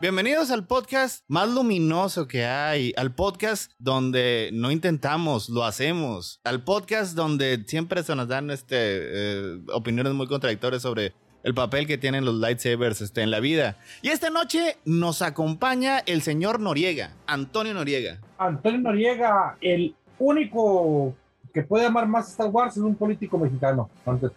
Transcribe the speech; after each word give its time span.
Bienvenidos 0.00 0.50
al 0.50 0.66
podcast 0.66 1.24
más 1.28 1.48
luminoso 1.48 2.26
que 2.26 2.44
hay, 2.44 2.92
al 2.96 3.14
podcast 3.14 3.70
donde 3.78 4.50
no 4.52 4.72
intentamos, 4.72 5.48
lo 5.48 5.62
hacemos, 5.62 6.40
al 6.42 6.64
podcast 6.64 7.14
donde 7.14 7.62
siempre 7.64 8.02
se 8.02 8.16
nos 8.16 8.26
dan 8.26 8.50
este, 8.50 8.76
eh, 8.76 9.60
opiniones 9.72 10.14
muy 10.14 10.26
contradictorias 10.26 10.82
sobre 10.82 11.12
el 11.44 11.54
papel 11.54 11.86
que 11.86 11.96
tienen 11.96 12.24
los 12.24 12.34
lightsabers 12.34 13.00
este, 13.02 13.22
en 13.22 13.30
la 13.30 13.38
vida. 13.38 13.78
Y 14.02 14.08
esta 14.08 14.30
noche 14.30 14.78
nos 14.84 15.22
acompaña 15.22 16.00
el 16.06 16.22
señor 16.22 16.58
Noriega, 16.58 17.12
Antonio 17.28 17.72
Noriega. 17.72 18.18
Antonio 18.38 18.80
Noriega, 18.80 19.58
el 19.60 19.94
único 20.18 21.14
que 21.54 21.62
puede 21.62 21.86
amar 21.86 22.08
más 22.08 22.30
Star 22.30 22.48
Wars 22.48 22.76
es 22.76 22.82
un 22.82 22.96
político 22.96 23.38
mexicano. 23.38 23.88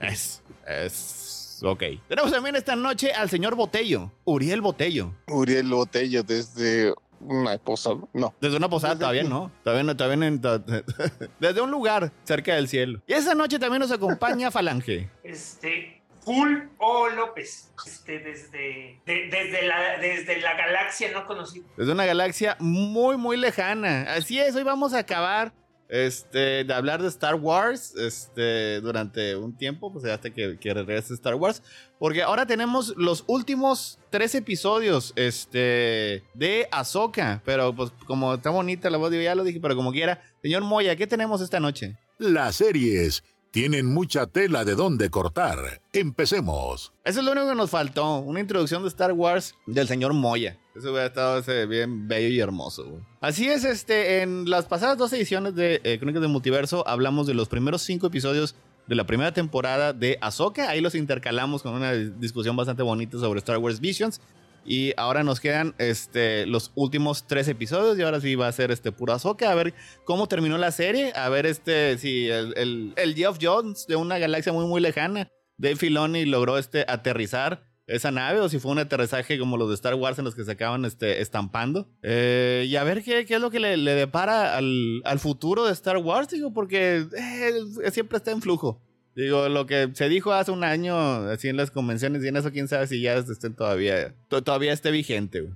Es, 0.01 0.43
es 0.67 1.18
Ok. 1.63 1.83
Tenemos 2.07 2.31
también 2.31 2.55
esta 2.55 2.75
noche 2.75 3.11
al 3.13 3.29
señor 3.29 3.55
Botello, 3.55 4.11
Uriel 4.25 4.61
Botello. 4.61 5.13
Uriel 5.27 5.69
Botello 5.69 6.23
desde 6.23 6.93
una 7.19 7.57
posada, 7.57 7.97
no. 8.13 8.33
Desde 8.39 8.57
una 8.57 8.69
posada 8.69 8.97
todavía 8.97 9.23
no. 9.23 9.51
Todavía 9.63 9.83
no, 9.83 9.95
todavía 9.95 10.27
en, 10.27 10.41
desde 11.39 11.61
un 11.61 11.71
lugar 11.71 12.11
cerca 12.23 12.55
del 12.55 12.67
cielo. 12.67 13.01
Y 13.07 13.13
esta 13.13 13.35
noche 13.35 13.59
también 13.59 13.81
nos 13.81 13.91
acompaña 13.91 14.51
Falange. 14.51 15.09
Este, 15.23 16.01
Full 16.23 16.57
O 16.77 17.09
López, 17.09 17.71
este, 17.85 18.19
desde, 18.19 19.01
desde, 19.05 19.67
la, 19.67 19.97
desde 19.99 20.39
la 20.41 20.55
galaxia 20.55 21.11
no 21.11 21.25
conocida. 21.25 21.65
Desde 21.77 21.91
una 21.91 22.05
galaxia 22.05 22.55
muy, 22.59 23.17
muy 23.17 23.37
lejana. 23.37 24.13
Así 24.13 24.39
es, 24.39 24.55
hoy 24.55 24.63
vamos 24.63 24.93
a 24.93 24.99
acabar 24.99 25.53
este, 25.89 26.63
de 26.63 26.73
hablar 26.73 27.01
de 27.01 27.07
Star 27.07 27.35
Wars 27.35 27.95
este, 27.95 28.79
durante 28.79 29.35
un 29.35 29.57
tiempo, 29.57 29.91
pues 29.91 30.05
hasta 30.05 30.29
que, 30.29 30.57
que 30.59 30.73
regrese 30.73 31.13
Star 31.15 31.35
Wars. 31.35 31.63
Porque 31.97 32.21
ahora 32.21 32.45
tenemos 32.45 32.93
los 32.95 33.25
últimos 33.27 33.99
tres 34.09 34.35
episodios 34.35 35.11
este, 35.15 36.23
de 36.33 36.67
Ahsoka. 36.71 37.41
Pero 37.43 37.75
pues 37.75 37.91
como 38.05 38.35
está 38.35 38.51
bonita 38.51 38.89
la 38.89 38.97
voz, 38.97 39.11
ya 39.11 39.35
lo 39.35 39.43
dije, 39.43 39.59
pero 39.59 39.75
como 39.75 39.91
quiera. 39.91 40.21
Señor 40.41 40.63
Moya, 40.63 40.95
¿qué 40.95 41.07
tenemos 41.07 41.41
esta 41.41 41.59
noche? 41.59 41.97
Las 42.19 42.57
series 42.57 43.23
tienen 43.51 43.87
mucha 43.87 44.27
tela 44.27 44.63
de 44.63 44.75
dónde 44.75 45.09
cortar. 45.09 45.81
Empecemos. 45.91 46.93
Eso 47.03 47.19
es 47.19 47.25
lo 47.25 47.31
único 47.31 47.49
que 47.49 47.55
nos 47.55 47.69
faltó, 47.69 48.19
una 48.19 48.39
introducción 48.39 48.83
de 48.83 48.89
Star 48.89 49.11
Wars 49.13 49.55
del 49.65 49.87
señor 49.87 50.13
Moya. 50.13 50.57
Eso 50.79 50.91
hubiera 50.91 51.07
estado 51.07 51.67
bien 51.67 52.07
bello 52.07 52.29
y 52.29 52.39
hermoso. 52.39 53.01
Así 53.19 53.49
es, 53.49 53.65
este, 53.65 54.21
en 54.21 54.49
las 54.49 54.65
pasadas 54.65 54.97
dos 54.97 55.11
ediciones 55.11 55.53
de 55.53 55.81
eh, 55.83 55.99
Crónicas 55.99 56.21
del 56.21 56.31
Multiverso 56.31 56.87
hablamos 56.87 57.27
de 57.27 57.33
los 57.33 57.49
primeros 57.49 57.81
cinco 57.81 58.07
episodios 58.07 58.55
de 58.87 58.95
la 58.95 59.05
primera 59.05 59.33
temporada 59.33 59.91
de 59.91 60.17
Ahsoka. 60.21 60.69
Ahí 60.69 60.79
los 60.79 60.95
intercalamos 60.95 61.63
con 61.63 61.73
una 61.73 61.91
discusión 61.91 62.55
bastante 62.55 62.81
bonita 62.81 63.17
sobre 63.19 63.39
Star 63.39 63.57
Wars 63.57 63.81
Visions. 63.81 64.21
Y 64.63 64.93
ahora 64.95 65.21
nos 65.21 65.41
quedan 65.41 65.75
este, 65.79 66.45
los 66.45 66.71
últimos 66.75 67.27
tres 67.27 67.49
episodios. 67.49 67.99
Y 67.99 68.03
ahora 68.03 68.21
sí 68.21 68.35
va 68.35 68.47
a 68.47 68.51
ser 68.53 68.71
este 68.71 68.93
puro 68.93 69.11
Ahsoka. 69.11 69.51
A 69.51 69.55
ver 69.55 69.73
cómo 70.05 70.29
terminó 70.29 70.57
la 70.57 70.71
serie. 70.71 71.11
A 71.13 71.27
ver 71.27 71.45
este, 71.45 71.97
si 71.97 72.29
el, 72.29 72.93
el, 72.95 73.15
Geoff 73.15 73.37
Jones 73.41 73.85
de 73.85 73.97
una 73.97 74.17
galaxia 74.17 74.53
muy, 74.53 74.65
muy 74.65 74.79
lejana. 74.79 75.27
Dave 75.57 75.75
Filoni 75.75 76.23
logró 76.23 76.57
este, 76.57 76.85
aterrizar 76.87 77.68
esa 77.89 78.11
nave 78.11 78.39
o 78.39 78.49
si 78.49 78.59
fue 78.59 78.71
un 78.71 78.79
aterrizaje 78.79 79.39
como 79.39 79.57
los 79.57 79.69
de 79.69 79.75
Star 79.75 79.95
Wars 79.95 80.19
en 80.19 80.25
los 80.25 80.35
que 80.35 80.43
se 80.43 80.51
acaban 80.51 80.85
este, 80.85 81.21
estampando. 81.21 81.87
Eh, 82.03 82.65
y 82.67 82.75
a 82.75 82.83
ver 82.83 83.03
qué, 83.03 83.25
qué, 83.25 83.35
es 83.35 83.41
lo 83.41 83.49
que 83.49 83.59
le, 83.59 83.77
le 83.77 83.95
depara 83.95 84.55
al, 84.55 85.01
al, 85.05 85.19
futuro 85.19 85.65
de 85.65 85.73
Star 85.73 85.97
Wars, 85.97 86.29
digo, 86.29 86.53
porque 86.53 87.07
eh, 87.17 87.91
siempre 87.91 88.17
está 88.17 88.31
en 88.31 88.41
flujo. 88.41 88.79
Digo, 89.15 89.49
lo 89.49 89.65
que 89.65 89.89
se 89.93 90.07
dijo 90.07 90.31
hace 90.31 90.51
un 90.51 90.63
año, 90.63 90.95
así 90.97 91.49
en 91.49 91.57
las 91.57 91.71
convenciones, 91.71 92.23
y 92.23 92.27
en 92.27 92.37
eso 92.37 92.51
quién 92.51 92.67
sabe 92.67 92.87
si 92.87 93.01
ya 93.01 93.15
estén 93.15 93.55
todavía, 93.55 94.13
todavía 94.29 94.71
esté 94.71 94.91
vigente. 94.91 95.49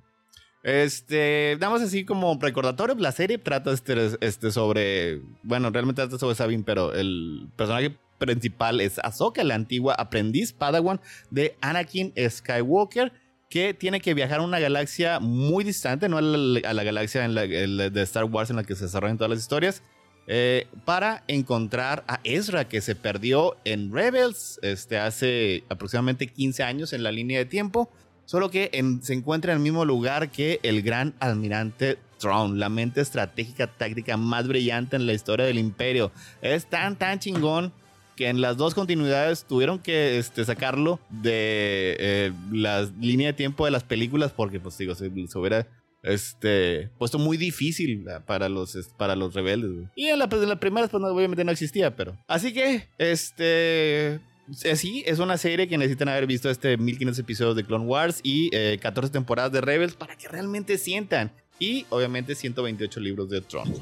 Este, 0.64 1.58
damos 1.60 1.82
así 1.82 2.04
como 2.04 2.38
recordatorio, 2.42 2.96
la 2.96 3.12
serie 3.12 3.38
trata 3.38 3.72
este, 3.72 4.12
este 4.22 4.52
sobre, 4.52 5.22
bueno, 5.44 5.70
realmente 5.70 6.02
trata 6.02 6.18
sobre 6.18 6.36
Sabine, 6.36 6.64
pero 6.66 6.94
el 6.94 7.48
personaje 7.56 7.98
principal 8.18 8.82
es 8.82 9.00
Ahsoka, 9.00 9.44
la 9.44 9.56
antigua 9.56 9.94
aprendiz 9.96 10.54
Padawan 10.54 11.02
de 11.30 11.56
Anakin 11.62 12.14
Skywalker, 12.18 13.12
que 13.50 13.74
tiene 13.74 14.00
que 14.00 14.14
viajar 14.14 14.40
a 14.40 14.44
una 14.44 14.60
galaxia 14.60 15.20
muy 15.20 15.64
distante, 15.64 16.10
no 16.10 16.18
a 16.18 16.22
la, 16.22 16.84
galaxia 16.84 17.28
de 17.28 18.02
Star 18.02 18.26
Wars 18.26 18.50
en 18.50 18.56
la 18.56 18.64
que 18.64 18.76
se 18.76 18.86
desarrollan 18.86 19.18
todas 19.18 19.30
las 19.30 19.40
historias, 19.40 19.84
eh, 20.26 20.68
para 20.86 21.24
encontrar 21.28 22.06
a 22.08 22.20
Ezra 22.24 22.68
que 22.68 22.80
se 22.80 22.96
perdió 22.96 23.58
en 23.66 23.94
Rebels 23.94 24.58
este, 24.62 24.98
hace 24.98 25.66
aproximadamente 25.70 26.28
15 26.28 26.64
años 26.64 26.94
en 26.94 27.04
la 27.04 27.12
línea 27.12 27.40
de 27.40 27.46
tiempo, 27.46 27.90
solo 28.26 28.50
que 28.50 28.72
se 29.02 29.14
encuentra 29.14 29.52
en 29.52 29.58
el 29.58 29.64
mismo 29.64 29.84
lugar 29.84 30.32
que 30.32 30.60
el 30.64 30.82
gran 30.82 31.14
almirante 31.20 32.00
Thrawn, 32.20 32.58
la 32.58 32.70
mente 32.70 33.02
estratégica 33.02 33.68
táctica 33.68 34.16
más 34.16 34.48
brillante 34.48 34.96
en 34.96 35.06
la 35.06 35.14
historia 35.14 35.46
del 35.46 35.60
imperio. 35.60 36.12
Es 36.42 36.66
tan, 36.68 36.98
tan 36.98 37.20
chingón 37.20 37.74
que 38.16 38.30
en 38.30 38.42
las 38.42 38.58
dos 38.58 38.74
continuidades 38.74 39.46
tuvieron 39.46 39.80
que 39.80 40.18
este, 40.18 40.46
sacarlo 40.46 41.00
de 41.10 41.96
eh, 42.00 42.32
la 42.52 42.90
línea 43.00 43.28
de 43.28 43.34
tiempo 43.34 43.66
de 43.66 43.72
las 43.72 43.84
películas 43.84 44.32
porque, 44.32 44.60
pues 44.60 44.78
digo, 44.78 44.96
se, 44.96 45.08
hubiera 45.08 45.68
este, 46.04 46.90
puesto 46.98 47.20
muy 47.20 47.38
difícil 47.38 48.06
para 48.26 48.50
los, 48.50 48.78
para 48.98 49.16
los 49.16 49.34
rebeldes. 49.34 49.90
Y 49.96 50.08
en 50.08 50.20
la, 50.20 50.30
en 50.32 50.50
la 50.50 50.60
primera, 50.60 50.88
pues 50.88 51.04
obviamente 51.04 51.44
no 51.44 51.52
existía, 51.52 51.96
pero... 51.96 52.18
Así 52.28 52.54
que, 52.54 52.88
este... 52.98 54.20
Sí, 54.52 55.04
es 55.08 55.20
una 55.20 55.38
serie 55.38 55.70
que 55.70 55.78
necesitan 55.78 56.10
haber 56.10 56.28
visto 56.28 56.50
este 56.50 56.76
1500 56.76 57.18
episodios 57.18 57.56
de 57.56 57.64
Clone 57.64 57.86
Wars 57.86 58.20
y 58.24 58.50
14 58.78 59.08
eh, 59.08 59.10
temporadas 59.10 59.54
de 59.54 59.62
Rebels 59.62 59.94
para 59.96 60.18
que 60.18 60.28
realmente 60.28 60.78
sientan. 60.78 61.32
Y 61.60 61.86
obviamente 61.90 62.36
128 62.36 63.00
libros 63.00 63.30
de 63.30 63.40
Tron. 63.40 63.74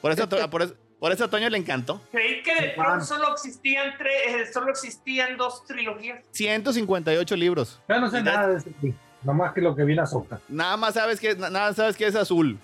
Por 0.00 0.10
eso, 0.10 0.28
por 0.50 0.62
eso, 0.62 0.74
por 0.98 1.12
eso 1.12 1.24
a 1.24 1.28
Toño 1.28 1.48
le 1.48 1.58
encantó. 1.58 2.00
Creí 2.10 2.42
que 2.42 2.54
de 2.54 2.68
pronto 2.70 3.04
solo 3.04 3.32
existían, 3.32 3.94
tres, 3.96 4.12
eh, 4.26 4.52
solo 4.52 4.70
existían 4.70 5.36
dos 5.36 5.64
trilogías. 5.64 6.24
158 6.32 7.36
libros. 7.36 7.80
Ya 7.88 7.98
no 7.98 8.10
sé 8.10 8.22
nada 8.22 8.48
de 8.48 8.58
ese 8.58 8.70
Nada 9.22 9.36
más 9.36 9.52
que 9.52 9.60
lo 9.60 9.74
que 9.74 9.84
viene 9.84 10.02
a 10.02 10.06
Soca. 10.06 10.40
Nada 10.48 10.76
más 10.76 10.94
sabes 10.94 11.18
que, 11.18 11.34
nada 11.34 11.72
sabes 11.74 11.96
que 11.96 12.06
es 12.06 12.14
azul. 12.14 12.58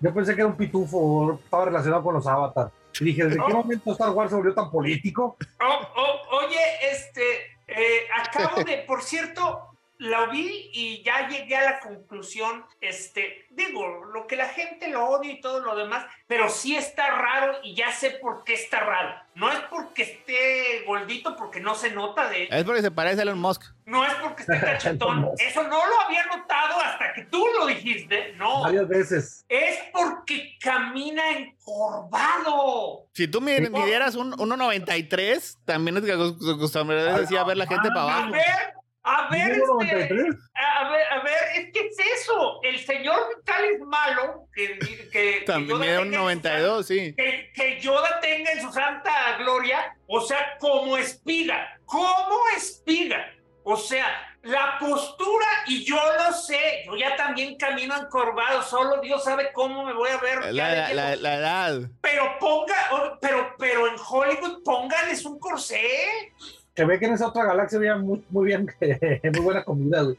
Yo 0.00 0.14
pensé 0.14 0.34
que 0.34 0.40
era 0.40 0.48
un 0.48 0.56
pitufo, 0.56 1.40
estaba 1.42 1.66
relacionado 1.66 2.02
con 2.02 2.14
los 2.14 2.26
avatars. 2.26 2.72
Y 3.00 3.04
dije, 3.04 3.24
¿desde 3.24 3.36
qué 3.36 3.52
oh. 3.52 3.62
momento 3.62 3.92
Star 3.92 4.10
Wars 4.10 4.30
se 4.30 4.36
volvió 4.36 4.54
tan 4.54 4.70
político? 4.70 5.36
Oh, 5.60 5.80
oh, 5.96 6.38
oye, 6.38 6.58
este, 6.90 7.22
eh, 7.66 8.00
acabo 8.16 8.62
de, 8.66 8.78
por 8.86 9.02
cierto, 9.02 9.67
lo 9.98 10.30
vi 10.30 10.70
y 10.72 11.02
ya 11.02 11.28
llegué 11.28 11.56
a 11.56 11.64
la 11.64 11.80
conclusión, 11.80 12.64
este, 12.80 13.46
digo, 13.50 14.04
lo 14.06 14.26
que 14.26 14.36
la 14.36 14.48
gente 14.48 14.88
lo 14.88 15.04
odia 15.08 15.32
y 15.32 15.40
todo 15.40 15.60
lo 15.60 15.76
demás, 15.76 16.06
pero 16.26 16.48
sí 16.48 16.76
está 16.76 17.10
raro 17.10 17.58
y 17.64 17.74
ya 17.74 17.90
sé 17.92 18.10
por 18.10 18.44
qué 18.44 18.54
está 18.54 18.80
raro. 18.80 19.14
No 19.34 19.50
es 19.50 19.58
porque 19.70 20.02
esté 20.02 20.84
gordito, 20.86 21.36
porque 21.36 21.60
no 21.60 21.74
se 21.74 21.90
nota 21.90 22.28
de... 22.28 22.48
Es 22.50 22.64
porque 22.64 22.82
se 22.82 22.90
parece 22.90 23.20
a 23.20 23.22
Elon 23.22 23.38
Musk. 23.38 23.62
No 23.86 24.04
es 24.04 24.12
porque 24.14 24.42
esté 24.42 24.60
cachetón. 24.60 25.30
Eso 25.38 25.62
no 25.62 25.86
lo 25.86 26.00
había 26.02 26.26
notado 26.26 26.80
hasta 26.80 27.12
que 27.14 27.22
tú 27.24 27.44
lo 27.58 27.66
dijiste. 27.66 28.34
No. 28.36 28.62
Varias 28.62 28.88
veces. 28.88 29.44
Es 29.48 29.78
porque 29.92 30.56
camina 30.60 31.22
encorvado. 31.30 33.06
Si 33.12 33.28
tú 33.28 33.40
midieras 33.40 34.14
un 34.14 34.32
1.93, 34.32 35.58
también 35.64 35.96
es 35.96 36.04
que 36.04 36.12
acostumbrarías 36.12 37.20
decía 37.20 37.40
a 37.40 37.44
ver 37.44 37.56
la 37.56 37.66
gente 37.66 37.88
para 37.88 38.02
abajo. 38.02 38.28
A 38.28 38.30
ver, 38.30 38.77
a 39.08 39.28
ver, 39.30 39.52
este, 39.52 40.28
a 40.54 40.90
ver, 40.90 41.06
a 41.12 41.22
ver, 41.22 41.38
es 41.56 41.72
que 41.72 41.86
es 41.86 41.96
eso. 42.20 42.60
El 42.62 42.78
señor 42.78 43.18
Vital 43.36 43.64
es 43.64 43.80
malo, 43.80 44.48
que, 44.54 44.78
que 45.10 45.42
también 45.46 45.80
que 45.80 45.98
un 45.98 46.10
92, 46.10 46.86
sí. 46.86 47.14
Que, 47.16 47.50
que, 47.54 47.80
Yoda 47.80 48.20
tenga 48.20 48.52
en 48.52 48.60
su 48.60 48.70
santa 48.70 49.38
gloria, 49.38 49.96
o 50.06 50.20
sea, 50.20 50.58
como 50.58 50.98
espiga, 50.98 51.78
como 51.86 52.36
espiga. 52.54 53.32
O 53.64 53.76
sea, 53.76 54.36
la 54.42 54.76
postura, 54.78 55.46
y 55.66 55.84
yo 55.84 55.96
lo 55.96 56.32
sé, 56.32 56.84
yo 56.86 56.96
ya 56.96 57.16
también 57.16 57.56
camino 57.56 57.96
encorvado, 57.96 58.62
solo 58.62 59.00
Dios 59.00 59.24
sabe 59.24 59.52
cómo 59.52 59.84
me 59.84 59.92
voy 59.92 60.10
a 60.10 60.18
ver. 60.18 60.54
La, 60.54 60.92
la, 60.92 61.16
la, 61.16 61.34
edad. 61.34 61.80
Pero 62.00 62.38
ponga, 62.38 63.18
pero, 63.20 63.54
pero 63.58 63.86
en 63.88 63.96
Hollywood 63.98 64.62
póngales 64.62 65.24
un 65.24 65.38
corsé 65.38 66.32
se 66.78 66.84
ve 66.84 67.00
que 67.00 67.06
en 67.06 67.14
esa 67.14 67.26
otra 67.26 67.44
galaxia 67.44 67.76
había 67.76 67.96
muy, 67.96 68.24
muy 68.30 68.46
bien, 68.46 68.70
muy 69.34 69.40
buena 69.42 69.64
comida, 69.64 70.02
güey. 70.02 70.16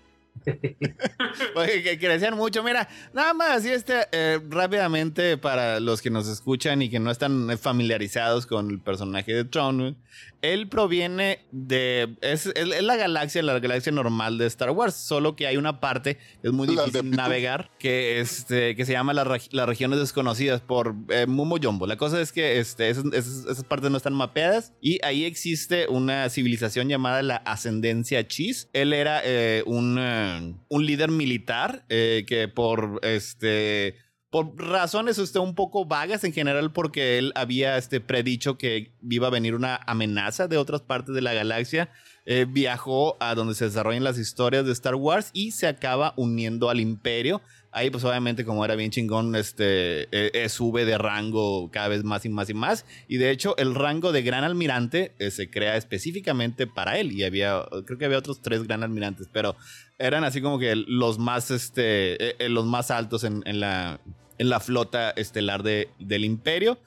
Oye, 1.55 1.83
que, 1.83 1.99
que 1.99 2.31
mucho. 2.31 2.63
Mira, 2.63 2.87
nada 3.13 3.33
más 3.33 3.57
así 3.57 3.69
este, 3.69 4.07
eh, 4.11 4.39
rápidamente 4.49 5.37
para 5.37 5.79
los 5.79 6.01
que 6.01 6.09
nos 6.09 6.27
escuchan 6.27 6.81
y 6.81 6.89
que 6.89 6.99
no 6.99 7.11
están 7.11 7.57
familiarizados 7.57 8.45
con 8.45 8.69
el 8.69 8.79
personaje 8.79 9.33
de 9.33 9.45
Tron, 9.45 9.97
él 10.41 10.69
proviene 10.69 11.45
de. 11.51 12.15
Es, 12.21 12.51
la 12.81 12.95
galaxia, 12.95 13.43
la 13.43 13.59
galaxia 13.59 13.91
normal 13.91 14.37
de 14.37 14.47
Star 14.47 14.71
Wars. 14.71 14.95
Solo 14.95 15.35
que 15.35 15.47
hay 15.47 15.57
una 15.57 15.79
parte 15.79 16.17
que 16.41 16.47
es 16.47 16.53
muy 16.53 16.67
difícil 16.67 17.11
navegar, 17.11 17.71
que, 17.77 18.19
este, 18.19 18.75
que 18.75 18.85
se 18.85 18.93
llama 18.93 19.13
las 19.13 19.27
regiones 19.67 19.99
desconocidas 19.99 20.61
por 20.61 20.95
eh, 21.09 21.25
Mumo 21.27 21.57
Jumbo. 21.61 21.87
La 21.87 21.97
cosa 21.97 22.21
es 22.21 22.31
que 22.31 22.59
este, 22.59 22.89
esas, 22.89 23.63
partes 23.65 23.91
no 23.91 23.97
están 23.97 24.13
mapeadas 24.13 24.73
y 24.81 25.03
ahí 25.03 25.25
existe 25.25 25.87
una 25.87 26.29
civilización 26.29 26.87
llamada 26.87 27.21
la 27.21 27.37
Ascendencia 27.37 28.25
Chis. 28.27 28.69
Él 28.73 28.93
era 28.93 29.21
eh, 29.23 29.63
un 29.65 29.97
un 30.67 30.85
líder 30.85 31.09
militar 31.09 31.85
eh, 31.89 32.25
que 32.27 32.47
por 32.47 32.99
este 33.03 33.95
por 34.29 34.55
razones 34.57 35.17
este, 35.17 35.39
un 35.39 35.55
poco 35.55 35.85
vagas 35.85 36.23
en 36.23 36.33
general, 36.33 36.71
porque 36.71 37.17
él 37.17 37.31
había 37.35 37.77
este, 37.77 37.99
predicho 37.99 38.57
que 38.57 38.93
iba 39.09 39.27
a 39.27 39.31
venir 39.31 39.55
una 39.55 39.79
amenaza 39.87 40.47
de 40.47 40.57
otras 40.57 40.81
partes 40.81 41.15
de 41.15 41.21
la 41.21 41.33
galaxia, 41.33 41.89
eh, 42.25 42.45
viajó 42.47 43.17
a 43.19 43.33
donde 43.33 43.55
se 43.55 43.65
desarrollan 43.65 44.03
las 44.03 44.19
historias 44.19 44.65
de 44.65 44.71
Star 44.71 44.95
Wars 44.95 45.31
y 45.33 45.51
se 45.51 45.67
acaba 45.67 46.13
uniendo 46.15 46.69
al 46.69 46.79
imperio. 46.79 47.41
Ahí 47.71 47.89
pues 47.89 48.03
obviamente 48.03 48.45
como 48.45 48.65
era 48.65 48.75
bien 48.75 48.91
chingón, 48.91 49.35
este, 49.35 50.03
eh, 50.03 50.31
eh, 50.33 50.49
sube 50.49 50.85
de 50.85 50.97
rango 50.97 51.69
cada 51.71 51.87
vez 51.87 52.03
más 52.03 52.25
y 52.25 52.29
más 52.29 52.49
y 52.49 52.53
más. 52.53 52.85
Y 53.07 53.17
de 53.17 53.31
hecho 53.31 53.55
el 53.57 53.75
rango 53.75 54.11
de 54.11 54.23
gran 54.23 54.43
almirante 54.43 55.13
se 55.31 55.49
crea 55.49 55.77
específicamente 55.77 56.67
para 56.67 56.97
él. 56.97 57.11
Y 57.11 57.23
había, 57.23 57.63
creo 57.85 57.97
que 57.97 58.05
había 58.05 58.17
otros 58.17 58.41
tres 58.41 58.63
gran 58.63 58.83
almirantes, 58.83 59.27
pero 59.31 59.55
eran 59.97 60.23
así 60.23 60.41
como 60.41 60.57
que 60.57 60.75
los 60.75 61.19
más, 61.19 61.51
este, 61.51 62.35
los 62.49 62.65
más 62.65 62.91
altos 62.91 63.23
en, 63.23 63.43
en 63.45 63.59
la 63.59 63.99
en 64.37 64.47
la 64.47 64.61
flota 64.61 65.09
estelar 65.11 65.63
de, 65.63 65.89
del 65.99 66.23
imperio. 66.23 66.79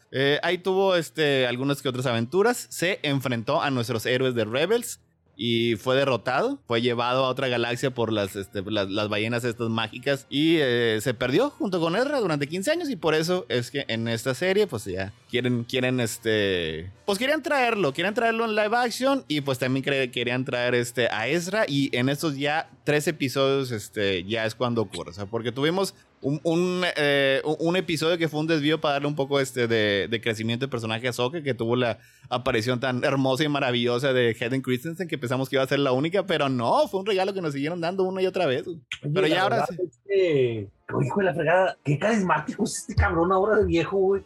ahí 0.43 0.56
tuvo 0.56 0.96
este, 0.96 1.46
algunas 1.46 1.82
que 1.82 1.90
otras 1.90 2.06
aventuras. 2.06 2.67
Se 2.70 2.99
enfrentó 3.02 3.61
a 3.61 3.70
nuestros 3.70 4.06
héroes 4.06 4.35
de 4.35 4.46
Rebels 4.46 5.00
y 5.44 5.74
fue 5.74 5.96
derrotado, 5.96 6.60
fue 6.68 6.80
llevado 6.82 7.24
a 7.24 7.28
otra 7.28 7.48
galaxia 7.48 7.92
por 7.92 8.12
las, 8.12 8.36
este, 8.36 8.62
las, 8.64 9.08
ballenas 9.08 9.42
estas 9.42 9.70
mágicas 9.70 10.24
y 10.30 10.58
eh, 10.60 11.00
se 11.02 11.14
perdió 11.14 11.50
junto 11.50 11.80
con 11.80 11.96
Ezra 11.96 12.20
durante 12.20 12.46
15 12.46 12.70
años 12.70 12.88
y 12.88 12.94
por 12.94 13.16
eso 13.16 13.44
es 13.48 13.72
que 13.72 13.84
en 13.88 14.06
esta 14.06 14.34
serie 14.34 14.68
pues 14.68 14.84
ya 14.84 15.12
quieren, 15.28 15.64
quieren 15.64 15.98
este, 15.98 16.92
pues 17.04 17.18
querían 17.18 17.42
traerlo, 17.42 17.92
quieren 17.92 18.14
traerlo 18.14 18.44
en 18.44 18.54
live 18.54 18.76
action 18.76 19.24
y 19.26 19.40
pues 19.40 19.58
también 19.58 19.82
querían 19.82 20.44
traer 20.44 20.76
este 20.76 21.08
a 21.08 21.26
Ezra 21.26 21.64
y 21.66 21.90
en 21.96 22.08
estos 22.08 22.36
ya 22.36 22.70
tres 22.84 23.08
episodios 23.08 23.72
este, 23.72 24.22
ya 24.22 24.46
es 24.46 24.54
cuando 24.54 24.82
ocurre, 24.82 25.10
o 25.10 25.14
sea, 25.14 25.26
porque 25.26 25.50
tuvimos 25.50 25.92
un, 26.22 26.84
eh, 26.96 27.42
un, 27.58 27.76
episodio 27.76 28.16
que 28.16 28.28
fue 28.28 28.40
un 28.40 28.46
desvío 28.46 28.80
para 28.80 28.94
darle 28.94 29.08
un 29.08 29.16
poco 29.16 29.40
este 29.40 29.66
de, 29.66 30.06
de 30.08 30.20
crecimiento 30.20 30.66
de 30.66 30.70
personaje 30.70 31.08
a 31.08 31.12
Soke, 31.12 31.42
que 31.42 31.54
tuvo 31.54 31.74
la 31.74 31.98
aparición 32.28 32.78
tan 32.78 33.02
hermosa 33.02 33.42
y 33.42 33.48
maravillosa 33.48 34.12
de 34.12 34.36
Hayden 34.40 34.62
Christensen, 34.62 35.08
que 35.08 35.19
pensamos 35.19 35.48
que 35.48 35.56
iba 35.56 35.64
a 35.64 35.69
ser 35.69 35.80
la 35.80 35.92
única, 35.92 36.24
pero 36.24 36.48
no, 36.48 36.86
fue 36.88 37.00
un 37.00 37.06
regalo 37.06 37.34
que 37.34 37.42
nos 37.42 37.52
siguieron 37.52 37.80
dando 37.80 38.04
una 38.04 38.22
y 38.22 38.26
otra 38.26 38.46
vez. 38.46 38.64
pero 39.12 39.26
ya 39.26 39.42
ahora 39.42 39.66
sí. 39.66 39.76
Es 40.08 41.06
hijo 41.06 41.20
de 41.20 41.24
la 41.24 41.34
fregada, 41.34 41.76
qué 41.82 41.98
carismático 41.98 42.64
es 42.64 42.78
este 42.78 42.94
cabrón 42.94 43.32
ahora 43.32 43.56
de 43.56 43.66
viejo, 43.66 43.96
güey. 43.96 44.22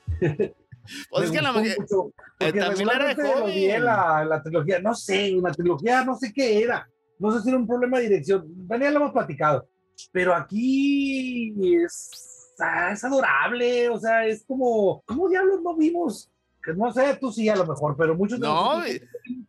Pues 1.11 1.25
es 1.25 1.31
que 1.33 1.43
la 1.43 1.51
eh, 2.39 2.53
también 2.53 2.89
era 2.95 3.09
de 3.09 3.15
joven. 3.17 3.85
La, 3.85 4.25
la 4.25 4.41
trilogía, 4.41 4.79
no 4.79 4.95
sé, 4.95 5.35
una 5.35 5.51
trilogía, 5.51 6.05
no 6.05 6.15
sé 6.15 6.33
qué 6.33 6.63
era. 6.63 6.89
No 7.19 7.33
sé 7.33 7.43
si 7.43 7.49
era 7.49 7.59
un 7.59 7.67
problema 7.67 7.99
de 7.99 8.05
dirección. 8.05 8.45
Daniel 8.69 8.95
lo 8.95 9.01
hemos 9.01 9.13
platicado 9.13 9.67
pero 10.13 10.35
aquí 10.35 11.55
es, 11.75 12.55
ah, 12.59 12.93
es 12.93 13.05
adorable, 13.05 13.89
o 13.89 13.99
sea, 13.99 14.27
es 14.27 14.45
como, 14.47 15.03
¿cómo 15.07 15.29
diablos 15.29 15.61
no 15.63 15.77
vimos? 15.77 16.31
Que 16.63 16.73
no 16.75 16.93
sé, 16.93 17.17
tú 17.21 17.33
sí 17.33 17.49
a 17.49 17.57
lo 17.57 17.67
mejor, 17.67 17.97
pero 17.97 18.17
muchos 18.17 18.39
No, 18.39 18.83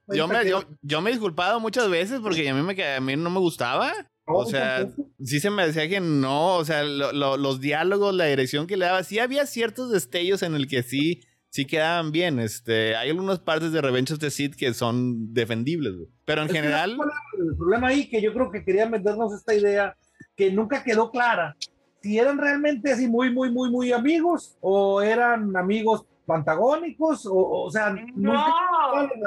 yo 0.09 0.27
me, 0.27 0.47
yo, 0.47 0.63
yo, 0.81 1.01
me 1.01 1.09
he 1.09 1.13
disculpado 1.13 1.59
muchas 1.59 1.89
veces 1.89 2.19
porque 2.21 2.47
a 2.47 2.53
mí, 2.53 2.61
me, 2.61 2.83
a 2.83 3.01
mí 3.01 3.15
no 3.15 3.29
me 3.29 3.39
gustaba. 3.39 3.93
o 4.25 4.45
sea, 4.45 4.87
sí 5.23 5.39
se 5.39 5.49
me 5.49 5.65
decía 5.65 5.87
que 5.89 5.99
no, 5.99 6.55
o 6.57 6.65
sea, 6.65 6.83
los 6.83 7.59
diálogos, 7.59 8.13
la 8.13 8.25
dirección 8.25 8.67
que 8.67 8.77
le 8.77 8.85
daba, 8.85 9.03
sí 9.03 9.19
había 9.19 9.45
ciertos 9.45 9.91
destellos 9.91 10.43
en 10.43 10.53
el 10.53 10.67
que 10.67 10.83
sí, 10.83 11.21
sí 11.49 11.65
quedaban 11.65 12.11
bien. 12.11 12.39
Este, 12.39 12.95
hay 12.95 13.09
algunas 13.09 13.39
partes 13.39 13.71
de 13.71 13.81
Revenge 13.81 14.13
of 14.13 14.19
the 14.19 14.29
Sith 14.29 14.55
que 14.55 14.73
son 14.73 15.33
defendibles, 15.33 15.93
pero 16.25 16.43
en 16.43 16.49
general... 16.49 16.97
el 17.39 17.57
problema 17.57 17.87
ahí 17.87 18.09
que 18.09 18.21
yo 18.21 18.33
creo 18.33 18.51
que 18.51 18.63
quería 18.63 18.87
meternos 18.87 19.33
esta 19.33 19.55
idea 19.55 19.97
que 20.37 20.51
nunca 20.51 20.83
quedó 20.83 21.11
clara 21.11 21.57
si 22.01 22.17
eran 22.17 22.37
realmente 22.37 22.91
así 22.91 23.07
muy, 23.07 23.31
muy, 23.31 23.51
muy, 23.51 23.69
muy 23.69 23.91
amigos 23.91 24.55
o 24.61 25.01
eran 25.01 25.55
amigos 25.57 26.05
pantagónicos 26.25 27.25
o, 27.25 27.35
o 27.35 27.71
sea 27.71 27.89
no 27.89 28.33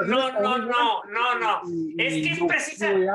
no 0.05 0.31
no 0.31 0.57
no 0.57 1.03
no 1.03 1.39
no. 1.39 1.61
Es 1.97 2.13
que 2.13 2.31
es 2.31 2.39
precisamente 2.43 3.09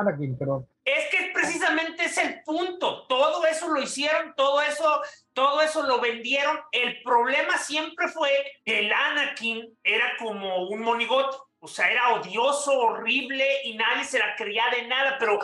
es 0.85 1.11
que 1.11 1.31
precisamente 1.35 2.05
es 2.05 2.19
el 2.19 2.43
punto. 2.45 3.07
Todo 3.09 3.45
eso 3.47 3.69
lo 3.69 3.81
hicieron 3.81 4.35
todo 4.37 4.61
eso 4.61 5.01
todo 5.33 5.61
eso 5.63 5.83
lo 5.85 6.01
vendieron. 6.01 6.59
El 6.73 7.03
problema 7.03 7.57
siempre 7.59 8.09
fue 8.09 8.31
que 8.65 8.81
el 8.81 8.93
Anakin 8.93 9.77
era 9.83 10.17
como 10.19 10.69
un 10.69 10.81
monigote. 10.83 11.37
O 11.59 11.69
sea 11.69 11.91
era 11.91 12.15
odioso 12.15 12.73
horrible 12.79 13.47
y 13.65 13.77
nadie 13.77 14.05
se 14.05 14.19
la 14.19 14.37
creía 14.37 14.65
de 14.71 14.87
nada 14.87 15.17
pero 15.19 15.41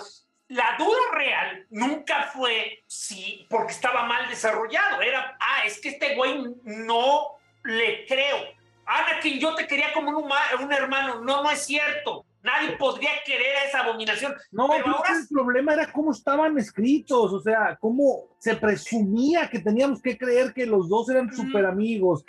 la 0.52 0.76
duda 0.78 0.98
real 1.14 1.66
nunca 1.70 2.24
fue 2.24 2.84
si, 2.86 3.46
porque 3.48 3.72
estaba 3.72 4.04
mal 4.04 4.28
desarrollado, 4.28 5.00
era, 5.00 5.36
ah, 5.40 5.64
es 5.64 5.80
que 5.80 5.90
este 5.90 6.14
güey 6.14 6.44
no 6.64 7.38
le 7.64 8.06
creo. 8.06 8.36
Anakin, 8.84 9.38
yo 9.38 9.54
te 9.54 9.66
quería 9.66 9.92
como 9.94 10.10
un, 10.10 10.30
un 10.60 10.72
hermano. 10.72 11.20
No, 11.20 11.42
no 11.42 11.50
es 11.50 11.64
cierto. 11.64 12.26
Nadie 12.42 12.76
podría 12.76 13.10
querer 13.24 13.56
a 13.56 13.64
esa 13.64 13.80
abominación. 13.80 14.34
No, 14.50 14.68
pero 14.68 14.88
ahora... 14.88 15.16
el 15.16 15.28
problema 15.28 15.74
era 15.74 15.92
cómo 15.92 16.10
estaban 16.10 16.58
escritos, 16.58 17.32
o 17.32 17.40
sea, 17.40 17.78
cómo 17.80 18.24
se 18.38 18.56
presumía 18.56 19.48
que 19.48 19.60
teníamos 19.60 20.02
que 20.02 20.18
creer 20.18 20.52
que 20.52 20.66
los 20.66 20.88
dos 20.88 21.08
eran 21.08 21.32
súper 21.32 21.64
amigos 21.64 22.24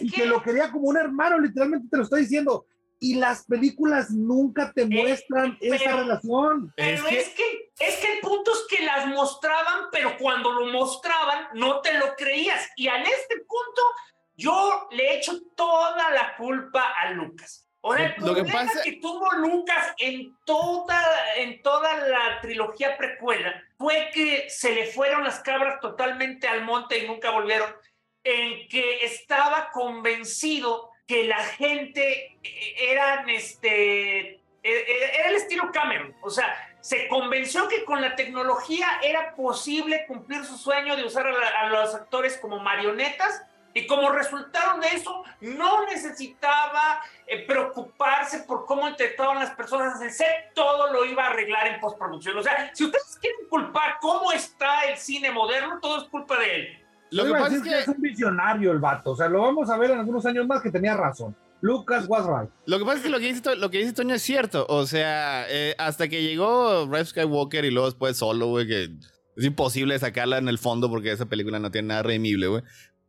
y 0.00 0.10
que, 0.10 0.24
lo 0.24 0.42
quería 0.42 0.70
como 0.70 0.88
un 0.88 0.96
hermano, 0.96 1.38
literalmente 1.38 1.88
te 1.90 1.98
lo 1.98 2.04
estoy 2.04 2.22
diciendo 2.22 2.64
y 3.00 3.14
las 3.14 3.44
películas 3.44 4.10
nunca 4.10 4.72
te 4.72 4.84
muestran 4.84 5.56
esa 5.60 5.96
relación. 5.96 6.72
Pero 6.76 7.06
es 7.06 7.28
que... 7.30 7.70
es 7.78 7.96
que, 7.96 8.12
el 8.14 8.20
punto 8.20 8.52
es 8.52 8.76
que 8.76 8.84
las 8.84 9.06
mostraban, 9.06 9.84
pero 9.92 10.16
cuando 10.18 10.52
lo 10.52 10.66
mostraban 10.66 11.48
no 11.54 11.80
te 11.80 11.94
lo 11.94 12.14
creías. 12.16 12.68
Y 12.76 12.88
en 12.88 13.02
este 13.02 13.36
punto 13.38 13.82
yo 14.36 14.88
le 14.90 15.16
echo 15.16 15.40
toda 15.56 16.10
la 16.10 16.36
culpa 16.36 16.92
a 17.00 17.10
Lucas. 17.10 17.68
Ahora, 17.82 18.06
el 18.06 18.14
problema 18.16 18.46
que, 18.46 18.52
pasa... 18.52 18.82
que 18.82 18.92
tuvo 18.94 19.30
Lucas 19.34 19.94
en 19.98 20.36
toda, 20.44 21.00
en 21.36 21.62
toda 21.62 22.08
la 22.08 22.40
trilogía 22.40 22.96
precuela 22.96 23.62
fue 23.78 24.10
que 24.12 24.50
se 24.50 24.74
le 24.74 24.86
fueron 24.86 25.22
las 25.22 25.40
cabras 25.40 25.80
totalmente 25.80 26.48
al 26.48 26.64
monte 26.64 26.98
y 26.98 27.06
nunca 27.06 27.30
volvieron, 27.30 27.72
en 28.24 28.68
que 28.68 29.04
estaba 29.04 29.70
convencido 29.70 30.90
que 31.08 31.24
la 31.24 31.42
gente 31.42 32.38
eh, 32.42 32.74
eran 32.90 33.28
este 33.30 34.34
eh, 34.34 34.40
eh, 34.62 35.10
era 35.18 35.30
el 35.30 35.36
estilo 35.36 35.72
Cameron, 35.72 36.14
o 36.20 36.28
sea, 36.28 36.54
se 36.80 37.08
convenció 37.08 37.66
que 37.68 37.84
con 37.84 38.02
la 38.02 38.14
tecnología 38.14 38.86
era 39.02 39.34
posible 39.34 40.04
cumplir 40.06 40.44
su 40.44 40.58
sueño 40.58 40.96
de 40.96 41.04
usar 41.04 41.26
a, 41.26 41.68
los 41.70 41.94
actores 41.94 42.36
como 42.36 42.58
marionetas 42.58 43.42
y 43.72 43.86
como 43.86 44.10
resultado 44.10 44.80
de 44.80 44.88
eso 44.88 45.24
no 45.40 45.86
necesitaba 45.86 47.02
preocuparse 47.46 48.40
por 48.40 48.66
cómo 48.66 48.88
interpretaban 48.88 49.38
las 49.38 49.50
personas 49.50 50.00
en 50.02 50.12
set, 50.12 50.52
todo 50.54 50.92
lo 50.92 51.04
iba 51.04 51.24
a 51.24 51.30
arreglar 51.30 51.68
en 51.68 51.80
postproducción. 51.80 52.36
O 52.36 52.42
sea, 52.42 52.70
si 52.74 52.84
ustedes 52.84 53.18
quieren 53.20 53.48
culpar 53.48 53.98
cómo 54.00 54.32
está 54.32 54.84
el 54.84 54.98
cine 54.98 55.30
moderno, 55.30 55.78
todo 55.80 55.98
es 55.98 56.04
culpa 56.04 56.38
de 56.38 56.54
él. 56.54 56.77
Lo 57.10 57.24
que 57.24 57.32
pasa 57.32 57.56
es 57.56 57.62
que 57.62 57.78
es 57.78 57.88
un 57.88 58.00
visionario 58.00 58.72
el 58.72 58.78
vato. 58.78 59.12
O 59.12 59.16
sea, 59.16 59.28
lo 59.28 59.40
vamos 59.40 59.70
a 59.70 59.76
ver 59.78 59.92
en 59.92 59.98
algunos 59.98 60.24
años 60.26 60.46
más 60.46 60.62
que 60.62 60.70
tenía 60.70 60.96
razón. 60.96 61.34
Lucas 61.60 62.06
was 62.08 62.24
right. 62.26 62.50
Lo 62.66 62.78
que 62.78 62.84
pasa 62.84 62.98
es 62.98 63.02
que 63.02 63.08
lo 63.08 63.18
que 63.18 63.32
dice, 63.32 63.56
lo 63.56 63.70
que 63.70 63.78
dice 63.78 63.92
Toño 63.92 64.14
es 64.14 64.22
cierto. 64.22 64.66
O 64.68 64.86
sea, 64.86 65.46
eh, 65.48 65.74
hasta 65.78 66.08
que 66.08 66.22
llegó 66.22 66.86
Red 66.86 67.06
Skywalker 67.06 67.64
y 67.64 67.70
luego 67.70 67.86
después 67.86 68.16
solo, 68.16 68.46
güey, 68.46 68.66
que 68.66 68.84
es 69.36 69.44
imposible 69.44 69.98
sacarla 69.98 70.38
en 70.38 70.48
el 70.48 70.58
fondo 70.58 70.88
porque 70.88 71.12
esa 71.12 71.26
película 71.26 71.58
no 71.58 71.70
tiene 71.70 71.88
nada 71.88 72.02
redimible, 72.02 72.46
güey. 72.48 72.62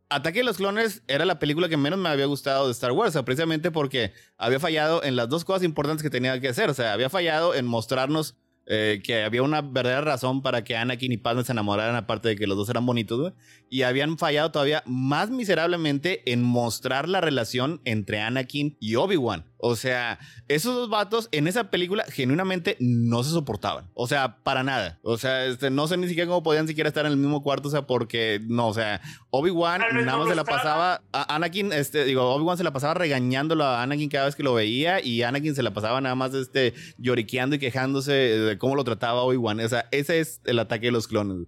Ataque 0.08 0.40
de 0.40 0.44
los 0.44 0.56
Clones 0.56 1.04
era 1.06 1.24
la 1.24 1.38
película 1.38 1.68
que 1.68 1.76
menos 1.76 1.98
me 1.98 2.08
había 2.08 2.26
gustado 2.26 2.66
de 2.66 2.72
Star 2.72 2.90
Wars, 2.90 3.16
precisamente 3.24 3.70
porque 3.70 4.12
había 4.38 4.58
fallado 4.58 5.04
en 5.04 5.14
las 5.14 5.28
dos 5.28 5.44
cosas 5.44 5.62
importantes 5.62 6.02
que 6.02 6.10
tenía 6.10 6.40
que 6.40 6.48
hacer. 6.48 6.68
O 6.68 6.74
sea, 6.74 6.92
había 6.92 7.08
fallado 7.08 7.54
en 7.54 7.64
mostrarnos 7.66 8.36
eh, 8.66 9.00
que 9.02 9.22
había 9.24 9.42
una 9.42 9.62
verdadera 9.62 10.02
razón 10.02 10.42
para 10.42 10.62
que 10.62 10.76
Anakin 10.76 11.12
y 11.12 11.16
Padme 11.16 11.44
se 11.44 11.52
enamoraran, 11.52 11.96
aparte 11.96 12.28
de 12.28 12.36
que 12.36 12.46
los 12.46 12.56
dos 12.56 12.68
eran 12.68 12.86
bonitos. 12.86 13.32
Y 13.68 13.82
habían 13.82 14.18
fallado 14.18 14.52
todavía 14.52 14.82
más 14.86 15.30
miserablemente 15.30 16.30
en 16.30 16.42
mostrar 16.42 17.08
la 17.08 17.20
relación 17.20 17.80
entre 17.84 18.20
Anakin 18.20 18.76
y 18.80 18.94
Obi-Wan. 18.94 19.49
O 19.62 19.76
sea, 19.76 20.18
esos 20.48 20.74
dos 20.74 20.90
vatos 20.90 21.28
en 21.32 21.46
esa 21.46 21.70
película 21.70 22.04
genuinamente 22.04 22.76
no 22.80 23.22
se 23.22 23.30
soportaban. 23.30 23.90
O 23.94 24.06
sea, 24.06 24.38
para 24.42 24.62
nada. 24.62 24.98
O 25.02 25.18
sea, 25.18 25.44
este, 25.46 25.70
no 25.70 25.86
sé 25.86 25.96
ni 25.96 26.08
siquiera 26.08 26.28
cómo 26.28 26.42
podían 26.42 26.66
siquiera 26.66 26.88
estar 26.88 27.04
en 27.06 27.12
el 27.12 27.18
mismo 27.18 27.42
cuarto. 27.42 27.68
O 27.68 27.70
sea, 27.70 27.86
porque 27.86 28.40
no, 28.48 28.68
o 28.68 28.74
sea, 28.74 29.00
Obi-Wan 29.30 29.82
nada 30.04 30.18
más 30.18 30.28
se 30.28 30.34
la 30.34 30.44
pasaba. 30.44 31.02
A 31.12 31.34
Anakin, 31.34 31.72
este, 31.72 32.04
digo, 32.04 32.22
Obi-Wan 32.34 32.56
se 32.56 32.64
la 32.64 32.72
pasaba 32.72 32.94
regañándolo 32.94 33.64
a 33.64 33.82
Anakin 33.82 34.08
cada 34.08 34.26
vez 34.26 34.34
que 34.34 34.42
lo 34.42 34.54
veía. 34.54 35.04
Y 35.04 35.22
Anakin 35.22 35.54
se 35.54 35.62
la 35.62 35.72
pasaba 35.72 36.00
nada 36.00 36.14
más 36.14 36.32
este, 36.34 36.74
lloriqueando 36.98 37.56
y 37.56 37.58
quejándose 37.58 38.12
de 38.12 38.58
cómo 38.58 38.76
lo 38.76 38.84
trataba 38.84 39.22
Obi-Wan. 39.22 39.60
O 39.60 39.68
sea, 39.68 39.86
ese 39.90 40.20
es 40.20 40.40
el 40.44 40.58
ataque 40.58 40.86
de 40.86 40.92
los 40.92 41.06
clones. 41.06 41.46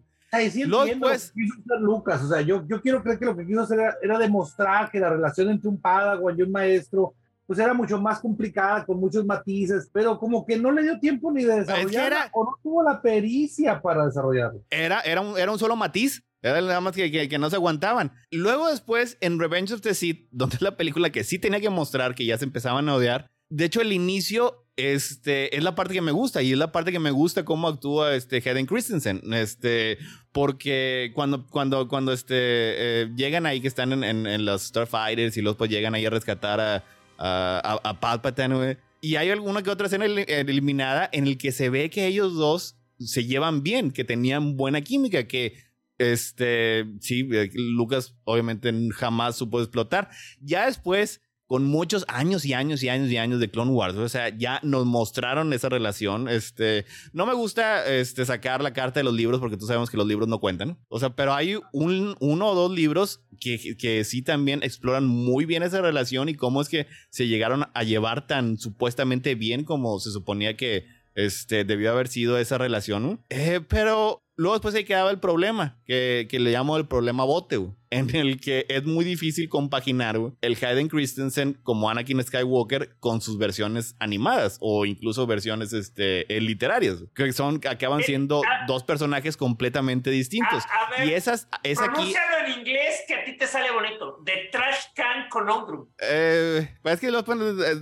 Sí, 0.50 0.64
pues, 0.98 1.30
quiso 1.32 1.54
hacer 1.60 1.80
Lucas, 1.82 2.22
o 2.22 2.28
sea, 2.28 2.40
yo, 2.40 2.66
yo 2.66 2.80
quiero 2.80 3.02
creer 3.02 3.18
que 3.18 3.26
lo 3.26 3.36
que 3.36 3.44
quiso 3.44 3.60
hacer 3.60 3.80
era, 3.80 3.96
era 4.00 4.18
demostrar 4.18 4.90
que 4.90 4.98
la 4.98 5.10
relación 5.10 5.50
entre 5.50 5.68
un 5.68 5.78
Padawan 5.78 6.38
y 6.38 6.40
un 6.40 6.50
maestro 6.50 7.14
pues 7.52 7.62
era 7.62 7.74
mucho 7.74 8.00
más 8.00 8.18
complicada, 8.18 8.86
con 8.86 8.98
muchos 8.98 9.26
matices, 9.26 9.90
pero 9.92 10.18
como 10.18 10.46
que 10.46 10.56
no 10.56 10.72
le 10.72 10.84
dio 10.84 10.98
tiempo 10.98 11.30
ni 11.30 11.44
de 11.44 11.56
desarrollarla, 11.56 12.30
o 12.32 12.44
no 12.44 12.58
tuvo 12.62 12.82
la 12.82 13.02
pericia 13.02 13.82
para 13.82 14.06
desarrollarlo. 14.06 14.62
Era, 14.70 15.02
era, 15.02 15.20
un, 15.20 15.38
era 15.38 15.52
un 15.52 15.58
solo 15.58 15.76
matiz. 15.76 16.22
Era 16.40 16.62
nada 16.62 16.80
más 16.80 16.94
que, 16.94 17.28
que, 17.28 17.38
no 17.38 17.50
se 17.50 17.56
aguantaban. 17.56 18.12
Luego 18.30 18.70
después, 18.70 19.18
en 19.20 19.38
Revenge 19.38 19.74
of 19.74 19.82
the 19.82 19.92
Sith, 19.92 20.28
donde 20.30 20.56
es 20.56 20.62
la 20.62 20.78
película 20.78 21.10
que 21.10 21.24
sí 21.24 21.38
tenía 21.38 21.60
que 21.60 21.68
mostrar 21.68 22.14
que 22.14 22.24
ya 22.24 22.38
se 22.38 22.46
empezaban 22.46 22.88
a 22.88 22.94
odiar, 22.94 23.30
de 23.50 23.66
hecho, 23.66 23.82
el 23.82 23.92
inicio 23.92 24.64
este, 24.76 25.54
es 25.54 25.62
la 25.62 25.74
parte 25.74 25.92
que 25.92 26.00
me 26.00 26.10
gusta 26.10 26.40
y 26.40 26.52
es 26.52 26.58
la 26.58 26.72
parte 26.72 26.90
que 26.90 26.98
me 26.98 27.10
gusta 27.10 27.44
cómo 27.44 27.68
actúa 27.68 28.14
este 28.14 28.36
Hayden 28.36 28.64
Christensen. 28.64 29.20
Este, 29.34 29.98
porque 30.32 31.12
cuando, 31.14 31.46
cuando, 31.48 31.86
cuando 31.86 32.14
este, 32.14 32.34
eh, 32.34 33.10
llegan 33.14 33.44
ahí 33.44 33.60
que 33.60 33.68
están 33.68 33.92
en, 33.92 34.26
en, 34.26 34.44
los 34.46 34.62
Starfighters 34.62 35.36
y 35.36 35.42
luego 35.42 35.58
pues 35.58 35.68
llegan 35.68 35.94
ahí 35.94 36.06
a 36.06 36.10
rescatar 36.10 36.60
a, 36.60 36.82
a, 37.24 37.80
a, 37.84 38.00
Palpatine, 38.00 38.78
y 39.00 39.16
hay 39.16 39.30
alguna 39.30 39.62
que 39.62 39.70
otra 39.70 39.86
escena 39.86 40.06
eliminada 40.06 41.08
en 41.12 41.26
el 41.26 41.38
que 41.38 41.52
se 41.52 41.70
ve 41.70 41.90
que 41.90 42.06
ellos 42.06 42.34
dos 42.34 42.76
se 42.98 43.24
llevan 43.24 43.62
bien, 43.62 43.90
que 43.90 44.04
tenían 44.04 44.56
buena 44.56 44.80
química, 44.80 45.26
que 45.26 45.54
este, 45.98 46.86
sí, 47.00 47.28
eh, 47.32 47.50
Lucas 47.54 48.16
obviamente 48.24 48.72
jamás 48.92 49.36
supo 49.36 49.60
explotar. 49.60 50.10
Ya 50.40 50.66
después 50.66 51.20
con 51.52 51.64
muchos 51.64 52.06
años 52.08 52.46
y 52.46 52.54
años 52.54 52.82
y 52.82 52.88
años 52.88 53.10
y 53.10 53.18
años 53.18 53.38
de 53.38 53.50
Clone 53.50 53.72
Wars. 53.72 53.94
O 53.96 54.08
sea, 54.08 54.30
ya 54.30 54.58
nos 54.62 54.86
mostraron 54.86 55.52
esa 55.52 55.68
relación. 55.68 56.26
Este, 56.26 56.86
no 57.12 57.26
me 57.26 57.34
gusta 57.34 57.84
este, 57.84 58.24
sacar 58.24 58.62
la 58.62 58.72
carta 58.72 59.00
de 59.00 59.04
los 59.04 59.12
libros 59.12 59.38
porque 59.38 59.58
tú 59.58 59.66
sabemos 59.66 59.90
que 59.90 59.98
los 59.98 60.06
libros 60.06 60.28
no 60.28 60.40
cuentan. 60.40 60.78
O 60.88 60.98
sea, 60.98 61.14
pero 61.14 61.34
hay 61.34 61.56
un, 61.74 62.16
uno 62.20 62.48
o 62.48 62.54
dos 62.54 62.72
libros 62.72 63.20
que, 63.38 63.76
que 63.76 64.02
sí 64.04 64.22
también 64.22 64.62
exploran 64.62 65.06
muy 65.06 65.44
bien 65.44 65.62
esa 65.62 65.82
relación 65.82 66.30
y 66.30 66.36
cómo 66.36 66.62
es 66.62 66.70
que 66.70 66.86
se 67.10 67.28
llegaron 67.28 67.66
a 67.74 67.82
llevar 67.82 68.26
tan 68.26 68.56
supuestamente 68.56 69.34
bien 69.34 69.64
como 69.64 70.00
se 70.00 70.10
suponía 70.10 70.56
que 70.56 70.86
este, 71.14 71.64
debió 71.64 71.90
haber 71.90 72.08
sido 72.08 72.38
esa 72.38 72.56
relación. 72.56 73.20
Eh, 73.28 73.60
pero 73.68 74.22
luego 74.36 74.54
después 74.54 74.74
ahí 74.74 74.84
quedaba 74.84 75.10
el 75.10 75.20
problema, 75.20 75.82
que, 75.84 76.28
que 76.30 76.40
le 76.40 76.50
llamo 76.50 76.78
el 76.78 76.88
problema 76.88 77.24
bote, 77.24 77.58
en 77.92 78.16
el 78.16 78.40
que 78.40 78.64
es 78.70 78.84
muy 78.84 79.04
difícil 79.04 79.50
compaginar 79.50 80.16
el 80.40 80.56
Hayden 80.56 80.88
Christensen 80.88 81.58
como 81.62 81.90
Anakin 81.90 82.22
Skywalker 82.22 82.96
con 83.00 83.20
sus 83.20 83.36
versiones 83.36 83.96
animadas 83.98 84.56
o 84.60 84.86
incluso 84.86 85.26
versiones 85.26 85.74
este, 85.74 86.34
eh, 86.34 86.40
literarias, 86.40 87.04
que 87.14 87.32
son 87.34 87.60
acaban 87.68 88.00
eh, 88.00 88.04
siendo 88.04 88.40
ah. 88.48 88.64
dos 88.66 88.82
personajes 88.82 89.36
completamente 89.36 90.10
distintos. 90.10 90.64
y 91.04 91.10
esas 91.10 91.48
es 91.62 91.80
aquí 91.80 92.14
en 92.46 92.60
inglés 92.60 93.02
que 93.06 93.14
a 93.14 93.24
ti 93.24 93.36
te 93.36 93.46
sale 93.46 93.70
bonito, 93.70 94.22
The 94.24 94.48
Trash 94.50 94.86
Can 94.94 95.28
Conundrum. 95.28 95.86
Eh, 95.98 96.74
pues 96.80 96.94
es 96.94 97.00
que 97.00 97.10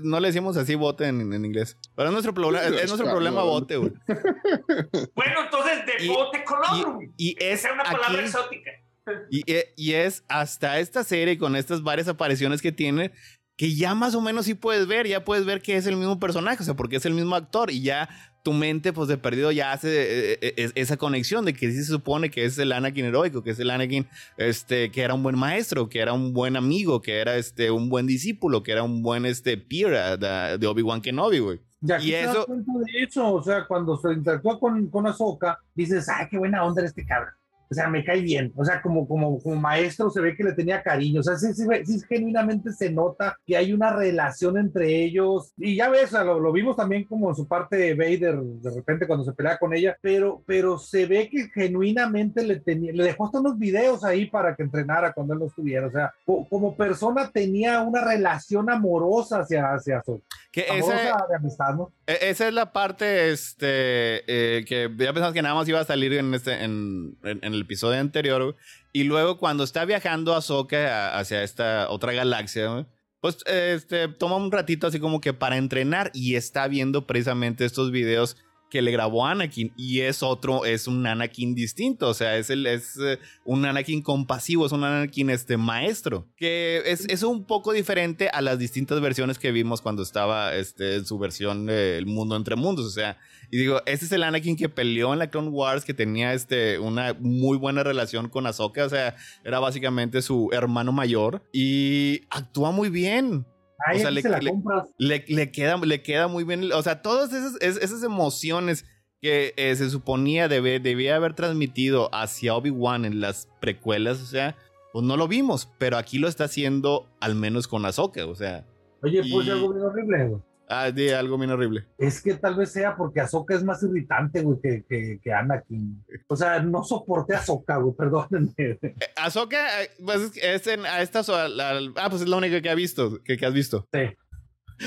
no 0.02 0.18
le 0.18 0.28
decimos 0.28 0.56
así 0.56 0.74
bote 0.74 1.06
en, 1.06 1.32
inglés. 1.32 1.78
Pero 1.94 2.08
es 2.08 2.12
nuestro, 2.12 2.34
problema 2.34 2.66
es 2.66 2.88
nuestro 2.88 3.08
problema 3.08 3.42
bote, 3.42 3.76
güey. 3.76 3.92
bueno, 5.14 5.44
entonces 5.44 5.86
de 5.86 6.08
bote 6.08 6.42
Conundrum. 6.42 7.12
Y, 7.16 7.36
es 7.38 7.64
una 7.72 7.84
palabra 7.84 8.22
exótica. 8.22 8.72
Eh, 9.46 9.72
y, 9.76 9.92
es 9.92 10.24
hasta 10.28 10.78
esta 10.78 11.04
serie 11.04 11.38
con 11.38 11.56
estas 11.56 11.82
varias 11.82 12.08
apariciones 12.08 12.62
que 12.62 12.72
tiene 12.72 13.12
que 13.56 13.74
ya 13.74 13.94
más 13.94 14.14
o 14.14 14.22
menos 14.22 14.46
sí 14.46 14.54
puedes 14.54 14.86
ver, 14.86 15.06
ya 15.06 15.22
puedes 15.22 15.44
ver 15.44 15.60
que 15.60 15.76
es 15.76 15.86
el 15.86 15.96
mismo 15.96 16.18
personaje, 16.18 16.62
o 16.62 16.64
sea, 16.64 16.74
porque 16.74 16.96
es 16.96 17.04
el 17.04 17.12
mismo 17.12 17.36
actor 17.36 17.70
y 17.70 17.82
ya 17.82 18.08
tu 18.42 18.54
mente, 18.54 18.94
pues 18.94 19.06
de 19.08 19.18
perdido, 19.18 19.52
ya 19.52 19.72
hace 19.72 20.32
eh, 20.32 20.38
eh, 20.40 20.72
esa 20.74 20.96
conexión 20.96 21.44
de 21.44 21.52
que 21.52 21.70
sí 21.70 21.76
se 21.76 21.92
supone 21.92 22.30
que 22.30 22.46
es 22.46 22.58
el 22.58 22.72
Anakin 22.72 23.04
heroico, 23.04 23.42
que 23.42 23.50
es 23.50 23.58
el 23.58 23.70
Anakin, 23.70 24.06
este, 24.38 24.90
que 24.90 25.02
era 25.02 25.12
un 25.12 25.22
buen 25.22 25.38
maestro, 25.38 25.90
que 25.90 26.00
era 26.00 26.14
un 26.14 26.32
buen 26.32 26.56
amigo, 26.56 27.02
que 27.02 27.18
era 27.18 27.36
este, 27.36 27.70
un 27.70 27.90
buen 27.90 28.06
discípulo, 28.06 28.62
que 28.62 28.72
era 28.72 28.82
un 28.82 29.02
buen 29.02 29.26
este, 29.26 29.58
peer 29.58 30.18
de, 30.18 30.66
Obi-Wan 30.66 31.02
Kenobi, 31.02 31.40
güey. 31.40 31.60
Y, 32.00 32.12
eso... 32.12 32.46
de 32.48 33.02
hecho, 33.02 33.30
o 33.30 33.42
sea, 33.42 33.66
cuando 33.66 33.98
se 33.98 34.12
interactúa 34.12 34.58
con, 34.58 34.88
con 34.88 35.06
Ahsoka, 35.06 35.58
dices, 35.74 36.08
ay, 36.08 36.28
qué 36.30 36.38
buena 36.38 36.64
onda 36.64 36.82
este 36.82 37.04
cabrón 37.04 37.34
o 37.70 37.74
sea, 37.74 37.88
me 37.88 38.04
cae 38.04 38.20
bien, 38.20 38.52
o 38.56 38.64
sea, 38.64 38.82
como, 38.82 39.06
como, 39.06 39.40
como 39.40 39.54
maestro 39.54 40.10
se 40.10 40.20
ve 40.20 40.34
que 40.34 40.42
le 40.42 40.54
tenía 40.54 40.82
cariño, 40.82 41.20
o 41.20 41.22
sea, 41.22 41.36
sí, 41.36 41.54
sí, 41.54 42.00
genuinamente 42.08 42.72
se 42.72 42.90
nota 42.90 43.38
que 43.46 43.56
hay 43.56 43.72
una 43.72 43.94
relación 43.94 44.58
entre 44.58 45.04
ellos, 45.04 45.52
y 45.56 45.76
ya 45.76 45.88
ves, 45.88 46.10
lo, 46.10 46.40
lo, 46.40 46.52
vimos 46.52 46.74
también 46.74 47.04
como 47.04 47.28
en 47.28 47.36
su 47.36 47.46
parte 47.46 47.76
de 47.76 47.94
Vader, 47.94 48.40
de 48.40 48.70
repente 48.74 49.06
cuando 49.06 49.24
se 49.24 49.32
pelea 49.34 49.56
con 49.56 49.72
ella, 49.72 49.96
pero, 50.02 50.42
pero 50.46 50.78
se 50.78 51.06
ve 51.06 51.28
que 51.30 51.48
genuinamente 51.54 52.42
le, 52.42 52.58
tenía, 52.58 52.92
le 52.92 53.04
dejó 53.04 53.26
hasta 53.26 53.38
unos 53.38 53.56
videos 53.56 54.02
ahí 54.02 54.26
para 54.26 54.56
que 54.56 54.64
entrenara 54.64 55.12
cuando 55.12 55.34
él 55.34 55.38
no 55.38 55.46
estuviera, 55.46 55.86
o 55.86 55.92
sea, 55.92 56.12
como 56.24 56.74
persona 56.76 57.30
tenía 57.30 57.82
una 57.82 58.04
relación 58.04 58.68
amorosa 58.68 59.40
hacia, 59.40 59.72
hacia 59.72 60.02
su... 60.02 60.20
Que 60.50 60.62
esa, 60.62 61.26
de 61.28 61.36
amistad, 61.36 61.74
¿no? 61.74 61.92
E, 62.08 62.18
esa 62.30 62.48
es 62.48 62.54
la 62.54 62.72
parte 62.72 63.30
este, 63.30 64.24
eh, 64.26 64.64
que 64.64 64.90
ya 64.98 65.12
pensamos 65.12 65.32
que 65.32 65.42
nada 65.42 65.54
más 65.54 65.68
iba 65.68 65.78
a 65.78 65.84
salir 65.84 66.12
en, 66.14 66.34
este, 66.34 66.64
en, 66.64 67.16
en, 67.22 67.38
en 67.42 67.59
el 67.60 67.66
episodio 67.66 68.00
anterior, 68.00 68.56
y 68.92 69.04
luego 69.04 69.38
cuando 69.38 69.64
está 69.64 69.84
viajando 69.84 70.34
a 70.34 70.42
Soka 70.42 71.18
hacia 71.18 71.42
esta 71.42 71.90
otra 71.90 72.12
galaxia, 72.12 72.86
pues 73.20 73.38
este, 73.46 74.08
toma 74.08 74.36
un 74.36 74.50
ratito 74.50 74.86
así 74.86 74.98
como 74.98 75.20
que 75.20 75.32
para 75.32 75.56
entrenar 75.56 76.10
y 76.14 76.36
está 76.36 76.66
viendo 76.68 77.06
precisamente 77.06 77.64
estos 77.64 77.90
videos 77.90 78.36
que 78.70 78.80
le 78.80 78.92
grabó 78.92 79.26
Anakin. 79.26 79.72
Y 79.76 80.00
es 80.00 80.22
otro, 80.22 80.64
es 80.64 80.86
un 80.86 81.06
Anakin 81.06 81.54
distinto, 81.54 82.08
o 82.08 82.14
sea, 82.14 82.38
es, 82.38 82.48
el, 82.48 82.66
es 82.66 82.96
eh, 82.98 83.18
un 83.44 83.66
Anakin 83.66 84.00
compasivo, 84.00 84.64
es 84.64 84.72
un 84.72 84.84
Anakin 84.84 85.28
este, 85.28 85.58
maestro, 85.58 86.26
que 86.36 86.82
es, 86.86 87.04
es, 87.08 87.22
un 87.22 87.44
poco 87.44 87.72
diferente 87.72 88.30
a 88.30 88.40
las 88.40 88.58
distintas 88.58 89.00
versiones 89.00 89.38
que 89.38 89.52
vimos 89.52 89.82
cuando 89.82 90.02
estaba 90.02 90.54
este, 90.54 90.94
en 90.96 91.04
su 91.04 91.18
versión 91.18 91.68
El 91.68 92.06
Mundo 92.06 92.36
Entre 92.36 92.56
Mundos, 92.56 92.86
o 92.86 92.90
sea, 92.90 93.18
y 93.50 93.58
digo, 93.58 93.80
este 93.86 94.04
es 94.04 94.12
el 94.12 94.22
Anakin 94.22 94.56
que 94.56 94.68
peleó 94.68 95.12
en 95.12 95.18
la 95.18 95.30
Clone 95.30 95.48
Wars, 95.48 95.84
que 95.84 95.94
tenía 95.94 96.34
este, 96.34 96.78
una 96.78 97.14
muy 97.18 97.58
buena 97.58 97.82
relación 97.82 98.28
con 98.28 98.46
Ahsoka. 98.46 98.84
O 98.84 98.88
sea, 98.88 99.16
era 99.44 99.58
básicamente 99.58 100.22
su 100.22 100.50
hermano 100.52 100.92
mayor. 100.92 101.42
Y 101.52 102.22
actúa 102.30 102.70
muy 102.70 102.90
bien. 102.90 103.46
o 103.92 103.98
sea, 103.98 104.10
le, 104.10 104.22
le, 104.22 105.50
queda, 105.50 105.76
le 105.78 106.02
queda 106.02 106.28
muy 106.28 106.44
bien. 106.44 106.70
O 106.72 106.82
sea, 106.82 107.02
todas 107.02 107.32
esas, 107.32 107.56
esas 107.60 108.02
emociones 108.04 108.84
que 109.20 109.52
eh, 109.56 109.74
se 109.74 109.90
suponía 109.90 110.48
debe, 110.48 110.78
debía 110.80 111.16
haber 111.16 111.34
transmitido 111.34 112.08
hacia 112.14 112.54
Obi-Wan 112.54 113.04
en 113.04 113.20
las 113.20 113.48
precuelas, 113.60 114.22
o 114.22 114.26
sea, 114.26 114.56
pues 114.92 115.04
no 115.04 115.16
lo 115.16 115.28
vimos, 115.28 115.68
pero 115.78 115.98
aquí 115.98 116.18
lo 116.18 116.26
está 116.26 116.44
haciendo 116.44 117.06
al 117.20 117.34
menos 117.34 117.68
con 117.68 117.84
Ahsoka, 117.84 118.24
o 118.26 118.34
sea. 118.34 118.66
Oye, 119.02 119.22
pues 119.30 119.48
algo 119.48 119.72
bien 119.72 119.84
horrible, 119.84 120.40
Ah, 120.72 120.92
di 120.92 121.10
algo 121.10 121.36
bien 121.36 121.50
horrible. 121.50 121.84
Es 121.98 122.22
que 122.22 122.34
tal 122.34 122.54
vez 122.54 122.72
sea 122.72 122.94
porque 122.96 123.20
Azoka 123.20 123.56
es 123.56 123.64
más 123.64 123.82
irritante, 123.82 124.40
güey, 124.40 124.60
que, 124.62 124.84
que, 124.88 125.18
que 125.20 125.32
Anakin. 125.32 126.04
O 126.28 126.36
sea, 126.36 126.60
no 126.60 126.84
soporté 126.84 127.34
a 127.34 127.38
Azoka, 127.38 127.78
güey, 127.78 127.92
perdónenme. 127.98 128.54
Eh, 128.56 128.94
Azoka, 129.16 129.82
eh, 129.82 129.90
pues 130.04 130.30
es 130.36 130.66
en, 130.68 130.86
a 130.86 131.02
esta, 131.02 131.22
ah, 131.28 132.08
pues 132.08 132.22
es 132.22 132.28
la 132.28 132.36
única 132.36 132.62
que 132.62 132.70
ha 132.70 132.76
visto, 132.76 133.20
que, 133.24 133.36
que 133.36 133.46
has 133.46 133.52
visto. 133.52 133.88
Sí. 133.92 134.16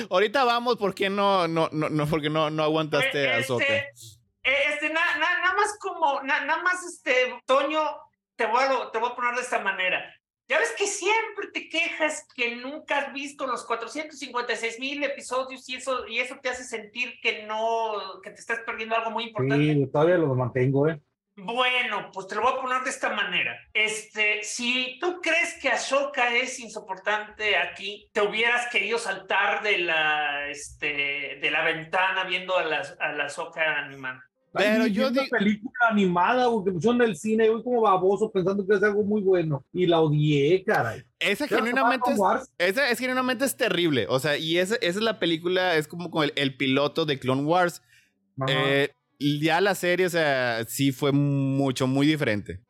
Ahorita 0.09 0.45
vamos, 0.45 0.77
¿por 0.77 0.95
qué 0.95 1.09
no, 1.09 1.49
no, 1.49 1.67
no, 1.73 1.89
no 1.89 2.07
porque 2.07 2.29
no, 2.29 2.49
no 2.49 2.63
aguantaste 2.63 3.29
a 3.29 3.37
Azoka? 3.39 3.65
Este, 3.65 3.91
este 4.41 4.89
nada 4.93 5.53
más 5.53 5.77
como, 5.81 6.21
nada 6.23 6.63
más 6.63 6.81
este, 6.85 7.35
Toño, 7.45 7.81
te 8.37 8.45
voy, 8.45 8.63
a, 8.63 8.89
te 8.89 8.99
voy 8.99 9.09
a 9.11 9.15
poner 9.15 9.35
de 9.35 9.41
esta 9.41 9.59
manera. 9.59 10.01
Ya 10.49 10.59
ves 10.59 10.73
que 10.77 10.87
siempre 10.87 11.47
te 11.53 11.69
quejas 11.69 12.27
que 12.35 12.57
nunca 12.57 12.97
has 12.97 13.13
visto 13.13 13.47
los 13.47 13.65
456 13.65 14.79
mil 14.79 15.03
episodios 15.03 15.67
y 15.69 15.75
eso, 15.75 16.07
y 16.07 16.19
eso 16.19 16.37
te 16.41 16.49
hace 16.49 16.63
sentir 16.63 17.19
que 17.21 17.43
no, 17.43 18.19
que 18.21 18.31
te 18.31 18.39
estás 18.39 18.59
perdiendo 18.65 18.95
algo 18.95 19.11
muy 19.11 19.25
importante. 19.25 19.73
Sí, 19.73 19.87
todavía 19.91 20.17
lo 20.17 20.35
mantengo, 20.35 20.89
¿eh? 20.89 20.99
Bueno, 21.35 22.11
pues 22.13 22.27
te 22.27 22.35
lo 22.35 22.43
voy 22.43 22.53
a 22.53 22.61
poner 22.61 22.83
de 22.83 22.91
esta 22.91 23.09
manera. 23.09 23.57
Este, 23.73 24.43
si 24.43 24.99
tú 24.99 25.19
crees 25.19 25.57
que 25.59 25.69
Ashoka 25.69 26.35
es 26.35 26.59
insoportante 26.59 27.57
aquí, 27.57 28.07
te 28.13 28.21
hubieras 28.21 28.67
querido 28.67 28.99
saltar 28.99 29.63
de 29.63 29.79
la, 29.79 30.47
este, 30.49 31.39
de 31.41 31.51
la 31.51 31.63
ventana 31.63 32.23
viendo 32.25 32.55
a 32.55 32.63
la, 32.63 32.83
a 32.99 33.13
la 33.13 33.25
Ahsoka 33.25 33.79
animada. 33.79 34.23
Pero 34.53 34.85
yo 34.87 35.09
digo. 35.09 35.25
película 35.31 35.73
animada, 35.89 36.49
porque 36.49 36.71
pusieron 36.71 37.01
en 37.01 37.09
el 37.09 37.17
cine, 37.17 37.49
voy 37.49 37.63
como 37.63 37.81
baboso 37.81 38.31
pensando 38.31 38.65
que 38.65 38.75
es 38.75 38.83
algo 38.83 39.03
muy 39.03 39.21
bueno. 39.21 39.65
Y 39.73 39.87
la 39.87 39.99
odié, 39.99 40.63
caray. 40.63 41.03
Esa 41.19 41.47
genuinamente, 41.47 42.11
es, 42.11 42.51
esa 42.57 42.89
es 42.89 42.99
genuinamente 42.99 43.45
es 43.45 43.57
terrible. 43.57 44.05
O 44.09 44.19
sea, 44.19 44.37
y 44.37 44.57
esa, 44.57 44.75
esa 44.75 44.99
es 44.99 45.03
la 45.03 45.19
película, 45.19 45.75
es 45.75 45.87
como, 45.87 46.11
como 46.11 46.23
el, 46.23 46.33
el 46.35 46.55
piloto 46.55 47.05
de 47.05 47.17
Clone 47.19 47.43
Wars. 47.43 47.81
Eh, 48.47 48.89
ya 49.39 49.61
la 49.61 49.75
serie, 49.75 50.05
o 50.05 50.09
sea, 50.09 50.65
sí 50.67 50.91
fue 50.91 51.11
mucho, 51.11 51.87
muy 51.87 52.05
diferente. 52.07 52.61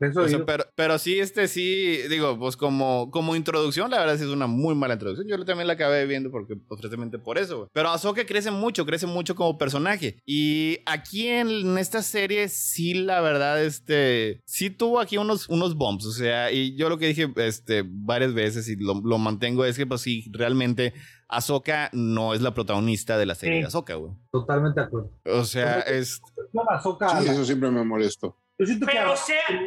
pero, 0.45 0.65
pero 0.75 0.99
sí, 0.99 1.19
este 1.19 1.47
sí, 1.47 1.97
digo, 2.09 2.37
pues 2.37 2.55
como, 2.57 3.09
como 3.11 3.35
introducción, 3.35 3.89
la 3.89 3.99
verdad 3.99 4.17
sí 4.17 4.23
es 4.23 4.29
una 4.29 4.47
muy 4.47 4.75
mala 4.75 4.93
introducción. 4.93 5.27
Yo 5.27 5.43
también 5.45 5.67
la 5.67 5.73
acabé 5.73 6.05
viendo 6.05 6.31
porque, 6.31 6.55
pues, 6.55 6.79
precisamente 6.79 7.17
por 7.19 7.37
eso, 7.37 7.69
Pero 7.73 7.89
Ahsoka 7.89 8.25
crece 8.25 8.51
mucho, 8.51 8.85
crece 8.85 9.07
mucho 9.07 9.35
como 9.35 9.57
personaje. 9.57 10.19
Y 10.25 10.79
aquí 10.85 11.27
en, 11.27 11.77
esta 11.77 12.01
serie, 12.01 12.49
sí, 12.49 12.93
la 12.93 13.21
verdad, 13.21 13.63
este, 13.63 14.41
sí 14.45 14.69
tuvo 14.69 14.99
aquí 14.99 15.17
unos, 15.17 15.49
unos 15.49 15.75
bumps, 15.75 16.05
o 16.05 16.11
sea, 16.11 16.51
y 16.51 16.75
yo 16.75 16.89
lo 16.89 16.97
que 16.97 17.07
dije, 17.07 17.31
este, 17.37 17.83
varias 17.85 18.33
veces 18.33 18.67
y 18.69 18.75
lo, 18.75 19.01
lo 19.03 19.17
mantengo 19.17 19.65
es 19.65 19.77
que, 19.77 19.85
pues 19.85 20.01
sí, 20.01 20.25
realmente 20.31 20.93
Ahsoka 21.35 21.89
no 21.93 22.33
es 22.33 22.41
la 22.41 22.53
protagonista 22.53 23.17
de 23.17 23.25
la 23.25 23.35
serie 23.35 23.59
de 23.59 23.65
Ahsoka, 23.65 23.95
güey. 23.95 24.13
Totalmente 24.31 24.79
de 24.79 24.85
acuerdo. 24.85 25.11
O 25.25 25.43
sea, 25.43 25.79
es... 25.81 26.21
sí, 26.51 27.29
eso 27.29 27.45
siempre 27.45 27.71
me 27.71 27.83
molestó. 27.83 28.37
Pero, 28.55 29.15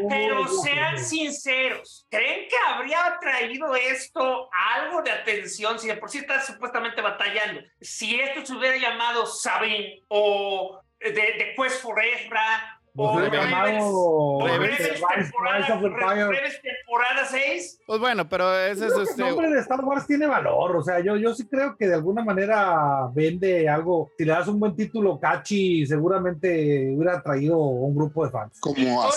pero 0.09 0.49
sean 0.49 0.99
sinceros, 0.99 2.07
¿creen 2.09 2.49
que 2.49 2.55
habría 2.69 3.19
traído 3.21 3.75
esto 3.75 4.49
algo 4.53 5.03
de 5.03 5.11
atención 5.11 5.79
si 5.79 5.89
de 5.89 5.97
por 5.97 6.09
sí 6.09 6.19
está 6.19 6.41
supuestamente 6.41 7.03
batallando? 7.03 7.63
Si 7.81 8.19
esto 8.21 8.47
se 8.47 8.55
hubiera 8.55 8.77
llamado 8.77 9.27
Sabine 9.27 10.03
o 10.09 10.81
de, 11.01 11.11
de 11.11 11.55
Quest 11.57 11.83
for 11.83 12.01
Ezra 12.01 12.76
temporada 16.63 17.25
6. 17.27 17.81
Pues 17.87 18.01
bueno, 18.01 18.29
pero 18.29 18.59
ese 18.59 18.87
es 18.87 18.93
este... 18.97 19.23
El 19.23 19.29
nombre 19.29 19.51
de 19.51 19.61
Star 19.61 19.81
Wars 19.85 20.07
tiene 20.07 20.27
valor. 20.27 20.77
O 20.77 20.83
sea, 20.83 21.01
yo, 21.01 21.17
yo 21.17 21.35
sí 21.35 21.47
creo 21.47 21.77
que 21.77 21.87
de 21.87 21.95
alguna 21.95 22.25
manera 22.25 23.09
vende 23.15 23.69
algo. 23.69 24.11
Si 24.17 24.25
le 24.25 24.33
das 24.33 24.49
un 24.49 24.59
buen 24.59 24.75
título 24.75 25.21
catchy, 25.21 25.87
seguramente 25.87 26.93
hubiera 26.95 27.23
traído 27.23 27.59
un 27.59 27.95
grupo 27.95 28.25
de 28.25 28.31
fans. 28.31 28.59
Como 28.61 28.77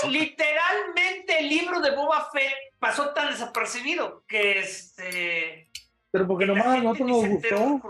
Literalmente 0.09 1.39
el 1.39 1.50
libro 1.50 1.79
de 1.79 1.95
Boba 1.95 2.29
Fett 2.31 2.53
pasó 2.79 3.09
tan 3.13 3.29
desapercibido 3.29 4.24
que 4.27 4.59
este. 4.59 5.69
Pero 6.12 6.27
porque 6.27 6.45
nomás 6.45 6.65
a 6.67 6.77
nosotros 6.77 7.07
nos 7.07 7.27
gustó. 7.27 7.81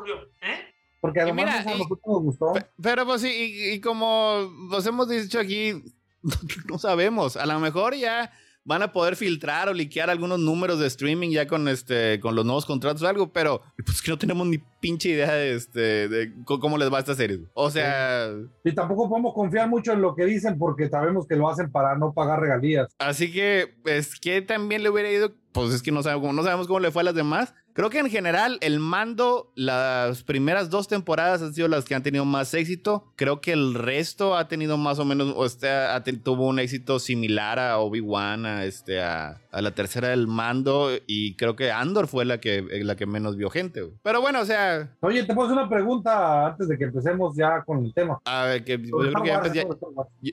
¿Eh? 0.41 0.68
Porque 1.01 1.21
además 1.21 1.65
mira, 1.65 1.77
nos 1.77 1.87
gustó. 2.23 2.53
Pero 2.81 3.05
pues 3.05 3.21
sí, 3.21 3.71
y, 3.73 3.79
como 3.79 4.51
nos 4.69 4.85
hemos 4.85 5.07
dicho 5.07 5.39
aquí, 5.39 5.81
no 6.69 6.77
sabemos. 6.77 7.37
A 7.37 7.45
lo 7.45 7.59
mejor 7.59 7.95
ya 7.95 8.31
van 8.65 8.83
a 8.83 8.91
poder 8.91 9.15
filtrar 9.15 9.69
o 9.69 9.73
liquear 9.73 10.09
algunos 10.09 10.39
números 10.39 10.79
de 10.79 10.87
streaming 10.87 11.29
ya 11.29 11.47
con 11.47 11.67
este 11.67 12.19
con 12.19 12.35
los 12.35 12.45
nuevos 12.45 12.65
contratos 12.65 13.01
o 13.01 13.07
algo, 13.07 13.31
pero 13.33 13.61
pues 13.83 14.01
que 14.01 14.11
no 14.11 14.17
tenemos 14.17 14.45
ni 14.45 14.59
pinche 14.79 15.09
idea 15.09 15.33
de 15.33 15.55
este 15.55 16.07
de 16.07 16.33
cómo 16.45 16.77
les 16.77 16.91
va 16.91 16.97
a 16.97 16.99
esta 16.99 17.15
serie. 17.15 17.39
O 17.53 17.71
sea, 17.71 18.29
y 18.63 18.75
tampoco 18.75 19.09
podemos 19.09 19.33
confiar 19.33 19.69
mucho 19.69 19.93
en 19.93 20.01
lo 20.01 20.13
que 20.13 20.25
dicen 20.25 20.59
porque 20.59 20.89
sabemos 20.89 21.25
que 21.25 21.35
lo 21.35 21.49
hacen 21.49 21.71
para 21.71 21.97
no 21.97 22.13
pagar 22.13 22.41
regalías. 22.41 22.93
Así 22.99 23.31
que 23.31 23.75
es 23.85 24.19
que 24.19 24.41
también 24.41 24.83
le 24.83 24.89
hubiera 24.89 25.09
ido, 25.09 25.33
pues 25.51 25.73
es 25.73 25.81
que 25.81 25.91
no 25.91 26.03
sabemos, 26.03 26.35
no 26.35 26.43
sabemos 26.43 26.67
cómo 26.67 26.79
le 26.79 26.91
fue 26.91 27.01
a 27.01 27.05
las 27.05 27.15
demás, 27.15 27.55
Creo 27.73 27.89
que 27.89 27.99
en 27.99 28.09
general 28.09 28.57
el 28.61 28.79
mando, 28.79 29.51
las 29.55 30.23
primeras 30.23 30.69
dos 30.69 30.87
temporadas 30.87 31.41
han 31.41 31.53
sido 31.53 31.67
las 31.67 31.85
que 31.85 31.95
han 31.95 32.03
tenido 32.03 32.25
más 32.25 32.53
éxito. 32.53 33.05
Creo 33.15 33.41
que 33.41 33.53
el 33.53 33.73
resto 33.73 34.35
ha 34.35 34.47
tenido 34.47 34.77
más 34.77 34.99
o 34.99 35.05
menos, 35.05 35.33
o 35.35 35.47
sea, 35.47 36.03
tuvo 36.23 36.47
un 36.47 36.59
éxito 36.59 36.99
similar 36.99 37.59
a 37.59 37.77
Obi-Wan, 37.79 38.45
a, 38.45 38.65
este, 38.65 39.01
a, 39.01 39.39
la 39.51 39.71
tercera 39.71 40.09
del 40.09 40.27
mando. 40.27 40.89
Y 41.07 41.35
creo 41.35 41.55
que 41.55 41.71
Andor 41.71 42.07
fue 42.07 42.25
la 42.25 42.39
que, 42.39 42.61
la 42.83 42.95
que 42.95 43.05
menos 43.05 43.37
vio 43.37 43.49
gente. 43.49 43.81
Pero 44.03 44.21
bueno, 44.21 44.41
o 44.41 44.45
sea. 44.45 44.95
Oye, 45.01 45.23
te 45.23 45.33
puedo 45.33 45.47
hacer 45.47 45.61
una 45.61 45.69
pregunta 45.69 46.47
antes 46.47 46.67
de 46.67 46.77
que 46.77 46.85
empecemos 46.85 47.35
ya 47.35 47.63
con 47.63 47.85
el 47.85 47.93
tema. 47.93 48.19
A 48.25 48.45
ver, 48.45 48.63
que 48.63 48.77
yo 48.77 48.97
creo 48.97 49.23
que, 49.23 49.29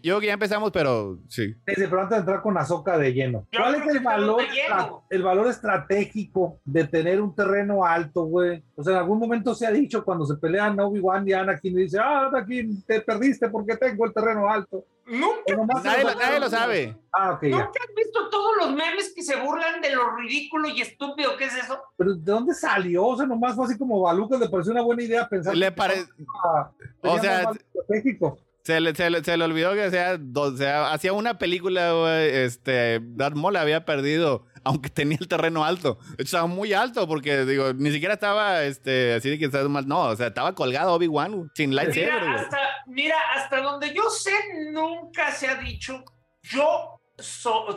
ya 0.03 0.20
que 0.20 0.27
ya 0.27 0.33
empezamos, 0.33 0.70
pero 0.72 1.18
sí. 1.29 1.55
Sí, 1.66 1.75
pero 1.77 2.01
antes 2.01 2.16
de 2.16 2.20
entrar 2.20 2.42
con 2.42 2.57
Azoka 2.59 2.99
de 2.99 3.12
lleno. 3.12 3.46
¿Cuál 3.57 3.77
es 3.77 3.87
el 3.94 4.01
valor, 4.01 4.42
el 5.11 5.22
valor 5.22 5.46
estratégico 5.49 6.59
de 6.64 6.87
tener 6.87 7.20
un 7.20 7.36
terreno 7.37 7.85
alto, 7.85 8.25
güey. 8.25 8.64
O 8.75 8.83
sea, 8.83 8.94
en 8.94 8.99
algún 9.01 9.18
momento 9.18 9.55
se 9.55 9.66
ha 9.66 9.70
dicho 9.70 10.05
cuando 10.05 10.27
se 10.27 10.35
pelean 10.37 10.81
Obi-Wan 10.81 11.29
y 11.29 11.33
Anakin 11.33 11.79
y 11.79 11.83
dice, 11.83 11.99
ah, 12.01 12.27
Anakin, 12.27 12.83
te 12.83 13.01
perdiste 13.03 13.49
porque 13.49 13.77
tengo 13.77 14.07
el 14.07 14.12
terreno 14.12 14.49
alto. 14.49 14.85
Nunca. 15.07 15.83
Nadie, 15.85 16.40
lo, 16.40 16.51
sabe. 16.51 16.96
Ah, 17.12 17.35
okay, 17.35 17.51
¿Nunca 17.51 17.66
has 17.66 17.94
visto 17.94 18.29
todos 18.29 18.57
los 18.59 18.70
memes 18.70 19.12
que 19.14 19.22
se 19.22 19.37
burlan 19.37 19.81
de 19.81 19.94
lo 19.94 20.16
ridículo 20.16 20.68
y 20.68 20.81
estúpido 20.81 21.37
que 21.37 21.44
es 21.44 21.55
eso? 21.55 21.79
Pero 21.96 22.14
¿de 22.14 22.33
dónde 22.33 22.55
salió? 22.55 23.05
O 23.05 23.16
sea, 23.16 23.27
nomás 23.27 23.55
fue 23.55 23.66
así 23.66 23.79
como 23.79 24.01
Baluca 24.01 24.37
le 24.37 24.49
pareció 24.49 24.72
una 24.72 24.83
buena 24.83 25.05
idea 25.05 25.29
pensar. 25.29 25.57
Le 25.57 25.70
parece. 25.70 26.09
O 27.03 27.18
sea, 27.20 27.53
se 28.66 28.81
le, 28.81 28.96
se, 28.96 29.11
le, 29.11 29.22
se 29.22 29.37
le, 29.37 29.44
olvidó 29.44 29.75
que 29.75 29.90
sea, 29.92 30.18
o 30.35 30.57
sea, 30.57 30.92
hacía 30.92 31.12
una 31.12 31.38
película, 31.38 31.92
güey, 31.92 32.35
este, 32.35 32.99
Darth 33.01 33.37
Maul 33.37 33.55
había 33.55 33.85
perdido 33.85 34.44
aunque 34.66 34.90
tenía 34.90 35.16
el 35.20 35.29
terreno 35.29 35.64
alto. 35.64 35.98
Estaba 36.18 36.46
muy 36.46 36.72
alto 36.72 37.07
porque, 37.07 37.44
digo, 37.44 37.72
ni 37.72 37.92
siquiera 37.92 38.14
estaba 38.14 38.64
este, 38.64 39.14
así 39.14 39.31
de 39.31 39.38
que 39.38 39.44
estaba 39.46 39.68
mal. 39.68 39.87
No, 39.87 40.02
o 40.07 40.16
sea, 40.16 40.26
estaba 40.26 40.55
colgado 40.55 40.92
Obi-Wan 40.94 41.50
sin 41.55 41.74
lightsaber. 41.74 42.20
Mira 42.20 42.35
hasta, 42.35 42.59
mira, 42.87 43.16
hasta 43.35 43.61
donde 43.61 43.94
yo 43.94 44.11
sé, 44.11 44.35
nunca 44.72 45.31
se 45.31 45.46
ha 45.46 45.55
dicho, 45.55 46.05
yo 46.42 46.96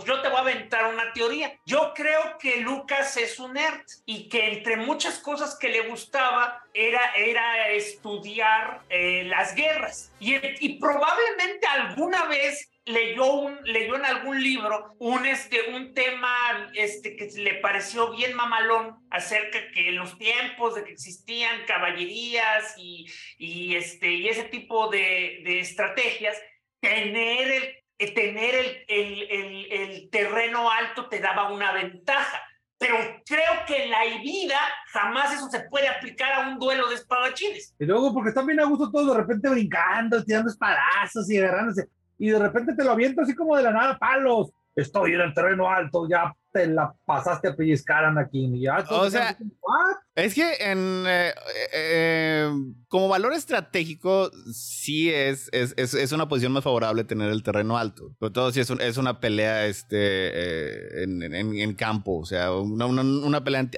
yo 0.06 0.22
te 0.22 0.28
voy 0.28 0.38
a 0.38 0.42
aventar 0.42 0.94
una 0.94 1.14
teoría. 1.14 1.54
Yo 1.66 1.94
creo 1.96 2.38
que 2.40 2.58
Lucas 2.58 3.16
es 3.16 3.40
un 3.40 3.54
nerd 3.54 3.86
y 4.06 4.28
que 4.28 4.52
entre 4.52 4.76
muchas 4.76 5.20
cosas 5.20 5.58
que 5.58 5.70
le 5.70 5.88
gustaba 5.88 6.62
era, 6.74 7.14
era 7.16 7.70
estudiar 7.70 8.82
eh, 8.90 9.24
las 9.26 9.56
guerras. 9.56 10.12
Y, 10.20 10.36
y, 10.60 10.80
probablemente 10.80 11.66
alguna 11.68 12.26
vez 12.26 12.69
leyó, 12.90 13.34
un, 13.34 13.60
leyó 13.66 13.96
en 13.96 14.06
algún 14.06 14.42
libro 14.42 14.96
un, 14.98 15.26
este, 15.26 15.76
un 15.76 15.94
tema 15.94 16.34
este, 16.74 17.16
que 17.16 17.30
le 17.38 17.56
pareció 17.56 18.12
bien 18.12 18.36
mamalón 18.36 18.98
acerca 19.12 19.60
que 19.74 19.90
en 19.90 19.96
los 19.96 20.18
tiempos 20.18 20.76
de 20.76 20.84
que 20.84 20.94
existían 20.94 21.66
caballerías 21.68 22.74
y, 22.78 23.06
y, 23.38 23.76
este, 23.76 24.12
y 24.12 24.28
ese 24.28 24.46
tipo 24.46 24.90
de, 24.90 25.42
de 25.46 25.60
estrategias, 25.60 26.36
tener, 26.82 27.52
el, 27.52 27.64
eh, 28.00 28.12
tener 28.12 28.56
el, 28.56 28.86
el, 28.88 29.72
el, 29.72 30.10
terreno 30.10 30.72
alto 30.72 31.08
te 31.08 31.20
daba 31.20 31.52
una 31.52 31.72
ventaja. 31.72 32.42
Pero 32.80 32.96
creo 33.26 33.66
que 33.68 33.84
en 33.84 33.92
la 33.92 34.04
vida 34.22 34.58
jamás 34.94 35.34
eso 35.34 35.50
se 35.50 35.60
puede 35.70 35.90
aplicar 35.90 36.32
a 36.32 36.50
un 36.50 36.58
duelo 36.58 36.88
de 36.88 36.96
espadachines. 36.96 37.76
Y 37.78 37.86
luego, 37.86 38.14
porque 38.14 38.30
están 38.30 38.48
bien 38.48 38.62
a 38.62 38.66
gusto 38.66 38.90
todos 38.90 39.14
de 39.14 39.22
repente 39.22 39.50
brincando, 39.50 40.24
tirando 40.24 40.50
espadazos 40.50 41.30
y 41.30 41.38
agarrándose 41.38 41.90
y 42.20 42.30
de 42.30 42.38
repente 42.38 42.76
te 42.76 42.84
lo 42.84 42.92
aviento 42.92 43.22
así 43.22 43.34
como 43.34 43.56
de 43.56 43.64
la 43.64 43.72
nada, 43.72 43.98
palos. 43.98 44.52
Estoy 44.76 45.14
en 45.14 45.22
el 45.22 45.34
terreno 45.34 45.70
alto, 45.70 46.08
ya 46.08 46.34
te 46.52 46.68
la 46.68 46.94
pasaste 47.06 47.50
a 47.50 47.56
pellizcar, 47.56 48.06
Anakin. 48.06 48.56
Y 48.56 48.62
ya, 48.64 48.86
o 48.90 49.10
sea, 49.10 49.38
es 50.16 50.34
que 50.34 50.56
en, 50.60 51.04
eh, 51.08 51.34
eh, 51.74 52.52
como 52.88 53.08
valor 53.08 53.34
estratégico, 53.34 54.32
sí 54.52 55.12
es, 55.12 55.50
es, 55.52 55.74
es, 55.78 56.12
una 56.12 56.28
posición 56.28 56.52
más 56.52 56.64
favorable 56.64 57.04
tener 57.04 57.32
el 57.32 57.44
terreno 57.44 57.78
alto. 57.78 58.16
Sobre 58.20 58.34
todo 58.34 58.52
si 58.52 58.60
es, 58.60 58.70
es 58.70 58.98
una 58.98 59.20
pelea 59.20 59.66
este, 59.68 59.98
eh, 59.98 61.04
en, 61.04 61.22
en, 61.24 61.74
campo, 61.76 62.20
o 62.20 62.26
sea, 62.26 62.52
una, 62.54 62.86
una, 62.86 63.44
pelea 63.44 63.70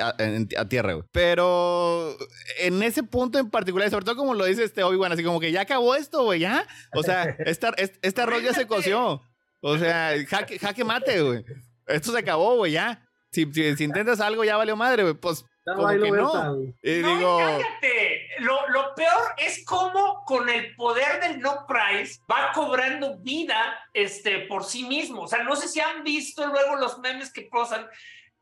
a, 0.58 0.66
tierra. 0.70 1.06
Pero 1.12 2.16
en 2.60 2.82
ese 2.82 3.04
punto 3.04 3.38
en 3.38 3.50
particular, 3.50 3.90
sobre 3.90 4.06
todo 4.06 4.16
como 4.16 4.34
lo 4.34 4.46
dice 4.46 4.64
este 4.64 4.84
Obi-Wan, 4.84 5.12
así 5.12 5.24
como 5.24 5.40
que 5.40 5.52
ya 5.52 5.62
acabó 5.62 5.96
esto, 5.96 6.24
güey, 6.24 6.40
ya. 6.40 6.66
O 6.94 7.04
sea, 7.04 7.24
esta, 7.46 7.74
esta 8.02 8.24
arroz 8.24 8.44
ya 8.44 8.54
se 8.54 8.66
coció. 8.66 9.22
O 9.64 9.78
sea, 9.78 10.14
jaque, 10.28 10.58
jaque 10.58 10.84
mate, 10.84 11.22
güey 11.22 11.46
esto 11.92 12.12
se 12.12 12.20
acabó, 12.20 12.56
güey, 12.56 12.74
ya. 12.74 13.08
Si, 13.32 13.52
si, 13.54 13.84
intentas 13.84 14.20
algo, 14.20 14.44
ya 14.44 14.58
valió 14.58 14.76
madre, 14.76 15.04
güey. 15.04 15.14
Pues, 15.14 15.46
como 15.64 15.88
que 15.88 16.12
no. 16.12 16.58
Y 16.82 16.94
digo... 16.94 17.38
cállate. 17.38 18.28
Lo, 18.40 18.68
lo, 18.70 18.96
peor 18.96 19.36
es 19.38 19.64
cómo 19.66 20.24
con 20.26 20.50
el 20.50 20.76
poder 20.76 21.22
del 21.22 21.40
no 21.40 21.66
price 21.68 22.20
va 22.30 22.52
cobrando 22.54 23.20
vida 23.20 23.80
este, 23.94 24.40
por 24.48 24.64
sí 24.64 24.84
mismo. 24.84 25.24
O 25.24 25.28
sea, 25.28 25.44
no 25.44 25.56
sé 25.56 25.68
si 25.68 25.80
han 25.80 26.04
visto 26.04 26.46
luego 26.48 26.76
los 26.78 26.98
memes 27.00 27.32
que 27.32 27.44
posan, 27.44 27.88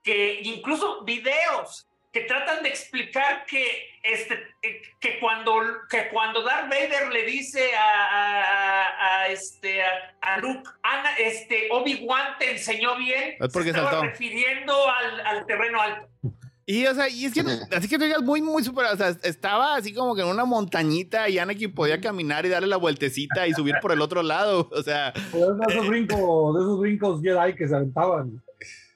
que 0.02 0.40
incluso 0.44 1.04
videos 1.04 1.89
que 2.12 2.22
tratan 2.22 2.64
de 2.64 2.70
explicar 2.70 3.46
que, 3.46 3.66
este, 4.04 4.34
eh, 4.64 4.82
que, 5.00 5.20
cuando, 5.20 5.62
que 5.90 6.10
cuando 6.12 6.42
Darth 6.44 6.70
Vader 6.70 7.12
le 7.12 7.26
dice 7.26 7.70
a, 7.76 9.22
a, 9.22 9.28
este, 9.28 9.82
a, 10.22 10.38
Luke, 10.40 10.68
Ana, 10.82 11.14
este, 11.20 11.68
Obi-Wan 11.72 12.38
te 12.40 12.52
enseñó 12.52 12.98
bien, 12.98 13.36
es 13.40 13.54
porque 13.54 13.72
se 13.72 13.78
estaba 13.78 14.02
refiriendo 14.02 14.74
al, 14.90 15.20
al, 15.22 15.46
terreno 15.46 15.82
alto. 15.82 16.08
Y, 16.66 16.86
o 16.86 16.94
sea, 16.94 17.10
y 17.10 17.26
es 17.26 17.34
que, 17.34 17.42
así 17.76 17.88
que 17.88 17.98
tú 17.98 18.04
digas 18.04 18.22
muy, 18.22 18.42
muy 18.42 18.64
super, 18.64 18.86
o 18.86 18.98
sea, 18.98 19.10
estaba 19.24 19.76
así 19.76 19.94
como 19.94 20.16
que 20.16 20.22
en 20.22 20.28
una 20.28 20.46
montañita 20.46 21.28
y 21.28 21.40
Anakin 21.40 21.74
podía 21.74 22.00
caminar 22.00 22.46
y 22.46 22.50
darle 22.50 22.68
la 22.68 22.78
vueltecita 22.78 23.48
y 23.48 23.54
subir 23.54 23.76
por 23.82 23.92
el 23.92 24.02
otro 24.02 24.22
lado, 24.22 24.70
o 24.72 24.84
sea. 24.84 25.12
De 25.12 25.72
esos 25.72 25.88
brincos, 25.88 26.56
de 26.56 26.62
esos 26.62 26.80
brincos 26.80 27.22
Jedi 27.22 27.56
que 27.56 27.68
se 27.68 27.76
aventaban. 27.76 28.40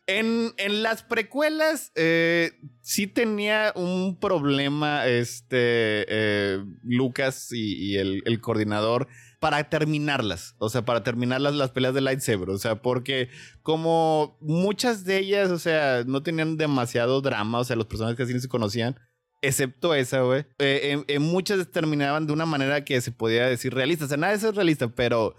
En, 0.05 0.53
en, 0.57 0.83
las 0.83 1.01
precuelas 1.01 1.93
eh, 1.95 2.51
sí 2.81 3.07
tenía 3.07 3.71
un 3.73 4.19
problema 4.19 5.07
este 5.07 6.05
eh, 6.09 6.63
Lucas 6.83 7.53
y, 7.53 7.95
el, 7.95 8.21
el, 8.25 8.41
coordinador 8.41 9.07
para 9.39 9.69
terminarlas, 9.69 10.55
o 10.57 10.67
sea, 10.67 10.83
para 10.83 11.03
terminarlas 11.03 11.53
las 11.55 11.71
peleas 11.71 11.93
de 11.93 12.01
lightsaber, 12.01 12.49
o 12.49 12.57
sea, 12.57 12.81
porque 12.81 13.29
como 13.61 14.37
muchas 14.41 15.05
de 15.05 15.19
ellas, 15.19 15.51
o 15.51 15.59
sea, 15.59 16.03
no 16.05 16.21
tenían 16.21 16.57
demasiado 16.57 17.21
drama, 17.21 17.59
o 17.59 17.63
sea, 17.63 17.77
los 17.77 17.87
personajes 17.87 18.19
así 18.19 18.33
no 18.33 18.41
se 18.41 18.49
conocían, 18.49 18.99
excepto 19.41 19.93
esa, 19.95 20.21
güey, 20.21 20.45
eh, 20.59 21.19
muchas 21.19 21.71
terminaban 21.71 22.27
de 22.27 22.33
una 22.33 22.45
manera 22.45 22.83
que 22.83 22.99
se 22.99 23.11
podía 23.11 23.47
decir 23.47 23.73
realista, 23.73 24.03
o 24.05 24.07
sea, 24.09 24.17
nada 24.17 24.31
de 24.31 24.37
eso 24.37 24.49
es 24.49 24.55
realista, 24.55 24.89
pero 24.89 25.35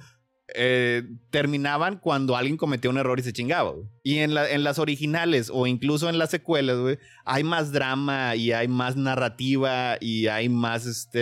eh, 0.54 1.02
terminaban 1.30 1.98
cuando 1.98 2.36
alguien 2.36 2.56
cometía 2.56 2.90
un 2.90 2.98
error 2.98 3.18
y 3.18 3.22
se 3.22 3.32
chingaba. 3.32 3.70
Güey. 3.70 3.86
Y 4.02 4.18
en, 4.18 4.34
la, 4.34 4.50
en 4.50 4.64
las 4.64 4.78
originales 4.78 5.50
o 5.52 5.66
incluso 5.66 6.08
en 6.08 6.18
las 6.18 6.30
secuelas, 6.30 6.76
hay 7.24 7.44
más 7.44 7.72
drama 7.72 8.36
y 8.36 8.52
hay 8.52 8.68
más 8.68 8.96
narrativa 8.96 9.96
y 10.00 10.26
hay 10.26 10.48
más 10.48 10.86
este, 10.86 11.20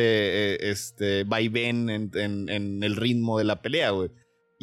eh, 0.54 0.58
este 0.70 1.24
vaivén 1.24 1.90
en, 1.90 2.10
en, 2.14 2.48
en 2.48 2.82
el 2.82 2.96
ritmo 2.96 3.38
de 3.38 3.44
la 3.44 3.62
pelea, 3.62 3.90
güey. 3.90 4.10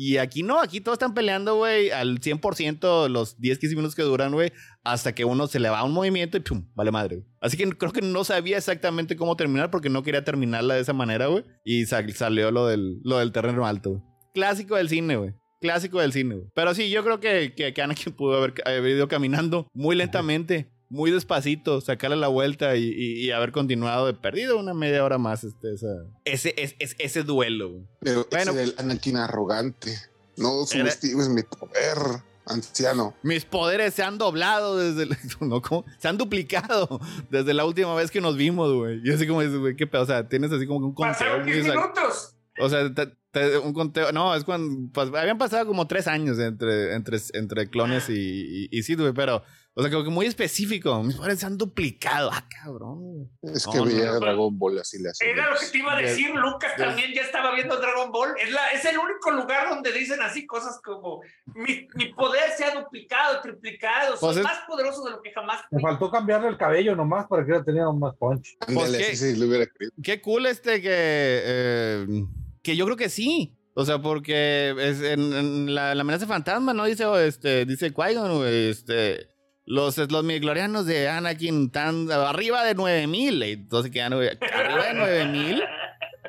Y 0.02 0.16
aquí 0.16 0.44
no, 0.44 0.62
aquí 0.62 0.80
todos 0.80 0.96
están 0.96 1.14
peleando, 1.14 1.58
güey, 1.58 1.92
al 1.92 2.22
100% 2.22 3.10
los 3.10 3.38
10, 3.38 3.60
15 3.60 3.76
minutos 3.76 3.96
que 3.96 4.04
duran, 4.04 4.32
güey, 4.32 4.54
hasta 4.86 5.14
que 5.14 5.26
uno 5.26 5.48
se 5.48 5.60
le 5.60 5.68
va 5.68 5.84
un 5.84 5.92
movimiento 5.92 6.38
y 6.38 6.40
pum, 6.40 6.70
vale 6.74 6.90
madre. 6.90 7.26
Así 7.42 7.58
que 7.58 7.70
creo 7.72 7.92
que 7.92 8.02
no 8.02 8.24
sabía 8.24 8.56
exactamente 8.56 9.18
cómo 9.18 9.36
terminar 9.36 9.72
porque 9.72 9.90
no 9.90 10.02
quería 10.02 10.24
terminarla 10.24 10.76
de 10.76 10.80
esa 10.80 10.94
manera, 10.94 11.28
güey. 11.28 11.44
Y 11.66 11.86
salió 11.86 12.50
lo 12.50 12.66
del, 12.66 13.02
lo 13.04 13.18
del 13.18 13.34
terreno 13.34 13.68
alto. 13.68 14.02
Clásico 14.40 14.76
del 14.76 14.90
cine, 14.90 15.18
güey. 15.18 15.34
Clásico 15.60 16.00
del 16.00 16.14
cine, 16.14 16.36
güey. 16.36 16.48
Pero 16.54 16.74
sí, 16.74 16.90
yo 16.90 17.04
creo 17.04 17.20
que, 17.20 17.54
que, 17.56 17.74
que 17.74 17.82
Anakin 17.82 18.14
pudo 18.14 18.38
haber, 18.38 18.54
haber 18.66 18.92
ido 18.92 19.08
caminando 19.08 19.68
muy 19.74 19.96
lentamente 19.96 20.70
muy 20.90 21.12
despacito, 21.12 21.82
sacarle 21.82 22.18
la 22.18 22.28
vuelta 22.28 22.76
y, 22.76 23.30
haber 23.32 23.52
continuado 23.52 24.08
de 24.08 24.14
perdido 24.16 24.58
una 24.58 24.74
media 24.74 25.04
hora 25.04 25.18
más 25.18 25.44
este, 25.44 25.76
ese, 26.26 26.54
es, 26.58 26.96
ese 26.98 27.24
duelo. 27.24 27.88
Pero 28.00 28.28
bueno, 28.32 28.52
ese 28.52 28.64
el 28.64 28.76
Anakin 28.78 29.18
arrogante. 29.18 29.96
No 30.36 30.66
subestimes 30.66 31.30
mi 31.30 31.44
poder, 31.44 32.24
anciano. 32.46 33.14
Mis 33.24 33.46
poderes 33.46 33.94
se 33.94 34.04
han 34.04 34.18
doblado 34.18 34.78
desde... 34.78 35.06
¿no? 35.42 35.62
Se 36.00 36.08
han 36.08 36.18
duplicado 36.18 37.00
desde 37.30 37.54
la 37.54 37.66
última 37.66 37.94
vez 37.94 38.10
que 38.10 38.22
nos 38.22 38.36
vimos, 38.36 38.74
güey. 38.74 39.02
Y 39.04 39.12
así 39.12 39.28
como 39.28 39.42
dices, 39.42 39.60
güey, 39.60 39.76
qué 39.76 39.86
pedo. 39.86 40.04
O 40.04 40.06
sea, 40.06 40.28
tienes 40.28 40.52
así 40.52 40.66
como 40.66 40.88
un 40.88 40.94
conteo. 40.94 41.44
minutos! 41.44 42.36
O 42.62 42.70
sea, 42.70 42.92
un 43.64 43.74
conteo. 43.74 44.12
No, 44.12 44.36
es 44.36 44.44
cuando. 44.44 44.92
Pues, 44.94 45.10
habían 45.14 45.38
pasado 45.38 45.66
como 45.66 45.88
tres 45.88 46.08
años 46.08 46.40
entre, 46.40 46.94
entre, 46.94 47.18
entre 47.34 47.70
clones 47.70 48.10
y, 48.10 48.68
y, 48.70 48.70
y 48.72 48.96
güey, 48.96 49.14
pero 49.14 49.44
o 49.80 49.82
sea, 49.82 49.90
como 49.92 50.04
que 50.04 50.10
muy 50.10 50.26
específico. 50.26 51.02
Mis 51.04 51.16
padres 51.16 51.40
se 51.40 51.46
han 51.46 51.58
duplicado. 51.58 52.30
Ah, 52.34 52.46
cabrón. 52.50 53.30
Es 53.42 53.66
que 53.66 53.80
veía 53.80 54.12
Dragon 54.12 54.60
Ball 54.60 54.80
así 54.80 54.98
le 55.02 55.10
Era 55.22 55.50
lo 55.50 55.58
que 55.58 55.68
te 55.68 55.78
iba 55.78 55.96
a 55.96 56.02
decir. 56.02 56.32
Lucas 56.32 56.76
también 56.76 57.14
ya 57.14 57.22
estaba 57.22 57.56
viendo 57.56 57.78
Dragon 57.78 58.12
Ball. 58.12 58.34
Es, 58.44 58.52
la, 58.52 58.72
es 58.72 58.84
el 58.84 58.98
único 58.98 59.32
lugar 59.32 59.70
donde 59.70 59.94
dicen 59.94 60.22
así 60.22 60.46
cosas 60.46 60.82
como: 60.84 61.22
mi, 61.46 61.88
mi 61.96 62.14
poder 62.14 62.52
se 62.58 62.66
ha 62.66 62.74
duplicado, 62.74 63.40
triplicado. 63.42 64.18
Soy 64.18 64.34
pues 64.34 64.44
más 64.44 64.60
poderoso 64.68 65.02
de 65.06 65.12
lo 65.12 65.22
que 65.22 65.32
jamás. 65.32 65.62
Me 65.72 65.80
faltó 65.80 66.12
cambiarle 66.12 66.50
el 66.50 66.58
cabello 66.58 66.94
nomás 66.94 67.28
para 67.28 67.46
que 67.46 67.64
tenía 67.64 67.90
más 67.90 68.18
punch. 68.18 68.58
Pues 68.74 68.92
qué, 68.92 69.16
sí, 69.16 69.38
lo 69.38 69.46
hubiera 69.46 69.66
qué 70.04 70.20
cool 70.20 70.48
este 70.48 70.82
que. 70.82 70.90
Eh, 70.92 72.26
yo 72.76 72.86
creo 72.86 72.98
que 72.98 73.10
sí. 73.10 73.56
O 73.76 73.86
sea, 73.86 74.02
porque 74.02 74.76
es 74.78 75.02
en, 75.02 75.74
la, 75.74 75.92
amenaza 75.92 76.28
fantasma, 76.28 76.74
¿no? 76.74 76.86
Dice, 76.86 77.06
este, 77.26 77.66
dice 77.66 77.94
Qui-Gon, 77.94 78.46
este 78.46 79.30
los, 79.70 79.98
los 79.98 80.26
de 80.86 81.08
Anakin 81.08 81.66
están 81.66 82.12
arriba 82.12 82.64
de 82.64 82.74
9000. 82.74 83.44
Entonces 83.44 83.92
quedan 83.92 84.14
arriba 84.14 84.32
de 84.32 85.24
9000. 85.24 85.64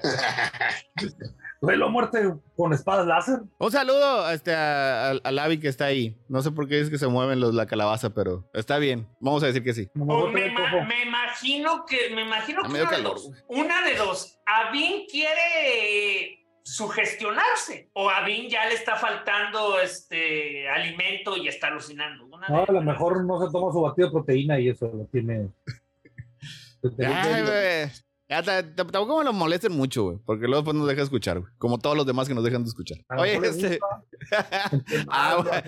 Duelo 1.60 1.90
muerte 1.90 2.18
con 2.56 2.72
espadas 2.72 3.06
láser. 3.06 3.40
Un 3.58 3.70
saludo 3.70 4.30
este, 4.30 4.54
a, 4.54 5.10
a, 5.10 5.48
que 5.60 5.68
está 5.68 5.86
ahí. 5.86 6.16
No 6.28 6.40
sé 6.40 6.50
por 6.52 6.66
qué 6.66 6.80
es 6.80 6.88
que 6.88 6.96
se 6.96 7.06
mueven 7.06 7.38
los, 7.38 7.54
la 7.54 7.66
calabaza, 7.66 8.14
pero 8.14 8.48
está 8.54 8.78
bien. 8.78 9.06
Vamos 9.20 9.42
a 9.42 9.46
decir 9.46 9.62
que 9.62 9.74
sí. 9.74 9.90
me, 9.94 11.02
imagino 11.02 11.84
que, 11.86 12.14
me 12.14 12.22
imagino 12.22 12.62
que 12.62 12.68
una, 12.68 12.90
de 12.90 13.02
dos, 13.02 13.30
una 13.48 13.84
de 13.84 13.94
dos. 13.96 14.40
Avin 14.46 15.04
quiere 15.10 16.40
sugestionarse 16.62 17.90
o 17.94 18.08
a 18.08 18.22
Vin 18.24 18.48
ya 18.48 18.66
le 18.66 18.74
está 18.74 18.96
faltando 18.96 19.80
este 19.80 20.68
alimento 20.68 21.36
y 21.36 21.48
está 21.48 21.66
alucinando. 21.66 22.26
no, 22.26 22.64
a 22.64 22.72
lo 22.72 22.82
mejor 22.82 23.24
no 23.24 23.44
se 23.44 23.50
toma 23.50 23.72
su 23.72 23.80
batido 23.80 24.08
de 24.08 24.12
proteína 24.12 24.60
y 24.60 24.68
eso 24.68 24.86
lo 24.86 25.04
tiene. 25.06 25.48
tampoco 28.76 29.18
me 29.18 29.24
lo 29.24 29.32
molesten 29.32 29.72
mucho, 29.72 30.04
güey, 30.04 30.18
porque 30.24 30.46
luego 30.46 30.58
después 30.62 30.76
nos 30.76 30.86
deja 30.88 31.02
escuchar, 31.02 31.40
güey, 31.40 31.52
como 31.58 31.78
todos 31.78 31.96
los 31.96 32.06
demás 32.06 32.28
que 32.28 32.34
nos 32.34 32.44
dejan 32.44 32.62
de 32.62 32.68
escuchar. 32.68 32.98
Oye, 33.18 33.40
este... 33.42 33.80
ah, 35.08 35.62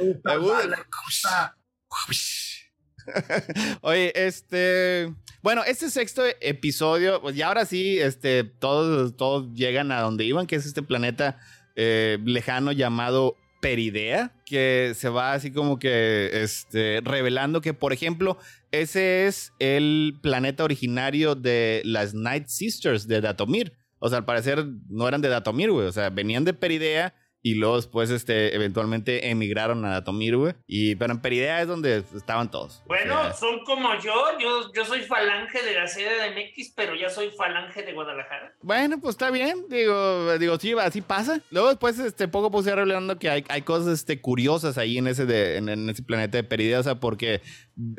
Oye, 3.83 4.13
este... 4.15 5.13
Bueno, 5.43 5.65
este 5.65 5.91
sexto 5.91 6.23
episodio, 6.41 7.21
pues 7.21 7.35
ya 7.35 7.49
ahora 7.49 7.67
sí, 7.67 7.99
este, 7.99 8.45
todos, 8.45 9.17
todos 9.17 9.53
llegan 9.55 9.91
a 9.91 10.01
donde 10.01 10.25
iban, 10.25 10.47
que 10.47 10.55
es 10.55 10.65
este 10.65 10.85
planeta 10.85 11.41
eh, 11.75 12.19
lejano 12.25 12.71
llamado 12.71 13.37
Peridea, 13.61 14.33
que 14.45 14.93
se 14.95 15.09
va 15.09 15.33
así 15.33 15.51
como 15.51 15.81
que 15.81 16.31
este, 16.33 17.01
revelando 17.03 17.61
que, 17.61 17.75
por 17.75 17.93
ejemplo, 17.93 18.39
ese 18.73 19.27
es 19.27 19.53
el 19.59 20.19
planeta 20.23 20.65
originario 20.65 21.35
de 21.35 21.83
las 21.85 22.15
Night 22.15 22.49
Sisters 22.49 23.07
de 23.07 23.21
Datomir. 23.21 23.75
O 23.99 24.09
sea, 24.09 24.19
al 24.19 24.25
parecer 24.25 24.67
no 24.89 25.07
eran 25.07 25.21
de 25.21 25.29
Datomir, 25.29 25.71
güey. 25.71 25.87
O 25.87 25.93
sea, 25.93 26.11
venían 26.11 26.45
de 26.45 26.55
Peridea 26.55 27.15
y 27.45 27.57
luego 27.57 27.75
después, 27.75 28.09
este, 28.11 28.55
eventualmente 28.55 29.29
emigraron 29.29 29.85
a 29.85 29.91
Datomir, 29.91 30.37
güey. 30.37 30.55
Y, 30.69 30.95
pero 30.95 31.13
en 31.13 31.21
Peridea 31.21 31.61
es 31.61 31.67
donde 31.67 32.05
estaban 32.15 32.53
todos. 32.53 32.85
Bueno, 32.87 33.33
son 33.35 33.65
como 33.65 33.93
yo. 33.99 34.39
yo. 34.39 34.73
Yo 34.73 34.85
soy 34.85 35.01
falange 35.01 35.61
de 35.61 35.75
la 35.75 35.89
sede 35.89 36.23
de 36.23 36.31
MX, 36.31 36.73
pero 36.77 36.95
ya 36.95 37.11
soy 37.11 37.31
falange 37.31 37.83
de 37.83 37.93
Guadalajara. 37.93 38.55
Bueno, 38.63 39.01
pues 39.01 39.15
está 39.15 39.31
bien. 39.33 39.67
Digo, 39.69 40.39
digo 40.39 40.57
sí, 40.61 40.73
así 40.81 41.01
pasa. 41.01 41.41
Luego 41.51 41.69
después, 41.71 41.99
este, 41.99 42.29
poco 42.29 42.53
puse 42.53 42.73
revelando 42.77 43.19
que 43.19 43.29
hay, 43.29 43.45
hay 43.49 43.63
cosas, 43.63 43.95
este, 43.95 44.21
curiosas 44.21 44.79
ahí 44.79 44.99
en 44.99 45.09
ese, 45.09 45.27
de, 45.27 45.57
en, 45.57 45.91
ese 45.91 46.05
planeta 46.05 46.39
de 46.39 46.45
Peridea. 46.45 46.79
O 46.79 46.85
sea, 46.85 47.01
porque 47.01 47.41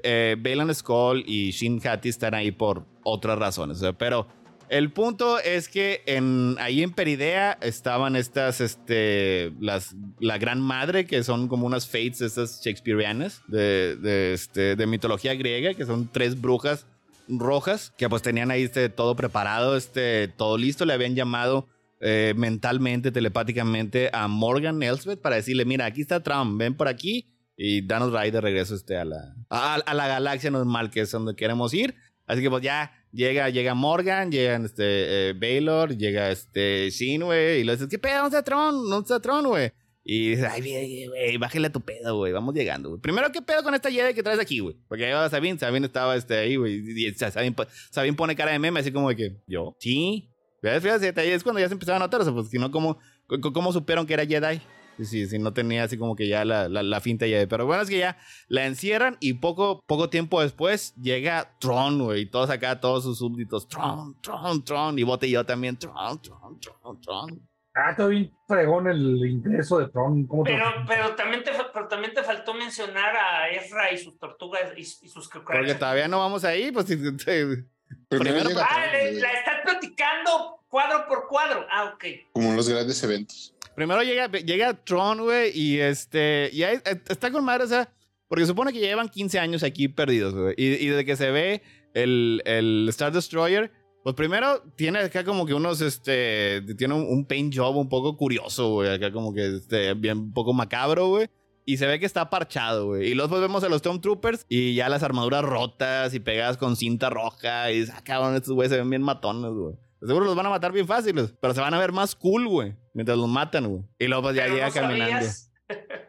eh, 0.03 0.37
Bailan 0.39 0.73
Skull 0.73 1.25
y 1.27 1.51
Shin 1.51 1.85
Hati 1.85 2.07
están 2.07 2.33
ahí 2.33 2.51
por 2.51 2.85
otras 3.03 3.37
razones. 3.37 3.77
O 3.77 3.81
sea, 3.81 3.91
pero 3.91 4.25
el 4.69 4.91
punto 4.91 5.39
es 5.39 5.69
que 5.69 6.01
en, 6.05 6.55
ahí 6.59 6.83
en 6.83 6.91
Peridea 6.91 7.57
estaban 7.61 8.15
estas, 8.15 8.61
este, 8.61 9.51
las, 9.59 9.95
la 10.19 10.37
gran 10.37 10.61
madre, 10.61 11.05
que 11.05 11.23
son 11.23 11.47
como 11.47 11.65
unas 11.65 11.87
fates, 11.87 12.21
estas 12.21 12.61
shakespearianas 12.63 13.41
de, 13.47 13.95
de, 13.97 14.33
este, 14.33 14.75
de 14.75 14.87
mitología 14.87 15.33
griega, 15.35 15.73
que 15.73 15.85
son 15.85 16.09
tres 16.11 16.39
brujas 16.39 16.85
rojas, 17.27 17.93
que 17.97 18.09
pues 18.09 18.21
tenían 18.21 18.51
ahí 18.51 18.63
este, 18.63 18.89
todo 18.89 19.15
preparado, 19.15 19.77
este, 19.77 20.27
todo 20.27 20.57
listo, 20.57 20.85
le 20.85 20.93
habían 20.93 21.15
llamado 21.15 21.67
eh, 22.01 22.33
mentalmente, 22.35 23.11
telepáticamente 23.11 24.09
a 24.11 24.27
Morgan 24.27 24.81
Elsbeth 24.83 25.21
para 25.21 25.37
decirle, 25.37 25.65
mira, 25.65 25.85
aquí 25.85 26.01
está 26.01 26.21
Trump, 26.21 26.59
ven 26.59 26.75
por 26.75 26.87
aquí 26.87 27.33
y 27.55 27.85
danos 27.85 28.11
ride 28.11 28.31
de 28.31 28.41
regreso 28.41 28.75
este, 28.75 28.97
a, 28.97 29.05
la, 29.05 29.35
a, 29.49 29.75
a 29.75 29.93
la 29.93 30.07
galaxia 30.07 30.51
normal, 30.51 30.89
que 30.89 31.01
es 31.01 31.11
donde 31.11 31.35
queremos 31.35 31.73
ir. 31.73 31.95
Así 32.25 32.41
que 32.41 32.49
pues 32.49 32.63
ya 32.63 32.91
Llega, 33.13 33.47
llega 33.49 33.75
Morgan, 33.75 34.31
llega 34.31 34.55
este, 34.55 35.29
eh, 35.29 35.33
Baylor, 35.33 35.95
llega 35.95 36.31
este 36.31 36.89
Shin, 36.89 37.23
güey, 37.23 37.61
y 37.61 37.63
le 37.63 37.73
dices, 37.73 37.87
¿qué 37.87 37.99
pedo? 37.99 38.23
¿Dónde 38.23 38.37
está 38.37 38.43
Tron? 38.43 38.89
¿Dónde 38.89 39.03
está 39.03 39.19
Tron, 39.19 39.45
güey? 39.45 39.71
Y 40.03 40.31
dice, 40.31 40.47
ay, 40.47 41.07
güey, 41.07 41.37
bájale 41.37 41.67
a 41.67 41.71
tu 41.71 41.79
pedo, 41.79 42.17
güey, 42.17 42.33
vamos 42.33 42.55
llegando, 42.55 42.89
güey. 42.89 42.99
Primero, 42.99 43.31
¿qué 43.31 43.43
pedo 43.43 43.61
con 43.61 43.75
esta 43.75 43.91
Jedi 43.91 44.15
que 44.15 44.23
traes 44.23 44.39
aquí, 44.39 44.59
güey? 44.59 44.75
Porque 44.87 45.05
ahí 45.05 45.13
va 45.13 45.29
Sabine, 45.29 45.59
Sabine 45.59 45.85
estaba 45.85 46.15
este, 46.15 46.37
ahí, 46.37 46.55
güey, 46.55 46.77
y 46.77 47.13
Sabine, 47.13 47.55
Sabine, 47.91 48.17
pone 48.17 48.35
cara 48.35 48.51
de 48.51 48.57
meme, 48.57 48.79
así 48.79 48.91
como 48.91 49.09
de 49.09 49.15
que, 49.15 49.37
¿yo? 49.45 49.77
Sí. 49.79 50.31
Fíjate, 50.61 51.21
ahí 51.21 51.29
es 51.29 51.43
cuando 51.43 51.59
ya 51.59 51.67
se 51.67 51.73
empezaron 51.73 52.01
a 52.01 52.05
notar, 52.05 52.21
o 52.21 52.23
sea, 52.23 52.33
pues 52.33 52.49
si 52.49 52.57
no, 52.57 52.71
¿cómo, 52.71 52.97
¿cómo 53.53 53.71
supieron 53.71 54.07
que 54.07 54.15
era 54.15 54.25
Jedi? 54.25 54.59
Sí, 54.97 55.27
sí, 55.27 55.39
no 55.39 55.53
tenía 55.53 55.83
así 55.83 55.97
como 55.97 56.15
que 56.15 56.27
ya 56.27 56.45
la, 56.45 56.67
la, 56.69 57.01
finta 57.01 57.25
ya. 57.25 57.45
Pero 57.47 57.65
bueno, 57.65 57.83
es 57.83 57.89
que 57.89 57.99
ya 57.99 58.17
la 58.47 58.65
encierran 58.65 59.17
y 59.19 59.33
poco, 59.33 59.81
poco 59.87 60.09
tiempo 60.09 60.41
después 60.41 60.93
llega 60.95 61.55
Tron, 61.59 62.03
güey. 62.03 62.21
Y 62.21 62.25
todos 62.27 62.49
acá, 62.49 62.79
todos 62.79 63.03
sus 63.03 63.17
súbditos. 63.17 63.67
Tron, 63.67 64.19
Tron, 64.21 64.63
Tron. 64.63 64.99
Y 64.99 65.03
Bote 65.03 65.27
y 65.27 65.31
yo 65.31 65.45
también. 65.45 65.77
Tron, 65.77 66.21
Tron, 66.21 66.59
Tron, 66.59 67.01
Tron. 67.01 67.49
Ah, 67.75 67.91
está 67.91 68.05
bien 68.05 68.31
fregón 68.47 68.87
el 68.87 69.25
ingreso 69.25 69.79
de 69.79 69.89
Tron. 69.89 70.27
pero, 70.43 70.65
pero, 70.87 71.15
también 71.15 71.43
te, 71.43 71.51
pero 71.73 71.87
también 71.87 72.13
te 72.13 72.23
faltó 72.23 72.53
mencionar 72.53 73.15
a 73.15 73.49
Ezra 73.49 73.91
y 73.91 73.97
sus 73.97 74.17
tortugas 74.19 74.61
y, 74.77 74.85
sus 74.85 75.27
Porque 75.29 75.73
todavía 75.73 76.07
no 76.07 76.19
vamos 76.19 76.43
ahí, 76.43 76.71
pues. 76.71 76.85
Primero, 76.85 78.49
ah, 78.57 78.85
la 78.91 79.31
estás 79.31 79.61
platicando 79.63 80.59
cuadro 80.67 81.07
por 81.07 81.27
cuadro. 81.27 81.65
Ah, 81.69 81.93
ok. 81.93 82.03
Como 82.31 82.49
en 82.49 82.55
los 82.55 82.69
grandes 82.69 83.03
eventos. 83.03 83.52
Primero 83.75 84.03
llega, 84.03 84.27
llega 84.31 84.73
Tron, 84.83 85.21
güey, 85.21 85.51
y 85.57 85.79
este. 85.79 86.49
Y 86.53 86.63
ahí, 86.63 86.77
está 87.07 87.31
con 87.31 87.43
madre, 87.43 87.63
o 87.63 87.67
sea. 87.67 87.89
Porque 88.27 88.45
supone 88.45 88.73
que 88.73 88.79
llevan 88.79 89.09
15 89.09 89.39
años 89.39 89.63
aquí 89.63 89.87
perdidos, 89.87 90.33
güey. 90.33 90.55
Y, 90.57 90.87
desde 90.87 91.05
que 91.05 91.15
se 91.15 91.29
ve 91.29 91.61
el, 91.93 92.41
el 92.45 92.87
Star 92.89 93.11
Destroyer, 93.11 93.71
pues 94.03 94.15
primero 94.15 94.61
tiene 94.75 94.99
acá 94.99 95.23
como 95.23 95.45
que 95.45 95.53
unos, 95.53 95.81
este. 95.81 96.61
Tiene 96.77 96.93
un, 96.93 97.25
paint 97.25 97.55
job 97.55 97.75
un 97.75 97.89
poco 97.89 98.17
curioso, 98.17 98.71
güey. 98.71 98.93
Acá 98.93 99.11
como 99.11 99.33
que, 99.33 99.57
este, 99.57 99.93
bien 99.93 100.17
un 100.17 100.33
poco 100.33 100.53
macabro, 100.53 101.07
güey. 101.09 101.27
Y 101.65 101.77
se 101.77 101.87
ve 101.87 101.99
que 101.99 102.05
está 102.05 102.29
parchado, 102.29 102.87
güey. 102.87 103.09
Y 103.09 103.13
luego 103.13 103.39
vemos 103.39 103.63
a 103.63 103.69
los 103.69 103.79
Stormtroopers 103.79 104.45
y 104.49 104.75
ya 104.75 104.89
las 104.89 105.01
armaduras 105.01 105.45
rotas 105.45 106.13
y 106.13 106.19
pegadas 106.19 106.57
con 106.57 106.75
cinta 106.75 107.09
roja. 107.09 107.71
Y 107.71 107.79
dices, 107.79 107.95
ah, 107.95 108.33
estos 108.35 108.53
güeyes 108.53 108.71
se 108.71 108.77
ven 108.77 108.89
bien 108.89 109.01
matones, 109.01 109.51
güey. 109.51 109.75
Seguro 110.05 110.25
los 110.25 110.35
van 110.35 110.45
a 110.45 110.49
matar 110.49 110.71
bien 110.71 110.87
fáciles, 110.87 111.33
pero 111.39 111.53
se 111.53 111.61
van 111.61 111.73
a 111.73 111.79
ver 111.79 111.91
más 111.91 112.15
cool, 112.15 112.47
güey, 112.47 112.75
mientras 112.93 113.17
los 113.17 113.27
matan, 113.27 113.67
güey. 113.67 113.83
Y 113.99 114.07
luego 114.07 114.23
pues 114.23 114.35
ya 114.35 114.47
llega 114.47 114.71
caminando. 114.71 115.27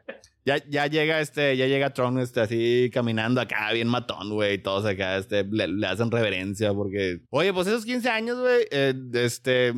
Ya, 0.47 0.59
ya 0.69 0.87
llega 0.89 1.21
este, 1.21 1.57
ya 1.57 1.67
llega 1.67 1.95
Tron 1.95 2.19
este, 2.19 2.41
así 2.43 2.91
caminando 2.93 3.41
acá, 3.41 3.73
bien 3.73 3.89
matón, 3.89 4.29
güey. 4.29 4.59
Todos 4.59 4.85
acá, 4.85 5.17
este, 5.17 5.43
le, 5.43 5.87
hacen 5.87 6.11
reverencia 6.11 6.75
porque. 6.75 7.23
Oye, 7.31 7.55
pues 7.55 7.67
esos 7.67 7.87
15 7.87 8.11
años, 8.11 8.39
güey, 8.39 8.67
eh, 8.71 8.93
este. 9.15 9.73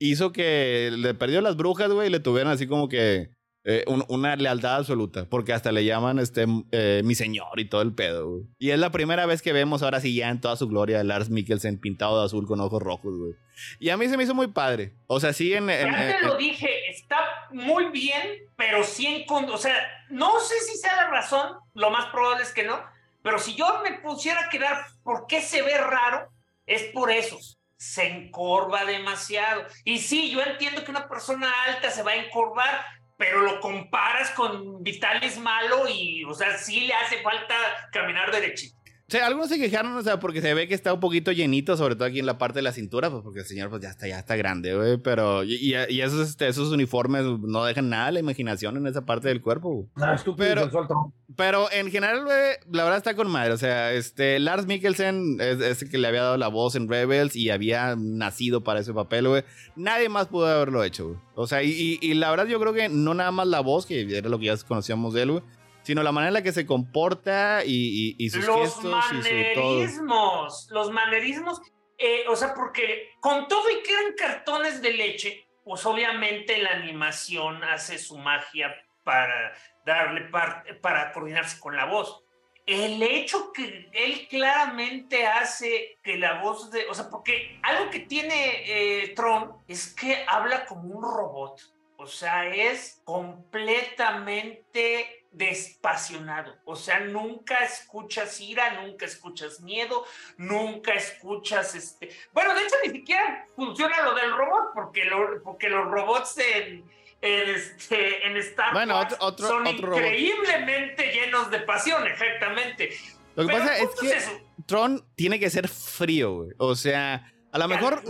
Hizo 0.00 0.32
que 0.32 0.90
le 0.96 1.14
perdió 1.14 1.40
las 1.42 1.56
brujas, 1.56 1.92
güey, 1.92 2.08
y 2.08 2.10
le 2.10 2.18
tuvieron 2.18 2.50
así 2.50 2.66
como 2.66 2.88
que 2.88 3.30
eh, 3.66 3.84
una 4.08 4.36
lealtad 4.36 4.76
absoluta, 4.76 5.26
porque 5.28 5.54
hasta 5.54 5.72
le 5.72 5.86
llaman 5.86 6.18
este 6.18 6.44
eh, 6.70 7.00
mi 7.02 7.14
señor 7.14 7.58
y 7.58 7.64
todo 7.66 7.80
el 7.80 7.94
pedo, 7.94 8.28
güey. 8.28 8.42
Y 8.58 8.70
es 8.70 8.78
la 8.78 8.90
primera 8.90 9.24
vez 9.24 9.40
que 9.40 9.54
vemos 9.54 9.82
ahora 9.82 10.00
sí 10.00 10.14
ya 10.14 10.28
en 10.28 10.40
toda 10.40 10.56
su 10.56 10.68
gloria 10.68 11.00
a 11.00 11.04
Lars 11.04 11.30
Mikkelsen 11.30 11.80
pintado 11.80 12.20
de 12.20 12.26
azul 12.26 12.46
con 12.46 12.60
ojos 12.60 12.82
rojos, 12.82 13.16
güey. 13.16 13.32
Y 13.78 13.88
a 13.88 13.96
mí 13.96 14.06
se 14.08 14.18
me 14.18 14.24
hizo 14.24 14.34
muy 14.34 14.48
padre. 14.48 14.92
O 15.06 15.18
sea, 15.18 15.32
sí 15.32 15.54
en... 15.54 15.68
ya 15.68 16.18
te 16.20 16.26
lo 16.26 16.36
dije, 16.36 16.68
está 16.90 17.16
muy 17.52 17.86
bien, 17.86 18.22
pero 18.56 18.84
sí 18.84 19.06
en... 19.06 19.24
O 19.28 19.56
sea, 19.56 19.74
no 20.10 20.38
sé 20.40 20.54
si 20.60 20.76
sea 20.76 20.96
la 20.96 21.08
razón, 21.08 21.56
lo 21.72 21.90
más 21.90 22.06
probable 22.06 22.42
es 22.42 22.52
que 22.52 22.64
no, 22.64 22.78
pero 23.22 23.38
si 23.38 23.54
yo 23.54 23.80
me 23.82 23.98
pusiera 24.00 24.44
a 24.44 24.50
quedar 24.50 24.84
por 25.02 25.26
qué 25.26 25.40
se 25.40 25.62
ve 25.62 25.78
raro, 25.78 26.28
es 26.66 26.82
por 26.92 27.10
eso 27.10 27.38
se 27.84 28.06
encorva 28.06 28.84
demasiado. 28.84 29.64
Y 29.84 29.98
sí, 29.98 30.30
yo 30.30 30.40
entiendo 30.40 30.84
que 30.84 30.90
una 30.90 31.08
persona 31.08 31.50
alta 31.64 31.90
se 31.90 32.02
va 32.02 32.12
a 32.12 32.16
encorvar, 32.16 32.84
pero 33.16 33.42
lo 33.42 33.60
comparas 33.60 34.30
con 34.30 34.82
Vitalis 34.82 35.38
malo 35.38 35.88
y, 35.88 36.24
o 36.24 36.34
sea, 36.34 36.58
sí 36.58 36.80
le 36.80 36.94
hace 36.94 37.22
falta 37.22 37.54
caminar 37.92 38.32
derechito. 38.32 38.76
O 39.06 39.10
sea, 39.10 39.26
algunos 39.26 39.50
se 39.50 39.58
quejaron, 39.58 39.94
o 39.94 40.02
sea, 40.02 40.18
porque 40.18 40.40
se 40.40 40.54
ve 40.54 40.66
que 40.66 40.72
está 40.72 40.94
un 40.94 41.00
poquito 41.00 41.30
llenito, 41.30 41.76
sobre 41.76 41.94
todo 41.94 42.06
aquí 42.06 42.20
en 42.20 42.26
la 42.26 42.38
parte 42.38 42.60
de 42.60 42.62
la 42.62 42.72
cintura, 42.72 43.10
pues 43.10 43.22
porque 43.22 43.40
el 43.40 43.44
señor 43.44 43.68
pues 43.68 43.82
ya 43.82 43.90
está, 43.90 44.08
ya 44.08 44.18
está 44.18 44.34
grande, 44.34 44.74
güey, 44.74 44.96
pero 44.96 45.44
y, 45.44 45.74
y, 45.88 46.00
esos, 46.00 46.30
este, 46.30 46.48
esos 46.48 46.72
uniformes 46.72 47.22
no 47.22 47.66
dejan 47.66 47.90
nada 47.90 48.06
de 48.06 48.12
la 48.12 48.20
imaginación 48.20 48.78
en 48.78 48.86
esa 48.86 49.04
parte 49.04 49.28
del 49.28 49.42
cuerpo. 49.42 49.86
Ah, 49.96 50.14
estúpido, 50.14 50.70
pero, 50.70 51.14
pero 51.36 51.70
en 51.70 51.90
general, 51.90 52.24
güey, 52.24 52.54
la 52.72 52.84
verdad 52.84 52.96
está 52.96 53.14
con 53.14 53.30
madre, 53.30 53.52
o 53.52 53.58
sea, 53.58 53.92
este, 53.92 54.38
Lars 54.38 54.66
Mikkelsen 54.66 55.36
es, 55.38 55.82
el 55.82 55.90
que 55.90 55.98
le 55.98 56.08
había 56.08 56.22
dado 56.22 56.38
la 56.38 56.48
voz 56.48 56.74
en 56.74 56.88
Rebels 56.88 57.36
y 57.36 57.50
había 57.50 57.96
nacido 57.98 58.64
para 58.64 58.80
ese 58.80 58.94
papel, 58.94 59.28
güey. 59.28 59.44
Nadie 59.76 60.08
más 60.08 60.28
pudo 60.28 60.46
haberlo 60.46 60.82
hecho, 60.82 61.08
güey. 61.08 61.18
O 61.34 61.46
sea, 61.46 61.62
y, 61.62 61.98
y, 62.00 62.14
la 62.14 62.30
verdad 62.30 62.46
yo 62.46 62.58
creo 62.58 62.72
que 62.72 62.88
no 62.88 63.12
nada 63.12 63.32
más 63.32 63.48
la 63.48 63.60
voz, 63.60 63.84
que 63.84 64.16
era 64.16 64.30
lo 64.30 64.38
que 64.38 64.46
ya 64.46 64.56
conocíamos 64.66 65.12
de 65.12 65.22
él, 65.22 65.30
güey, 65.32 65.42
sino 65.84 66.02
la 66.02 66.12
manera 66.12 66.28
en 66.28 66.34
la 66.34 66.42
que 66.42 66.52
se 66.52 66.66
comporta 66.66 67.62
y, 67.64 68.16
y, 68.18 68.30
sus 68.30 68.46
los 68.46 68.60
gestos 68.60 68.84
manerismos, 68.84 70.68
Los 70.70 70.90
manerismos, 70.90 71.60
eh, 71.98 72.24
o 72.28 72.34
sea, 72.34 72.54
porque 72.54 73.10
con 73.20 73.46
todo 73.46 73.70
y 73.70 73.82
que 73.82 73.92
eran 73.92 74.14
cartones 74.16 74.82
de 74.82 74.92
leche, 74.92 75.46
pues 75.64 75.86
obviamente 75.86 76.58
la 76.58 76.70
animación 76.70 77.62
hace 77.64 77.98
su 77.98 78.18
magia 78.18 78.74
para 79.04 79.52
darle 79.84 80.22
parte, 80.22 80.74
para 80.74 81.12
coordinarse 81.12 81.60
con 81.60 81.76
la 81.76 81.84
voz. 81.84 82.24
El 82.66 83.02
hecho 83.02 83.52
que 83.52 83.90
él 83.92 84.26
claramente 84.28 85.26
hace 85.26 85.98
que 86.02 86.16
la 86.16 86.40
voz 86.40 86.70
de, 86.70 86.86
o 86.88 86.94
sea, 86.94 87.10
porque 87.10 87.60
algo 87.62 87.90
que 87.90 88.00
tiene 88.00 89.02
eh, 89.02 89.12
Tron 89.14 89.58
es 89.68 89.94
que 89.94 90.24
habla 90.26 90.64
como 90.64 90.84
un 90.84 91.02
robot. 91.02 91.60
O 91.98 92.06
sea, 92.06 92.48
es 92.48 93.02
completamente 93.04 95.23
despasionado. 95.34 96.56
O 96.64 96.76
sea, 96.76 97.00
nunca 97.00 97.58
escuchas 97.64 98.40
ira, 98.40 98.82
nunca 98.82 99.06
escuchas 99.06 99.60
miedo, 99.60 100.04
nunca 100.38 100.94
escuchas 100.94 101.74
este. 101.74 102.10
Bueno, 102.32 102.54
de 102.54 102.62
hecho, 102.62 102.76
ni 102.84 102.90
siquiera 102.90 103.46
funciona 103.56 104.02
lo 104.02 104.14
del 104.14 104.30
robot, 104.32 104.70
porque, 104.74 105.04
lo, 105.04 105.42
porque 105.42 105.68
los 105.68 105.84
robots 105.86 106.38
en, 106.38 106.84
este, 107.20 108.26
en 108.26 108.36
Star 108.38 108.74
Wars 108.74 109.16
son 109.38 109.66
increíblemente 109.66 111.12
llenos 111.12 111.50
de 111.50 111.60
pasión, 111.60 112.06
exactamente. 112.06 112.90
Lo 113.34 113.46
que 113.46 113.52
pasa 113.52 113.78
es 113.78 113.90
que 114.00 114.44
Tron 114.66 115.04
tiene 115.16 115.40
que 115.40 115.50
ser 115.50 115.68
frío, 115.68 116.34
güey. 116.34 116.50
O 116.58 116.76
sea, 116.76 117.32
a 117.50 117.58
lo 117.58 117.68
mejor. 117.68 118.02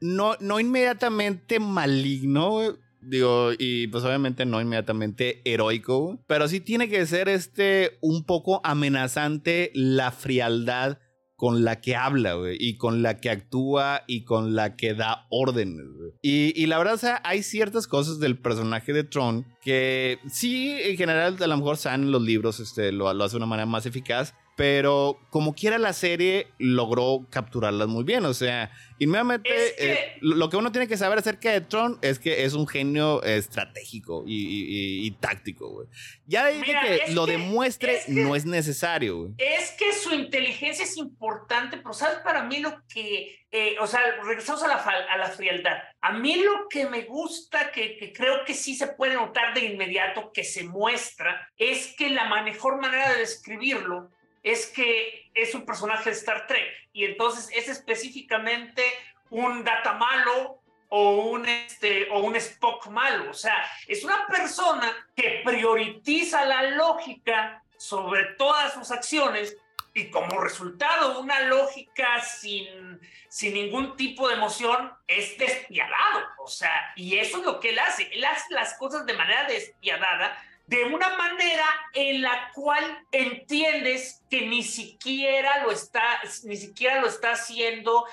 No, 0.00 0.36
no 0.38 0.60
inmediatamente 0.60 1.58
maligno, 1.58 2.50
güey 2.50 2.87
Digo, 3.00 3.50
y 3.56 3.86
pues 3.88 4.04
obviamente 4.04 4.44
no 4.44 4.60
inmediatamente 4.60 5.40
heroico, 5.44 6.18
pero 6.26 6.48
sí 6.48 6.60
tiene 6.60 6.88
que 6.88 7.06
ser 7.06 7.28
este 7.28 7.98
un 8.00 8.24
poco 8.24 8.60
amenazante 8.64 9.70
la 9.74 10.10
frialdad 10.10 10.98
con 11.38 11.62
la 11.62 11.80
que 11.80 11.94
habla, 11.94 12.34
y 12.58 12.78
con 12.78 13.00
la 13.00 13.20
que 13.20 13.30
actúa 13.30 14.02
y 14.08 14.24
con 14.24 14.56
la 14.56 14.74
que 14.74 14.94
da 14.94 15.28
órdenes. 15.30 15.86
Y, 16.20 16.52
y, 16.60 16.66
la 16.66 16.78
verdad, 16.78 16.94
o 16.94 16.98
sea, 16.98 17.22
hay 17.24 17.44
ciertas 17.44 17.86
cosas 17.86 18.18
del 18.18 18.40
personaje 18.40 18.92
de 18.92 19.04
Tron 19.04 19.46
que 19.62 20.18
sí, 20.28 20.72
en 20.82 20.96
general, 20.96 21.36
a 21.40 21.46
lo 21.46 21.56
mejor 21.56 21.76
saben 21.76 22.02
en 22.02 22.10
los 22.10 22.22
libros, 22.22 22.58
este, 22.58 22.90
lo, 22.90 23.14
lo 23.14 23.22
hace 23.22 23.34
de 23.34 23.36
una 23.36 23.46
manera 23.46 23.66
más 23.66 23.86
eficaz, 23.86 24.34
pero 24.58 25.20
como 25.30 25.54
quiera 25.54 25.78
la 25.78 25.92
serie 25.92 26.48
logró 26.58 27.28
capturarlas 27.30 27.86
muy 27.86 28.02
bien. 28.02 28.24
O 28.24 28.34
sea, 28.34 28.72
inmediatamente 28.98 29.48
eh, 29.78 30.18
lo 30.20 30.50
que 30.50 30.56
uno 30.56 30.72
tiene 30.72 30.88
que 30.88 30.96
saber 30.96 31.16
acerca 31.16 31.52
de 31.52 31.60
Tron 31.60 31.96
es 32.02 32.18
que 32.18 32.44
es 32.44 32.54
un 32.54 32.66
genio 32.66 33.22
estratégico 33.22 34.24
y, 34.26 35.08
táctico, 35.20 35.70
güey. 35.70 35.86
Ya 36.26 36.46
de 36.46 36.60
que 36.60 37.12
lo 37.12 37.26
demuestre 37.26 38.00
no 38.08 38.34
es 38.34 38.46
necesario, 38.46 39.18
güey. 39.18 39.34
Es 39.38 39.76
que 39.78 39.92
su 39.92 40.12
inteligencia 40.12 40.84
es 40.84 40.96
importante, 40.96 41.76
pero 41.76 41.92
¿sabes 41.92 42.18
para 42.18 42.42
mí 42.42 42.58
lo 42.58 42.82
que... 42.92 43.38
Eh, 43.52 43.76
o 43.80 43.86
sea, 43.86 44.00
regresamos 44.24 44.64
a 44.64 44.68
la, 44.68 44.74
a 44.74 45.16
la 45.18 45.28
frialdad. 45.28 45.78
A 46.00 46.12
mí 46.12 46.34
lo 46.34 46.68
que 46.68 46.86
me 46.86 47.04
gusta, 47.04 47.70
que, 47.70 47.96
que 47.96 48.12
creo 48.12 48.44
que 48.44 48.54
sí 48.54 48.74
se 48.74 48.88
puede 48.88 49.14
notar 49.14 49.54
de 49.54 49.66
inmediato 49.66 50.32
que 50.34 50.42
se 50.42 50.64
muestra, 50.64 51.48
es 51.56 51.94
que 51.96 52.10
la 52.10 52.42
mejor 52.42 52.80
manera 52.80 53.12
de 53.12 53.20
describirlo 53.20 54.10
es 54.42 54.66
que 54.66 55.30
es 55.34 55.54
un 55.54 55.64
personaje 55.64 56.10
de 56.10 56.16
Star 56.16 56.46
Trek 56.46 56.68
y 56.92 57.04
entonces 57.04 57.50
es 57.54 57.68
específicamente 57.68 58.82
un 59.30 59.64
data 59.64 59.92
malo 59.92 60.60
o 60.88 61.30
un, 61.30 61.46
este, 61.46 62.08
o 62.10 62.20
un 62.20 62.36
Spock 62.36 62.88
malo. 62.88 63.30
O 63.30 63.34
sea, 63.34 63.64
es 63.86 64.04
una 64.04 64.26
persona 64.26 64.92
que 65.14 65.42
prioriza 65.44 66.44
la 66.44 66.62
lógica 66.70 67.62
sobre 67.76 68.24
todas 68.36 68.74
sus 68.74 68.90
acciones 68.90 69.56
y 69.94 70.10
como 70.10 70.40
resultado 70.40 71.20
una 71.20 71.40
lógica 71.40 72.20
sin, 72.22 73.00
sin 73.28 73.54
ningún 73.54 73.96
tipo 73.96 74.28
de 74.28 74.34
emoción 74.34 74.92
es 75.06 75.36
despiadado. 75.38 76.24
O 76.38 76.48
sea, 76.48 76.92
y 76.96 77.18
eso 77.18 77.38
es 77.38 77.44
lo 77.44 77.60
que 77.60 77.70
él 77.70 77.78
hace. 77.78 78.08
Él 78.12 78.24
hace 78.24 78.54
las 78.54 78.74
cosas 78.74 79.04
de 79.06 79.14
manera 79.14 79.44
despiadada 79.44 80.36
de 80.68 80.84
una 80.84 81.16
manera 81.16 81.64
en 81.94 82.20
la 82.20 82.50
cual 82.54 82.84
entiendes 83.10 84.22
que 84.30 84.46
ni 84.46 84.62
siquiera 84.62 85.64
lo 85.64 85.72
está, 85.72 86.02
ni 86.44 86.56
siquiera 86.56 87.00
lo 87.00 87.08
está 87.08 87.32
haciendo 87.32 88.04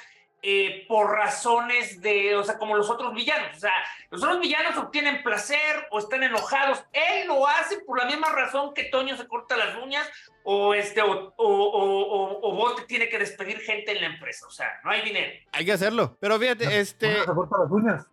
eh, 0.47 0.85
por 0.87 1.09
razones 1.09 2.01
de, 2.01 2.35
o 2.35 2.43
sea, 2.43 2.57
como 2.57 2.77
los 2.77 2.89
otros 2.89 3.13
villanos. 3.13 3.57
O 3.57 3.59
sea, 3.59 3.73
los 4.09 4.23
otros 4.23 4.39
villanos 4.39 4.77
obtienen 4.77 5.21
placer 5.23 5.87
o 5.91 5.99
están 5.99 6.23
enojados. 6.23 6.85
Él 6.93 7.27
lo 7.27 7.45
hace 7.45 7.79
por 7.79 7.97
la 7.97 8.05
misma 8.05 8.29
razón 8.29 8.73
que 8.73 8.83
Toño 8.85 9.17
se 9.17 9.27
corta 9.27 9.57
las 9.57 9.75
uñas 9.83 10.07
o 10.43 10.75
este 10.75 11.01
o, 11.01 11.33
o, 11.35 12.39
o, 12.41 12.75
tiene 12.87 13.09
que 13.09 13.17
despedir 13.17 13.59
gente 13.59 13.91
en 13.91 14.01
la 14.01 14.07
empresa. 14.07 14.45
O 14.45 14.51
sea, 14.51 14.67
no 14.83 14.91
hay 14.91 15.01
dinero. 15.01 15.33
Hay 15.51 15.65
que 15.65 15.73
hacerlo. 15.73 16.15
Pero 16.21 16.39
fíjate, 16.39 16.79
este. 16.79 17.17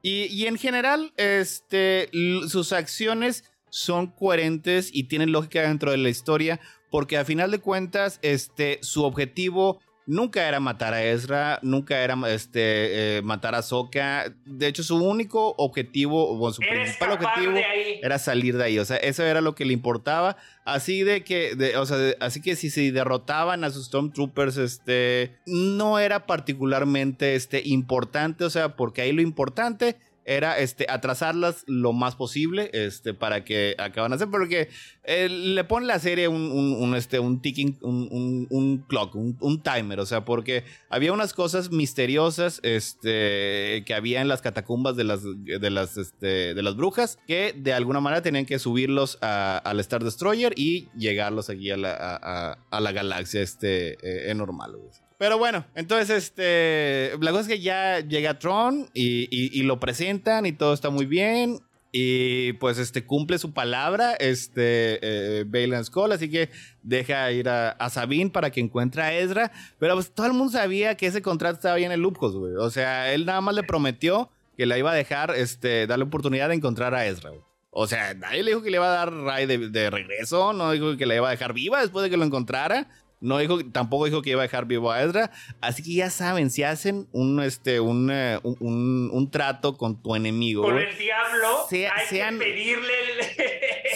Y, 0.01 0.25
y 0.25 0.47
en 0.47 0.57
general, 0.57 1.13
este, 1.17 2.09
sus 2.49 2.73
acciones 2.73 3.52
son 3.73 4.09
coherentes 4.09 4.91
y 4.93 5.05
tienen 5.05 5.33
lógica 5.33 5.63
dentro 5.63 5.91
de 5.91 5.97
la 5.97 6.11
historia, 6.11 6.61
porque 6.91 7.17
a 7.17 7.25
final 7.25 7.51
de 7.51 7.59
cuentas, 7.59 8.19
este, 8.21 8.79
su 8.83 9.03
objetivo 9.03 9.81
nunca 10.07 10.47
era 10.47 10.61
matar 10.61 10.93
a 10.93 11.03
Ezra, 11.03 11.59
nunca 11.63 12.03
era 12.03 12.19
este, 12.29 13.17
eh, 13.17 13.23
matar 13.23 13.55
a 13.55 13.63
Soka. 13.63 14.35
De 14.45 14.67
hecho, 14.67 14.83
su 14.83 14.97
único 14.97 15.55
objetivo, 15.57 16.39
o 16.39 16.53
su 16.53 16.61
principal 16.61 17.13
objetivo, 17.13 17.55
era 18.03 18.19
salir 18.19 18.59
de 18.59 18.65
ahí. 18.65 18.79
O 18.79 18.85
sea, 18.85 18.99
eso 18.99 19.25
era 19.25 19.41
lo 19.41 19.55
que 19.55 19.65
le 19.65 19.73
importaba. 19.73 20.37
Así 20.67 21.03
de 21.03 21.25
que, 21.25 21.75
o 21.79 21.87
sea, 21.87 21.97
así 22.21 22.43
que 22.43 22.57
si 22.57 22.69
se 22.69 22.93
derrotaban 22.93 23.65
a 23.65 23.71
sus 23.71 23.87
Stormtroopers, 23.87 24.59
este, 24.59 25.39
no 25.47 25.99
era 25.99 26.27
particularmente 26.27 27.37
este, 27.37 27.63
importante. 27.65 28.45
O 28.45 28.51
sea, 28.51 28.77
porque 28.77 29.01
ahí 29.01 29.13
lo 29.13 29.23
importante 29.23 29.97
era 30.25 30.59
este, 30.59 30.87
atrasarlas 30.89 31.65
lo 31.67 31.93
más 31.93 32.17
posible 32.17 32.71
este, 32.73 33.15
para 33.15 33.45
que 33.45 33.75
acaban 33.79 34.11
de 34.11 34.17
hacer, 34.17 34.29
porque 34.31 34.69
eh, 35.05 35.29
le 35.29 35.65
pone 35.65 35.87
la 35.87 35.99
serie 35.99 36.29
un, 36.29 36.51
un, 36.53 36.95
este, 36.95 37.19
un 37.19 37.41
ticking, 37.41 37.79
un, 37.83 38.47
un 38.51 38.79
clock, 38.89 39.15
un, 39.15 39.63
timer, 39.63 40.01
o 40.01 40.07
sea, 40.07 40.25
porque 40.25 40.65
había 40.89 41.13
unas 41.13 41.35
cosas 41.35 41.71
misteriosas 41.71 42.61
este, 42.63 43.83
que 43.87 43.95
había 43.95 44.21
en 44.21 44.29
las 44.29 44.43
catacumbas 44.43 44.97
de 44.97 45.05
las, 45.05 45.23
de, 45.25 45.71
las, 45.71 45.97
este, 45.97 46.55
de 46.55 46.63
las 46.63 46.77
brujas 46.77 47.19
que 47.27 47.55
de 47.57 47.73
alguna 47.73 48.01
manera 48.01 48.23
tenían 48.23 48.47
que 48.47 48.59
subirlos 48.59 49.19
al 49.21 49.81
Star 49.81 50.05
Destroyer 50.05 50.53
y 50.57 50.89
llegarlos 50.97 51.51
aquí 51.51 51.71
a 51.71 51.77
la, 51.77 52.57
a, 52.71 52.81
la 52.81 52.93
galaxia 52.93 53.43
este, 53.43 53.99
eh, 54.03 54.35
normal. 54.35 54.77
Pero 55.23 55.39
bueno, 55.39 55.65
entonces, 55.77 56.11
este, 56.11 57.17
la 57.21 57.31
cosa 57.31 57.43
es 57.43 57.47
que 57.47 57.61
ya 57.61 58.01
llega 58.01 58.41
Tron 58.41 58.91
y, 58.93 59.29
y 59.31 59.63
lo 59.63 59.79
presentan 59.79 60.47
y 60.47 60.53
todo 60.53 60.75
está 60.75 60.91
muy 60.91 61.07
bien. 61.07 61.61
Y 61.93 62.55
pues 62.55 62.79
este 62.79 63.07
cumple 63.07 63.39
su 63.39 63.53
palabra, 63.53 64.15
este 64.15 64.99
eh, 65.01 65.45
Balen 65.47 65.85
Skull, 65.85 66.11
así 66.11 66.29
que 66.29 66.51
deja 66.83 67.31
ir 67.31 67.49
a, 67.49 67.89
Sabine 67.89 68.31
para 68.31 68.51
que 68.51 68.59
encuentre 68.59 69.01
a 69.01 69.17
Ezra. 69.17 69.53
Pero 69.79 69.95
pues 69.95 70.11
todo 70.11 70.27
el 70.27 70.33
mundo 70.33 70.51
sabía 70.55 70.97
que 70.97 71.07
ese 71.07 71.23
contrato 71.23 71.55
estaba 71.55 71.77
bien 71.77 71.93
en 71.93 71.99
el 71.99 72.01
Lupus, 72.01 72.35
güey. 72.35 72.55
O 72.57 72.71
sea, 72.71 73.15
él 73.15 73.25
nada 73.25 73.41
más 73.41 73.55
le 73.55 73.63
prometió 73.63 74.29
que 74.57 74.67
la 74.67 74.77
iba 74.77 74.91
a 74.91 74.95
dejar, 74.95 75.37
este, 75.37 75.87
darle 75.87 76.07
oportunidad 76.07 76.49
de 76.49 76.57
encontrar 76.57 76.97
a 76.97 77.07
Ezra. 77.07 77.31
O 77.71 77.87
sea, 77.87 78.13
nadie 78.15 78.43
le 78.43 78.51
dijo 78.51 78.63
que 78.63 78.71
le 78.71 78.79
iba 78.79 78.87
a 78.87 78.97
dar 78.97 79.15
Ray 79.15 79.47
de, 79.47 79.71
de, 79.71 79.89
regreso, 79.89 80.53
no 80.53 80.73
dijo 80.73 80.97
que 80.97 81.07
la 81.07 81.15
iba 81.15 81.29
a 81.29 81.31
dejar 81.31 81.53
viva 81.53 81.81
después 81.81 82.03
de 82.03 82.11
que 82.11 82.17
lo 82.17 82.25
encontrara. 82.25 82.89
No 83.23 83.39
dijo, 83.39 83.65
tampoco 83.71 84.07
dijo 84.07 84.21
que 84.21 84.31
iba 84.31 84.41
a 84.41 84.43
dejar 84.43 84.67
vivo 84.67 84.91
a 84.91 85.01
Ezra. 85.01 85.31
Así 85.61 85.83
que 85.85 85.95
ya 85.95 86.11
saben, 86.11 86.51
si 86.51 86.65
hacen 86.65 87.07
un, 87.13 87.41
este, 87.41 87.79
un, 87.79 88.11
eh, 88.11 88.41
un, 88.43 89.11
un, 89.13 89.31
trato 89.31 89.77
con 89.77 90.03
tu 90.03 90.17
enemigo. 90.17 90.63
Con 90.65 90.77
el 90.77 90.99
diablo, 90.99 91.67
hay 91.71 92.07
sean, 92.09 92.39
que 92.39 92.45
pedirle. 92.45 92.93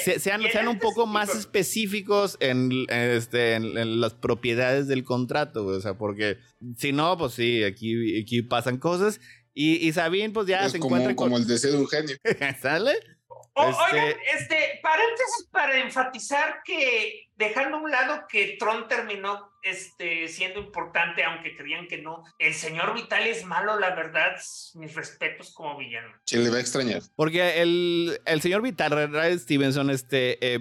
sean, 0.19 0.43
sean 0.43 0.69
un 0.69 0.79
poco 0.79 1.07
más 1.07 1.35
específicos 1.35 2.37
en, 2.39 2.71
este, 2.89 3.55
en, 3.55 4.01
las 4.01 4.15
propiedades 4.15 4.87
del 4.87 5.03
contrato, 5.03 5.67
O 5.67 5.81
sea, 5.81 5.99
porque 5.99 6.39
si 6.77 6.93
no, 6.93 7.19
pues 7.19 7.33
sí, 7.33 7.65
aquí, 7.65 8.23
aquí 8.23 8.43
pasan 8.43 8.79
cosas. 8.79 9.21
Y, 9.53 9.89
y 9.89 9.93
Sabine, 9.93 10.31
pues 10.31 10.47
ya 10.47 10.69
se 10.69 10.77
encuentra 10.77 11.17
con. 11.17 11.31
Como 11.31 11.39
el 11.39 11.47
deseo 11.49 11.73
de 11.73 11.79
un 11.79 11.89
genio. 11.89 12.17
¿Sale? 12.63 12.93
Oigan, 13.59 14.09
este, 14.09 14.37
este, 14.37 14.81
paréntesis 14.83 15.49
para 15.51 15.81
enfatizar 15.81 16.61
que 16.63 17.31
dejando 17.37 17.79
a 17.79 17.81
un 17.81 17.91
lado 17.91 18.25
que 18.29 18.57
Tron 18.59 18.87
terminó 18.87 19.51
este, 19.63 20.29
siendo 20.29 20.61
importante, 20.61 21.25
aunque 21.25 21.57
creían 21.57 21.87
que 21.89 21.99
no, 21.99 22.23
el 22.39 22.53
señor 22.53 22.95
Vital 22.95 23.27
es 23.27 23.45
malo, 23.45 23.81
la 23.81 23.95
verdad, 23.95 24.37
mis 24.75 24.95
respetos 24.95 25.55
como 25.55 25.79
villano. 25.79 26.09
¿Quién 26.27 26.45
le 26.45 26.51
va 26.51 26.59
a 26.59 26.61
extrañar? 26.61 27.01
Porque 27.17 27.63
el, 27.63 28.21
el 28.27 28.43
señor 28.43 28.61
Vital, 28.61 29.11
Ray 29.11 29.39
Stevenson, 29.39 29.89
este, 29.89 30.39
eh, 30.55 30.61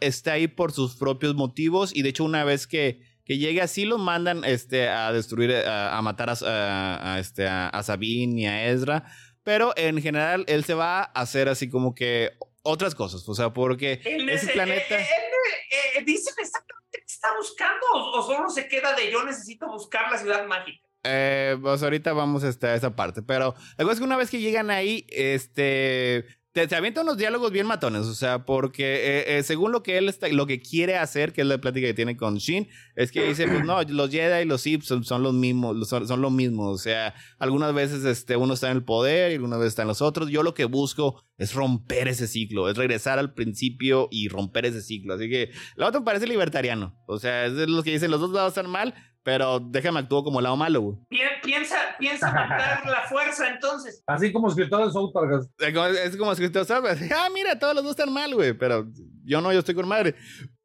está 0.00 0.32
ahí 0.32 0.46
por 0.46 0.72
sus 0.72 0.96
propios 0.96 1.34
motivos 1.34 1.96
y 1.96 2.02
de 2.02 2.10
hecho 2.10 2.24
una 2.24 2.44
vez 2.44 2.66
que 2.66 3.16
que 3.26 3.38
llegue 3.38 3.60
así 3.60 3.84
los 3.84 3.98
mandan 3.98 4.44
este, 4.44 4.88
a 4.88 5.12
destruir, 5.12 5.52
a, 5.52 6.00
matar 6.00 6.30
a, 6.30 7.16
este, 7.18 7.48
a, 7.48 7.82
Sabine 7.82 8.40
y 8.40 8.46
a 8.46 8.70
Ezra 8.70 9.04
pero 9.46 9.72
en 9.76 10.02
general 10.02 10.44
él 10.48 10.64
se 10.64 10.74
va 10.74 11.02
a 11.02 11.04
hacer 11.04 11.48
así 11.48 11.70
como 11.70 11.94
que 11.94 12.32
otras 12.62 12.96
cosas, 12.96 13.28
o 13.28 13.32
sea, 13.32 13.52
porque 13.52 14.00
ese 14.02 14.48
planeta... 14.48 14.96
Él, 14.98 15.04
eh, 15.04 16.02
dice 16.04 16.30
exactamente 16.36 16.98
qué 16.98 17.04
está 17.06 17.28
buscando 17.38 17.86
o 17.92 18.22
solo 18.24 18.50
se 18.50 18.66
queda 18.66 18.96
de 18.96 19.08
yo 19.08 19.22
necesito 19.22 19.68
buscar 19.68 20.10
la 20.10 20.18
ciudad 20.18 20.44
mágica. 20.48 20.84
Eh, 21.04 21.56
pues 21.62 21.80
ahorita 21.80 22.12
vamos 22.12 22.42
a 22.42 22.74
esa 22.74 22.96
parte, 22.96 23.22
pero 23.22 23.54
la 23.78 23.84
cosa 23.84 23.92
es 23.92 23.98
que 24.00 24.04
una 24.04 24.16
vez 24.16 24.30
que 24.30 24.40
llegan 24.40 24.68
ahí, 24.68 25.06
este, 25.10 26.26
te, 26.66 26.74
avientan 26.74 27.04
unos 27.04 27.18
diálogos 27.18 27.52
bien 27.52 27.66
matones, 27.66 28.06
o 28.06 28.14
sea, 28.14 28.46
porque 28.46 28.84
eh, 28.84 29.38
eh, 29.38 29.42
según 29.42 29.72
lo 29.72 29.82
que 29.82 29.98
él 29.98 30.08
está, 30.08 30.26
lo 30.28 30.46
que 30.46 30.60
quiere 30.60 30.96
hacer, 30.96 31.34
que 31.34 31.42
es 31.42 31.46
la 31.46 31.58
plática 31.58 31.86
que 31.86 31.92
tiene 31.92 32.16
con 32.16 32.36
Shin, 32.36 32.68
es 32.94 33.12
que 33.12 33.28
dice, 33.28 33.46
pues 33.46 33.62
no, 33.62 33.82
los 33.82 34.10
Jedi 34.10 34.42
y 34.42 34.44
los 34.46 34.62
Sith 34.62 34.82
son, 34.82 35.22
los 35.22 35.34
mismos, 35.34 35.86
son, 35.86 36.08
son, 36.08 36.22
lo 36.22 36.30
mismo, 36.30 36.70
o 36.70 36.78
sea, 36.78 37.14
algunas 37.38 37.74
veces 37.74 38.06
este, 38.06 38.36
uno 38.36 38.54
está 38.54 38.70
en 38.70 38.78
el 38.78 38.84
poder 38.84 39.32
y 39.32 39.34
algunas 39.34 39.58
veces 39.58 39.72
está 39.72 39.82
en 39.82 39.88
los 39.88 40.00
otros, 40.00 40.30
yo 40.30 40.42
lo 40.42 40.54
que 40.54 40.64
busco 40.64 41.22
es 41.36 41.52
romper 41.52 42.08
ese 42.08 42.26
ciclo, 42.26 42.70
es 42.70 42.76
regresar 42.78 43.18
al 43.18 43.34
principio 43.34 44.08
y 44.10 44.28
romper 44.28 44.64
ese 44.64 44.80
ciclo, 44.80 45.14
así 45.14 45.28
que 45.28 45.50
otra 45.76 46.00
me 46.00 46.06
parece 46.06 46.26
libertariano, 46.26 46.98
o 47.06 47.18
sea, 47.18 47.44
es 47.44 47.54
de 47.54 47.66
los 47.66 47.84
que 47.84 47.92
dicen 47.92 48.10
los 48.10 48.20
dos 48.20 48.30
lados 48.30 48.56
están 48.56 48.70
mal, 48.70 48.94
pero 49.26 49.58
déjame 49.58 49.98
actuar 49.98 50.22
como 50.22 50.38
el 50.38 50.44
lado 50.44 50.56
malo, 50.56 50.80
güey. 50.80 50.98
Piensa, 51.42 51.78
piensa 51.98 52.30
matar 52.30 52.86
la 52.86 53.08
fuerza, 53.08 53.48
entonces. 53.48 54.00
Así 54.06 54.32
como 54.32 54.46
escritor 54.46 54.86
de 54.86 54.92
South 54.92 55.10
Park. 55.12 55.48
Es 55.58 56.16
como 56.16 56.30
escritor 56.30 56.64
de 56.64 56.72
South 56.72 56.84
Park. 56.84 57.00
Ah, 57.12 57.28
mira, 57.34 57.58
todos 57.58 57.74
los 57.74 57.82
dos 57.82 57.90
están 57.90 58.12
mal, 58.12 58.32
güey. 58.32 58.52
Pero 58.52 58.86
yo 59.24 59.40
no, 59.40 59.52
yo 59.52 59.58
estoy 59.58 59.74
con 59.74 59.88
madre. 59.88 60.14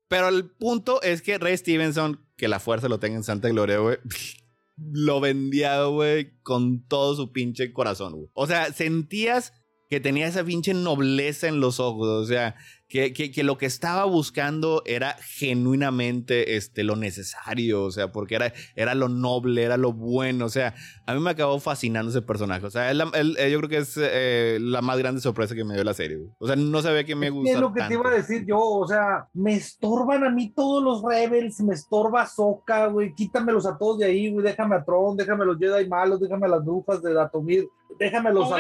Pero 0.08 0.28
el 0.28 0.52
punto 0.52 1.02
es 1.02 1.24
que 1.24 1.40
Ray 1.40 1.58
Stevenson, 1.58 2.24
que 2.38 2.48
la 2.48 2.60
fuerza 2.60 2.88
lo 2.88 3.00
tenga 3.00 3.16
en 3.16 3.24
Santa 3.24 3.50
Gloria, 3.50 3.80
güey. 3.80 3.98
Lo 4.78 5.20
vendía, 5.20 5.84
güey, 5.86 6.40
con 6.44 6.88
todo 6.88 7.16
su 7.16 7.32
pinche 7.32 7.74
corazón, 7.74 8.14
güey. 8.14 8.30
O 8.34 8.46
sea, 8.46 8.72
sentías 8.74 9.54
que 9.90 10.00
tenía 10.00 10.28
esa 10.28 10.44
pinche 10.44 10.76
nobleza 10.76 11.48
en 11.48 11.60
los 11.60 11.80
ojos. 11.80 12.08
O 12.08 12.26
sea, 12.26 12.56
que, 12.92 13.14
que, 13.14 13.44
lo 13.44 13.58
que 13.58 13.66
estaba 13.66 14.04
buscando 14.04 14.84
era 14.86 15.16
genuinamente 15.22 16.58
este, 16.58 16.84
lo 16.84 16.98
necesario, 16.98 17.84
o 17.84 17.92
sea, 17.92 18.12
porque 18.12 18.36
era, 18.36 18.54
era 18.76 18.96
lo 18.96 19.08
noble, 19.08 19.64
era 19.64 19.78
lo 19.78 19.94
bueno, 19.94 20.46
o 20.46 20.50
sea, 20.50 20.76
a 21.06 21.14
mí 21.14 21.22
me 21.22 21.30
acabó 21.30 21.58
fascinando 21.62 22.12
ese 22.12 22.22
personaje, 22.22 22.66
o 22.66 22.70
sea, 22.70 22.92
él, 22.92 23.02
eh, 23.40 23.50
yo 23.50 23.60
creo 23.60 23.70
que 23.70 23.78
es 23.78 23.98
eh, 23.98 24.58
la 24.60 24.82
más 24.82 24.98
grande 24.98 25.22
sorpresa 25.22 25.56
que 25.56 25.64
me 25.64 25.74
dio 25.74 25.86
la 25.86 25.94
serie, 25.94 26.20
o 26.38 26.48
sea, 26.48 26.58
no 26.58 26.82
sabía 26.82 27.06
que 27.06 27.16
me 27.16 27.30
gustaba. 27.30 27.56
Es 27.56 27.62
lo 27.62 27.74
que 27.74 27.82
te 27.84 27.94
iba 27.94 28.10
a 28.10 28.14
decir 28.14 28.46
yo, 28.46 28.60
o 28.60 28.86
sea, 28.86 29.30
me 29.34 29.54
estorban 29.54 30.26
a 30.26 30.30
mí 30.30 30.52
todos 30.54 30.84
los 30.84 31.02
Rebels, 31.02 31.62
me 31.62 31.74
estorba 31.74 32.26
Soka, 32.26 32.88
güey, 32.88 33.16
quítamelos 33.16 33.66
a 33.66 33.78
todos 33.78 34.00
de 34.00 34.06
ahí, 34.08 34.30
güey, 34.30 34.46
déjame 34.46 34.76
a 34.76 34.84
Tron, 34.84 35.16
déjame 35.16 35.44
a 35.44 35.46
los 35.46 35.58
Jedi 35.58 35.88
malos, 35.88 36.20
déjame 36.20 36.46
a 36.46 36.50
las 36.50 36.66
brujas 36.66 37.02
de 37.02 37.14
Datomir, 37.14 37.70
déjamelos 37.98 38.52
a, 38.52 38.60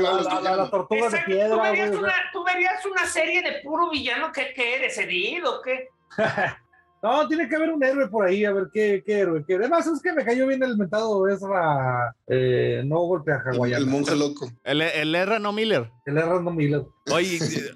los, 0.00 0.26
a, 0.26 0.56
las 0.56 0.70
tortugas 0.70 1.12
de 1.12 1.18
piedra. 1.20 1.56
¿tú 1.56 1.62
verías, 1.62 1.90
una, 1.96 2.12
tú 2.32 2.44
verías 2.44 2.86
una 2.86 3.06
serie 3.06 3.42
de 3.42 3.60
puro 3.70 3.88
villano 3.88 4.32
que, 4.32 4.52
que 4.52 4.74
eres, 4.74 4.98
herido 4.98 5.58
o 5.58 5.62
qué? 5.62 5.88
no, 7.02 7.28
tiene 7.28 7.48
que 7.48 7.54
haber 7.54 7.70
un 7.70 7.84
héroe 7.84 8.08
por 8.08 8.26
ahí, 8.26 8.44
a 8.44 8.52
ver 8.52 8.66
qué, 8.72 9.00
qué 9.06 9.20
héroe. 9.20 9.44
Qué... 9.46 9.54
Además, 9.54 9.86
es 9.86 10.02
que 10.02 10.12
me 10.12 10.24
cayó 10.24 10.48
bien 10.48 10.60
el 10.64 10.76
mentado 10.76 11.28
Ezra, 11.28 12.12
eh, 12.26 12.82
no 12.84 12.98
golpea 12.98 13.36
a 13.36 13.40
Hawái. 13.40 13.72
El, 13.74 13.86
monje 13.86 14.16
loco. 14.16 14.50
El, 14.64 14.82
el 14.82 15.14
Erra 15.14 15.38
no 15.38 15.52
Miller. 15.52 15.88
El 16.04 16.18
Erra 16.18 16.40
no 16.40 16.50
Miller. 16.50 16.82
Oye, 17.12 17.28
Jesús, 17.38 17.72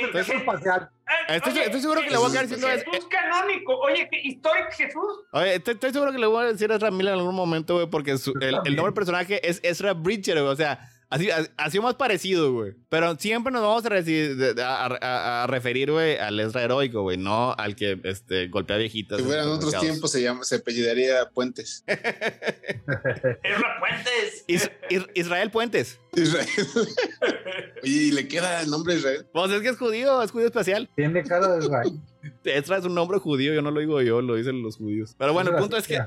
el 0.00 0.12
Jesús 0.12 0.34
espacial. 0.36 0.90
Estoy, 1.28 1.58
estoy, 1.58 1.80
seguro 1.80 2.02
que 2.02 2.10
le 2.10 2.18
voy 2.18 2.28
a 2.28 2.30
quedar 2.30 2.46
diciendo 2.46 2.68
Jesús 2.68 3.08
canónico. 3.10 3.76
Oye, 3.78 4.08
histórico 4.22 4.68
Jesús. 4.70 5.24
Oye, 5.32 5.56
estoy, 5.56 5.74
estoy, 5.74 5.92
seguro 5.92 6.12
que 6.12 6.18
le 6.18 6.26
voy 6.26 6.44
a 6.44 6.52
decir 6.52 6.70
a 6.70 6.76
Ezra 6.76 6.92
Miller 6.92 7.14
en 7.14 7.20
algún 7.20 7.34
momento, 7.34 7.74
güey, 7.74 7.88
porque 7.88 8.16
su, 8.16 8.32
el, 8.40 8.54
el, 8.64 8.76
nombre 8.76 8.84
del 8.84 8.94
personaje 8.94 9.48
es 9.48 9.60
Ezra 9.64 9.92
Bridger, 9.92 10.40
güey. 10.40 10.52
O 10.52 10.56
sea, 10.56 10.88
Así, 11.08 11.28
ha 11.30 11.70
sido 11.70 11.84
más 11.84 11.94
parecido, 11.94 12.52
güey. 12.52 12.74
Pero 12.88 13.14
siempre 13.16 13.52
nos 13.52 13.62
vamos 13.62 13.84
a, 13.84 15.42
a, 15.42 15.46
referir, 15.46 15.92
güey, 15.92 16.16
al 16.16 16.40
Ezra 16.40 16.64
heroico, 16.64 17.02
güey, 17.02 17.16
no 17.16 17.54
al 17.56 17.76
que 17.76 18.00
este, 18.02 18.48
golpea 18.48 18.76
viejitas. 18.76 19.18
Si 19.18 19.24
hubieran 19.24 19.48
otros 19.48 19.78
tiempos, 19.78 20.10
se, 20.10 20.22
llama, 20.22 20.42
se 20.42 20.56
apellidaría 20.56 21.30
Puentes. 21.30 21.84
Ezra 21.86 23.76
Puentes. 23.78 24.44
Israel 25.14 25.50
Puentes. 25.52 26.00
Israel. 26.14 26.48
Oye, 27.82 27.92
¿y 27.92 28.10
le 28.10 28.26
queda 28.26 28.62
el 28.62 28.70
nombre 28.70 28.96
Israel? 28.96 29.26
Pues 29.32 29.52
es 29.52 29.62
que 29.62 29.68
es 29.68 29.78
judío, 29.78 30.22
es 30.22 30.32
judío 30.32 30.46
espacial. 30.46 30.90
Tiene 30.96 31.22
cara 31.22 31.56
de 31.56 31.64
Israel. 31.64 32.00
Ezra 32.44 32.78
es 32.78 32.84
un 32.84 32.94
nombre 32.94 33.18
judío, 33.18 33.54
yo 33.54 33.62
no 33.62 33.70
lo 33.70 33.78
digo 33.80 34.02
yo, 34.02 34.20
lo 34.22 34.34
dicen 34.34 34.62
los 34.62 34.76
judíos. 34.76 35.14
Pero 35.16 35.32
bueno, 35.32 35.50
el 35.50 35.56
punto 35.56 35.76
es 35.76 35.86
que. 35.86 36.00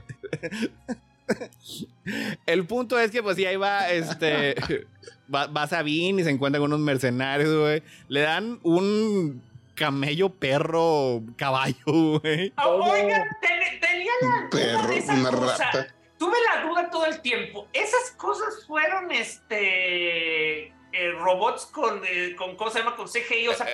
El 2.46 2.66
punto 2.66 3.00
es 3.00 3.12
que, 3.12 3.22
pues, 3.22 3.36
sí, 3.36 3.46
ahí 3.46 3.56
va, 3.56 3.90
este. 3.90 4.56
Va, 5.34 5.46
va 5.46 5.68
Sabine 5.68 6.22
y 6.22 6.24
se 6.24 6.32
encuentra 6.32 6.60
con 6.60 6.74
unos 6.74 6.84
mercenarios, 6.84 7.56
güey. 7.56 7.84
Le 8.08 8.22
dan 8.22 8.60
un 8.64 9.44
camello, 9.76 10.30
perro, 10.30 11.22
caballo, 11.38 11.76
güey. 11.86 12.52
Ah, 12.56 12.68
oiga, 12.68 13.28
tenía 13.40 14.12
la 14.22 14.50
perro, 14.50 15.14
una 15.14 15.30
rata. 15.30 15.88
Tuve 16.18 16.36
la 16.52 16.68
duda 16.68 16.90
todo 16.90 17.06
el 17.06 17.22
tiempo. 17.22 17.68
¿Esas 17.74 18.12
cosas 18.18 18.66
fueron, 18.66 19.12
este. 19.12 20.74
Eh, 20.92 21.12
robots 21.20 21.68
con, 21.68 22.02
eh, 22.04 22.36
con, 22.36 22.56
¿cómo 22.56 22.72
se 22.72 22.80
llama? 22.80 22.96
Con 22.96 23.08
CGI, 23.08 23.50
o 23.50 23.54
sea, 23.54 23.68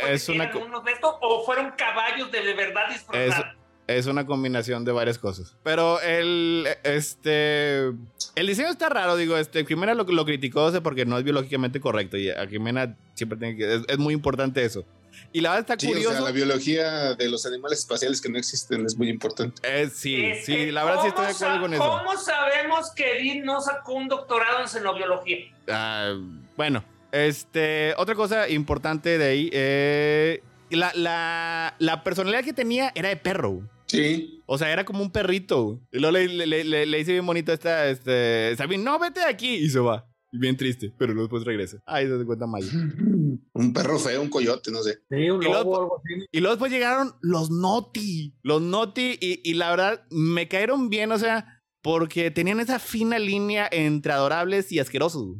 unos 0.61 0.83
de 0.83 0.91
estos, 0.91 1.15
o 1.21 1.45
fueron 1.45 1.71
caballos 1.71 2.29
de, 2.29 2.53
verdad 2.53 2.89
disfrazados. 2.89 3.55
Es 3.87 4.07
una 4.07 4.25
combinación 4.25 4.83
de 4.83 4.91
varias 4.91 5.19
cosas. 5.19 5.55
Pero 5.63 6.01
el, 6.01 6.67
este, 6.83 7.91
el 8.35 8.47
diseño 8.47 8.69
está 8.69 8.89
raro, 8.89 9.15
digo, 9.15 9.37
este, 9.37 9.63
Jimena 9.65 9.93
lo, 9.93 10.03
lo 10.03 10.25
criticó 10.25 10.71
porque 10.81 11.05
no 11.05 11.17
es 11.17 11.23
biológicamente 11.23 11.79
correcto 11.79 12.17
y 12.17 12.29
a 12.29 12.47
Jimena 12.47 12.95
siempre 13.13 13.37
tiene 13.37 13.55
que, 13.55 13.83
es, 13.87 13.97
muy 13.99 14.13
importante 14.13 14.65
eso. 14.65 14.85
Y 15.31 15.41
la 15.41 15.51
verdad 15.51 15.71
está 15.71 15.87
curioso. 15.87 16.23
la 16.23 16.31
biología 16.31 17.13
de 17.13 17.29
los 17.29 17.45
animales 17.45 17.79
espaciales 17.79 18.21
que 18.21 18.29
no 18.29 18.37
existen 18.37 18.85
es 18.85 18.97
muy 18.97 19.09
importante. 19.09 19.61
Eh, 19.63 19.89
sí, 19.93 20.33
sí, 20.43 20.71
la 20.71 20.83
verdad 20.83 21.01
sí 21.03 21.07
estoy 21.09 21.25
de 21.25 21.31
acuerdo 21.31 21.61
con 21.61 21.73
eso. 21.73 21.83
¿Cómo 21.83 22.17
sabemos 22.17 22.91
que 22.91 23.21
Dean 23.21 23.45
no 23.45 23.61
sacó 23.61 23.93
un 23.93 24.07
doctorado 24.07 24.61
en 24.61 24.67
xenobiología? 24.67 25.37
Ah, 25.69 26.15
bueno, 26.57 26.83
este, 27.11 27.93
otra 27.97 28.15
cosa 28.15 28.49
importante 28.49 29.17
de 29.17 29.25
ahí, 29.25 29.49
eh, 29.53 30.43
la, 30.69 30.91
la, 30.95 31.75
la 31.79 32.03
personalidad 32.03 32.43
que 32.43 32.53
tenía 32.53 32.91
era 32.95 33.09
de 33.09 33.15
perro. 33.15 33.61
Sí. 33.87 34.41
O 34.45 34.57
sea, 34.57 34.71
era 34.71 34.85
como 34.85 35.01
un 35.01 35.11
perrito. 35.11 35.81
Y 35.91 35.99
luego 35.99 36.17
le, 36.17 36.27
le, 36.27 36.63
le, 36.63 36.85
le 36.85 36.99
hice 36.99 37.13
bien 37.13 37.25
bonito 37.25 37.51
esta, 37.53 37.87
este, 37.89 38.55
Sabine, 38.57 38.83
no, 38.83 38.99
vete 38.99 39.21
de 39.21 39.27
aquí. 39.27 39.55
Y 39.55 39.69
se 39.69 39.79
va. 39.79 40.07
Y 40.31 40.37
bien 40.37 40.57
triste, 40.57 40.93
pero 40.97 41.13
luego 41.13 41.27
después 41.27 41.45
regresa. 41.45 41.77
Ahí 41.85 42.07
se 42.07 42.25
cuenta 42.25 42.45
Maya. 42.45 42.67
un 43.53 43.73
perro 43.73 43.97
feo, 43.99 44.21
un 44.21 44.29
coyote, 44.29 44.71
no 44.71 44.81
sé. 44.81 44.99
Sí, 45.09 45.29
un 45.29 45.41
lobo, 45.41 45.45
y 45.45 45.51
luego, 45.51 45.81
algo 45.81 45.97
así. 45.97 46.25
Y 46.31 46.39
luego 46.39 46.55
después 46.55 46.71
llegaron 46.71 47.13
los 47.21 47.49
Noti. 47.51 48.35
Los 48.43 48.61
Noti, 48.61 49.17
y, 49.21 49.41
y 49.49 49.53
la 49.53 49.69
verdad, 49.69 50.05
me 50.09 50.47
cayeron 50.47 50.89
bien, 50.89 51.11
o 51.11 51.17
sea, 51.17 51.61
porque 51.81 52.31
tenían 52.31 52.59
esa 52.59 52.79
fina 52.79 53.19
línea 53.19 53.69
entre 53.71 54.11
adorables 54.11 54.71
y 54.71 54.79
asquerosos. 54.79 55.37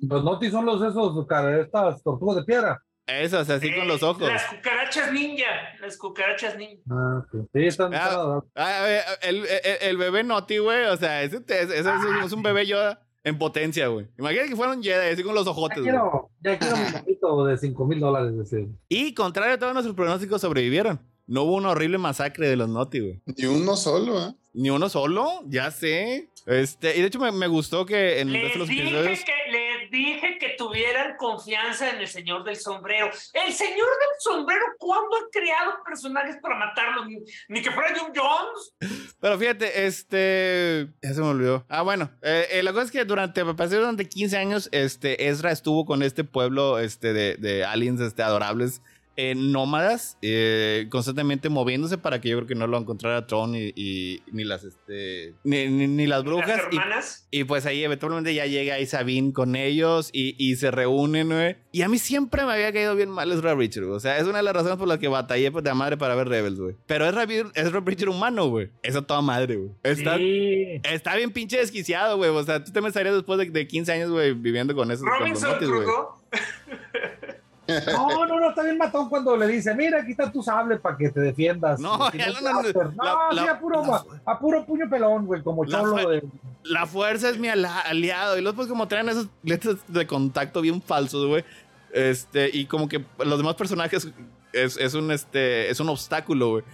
los 0.00 0.24
Noti 0.24 0.50
son 0.50 0.64
los 0.64 0.80
esos, 0.82 1.26
estas 1.60 2.02
tortugas 2.02 2.38
de 2.38 2.44
piedra. 2.44 2.82
Esas, 3.06 3.50
así 3.50 3.74
con 3.74 3.86
los 3.86 4.02
ojos. 4.02 4.22
Las 4.26 4.44
cucarachas 4.46 5.12
ninja. 5.12 5.44
Las 5.80 5.96
cucarachas 5.98 6.56
ninja. 6.56 6.82
Ah, 6.90 7.24
sí, 7.32 7.66
están. 7.66 7.94
Ah, 7.94 8.40
ah, 8.56 8.88
el, 9.22 9.44
el, 9.82 9.96
bebé 9.98 10.24
Noti, 10.24 10.58
güey. 10.58 10.86
O 10.86 10.96
sea, 10.96 11.22
ese, 11.22 11.42
ese, 11.46 11.80
es 12.24 12.32
un 12.32 12.42
bebé 12.42 12.64
yo 12.66 12.78
en 13.22 13.38
potencia, 13.38 13.88
güey. 13.88 14.06
Imagínate 14.18 14.48
que 14.48 14.56
fueron 14.56 14.82
Jedi, 14.82 15.12
así 15.12 15.22
con 15.22 15.34
los 15.34 15.46
ojotes. 15.46 15.78
Ya 15.78 15.82
quiero, 15.82 16.30
ya 16.42 16.58
quiero 16.58 16.76
mi 16.76 16.92
poquito 16.92 17.44
de 17.44 17.58
5 17.58 17.86
mil 17.86 18.00
dólares. 18.00 18.34
Y 18.88 19.12
contrario 19.14 19.54
a 19.54 19.58
todos 19.58 19.74
nuestros 19.74 19.96
pronósticos, 19.96 20.40
sobrevivieron. 20.40 21.00
No 21.26 21.42
hubo 21.44 21.56
una 21.56 21.70
horrible 21.70 21.98
masacre 21.98 22.48
de 22.48 22.56
los 22.56 22.68
Noti, 22.68 23.00
güey. 23.00 23.22
Ni 23.24 23.46
uno 23.46 23.76
solo, 23.76 24.28
¿eh? 24.28 24.34
Ni 24.52 24.70
uno 24.70 24.88
solo, 24.88 25.42
ya 25.46 25.70
sé. 25.70 26.30
Este, 26.46 26.96
y 26.96 27.00
de 27.00 27.06
hecho 27.06 27.18
me, 27.18 27.32
me 27.32 27.46
gustó 27.46 27.86
que 27.86 28.20
en 28.20 28.30
les 28.30 28.54
los 28.56 28.68
dije 28.68 28.84
Que, 28.84 28.90
les 28.90 29.73
dije 29.94 30.38
que 30.38 30.50
tuvieran 30.58 31.16
confianza 31.16 31.90
en 31.90 32.00
el 32.00 32.08
señor 32.08 32.44
del 32.44 32.56
sombrero. 32.56 33.10
El 33.32 33.52
señor 33.52 33.76
del 33.76 34.18
sombrero, 34.18 34.64
¿cuándo 34.78 35.16
ha 35.16 35.30
creado 35.30 35.72
personajes 35.84 36.36
para 36.42 36.56
matarlos? 36.56 37.06
Ni, 37.48 37.62
que 37.62 37.70
fuera 37.70 37.94
John 37.96 38.12
Jones. 38.14 39.14
Pero 39.20 39.38
fíjate, 39.38 39.86
este. 39.86 40.88
Ya 41.02 41.14
se 41.14 41.20
me 41.20 41.28
olvidó. 41.28 41.64
Ah, 41.68 41.82
bueno. 41.82 42.10
Eh, 42.22 42.48
eh, 42.50 42.62
la 42.62 42.72
cosa 42.72 42.86
es 42.86 42.90
que 42.90 43.04
durante, 43.04 43.42
durante 43.42 44.08
15 44.08 44.36
años, 44.36 44.68
este, 44.72 45.28
Ezra 45.28 45.52
estuvo 45.52 45.84
con 45.84 46.02
este 46.02 46.24
pueblo 46.24 46.78
este, 46.78 47.12
de, 47.12 47.36
de 47.36 47.64
aliens 47.64 48.00
este, 48.00 48.22
adorables 48.22 48.82
eh, 49.16 49.34
nómadas, 49.36 50.18
eh, 50.22 50.86
constantemente 50.90 51.48
moviéndose 51.48 51.98
para 51.98 52.20
que 52.20 52.28
yo 52.30 52.36
creo 52.38 52.48
que 52.48 52.54
no 52.54 52.66
lo 52.66 52.78
encontrara 52.78 53.26
Tron 53.26 53.54
y, 53.54 54.22
ni 54.32 54.44
las 54.44 54.64
este 54.64 55.34
ni, 55.44 56.06
las 56.06 56.24
brujas. 56.24 56.62
Y, 57.30 57.44
pues 57.44 57.66
ahí 57.66 57.84
eventualmente 57.84 58.34
ya 58.34 58.46
llega 58.46 58.74
ahí 58.74 58.86
Sabine 58.86 59.32
con 59.32 59.56
ellos 59.56 60.10
y, 60.12 60.56
se 60.56 60.70
reúnen, 60.70 61.28
güey. 61.28 61.56
Y 61.72 61.82
a 61.82 61.88
mí 61.88 61.98
siempre 61.98 62.44
me 62.44 62.52
había 62.52 62.72
caído 62.72 62.94
bien 62.94 63.10
mal 63.10 63.30
Ezra 63.32 63.54
Richard, 63.54 63.84
O 63.84 64.00
sea, 64.00 64.18
es 64.18 64.24
una 64.24 64.38
de 64.38 64.44
las 64.44 64.54
razones 64.54 64.78
por 64.78 64.88
las 64.88 64.98
que 64.98 65.08
batallé 65.08 65.50
pues, 65.50 65.64
de 65.64 65.74
madre 65.74 65.96
para 65.96 66.14
ver 66.14 66.28
Rebels, 66.28 66.58
güey. 66.58 66.74
Pero 66.86 67.06
es 67.06 67.14
Ezra 67.54 67.80
Richard 67.84 68.08
humano, 68.08 68.48
güey. 68.48 68.70
Eso 68.82 69.02
toda 69.02 69.20
madre, 69.20 69.56
güey. 69.56 69.70
Está, 69.82 70.16
está 70.92 71.16
bien 71.16 71.30
pinche 71.30 71.58
desquiciado, 71.58 72.16
güey. 72.16 72.30
O 72.30 72.42
sea, 72.42 72.62
tú 72.62 72.72
te 72.72 72.80
me 72.80 72.88
estarías 72.88 73.14
después 73.14 73.38
de, 73.38 73.66
15 73.66 73.92
años, 73.92 74.10
güey, 74.10 74.32
viviendo 74.32 74.74
con 74.74 74.90
esos 74.90 75.06
Robinson 75.06 75.56
güey. 75.60 75.86
No, 77.66 78.26
no, 78.26 78.40
no, 78.40 78.50
está 78.50 78.62
bien 78.62 78.76
matón 78.76 79.08
cuando 79.08 79.36
le 79.36 79.46
dice, 79.46 79.74
mira, 79.74 80.00
aquí 80.00 80.10
está 80.12 80.30
tu 80.30 80.42
sable 80.42 80.78
para 80.78 80.96
que 80.96 81.10
te 81.10 81.20
defiendas. 81.20 81.80
No, 81.80 81.96
no, 81.98 82.10
no, 82.42 82.62
no, 82.62 82.62
sí, 83.32 83.48
a 83.48 83.58
puro, 83.58 83.82
a 84.24 84.38
puro 84.38 84.66
puño 84.66 84.88
pelón, 84.88 85.26
güey, 85.26 85.42
como 85.42 85.64
cholo 85.64 86.08
de... 86.08 86.24
La 86.64 86.86
fuerza 86.86 87.28
es 87.28 87.38
mi 87.38 87.48
aliado. 87.48 88.38
Y 88.38 88.42
luego 88.42 88.56
pues 88.56 88.68
como 88.68 88.88
traen 88.88 89.08
esos 89.08 89.28
letras 89.42 89.76
de 89.88 90.06
contacto 90.06 90.60
bien 90.60 90.82
falsos, 90.82 91.26
güey. 91.26 91.44
Este, 91.92 92.50
y 92.52 92.66
como 92.66 92.88
que 92.88 93.04
los 93.18 93.38
demás 93.38 93.54
personajes 93.54 94.08
es, 94.52 94.76
es 94.76 94.94
un, 94.94 95.10
este, 95.10 95.70
es 95.70 95.80
un 95.80 95.88
obstáculo, 95.88 96.50
güey. 96.50 96.64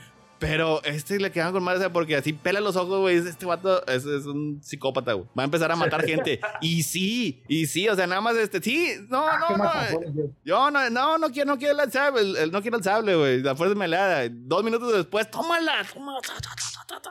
Pero 0.41 0.83
este 0.85 1.21
le 1.21 1.31
quedan 1.31 1.53
con 1.53 1.63
madre 1.63 1.91
porque 1.91 2.17
así 2.17 2.33
pela 2.33 2.61
los 2.61 2.75
ojos, 2.75 3.01
güey. 3.01 3.19
Este 3.19 3.45
vato 3.45 3.87
es, 3.87 4.07
es, 4.07 4.25
un 4.25 4.59
psicópata, 4.63 5.13
güey. 5.13 5.29
Va 5.39 5.43
a 5.43 5.45
empezar 5.45 5.71
a 5.71 5.77
matar 5.77 6.03
gente. 6.07 6.41
y 6.63 6.83
sí, 6.83 7.45
y 7.47 7.67
sí, 7.67 7.87
o 7.91 7.95
sea, 7.95 8.07
nada 8.07 8.23
más 8.23 8.37
este. 8.37 8.63
Sí, 8.63 8.95
no, 9.11 9.29
ah, 9.29 9.39
no, 9.51 9.57
no. 9.59 10.35
Yo 10.43 10.71
no, 10.71 10.89
no, 10.89 11.19
no 11.19 11.29
quiero, 11.31 11.53
no 11.53 11.59
quiero 11.59 11.79
el 11.83 11.93
sable. 11.93 12.43
El, 12.43 12.51
no 12.51 12.63
quiero 12.63 12.79
el 12.79 12.83
sable, 12.83 13.15
güey. 13.15 13.43
La 13.43 13.55
fuerza 13.55 13.75
me 13.75 13.87
da. 13.87 14.27
Dos 14.31 14.65
minutos 14.65 14.91
después, 14.95 15.31
tómala, 15.31 15.85
tómala. 15.93 16.21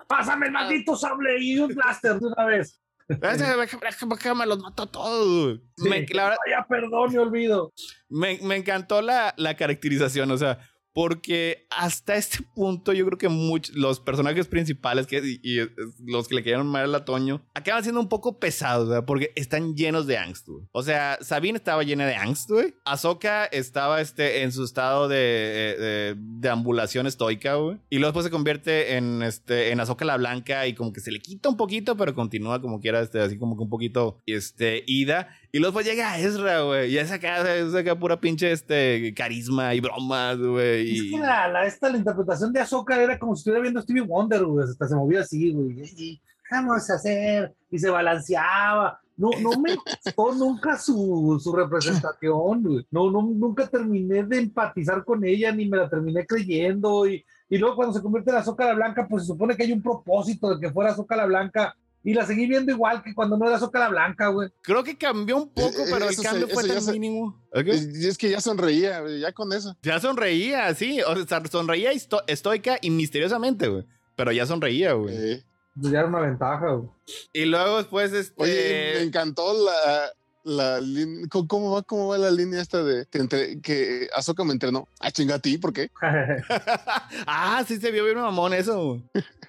Pásame 0.07 0.47
el 0.47 0.51
maldito 0.51 0.95
sable 0.95 1.39
y 1.39 1.59
un 1.59 1.67
blaster 1.67 2.19
de 2.19 2.25
una 2.25 2.45
vez. 2.45 2.81
me 3.07 4.45
los 4.47 4.59
mató 4.59 4.87
todos. 4.87 5.59
Me, 5.77 6.03
la 6.07 6.35
perdón, 6.67 7.13
me 7.13 7.19
olvido. 7.19 7.71
Me, 8.09 8.39
me 8.41 8.55
encantó 8.55 9.03
la, 9.03 9.35
la 9.37 9.55
caracterización, 9.55 10.31
o 10.31 10.37
sea, 10.37 10.59
porque 10.99 11.65
hasta 11.69 12.17
este 12.17 12.39
punto 12.53 12.91
yo 12.91 13.05
creo 13.05 13.17
que 13.17 13.29
los 13.73 14.01
personajes 14.01 14.47
principales 14.47 15.07
que, 15.07 15.39
y, 15.41 15.59
los 16.05 16.27
que 16.27 16.35
le 16.35 16.43
quedaron 16.43 16.67
mal 16.67 16.93
a 16.93 17.05
Toño 17.05 17.41
acaban 17.53 17.83
siendo 17.83 18.01
un 18.01 18.09
poco 18.09 18.37
pesados, 18.37 18.89
¿verdad? 18.89 19.05
Porque 19.05 19.31
están 19.37 19.77
llenos 19.77 20.07
de 20.07 20.17
angst, 20.17 20.49
güey. 20.49 20.65
O 20.73 20.83
sea, 20.83 21.17
Sabine 21.21 21.57
estaba 21.57 21.83
llena 21.83 22.05
de 22.05 22.17
angst, 22.17 22.49
güey. 22.49 22.75
Ahsoka 22.83 23.45
estaba 23.45 24.01
este, 24.01 24.41
en 24.41 24.51
su 24.51 24.65
estado 24.65 25.07
de, 25.07 26.17
de, 26.17 26.49
ambulación 26.49 27.07
estoica, 27.07 27.55
güey. 27.55 27.77
Y 27.89 27.99
luego 27.99 28.09
después 28.09 28.25
se 28.25 28.31
convierte 28.31 28.97
en, 28.97 29.23
este, 29.23 29.71
en 29.71 29.79
Ahsoka 29.79 30.03
la 30.03 30.17
Blanca 30.17 30.67
y 30.67 30.73
como 30.73 30.91
que 30.91 30.99
se 30.99 31.13
le 31.13 31.21
quita 31.21 31.47
un 31.47 31.55
poquito, 31.55 31.95
pero 31.95 32.13
continúa 32.13 32.59
como 32.59 32.81
quiera, 32.81 32.99
este, 32.99 33.21
así 33.21 33.37
como 33.37 33.55
que 33.55 33.63
un 33.63 33.69
poquito 33.69 34.17
este, 34.25 34.83
ida. 34.85 35.29
Y 35.51 35.59
luego 35.59 35.73
pues 35.73 35.85
llega 35.87 36.19
Ezra, 36.19 36.61
güey. 36.61 36.91
Y 36.91 36.97
esa 36.97 37.15
acá, 37.15 37.55
es 37.55 37.73
acá 37.73 37.97
pura 37.97 38.19
pinche 38.19 38.51
este, 38.51 39.13
carisma 39.15 39.73
y 39.73 39.79
bromas, 39.79 40.37
güey. 40.37 40.95
Es 40.95 41.11
que 41.11 41.19
la, 41.19 41.47
la, 41.47 41.65
esta, 41.65 41.89
la 41.89 41.97
interpretación 41.97 42.53
de 42.53 42.59
Ahsoka 42.59 43.01
era 43.01 43.17
como 43.17 43.35
si 43.35 43.39
estuviera 43.39 43.61
viendo 43.61 43.81
Stevie 43.81 44.03
Wonder, 44.03 44.45
güey. 44.45 44.65
Hasta 44.65 44.87
se 44.87 44.95
movía 44.95 45.21
así, 45.21 45.51
güey. 45.51 45.81
Y, 45.97 46.21
vamos 46.51 46.87
a 46.89 46.93
hacer. 46.93 47.53
Y 47.71 47.79
se 47.79 47.89
balanceaba. 47.89 48.99
No, 49.17 49.31
no 49.41 49.59
me 49.59 49.75
gustó 49.75 50.33
nunca 50.35 50.77
su, 50.77 51.39
su 51.43 51.53
representación, 51.53 52.63
güey. 52.63 52.85
No, 52.91 53.09
no, 53.09 53.23
nunca 53.23 53.67
terminé 53.67 54.23
de 54.23 54.37
empatizar 54.37 55.03
con 55.03 55.25
ella, 55.25 55.51
ni 55.51 55.67
me 55.67 55.77
la 55.77 55.89
terminé 55.89 56.27
creyendo. 56.27 57.07
Y, 57.07 57.25
y 57.49 57.57
luego 57.57 57.75
cuando 57.75 57.95
se 57.95 58.03
convierte 58.03 58.29
en 58.29 58.37
Ahsoka 58.37 58.65
la 58.65 58.75
Blanca, 58.75 59.07
pues 59.09 59.23
se 59.23 59.27
supone 59.27 59.57
que 59.57 59.63
hay 59.63 59.71
un 59.71 59.81
propósito 59.81 60.53
de 60.53 60.61
que 60.61 60.71
fuera 60.71 60.91
Ahsoka 60.91 61.15
la 61.15 61.25
Blanca 61.25 61.75
y 62.03 62.13
la 62.13 62.25
seguí 62.25 62.47
viendo 62.47 62.71
igual 62.71 63.03
que 63.03 63.13
cuando 63.13 63.37
no 63.37 63.47
era 63.47 63.59
Zócala 63.59 63.89
Blanca, 63.89 64.27
güey. 64.29 64.49
Creo 64.61 64.83
que 64.83 64.97
cambió 64.97 65.37
un 65.37 65.49
poco, 65.49 65.83
pero 65.91 66.07
el 66.09 66.15
cambio 66.15 66.47
fue 66.47 66.67
tan 66.67 66.85
mínimo. 66.91 67.37
Y 67.53 68.07
es 68.07 68.17
que 68.17 68.29
ya 68.29 68.39
sonreía, 68.39 69.03
ya 69.19 69.33
con 69.33 69.51
eso. 69.51 69.75
Ya 69.81 69.99
sonreía, 69.99 70.73
sí. 70.75 71.01
O 71.01 71.25
sea, 71.25 71.43
sonreía 71.45 71.91
estoica 71.91 72.77
y 72.81 72.89
misteriosamente, 72.89 73.67
güey. 73.67 73.85
Pero 74.15 74.31
ya 74.31 74.45
sonreía, 74.45 74.93
güey. 74.93 75.43
Pues 75.79 75.91
ya 75.91 75.99
era 75.99 76.07
una 76.07 76.21
ventaja, 76.21 76.71
güey. 76.71 76.89
Y 77.33 77.45
luego 77.45 77.77
después, 77.77 78.13
este... 78.13 78.41
Oye, 78.41 78.91
me 78.95 79.01
encantó 79.03 79.53
la, 79.53 80.11
la 80.49 80.81
¿cómo 81.29 81.71
va, 81.71 81.83
cómo 81.83 82.07
va 82.07 82.17
la 82.17 82.31
línea 82.31 82.61
esta 82.61 82.83
de 82.83 83.05
que, 83.05 83.19
entre, 83.19 83.61
que 83.61 84.09
Azoka 84.15 84.43
me 84.43 84.53
entrenó? 84.53 84.87
Ah, 84.99 85.11
chinga 85.11 85.35
a 85.35 85.39
ti, 85.39 85.57
¿por 85.57 85.71
qué? 85.71 85.89
ah, 87.27 87.63
sí 87.67 87.77
se 87.77 87.91
vio 87.91 88.03
bien 88.03 88.17
mamón 88.17 88.53
eso. 88.53 89.01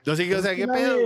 Yo 0.04 0.16
sí 0.16 0.28
que, 0.28 0.36
o 0.36 0.42
sea, 0.42 0.54
¿qué 0.54 0.66
pedo? 0.66 0.96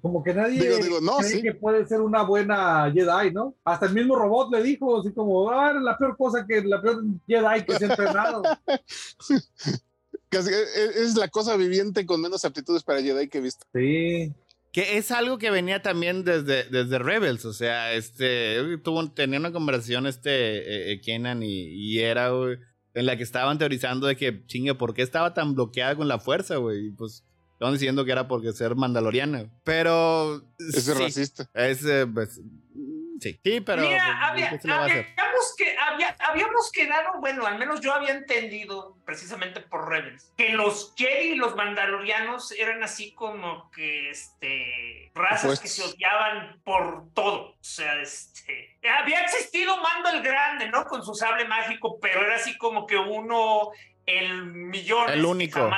Como 0.00 0.22
que 0.22 0.34
nadie 0.34 0.78
digo, 0.78 1.00
no, 1.00 1.16
cree 1.18 1.42
que 1.42 1.54
puede 1.54 1.86
ser 1.86 2.00
una 2.00 2.22
buena 2.22 2.90
Jedi, 2.92 3.32
¿no? 3.32 3.54
Hasta 3.64 3.86
el 3.86 3.94
mismo 3.94 4.16
robot 4.16 4.52
le 4.52 4.62
dijo, 4.62 5.00
así 5.00 5.12
como, 5.12 5.50
ah, 5.50 5.72
la 5.72 5.96
peor 5.96 6.16
cosa 6.16 6.44
que, 6.46 6.62
la 6.62 6.80
peor 6.80 7.02
Jedi 7.26 7.64
que 7.64 7.74
se 7.76 7.86
ha 7.86 7.88
entrenado. 7.88 8.42
Casi, 10.28 10.50
e, 10.50 11.02
es 11.02 11.16
la 11.16 11.28
cosa 11.28 11.56
viviente 11.56 12.04
con 12.04 12.20
menos 12.20 12.44
aptitudes 12.44 12.82
para 12.82 13.00
Jedi 13.00 13.28
que 13.28 13.38
he 13.38 13.40
visto. 13.40 13.64
Sí. 13.72 14.32
Que 14.72 14.98
es 14.98 15.10
algo 15.10 15.38
que 15.38 15.50
venía 15.50 15.82
también 15.82 16.24
desde, 16.24 16.64
desde 16.64 16.98
Rebels, 16.98 17.44
o 17.44 17.52
sea, 17.52 17.94
este, 17.94 18.78
tuvo, 18.84 19.10
tenía 19.10 19.38
una 19.38 19.52
conversación 19.52 20.06
este, 20.06 20.92
eh, 20.92 21.00
Kenan 21.00 21.42
y, 21.42 21.68
y 21.68 22.00
era, 22.00 22.30
güey, 22.30 22.58
en 22.94 23.06
la 23.06 23.16
que 23.16 23.22
estaban 23.22 23.58
teorizando 23.58 24.06
de 24.06 24.16
que, 24.16 24.44
chingue, 24.46 24.74
¿por 24.74 24.92
qué 24.92 25.02
estaba 25.02 25.32
tan 25.32 25.54
bloqueada 25.54 25.96
con 25.96 26.08
la 26.08 26.18
fuerza, 26.18 26.56
güey? 26.56 26.90
Pues, 26.90 27.24
estaban 27.52 27.74
diciendo 27.74 28.04
que 28.04 28.12
era 28.12 28.28
porque 28.28 28.52
ser 28.52 28.76
mandaloriana. 28.76 29.50
Pero... 29.64 30.42
Es 30.58 30.86
racista. 30.96 31.48
Es, 31.54 31.84
eh, 31.84 32.06
pues, 32.12 32.40
Sí, 33.20 33.38
sí 33.42 33.60
pero. 33.60 33.82
Mira, 33.82 34.28
habíamos, 34.28 34.60
que, 35.56 35.76
habíamos 36.18 36.72
quedado, 36.72 37.20
bueno, 37.20 37.46
al 37.46 37.58
menos 37.58 37.80
yo 37.80 37.92
había 37.92 38.12
entendido, 38.12 38.96
precisamente 39.04 39.60
por 39.60 39.88
Rebels, 39.88 40.32
que 40.36 40.50
los 40.50 40.94
Jedi 40.96 41.32
y 41.32 41.36
los 41.36 41.56
Mandalorianos 41.56 42.52
eran 42.52 42.82
así 42.82 43.12
como 43.12 43.70
que 43.70 44.10
este 44.10 45.10
razas 45.14 45.60
que 45.60 45.68
se 45.68 45.82
odiaban 45.82 46.60
por 46.64 47.12
todo. 47.14 47.50
O 47.50 47.56
sea, 47.60 48.00
este. 48.00 48.78
Había 49.00 49.22
existido 49.22 49.76
Mando 49.82 50.10
el 50.10 50.22
Grande, 50.22 50.68
¿no? 50.68 50.84
Con 50.84 51.04
su 51.04 51.14
sable 51.14 51.46
mágico, 51.46 51.98
pero 52.00 52.22
era 52.24 52.36
así 52.36 52.56
como 52.56 52.86
que 52.86 52.96
uno 52.96 53.72
el 54.08 54.46
millón. 54.46 55.10
El 55.10 55.24
único. 55.24 55.70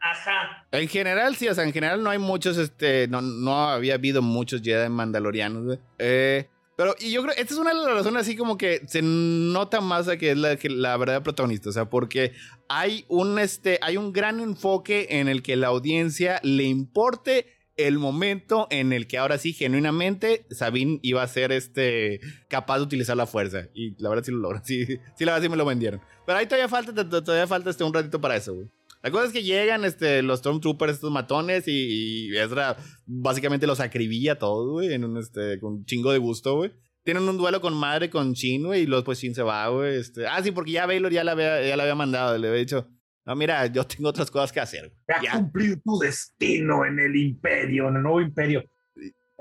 Ajá. 0.00 0.66
En 0.72 0.88
general, 0.88 1.36
sí, 1.36 1.48
o 1.48 1.54
sea, 1.54 1.64
en 1.64 1.72
general 1.72 2.02
no 2.02 2.10
hay 2.10 2.18
muchos, 2.18 2.58
este, 2.58 3.06
no, 3.08 3.22
no 3.22 3.68
había 3.68 3.94
habido 3.94 4.20
muchos 4.20 4.62
Jedi 4.62 4.88
mandalorianos, 4.88 5.78
Eh, 5.98 6.48
pero, 6.82 6.96
y 6.98 7.12
yo 7.12 7.22
creo, 7.22 7.32
esta 7.36 7.54
es 7.54 7.60
una 7.60 7.70
de 7.70 7.76
las 7.76 7.94
razones 7.94 8.22
así 8.22 8.34
como 8.34 8.58
que 8.58 8.82
se 8.88 9.02
nota 9.02 9.80
más 9.80 10.08
a 10.08 10.16
que 10.16 10.32
es 10.32 10.36
la, 10.36 10.56
que 10.56 10.68
la 10.68 10.96
verdadera 10.96 11.22
protagonista. 11.22 11.68
O 11.68 11.72
sea, 11.72 11.88
porque 11.88 12.32
hay 12.68 13.04
un, 13.06 13.38
este, 13.38 13.78
hay 13.82 13.96
un 13.96 14.12
gran 14.12 14.40
enfoque 14.40 15.06
en 15.10 15.28
el 15.28 15.44
que 15.44 15.54
la 15.54 15.68
audiencia 15.68 16.40
le 16.42 16.64
importe 16.64 17.46
el 17.76 18.00
momento 18.00 18.66
en 18.70 18.92
el 18.92 19.06
que 19.06 19.18
ahora 19.18 19.38
sí, 19.38 19.52
genuinamente, 19.52 20.44
Sabine 20.50 20.98
iba 21.02 21.22
a 21.22 21.28
ser 21.28 21.52
este, 21.52 22.18
capaz 22.48 22.78
de 22.78 22.82
utilizar 22.82 23.16
la 23.16 23.26
fuerza. 23.26 23.68
Y 23.74 23.94
la 24.02 24.08
verdad 24.08 24.24
sí 24.24 24.32
lo 24.32 24.38
logra. 24.38 24.60
Sí, 24.64 24.84
sí 24.84 25.24
la 25.24 25.34
verdad 25.34 25.42
sí 25.44 25.48
me 25.50 25.56
lo 25.56 25.64
vendieron. 25.64 26.00
Pero 26.26 26.36
ahí 26.36 26.46
todavía 26.46 26.68
falta, 26.68 26.92
todavía 27.08 27.46
falta 27.46 27.70
este, 27.70 27.84
un 27.84 27.94
ratito 27.94 28.20
para 28.20 28.34
eso, 28.34 28.54
güey. 28.54 28.66
La 29.02 29.10
cosa 29.10 29.26
es 29.26 29.32
que 29.32 29.42
llegan 29.42 29.84
este, 29.84 30.22
los 30.22 30.38
Stormtroopers, 30.38 30.94
estos 30.94 31.10
matones, 31.10 31.66
y, 31.66 32.28
y 32.28 32.36
Ezra 32.36 32.76
básicamente 33.04 33.66
los 33.66 33.80
acribilla 33.80 34.38
todos, 34.38 34.70
güey, 34.70 34.92
en 34.92 35.04
un, 35.04 35.18
este, 35.18 35.58
con 35.58 35.74
un 35.74 35.84
chingo 35.84 36.12
de 36.12 36.18
gusto, 36.18 36.54
güey. 36.54 36.72
Tienen 37.04 37.28
un 37.28 37.36
duelo 37.36 37.60
con 37.60 37.74
madre, 37.74 38.10
con 38.10 38.32
Shin, 38.32 38.64
güey, 38.64 38.82
y 38.82 38.86
luego 38.86 39.02
pues 39.02 39.18
Shin 39.18 39.34
se 39.34 39.42
va, 39.42 39.66
güey. 39.68 39.96
Este, 39.96 40.26
ah, 40.28 40.40
sí, 40.40 40.52
porque 40.52 40.70
ya 40.70 40.86
Baylor 40.86 41.10
ya 41.10 41.24
la 41.24 41.32
había, 41.32 41.66
ya 41.66 41.76
la 41.76 41.82
había 41.82 41.96
mandado, 41.96 42.38
le 42.38 42.46
había 42.46 42.60
dicho, 42.60 42.88
no, 43.24 43.36
mira, 43.36 43.66
yo 43.66 43.84
tengo 43.84 44.08
otras 44.08 44.30
cosas 44.30 44.52
que 44.52 44.60
hacer. 44.60 44.92
Ya, 45.22 45.32
cumplir 45.32 45.80
tu 45.82 45.98
destino 45.98 46.84
en 46.84 46.98
el 47.00 47.16
imperio, 47.16 47.88
en 47.88 47.96
el 47.96 48.02
nuevo 48.02 48.20
imperio. 48.20 48.64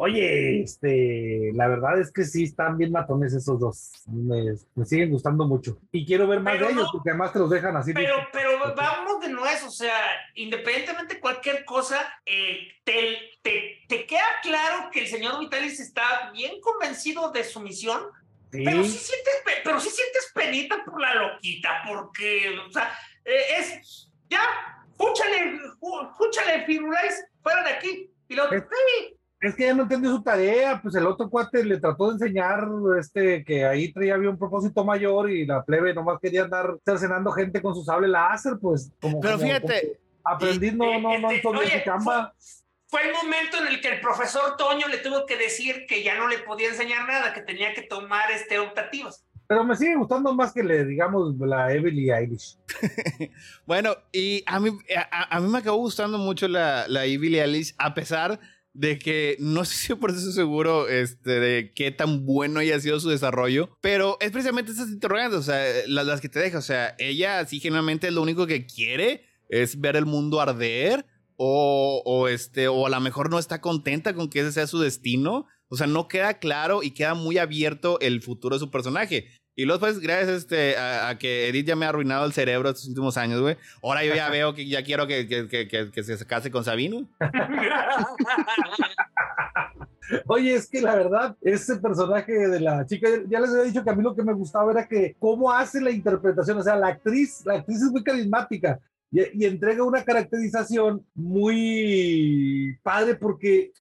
Oye, 0.03 0.63
este, 0.63 1.51
la 1.53 1.67
verdad 1.67 1.99
es 2.01 2.11
que 2.11 2.23
sí 2.23 2.45
están 2.45 2.75
bien 2.75 2.91
matones 2.91 3.35
esos 3.35 3.59
dos. 3.59 3.91
Me, 4.07 4.55
siguen 4.83 5.11
gustando 5.11 5.45
mucho. 5.45 5.77
Y 5.91 6.07
quiero 6.07 6.25
ver 6.25 6.39
más 6.39 6.59
de 6.59 6.71
ellos 6.71 6.89
porque 6.91 7.11
además 7.11 7.31
te 7.31 7.37
los 7.37 7.51
dejan 7.51 7.77
así. 7.77 7.93
Pero, 7.93 8.15
pero 8.33 8.73
vamos 8.75 9.21
de 9.21 9.29
nuevo, 9.29 9.67
o 9.67 9.69
sea, 9.69 9.93
independientemente 10.33 11.13
de 11.13 11.19
cualquier 11.19 11.63
cosa, 11.65 11.99
eh, 12.25 12.69
te, 12.83 13.19
te, 13.43 13.83
te, 13.87 14.07
queda 14.07 14.25
claro 14.41 14.89
que 14.91 15.01
el 15.01 15.07
señor 15.07 15.39
Vitalis 15.39 15.79
está 15.79 16.31
bien 16.31 16.59
convencido 16.61 17.31
de 17.31 17.43
su 17.43 17.59
misión. 17.59 18.01
Pero 18.49 18.83
sí 18.83 18.97
sientes, 18.97 19.33
pero 19.63 19.79
sí 19.79 19.91
sientes 19.91 20.31
penita 20.33 20.83
por 20.83 20.99
la 20.99 21.13
loquita, 21.13 21.83
porque, 21.87 22.57
o 22.67 22.71
sea, 22.71 22.91
eh, 23.23 23.43
es, 23.59 24.09
ya, 24.27 24.41
escúchale, 24.89 25.59
escúchale, 26.09 26.65
Firulais, 26.65 27.23
fuera 27.43 27.63
de 27.65 27.69
aquí. 27.69 28.11
Y 28.27 28.33
lo, 28.33 28.51
es 28.51 28.63
que 29.55 29.65
ya 29.65 29.73
no 29.73 29.83
entendió 29.83 30.11
su 30.11 30.21
tarea, 30.21 30.79
pues 30.81 30.93
el 30.93 31.07
otro 31.07 31.27
cuate 31.27 31.65
le 31.65 31.79
trató 31.79 32.07
de 32.07 32.13
enseñar 32.13 32.67
este, 32.99 33.43
que 33.43 33.65
ahí 33.65 33.91
traía 33.91 34.13
había 34.13 34.29
un 34.29 34.37
propósito 34.37 34.85
mayor 34.85 35.31
y 35.31 35.47
la 35.47 35.63
plebe 35.63 35.95
nomás 35.95 36.19
quería 36.21 36.43
andar 36.43 36.77
cercenando 36.85 37.31
gente 37.31 37.59
con 37.59 37.73
su 37.73 37.83
sable 37.83 38.07
láser, 38.07 38.53
pues 38.61 38.91
como. 39.01 39.19
Pero 39.19 39.39
fíjate. 39.39 39.99
aprendí, 40.23 40.71
no, 40.71 40.99
no, 40.99 41.17
no, 41.17 41.29
no, 41.31 41.59
oye, 41.59 41.83
fue, 42.03 42.15
fue 42.87 43.07
el 43.07 43.13
momento 43.13 43.57
en 43.57 43.67
el 43.67 43.81
que 43.81 43.87
el 43.87 43.99
profesor 43.99 44.57
Toño 44.57 44.87
le 44.87 44.97
tuvo 44.97 45.25
que 45.25 45.37
decir 45.37 45.87
que 45.87 46.03
ya 46.03 46.19
no 46.19 46.27
le 46.27 46.37
podía 46.39 46.69
enseñar 46.69 47.07
nada, 47.07 47.33
que 47.33 47.41
tenía 47.41 47.73
que 47.73 47.81
tomar 47.81 48.29
este 48.29 48.59
optativas. 48.59 49.25
Pero 49.47 49.63
me 49.63 49.75
sigue 49.75 49.95
gustando 49.95 50.33
más 50.35 50.53
que 50.53 50.63
le 50.63 50.85
digamos 50.85 51.35
la 51.39 51.73
Evely 51.73 52.11
Eilish. 52.11 52.57
bueno, 53.65 53.95
y 54.13 54.43
a 54.45 54.59
mí, 54.59 54.69
a, 55.09 55.39
mí 55.39 55.49
me 55.49 55.57
acabó 55.57 55.77
gustando 55.77 56.19
mucho 56.19 56.47
la, 56.47 56.87
la 56.87 57.05
Evely 57.05 57.39
Eilish, 57.39 57.73
a 57.79 57.93
pesar 57.95 58.39
de 58.73 58.99
que 58.99 59.37
no 59.39 59.65
si 59.65 59.93
por 59.95 60.11
eso 60.11 60.31
seguro 60.31 60.87
este, 60.87 61.39
de 61.39 61.73
qué 61.73 61.91
tan 61.91 62.25
bueno 62.25 62.59
haya 62.59 62.79
sido 62.79 62.99
su 62.99 63.09
desarrollo, 63.09 63.69
pero 63.81 64.17
es 64.19 64.31
precisamente 64.31 64.71
esas 64.71 64.89
interrogantes, 64.89 65.39
o 65.39 65.43
sea, 65.43 65.63
las, 65.87 66.21
que 66.21 66.29
te 66.29 66.39
deja, 66.39 66.57
o 66.59 66.63
sea, 66.63 66.95
ella 66.97 67.45
sí 67.45 67.59
generalmente 67.59 68.11
lo 68.11 68.21
único 68.21 68.47
que 68.47 68.65
quiere 68.65 69.25
es 69.49 69.79
ver 69.79 69.95
el 69.95 70.05
mundo 70.05 70.39
arder 70.39 71.05
o, 71.35 72.01
o, 72.05 72.27
este, 72.27 72.67
o 72.67 72.85
a 72.85 72.89
lo 72.89 72.99
mejor 72.99 73.29
no 73.29 73.39
está 73.39 73.61
contenta 73.61 74.13
con 74.13 74.29
que 74.29 74.41
ese 74.41 74.51
sea 74.51 74.67
su 74.67 74.79
destino, 74.79 75.47
o 75.69 75.75
sea, 75.75 75.87
no 75.87 76.07
queda 76.07 76.39
claro 76.39 76.83
y 76.83 76.91
queda 76.91 77.13
muy 77.13 77.37
abierto 77.37 77.99
el 78.01 78.21
futuro 78.21 78.55
de 78.55 78.59
su 78.59 78.69
personaje. 78.69 79.27
Y 79.61 79.65
luego, 79.65 79.81
pues, 79.81 79.99
gracias 79.99 80.29
este, 80.29 80.75
a, 80.75 81.15
que 81.19 81.47
Edith 81.47 81.67
ya 81.67 81.75
me 81.75 81.85
ha 81.85 81.89
arruinado 81.89 82.25
el 82.25 82.33
cerebro 82.33 82.69
estos 82.69 82.87
últimos 82.87 83.15
años, 83.15 83.41
güey. 83.41 83.57
Ahora 83.83 84.03
yo 84.03 84.15
ya 84.15 84.27
veo 84.29 84.55
que 84.55 84.67
ya 84.67 84.83
quiero 84.83 85.05
que, 85.05 85.27
que, 85.27 85.47
que, 85.47 85.91
que 85.91 86.03
se 86.03 86.25
case 86.25 86.49
con 86.49 86.63
Sabino. 86.63 87.07
Oye, 90.25 90.55
es 90.55 90.67
que 90.67 90.81
la 90.81 90.95
verdad, 90.95 91.37
ese 91.41 91.75
personaje 91.75 92.33
de 92.33 92.59
la 92.59 92.87
chica, 92.87 93.07
ya 93.29 93.39
les 93.39 93.51
había 93.51 93.63
dicho 93.65 93.83
que 93.83 93.89
a 93.91 93.95
mí 93.95 94.01
lo 94.01 94.15
que 94.15 94.23
me 94.23 94.33
gustaba 94.33 94.71
era 94.71 94.87
que 94.87 95.15
cómo 95.19 95.51
hace 95.51 95.79
la 95.79 95.91
interpretación, 95.91 96.57
o 96.57 96.63
sea, 96.63 96.75
la 96.75 96.87
actriz, 96.87 97.43
la 97.45 97.59
actriz 97.59 97.83
es 97.83 97.91
muy 97.91 98.03
carismática 98.03 98.79
y, 99.11 99.43
y 99.43 99.45
entrega 99.45 99.83
una 99.83 100.03
caracterización 100.03 101.05
muy 101.13 102.79
padre 102.81 103.13
porque 103.13 103.71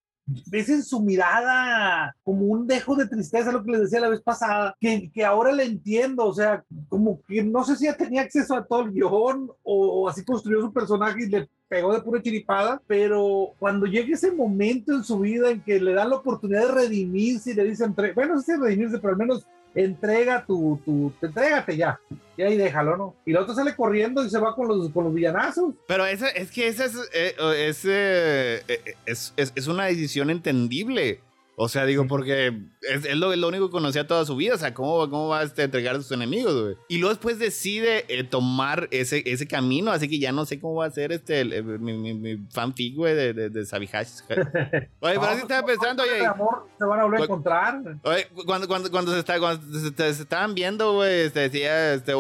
ves 0.51 0.69
en 0.69 0.83
su 0.83 1.01
mirada 1.01 2.15
como 2.23 2.47
un 2.47 2.67
dejo 2.67 2.95
de 2.97 3.07
tristeza, 3.07 3.53
lo 3.53 3.63
que 3.65 3.73
les 3.73 3.81
decía 3.83 4.01
la 4.01 4.09
vez 4.09 4.21
pasada, 4.23 4.75
que, 4.81 5.11
que 5.13 5.25
ahora 5.25 5.53
le 5.53 5.65
entiendo, 5.65 6.27
o 6.27 6.35
sea, 6.35 6.65
como 6.89 7.21
que 7.27 7.43
no 7.43 7.65
sé 7.65 7.77
si 7.77 7.85
ya 7.87 7.97
tenía 7.97 8.23
acceso 8.23 8.55
a 8.55 8.65
todo 8.65 8.83
el 8.83 8.93
guion 8.93 9.51
o, 9.63 10.09
así 10.09 10.25
construyó 10.25 10.61
su 10.61 10.73
personaje 10.73 11.25
y 11.25 11.29
le 11.29 11.49
pegó 11.69 11.93
de 11.95 12.03
pura 12.03 12.21
chiripada, 12.21 12.83
pero 12.87 13.53
cuando 13.59 13.87
llega 13.87 14.15
ese 14.15 14.33
momento 14.33 14.93
en 14.93 15.05
su 15.05 15.21
vida 15.21 15.51
en 15.51 15.63
que 15.63 15.81
le 15.81 15.95
dan 15.95 16.11
la 16.11 16.17
oportunidad 16.17 16.67
de 16.67 16.73
redimirse 16.73 17.53
y 17.53 17.55
le 17.55 17.65
dicen, 17.65 17.95
bueno, 18.15 18.35
no 18.35 18.41
sé 18.41 18.55
si 18.55 18.61
redimirse, 18.61 18.99
pero 18.99 19.13
al 19.13 19.19
menos 19.19 19.47
entrega 19.75 20.45
tu, 20.47 20.81
tu, 20.85 21.13
entrégate 21.23 21.77
ya. 21.77 22.01
Y 22.37 22.43
ahí 22.43 22.57
déjalo, 22.57 22.97
¿no? 22.97 23.15
Y 23.27 23.33
el 23.33 23.37
otro 23.37 23.55
sale 23.55 23.75
corriendo 23.75 24.25
y 24.25 24.31
se 24.31 24.39
va 24.39 24.55
con 24.55 24.67
los, 24.67 24.91
con 24.91 25.05
los 25.05 25.15
villanazos. 25.15 25.75
Pero 25.87 26.07
esa, 26.07 26.29
es 26.29 26.51
que 26.51 26.69
esa 26.69 26.87
es, 26.87 26.97
eh, 27.13 27.35
eh, 27.39 28.63
eh, 28.69 28.95
es, 29.07 29.35
es, 29.37 29.53
es, 29.55 29.67
una 29.67 29.85
decisión 29.87 30.31
entendible. 30.31 31.21
O 31.63 31.69
sea, 31.69 31.85
digo, 31.85 32.07
porque 32.07 32.59
es, 32.81 33.15
lo, 33.19 33.37
lo, 33.37 33.49
único 33.49 33.67
que 33.67 33.73
conocía 33.73 34.07
toda 34.07 34.25
su 34.25 34.35
vida. 34.35 34.55
O 34.55 34.57
sea, 34.57 34.73
¿cómo, 34.73 35.11
cómo 35.11 35.29
va 35.29 35.41
a 35.41 35.43
este, 35.43 35.65
entregar 35.65 35.95
a 35.95 35.99
sus 35.99 36.11
enemigos, 36.11 36.59
güey? 36.59 36.77
Y 36.89 36.97
luego 36.97 37.11
después 37.11 37.39
decide 37.39 38.07
eh, 38.09 38.25
tomar 38.25 38.89
ese, 38.91 39.23
ese 39.27 39.47
camino. 39.47 39.93
Así 39.93 40.09
que 40.09 40.19
ya 40.19 40.33
no 40.33 40.47
sé 40.47 40.59
cómo 40.59 40.77
va 40.77 40.87
a 40.87 40.91
ser 40.91 41.13
este, 41.13 41.45
mi, 41.63 41.99
mi, 41.99 42.15
mi, 42.15 42.37
fanfic, 42.51 42.97
güey, 42.97 43.15
de, 43.15 43.35
de, 43.35 43.51
de 43.51 43.67
Sabihash. 43.67 44.21
Oye, 44.31 44.89
pero 45.01 45.23
así 45.23 45.43
estaba 45.43 45.67
pensando, 45.67 46.03
oye. 46.03 46.25
amor 46.25 46.67
se 46.79 46.85
van 46.87 47.01
a 47.01 47.03
volver 47.05 47.21
a 47.21 47.25
encontrar. 47.25 47.83
Oye, 48.05 48.27
cuando, 48.47 48.67
cuando, 48.67 48.91
cuando, 48.91 49.13
se, 49.13 49.19
está, 49.19 49.39
cuando 49.39 49.79
se, 49.79 50.09
estaban 50.09 50.55
viendo, 50.55 50.95
güey, 50.95 51.27
este, 51.27 51.41
decía, 51.41 51.93
este, 51.93 52.15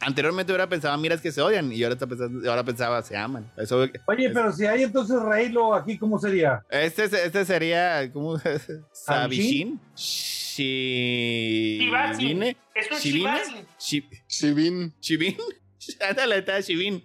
anteriormente 0.00 0.50
hubiera 0.50 0.66
pensado, 0.66 0.96
mira, 0.96 1.14
es 1.14 1.20
que 1.20 1.30
se 1.30 1.42
odian. 1.42 1.70
Y 1.72 1.82
ahora, 1.82 1.92
está 1.92 2.06
pensando, 2.06 2.48
ahora 2.48 2.64
pensaba, 2.64 3.02
se 3.02 3.18
aman. 3.18 3.50
Eso, 3.58 3.86
oye, 4.06 4.30
pero 4.30 4.50
si 4.50 4.64
hay 4.64 4.84
entonces 4.84 5.20
Reylo 5.20 5.74
aquí, 5.74 5.98
¿cómo 5.98 6.18
sería? 6.18 6.64
Este, 6.70 7.04
este 7.04 7.44
sería, 7.44 8.10
¿cómo? 8.10 8.38
Sabishin. 8.92 9.80
Shivine. 9.96 10.66
Es 12.74 12.90
un 12.90 12.98
Shivine. 12.98 14.92
Shivin. 15.00 15.36
Ándale, 16.08 16.38
está 16.38 16.60
Shivin. 16.60 17.02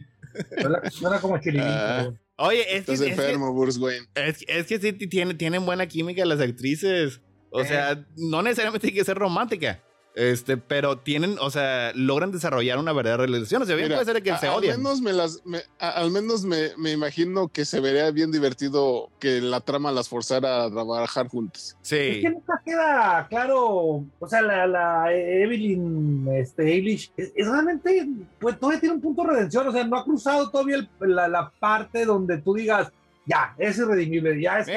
Suena 0.91 1.19
como 1.21 1.39
Chilivin. 1.39 1.63
Ah. 1.65 2.11
Oye, 2.38 2.61
es 2.61 2.86
que. 2.86 2.93
Estás 2.93 3.07
enfermo, 3.07 3.53
Bruce 3.53 3.80
Wayne. 3.80 4.07
Es, 4.15 4.43
es 4.47 4.67
que 4.67 4.80
sí 4.80 4.93
tiene, 4.93 5.34
tienen 5.36 5.65
buena 5.65 5.88
química 5.88 6.26
las 6.26 6.39
actrices. 6.39 7.21
O 7.51 7.61
eh. 7.61 7.67
sea, 7.67 8.05
no 8.17 8.41
necesariamente 8.41 8.88
tiene 8.88 8.99
que 8.99 9.05
ser 9.05 9.17
romántica. 9.17 9.84
Este, 10.16 10.57
pero 10.57 10.99
tienen, 10.99 11.38
o 11.39 11.49
sea, 11.49 11.91
logran 11.95 12.32
desarrollar 12.32 12.78
una 12.78 12.93
verdadera 12.93 13.24
relación. 13.24 13.64
O 13.64 13.66
sea, 13.66 13.76
bien 13.76 13.89
puede 13.89 14.05
ser 14.05 14.22
que 14.22 14.38
se 14.38 14.47
odien. 14.47 14.74
Al 14.74 14.78
menos, 14.78 15.01
me, 15.01 15.11
las, 15.11 15.41
al 15.80 16.11
menos 16.11 16.43
me, 16.43 16.70
me, 16.78 16.91
imagino 16.91 17.47
que 17.47 17.66
se 17.66 17.80
vería 17.80 18.11
bien 18.11 18.32
divertido 18.32 19.09
que 19.20 19.41
la 19.41 19.59
trama 19.61 19.91
las 19.91 20.09
forzara 20.09 20.66
a 20.66 20.70
trabajar 20.70 21.28
juntas. 21.30 21.76
Sí. 21.82 21.95
Es 21.95 22.22
que 22.22 22.30
nunca 22.30 22.61
queda 22.64 23.26
claro, 23.28 24.05
o 24.20 24.28
sea, 24.28 24.43
la, 24.43 24.68
la 24.68 25.14
Evelyn 25.14 26.28
este, 26.34 26.72
Eilish 26.72 27.11
es, 27.18 27.34
realmente, 27.36 28.07
pues 28.39 28.59
todavía 28.59 28.80
tiene 28.80 28.95
un 28.95 29.01
punto 29.01 29.24
de 29.24 29.30
redención. 29.30 29.68
O 29.68 29.72
sea, 29.72 29.84
no 29.84 29.97
ha 29.97 30.03
cruzado 30.03 30.49
todavía 30.51 30.88
la, 30.99 31.28
la, 31.28 31.51
parte 31.59 32.05
donde 32.05 32.38
tú 32.38 32.53
digas, 32.53 32.91
ya, 33.26 33.55
es 33.57 33.80
irredimible, 33.80 34.39
ya 34.39 34.59
es. 34.59 34.68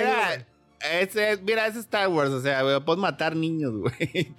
Ese, 0.81 1.39
mira, 1.39 1.67
es 1.67 1.77
Star 1.77 2.09
Wars, 2.09 2.31
o 2.31 2.41
sea, 2.41 2.63
puedes 2.85 3.01
matar 3.01 3.35
niños, 3.35 3.73
güey. 3.77 4.35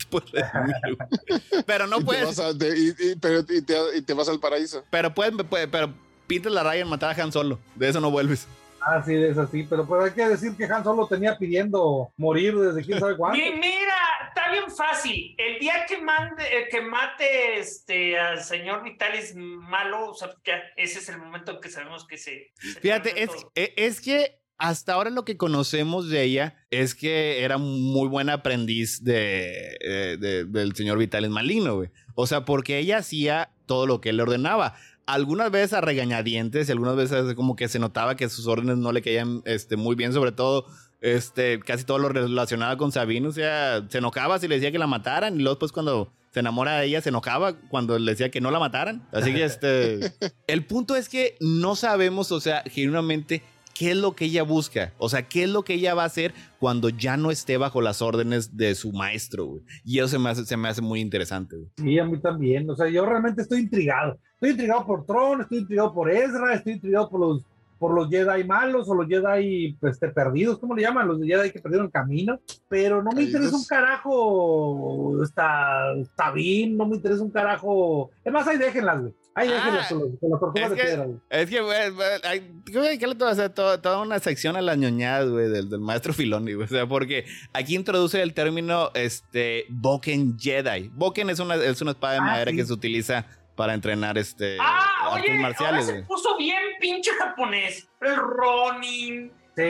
pero 1.66 1.88
no 1.88 2.02
puedes. 2.02 2.38
y, 2.40 3.16
pero, 3.16 3.40
y, 3.50 4.02
te, 4.02 4.14
vas 4.14 4.30
al 4.30 4.40
paraíso. 4.40 4.84
Pero 4.90 5.14
puedes, 5.14 5.34
pero 5.72 5.94
pintas 6.28 6.52
la 6.52 6.64
raya 6.64 6.82
en 6.82 6.88
matar 6.88 7.18
a 7.18 7.24
Han 7.24 7.32
Solo. 7.32 7.60
De 7.76 7.90
eso 7.90 8.00
no 8.00 8.12
vuelves. 8.12 8.48
Ah, 8.80 9.02
sí, 9.04 9.16
es 9.16 9.38
así. 9.38 9.64
Pero 9.64 9.86
pues 9.86 10.04
hay 10.04 10.12
que 10.12 10.30
decir 10.30 10.56
que 10.56 10.66
Han 10.66 10.84
Solo 10.84 11.08
tenía 11.08 11.38
pidiendo 11.38 12.12
morir 12.18 12.56
desde 12.58 12.86
quién 12.86 13.00
sabe 13.00 13.18
cuándo. 13.18 13.38
mira, 13.38 13.96
está 14.28 14.52
bien 14.52 14.72
fácil. 14.72 15.36
El 15.38 15.60
día 15.60 15.86
que, 15.88 15.98
mande, 15.98 16.44
eh, 16.44 16.68
que 16.70 16.82
mate 16.82 17.60
este, 17.60 18.18
al 18.18 18.44
señor 18.44 18.84
Vitalis 18.84 19.34
malo, 19.36 20.12
o 20.12 20.14
sea, 20.14 20.30
ese 20.76 21.00
es 21.00 21.10
el 21.10 21.18
momento 21.18 21.54
en 21.54 21.62
que 21.62 21.70
sabemos 21.70 22.06
que 22.08 22.18
se. 22.18 22.52
Fíjate, 22.82 23.24
es, 23.24 23.32
e, 23.56 23.74
es 23.76 24.00
que 24.00 24.40
hasta 24.58 24.94
ahora 24.94 25.10
lo 25.10 25.24
que 25.24 25.38
conocemos 25.38 26.10
de 26.10 26.24
ella 26.24 26.56
es 26.72 26.96
que 26.96 27.44
era 27.44 27.58
muy 27.58 28.08
buen 28.08 28.30
aprendiz 28.30 29.04
de, 29.04 30.18
del 30.50 30.76
señor 30.76 30.98
Vitalis 30.98 31.30
Maligno, 31.30 31.76
güey. 31.76 31.90
O 32.16 32.26
sea, 32.26 32.46
porque 32.46 32.80
ella 32.80 32.98
hacía 32.98 33.52
todo 33.66 33.86
lo 33.86 34.02
que 34.02 34.10
él 34.10 34.18
le 34.18 34.24
ordenaba. 34.24 34.76
Algunas 35.06 35.52
veces 35.52 35.74
a 35.74 35.82
regañadientes 35.82 36.68
y 36.68 36.72
algunas 36.72 36.96
veces 36.96 37.36
como 37.36 37.56
que 37.56 37.68
se 37.68 37.80
notaba 37.80 38.16
que 38.16 38.28
sus 38.30 38.48
órdenes 38.48 38.78
no 38.78 38.92
le 38.92 39.02
caían 39.02 39.42
este, 39.46 39.78
muy 39.78 39.96
bien, 39.96 40.12
sobre 40.12 40.32
todo 40.32 40.66
este, 41.02 41.60
casi 41.60 41.84
todo 41.84 42.00
lo 42.00 42.10
relacionado 42.10 42.76
con 42.78 42.92
Sabino. 42.92 43.30
O 43.30 43.34
sea, 43.34 43.86
se 43.90 44.00
enojaba 44.00 44.40
si 44.40 44.48
le 44.48 44.56
decía 44.56 44.72
que 44.72 44.80
la 44.80 44.88
mataran 44.88 45.40
y 45.40 45.44
luego 45.44 45.60
pues 45.60 45.72
cuando 45.72 46.12
se 46.32 46.40
enamora 46.40 46.80
de 46.80 46.88
ella, 46.88 47.02
se 47.02 47.10
enojaba 47.10 47.54
cuando 47.70 47.98
le 48.00 48.12
decía 48.12 48.32
que 48.32 48.42
no 48.42 48.52
la 48.52 48.60
mataran. 48.60 49.08
Así 49.12 49.34
que 49.34 49.46
este, 49.46 50.14
el 50.48 50.66
punto 50.66 50.96
es 50.96 51.10
que 51.10 51.38
no 51.40 51.76
sabemos, 51.76 52.32
o 52.32 52.40
sea, 52.40 52.64
genuinamente 52.66 53.44
qué 53.78 53.92
es 53.92 53.98
lo 53.98 54.14
que 54.14 54.26
ella 54.26 54.44
busca. 54.44 54.94
O 54.98 55.10
sea, 55.10 55.24
qué 55.24 55.44
es 55.44 55.50
lo 55.50 55.64
que 55.64 55.76
ella 55.76 55.94
va 55.94 56.04
a 56.04 56.08
hacer 56.08 56.34
cuando 56.60 56.90
ya 56.90 57.18
no 57.18 57.32
esté 57.32 57.58
bajo 57.58 57.82
las 57.82 58.02
órdenes 58.02 58.58
de 58.58 58.74
su 58.76 58.92
maestro, 58.92 59.46
güey. 59.46 59.64
Y 59.86 60.00
eso 60.00 60.08
se 60.08 60.20
me 60.20 60.30
hace, 60.30 60.46
se 60.46 60.58
me 60.58 60.68
hace 60.68 60.82
muy 60.82 61.00
interesante, 61.00 61.56
güey. 61.56 61.70
Sí, 61.78 62.00
a 62.00 62.06
mí 62.06 62.20
también. 62.20 62.70
O 62.70 62.76
sea, 62.76 62.90
yo 62.90 63.06
realmente 63.06 63.42
estoy 63.44 63.60
intrigado. 63.60 64.18
Estoy 64.34 64.52
intrigado 64.52 64.86
por 64.86 65.06
Tron, 65.06 65.42
estoy 65.42 65.60
intrigado 65.60 65.94
por 65.94 66.12
Ezra, 66.12 66.54
estoy 66.54 66.74
intrigado 66.74 67.10
por 67.10 67.20
los 67.20 67.46
por 67.78 67.94
los 67.94 68.10
Jedi 68.10 68.44
malos 68.44 68.90
o 68.90 68.96
los 68.96 69.08
Jedi 69.08 69.78
este, 69.84 70.10
perdidos, 70.10 70.58
¿cómo 70.58 70.76
le 70.76 70.82
llaman? 70.82 71.08
Los 71.08 71.22
Jedi 71.22 71.52
que 71.52 71.60
perdieron 71.60 71.86
el 71.86 71.92
camino. 71.92 72.40
Pero 72.70 73.04
no 73.04 73.12
me 73.12 73.24
interesa 73.24 73.56
un 73.56 73.66
carajo 73.66 75.24
está, 75.24 75.94
está 75.94 76.32
bien, 76.32 76.76
no 76.76 76.88
me 76.88 76.96
interesa 76.96 77.22
un 77.22 77.30
carajo. 77.30 78.10
Es 78.24 78.34
más, 78.34 78.48
ahí 78.48 78.58
déjenlas, 78.58 79.02
güey. 79.02 79.14
Déjenlas 79.46 79.86
ah, 79.86 79.96
con, 80.20 80.32
las 80.32 80.40
tortugas 80.40 80.70
de 80.72 80.76
piedra, 80.76 81.06
güey. 81.06 81.18
Es 81.30 81.50
que, 81.50 81.62
güey, 81.62 82.88
hay 82.88 82.98
que 82.98 83.06
hacer 83.26 83.50
toda, 83.52 83.82
toda, 83.82 84.02
una 84.02 84.20
sección 84.20 84.56
a 84.56 84.62
las 84.62 84.78
ñoñadas, 84.78 85.30
güey, 85.30 85.50
del, 85.50 85.70
del, 85.70 85.80
maestro 85.80 86.14
Filoni, 86.14 86.54
güey. 86.54 86.66
O 86.66 86.70
sea, 86.70 86.88
porque 86.88 87.26
aquí 87.54 87.76
introduce 87.76 88.22
el 88.22 88.34
término 88.34 88.92
este, 88.94 89.66
Boken 89.70 90.40
Jedi. 90.40 90.90
Boken 90.94 91.30
es 91.30 91.40
una, 91.40 91.56
es 91.56 91.82
una 91.82 91.92
espada 91.92 92.14
de 92.14 92.20
ah, 92.20 92.24
madera 92.24 92.52
que 92.52 92.66
se 92.66 92.74
utiliza 92.74 93.26
para 93.56 93.74
entrenar 93.74 94.18
este 94.18 94.58
ah, 94.60 95.14
artes 95.14 95.30
oye, 95.30 95.40
marciales. 95.40 95.86
Ahora 95.86 96.00
se 96.00 96.06
puso 96.06 96.38
bien 96.38 96.62
pinche 96.80 97.12
japonés. 97.12 97.88
El 98.02 98.16
Ronin, 98.16 99.32
sí. 99.56 99.64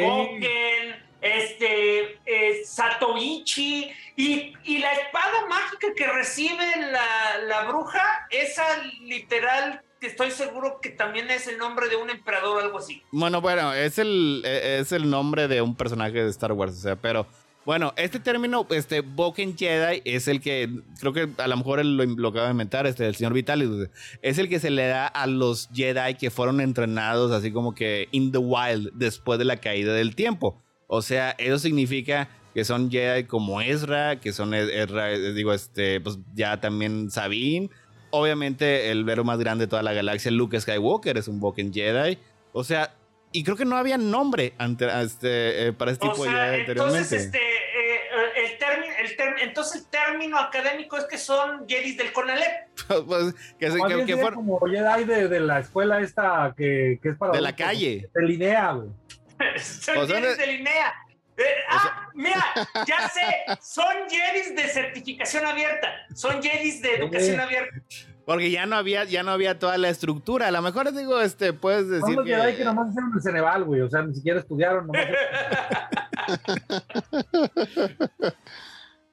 Este, 1.21 2.19
eh, 2.25 2.63
Satoichi 2.65 3.91
y, 4.15 4.53
y, 4.63 4.77
la 4.79 4.91
espada 4.93 5.45
mágica 5.47 5.87
que 5.95 6.07
recibe 6.07 6.65
la, 6.91 7.39
la 7.47 7.63
bruja, 7.65 8.27
esa 8.29 8.63
literal 9.01 9.81
estoy 10.01 10.31
seguro 10.31 10.79
que 10.81 10.89
también 10.89 11.29
es 11.29 11.47
el 11.47 11.57
nombre 11.57 11.89
de 11.89 11.95
un 11.95 12.09
emperador 12.09 12.57
o 12.57 12.59
algo 12.59 12.77
así. 12.77 13.01
Bueno, 13.11 13.41
bueno, 13.41 13.73
es 13.73 13.97
el, 13.97 14.43
e, 14.45 14.79
es 14.79 14.91
el 14.91 15.09
nombre 15.09 15.47
de 15.47 15.61
un 15.61 15.75
personaje 15.75 16.23
de 16.23 16.29
Star 16.29 16.51
Wars, 16.51 16.73
o 16.73 16.81
sea, 16.81 16.95
pero 16.95 17.27
bueno, 17.65 17.93
este 17.97 18.21
término, 18.21 18.65
este, 18.69 19.01
Boken 19.01 19.57
Jedi, 19.57 20.01
es 20.05 20.29
el 20.29 20.39
que, 20.39 20.69
creo 21.01 21.11
que 21.11 21.27
a 21.37 21.47
lo 21.49 21.57
mejor 21.57 21.83
lo, 21.83 22.05
lo 22.05 22.29
acaba 22.29 22.45
de 22.45 22.51
inventar, 22.51 22.87
este, 22.87 23.05
el 23.05 23.15
señor 23.15 23.33
Vitalis, 23.33 23.89
es 24.21 24.37
el 24.37 24.47
que 24.47 24.59
se 24.59 24.69
le 24.69 24.87
da 24.87 25.05
a 25.05 25.27
los 25.27 25.67
Jedi 25.73 26.15
que 26.15 26.29
fueron 26.29 26.61
entrenados 26.61 27.31
así 27.31 27.51
como 27.51 27.75
que 27.75 28.07
in 28.11 28.31
the 28.31 28.37
wild 28.37 28.91
después 28.93 29.37
de 29.37 29.45
la 29.45 29.57
caída 29.57 29.93
del 29.93 30.15
tiempo. 30.15 30.63
O 30.87 31.01
sea, 31.01 31.31
eso 31.37 31.59
significa 31.59 32.29
que 32.53 32.63
son 32.63 32.89
Jedi 32.89 33.25
como 33.25 33.61
Ezra, 33.61 34.19
que 34.19 34.33
son 34.33 34.53
Ezra, 34.53 35.11
eh, 35.11 35.33
digo, 35.33 35.53
este, 35.53 36.01
pues 36.01 36.17
ya 36.33 36.59
también 36.59 37.11
Sabine. 37.11 37.69
Obviamente, 38.09 38.89
el 38.89 39.03
vero 39.03 39.23
más 39.23 39.37
grande 39.37 39.65
de 39.65 39.69
toda 39.69 39.83
la 39.83 39.93
galaxia, 39.93 40.31
Luke 40.31 40.59
Skywalker, 40.59 41.17
es 41.17 41.27
un 41.27 41.39
Boken 41.39 41.73
Jedi. 41.73 42.17
O 42.53 42.63
sea, 42.63 42.95
y 43.31 43.43
creo 43.43 43.57
que 43.57 43.65
no 43.65 43.75
había 43.75 43.97
nombre 43.97 44.53
ante, 44.57 44.87
este, 45.01 45.67
eh, 45.67 45.73
para 45.73 45.91
este 45.91 46.07
tipo 46.07 46.23
de 46.23 46.31
Jedi 46.31 46.71
entonces, 46.71 47.11
este, 47.11 47.39
entonces 49.43 49.81
el 49.81 49.87
término 49.89 50.39
académico 50.39 50.97
es 50.97 51.05
que 51.05 51.17
son 51.17 51.67
Jedis 51.67 51.97
del 51.97 52.11
CONALEP. 52.11 52.69
pues, 53.07 53.35
que, 53.59 53.67
que, 53.67 54.05
que 54.05 54.17
fueron... 54.17 54.35
como 54.35 54.59
Jedi 54.61 55.03
de, 55.03 55.27
de, 55.27 55.39
la 55.39 55.59
escuela 55.59 55.99
esta 55.99 56.53
que, 56.57 56.99
que 57.01 57.09
es 57.09 57.17
para... 57.17 57.33
De 57.33 57.41
la 57.41 57.55
calle. 57.55 58.09
De 58.13 58.23
Linea, 58.23 58.71
güey. 58.71 58.89
Son 59.59 60.07
Jedis 60.07 60.37
de 60.37 60.47
Linea. 60.47 60.93
Eh, 61.37 61.43
ah, 61.69 62.09
mira, 62.15 62.43
ya 62.87 63.09
sé, 63.09 63.45
son 63.61 64.09
Jedis 64.09 64.55
de 64.55 64.67
certificación 64.69 65.45
abierta, 65.45 65.87
son 66.15 66.41
Jedis 66.41 66.81
de 66.81 66.95
educación 66.95 67.39
abierta. 67.39 67.75
Porque 68.27 68.51
ya 68.51 68.65
no 68.65 68.75
había, 68.75 69.05
ya 69.05 69.23
no 69.23 69.31
había 69.31 69.57
toda 69.57 69.77
la 69.77 69.87
estructura. 69.87 70.49
A 70.49 70.51
lo 70.51 70.61
mejor 70.61 70.93
digo, 70.93 71.21
este, 71.21 71.53
puedes 71.53 71.87
decir. 71.87 72.01
Son 72.01 72.15
los 72.17 72.25
que... 72.25 72.35
Jedi 72.35 72.57
que 72.57 72.65
nomás 72.65 72.89
hicieron 72.89 73.13
el 73.15 73.21
Ceneval, 73.21 73.63
güey. 73.63 73.79
O 73.79 73.89
sea, 73.89 74.01
ni 74.01 74.13
siquiera 74.13 74.41
estudiaron. 74.41 74.87
Nomás... 74.87 75.07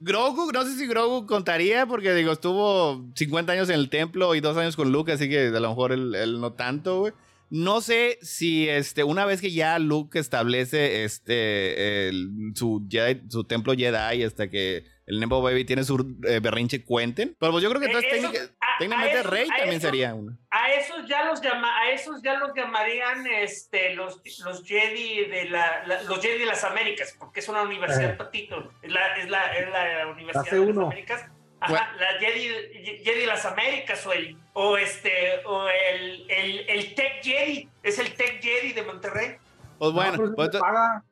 Grogu, 0.00 0.50
no 0.52 0.64
sé 0.64 0.76
si 0.76 0.88
Grogu 0.88 1.26
contaría, 1.26 1.86
porque 1.86 2.12
digo, 2.12 2.32
estuvo 2.32 3.06
50 3.14 3.52
años 3.52 3.68
en 3.68 3.76
el 3.76 3.88
templo 3.88 4.34
y 4.34 4.40
dos 4.40 4.56
años 4.56 4.74
con 4.74 4.90
Luke, 4.90 5.12
así 5.12 5.28
que 5.28 5.46
a 5.46 5.60
lo 5.60 5.68
mejor 5.68 5.92
él, 5.92 6.40
no 6.40 6.52
tanto, 6.52 6.98
güey. 6.98 7.12
No 7.50 7.80
sé 7.80 8.18
si 8.22 8.68
este, 8.68 9.04
una 9.04 9.26
vez 9.26 9.40
que 9.40 9.52
ya 9.52 9.78
Luke 9.78 10.18
establece 10.18 11.04
este, 11.04 12.10
su, 12.54 12.86
su 13.28 13.44
templo 13.44 13.74
Jedi 13.74 14.24
hasta 14.24 14.48
que 14.48 14.84
el 15.06 15.20
Nembo 15.20 15.42
Baby 15.42 15.64
tiene 15.64 15.84
su 15.84 16.16
eh, 16.26 16.40
berrinche 16.40 16.84
cuenten. 16.84 17.36
Pero 17.38 17.52
pues 17.52 17.62
yo 17.62 17.68
creo 17.70 17.80
que 17.80 17.86
entonces 17.86 18.50
técnicamente 18.78 19.22
Rey 19.22 19.48
también 19.48 19.80
sería 19.80 20.14
uno. 20.14 20.36
A 20.50 20.72
esos 20.72 21.06
ya 21.06 21.24
los 21.24 21.40
llama, 21.40 21.78
a 21.80 21.90
esos 21.90 22.22
ya 22.22 22.38
los 22.38 22.52
llamarían 22.54 23.26
este 23.26 23.94
los, 23.94 24.20
los 24.44 24.64
Jedi 24.64 25.26
de 25.26 25.50
la, 25.50 25.84
los 26.06 26.20
Jedi 26.20 26.38
de 26.38 26.46
las 26.46 26.64
Américas, 26.64 27.14
porque 27.18 27.40
es 27.40 27.48
una 27.48 27.62
universidad 27.62 28.10
eh. 28.10 28.16
patito, 28.16 28.72
es 28.82 28.90
la, 28.90 29.14
es 29.16 29.28
la, 29.28 29.52
es 29.54 29.70
la 29.70 30.06
universidad 30.08 30.52
de 30.52 30.66
las 30.66 30.76
Américas. 30.78 31.30
Ajá, 31.64 31.94
la 31.98 32.18
Jedi, 32.18 33.26
las 33.26 33.44
Américas 33.46 34.06
o 34.06 34.12
el 34.12 34.36
o 34.52 34.76
este 34.76 35.40
o 35.44 35.68
el, 35.68 36.30
el, 36.30 36.68
el 36.68 36.94
Tech 36.94 37.22
Jedi, 37.22 37.68
es 37.82 37.98
el 37.98 38.14
Tech 38.14 38.40
Jedi 38.42 38.72
de 38.72 38.82
Monterrey. 38.82 39.36
Pues 39.78 39.92
bueno, 39.92 40.32
pues, 40.34 40.50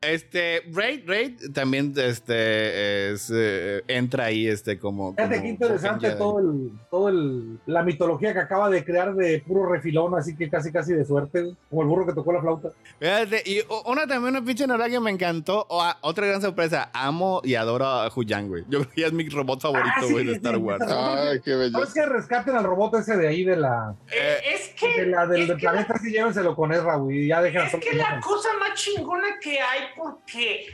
este, 0.01 0.63
Raid, 0.73 1.09
Raid 1.09 1.53
también 1.53 1.93
este, 1.97 3.13
es, 3.13 3.31
eh, 3.35 3.83
entra 3.89 4.27
ahí 4.27 4.47
este 4.47 4.79
como... 4.79 5.15
Fíjate 5.15 5.43
qué 5.43 5.49
interesante 5.49 6.11
todo 6.13 6.39
el, 6.39 6.71
todo 6.91 7.09
el, 7.09 7.59
la 7.67 7.83
mitología 7.83 8.33
que 8.33 8.39
acaba 8.39 8.71
de 8.71 8.85
crear 8.85 9.15
de 9.15 9.43
puro 9.47 9.71
refilón, 9.71 10.15
así 10.15 10.37
que 10.37 10.49
casi 10.49 10.73
casi 10.73 10.93
de 10.93 11.05
suerte, 11.05 11.55
como 11.69 11.83
el 11.83 11.89
burro 11.89 12.07
que 12.07 12.13
tocó 12.13 12.33
la 12.33 12.41
flauta. 12.41 12.71
Fíjate, 12.99 13.43
y 13.45 13.61
una 13.87 14.07
también 14.07 14.37
una 14.37 14.45
pinche 14.45 14.67
novela 14.67 14.89
que 14.89 15.01
me 15.01 15.11
encantó, 15.11 15.67
o 15.69 15.85
otra 16.03 16.27
gran 16.27 16.41
sorpresa, 16.41 16.91
amo 16.93 17.41
y 17.45 17.55
adoro 17.55 17.87
a 17.87 18.11
Huyang, 18.15 18.49
güey. 18.49 18.65
Yo 18.69 18.81
creo 18.81 18.93
que 18.95 19.07
es 19.07 19.13
mi 19.13 19.29
robot 19.29 19.59
ah, 19.59 19.63
favorito, 19.63 20.11
güey, 20.11 20.27
de 20.27 20.33
Star 20.35 20.57
Wars. 20.57 20.85
Ay, 20.89 21.41
qué 21.45 21.55
bello. 21.55 21.73
¿Sabes 21.73 21.95
que 21.95 22.07
rescaten 22.07 22.57
al 22.57 22.65
robot 22.65 22.95
ese 22.95 23.17
de 23.17 23.29
ahí 23.29 23.45
de 23.45 23.57
la... 23.57 23.95
Eh, 24.11 24.39
es 24.55 24.69
que... 24.79 25.03
De 25.03 25.07
la, 25.07 25.27
del, 25.27 25.47
del 25.47 25.57
planeta, 25.57 25.99
sí 25.99 26.11
llévenselo 26.11 26.55
con 26.55 26.73
Ezra, 26.73 26.97
güey, 26.97 27.27
ya 27.27 27.43
dejen 27.43 27.63
Es 27.63 27.75
que 27.75 27.97
la 27.97 28.21
cosa 28.21 28.49
más 28.59 28.75
chingona 28.75 29.39
que 29.41 29.61
hay 29.61 29.89
porque 29.97 30.73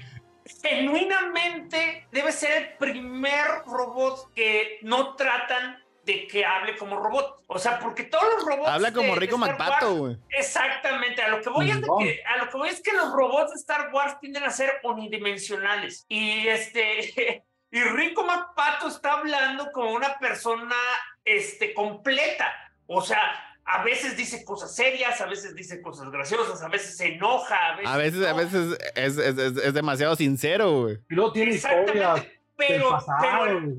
genuinamente 0.63 2.07
debe 2.11 2.33
ser 2.33 2.63
el 2.63 2.79
primer 2.79 3.47
robot 3.67 4.33
que 4.35 4.79
no 4.83 5.15
tratan 5.15 5.83
de 6.09 6.27
que 6.27 6.45
hable 6.45 6.77
como 6.77 6.97
robot. 6.97 7.45
O 7.47 7.59
sea, 7.59 7.79
porque 7.79 8.05
todos 8.05 8.25
los 8.35 8.47
robots. 8.47 8.71
Habla 8.71 8.93
como 8.93 9.15
Rico 9.15 9.37
McPato, 9.37 9.95
güey. 9.95 10.17
Exactamente. 10.31 11.23
A 11.23 11.29
lo, 11.29 11.43
que 11.43 11.51
voy 11.51 11.71
es 11.71 11.77
que, 11.77 12.23
a 12.25 12.39
lo 12.39 12.51
que 12.51 12.57
voy 12.57 12.69
es 12.71 12.83
que 12.83 12.93
los 12.93 13.13
robots 13.13 13.53
de 13.53 13.61
Star 13.61 13.93
Wars 13.93 14.19
tienden 14.19 14.45
a 14.45 14.51
ser 14.51 14.81
unidimensionales. 14.83 16.05
Y 16.09 16.49
este. 16.49 17.45
Y 17.71 17.83
Rico 17.83 18.25
McPato 18.25 18.89
está 18.89 19.13
hablando 19.13 19.71
como 19.73 19.93
una 19.93 20.19
persona 20.19 20.75
este, 21.23 21.75
completa. 21.75 22.51
O 22.87 23.03
sea, 23.03 23.48
a 23.71 23.85
veces 23.85 24.17
dice 24.17 24.45
cosas 24.45 24.75
serias, 24.75 25.21
a 25.21 25.27
veces 25.27 25.55
dice 25.55 25.83
cosas 25.83 26.11
graciosas, 26.11 26.63
a 26.63 26.69
veces 26.69 26.97
se 26.97 27.15
enoja, 27.15 27.75
a 27.75 27.77
veces. 27.99 28.27
A 28.27 28.33
veces, 28.33 28.79
es, 28.95 29.19
es, 29.19 29.39
es, 29.39 29.75
demasiado 29.75 30.17
sincero, 30.17 30.83
güey. 30.83 30.99
Y 31.11 31.15
luego 31.15 31.33
tiene 31.33 31.53
historias 31.53 32.27
pero, 32.59 32.99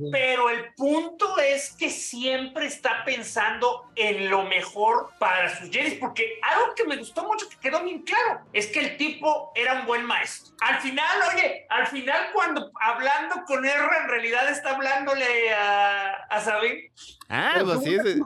pero, 0.09 0.49
el 0.49 0.73
punto 0.73 1.37
es 1.37 1.73
que 1.73 1.89
siempre 1.89 2.65
está 2.65 3.03
pensando 3.03 3.91
en 3.93 4.29
lo 4.29 4.45
mejor 4.45 5.09
para 5.19 5.53
sus 5.53 5.69
Jedi, 5.69 5.95
porque 5.95 6.39
algo 6.41 6.73
que 6.75 6.85
me 6.85 6.95
gustó 6.95 7.25
mucho, 7.27 7.49
que 7.49 7.57
quedó 7.57 7.83
bien 7.83 8.03
claro, 8.03 8.39
es 8.53 8.67
que 8.67 8.79
el 8.79 8.95
tipo 8.95 9.51
era 9.53 9.81
un 9.81 9.85
buen 9.85 10.05
maestro. 10.05 10.55
Al 10.61 10.79
final, 10.79 11.05
oye, 11.33 11.67
al 11.69 11.87
final 11.87 12.27
cuando 12.33 12.71
hablando 12.79 13.43
con 13.45 13.65
R, 13.65 13.87
en 14.01 14.09
realidad 14.09 14.49
está 14.49 14.75
hablándole 14.75 15.53
a, 15.53 16.13
a 16.29 16.39
Sabine. 16.39 16.89
Ah, 17.27 17.61
pues 17.61 17.83
sí. 17.83 17.95
Es... 17.95 18.17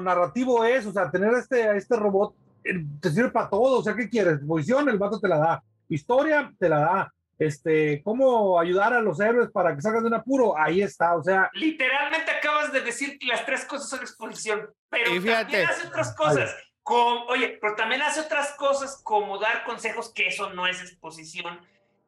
narrativo 0.00 0.64
es, 0.64 0.86
o 0.86 0.92
sea, 0.92 1.08
tener 1.08 1.32
este, 1.34 1.76
este 1.76 1.94
robot 1.94 2.34
eh, 2.64 2.84
te 3.00 3.10
sirve 3.10 3.30
para 3.30 3.48
todo, 3.48 3.78
o 3.78 3.82
sea, 3.84 3.94
¿qué 3.94 4.08
quieres? 4.10 4.40
Posición, 4.44 4.88
el 4.88 4.98
vato 4.98 5.20
te 5.20 5.28
la 5.28 5.38
da. 5.38 5.62
Historia, 5.88 6.52
te 6.58 6.68
la 6.68 6.80
da 6.80 7.14
este, 7.40 8.02
cómo 8.02 8.60
ayudar 8.60 8.92
a 8.92 9.00
los 9.00 9.18
héroes 9.18 9.50
para 9.50 9.74
que 9.74 9.80
salgan 9.80 10.02
de 10.02 10.08
un 10.08 10.14
apuro, 10.14 10.56
ahí 10.58 10.82
está, 10.82 11.16
o 11.16 11.22
sea. 11.22 11.50
Literalmente 11.54 12.30
acabas 12.30 12.70
de 12.70 12.82
decir 12.82 13.18
que 13.18 13.26
las 13.26 13.46
tres 13.46 13.64
cosas 13.64 13.88
son 13.88 14.00
exposición, 14.00 14.68
pero 14.90 15.10
también 15.10 15.66
hace 15.66 15.86
otras 15.86 16.14
cosas. 16.14 16.54
Como, 16.82 17.24
oye, 17.26 17.58
pero 17.60 17.74
también 17.76 18.02
hace 18.02 18.20
otras 18.20 18.52
cosas 18.52 19.00
como 19.02 19.38
dar 19.38 19.64
consejos, 19.64 20.12
que 20.12 20.26
eso 20.26 20.52
no 20.52 20.66
es 20.66 20.82
exposición, 20.82 21.58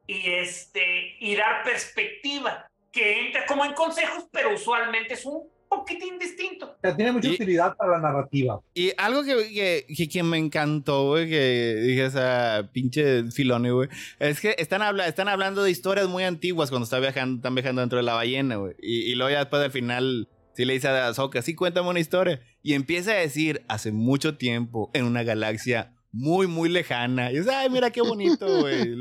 y, 0.07 0.35
este, 0.35 1.17
y 1.19 1.35
dar 1.35 1.63
perspectiva, 1.65 2.69
que 2.91 3.27
entra 3.27 3.47
como 3.47 3.65
en 3.65 3.73
consejos, 3.73 4.27
pero 4.31 4.55
usualmente 4.55 5.15
es 5.15 5.25
un 5.25 5.49
poquitín 5.73 6.19
distinto. 6.19 6.77
tiene 6.97 7.13
mucha 7.13 7.31
utilidad 7.31 7.77
para 7.77 7.93
la 7.93 7.99
narrativa. 7.99 8.61
Y 8.75 8.93
algo 8.97 9.23
que, 9.25 9.87
que, 9.97 10.09
que, 10.09 10.23
me 10.23 10.39
encantó, 10.39 11.07
güey, 11.09 11.29
que 11.29 11.75
dije 11.77 12.05
esa 12.05 12.69
pinche 12.73 13.31
filone, 13.31 13.71
güey, 13.71 13.89
es 14.19 14.41
que 14.41 14.55
están, 14.59 14.83
habla 14.83 15.07
están 15.07 15.29
hablando 15.29 15.63
de 15.63 15.71
historias 15.71 16.09
muy 16.09 16.25
antiguas 16.25 16.71
cuando 16.71 16.85
está 16.85 16.99
viajando, 16.99 17.37
están 17.37 17.55
viajando 17.55 17.81
dentro 17.81 17.99
de 17.99 18.05
la 18.05 18.15
ballena, 18.15 18.57
güey. 18.57 18.75
Y, 18.81 19.11
y, 19.11 19.15
luego 19.15 19.31
ya 19.31 19.41
después 19.41 19.63
del 19.63 19.71
final, 19.71 20.29
sí 20.55 20.65
le 20.65 20.75
dice 20.75 20.89
a 20.89 21.09
Ahsoka, 21.09 21.43
sí, 21.43 21.55
cuéntame 21.55 21.89
una 21.89 22.01
historia. 22.01 22.41
Y 22.63 22.75
empieza 22.75 23.13
a 23.13 23.15
decir, 23.15 23.65
hace 23.69 23.93
mucho 23.93 24.37
tiempo, 24.37 24.91
en 24.93 25.05
una 25.05 25.23
galaxia 25.23 25.95
muy, 26.13 26.47
muy 26.47 26.69
lejana. 26.69 27.31
Y 27.31 27.39
dices, 27.39 27.53
ay, 27.53 27.71
mira 27.71 27.91
qué 27.91 28.03
bonito, 28.03 28.61
güey. 28.61 28.95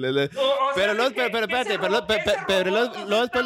pero 0.76 0.94
luego, 0.94 1.12
pero, 1.16 1.32
pero, 1.32 1.46
espérate, 1.46 1.78
pero, 1.80 2.08
pero, 2.48 2.72
luego, 2.72 3.22
después, 3.22 3.46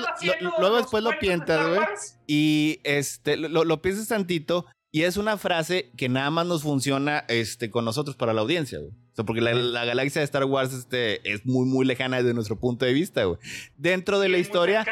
luego 0.60 0.78
después 0.78 1.04
lo 1.04 1.18
piensas, 1.20 1.68
güey. 1.68 1.82
Y 2.28 2.80
este, 2.84 3.38
lo, 3.38 3.64
lo 3.64 3.82
piensas 3.82 4.08
tantito 4.08 4.66
y 4.96 5.04
es 5.04 5.18
una 5.18 5.38
frase 5.38 5.92
que 5.98 6.08
nada 6.08 6.30
más 6.30 6.46
nos 6.46 6.64
funciona 6.64 7.26
este, 7.28 7.70
con 7.70 7.84
nosotros 7.84 8.16
para 8.16 8.32
la 8.32 8.40
audiencia, 8.40 8.80
güey. 8.80 8.92
O 8.92 9.16
sea, 9.16 9.26
porque 9.26 9.42
la, 9.42 9.84
galaxia 9.84 10.22
de 10.22 10.24
Star 10.26 10.46
Wars 10.46 10.72
este, 10.72 11.20
es 11.30 11.46
muy, 11.46 11.66
muy 11.66 11.86
lejana 11.86 12.16
desde 12.16 12.34
nuestro 12.34 12.58
punto 12.58 12.86
de 12.86 12.94
vista, 12.94 13.26
güey. 13.26 13.38
Dentro 13.76 14.22
de 14.22 14.30
la 14.30 14.38
historia, 14.38 14.86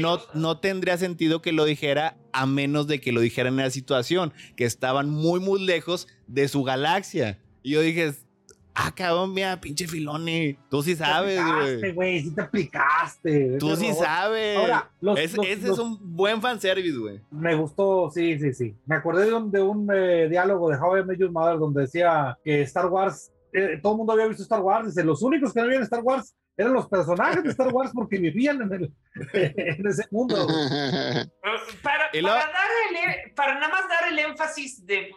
no, 0.00 0.22
no 0.32 0.58
tendría 0.60 0.96
sentido 0.96 1.42
que 1.42 1.52
lo 1.52 1.66
dijera 1.66 2.16
a 2.32 2.46
menos 2.46 2.86
de 2.86 2.98
que 2.98 3.12
lo 3.12 3.20
dijera 3.20 3.50
en 3.50 3.56
la 3.56 3.68
situación, 3.68 4.32
que 4.56 4.64
estaban 4.64 5.10
muy, 5.10 5.38
muy 5.38 5.62
lejos 5.62 6.08
de 6.26 6.48
su 6.48 6.62
galaxia. 6.62 7.38
Y 7.66 7.72
yo 7.72 7.80
dije, 7.80 8.12
Ah, 8.78 8.92
cabrón, 8.94 9.34
mira, 9.34 9.58
pinche 9.60 9.88
Filoni. 9.88 10.56
Tú 10.70 10.82
sí 10.82 10.94
sabes, 10.94 11.40
güey. 11.42 11.92
güey. 11.92 12.20
Sí 12.20 12.30
te 12.30 12.42
aplicaste. 12.42 13.56
Tú 13.58 13.74
sí 13.74 13.92
sabes. 13.92 14.58
Ahora, 14.58 14.90
ese 15.16 15.40
es 15.50 15.78
un 15.78 15.98
buen 16.14 16.40
fanservice, 16.40 16.96
güey. 16.96 17.20
Me 17.30 17.56
gustó, 17.56 18.10
sí, 18.14 18.38
sí, 18.38 18.52
sí. 18.52 18.76
Me 18.84 18.94
acordé 18.94 19.24
de 19.24 19.32
un, 19.34 19.50
de 19.50 19.62
un 19.62 19.88
eh, 19.92 20.28
diálogo 20.28 20.68
de 20.70 20.76
How 20.76 20.98
I 20.98 21.04
Met 21.04 21.18
Your 21.18 21.32
Mother 21.32 21.58
donde 21.58 21.80
decía 21.80 22.38
que 22.44 22.60
Star 22.62 22.86
Wars, 22.86 23.32
eh, 23.56 23.80
todo 23.82 23.92
el 23.92 23.98
mundo 23.98 24.12
había 24.12 24.26
visto 24.26 24.42
Star 24.42 24.60
Wars. 24.60 24.86
Dice, 24.86 25.02
los 25.02 25.22
únicos 25.22 25.52
que 25.52 25.60
no 25.60 25.66
habían 25.66 25.82
Star 25.82 26.02
Wars 26.02 26.36
eran 26.58 26.72
los 26.72 26.88
personajes 26.88 27.42
de 27.42 27.50
Star 27.50 27.68
Wars 27.68 27.90
porque 27.94 28.18
vivían 28.18 28.60
en, 28.62 28.72
el, 28.72 28.92
en 29.32 29.86
ese 29.86 30.04
mundo. 30.10 30.46
Para, 31.82 32.10
para, 32.10 32.50
para, 33.34 33.54
nada 33.54 33.68
más 33.68 33.88
dar 33.88 34.08
el 34.10 34.18
énfasis 34.18 34.84
de, 34.86 35.10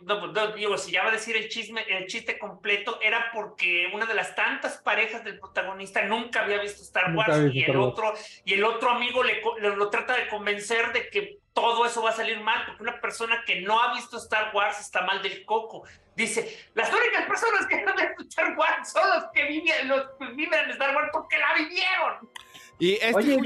digo, 0.55 0.77
si 0.77 0.91
ya 0.91 1.03
va 1.03 1.09
a 1.09 1.13
decir 1.13 1.35
el 1.35 1.47
chisme, 1.49 1.81
el 1.89 2.07
chiste 2.07 2.37
completo, 2.37 2.99
era 3.01 3.31
porque 3.33 3.89
una 3.93 4.05
de 4.05 4.13
las 4.13 4.35
tantas 4.35 4.77
parejas 4.77 5.23
del 5.23 5.39
protagonista 5.39 6.05
nunca 6.05 6.43
había 6.43 6.61
visto 6.61 6.81
Star 6.81 7.15
Wars 7.15 7.53
y 7.53 7.63
el 7.63 7.77
otro 7.77 8.13
y 8.45 8.53
el 8.53 8.63
otro 8.63 8.89
amigo 8.91 9.23
le, 9.23 9.41
lo 9.61 9.89
trata 9.89 10.15
de 10.15 10.27
convencer 10.27 10.93
de 10.93 11.09
que 11.09 11.38
todo 11.53 11.85
eso 11.85 12.01
va 12.01 12.11
a 12.11 12.13
salir 12.13 12.39
mal, 12.41 12.65
porque 12.65 12.83
una 12.83 13.01
persona 13.01 13.43
que 13.45 13.61
no 13.61 13.79
ha 13.79 13.93
visto 13.93 14.17
Star 14.17 14.53
Wars 14.53 14.79
está 14.79 15.01
mal 15.05 15.21
del 15.21 15.45
coco. 15.45 15.83
Dice, 16.15 16.67
las 16.73 16.89
únicas 16.89 17.25
personas 17.27 17.65
que 17.67 17.81
no 17.83 17.93
ven 17.95 18.09
Star 18.27 18.57
Wars 18.57 18.91
son 18.91 19.09
los 19.09 19.25
que 19.33 19.43
viven, 19.45 19.87
los 19.87 20.05
viven 20.35 20.59
en 20.65 20.71
Star 20.71 20.95
Wars 20.95 21.09
porque 21.11 21.37
la 21.37 21.53
vivieron. 21.57 22.29
Y 22.79 22.93
este 22.93 23.37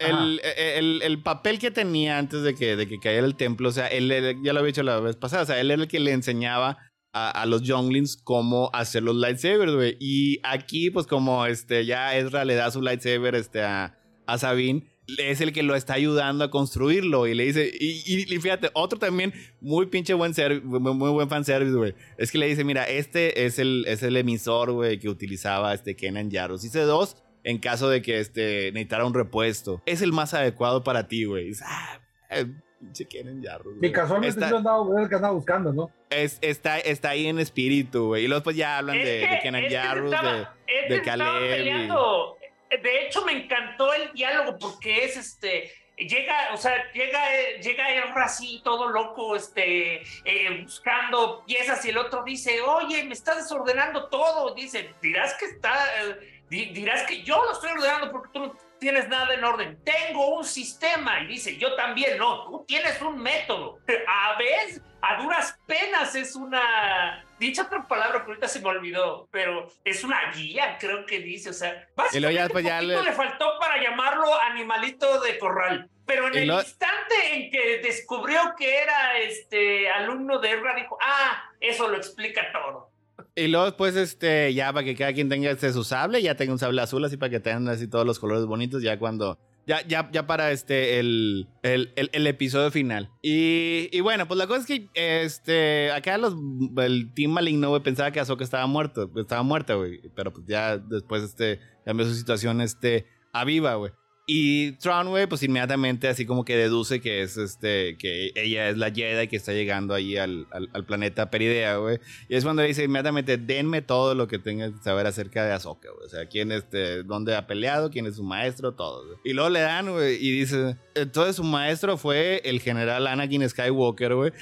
el, 0.00 0.40
el, 0.44 1.02
el, 1.02 1.22
papel 1.22 1.60
que 1.60 1.70
tenía 1.70 2.18
antes 2.18 2.42
de 2.42 2.56
que, 2.56 2.74
de 2.74 2.88
que 2.88 2.98
cayera 2.98 3.24
el 3.24 3.36
templo, 3.36 3.68
o 3.68 3.72
sea, 3.72 3.86
él, 3.86 4.08
ya 4.42 4.52
lo 4.52 4.58
había 4.58 4.68
dicho 4.68 4.82
la 4.82 4.98
vez 4.98 5.14
pasada, 5.14 5.44
o 5.44 5.46
sea, 5.46 5.60
él 5.60 5.70
era 5.70 5.82
el 5.82 5.88
que 5.88 6.00
le 6.00 6.10
enseñaba 6.10 6.78
a, 7.12 7.30
a 7.30 7.46
los 7.46 7.62
younglings 7.62 8.16
cómo 8.16 8.70
hacer 8.72 9.04
los 9.04 9.14
lightsabers, 9.14 9.72
güey. 9.72 9.96
Y 10.00 10.40
aquí, 10.42 10.90
pues 10.90 11.06
como 11.06 11.46
este, 11.46 11.86
ya 11.86 12.16
Ezra 12.16 12.44
le 12.44 12.56
da 12.56 12.72
su 12.72 12.82
lightsaber 12.82 13.36
este, 13.36 13.62
a, 13.62 13.96
a 14.26 14.38
Sabine, 14.38 14.91
es 15.18 15.40
el 15.40 15.52
que 15.52 15.62
lo 15.62 15.74
está 15.74 15.94
ayudando 15.94 16.44
a 16.44 16.50
construirlo 16.50 17.26
y 17.26 17.34
le 17.34 17.44
dice, 17.44 17.70
y, 17.78 18.24
fíjate, 18.38 18.70
otro 18.74 18.98
también 18.98 19.32
muy 19.60 19.86
pinche 19.86 20.14
buen 20.14 20.34
ser, 20.34 20.62
muy, 20.62 20.94
muy 20.94 21.10
buen 21.10 21.28
fanservice, 21.28 21.76
güey. 21.76 21.94
Es 22.18 22.30
que 22.30 22.38
le 22.38 22.46
dice, 22.46 22.64
mira, 22.64 22.84
este 22.84 23.44
es 23.44 23.58
el, 23.58 23.84
es 23.88 24.02
el 24.02 24.16
emisor, 24.16 24.72
güey, 24.72 24.98
que 24.98 25.08
utilizaba 25.08 25.74
este 25.74 25.96
Kenan 25.96 26.30
Jarrus. 26.30 26.64
Hice 26.64 26.80
dos 26.80 27.16
en 27.44 27.58
caso 27.58 27.88
de 27.88 28.02
que 28.02 28.20
este, 28.20 28.70
necesitara 28.72 29.04
un 29.04 29.14
repuesto. 29.14 29.82
Es 29.86 30.02
el 30.02 30.12
más 30.12 30.34
adecuado 30.34 30.84
para 30.84 31.08
ti, 31.08 31.24
güey. 31.24 31.52
Ah, 31.64 31.98
eh, 32.30 32.46
pinche 32.80 33.06
Kenan 33.06 33.42
Jarrus. 33.42 33.78
Y 33.82 33.90
casualmente 33.90 34.38
está, 34.38 34.50
lo 34.50 35.08
que 35.08 35.14
andaba 35.14 35.34
buscando, 35.34 35.72
¿no? 35.72 35.90
Es, 36.10 36.38
está, 36.42 36.78
está 36.78 37.10
ahí 37.10 37.26
en 37.26 37.40
espíritu, 37.40 38.06
güey. 38.06 38.24
Y 38.24 38.28
luego 38.28 38.44
pues 38.44 38.56
ya 38.56 38.78
hablan 38.78 38.98
de, 38.98 39.40
Kenan 39.42 39.64
Jarrus, 39.68 40.12
de, 40.12 40.94
de 40.94 41.02
Caleb 41.02 42.41
de 42.80 43.06
hecho, 43.06 43.24
me 43.24 43.32
encantó 43.32 43.92
el 43.92 44.12
diálogo 44.12 44.58
porque 44.58 45.04
es 45.04 45.16
este. 45.16 45.72
Llega, 45.96 46.52
o 46.52 46.56
sea, 46.56 46.90
llega, 46.92 47.20
llega 47.62 47.94
el 47.94 48.02
así, 48.16 48.60
todo 48.64 48.88
loco, 48.88 49.36
este, 49.36 50.02
eh, 50.24 50.62
buscando 50.62 51.44
piezas, 51.44 51.84
y 51.84 51.90
el 51.90 51.98
otro 51.98 52.24
dice, 52.24 52.60
oye, 52.62 53.04
me 53.04 53.12
está 53.12 53.34
desordenando 53.34 54.08
todo. 54.08 54.54
Dice, 54.54 54.94
dirás 55.02 55.34
que 55.34 55.44
está, 55.44 56.02
eh, 56.02 56.42
dirás 56.48 57.02
que 57.04 57.22
yo 57.22 57.44
lo 57.44 57.52
estoy 57.52 57.72
ordenando 57.72 58.10
porque 58.10 58.30
tú 58.32 58.40
no 58.40 58.46
tienes 58.82 59.08
nada 59.08 59.32
en 59.32 59.44
orden. 59.44 59.78
Tengo 59.84 60.36
un 60.36 60.44
sistema. 60.44 61.20
Y 61.20 61.28
dice, 61.28 61.56
yo 61.56 61.74
también, 61.76 62.18
no, 62.18 62.44
tú 62.44 62.64
tienes 62.66 63.00
un 63.00 63.16
método. 63.22 63.78
A 64.08 64.36
veces, 64.36 64.82
a 65.00 65.22
duras 65.22 65.58
penas 65.66 66.14
es 66.14 66.36
una 66.36 67.24
dicha 67.38 67.62
otra 67.62 67.86
palabra 67.88 68.24
que 68.24 68.30
ahorita 68.30 68.46
se 68.46 68.60
me 68.60 68.68
olvidó, 68.68 69.28
pero 69.32 69.66
es 69.84 70.04
una 70.04 70.30
guía, 70.32 70.76
creo 70.78 71.04
que 71.06 71.18
dice, 71.18 71.50
o 71.50 71.52
sea, 71.52 71.88
básicamente 71.96 72.50
pues, 72.50 72.64
le... 72.64 73.02
le... 73.02 73.12
faltó 73.12 73.58
para 73.58 73.82
llamarlo 73.82 74.26
animalito 74.42 75.20
de 75.20 75.38
corral. 75.38 75.90
Pero 76.06 76.28
en 76.28 76.36
el 76.36 76.50
instante 76.50 77.14
en 77.32 77.50
que 77.50 77.78
descubrió 77.78 78.54
que 78.56 78.78
era 78.78 79.18
este 79.18 79.90
alumno 79.90 80.38
de 80.38 80.50
Erra, 80.50 80.74
dijo, 80.74 80.96
ah, 81.00 81.50
eso 81.60 81.88
lo 81.88 81.96
explica 81.96 82.52
todo. 82.52 82.91
Y 83.34 83.48
luego 83.48 83.66
después, 83.66 83.96
este, 83.96 84.52
ya 84.54 84.72
para 84.72 84.84
que 84.84 84.94
cada 84.94 85.12
quien 85.12 85.28
tenga 85.28 85.50
este 85.50 85.72
su 85.72 85.84
sable, 85.84 86.22
ya 86.22 86.36
tenga 86.36 86.52
un 86.52 86.58
sable 86.58 86.80
azul, 86.82 87.04
así 87.04 87.16
para 87.16 87.30
que 87.30 87.40
tengan 87.40 87.68
así 87.68 87.88
todos 87.88 88.06
los 88.06 88.18
colores 88.18 88.46
bonitos, 88.46 88.82
ya 88.82 88.98
cuando 88.98 89.38
ya, 89.66 89.86
ya, 89.86 90.10
ya 90.10 90.26
para 90.26 90.50
este, 90.50 90.98
el, 90.98 91.48
el, 91.62 91.92
el, 91.94 92.26
episodio 92.26 92.70
final. 92.70 93.10
Y, 93.22 93.88
y, 93.92 94.00
bueno, 94.00 94.26
pues 94.26 94.36
la 94.38 94.46
cosa 94.46 94.60
es 94.60 94.66
que 94.66 94.88
este, 94.94 95.92
acá 95.92 96.18
los, 96.18 96.34
el 96.78 97.12
Team 97.14 97.30
Maligno, 97.30 97.68
güey, 97.68 97.82
pensaba 97.82 98.10
que 98.10 98.18
Ahsoka 98.18 98.42
estaba 98.42 98.66
muerto, 98.66 99.10
estaba 99.16 99.42
muerta, 99.42 99.74
güey. 99.74 100.00
Pero 100.16 100.32
pues 100.32 100.46
ya 100.46 100.78
después, 100.78 101.22
este, 101.22 101.60
cambió 101.84 102.06
su 102.06 102.14
situación, 102.14 102.60
este, 102.60 103.06
a 103.32 103.44
viva, 103.44 103.74
güey. 103.76 103.92
Y 104.24 104.72
Tron, 104.72 105.08
güey, 105.08 105.26
pues 105.26 105.42
inmediatamente 105.42 106.06
así 106.06 106.24
como 106.24 106.44
que 106.44 106.56
deduce 106.56 107.00
que 107.00 107.22
es 107.22 107.36
este, 107.36 107.96
que 107.98 108.30
ella 108.36 108.68
es 108.68 108.76
la 108.76 108.92
Jedi 108.92 109.26
que 109.26 109.36
está 109.36 109.52
llegando 109.52 109.94
ahí 109.94 110.16
al, 110.16 110.46
al, 110.52 110.84
planeta 110.84 111.28
Peridea, 111.28 111.76
güey. 111.76 111.98
Y 112.28 112.36
es 112.36 112.44
cuando 112.44 112.62
dice 112.62 112.84
inmediatamente, 112.84 113.36
denme 113.36 113.82
todo 113.82 114.14
lo 114.14 114.28
que 114.28 114.38
tenga 114.38 114.70
que 114.70 114.78
saber 114.82 115.08
acerca 115.08 115.44
de 115.44 115.52
Ahsoka, 115.52 115.88
güey. 115.90 116.06
O 116.06 116.08
sea, 116.08 116.26
quién, 116.26 116.52
este, 116.52 117.02
dónde 117.02 117.34
ha 117.34 117.48
peleado, 117.48 117.90
quién 117.90 118.06
es 118.06 118.14
su 118.14 118.22
maestro, 118.22 118.74
todo, 118.74 119.04
güey. 119.04 119.18
Y 119.24 119.32
luego 119.32 119.50
le 119.50 119.60
dan, 119.60 119.90
güey, 119.90 120.14
y 120.24 120.30
dice, 120.30 120.76
entonces 120.94 121.34
su 121.34 121.44
maestro 121.44 121.96
fue 121.96 122.42
el 122.44 122.60
general 122.60 123.08
Anakin 123.08 123.48
Skywalker, 123.48 124.14
güey. 124.14 124.32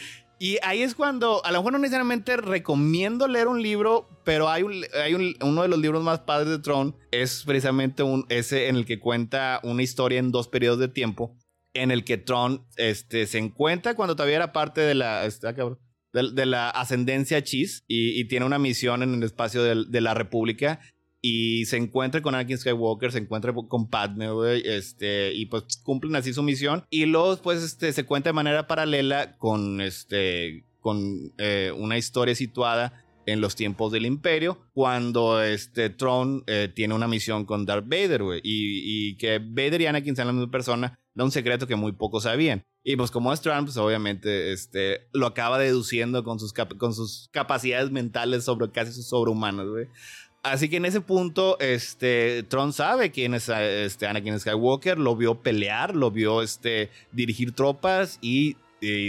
Y 0.42 0.56
ahí 0.62 0.80
es 0.80 0.94
cuando, 0.94 1.44
a 1.44 1.52
lo 1.52 1.58
mejor 1.58 1.74
no 1.74 1.78
necesariamente 1.78 2.34
recomiendo 2.38 3.28
leer 3.28 3.46
un 3.46 3.60
libro, 3.60 4.08
pero 4.24 4.48
hay, 4.48 4.62
un, 4.62 4.72
hay 4.94 5.12
uno 5.42 5.60
de 5.60 5.68
los 5.68 5.78
libros 5.78 6.02
más 6.02 6.20
padres 6.20 6.48
de 6.48 6.58
Tron, 6.58 6.96
es 7.10 7.42
precisamente 7.44 8.02
un, 8.02 8.24
ese 8.30 8.68
en 8.68 8.76
el 8.76 8.86
que 8.86 8.98
cuenta 8.98 9.60
una 9.64 9.82
historia 9.82 10.18
en 10.18 10.32
dos 10.32 10.48
periodos 10.48 10.78
de 10.78 10.88
tiempo, 10.88 11.36
en 11.74 11.90
el 11.90 12.04
que 12.04 12.16
Tron 12.16 12.66
este, 12.76 13.26
se 13.26 13.36
encuentra 13.36 13.94
cuando 13.94 14.16
todavía 14.16 14.36
era 14.36 14.52
parte 14.54 14.80
de 14.80 14.94
la, 14.94 15.28
de, 15.28 16.46
la 16.46 16.70
ascendencia 16.70 17.44
Chis 17.44 17.84
y, 17.86 18.24
tiene 18.28 18.46
una 18.46 18.58
misión 18.58 19.02
en 19.02 19.16
el 19.16 19.22
espacio 19.22 19.62
de 19.62 20.00
la 20.00 20.14
República 20.14 20.80
y 21.22 21.66
se 21.66 21.76
encuentra 21.76 22.22
con 22.22 22.34
Anakin 22.34 22.58
Skywalker, 22.58 23.12
se 23.12 23.18
encuentra 23.18 23.52
con 23.52 23.88
Padme, 23.88 24.30
güey, 24.30 24.62
este, 24.64 25.32
y 25.34 25.46
pues 25.46 25.64
cumplen 25.82 26.16
así 26.16 26.32
su 26.32 26.42
misión. 26.42 26.84
Y 26.90 27.06
luego, 27.06 27.36
pues, 27.36 27.62
este, 27.62 27.92
se 27.92 28.04
cuenta 28.04 28.30
de 28.30 28.34
manera 28.34 28.66
paralela 28.66 29.36
con, 29.36 29.80
este, 29.80 30.64
con 30.80 31.32
eh, 31.38 31.72
una 31.76 31.98
historia 31.98 32.34
situada 32.34 33.04
en 33.26 33.40
los 33.40 33.54
tiempos 33.54 33.92
del 33.92 34.06
Imperio, 34.06 34.58
cuando 34.72 35.42
este 35.42 35.90
Tron 35.90 36.42
eh, 36.46 36.72
tiene 36.74 36.94
una 36.94 37.06
misión 37.06 37.44
con 37.44 37.66
Darth 37.66 37.86
Vader, 37.86 38.22
güey, 38.22 38.40
y, 38.42 39.10
y, 39.10 39.16
que 39.16 39.38
Vader 39.38 39.82
y 39.82 39.86
Anakin 39.86 40.16
sean 40.16 40.28
la 40.28 40.32
misma 40.32 40.50
persona, 40.50 40.98
da 41.14 41.24
un 41.24 41.30
secreto 41.30 41.66
que 41.66 41.76
muy 41.76 41.92
pocos 41.92 42.24
sabían. 42.24 42.64
Y 42.82 42.96
pues 42.96 43.10
como 43.10 43.32
es 43.32 43.42
Tron, 43.42 43.66
pues 43.66 43.76
obviamente 43.76 44.52
este, 44.52 45.06
lo 45.12 45.26
acaba 45.26 45.58
deduciendo 45.58 46.24
con 46.24 46.40
sus, 46.40 46.54
con 46.54 46.94
sus 46.94 47.28
capacidades 47.30 47.90
mentales 47.90 48.44
sobre 48.44 48.70
casi 48.70 49.02
sobrehumanas, 49.02 49.66
güey. 49.66 49.86
Así 50.42 50.70
que 50.70 50.78
en 50.78 50.86
ese 50.86 51.02
punto, 51.02 51.58
este, 51.60 52.44
Tron 52.44 52.72
sabe 52.72 53.10
quién 53.10 53.34
es 53.34 53.50
este, 53.50 54.06
Anakin 54.06 54.40
Skywalker, 54.40 54.98
lo 54.98 55.14
vio 55.14 55.42
pelear, 55.42 55.94
lo 55.94 56.10
vio 56.10 56.40
este, 56.40 56.90
dirigir 57.12 57.52
tropas 57.52 58.18
y, 58.22 58.56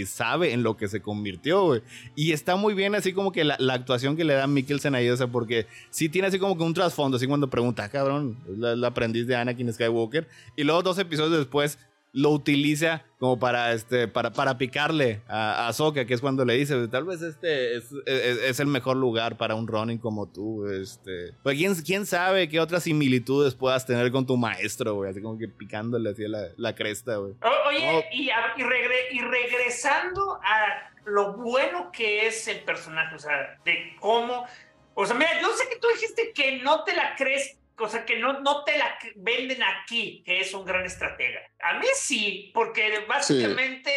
sabe 0.04 0.52
en 0.52 0.62
lo 0.62 0.76
que 0.76 0.86
se 0.86 1.00
convirtió, 1.00 1.64
güey. 1.64 1.82
Y 2.14 2.32
está 2.32 2.56
muy 2.56 2.74
bien 2.74 2.94
así 2.94 3.14
como 3.14 3.32
que 3.32 3.42
la, 3.44 3.56
actuación 3.72 4.18
que 4.18 4.24
le 4.24 4.34
da 4.34 4.46
Mikkelsen 4.46 4.94
ahí, 4.94 5.08
o 5.08 5.16
sea, 5.16 5.28
porque 5.28 5.66
sí 5.88 6.10
tiene 6.10 6.28
así 6.28 6.38
como 6.38 6.58
que 6.58 6.62
un 6.62 6.74
trasfondo, 6.74 7.16
así 7.16 7.26
cuando 7.26 7.48
pregunta, 7.48 7.84
ah, 7.84 7.88
cabrón, 7.88 8.36
la 8.46 8.86
aprendiz 8.88 9.26
de 9.26 9.34
Anakin 9.34 9.72
Skywalker. 9.72 10.28
Y 10.56 10.64
luego 10.64 10.82
dos 10.82 10.98
episodios 10.98 11.38
después 11.38 11.78
lo 12.12 12.30
utiliza 12.30 13.04
como 13.18 13.38
para, 13.38 13.72
este, 13.72 14.06
para, 14.06 14.32
para 14.32 14.58
picarle 14.58 15.22
a, 15.28 15.68
a 15.68 15.92
que 15.92 16.12
es 16.12 16.20
cuando 16.20 16.44
le 16.44 16.54
dice, 16.54 16.88
tal 16.88 17.04
vez 17.04 17.22
este 17.22 17.76
es, 17.76 18.60
el 18.60 18.66
mejor 18.66 18.96
lugar 18.96 19.36
para 19.36 19.54
un 19.54 19.66
Ronin 19.66 19.98
como 19.98 20.30
tú, 20.30 20.66
este. 20.66 21.32
Pues 21.42 21.56
¿quién, 21.56 21.74
quién 21.76 22.04
sabe 22.04 22.48
qué 22.48 22.60
otras 22.60 22.82
similitudes 22.82 23.54
puedas 23.54 23.86
tener 23.86 24.12
con 24.12 24.26
tu 24.26 24.36
maestro, 24.36 24.94
güey, 24.94 25.10
así 25.10 25.22
como 25.22 25.38
que 25.38 25.48
picándole 25.48 26.10
así 26.10 26.28
la, 26.28 26.48
la 26.56 26.74
cresta, 26.74 27.16
güey. 27.16 27.34
Oye, 27.68 28.06
y, 28.12 28.28
y, 28.28 29.20
regresando 29.20 30.38
a 30.42 30.90
lo 31.06 31.34
bueno 31.34 31.90
que 31.92 32.26
es 32.26 32.46
el 32.48 32.60
personaje, 32.60 33.14
o 33.14 33.18
sea, 33.18 33.58
de 33.64 33.96
cómo 34.00 34.46
O 34.94 35.06
sea, 35.06 35.16
mira, 35.16 35.40
yo 35.40 35.48
sé 35.54 35.68
que 35.68 35.76
tú 35.76 35.88
dijiste 35.94 36.32
que 36.34 36.58
no 36.58 36.84
te 36.84 36.94
la 36.94 37.14
crees, 37.16 37.58
o 37.78 37.88
sea, 37.88 38.04
que 38.04 38.18
no, 38.18 38.40
no 38.40 38.64
te 38.64 38.76
la 38.78 38.98
venden 39.16 39.62
aquí, 39.62 40.22
que 40.24 40.40
es 40.40 40.54
un 40.54 40.64
gran 40.64 40.84
estratega. 40.84 41.40
A 41.60 41.74
mí 41.74 41.86
sí, 41.94 42.50
porque 42.54 43.04
básicamente 43.08 43.92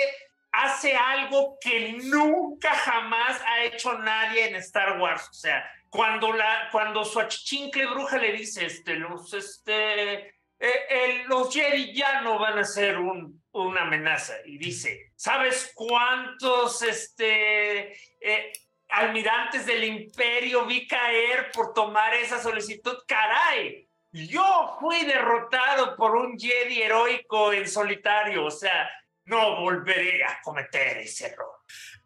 hace 0.52 0.96
algo 0.96 1.58
que 1.60 1.94
nunca 2.04 2.74
jamás 2.74 3.42
ha 3.46 3.64
hecho 3.64 3.98
nadie 4.00 4.48
en 4.48 4.56
Star 4.56 5.00
Wars. 5.00 5.28
O 5.30 5.34
sea, 5.34 5.70
cuando, 5.90 6.34
la, 6.34 6.70
cuando 6.72 7.04
su 7.06 7.20
achichincle 7.20 7.88
bruja 7.88 8.18
le 8.18 8.34
dice, 8.34 8.66
este, 8.66 8.96
los, 8.96 9.34
este, 9.34 10.36
eh, 10.60 11.24
los 11.28 11.54
Jedi 11.54 11.94
ya 11.94 12.22
no 12.22 12.40
van 12.40 12.58
a 12.60 12.64
ser 12.64 12.98
un, 12.98 13.44
una 13.52 13.82
amenaza. 13.82 14.36
Y 14.46 14.58
dice, 14.58 15.12
¿sabes 15.16 15.72
cuántos 15.76 16.82
este, 16.82 17.94
eh, 18.20 18.52
almirantes 18.96 19.66
del 19.66 19.84
imperio 19.84 20.66
vi 20.66 20.88
caer 20.88 21.52
por 21.52 21.74
tomar 21.74 22.14
esa 22.14 22.42
solicitud? 22.42 22.98
Caray, 23.08 23.88
yo 24.12 24.78
fui 24.80 25.04
derrotado 25.06 25.96
por 25.96 26.16
un 26.16 26.38
Jedi 26.38 26.82
heroico 26.82 27.52
en 27.54 27.68
solitario. 27.68 28.46
O 28.46 28.52
sea, 28.52 28.90
no 29.26 29.62
volveré 29.62 30.24
a 30.24 30.40
cometer 30.42 30.98
ese 31.00 31.28
error. 31.28 31.52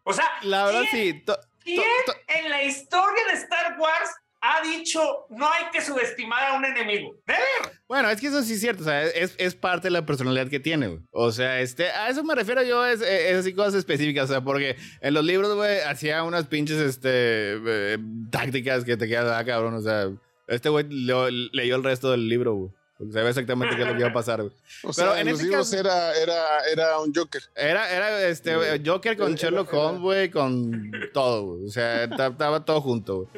O 0.02 0.12
sea, 0.12 0.38
la 0.42 0.64
verdad 0.64 0.84
¿quién, 0.90 1.24
sí. 1.24 1.24
¿quién 1.62 1.86
en 2.26 2.50
la 2.50 2.62
historia 2.62 3.24
de 3.26 3.32
Star 3.34 3.78
Wars 3.78 4.10
ha 4.40 4.62
dicho 4.62 5.26
no 5.30 5.46
hay 5.46 5.64
que 5.72 5.82
subestimar 5.82 6.50
a 6.50 6.54
un 6.54 6.64
enemigo. 6.64 7.14
Bueno, 7.86 8.08
es 8.10 8.20
que 8.20 8.28
eso 8.28 8.42
sí 8.42 8.54
es 8.54 8.60
cierto, 8.60 8.82
o 8.82 8.86
sea, 8.86 9.04
es, 9.04 9.34
es 9.38 9.54
parte 9.54 9.88
de 9.88 9.92
la 9.92 10.06
personalidad 10.06 10.48
que 10.48 10.60
tiene, 10.60 10.88
güey. 10.88 11.00
O 11.10 11.32
sea, 11.32 11.60
este, 11.60 11.90
a 11.90 12.08
eso 12.08 12.24
me 12.24 12.34
refiero 12.34 12.62
yo, 12.62 12.86
es, 12.86 13.00
es 13.00 13.36
así 13.36 13.52
cosas 13.52 13.74
específicas, 13.74 14.30
o 14.30 14.32
sea, 14.32 14.40
porque 14.42 14.76
en 15.00 15.14
los 15.14 15.24
libros, 15.24 15.54
güey, 15.54 15.80
hacía 15.80 16.22
unas 16.22 16.46
pinches, 16.46 16.78
este, 16.78 17.10
eh, 17.10 17.98
tácticas 18.30 18.84
que 18.84 18.96
te 18.96 19.08
quedas, 19.08 19.38
ah, 19.38 19.44
cabrón, 19.44 19.74
o 19.74 19.80
sea, 19.80 20.10
este 20.46 20.68
güey 20.68 20.86
leyó 20.88 21.26
el 21.76 21.84
resto 21.84 22.10
del 22.10 22.28
libro, 22.28 22.54
güey. 22.54 22.70
Porque 23.00 23.14
sabe 23.14 23.30
exactamente 23.30 23.76
qué 23.76 23.80
es 23.80 23.88
lo 23.88 23.94
que 23.94 24.00
iba 24.00 24.10
a 24.10 24.12
pasar, 24.12 24.42
güey. 24.42 24.52
O 24.84 24.92
sea, 24.92 25.18
en, 25.18 25.30
los 25.30 25.42
libros 25.42 25.72
era, 25.72 26.14
era, 26.20 26.58
era 26.70 26.98
un 26.98 27.14
Joker. 27.14 27.40
Era, 27.56 27.90
era 27.90 28.28
este, 28.28 28.54
Joker 28.84 29.16
con 29.16 29.36
Sherlock 29.36 29.72
Holmes, 29.72 30.02
güey, 30.02 30.30
con 30.30 30.92
todo, 31.14 31.46
güey. 31.46 31.64
O 31.64 31.70
sea, 31.70 32.04
estaba 32.04 32.62
todo 32.62 32.82
junto, 32.82 33.22
güey. 33.22 33.28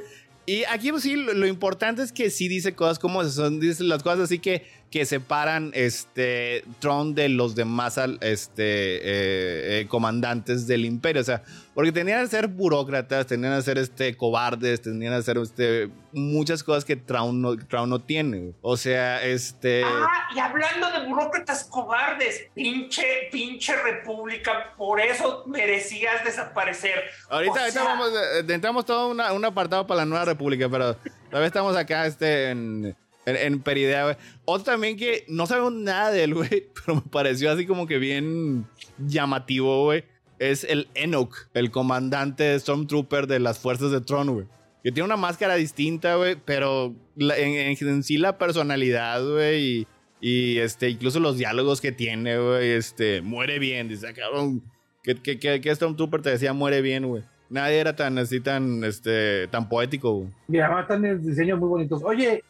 Y 0.44 0.64
aquí 0.64 0.90
pues, 0.90 1.04
sí, 1.04 1.14
lo, 1.14 1.46
importante 1.46 2.02
es 2.02 2.12
que 2.12 2.30
sí 2.30 2.48
dice 2.48 2.74
cosas 2.74 2.98
como 2.98 3.22
son, 3.24 3.60
las 3.80 4.02
cosas 4.02 4.20
así 4.20 4.38
que, 4.38 4.66
que 4.92 5.06
separan 5.06 5.70
este 5.72 6.64
Tron 6.78 7.14
de 7.14 7.30
los 7.30 7.54
demás 7.54 7.98
este, 8.20 8.96
eh, 8.96 9.80
eh, 9.80 9.86
comandantes 9.88 10.66
del 10.66 10.84
imperio. 10.84 11.22
O 11.22 11.24
sea, 11.24 11.42
porque 11.72 11.92
tenían 11.92 12.20
que 12.20 12.28
ser 12.28 12.46
burócratas, 12.46 13.26
tenían 13.26 13.56
que 13.56 13.62
ser 13.62 13.78
este, 13.78 14.14
cobardes, 14.14 14.82
tenían 14.82 15.16
que 15.16 15.22
ser 15.22 15.38
este, 15.38 15.88
muchas 16.12 16.62
cosas 16.62 16.84
que 16.84 16.96
Traun 16.96 17.40
no, 17.40 17.56
no 17.86 17.98
tiene. 18.00 18.52
O 18.60 18.76
sea, 18.76 19.24
este... 19.24 19.82
Ah, 19.82 20.28
y 20.36 20.38
hablando 20.38 20.90
de 20.90 21.06
burócratas 21.06 21.64
cobardes, 21.64 22.48
pinche, 22.54 23.30
pinche 23.32 23.74
república, 23.74 24.74
por 24.76 25.00
eso 25.00 25.44
merecías 25.46 26.22
desaparecer. 26.22 27.04
Ahorita, 27.30 27.60
ahorita 27.60 27.82
vamos, 27.82 28.10
eh, 28.10 28.44
entramos 28.46 28.84
todo 28.84 29.08
una, 29.08 29.32
un 29.32 29.44
apartado 29.46 29.86
para 29.86 30.00
la 30.00 30.04
nueva 30.04 30.26
república, 30.26 30.68
pero 30.68 30.94
todavía 31.30 31.46
estamos 31.46 31.74
acá 31.76 32.04
este, 32.04 32.50
en... 32.50 32.94
En, 33.26 33.60
Peridea, 33.60 34.04
güey. 34.04 34.16
Otro 34.44 34.72
también 34.72 34.96
que 34.96 35.24
no 35.28 35.46
sabemos 35.46 35.72
nada 35.72 36.10
de 36.10 36.24
él, 36.24 36.34
güey, 36.36 36.68
pero 36.74 36.96
me 36.96 37.02
pareció 37.02 37.50
así 37.50 37.66
como 37.66 37.86
que 37.86 37.98
bien 37.98 38.66
llamativo, 38.98 39.84
güey 39.84 40.04
es 40.42 40.64
el 40.64 40.88
Enoch, 40.94 41.48
el 41.54 41.70
comandante 41.70 42.58
Stormtrooper 42.58 43.28
de 43.28 43.38
las 43.38 43.60
fuerzas 43.60 43.92
de 43.92 44.00
Tron, 44.00 44.28
güey. 44.34 44.46
Que 44.82 44.90
tiene 44.90 45.04
una 45.04 45.16
máscara 45.16 45.54
distinta, 45.54 46.16
güey, 46.16 46.36
pero 46.44 46.96
en, 47.16 48.02
sí 48.02 48.18
la 48.18 48.38
personalidad, 48.38 49.24
güey, 49.24 49.86
y, 50.20 50.58
este, 50.58 50.88
incluso 50.90 51.20
los 51.20 51.38
diálogos 51.38 51.80
que 51.80 51.92
tiene, 51.92 52.38
güey, 52.38 52.70
este, 52.70 53.22
muere 53.22 53.60
bien. 53.60 53.86
Dice, 53.86 54.08
ah, 54.08 54.12
cabrón, 54.12 54.64
que, 55.04 55.14
que, 55.14 55.60
que, 55.60 55.74
Stormtrooper 55.74 56.22
te 56.22 56.30
decía 56.30 56.52
muere 56.52 56.82
bien, 56.82 57.06
güey. 57.06 57.22
Nadie 57.48 57.78
era 57.78 57.94
tan 57.94 58.18
así, 58.18 58.40
tan, 58.40 58.82
este, 58.82 59.46
tan 59.46 59.68
poético, 59.68 60.12
güey. 60.12 60.30
Y 60.48 60.58
además 60.58 60.88
también 60.88 61.24
diseños 61.24 61.60
muy 61.60 61.68
bonitos. 61.68 62.02
Oye, 62.02 62.42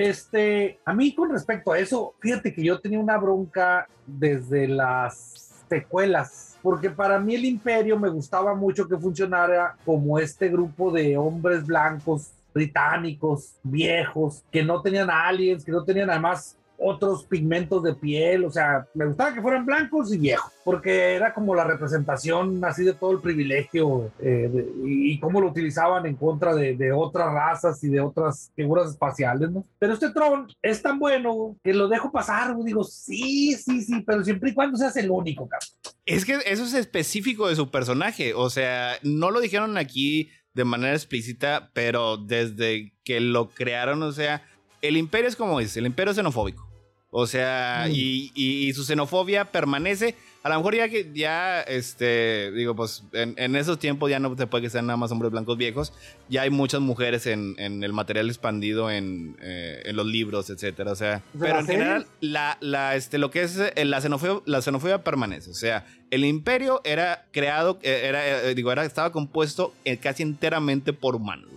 este, 0.00 0.78
a 0.84 0.92
mí 0.94 1.14
con 1.14 1.30
respecto 1.30 1.72
a 1.72 1.78
eso, 1.78 2.14
fíjate 2.20 2.52
que 2.52 2.64
yo 2.64 2.80
tenía 2.80 2.98
una 2.98 3.18
bronca 3.18 3.88
desde 4.06 4.68
las 4.68 5.64
secuelas 5.68 6.50
porque 6.62 6.90
para 6.90 7.18
mí 7.18 7.34
el 7.34 7.44
imperio 7.44 7.98
me 7.98 8.08
gustaba 8.08 8.54
mucho 8.54 8.86
que 8.86 8.96
funcionara 8.96 9.76
como 9.84 10.18
este 10.18 10.48
grupo 10.48 10.90
de 10.90 11.16
hombres 11.16 11.64
blancos 11.66 12.32
británicos, 12.52 13.54
viejos, 13.62 14.42
que 14.50 14.62
no 14.64 14.82
tenían 14.82 15.08
aliens, 15.08 15.64
que 15.64 15.72
no 15.72 15.84
tenían 15.84 16.10
además 16.10 16.56
otros 16.80 17.24
pigmentos 17.24 17.82
de 17.82 17.94
piel, 17.94 18.44
o 18.44 18.50
sea, 18.50 18.86
me 18.94 19.04
gustaba 19.04 19.34
que 19.34 19.42
fueran 19.42 19.66
blancos 19.66 20.12
y 20.12 20.18
viejos, 20.18 20.50
porque 20.64 21.14
era 21.14 21.34
como 21.34 21.54
la 21.54 21.64
representación 21.64 22.64
así 22.64 22.84
de 22.84 22.94
todo 22.94 23.12
el 23.12 23.20
privilegio 23.20 24.10
eh, 24.18 24.50
y, 24.84 25.20
cómo 25.20 25.40
lo 25.40 25.48
utilizaban 25.48 26.06
en 26.06 26.16
contra 26.16 26.54
de, 26.54 26.92
otras 26.92 27.32
razas 27.32 27.84
y 27.84 27.88
de 27.88 28.00
otras 28.00 28.50
figuras 28.56 28.90
espaciales, 28.90 29.50
¿no? 29.50 29.66
Pero 29.78 29.92
este 29.92 30.10
Tron 30.10 30.48
es 30.62 30.80
tan 30.80 30.98
bueno 30.98 31.56
que 31.62 31.74
lo 31.74 31.88
dejo 31.88 32.10
pasar, 32.10 32.56
digo, 32.64 32.82
sí, 32.82 33.54
sí, 33.54 33.82
sí, 33.82 34.02
pero 34.06 34.24
siempre 34.24 34.50
y 34.50 34.54
cuando 34.54 34.78
seas 34.78 34.96
el 34.96 35.10
único, 35.10 35.46
cabrón. 35.46 35.68
Es 36.06 36.24
que 36.24 36.38
eso 36.46 36.64
es 36.64 36.72
específico 36.72 37.48
de 37.48 37.56
su 37.56 37.70
personaje, 37.70 38.32
o 38.32 38.48
sea, 38.48 38.94
no 39.02 39.30
lo 39.30 39.40
dijeron 39.40 39.76
aquí 39.76 40.30
de 40.54 40.64
manera 40.64 40.94
explícita, 40.94 41.70
pero 41.74 42.16
desde 42.16 42.94
que 43.04 43.20
lo 43.20 43.50
crearon, 43.50 44.02
o 44.02 44.12
sea, 44.12 44.42
el 44.80 44.96
imperio 44.96 45.28
es 45.28 45.36
como 45.36 45.58
dice, 45.58 45.78
el 45.78 45.86
imperio 45.86 46.12
es 46.12 46.16
xenofóbico. 46.16 46.69
O 47.12 47.26
sea, 47.26 47.86
mm. 47.88 47.92
y, 47.92 48.72
su 48.74 48.84
xenofobia 48.84 49.46
permanece. 49.46 50.14
A 50.42 50.48
lo 50.48 50.56
mejor 50.56 50.74
ya 50.76 50.88
que 50.88 51.10
ya, 51.12 51.60
este, 51.60 52.50
digo, 52.52 52.74
pues 52.74 53.02
en, 53.12 53.56
esos 53.56 53.78
tiempos 53.78 54.08
ya 54.08 54.18
no 54.18 54.34
se 54.36 54.46
puede 54.46 54.62
que 54.62 54.70
sean 54.70 54.86
nada 54.86 54.96
más 54.96 55.10
hombres 55.10 55.30
blancos 55.32 55.58
viejos. 55.58 55.92
Ya 56.30 56.42
hay 56.42 56.50
muchas 56.50 56.80
mujeres 56.80 57.26
en, 57.26 57.56
el 57.58 57.92
material 57.92 58.28
expandido 58.28 58.90
en, 58.90 59.36
eh, 59.42 59.90
los 59.92 60.06
libros, 60.06 60.48
etcétera. 60.48 60.92
O 60.92 60.96
sea, 60.96 61.22
pero 61.38 61.58
en 61.58 61.66
general, 61.66 62.06
la, 62.20 62.56
la, 62.60 62.94
este, 62.94 63.18
lo 63.18 63.30
que 63.30 63.42
es 63.42 63.58
eh, 63.58 63.84
la 63.84 64.00
xenofobia, 64.00 64.40
la 64.46 64.62
xenofobia 64.62 65.04
permanece. 65.04 65.50
O 65.50 65.54
sea, 65.54 65.84
el 66.10 66.24
imperio 66.24 66.80
era 66.84 67.26
creado, 67.32 67.78
eh, 67.82 68.02
era, 68.04 68.42
digo, 68.54 68.72
era, 68.72 68.84
estaba 68.84 69.12
compuesto 69.12 69.74
casi 70.00 70.22
enteramente 70.22 70.92
por 70.92 71.16
humanos. 71.16 71.50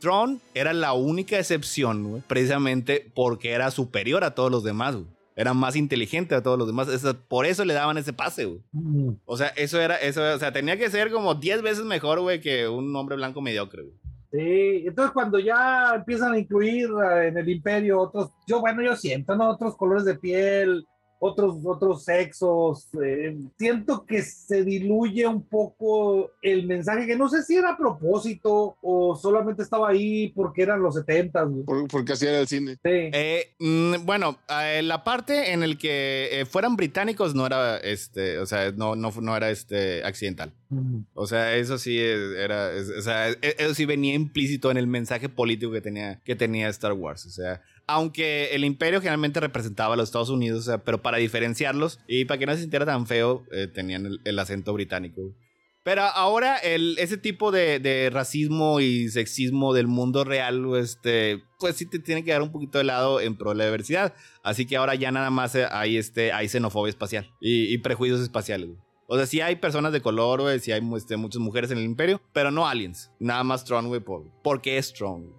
Tron 0.00 0.40
era 0.54 0.72
la 0.72 0.92
única 0.92 1.38
excepción, 1.38 2.22
precisamente 2.26 3.10
porque 3.14 3.50
era 3.50 3.70
superior 3.70 4.24
a 4.24 4.34
todos 4.34 4.50
los 4.50 4.64
demás, 4.64 4.96
Era 5.36 5.54
más 5.54 5.76
inteligente 5.76 6.34
a 6.34 6.42
todos 6.42 6.58
los 6.58 6.66
demás. 6.66 6.88
por 7.28 7.46
eso 7.46 7.64
le 7.64 7.74
daban 7.74 7.96
ese 7.98 8.12
pase, 8.12 8.44
güey. 8.44 8.60
Mm. 8.72 9.10
O 9.24 9.36
sea, 9.36 9.48
eso 9.48 9.80
era, 9.80 9.96
eso, 9.96 10.22
o 10.34 10.38
sea, 10.38 10.52
tenía 10.52 10.76
que 10.76 10.90
ser 10.90 11.12
como 11.12 11.34
10 11.34 11.62
veces 11.62 11.84
mejor, 11.84 12.20
güey, 12.20 12.40
que 12.40 12.68
un 12.68 12.94
hombre 12.96 13.16
blanco 13.16 13.40
mediocre, 13.40 13.82
güey. 13.82 13.94
Sí, 14.30 14.84
entonces 14.86 15.12
cuando 15.12 15.38
ya 15.38 15.92
empiezan 15.94 16.34
a 16.34 16.38
incluir 16.38 16.88
eh, 16.88 17.28
en 17.28 17.38
el 17.38 17.48
imperio 17.48 18.00
otros, 18.00 18.30
yo 18.46 18.60
bueno, 18.60 18.82
yo 18.82 18.94
siento, 18.94 19.34
¿no? 19.36 19.48
Otros 19.48 19.74
colores 19.76 20.04
de 20.04 20.16
piel, 20.16 20.86
otros, 21.20 21.56
otros 21.64 22.04
sexos. 22.04 22.88
Eh, 23.02 23.36
siento 23.58 24.04
que 24.06 24.22
se 24.22 24.64
diluye 24.64 25.26
un 25.26 25.42
poco 25.42 26.30
el 26.42 26.66
mensaje, 26.66 27.06
que 27.06 27.16
no 27.16 27.28
sé 27.28 27.42
si 27.42 27.56
era 27.56 27.70
a 27.70 27.76
propósito 27.76 28.76
o 28.82 29.16
solamente 29.16 29.62
estaba 29.62 29.88
ahí 29.90 30.28
porque 30.30 30.62
eran 30.62 30.82
los 30.82 30.94
70. 30.94 31.48
porque 31.90 32.12
así 32.12 32.26
era 32.26 32.40
el 32.40 32.48
cine. 32.48 32.74
Sí. 32.74 32.78
Eh, 32.84 33.54
mm, 33.58 34.04
bueno, 34.04 34.38
eh, 34.48 34.82
la 34.82 35.04
parte 35.04 35.52
en 35.52 35.62
el 35.62 35.78
que 35.78 36.46
fueran 36.50 36.76
británicos 36.76 37.34
no 37.34 37.46
era, 37.46 37.78
este, 37.78 38.38
o 38.38 38.46
sea, 38.46 38.72
no, 38.72 38.96
no, 38.96 39.12
no 39.20 39.36
era 39.36 39.50
este 39.50 40.04
accidental. 40.04 40.52
O 41.14 41.26
sea, 41.26 41.56
eso 41.56 41.78
sí 41.78 41.98
era, 41.98 42.70
o 42.98 43.02
sea, 43.02 43.30
e, 43.30 43.38
eso 43.58 43.74
sí 43.74 43.86
venía 43.86 44.14
implícito 44.14 44.70
en 44.70 44.76
el 44.76 44.86
mensaje 44.86 45.28
político 45.28 45.72
que 45.72 45.80
tenía, 45.80 46.20
que 46.24 46.36
tenía 46.36 46.68
Star 46.68 46.92
Wars. 46.92 47.24
O 47.26 47.30
sea, 47.30 47.62
aunque 47.88 48.54
el 48.54 48.64
imperio 48.64 49.00
generalmente 49.00 49.40
representaba 49.40 49.94
a 49.94 49.96
los 49.96 50.10
Estados 50.10 50.28
Unidos, 50.28 50.70
pero 50.84 51.02
para 51.02 51.16
diferenciarlos 51.16 51.98
y 52.06 52.26
para 52.26 52.38
que 52.38 52.46
no 52.46 52.54
se 52.54 52.60
sintiera 52.60 52.84
tan 52.84 53.06
feo, 53.06 53.44
eh, 53.50 53.66
tenían 53.66 54.06
el, 54.22 54.38
acento 54.38 54.74
británico. 54.74 55.34
Pero 55.84 56.02
ahora 56.02 56.58
ese 56.58 57.16
tipo 57.16 57.50
de, 57.50 58.10
racismo 58.12 58.80
y 58.80 59.08
sexismo 59.08 59.72
del 59.72 59.86
mundo 59.86 60.22
real, 60.22 60.66
este, 60.76 61.42
pues 61.58 61.76
sí 61.76 61.86
te 61.86 61.98
tiene 61.98 62.22
que 62.24 62.30
dar 62.32 62.42
un 62.42 62.52
poquito 62.52 62.76
de 62.76 62.84
lado 62.84 63.22
en 63.22 63.38
pro 63.38 63.50
de 63.50 63.56
la 63.56 63.64
diversidad. 63.64 64.14
Así 64.42 64.66
que 64.66 64.76
ahora 64.76 64.94
ya 64.94 65.10
nada 65.10 65.30
más 65.30 65.54
hay, 65.54 65.96
este, 65.96 66.30
hay 66.32 66.48
xenofobia 66.50 66.90
espacial 66.90 67.30
y, 67.40 67.78
prejuicios 67.78 68.20
espaciales. 68.20 68.68
O 69.06 69.16
sea, 69.16 69.24
sí 69.24 69.40
hay 69.40 69.56
personas 69.56 69.94
de 69.94 70.02
color, 70.02 70.42
güey, 70.42 70.60
sí 70.60 70.72
hay 70.72 70.82
este, 70.94 71.16
muchas 71.16 71.40
mujeres 71.40 71.70
en 71.70 71.78
el 71.78 71.84
imperio, 71.84 72.20
pero 72.34 72.50
no 72.50 72.68
aliens. 72.68 73.10
Nada 73.18 73.42
más 73.44 73.64
Tron, 73.64 73.88
por, 74.04 74.30
porque 74.42 74.76
es 74.76 74.92
Tron. 74.92 75.37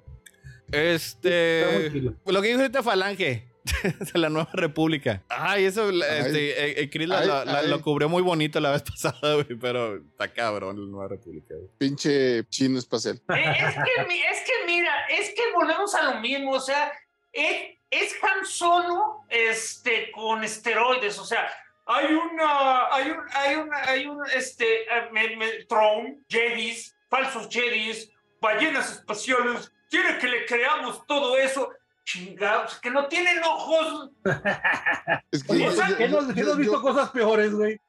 Este. 0.71 2.01
Lo 2.25 2.41
que 2.41 2.47
dijo 2.47 2.59
ahorita 2.59 2.83
Falange. 2.83 3.49
de 4.13 4.19
la 4.19 4.29
Nueva 4.29 4.49
República. 4.53 5.23
Ay, 5.29 5.65
eso, 5.65 5.89
este, 5.89 6.81
eh, 6.81 6.89
Chris 6.89 7.07
lo 7.07 7.81
cubrió 7.81 8.09
muy 8.09 8.21
bonito 8.21 8.59
la 8.59 8.71
vez 8.71 8.81
pasada, 8.89 9.35
güey, 9.35 9.57
pero 9.59 9.97
está 9.97 10.27
cabrón 10.27 10.79
la 10.79 10.87
Nueva 10.87 11.07
República. 11.09 11.55
Pinche 11.77 12.45
chino 12.49 12.79
espacial. 12.79 13.21
Eh, 13.29 13.55
es, 13.57 13.75
que, 13.75 14.01
es 14.31 14.39
que 14.41 14.65
mira, 14.65 15.07
es 15.07 15.29
que 15.29 15.41
volvemos 15.53 15.93
a 15.95 16.13
lo 16.13 16.19
mismo, 16.19 16.51
o 16.51 16.59
sea, 16.59 16.91
es, 17.31 17.77
es 17.89 18.15
Han 18.23 18.45
Solo 18.45 19.21
este, 19.29 20.11
con 20.11 20.43
esteroides, 20.43 21.17
o 21.19 21.25
sea, 21.25 21.47
hay 21.85 22.05
una, 22.13 22.93
hay 22.93 23.11
un, 23.11 23.19
hay 23.33 23.55
un, 23.55 23.69
hay 23.73 24.05
un, 24.05 24.19
este, 24.35 24.83
eh, 24.83 25.09
me, 25.11 25.35
me, 25.37 25.63
Tron, 25.65 26.23
Jedis, 26.27 26.95
falsos 27.09 27.47
Jedis, 27.49 28.11
ballenas 28.41 28.91
espaciales, 28.91 29.71
quiere 29.89 30.17
que 30.19 30.27
le 30.27 30.45
creamos 30.45 31.05
todo 31.07 31.37
eso. 31.37 31.69
Chingados, 32.05 32.79
que 32.79 32.89
no 32.89 33.07
tienen 33.07 33.39
ojos. 33.43 34.09
es 35.31 35.43
que, 35.43 35.67
o 35.67 35.71
sea, 35.71 35.89
hemos, 35.99 36.57
visto 36.57 36.81
cosas 36.81 37.11
peores, 37.11 37.53
güey. 37.53 37.79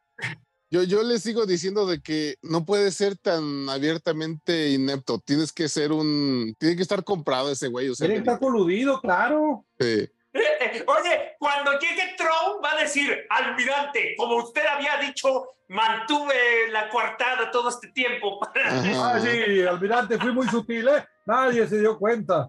Yo, 0.70 0.82
yo 0.82 1.02
le 1.02 1.18
sigo 1.18 1.46
diciendo 1.46 1.86
de 1.86 2.00
que 2.00 2.36
no 2.42 2.64
puede 2.64 2.90
ser 2.92 3.16
tan 3.16 3.68
abiertamente 3.68 4.70
inepto. 4.70 5.18
Tienes 5.24 5.52
que 5.52 5.68
ser 5.68 5.90
un. 5.90 6.54
Tiene 6.58 6.76
que 6.76 6.82
estar 6.82 7.02
comprado 7.02 7.50
ese 7.50 7.68
güey. 7.68 7.88
O 7.88 7.94
sea, 7.94 8.06
Tiene 8.06 8.22
que 8.22 8.30
estar 8.30 8.38
coludido, 8.38 9.00
claro. 9.00 9.64
Sí. 9.78 10.08
Oye, 10.32 11.34
cuando 11.38 11.72
llegue 11.78 12.14
Trump 12.16 12.62
va 12.62 12.72
a 12.72 12.82
decir, 12.82 13.26
almirante, 13.30 14.14
como 14.16 14.36
usted 14.36 14.62
había 14.66 14.98
dicho, 14.98 15.48
mantuve 15.70 16.68
la 16.70 16.88
coartada 16.88 17.50
todo 17.50 17.68
este 17.68 17.88
tiempo. 17.88 18.40
ah, 18.64 19.20
sí, 19.20 19.62
almirante, 19.62 20.18
fui 20.18 20.32
muy 20.32 20.48
sutil, 20.48 20.88
¿eh? 20.88 21.04
Nadie 21.26 21.66
se 21.68 21.78
dio 21.78 21.96
cuenta. 21.96 22.48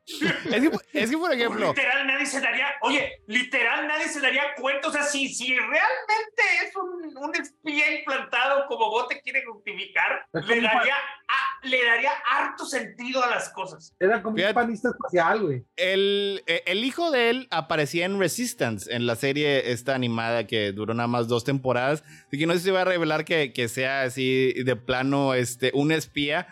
Es 0.94 1.10
que, 1.10 1.18
por 1.18 1.32
ejemplo. 1.32 1.68
Literal, 1.68 2.08
nadie 2.08 2.26
se 2.26 2.42
daría. 2.42 2.68
Oye, 2.82 3.22
literal, 3.28 3.88
nadie 3.88 4.08
se 4.08 4.20
daría 4.22 4.56
cuenta. 4.60 4.88
O 4.88 4.92
sea, 4.92 5.04
si, 5.04 5.28
si 5.28 5.54
realmente 5.56 6.44
es 6.66 6.76
un, 6.76 7.16
un 7.16 7.36
espía 7.36 8.00
implantado 8.00 8.66
como 8.68 8.90
vos 8.90 9.08
te 9.08 9.22
quiere 9.22 9.44
justificar, 9.46 10.26
le 10.34 10.62
daría, 10.62 10.96
le 11.64 11.86
daría 11.86 12.12
harto 12.32 12.66
sentido 12.66 13.24
a 13.24 13.30
las 13.30 13.50
cosas. 13.50 13.94
Era 14.00 14.24
como 14.24 14.38
un 14.38 14.54
panista 14.54 14.90
espacial, 14.90 15.42
güey. 15.42 15.64
El, 15.76 16.42
eh, 16.48 16.64
el 16.66 16.84
hijo 16.84 17.12
de 17.12 17.30
él 17.30 17.48
aparecía 17.52 18.06
en 18.06 18.20
Resistance, 18.20 18.92
en 18.92 19.06
la 19.06 19.16
serie 19.16 19.72
esta 19.72 19.94
animada 19.94 20.48
que 20.48 20.72
duró 20.72 20.94
nada 20.96 21.08
más 21.08 21.28
dos 21.28 21.44
temporadas. 21.44 22.04
Así 22.28 22.40
que 22.40 22.48
no 22.48 22.54
sé 22.54 22.60
si 22.60 22.72
va 22.72 22.82
a 22.82 22.86
revelar 22.86 23.11
que, 23.20 23.54
que 23.54 23.68
sea 23.68 24.04
así 24.04 24.54
de 24.64 24.76
plano 24.76 25.34
este, 25.34 25.72
un 25.74 25.92
espía 25.92 26.48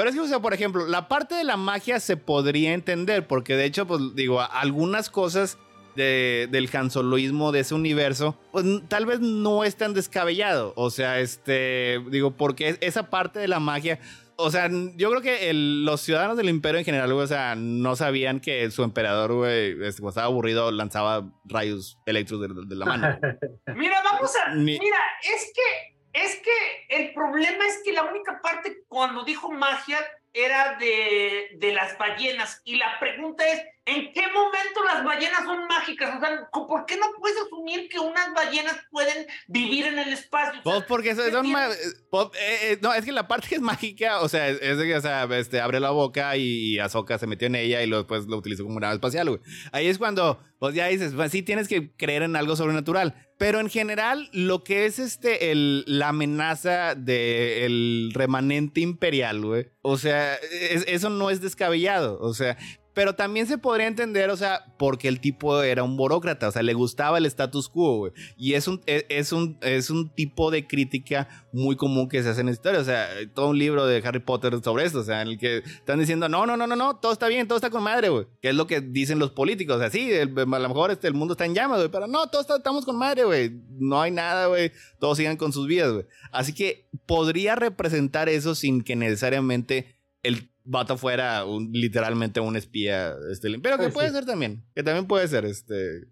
pero 0.00 0.08
es 0.08 0.16
que, 0.16 0.22
o 0.22 0.26
sea, 0.26 0.40
por 0.40 0.54
ejemplo, 0.54 0.86
la 0.86 1.08
parte 1.08 1.34
de 1.34 1.44
la 1.44 1.58
magia 1.58 2.00
se 2.00 2.16
podría 2.16 2.72
entender, 2.72 3.26
porque 3.26 3.54
de 3.54 3.66
hecho, 3.66 3.86
pues 3.86 4.00
digo, 4.14 4.40
algunas 4.40 5.10
cosas 5.10 5.58
de, 5.94 6.48
del 6.50 6.70
hansoloísmo 6.72 7.52
de 7.52 7.60
ese 7.60 7.74
universo, 7.74 8.34
pues 8.50 8.64
tal 8.88 9.04
vez 9.04 9.20
no 9.20 9.62
es 9.62 9.76
tan 9.76 9.92
descabellado. 9.92 10.72
O 10.76 10.88
sea, 10.88 11.20
este, 11.20 12.02
digo, 12.10 12.30
porque 12.30 12.78
esa 12.80 13.10
parte 13.10 13.40
de 13.40 13.48
la 13.48 13.60
magia, 13.60 13.98
o 14.36 14.50
sea, 14.50 14.70
yo 14.96 15.10
creo 15.10 15.20
que 15.20 15.52
los 15.52 16.00
ciudadanos 16.00 16.38
del 16.38 16.48
imperio 16.48 16.78
en 16.78 16.86
general, 16.86 17.12
o 17.12 17.26
sea, 17.26 17.54
no 17.54 17.94
sabían 17.94 18.40
que 18.40 18.70
su 18.70 18.84
emperador, 18.84 19.34
güey, 19.34 19.72
este, 19.84 20.06
estaba 20.06 20.28
aburrido, 20.28 20.70
lanzaba 20.70 21.30
rayos 21.44 21.98
eléctricos 22.06 22.68
de, 22.68 22.76
la 22.76 22.86
mano. 22.86 23.18
mira, 23.76 24.02
vamos 24.02 24.32
a. 24.46 24.54
Mira, 24.54 24.98
es 25.24 25.52
que 25.54 25.99
es 26.12 26.36
que 26.36 26.86
el 26.88 27.12
problema 27.12 27.66
es 27.66 27.82
que 27.84 27.92
la 27.92 28.04
única 28.04 28.40
parte 28.40 28.82
cuando 28.88 29.24
dijo 29.24 29.50
magia 29.50 29.98
era 30.32 30.76
de, 30.76 31.50
de, 31.54 31.72
las 31.72 31.98
ballenas. 31.98 32.60
Y 32.64 32.76
la 32.76 32.98
pregunta 32.98 33.46
es, 33.48 33.62
¿en 33.90 34.12
qué 34.12 34.22
momento 34.32 34.84
las 34.84 35.04
ballenas 35.04 35.44
son 35.44 35.66
mágicas? 35.66 36.16
O 36.16 36.20
sea, 36.20 36.48
¿por 36.52 36.86
qué 36.86 36.96
no 36.96 37.06
puedes 37.18 37.36
asumir 37.38 37.88
que 37.88 37.98
unas 37.98 38.32
ballenas 38.34 38.76
pueden 38.90 39.26
vivir 39.48 39.86
en 39.86 39.98
el 39.98 40.12
espacio? 40.12 40.60
Pues 40.62 40.84
porque 40.84 41.14
son, 41.14 41.46
eh, 41.46 41.68
pues, 42.10 42.26
eh, 42.40 42.58
eh, 42.72 42.78
no, 42.80 42.94
es 42.94 43.04
que 43.04 43.12
la 43.12 43.26
parte 43.26 43.48
que 43.48 43.54
es 43.56 43.60
mágica, 43.60 44.20
o 44.20 44.28
sea, 44.28 44.48
es, 44.48 44.58
que, 44.58 44.96
o 44.96 45.00
sea, 45.00 45.24
este, 45.32 45.60
abre 45.60 45.80
la 45.80 45.90
boca 45.90 46.36
y 46.36 46.78
Azoka 46.78 47.18
se 47.18 47.26
metió 47.26 47.46
en 47.46 47.56
ella 47.56 47.82
y 47.82 47.86
luego 47.86 48.04
después 48.04 48.26
lo 48.26 48.36
utilizó 48.36 48.64
como 48.64 48.78
nave 48.78 48.94
espacial, 48.94 49.28
güey. 49.28 49.40
Ahí 49.72 49.88
es 49.88 49.98
cuando, 49.98 50.40
pues 50.58 50.74
ya 50.74 50.86
dices, 50.86 51.12
pues 51.14 51.32
sí 51.32 51.42
tienes 51.42 51.68
que 51.68 51.92
creer 51.96 52.22
en 52.22 52.36
algo 52.36 52.56
sobrenatural. 52.56 53.26
Pero 53.38 53.58
en 53.58 53.70
general, 53.70 54.28
lo 54.32 54.64
que 54.64 54.84
es 54.84 54.98
este, 54.98 55.50
el, 55.50 55.84
la 55.86 56.08
amenaza 56.08 56.94
del 56.94 58.10
remanente 58.12 58.82
imperial, 58.82 59.40
güey. 59.40 59.68
O 59.80 59.96
sea, 59.96 60.34
eso 60.34 61.08
no 61.08 61.30
es 61.30 61.40
descabellado. 61.40 62.18
O 62.20 62.34
sea, 62.34 62.58
pero 62.92 63.14
también 63.14 63.46
se 63.46 63.58
podría 63.58 63.86
entender, 63.86 64.30
o 64.30 64.36
sea, 64.36 64.64
porque 64.78 65.08
el 65.08 65.20
tipo 65.20 65.62
era 65.62 65.82
un 65.82 65.96
burócrata, 65.96 66.48
o 66.48 66.52
sea, 66.52 66.62
le 66.62 66.74
gustaba 66.74 67.18
el 67.18 67.26
status 67.26 67.68
quo, 67.68 67.98
güey. 67.98 68.12
Y 68.36 68.54
es 68.54 68.66
un, 68.66 68.80
e, 68.86 69.06
es, 69.08 69.32
un, 69.32 69.58
es 69.60 69.90
un 69.90 70.10
tipo 70.10 70.50
de 70.50 70.66
crítica 70.66 71.28
muy 71.52 71.76
común 71.76 72.08
que 72.08 72.22
se 72.22 72.30
hace 72.30 72.40
en 72.40 72.46
la 72.46 72.52
historia. 72.52 72.80
O 72.80 72.84
sea, 72.84 73.08
todo 73.34 73.50
un 73.50 73.58
libro 73.58 73.86
de 73.86 74.02
Harry 74.04 74.18
Potter 74.18 74.60
sobre 74.62 74.84
esto, 74.84 75.00
o 75.00 75.04
sea, 75.04 75.22
en 75.22 75.28
el 75.28 75.38
que 75.38 75.58
están 75.58 76.00
diciendo, 76.00 76.28
no, 76.28 76.46
no, 76.46 76.56
no, 76.56 76.66
no, 76.66 76.76
no, 76.76 76.96
todo 76.96 77.12
está 77.12 77.28
bien, 77.28 77.46
todo 77.46 77.56
está 77.56 77.70
con 77.70 77.82
madre, 77.82 78.08
güey. 78.08 78.26
Que 78.42 78.48
es 78.50 78.54
lo 78.54 78.66
que 78.66 78.80
dicen 78.80 79.18
los 79.18 79.30
políticos. 79.30 79.76
O 79.76 79.88
sea, 79.88 79.88
a 79.88 80.58
lo 80.58 80.68
mejor 80.68 80.90
este, 80.90 81.06
el 81.06 81.14
mundo 81.14 81.34
está 81.34 81.44
en 81.44 81.54
llamas, 81.54 81.78
güey, 81.78 81.90
pero 81.90 82.06
no, 82.06 82.28
todos 82.28 82.46
estamos 82.50 82.84
con 82.84 82.96
madre, 82.96 83.24
güey. 83.24 83.52
No 83.78 84.00
hay 84.00 84.10
nada, 84.10 84.46
güey. 84.46 84.72
Todos 84.98 85.16
sigan 85.16 85.36
con 85.36 85.52
sus 85.52 85.66
vidas, 85.66 85.92
güey. 85.92 86.06
Así 86.32 86.52
que 86.52 86.88
podría 87.06 87.54
representar 87.54 88.28
eso 88.28 88.54
sin 88.54 88.82
que 88.82 88.96
necesariamente 88.96 89.96
el 90.22 90.50
vato 90.70 90.96
fuera 90.96 91.44
un, 91.44 91.70
literalmente 91.72 92.40
un 92.40 92.56
espía 92.56 93.14
este, 93.30 93.58
pero 93.58 93.76
que 93.76 93.84
pues 93.84 93.94
puede 93.94 94.10
ser 94.10 94.24
también, 94.24 94.64
que 94.74 94.82
también 94.82 95.06
puede 95.06 95.26
ser 95.28 95.44
este 95.44 96.08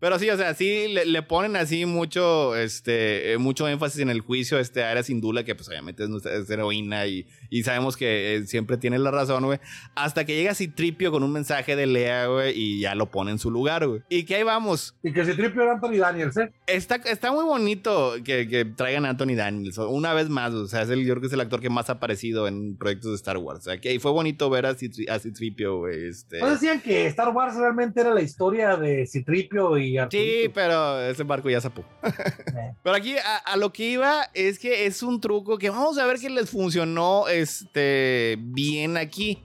pero 0.00 0.18
sí, 0.18 0.30
o 0.30 0.36
sea, 0.38 0.54
sí 0.54 0.88
le, 0.88 1.22
ponen 1.22 1.56
así 1.56 1.84
mucho, 1.84 2.56
este, 2.56 3.32
eh, 3.32 3.38
mucho 3.38 3.68
énfasis 3.68 4.00
en 4.00 4.08
el 4.08 4.22
juicio 4.22 4.58
este, 4.58 4.82
a 4.82 4.90
Era 4.90 5.02
Sindula, 5.02 5.44
que 5.44 5.54
pues 5.54 5.68
obviamente 5.68 6.04
es, 6.04 6.48
heroína 6.48 7.06
y, 7.06 7.26
y, 7.50 7.62
sabemos 7.62 7.96
que 7.96 8.36
eh, 8.36 8.46
siempre 8.46 8.76
tiene 8.76 8.98
la 8.98 9.10
razón, 9.10 9.44
güey. 9.44 9.58
Hasta 9.94 10.24
que 10.24 10.36
llega 10.36 10.54
Citripio 10.54 11.10
con 11.10 11.22
un 11.22 11.32
mensaje 11.32 11.76
de 11.76 11.86
Lea, 11.86 12.26
güey, 12.26 12.52
y 12.56 12.80
ya 12.80 12.94
lo 12.94 13.10
pone 13.10 13.30
en 13.30 13.38
su 13.38 13.50
lugar, 13.50 13.86
güey. 13.86 14.02
Y 14.08 14.24
que 14.24 14.36
ahí 14.36 14.42
vamos. 14.42 14.94
Y 15.02 15.12
que 15.12 15.24
Citripio 15.24 15.62
era 15.62 15.72
Anthony 15.72 15.98
Daniels, 15.98 16.36
¿eh? 16.36 16.52
Está, 16.66 16.96
está 16.96 17.32
muy 17.32 17.44
bonito 17.44 18.14
que, 18.24 18.48
que 18.48 18.64
traigan 18.64 19.04
a 19.04 19.10
Anthony 19.10 19.34
Daniels, 19.36 19.78
una 19.78 20.14
vez 20.14 20.28
más, 20.28 20.52
o 20.52 20.66
sea, 20.66 20.82
es 20.82 20.90
el, 20.90 21.04
yo 21.04 21.14
creo 21.14 21.20
que 21.20 21.26
es 21.26 21.32
el 21.32 21.40
actor 21.40 21.60
que 21.60 21.70
más 21.70 21.90
ha 21.90 21.94
aparecido 21.94 22.48
en 22.48 22.76
proyectos 22.76 23.10
de 23.10 23.16
Star 23.16 23.38
Wars. 23.38 23.60
O 23.60 23.62
sea, 23.62 23.78
que 23.78 23.90
ahí 23.90 23.98
fue 23.98 24.10
bonito 24.10 24.50
ver 24.50 24.66
a, 24.66 24.74
Citripio, 24.74 25.78
güey. 25.78 26.08
Este... 26.08 26.38
¿No 26.38 26.50
decían 26.50 26.80
que 26.80 27.06
Star 27.06 27.28
Wars 27.30 27.56
realmente 27.56 28.00
era 28.00 28.14
la 28.14 28.22
historia 28.22 28.76
de 28.76 29.06
Citripio 29.06 29.78
y 29.78 29.98
Sí, 30.10 30.50
pero 30.54 31.00
ese 31.00 31.24
barco 31.24 31.50
ya 31.50 31.60
zapó. 31.60 31.84
pero 32.82 32.96
aquí 32.96 33.16
a, 33.44 33.56
lo 33.56 33.72
que 33.72 33.90
iba 33.90 34.30
es 34.34 34.58
que 34.58 34.86
es 34.86 35.02
un 35.02 35.20
truco 35.20 35.58
que 35.58 35.70
vamos 35.70 35.98
a 35.98 36.06
ver 36.06 36.18
que 36.18 36.30
les 36.30 36.50
funcionó 36.50 37.28
este, 37.40 38.36
bien 38.38 38.96
aquí. 38.96 39.38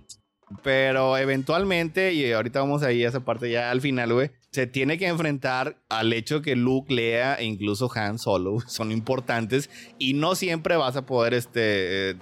Pero 0.63 1.17
eventualmente, 1.17 2.13
y 2.13 2.31
ahorita 2.31 2.59
vamos 2.59 2.83
ahí 2.83 3.03
a 3.03 3.09
esa 3.09 3.25
parte 3.25 3.49
ya 3.49 3.71
al 3.71 3.81
final, 3.81 4.31
se 4.51 4.67
tiene 4.67 4.97
que 4.97 5.07
enfrentar 5.07 5.81
al 5.89 6.13
hecho 6.13 6.41
que 6.43 6.55
Luke, 6.55 6.93
Lea 6.93 7.35
e 7.35 7.45
incluso 7.45 7.91
Han 7.93 8.19
Solo 8.19 8.59
son 8.67 8.91
importantes 8.91 9.69
y 9.97 10.13
no 10.13 10.35
siempre 10.35 10.77
vas 10.77 10.95
a 10.95 11.05
poder 11.05 11.33
este, 11.33 12.15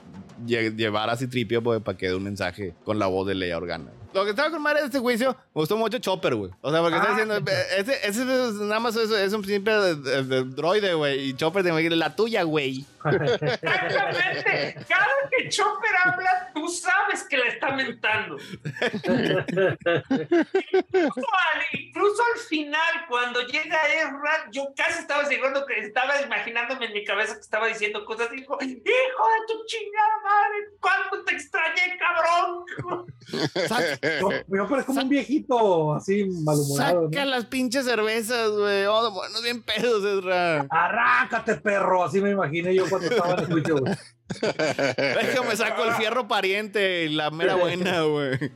llevar 0.46 1.10
a 1.10 1.18
Citripio 1.18 1.62
pues, 1.62 1.82
para 1.82 1.98
que 1.98 2.08
dé 2.08 2.16
un 2.16 2.24
mensaje 2.24 2.74
con 2.86 2.98
la 2.98 3.08
voz 3.08 3.28
de 3.28 3.36
Leia 3.36 3.58
Organa 3.58 3.92
lo 4.14 4.24
que 4.24 4.30
estaba 4.32 4.51
con 4.51 4.61
madre 4.61 4.82
de 4.82 4.86
este 4.88 4.99
juicio, 4.99 5.32
me 5.32 5.61
gustó 5.61 5.78
mucho 5.78 5.97
Chopper, 5.99 6.36
güey. 6.36 6.51
O 6.61 6.72
sea, 6.72 6.82
porque 6.82 6.97
está 6.97 7.09
ah, 7.09 7.11
diciendo, 7.11 7.51
ese, 7.78 8.07
ese, 8.07 8.22
es 8.22 8.53
nada 8.55 8.80
más 8.80 8.95
eso, 8.95 9.18
es 9.18 9.34
un 9.34 9.43
simple 9.45 9.74
de, 9.74 10.43
droide, 10.43 10.93
güey. 10.93 11.30
Y 11.30 11.34
Chopper 11.36 11.64
te 11.64 11.89
la 11.89 12.16
tuya, 12.16 12.43
güey. 12.43 12.86
Exactamente. 13.05 14.86
Cada 14.88 15.07
que 15.30 15.49
Chopper 15.49 15.91
habla, 16.03 16.51
tú 16.53 16.68
sabes 16.70 17.24
que 17.30 17.38
le 17.38 17.47
está 17.49 17.72
mentando. 17.72 18.38
incluso, 21.74 22.24
al, 22.34 22.39
final, 22.47 23.05
cuando 23.09 23.41
llega 23.41 23.88
Ezra, 23.88 24.49
yo 24.51 24.74
casi 24.76 24.99
estaba 24.99 25.26
seguro 25.26 25.66
que 25.66 25.80
estaba 25.80 26.22
imaginándome 26.22 26.86
en 26.86 26.93
mi 26.93 27.03
cabeza 27.03 27.34
que 27.36 27.41
estaba 27.41 27.68
diciendo 27.68 28.05
cosas. 28.05 28.32
Dijo, 28.32 28.57
hijo 28.61 28.70
de 28.70 28.84
tu 29.47 29.66
chingada 29.66 30.22
madre, 30.24 30.70
¿cuánto 30.80 31.24
te 31.24 31.34
extrañé, 31.36 31.97
cabrón? 31.97 32.66
Yo, 34.04 34.68
parezco 34.70 34.88
como 34.88 35.01
un 35.01 35.10
viejito 35.10 35.93
así 35.93 36.26
malhumorado. 36.43 37.10
Saca 37.10 37.26
las 37.26 37.45
pinches 37.45 37.86
cervezas, 37.86 38.51
güey. 38.51 38.86
Oh, 38.86 39.12
bueno, 39.12 39.41
bien 39.41 39.64
pedos, 39.64 40.04
Ezra. 40.04 40.66
Arráncate, 40.70 41.56
perro. 41.56 42.04
Así 42.04 42.20
me 42.20 42.32
imaginé 42.32 42.76
yo 42.76 42.89
cuando 42.89 43.08
estaba 43.08 43.34
en 43.34 43.39
el 43.39 43.45
juicio, 43.45 43.78
güey. 43.78 43.93
Déjame 44.41 45.56
saco 45.56 45.86
el 45.86 45.93
fierro 45.93 46.28
pariente, 46.28 47.08
la 47.10 47.30
mera 47.30 47.56
buena, 47.56 48.01
güey. 48.01 48.51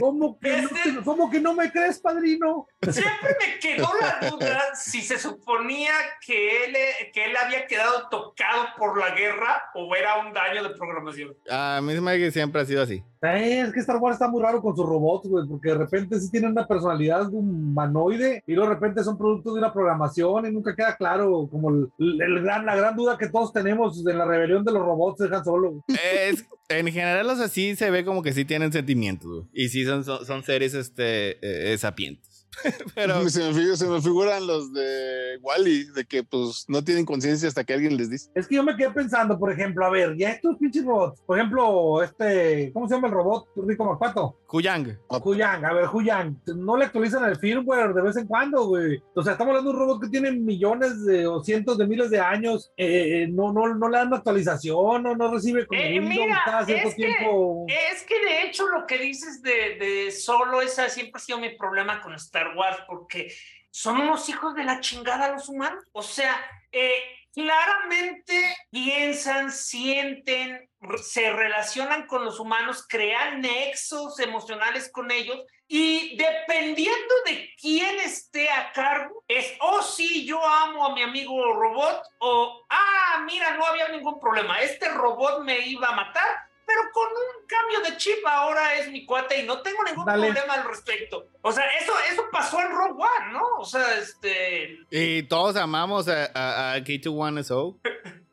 ¿Cómo 0.00 0.38
que, 0.40 0.62
no, 0.62 1.04
¿Cómo 1.04 1.30
que 1.30 1.40
no 1.40 1.54
me 1.54 1.70
crees, 1.70 2.00
padrino? 2.00 2.66
Siempre 2.80 3.36
me 3.38 3.58
quedó 3.60 3.88
la 4.00 4.30
duda 4.30 4.60
si 4.74 5.02
se 5.02 5.18
suponía 5.18 5.92
que 6.24 6.64
él, 6.64 6.76
que 7.12 7.26
él 7.26 7.36
había 7.36 7.66
quedado 7.66 8.08
tocado 8.08 8.68
por 8.76 8.98
la 8.98 9.14
guerra 9.14 9.62
o 9.74 9.94
era 9.94 10.18
un 10.18 10.32
daño 10.32 10.62
de 10.62 10.70
programación. 10.70 11.36
A 11.48 11.80
mí 11.82 12.00
me 12.00 12.18
que 12.18 12.30
siempre 12.32 12.62
ha 12.62 12.64
sido 12.64 12.82
así. 12.82 13.04
Es 13.22 13.72
que 13.72 13.80
Star 13.80 13.98
Wars 13.98 14.16
está 14.16 14.28
muy 14.28 14.42
raro 14.42 14.60
con 14.60 14.74
sus 14.74 14.84
robots, 14.84 15.28
güey, 15.28 15.46
porque 15.46 15.68
de 15.68 15.78
repente 15.78 16.18
sí 16.18 16.30
tienen 16.30 16.50
una 16.50 16.66
personalidad 16.66 17.28
de 17.28 17.36
humanoide 17.36 18.42
y 18.46 18.54
luego 18.54 18.68
de 18.68 18.74
repente 18.74 19.04
son 19.04 19.16
productos 19.16 19.54
de 19.54 19.60
una 19.60 19.72
programación 19.72 20.46
y 20.46 20.50
nunca 20.50 20.74
queda 20.74 20.96
claro 20.96 21.48
como 21.48 21.70
el, 21.70 22.42
gran, 22.42 22.66
la 22.66 22.74
gran 22.74 22.96
duda 22.96 23.16
que 23.16 23.28
todos 23.28 23.52
tenemos 23.52 24.04
en 24.06 24.18
la 24.18 24.24
rebelión 24.24 24.64
de 24.64 24.72
los 24.72 24.82
robots 24.82 25.18
de 25.18 25.36
Han 25.36 25.44
Solo. 25.44 25.84
Es, 25.88 26.44
en 26.68 26.86
general, 26.88 27.28
o 27.30 27.36
sea, 27.36 27.48
sí 27.48 27.76
se 27.76 27.90
ve 27.90 28.04
como 28.04 28.22
que 28.22 28.32
sí 28.32 28.44
tienen 28.44 28.72
sentimientos. 28.72 29.46
Y 29.52 29.68
sí 29.68 29.84
son, 29.84 30.04
son, 30.04 30.42
seres 30.42 30.74
este, 30.74 31.38
eh, 31.72 31.78
sapientes. 31.78 32.31
Pero... 32.94 33.28
Se 33.28 33.52
me, 33.52 34.00
figuran 34.00 34.46
los 34.46 34.72
de 34.72 35.38
Wally, 35.40 35.84
de 35.92 36.04
que 36.04 36.22
pues 36.22 36.64
no 36.68 36.82
tienen 36.82 37.04
conciencia 37.04 37.48
hasta 37.48 37.64
que 37.64 37.74
alguien 37.74 37.96
les 37.96 38.10
dice. 38.10 38.30
Es 38.34 38.46
que 38.46 38.56
yo 38.56 38.62
me 38.62 38.76
quedé 38.76 38.90
pensando, 38.90 39.38
por 39.38 39.52
ejemplo, 39.52 39.84
a 39.84 39.90
ver, 39.90 40.16
ya 40.16 40.30
estos 40.30 40.56
pinches 40.58 40.84
robots, 40.84 41.20
por 41.26 41.38
ejemplo, 41.38 42.02
este, 42.02 42.70
¿cómo 42.72 42.88
se 42.88 42.94
llama 42.94 43.08
el 43.08 43.14
robot 43.14 43.48
Rico 43.56 43.84
Macuato? 43.84 44.38
Huyang. 44.52 44.98
Huyang, 45.08 45.64
a 45.64 45.72
ver, 45.72 45.86
Huyang, 45.86 46.36
no 46.56 46.76
le 46.76 46.84
actualizan 46.84 47.24
el 47.24 47.36
firmware 47.36 47.94
de 47.94 48.02
vez 48.02 48.16
en 48.18 48.26
cuando, 48.26 48.66
güey. 48.66 49.02
O 49.14 49.22
sea, 49.22 49.32
estamos 49.32 49.52
hablando 49.52 49.70
de 49.70 49.76
un 49.76 49.80
robot 49.80 50.02
que 50.02 50.10
tiene 50.10 50.30
millones 50.30 51.04
de, 51.06 51.26
o 51.26 51.42
cientos 51.42 51.78
de 51.78 51.86
miles 51.86 52.10
de 52.10 52.20
años, 52.20 52.70
eh, 52.76 53.22
eh, 53.22 53.28
no, 53.28 53.50
no, 53.52 53.74
no 53.74 53.88
le 53.88 53.96
dan 53.96 54.12
actualización, 54.12 55.02
no, 55.02 55.16
no 55.16 55.32
recibe 55.32 55.66
como 55.66 55.80
eh, 55.80 56.00
mira, 56.00 56.64
cierto 56.66 56.88
es 56.88 56.96
tiempo. 56.96 57.64
Que, 57.66 57.88
es 57.88 58.02
que 58.02 58.20
de 58.20 58.42
hecho 58.42 58.68
lo 58.68 58.86
que 58.86 58.98
dices 58.98 59.40
de, 59.40 59.76
de 59.80 60.10
solo 60.10 60.60
esa 60.60 60.88
siempre 60.90 61.12
ha 61.16 61.20
sido 61.20 61.38
mi 61.38 61.56
problema 61.56 62.02
con 62.02 62.12
Star 62.14 62.54
Wars, 62.54 62.78
porque 62.86 63.32
son 63.70 64.02
unos 64.02 64.28
hijos 64.28 64.54
de 64.54 64.64
la 64.64 64.80
chingada 64.80 65.32
los 65.32 65.48
humanos. 65.48 65.82
O 65.92 66.02
sea, 66.02 66.36
eh, 66.70 66.92
claramente 67.32 68.56
piensan, 68.70 69.50
sienten, 69.50 70.68
se 71.02 71.32
relacionan 71.32 72.06
con 72.06 72.24
los 72.24 72.38
humanos, 72.38 72.86
crean 72.88 73.40
nexos 73.40 74.18
emocionales 74.20 74.90
con 74.92 75.10
ellos 75.10 75.40
y 75.66 76.16
dependiendo 76.16 77.14
de 77.26 77.50
quién 77.58 77.98
esté 78.00 78.50
a 78.50 78.72
cargo, 78.72 79.24
es, 79.26 79.54
oh 79.60 79.80
sí, 79.80 80.26
yo 80.26 80.46
amo 80.46 80.86
a 80.86 80.94
mi 80.94 81.02
amigo 81.02 81.54
robot 81.54 82.02
o, 82.18 82.66
ah, 82.68 83.22
mira, 83.24 83.56
no 83.56 83.64
había 83.64 83.88
ningún 83.88 84.20
problema, 84.20 84.60
este 84.60 84.88
robot 84.90 85.42
me 85.44 85.60
iba 85.60 85.88
a 85.88 85.96
matar 85.96 86.51
pero 86.72 86.92
con 86.92 87.08
un 87.08 87.46
cambio 87.46 87.80
de 87.90 87.96
chip 87.96 88.24
ahora 88.26 88.76
es 88.76 88.90
mi 88.90 89.04
cuate 89.04 89.42
y 89.42 89.46
no 89.46 89.60
tengo 89.60 89.84
ningún 89.84 90.04
problema 90.04 90.54
al 90.54 90.64
respecto. 90.64 91.26
O 91.42 91.52
sea, 91.52 91.64
eso, 91.80 91.92
eso 92.10 92.22
pasó 92.30 92.60
en 92.60 92.70
Rogue 92.70 93.02
One, 93.02 93.32
¿no? 93.32 93.42
O 93.58 93.64
sea, 93.64 93.98
este... 93.98 94.78
Y 94.90 95.24
todos 95.24 95.56
amamos 95.56 96.08
a, 96.08 96.74
a, 96.74 96.78
K2-1SO. 96.78 97.78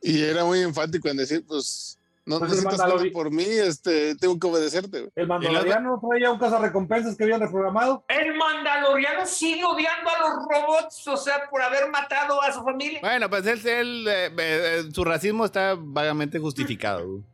y 0.02 0.22
era 0.22 0.44
muy 0.44 0.60
enfático 0.60 1.08
en 1.08 1.18
decir, 1.18 1.44
pues... 1.46 1.96
No 2.26 2.38
pues 2.38 2.52
necesitas 2.52 2.80
por 3.12 3.32
mí, 3.32 3.44
este, 3.44 4.14
tengo 4.14 4.38
que 4.38 4.46
obedecerte. 4.46 5.08
El 5.16 5.26
Mandaloriano 5.26 6.00
traía 6.06 6.30
un 6.30 6.62
recompensas 6.62 7.16
que 7.16 7.24
habían 7.24 7.40
reprogramado. 7.40 8.04
El 8.06 8.34
Mandaloriano 8.36 9.26
sigue 9.26 9.64
odiando 9.64 10.10
a 10.10 10.18
los 10.20 10.30
robots, 10.48 11.08
o 11.08 11.16
sea, 11.16 11.48
por 11.50 11.60
haber 11.60 11.90
matado 11.90 12.40
a 12.40 12.52
su 12.52 12.62
familia. 12.62 13.00
Bueno, 13.00 13.28
pues 13.28 13.46
él, 13.46 13.66
él 13.66 14.06
eh, 14.06 14.30
eh, 14.38 14.82
su 14.92 15.02
racismo 15.02 15.44
está 15.44 15.74
vagamente 15.76 16.38
justificado. 16.38 17.24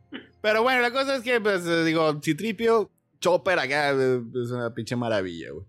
Pero 0.41 0.63
bueno, 0.63 0.81
la 0.81 0.91
cosa 0.91 1.15
es 1.15 1.23
que, 1.23 1.41
pues, 1.41 1.65
eh, 1.65 1.83
digo, 1.83 2.19
Citripio, 2.21 2.91
Chopper 3.19 3.59
acá, 3.59 3.91
eh, 3.91 4.21
es 4.43 4.51
una 4.51 4.73
pinche 4.73 4.95
maravilla, 4.95 5.51
güey. 5.51 5.65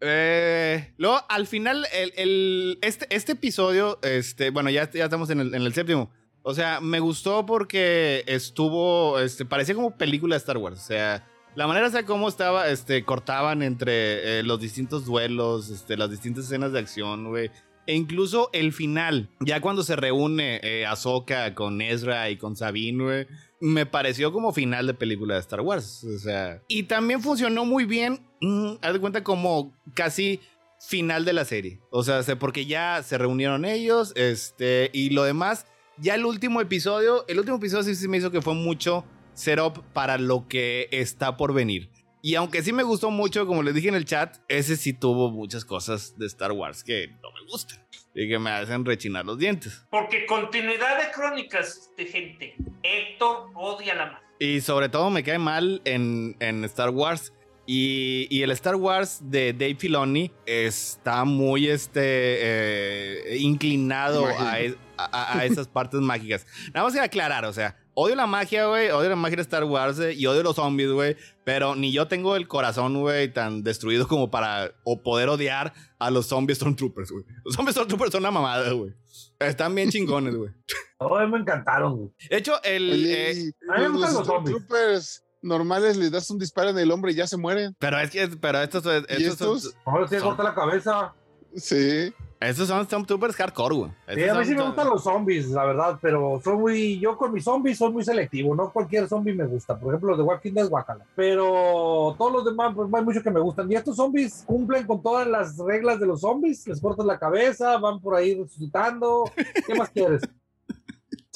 Eh, 0.00 0.92
luego, 0.98 1.20
al 1.28 1.46
final, 1.46 1.86
el, 1.92 2.78
este, 2.82 3.06
este 3.08 3.32
episodio, 3.32 3.98
este, 4.02 4.50
bueno, 4.50 4.68
ya, 4.68 4.90
ya 4.90 5.04
estamos 5.04 5.30
en 5.30 5.40
el, 5.40 5.74
séptimo. 5.74 6.10
O 6.42 6.52
sea, 6.52 6.80
me 6.80 7.00
gustó 7.00 7.46
porque 7.46 8.22
estuvo, 8.26 9.18
este, 9.18 9.46
parecía 9.46 9.74
como 9.74 9.96
película 9.96 10.34
de 10.34 10.38
Star 10.38 10.58
Wars. 10.58 10.78
O 10.78 10.86
sea, 10.86 11.26
la 11.54 11.66
manera 11.66 11.88
de 11.88 12.04
cómo 12.04 12.28
estaba, 12.28 12.68
este, 12.68 13.02
cortaban 13.04 13.62
entre 13.62 14.42
los 14.42 14.60
distintos 14.60 15.06
duelos, 15.06 15.70
este, 15.70 15.96
las 15.96 16.10
distintas 16.10 16.44
escenas 16.44 16.72
de 16.72 16.80
acción, 16.80 17.28
güey. 17.28 17.50
E 17.86 17.94
incluso 17.94 18.50
el 18.52 18.72
final, 18.72 19.30
ya 19.40 19.60
cuando 19.60 19.82
se 19.82 19.96
reúne 19.96 20.60
eh, 20.62 20.86
Ahsoka 20.86 21.54
con 21.54 21.80
Ezra 21.80 22.28
y 22.28 22.36
con 22.36 22.56
Sabine, 22.56 23.04
güey 23.04 23.26
me 23.60 23.86
pareció 23.86 24.32
como 24.32 24.52
final 24.52 24.86
de 24.86 24.94
película 24.94 25.34
de 25.34 25.40
Star 25.40 25.60
Wars. 25.60 26.04
O 26.04 26.18
sea, 26.18 26.62
y 26.68 26.84
también 26.84 27.20
funcionó 27.22 27.64
muy 27.64 27.84
bien, 27.84 28.20
mm, 28.40 28.74
haz 28.82 28.92
de 28.92 29.00
cuenta 29.00 29.24
como 29.24 29.74
casi 29.94 30.40
final 30.80 31.24
de 31.24 31.32
la 31.32 31.44
serie. 31.44 31.80
O 31.90 32.02
sea, 32.02 32.22
porque 32.38 32.66
ya 32.66 33.02
se 33.02 33.18
reunieron 33.18 33.64
ellos, 33.64 34.12
este, 34.16 34.90
y 34.92 35.10
lo 35.10 35.24
demás, 35.24 35.66
ya 35.98 36.14
el 36.14 36.24
último 36.24 36.60
episodio, 36.60 37.24
el 37.28 37.38
último 37.38 37.56
episodio 37.56 37.94
sí, 37.94 38.08
me 38.08 38.18
hizo 38.18 38.30
que 38.30 38.42
fue 38.42 38.54
mucho 38.54 39.04
setup 39.34 39.82
para 39.92 40.18
lo 40.18 40.46
que 40.48 40.88
está 40.90 41.36
por 41.36 41.54
venir. 41.54 41.90
Y 42.24 42.36
aunque 42.36 42.62
sí 42.62 42.72
me 42.72 42.84
gustó 42.84 43.10
mucho, 43.10 43.46
como 43.46 43.62
les 43.62 43.74
dije 43.74 43.88
en 43.88 43.96
el 43.96 44.06
chat, 44.06 44.38
ese 44.48 44.76
sí 44.76 44.94
tuvo 44.94 45.30
muchas 45.30 45.62
cosas 45.62 46.16
de 46.16 46.24
Star 46.24 46.52
Wars 46.52 46.82
que 46.82 47.08
no 47.22 47.30
me 47.32 47.50
gustan 47.50 47.78
y 48.14 48.26
que 48.26 48.38
me 48.38 48.48
hacen 48.48 48.82
rechinar 48.82 49.26
los 49.26 49.38
dientes. 49.38 49.84
Porque 49.90 50.24
continuidad 50.24 51.04
de 51.04 51.12
crónicas 51.12 51.90
de 51.98 52.06
gente. 52.06 52.56
Héctor 52.82 53.50
odia 53.54 53.94
la 53.94 54.06
más. 54.06 54.22
Y 54.38 54.62
sobre 54.62 54.88
todo 54.88 55.10
me 55.10 55.22
cae 55.22 55.38
mal 55.38 55.82
en, 55.84 56.34
en 56.40 56.64
Star 56.64 56.88
Wars. 56.88 57.34
Y, 57.66 58.26
y, 58.30 58.40
el 58.40 58.52
Star 58.52 58.76
Wars 58.76 59.20
de 59.22 59.52
Dave 59.52 59.76
Filoni 59.76 60.30
está 60.46 61.26
muy 61.26 61.68
este, 61.68 62.00
eh, 62.02 63.36
inclinado 63.38 64.26
a, 64.26 64.56
a, 64.96 65.38
a, 65.38 65.44
esas 65.44 65.68
partes 65.68 66.00
mágicas. 66.00 66.46
Nada 66.72 66.84
más 66.84 66.94
que 66.94 67.00
aclarar, 67.00 67.44
o 67.44 67.52
sea, 67.52 67.76
odio 67.94 68.14
la 68.14 68.26
magia, 68.26 68.66
güey, 68.66 68.90
odio 68.90 69.08
la 69.08 69.16
magia 69.16 69.36
de 69.36 69.42
Star 69.42 69.64
Wars 69.64 69.98
eh, 69.98 70.12
y 70.12 70.26
odio 70.26 70.42
los 70.42 70.56
zombies, 70.56 70.90
güey, 70.90 71.16
pero 71.44 71.74
ni 71.74 71.92
yo 71.92 72.08
tengo 72.08 72.36
el 72.36 72.48
corazón, 72.48 73.00
güey, 73.00 73.32
tan 73.32 73.62
destruido 73.62 74.06
como 74.06 74.30
para 74.30 74.72
o 74.84 75.02
poder 75.02 75.28
odiar 75.28 75.72
a 75.98 76.10
los 76.10 76.26
zombies 76.26 76.58
Stormtroopers, 76.58 77.10
güey. 77.10 77.24
Los 77.44 77.54
zombies 77.54 77.74
Stormtroopers 77.74 78.12
son 78.12 78.22
una 78.22 78.30
mamada, 78.30 78.70
güey. 78.72 78.92
Están 79.38 79.74
bien 79.74 79.90
chingones, 79.90 80.34
güey. 80.34 80.50
Oh, 80.98 81.18
me 81.26 81.38
encantaron, 81.38 81.96
güey. 81.96 82.10
De 82.30 82.36
hecho, 82.36 82.62
el... 82.62 83.06
Eh, 83.06 83.52
a 83.72 83.78
mí 83.78 83.82
me 83.82 83.88
gustan 83.90 84.14
los, 84.14 84.24
Stormtroopers 84.24 85.24
normales 85.44 85.96
les 85.96 86.10
das 86.10 86.30
un 86.30 86.38
disparo 86.38 86.70
en 86.70 86.78
el 86.78 86.90
hombre 86.90 87.12
y 87.12 87.14
ya 87.14 87.26
se 87.26 87.36
mueren. 87.36 87.76
Pero 87.78 87.98
es 87.98 88.10
que, 88.10 88.26
pero 88.40 88.62
estos, 88.62 88.84
estos, 88.86 89.20
¿Y 89.20 89.24
estos? 89.24 89.76
Ahora 89.84 90.08
sí 90.08 90.16
corta 90.16 90.42
la 90.42 90.54
cabeza. 90.54 91.14
Sí. 91.54 92.12
Estos 92.40 92.68
son 92.68 92.84
Stormtroopers 92.84 93.36
hardcore, 93.36 93.74
güey. 93.74 93.90
Sí, 94.14 94.28
a 94.28 94.34
mí 94.34 94.44
sí 94.44 94.54
me 94.54 94.62
gustan 94.62 94.88
los 94.88 95.02
zombies, 95.02 95.48
la 95.48 95.64
verdad, 95.64 95.98
pero 96.00 96.40
soy 96.42 96.56
muy, 96.56 96.98
yo 97.00 97.16
con 97.16 97.32
mis 97.32 97.44
zombies 97.44 97.78
soy 97.78 97.92
muy 97.92 98.04
selectivo, 98.04 98.54
no 98.54 98.70
cualquier 98.70 99.08
zombie 99.08 99.34
me 99.34 99.46
gusta. 99.46 99.78
Por 99.78 99.92
ejemplo, 99.92 100.10
los 100.10 100.18
de 100.18 100.24
Walking 100.24 100.52
Dead, 100.52 100.68
Wakala. 100.68 101.06
Pero 101.14 102.14
todos 102.18 102.32
los 102.32 102.44
demás, 102.44 102.72
pues 102.74 102.88
hay 102.92 103.02
muchos 103.02 103.22
que 103.22 103.30
me 103.30 103.40
gustan. 103.40 103.70
Y 103.70 103.76
estos 103.76 103.96
zombies 103.96 104.44
cumplen 104.46 104.86
con 104.86 105.02
todas 105.02 105.26
las 105.26 105.56
reglas 105.58 105.98
de 105.98 106.06
los 106.06 106.20
zombies, 106.20 106.66
les 106.66 106.80
cortas 106.80 107.06
la 107.06 107.18
cabeza, 107.18 107.78
van 107.78 108.00
por 108.00 108.14
ahí 108.14 108.34
resucitando. 108.34 109.24
¿Qué 109.66 109.74
más 109.74 109.90
quieres? 109.90 110.22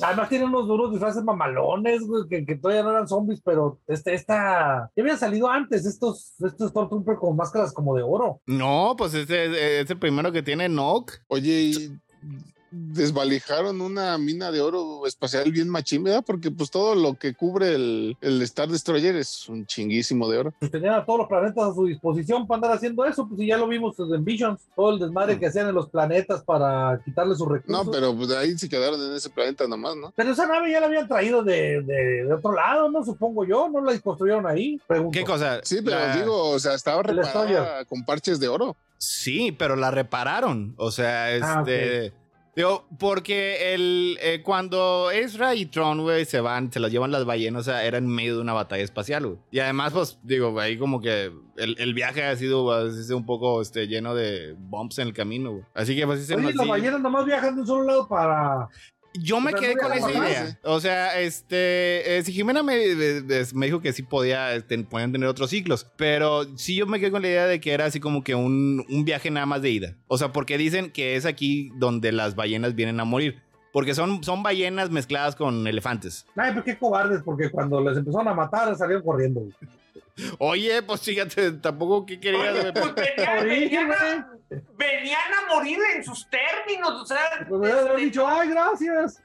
Además 0.03 0.29
tienen 0.29 0.49
unos 0.49 0.69
duros 0.69 0.93
disfraces 0.93 1.25
mamalones, 1.25 2.07
güey, 2.07 2.29
que, 2.29 2.47
que, 2.47 2.57
todavía 2.57 2.83
no 2.85 2.91
eran 2.91 3.09
zombies, 3.09 3.41
pero 3.45 3.81
este, 3.87 4.15
esta... 4.15 4.91
Ya 4.95 5.03
había 5.03 5.16
salido 5.16 5.51
antes 5.51 5.87
estos, 5.87 6.35
estos 6.41 6.70
Stormtroopers 6.70 7.19
con 7.19 7.37
máscaras 7.37 7.73
como 7.73 7.97
de 7.97 8.03
oro. 8.03 8.41
No, 8.47 8.95
pues 8.97 9.15
este 9.15 9.81
es 9.81 9.91
el 9.91 9.99
primero 9.99 10.31
que 10.31 10.43
tiene 10.43 10.69
Nock. 10.69 11.12
Oye, 11.27 11.61
y 11.61 11.99
desvalijaron 12.70 13.81
una 13.81 14.16
mina 14.19 14.51
de 14.51 14.61
oro 14.61 15.07
espacial 15.07 15.51
bien 15.51 15.69
machín, 15.69 16.05
¿verdad? 16.05 16.24
Porque 16.27 16.51
pues 16.51 16.70
todo 16.70 16.95
lo 16.95 17.15
que 17.15 17.35
cubre 17.35 17.74
el, 17.74 18.16
el 18.20 18.43
Star 18.43 18.69
Destroyer 18.69 19.16
es 19.16 19.49
un 19.49 19.66
chinguísimo 19.66 20.28
de 20.28 20.39
oro. 20.39 20.55
Pues 20.59 20.70
tenían 20.70 20.95
a 20.95 21.05
todos 21.05 21.20
los 21.20 21.28
planetas 21.28 21.65
a 21.65 21.74
su 21.74 21.86
disposición 21.86 22.47
para 22.47 22.57
andar 22.57 22.73
haciendo 22.73 23.05
eso, 23.05 23.27
pues 23.28 23.40
ya 23.47 23.57
lo 23.57 23.69
vimos 23.69 23.97
en 23.99 24.24
Visions, 24.24 24.61
todo 24.74 24.93
el 24.93 24.99
desmadre 24.99 25.36
mm. 25.36 25.39
que 25.39 25.47
hacían 25.47 25.69
en 25.69 25.74
los 25.74 25.89
planetas 25.89 26.43
para 26.43 27.01
quitarle 27.05 27.35
sus 27.35 27.49
recursos. 27.49 27.85
No, 27.85 27.90
pero 27.90 28.15
pues 28.15 28.31
ahí 28.32 28.57
se 28.59 28.69
quedaron 28.69 29.01
en 29.01 29.15
ese 29.15 29.31
planeta 29.31 29.66
nomás, 29.66 29.97
¿no? 29.97 30.12
Pero 30.16 30.32
esa 30.32 30.47
nave 30.47 30.70
ya 30.70 30.81
la 30.81 30.86
habían 30.86 31.09
traído 31.09 31.43
de, 31.43 31.82
de, 31.82 32.32
otro 32.32 32.53
lado, 32.53 32.90
¿no? 32.90 33.05
Supongo 33.05 33.45
yo, 33.45 33.69
¿no 33.69 33.82
la 33.82 33.99
construyeron 34.01 34.47
ahí? 34.47 34.81
¿Qué 35.12 35.24
cosa? 35.24 35.61
Sí, 35.62 35.78
pero 35.85 35.99
digo, 36.15 36.51
o 36.51 36.59
sea, 36.59 36.74
estaba 36.74 37.03
reparada 37.03 37.85
con 37.85 38.05
parches 38.05 38.40
de 38.40 38.49
oro. 38.49 38.77
Sí, 38.99 39.53
pero 39.53 39.77
la 39.77 39.90
repararon. 39.90 40.74
O 40.77 40.90
sea, 40.90 41.24
ah, 41.27 41.61
este. 41.61 42.12
Digo, 42.57 42.87
porque 42.99 43.75
el, 43.75 44.19
eh, 44.20 44.43
cuando 44.43 45.11
Ezra 45.11 45.55
y 45.55 45.66
Tron, 45.66 46.03
güey, 46.03 46.25
se 46.25 46.41
van, 46.41 46.73
se 46.73 46.81
los 46.81 46.91
llevan 46.91 47.12
las 47.12 47.25
ballenas, 47.25 47.61
o 47.61 47.65
sea, 47.65 47.85
era 47.85 47.99
en 47.99 48.09
medio 48.09 48.37
de 48.37 48.43
una 48.43 48.53
batalla 48.53 48.83
espacial, 48.83 49.27
güey. 49.27 49.39
Y 49.51 49.61
además, 49.61 49.93
pues, 49.93 50.19
digo, 50.23 50.59
ahí 50.59 50.77
como 50.77 51.01
que 51.01 51.33
el, 51.57 51.77
el 51.79 51.95
viaje 51.95 52.25
ha 52.25 52.35
sido, 52.37 52.66
un 53.16 53.27
poco 53.27 53.62
este, 53.62 53.87
lleno 53.87 54.15
de 54.15 54.55
bumps 54.59 54.99
en 54.99 55.09
el 55.09 55.15
camino, 55.15 55.53
güey. 55.53 55.65
Así 55.75 55.95
que, 55.95 56.07
pues, 56.07 56.27
sí 56.27 56.35
Oye, 56.35 56.53
las 56.53 56.66
ballenas 56.66 57.01
nomás 57.01 57.25
viajan 57.25 57.55
de 57.55 57.61
un 57.61 57.66
solo 57.66 57.85
lado 57.85 58.09
para... 58.09 58.69
Yo 59.20 59.40
me 59.40 59.53
quedé 59.53 59.77
con 59.77 59.93
esa 59.93 60.11
idea. 60.11 60.59
O 60.62 60.81
sea, 60.81 61.20
este, 61.20 62.19
eh, 62.19 62.23
si 62.24 62.32
Jimena 62.32 62.62
me, 62.62 62.77
me, 63.55 63.66
dijo 63.66 63.81
que 63.81 63.93
sí 63.93 64.03
podía, 64.03 64.55
este, 64.55 64.78
podían 64.78 65.12
tener 65.12 65.28
otros 65.28 65.51
ciclos, 65.51 65.86
pero 65.97 66.57
sí 66.57 66.77
yo 66.77 66.86
me 66.86 67.01
quedé 67.01 67.11
con 67.11 67.23
la 67.23 67.28
idea 67.28 67.47
de 67.47 67.61
que 67.61 67.73
era 67.73 67.86
así 67.86 68.01
como 68.01 68.23
que 68.24 68.35
un, 68.35 68.85
un 68.89 69.05
viaje 69.05 69.31
nada 69.31 69.47
más 69.47 69.62
de 69.62 69.70
ida. 69.70 69.97
O 70.07 70.19
sea, 70.19 70.32
porque 70.32 70.59
dicen 70.59 70.90
que 70.90 71.16
es 71.16 71.27
aquí 71.27 71.70
donde 71.77 72.12
las 72.12 72.35
ballenas 72.35 72.74
vienen 72.74 73.01
a 73.01 73.05
morir. 73.05 73.43
Porque 73.73 73.95
son, 73.95 74.24
son 74.24 74.43
ballenas 74.43 74.90
mezcladas 74.90 75.36
con 75.36 75.66
elefantes. 75.66 76.27
Ay, 76.36 76.51
pero 76.53 76.65
qué 76.65 76.78
cobardes, 76.78 77.23
porque 77.23 77.51
cuando 77.51 77.81
les 77.81 77.99
empezaron 77.99 78.28
a 78.28 78.35
matar 78.35 78.74
salieron 78.77 79.05
corriendo. 79.05 79.43
Oye, 80.39 80.82
pues 80.82 81.01
fíjate, 81.01 81.53
tampoco 81.53 82.07
que 82.07 82.20
querías. 82.20 82.73
pues 82.73 82.95
venían, 83.36 83.90
a, 83.93 85.55
morir 85.55 85.78
en 85.95 86.05
sus 86.05 86.28
términos, 86.28 87.03
o 87.03 87.07
sea. 87.07 87.47
Pues 87.49 87.61
me 87.61 87.70
este, 87.70 87.97
dicho, 87.97 88.27
ay, 88.27 88.49
gracias. 88.49 89.23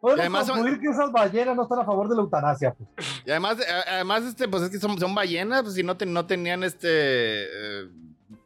Podemos 0.00 0.20
además 0.20 0.50
concluir 0.50 0.78
que 0.78 0.88
esas 0.88 1.10
ballenas 1.10 1.56
no 1.56 1.62
están 1.62 1.80
a 1.80 1.84
favor 1.84 2.08
de 2.08 2.16
la 2.16 2.22
eutanasia. 2.22 2.74
Pues. 2.74 2.88
Y 3.24 3.30
además, 3.30 3.56
además 3.86 4.24
este, 4.24 4.46
pues 4.46 4.62
es 4.64 4.70
que 4.70 4.78
son, 4.78 4.98
son 4.98 5.14
ballenas, 5.14 5.62
pues 5.62 5.74
si 5.74 5.82
no, 5.82 5.96
no 6.06 6.26
tenían 6.26 6.62
este 6.62 7.44
eh, 7.84 7.88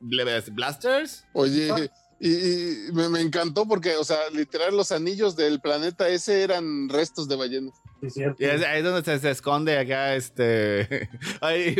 blasters. 0.01 1.27
Oye, 1.33 1.91
y, 2.21 2.93
me, 2.93 3.21
encantó 3.21 3.67
porque, 3.67 3.97
o 3.97 4.05
sea, 4.05 4.19
literal, 4.33 4.77
los 4.77 4.93
anillos 4.93 5.37
del 5.37 5.61
planeta 5.61 6.09
ese 6.09 6.43
eran 6.43 6.89
restos 6.89 7.29
de 7.29 7.37
ballenas. 7.37 7.75
Sí, 8.09 8.23
y 8.39 8.45
es, 8.45 8.65
ahí 8.65 8.79
es 8.79 8.85
donde 8.85 9.19
se, 9.19 9.31
esconde 9.31 9.79
acá, 9.79 10.15
este. 10.15 11.09
Ay, 11.41 11.75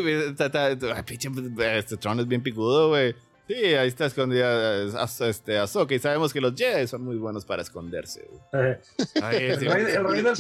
pinche, 1.07 1.31
este 1.79 1.97
Tron 1.97 2.21
es 2.21 2.29
bien 2.29 2.43
picudo, 2.43 2.89
güey. 2.89 3.15
Sí, 3.49 3.55
ahí 3.55 3.89
está 3.89 4.07
escondida 4.07 4.85
este, 5.29 5.59
Ahsoka 5.59 5.95
y 5.95 5.99
sabemos 5.99 6.33
que 6.33 6.41
los 6.41 6.55
Jedi 6.55 6.87
son 6.87 7.03
muy 7.03 7.17
buenos 7.17 7.45
para 7.45 7.63
esconderse. 7.63 8.29
Güey. 8.53 8.77
Ay, 9.23 9.57
sí, 9.59 9.67
el, 9.67 9.87
el 9.89 10.05
rey 10.05 10.23
del 10.23 10.37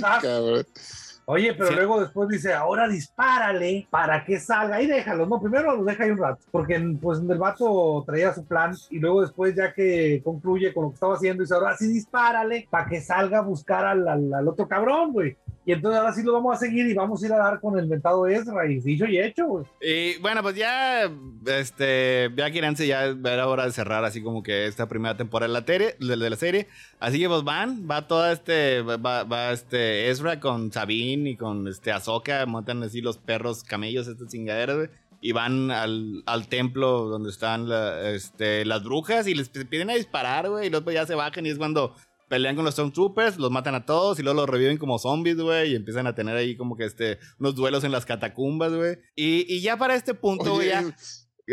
Oye, 1.33 1.55
pero 1.55 1.71
luego 1.71 2.01
después 2.01 2.29
dice, 2.29 2.53
ahora 2.53 2.89
dispárale 2.89 3.87
para 3.89 4.25
que 4.25 4.41
salga. 4.41 4.77
Ahí 4.77 4.87
déjalo, 4.89 5.27
no, 5.27 5.41
primero 5.41 5.77
los 5.77 5.87
deja 5.87 6.03
ahí 6.03 6.11
un 6.11 6.19
rato, 6.19 6.43
porque 6.51 6.81
pues 7.01 7.21
el 7.21 7.39
vato 7.39 8.03
traía 8.05 8.35
su 8.35 8.45
plan 8.45 8.75
y 8.91 8.99
luego 8.99 9.23
después 9.23 9.55
ya 9.55 9.73
que 9.73 10.21
concluye 10.25 10.75
con 10.75 10.85
lo 10.85 10.91
que 10.91 10.95
estaba 10.95 11.15
haciendo, 11.15 11.45
dice, 11.45 11.55
ahora 11.55 11.77
sí 11.77 11.87
dispárale 11.87 12.67
para 12.69 12.89
que 12.89 13.01
salga 13.01 13.39
a 13.39 13.43
buscar 13.43 13.85
al, 13.85 14.09
al, 14.09 14.49
otro 14.49 14.67
cabrón, 14.67 15.13
güey. 15.13 15.37
Y 15.71 15.73
entonces 15.73 16.01
ahora 16.01 16.13
sí 16.13 16.25
lo 16.25 16.33
vamos 16.33 16.57
a 16.57 16.59
seguir 16.59 16.89
y 16.89 16.95
vamos 16.95 17.23
a 17.23 17.27
ir 17.27 17.33
a 17.33 17.37
dar 17.37 17.61
con 17.61 17.79
el 17.79 17.87
mentado 17.87 18.27
Ezra 18.27 18.69
y 18.69 18.81
dicho 18.81 19.07
y 19.07 19.21
hecho, 19.21 19.47
güey. 19.47 19.65
Y 19.81 20.19
bueno, 20.19 20.43
pues 20.43 20.57
ya, 20.57 21.09
este, 21.47 22.29
ya 22.37 22.51
Kiranse 22.51 22.89
ya 22.89 23.05
era 23.05 23.47
hora 23.47 23.67
de 23.67 23.71
cerrar 23.71 24.05
así 24.05 24.21
como 24.21 24.43
que 24.43 24.67
esta 24.67 24.89
primera 24.89 25.17
temporada 25.17 25.47
de 25.47 25.61
la, 25.61 25.65
serie, 25.65 25.95
de 26.01 26.31
la 26.31 26.35
serie. 26.35 26.67
Así 26.99 27.21
que 27.21 27.29
pues 27.29 27.45
van, 27.45 27.87
va 27.89 28.09
toda 28.09 28.33
este, 28.33 28.83
va, 28.83 29.23
va 29.23 29.53
este 29.53 30.11
Ezra 30.11 30.41
con 30.41 30.73
Sabine 30.73 31.31
y 31.31 31.37
con 31.37 31.69
este 31.69 31.93
Ahsoka, 31.93 32.45
montan 32.47 32.83
así 32.83 33.01
los 33.01 33.19
perros 33.19 33.63
camellos, 33.63 34.09
estas 34.09 34.27
chingaderas, 34.27 34.91
Y 35.21 35.31
van 35.31 35.71
al, 35.71 36.25
al, 36.27 36.49
templo 36.49 37.05
donde 37.05 37.31
están 37.31 37.69
este, 38.07 38.65
las 38.65 38.83
brujas 38.83 39.29
y 39.29 39.37
les 39.37 39.51
piden 39.51 39.91
a 39.91 39.95
disparar, 39.95 40.49
güey. 40.51 40.67
Y 40.67 40.71
luego 40.71 40.91
ya 40.91 41.07
se 41.07 41.15
bajan 41.15 41.47
y 41.47 41.51
es 41.51 41.59
cuando 41.59 41.95
pelean 42.31 42.55
con 42.57 42.65
los 42.65 42.75
Stormtroopers, 42.75 43.37
los 43.39 43.51
matan 43.51 43.75
a 43.75 43.85
todos 43.85 44.19
y 44.19 44.23
luego 44.23 44.41
los 44.41 44.49
reviven 44.49 44.79
como 44.79 44.99
zombies, 44.99 45.37
güey. 45.37 45.73
Y 45.73 45.75
empiezan 45.75 46.07
a 46.07 46.15
tener 46.15 46.37
ahí 46.37 46.57
como 46.57 46.77
que 46.77 46.85
este, 46.85 47.19
unos 47.39 47.57
duelos 47.57 47.85
en 47.85 47.93
las 47.93 48.07
catacumbas, 48.07 48.73
güey. 48.73 48.99
Y, 49.17 49.53
y 49.53 49.61
ya 49.61 49.77
para 49.77 49.97
este 49.97 50.15
punto, 50.15 50.55
güey, 50.55 50.69
ya 50.69 50.95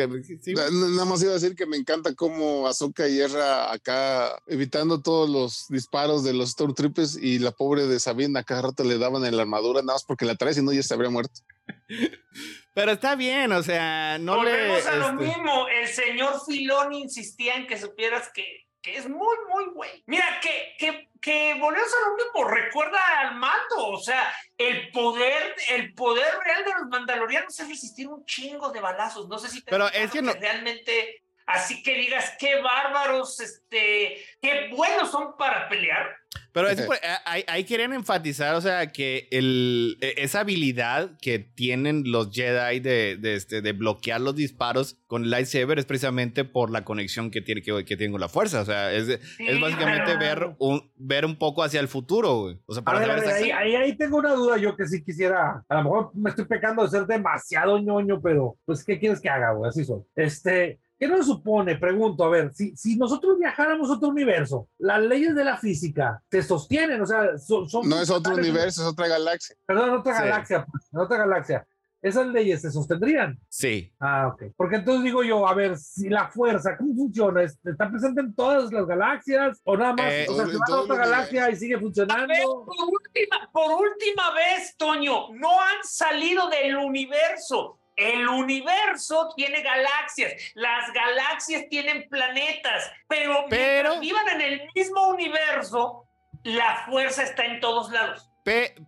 Nada 0.06 1.06
más 1.06 1.22
iba 1.24 1.32
a 1.32 1.36
decir 1.36 1.56
que 1.56 1.66
me 1.66 1.78
encanta 1.78 2.14
cómo 2.14 2.68
Azoka 2.68 3.08
hierra 3.08 3.72
acá 3.72 4.40
evitando 4.46 5.02
todos 5.02 5.28
los 5.28 5.66
disparos 5.70 6.24
de 6.24 6.34
los 6.34 6.52
Stormtroopers 6.52 7.18
y 7.18 7.40
la 7.40 7.52
pobre 7.52 7.88
de 7.88 8.00
Sabine 8.00 8.38
a 8.38 8.44
cada 8.44 8.62
rato 8.64 8.84
le 8.84 9.00
daban 9.00 9.26
en 9.26 9.36
la 9.36 9.44
armadura 9.44 9.82
nada 9.82 9.94
más 9.94 10.04
porque 10.04 10.26
la 10.26 10.36
trae, 10.36 10.54
si 10.54 10.62
no 10.62 10.72
ya 10.72 10.84
se 10.84 10.94
habría 10.94 11.10
muerto. 11.10 11.42
Pero 12.76 12.92
está 12.92 13.16
bien, 13.16 13.52
o 13.52 13.64
sea, 13.64 14.20
no 14.20 14.36
Volvemos 14.36 14.86
a 14.86 14.96
lo 14.98 15.10
este 15.10 15.26
mismo. 15.26 15.68
El 15.68 15.88
señor 15.88 16.34
Filón 16.46 16.94
insistía 16.94 17.56
en 17.56 17.66
que 17.66 17.80
supieras 17.80 18.30
que 18.32 18.67
es 18.84 19.08
muy, 19.08 19.36
muy 19.50 19.66
güey. 19.74 20.04
Mira, 20.06 20.40
que, 20.42 20.76
que, 20.78 21.10
que 21.22 21.56
Volver 21.60 21.82
a 21.82 22.10
lo 22.10 22.16
mismo 22.16 22.44
recuerda 22.46 23.00
al 23.20 23.36
mando, 23.36 23.88
o 23.88 24.00
sea, 24.00 24.34
el 24.58 24.92
poder, 24.92 25.56
el 25.70 25.94
poder 25.94 26.38
real 26.44 26.64
de 26.64 26.74
los 26.74 26.88
mandalorianos 26.88 27.60
es 27.60 27.68
resistir 27.68 28.08
un 28.08 28.26
chingo 28.26 28.70
de 28.72 28.80
balazos. 28.80 29.28
No 29.28 29.38
sé 29.40 29.50
si 29.50 29.62
te 29.62 29.72
Pero 29.72 29.88
es 29.90 30.12
que, 30.12 30.22
no... 30.22 30.34
realmente 30.34 31.24
así 31.48 31.82
que 31.82 31.96
digas 31.96 32.34
qué 32.40 32.62
bárbaros, 32.62 33.40
este, 33.40 34.18
qué 34.42 34.70
buenos 34.76 35.10
son 35.10 35.36
para 35.38 35.68
pelear. 35.70 36.16
Pero 36.52 36.70
es, 36.70 36.88
ahí, 37.26 37.44
ahí, 37.48 37.64
querían 37.64 37.94
enfatizar, 37.94 38.56
o 38.56 38.62
sea, 38.62 38.92
que 38.92 39.28
el, 39.32 39.98
e, 40.02 40.16
esa 40.18 40.42
habilidad 40.42 41.12
que 41.22 41.40
tienen 41.40 42.04
los 42.12 42.32
Jedi 42.32 42.80
de, 42.80 43.16
de, 43.18 43.36
este, 43.36 43.62
de 43.62 43.74
bloquear 43.74 44.22
los 44.22 44.36
disparos 44.36 44.98
con 45.06 45.24
el 45.24 45.30
lightsaber 45.30 45.78
es 45.78 45.86
precisamente 45.86 46.46
por 46.46 46.72
la 46.72 46.84
conexión 46.84 47.30
que, 47.32 47.42
tiene, 47.42 47.62
que, 47.62 47.86
que 47.86 47.96
tiene 47.96 48.12
con 48.12 48.22
la 48.22 48.28
fuerza. 48.28 48.62
O 48.62 48.66
sea, 48.66 48.92
es, 48.92 49.08
es 49.08 49.62
básicamente 49.62 50.18
ver 50.18 50.56
un, 50.58 50.92
ver 50.96 51.26
un 51.26 51.38
poco 51.38 51.64
hacia 51.64 51.80
el 51.80 51.88
futuro, 51.88 52.42
güey. 52.42 52.60
O 52.66 52.74
sea, 52.74 52.84
para 52.84 53.00
ahí, 53.00 53.52
ahí, 53.52 53.76
ahí, 53.76 53.96
tengo 53.96 54.18
una 54.18 54.34
duda 54.34 54.58
yo 54.58 54.76
que 54.76 54.88
sí 54.88 55.04
quisiera, 55.04 55.64
a 55.68 55.76
lo 55.76 55.84
mejor 55.84 56.12
me 56.16 56.32
estoy 56.32 56.46
pecando 56.46 56.84
de 56.84 56.90
ser 56.90 57.06
demasiado 57.06 57.78
ñoño, 57.80 58.20
pero 58.20 58.58
pues, 58.66 58.84
¿qué 58.84 59.00
quieres 59.00 59.22
que 59.22 59.30
haga, 59.30 59.52
güey? 59.54 59.70
Así 59.70 59.86
son. 59.86 60.06
Este, 60.16 60.80
¿Qué 61.00 61.08
nos 61.08 61.28
supone? 61.28 61.76
Pregunto, 61.76 62.24
a 62.24 62.30
ver, 62.30 62.54
si, 62.54 62.76
si 62.76 62.98
nosotros 62.98 63.38
viajáramos 63.38 63.90
a 63.90 63.94
otro 63.94 64.10
universo, 64.10 64.68
las 64.80 65.02
leyes 65.02 65.36
de 65.36 65.44
la 65.44 65.58
física 65.58 66.24
se 66.32 66.42
sostienen, 66.42 67.02
o 67.02 67.06
sea, 67.06 67.38
son... 67.38 67.68
no 67.88 68.02
es 68.02 68.10
otro 68.10 68.34
universo, 68.34 68.82
es 68.82 68.88
otra 68.88 69.08
galaxia. 69.08 69.56
Perdón, 69.66 69.92
otra 69.92 70.14
galaxia, 70.14 70.66
pues, 70.66 70.84
otra 70.94 71.18
galaxia. 71.18 71.68
¿Esas 72.02 72.28
leyes 72.28 72.62
se 72.62 72.72
sostendrían? 72.72 73.40
Sí. 73.50 73.92
Ah, 74.00 74.28
ok. 74.28 74.54
Porque 74.56 74.78
entonces 74.78 75.04
digo 75.04 75.24
yo, 75.24 75.48
a 75.48 75.54
ver, 75.54 75.78
si 75.78 76.10
la 76.10 76.30
fuerza, 76.30 76.78
¿cómo 76.78 76.96
funciona? 76.96 77.42
¿Está 77.42 77.90
presente 77.90 78.22
en 78.22 78.36
todas 78.36 78.72
las 78.72 78.86
galaxias? 78.86 79.60
¿O 79.64 79.76
nada 79.76 79.94
más? 79.94 80.12
Eh, 80.12 80.26
o 80.30 80.36
sea, 80.36 80.46
se 80.46 80.58
va 80.58 80.78
a 80.78 80.82
otra 80.82 80.96
galaxia 80.98 81.50
y 81.50 81.56
sigue 81.56 81.80
funcionando. 81.80 82.34
por, 82.66 82.76
última, 82.88 83.50
por 83.52 83.82
última 83.82 84.32
vez, 84.34 84.76
Toño, 84.78 85.34
no 85.34 85.60
han 85.60 85.84
salido 85.84 86.48
del 86.50 86.78
universo 86.78 87.80
el 87.98 88.28
universo 88.28 89.34
tiene 89.36 89.62
galaxias, 89.62 90.34
las 90.54 90.94
galaxias 90.94 91.68
tienen 91.70 92.08
planetas, 92.10 92.92
pero, 93.08 93.46
pero 93.50 94.00
mientras 94.00 94.00
vivan 94.00 94.28
en 94.36 94.42
el 94.42 94.62
mismo 94.74 95.08
universo, 95.08 96.08
la 96.44 96.86
fuerza 96.86 97.24
está 97.24 97.46
en 97.46 97.60
todos 97.60 97.92
lados. 97.92 98.30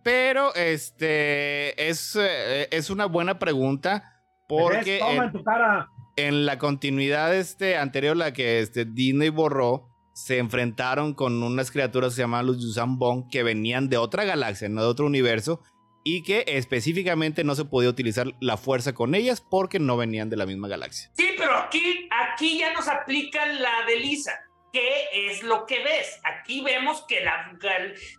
pero 0.02 0.54
este 0.54 1.88
es, 1.88 2.16
eh, 2.18 2.68
es 2.70 2.88
una 2.88 3.06
buena 3.06 3.38
pregunta 3.38 4.22
porque 4.48 5.00
en, 6.16 6.46
la 6.46 6.58
continuidad 6.58 7.34
este, 7.34 7.76
anterior, 7.76 8.16
la 8.16 8.32
que 8.32 8.60
este, 8.60 8.84
Disney 8.84 9.28
borró, 9.28 9.88
se 10.14 10.38
enfrentaron 10.38 11.14
con 11.14 11.42
unas 11.42 11.70
criaturas 11.70 12.10
que 12.10 12.16
se 12.16 12.22
llamaban 12.22 12.46
los 12.46 12.60
Yusan 12.60 12.98
Bong 12.98 13.28
que 13.30 13.42
venían 13.42 13.88
de 13.88 13.96
otra 13.96 14.24
galaxia, 14.24 14.68
no 14.68 14.82
de 14.82 14.88
otro 14.88 15.06
universo, 15.06 15.60
y 16.04 16.22
que 16.22 16.44
específicamente 16.46 17.44
no 17.44 17.54
se 17.54 17.64
podía 17.64 17.90
utilizar 17.90 18.28
la 18.40 18.56
fuerza 18.56 18.92
con 18.92 19.14
ellas 19.14 19.40
porque 19.40 19.78
no 19.78 19.96
venían 19.96 20.30
de 20.30 20.36
la 20.36 20.46
misma 20.46 20.68
galaxia. 20.68 21.10
Sí, 21.16 21.28
pero 21.36 21.56
aquí, 21.56 22.08
aquí 22.10 22.58
ya 22.58 22.72
nos 22.72 22.88
aplican 22.88 23.60
la 23.60 23.84
de 23.86 23.98
Lisa. 23.98 24.32
¿Qué 24.72 25.04
es 25.12 25.42
lo 25.42 25.66
que 25.66 25.82
ves? 25.82 26.20
Aquí 26.22 26.62
vemos 26.62 27.04
que 27.08 27.24
la, 27.24 27.58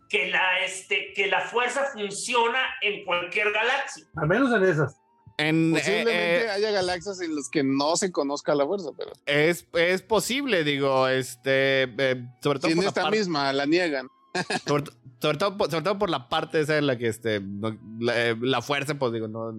que 0.10 0.30
la, 0.30 0.60
este, 0.66 1.14
que 1.16 1.28
la 1.28 1.42
fuerza 1.42 1.86
funciona 1.94 2.60
en 2.82 3.06
cualquier 3.06 3.52
galaxia. 3.54 4.06
Al 4.18 4.28
menos 4.28 4.54
en 4.54 4.64
esas. 4.70 4.98
En, 5.38 5.72
Posiblemente 5.72 6.44
eh, 6.44 6.50
haya 6.50 6.72
galaxias 6.72 7.22
en 7.22 7.36
las 7.36 7.50
que 7.50 7.64
no 7.64 7.96
se 7.96 8.12
conozca 8.12 8.54
la 8.54 8.66
fuerza, 8.66 8.90
pero. 8.98 9.14
Es, 9.26 9.66
es 9.74 10.02
posible, 10.02 10.66
digo, 10.66 11.08
este. 11.08 11.84
Eh, 11.84 12.26
sobre 12.44 12.60
todo. 12.60 12.72
en 12.72 12.84
esta 12.84 13.10
misma 13.10 13.54
la 13.54 13.66
niegan. 13.66 14.10
Sobre 14.68 14.92
todo, 15.22 16.00
por 16.00 16.10
la 16.10 16.28
parte 16.28 16.60
esa 16.60 16.78
en 16.78 16.88
la 16.88 16.98
que 16.98 17.08
este, 17.08 17.36
eh, 17.36 18.36
la, 18.42 18.62
fuerza, 18.62 18.96
pues 18.96 19.14
digo, 19.14 19.28
no. 19.28 19.54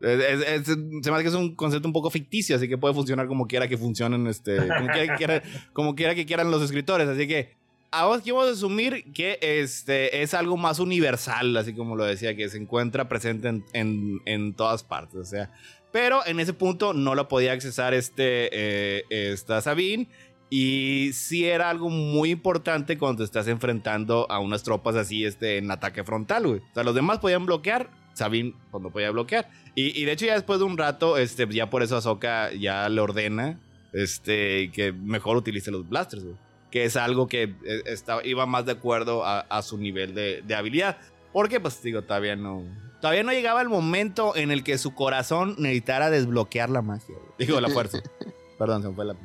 se 0.00 1.10
me 1.10 1.16
hace 1.16 1.22
que 1.22 1.28
es 1.28 1.34
un 1.34 1.54
concepto 1.54 1.88
un 1.88 1.92
poco 1.92 2.10
ficticio, 2.10 2.54
así 2.54 2.68
que 2.68 2.76
puede 2.76 2.94
funcionar 2.94 3.26
como 3.26 3.46
quiera 3.46 3.66
que 3.66 3.78
funcionen, 3.78 4.26
este, 4.26 4.56
como 4.56 4.88
quiera 4.88 5.16
que, 5.16 5.42
como 5.72 5.94
quiera 5.94 6.14
que 6.14 6.26
quieran 6.26 6.50
los 6.50 6.62
escritores. 6.62 7.08
Así 7.08 7.26
que 7.26 7.54
ahora 7.90 8.22
vamos 8.26 8.48
a 8.48 8.50
asumir 8.50 9.10
que 9.14 9.38
este 9.40 10.22
es 10.22 10.34
algo 10.34 10.58
más 10.58 10.78
universal, 10.78 11.56
así 11.56 11.72
como 11.72 11.96
lo 11.96 12.04
decía, 12.04 12.36
que 12.36 12.48
se 12.50 12.58
encuentra 12.58 13.08
presente 13.08 13.48
en, 13.48 13.64
en, 13.72 14.20
en 14.26 14.54
todas 14.54 14.84
partes. 14.84 15.16
O 15.16 15.24
sea, 15.24 15.50
pero 15.96 16.26
en 16.26 16.40
ese 16.40 16.52
punto 16.52 16.92
no 16.92 17.14
lo 17.14 17.26
podía 17.26 17.52
accesar 17.52 17.94
este, 17.94 18.50
eh, 18.52 19.04
esta 19.08 19.62
Sabine. 19.62 20.08
Y 20.48 21.10
sí 21.12 21.46
era 21.46 21.70
algo 21.70 21.88
muy 21.90 22.30
importante 22.30 22.98
cuando 22.98 23.18
te 23.18 23.24
estás 23.24 23.48
enfrentando 23.48 24.30
a 24.30 24.38
unas 24.38 24.62
tropas 24.62 24.94
así 24.94 25.24
este, 25.24 25.58
en 25.58 25.70
ataque 25.70 26.04
frontal, 26.04 26.46
güey. 26.46 26.60
O 26.60 26.74
sea, 26.74 26.84
los 26.84 26.94
demás 26.94 27.18
podían 27.18 27.46
bloquear, 27.46 27.90
Sabine 28.14 28.54
pues, 28.70 28.82
no 28.82 28.90
podía 28.90 29.10
bloquear. 29.10 29.48
Y, 29.74 30.04
de 30.04 30.12
hecho 30.12 30.24
ya 30.24 30.34
después 30.34 30.58
de 30.58 30.64
un 30.64 30.78
rato, 30.78 31.18
este, 31.18 31.46
ya 31.48 31.68
por 31.68 31.82
eso 31.82 31.96
Ahsoka 31.96 32.52
ya 32.52 32.88
le 32.88 33.00
ordena 33.00 33.60
este, 33.92 34.70
que 34.70 34.92
mejor 34.92 35.36
utilice 35.36 35.70
los 35.70 35.86
blasters, 35.88 36.24
güey. 36.24 36.36
que 36.70 36.84
es 36.84 36.96
algo 36.96 37.26
que 37.26 37.42
eh, 37.42 37.82
estaba, 37.86 38.24
iba 38.24 38.46
más 38.46 38.64
de 38.64 38.72
acuerdo 38.72 39.22
a, 39.24 39.62
su 39.62 39.76
nivel 39.76 40.14
de, 40.14 40.42
de, 40.42 40.54
habilidad. 40.54 40.96
Porque, 41.32 41.60
pues 41.60 41.82
digo, 41.82 42.02
todavía 42.02 42.36
no. 42.36 42.62
Todavía 43.00 43.22
no 43.22 43.32
llegaba 43.32 43.60
el 43.60 43.68
momento 43.68 44.34
en 44.34 44.50
el 44.50 44.64
que 44.64 44.78
su 44.78 44.94
corazón 44.94 45.56
necesitara 45.58 46.08
desbloquear 46.08 46.70
la 46.70 46.80
magia. 46.80 47.16
Digo, 47.38 47.60
la 47.60 47.68
fuerza. 47.68 47.98
Perdón, 48.58 48.80
se 48.80 48.88
me 48.88 48.94
fue 48.94 49.04
la. 49.04 49.16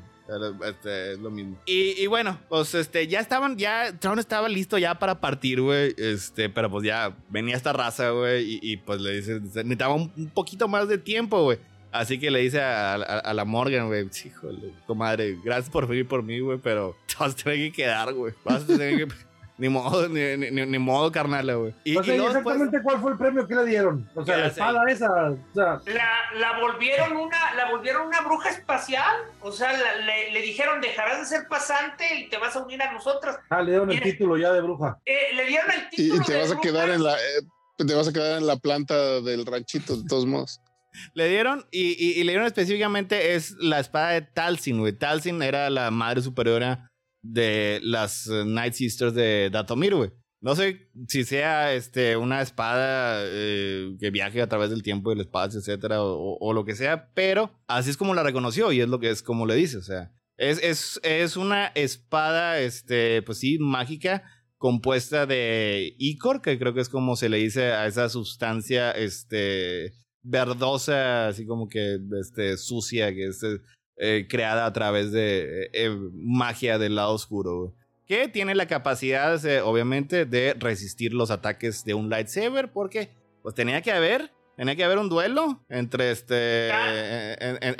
Este, 0.66 1.14
es 1.14 1.20
lo 1.20 1.30
mismo. 1.30 1.58
Y, 1.66 2.08
bueno, 2.08 2.40
pues 2.50 2.74
este, 2.76 3.08
ya 3.08 3.20
estaban, 3.20 3.58
ya 3.58 3.98
Tron 4.00 4.20
estaba 4.20 4.48
listo 4.50 4.78
ya 4.78 4.98
para 4.98 5.20
partir, 5.20 5.62
güey. 5.62 5.94
Este, 5.98 6.50
pero 6.50 6.70
pues 6.70 6.86
ya 6.86 7.16
venía 7.30 7.56
esta 7.56 7.74
raza, 7.74 8.12
güey. 8.12 8.60
Y, 8.62 8.78
pues 8.78 9.02
le 9.02 9.16
dice, 9.16 9.40
necesitaba 9.40 9.94
un 9.94 10.32
poquito 10.34 10.68
más 10.68 10.88
de 10.88 10.98
tiempo, 10.98 11.44
güey. 11.44 11.60
Así 11.92 12.20
que 12.20 12.32
le 12.32 12.40
dice 12.40 12.62
a, 12.62 13.34
la 13.34 13.46
Morgan, 13.46 13.88
güey, 13.88 14.08
híjole, 14.26 14.72
comadre, 14.88 15.38
gracias 15.44 15.70
por 15.70 15.88
venir 15.88 16.08
por 16.08 16.24
mí, 16.24 16.40
güey, 16.40 16.58
pero 16.58 16.96
vas 17.20 17.34
a 17.34 17.36
tener 17.36 17.58
que 17.58 17.72
quedar, 17.74 18.14
güey. 18.14 18.34
Vas 18.46 18.64
a 18.64 18.68
tener 18.68 18.98
que... 18.98 19.31
Ni 19.62 19.70
modo, 19.70 20.10
ni, 20.10 20.50
ni, 20.50 20.80
modo, 20.80 21.12
carnal, 21.12 21.56
güey. 21.56 21.76
Y, 21.84 21.96
o 21.96 22.04
sea, 22.04 22.16
exactamente 22.16 22.82
cuál 22.82 23.00
fue 23.00 23.12
el 23.12 23.18
premio 23.20 23.48
que 23.48 23.54
le 23.54 23.66
dieron. 23.66 24.10
O 24.16 24.26
sea, 24.26 24.38
la 24.38 24.48
espada 24.48 24.82
esa. 24.90 25.30
O 25.30 25.38
sea. 25.54 25.80
la, 25.86 26.40
la, 26.40 26.60
volvieron 26.60 27.16
una, 27.16 27.54
la 27.54 27.70
volvieron 27.70 28.08
una 28.08 28.22
bruja 28.22 28.50
espacial. 28.50 29.18
O 29.40 29.52
sea, 29.52 29.72
le, 29.72 30.32
le, 30.32 30.42
dijeron, 30.42 30.82
dejarás 30.82 31.20
de 31.20 31.38
ser 31.38 31.48
pasante 31.48 32.06
y 32.16 32.28
te 32.28 32.40
vas 32.40 32.56
a 32.56 32.64
unir 32.64 32.82
a 32.82 32.92
nosotros. 32.92 33.36
Ah, 33.52 33.62
le 33.62 33.70
dieron 33.70 33.92
el 33.92 34.02
título 34.02 34.36
ya 34.36 34.52
de 34.52 34.62
bruja. 34.62 34.98
Eh, 35.06 35.36
le 35.36 35.46
dieron 35.46 35.70
el 35.70 35.90
título. 35.92 36.24
Y, 36.24 36.26
te 36.26 36.38
vas 36.40 36.52
a 36.52 36.60
quedar 36.60 36.90
en 36.90 37.04
la. 37.04 37.14
Eh, 37.14 37.86
te 37.86 37.94
vas 37.94 38.08
a 38.08 38.14
quedar 38.14 38.40
en 38.40 38.48
la 38.48 38.56
planta 38.56 39.22
del 39.22 39.46
ranchito, 39.46 39.96
de 39.96 40.08
todos 40.08 40.26
modos. 40.26 40.60
Le 41.14 41.30
dieron, 41.30 41.68
y, 41.70 42.04
y, 42.04 42.24
le 42.24 42.32
dieron 42.32 42.48
específicamente, 42.48 43.36
es 43.36 43.52
la 43.60 43.80
espada 43.80 44.10
de 44.10 44.24
Talsin, 44.24 44.80
güey. 44.80 44.94
Talsin 44.94 45.44
era 45.44 45.70
la 45.70 45.92
madre 45.92 46.24
superiora 46.24 46.91
de 47.22 47.80
las 47.84 48.28
eh, 48.28 48.44
Night 48.46 48.74
Sisters 48.74 49.14
de 49.14 49.50
Datomir, 49.52 49.96
güey. 49.96 50.12
No 50.42 50.56
sé 50.56 50.90
si 51.08 51.24
sea 51.24 51.74
este, 51.74 52.18
una 52.18 52.42
espada 52.42 53.22
eh, 53.26 53.96
que 54.00 54.10
viaje 54.10 54.42
a 54.42 54.50
través 54.50 54.72
del 54.72 54.82
tiempo 54.82 55.12
y 55.12 55.16
el 55.16 55.22
espacio, 55.22 55.60
etcétera, 55.60 56.02
o, 56.02 56.54
lo 56.54 56.66
que 56.66 56.76
sea, 56.76 57.12
pero 57.14 57.52
así 57.68 57.92
es 57.92 57.98
como 57.98 58.16
la 58.16 58.24
reconoció 58.24 58.72
y 58.72 58.82
es 58.82 58.90
lo 58.90 59.00
que 59.00 59.12
es 59.12 59.22
como 59.22 59.46
le 59.46 59.54
dice, 59.54 59.78
o 59.78 59.84
sea, 59.84 60.12
es, 60.38 60.58
es, 60.64 61.00
es 61.04 61.38
una 61.38 61.68
espada, 61.76 62.60
este, 62.60 63.22
pues 63.22 63.38
sí, 63.38 63.60
mágica, 63.60 64.24
compuesta 64.58 65.28
de 65.28 65.94
Icor, 66.00 66.42
que 66.42 66.58
creo 66.58 66.74
que 66.74 66.82
es 66.82 66.90
como 66.90 67.16
se 67.16 67.30
le 67.30 67.38
dice 67.38 67.74
a 67.74 67.86
esa 67.86 68.10
sustancia, 68.10 68.90
este, 68.90 69.94
verdosa, 70.24 71.28
así 71.28 71.46
como 71.46 71.68
que 71.68 72.00
este, 72.20 72.58
sucia, 72.58 73.14
que 73.14 73.28
es 73.28 73.44
eh, 73.98 74.28
creada 74.30 74.66
a 74.66 74.74
través 74.74 75.12
de 75.12 75.70
eh, 75.74 75.90
magia 76.14 76.78
del 76.78 76.96
lado 76.96 77.14
oscuro. 77.14 77.76
Que 78.06 78.28
tiene 78.28 78.56
la 78.56 78.68
capacidad, 78.68 79.40
obviamente, 79.64 80.26
de 80.26 80.54
resistir 80.60 81.14
los 81.14 81.32
ataques 81.32 81.86
de 81.86 81.94
un 81.94 82.10
lightsaber, 82.10 82.72
porque 82.72 83.10
pues 83.42 83.56
tenía 83.56 83.82
que 83.82 83.92
haber, 83.92 84.32
tenía 84.58 84.76
que 84.76 84.84
haber 84.84 84.98
un 84.98 85.08
duelo 85.08 85.64
entre 85.70 86.12
este, 86.12 86.70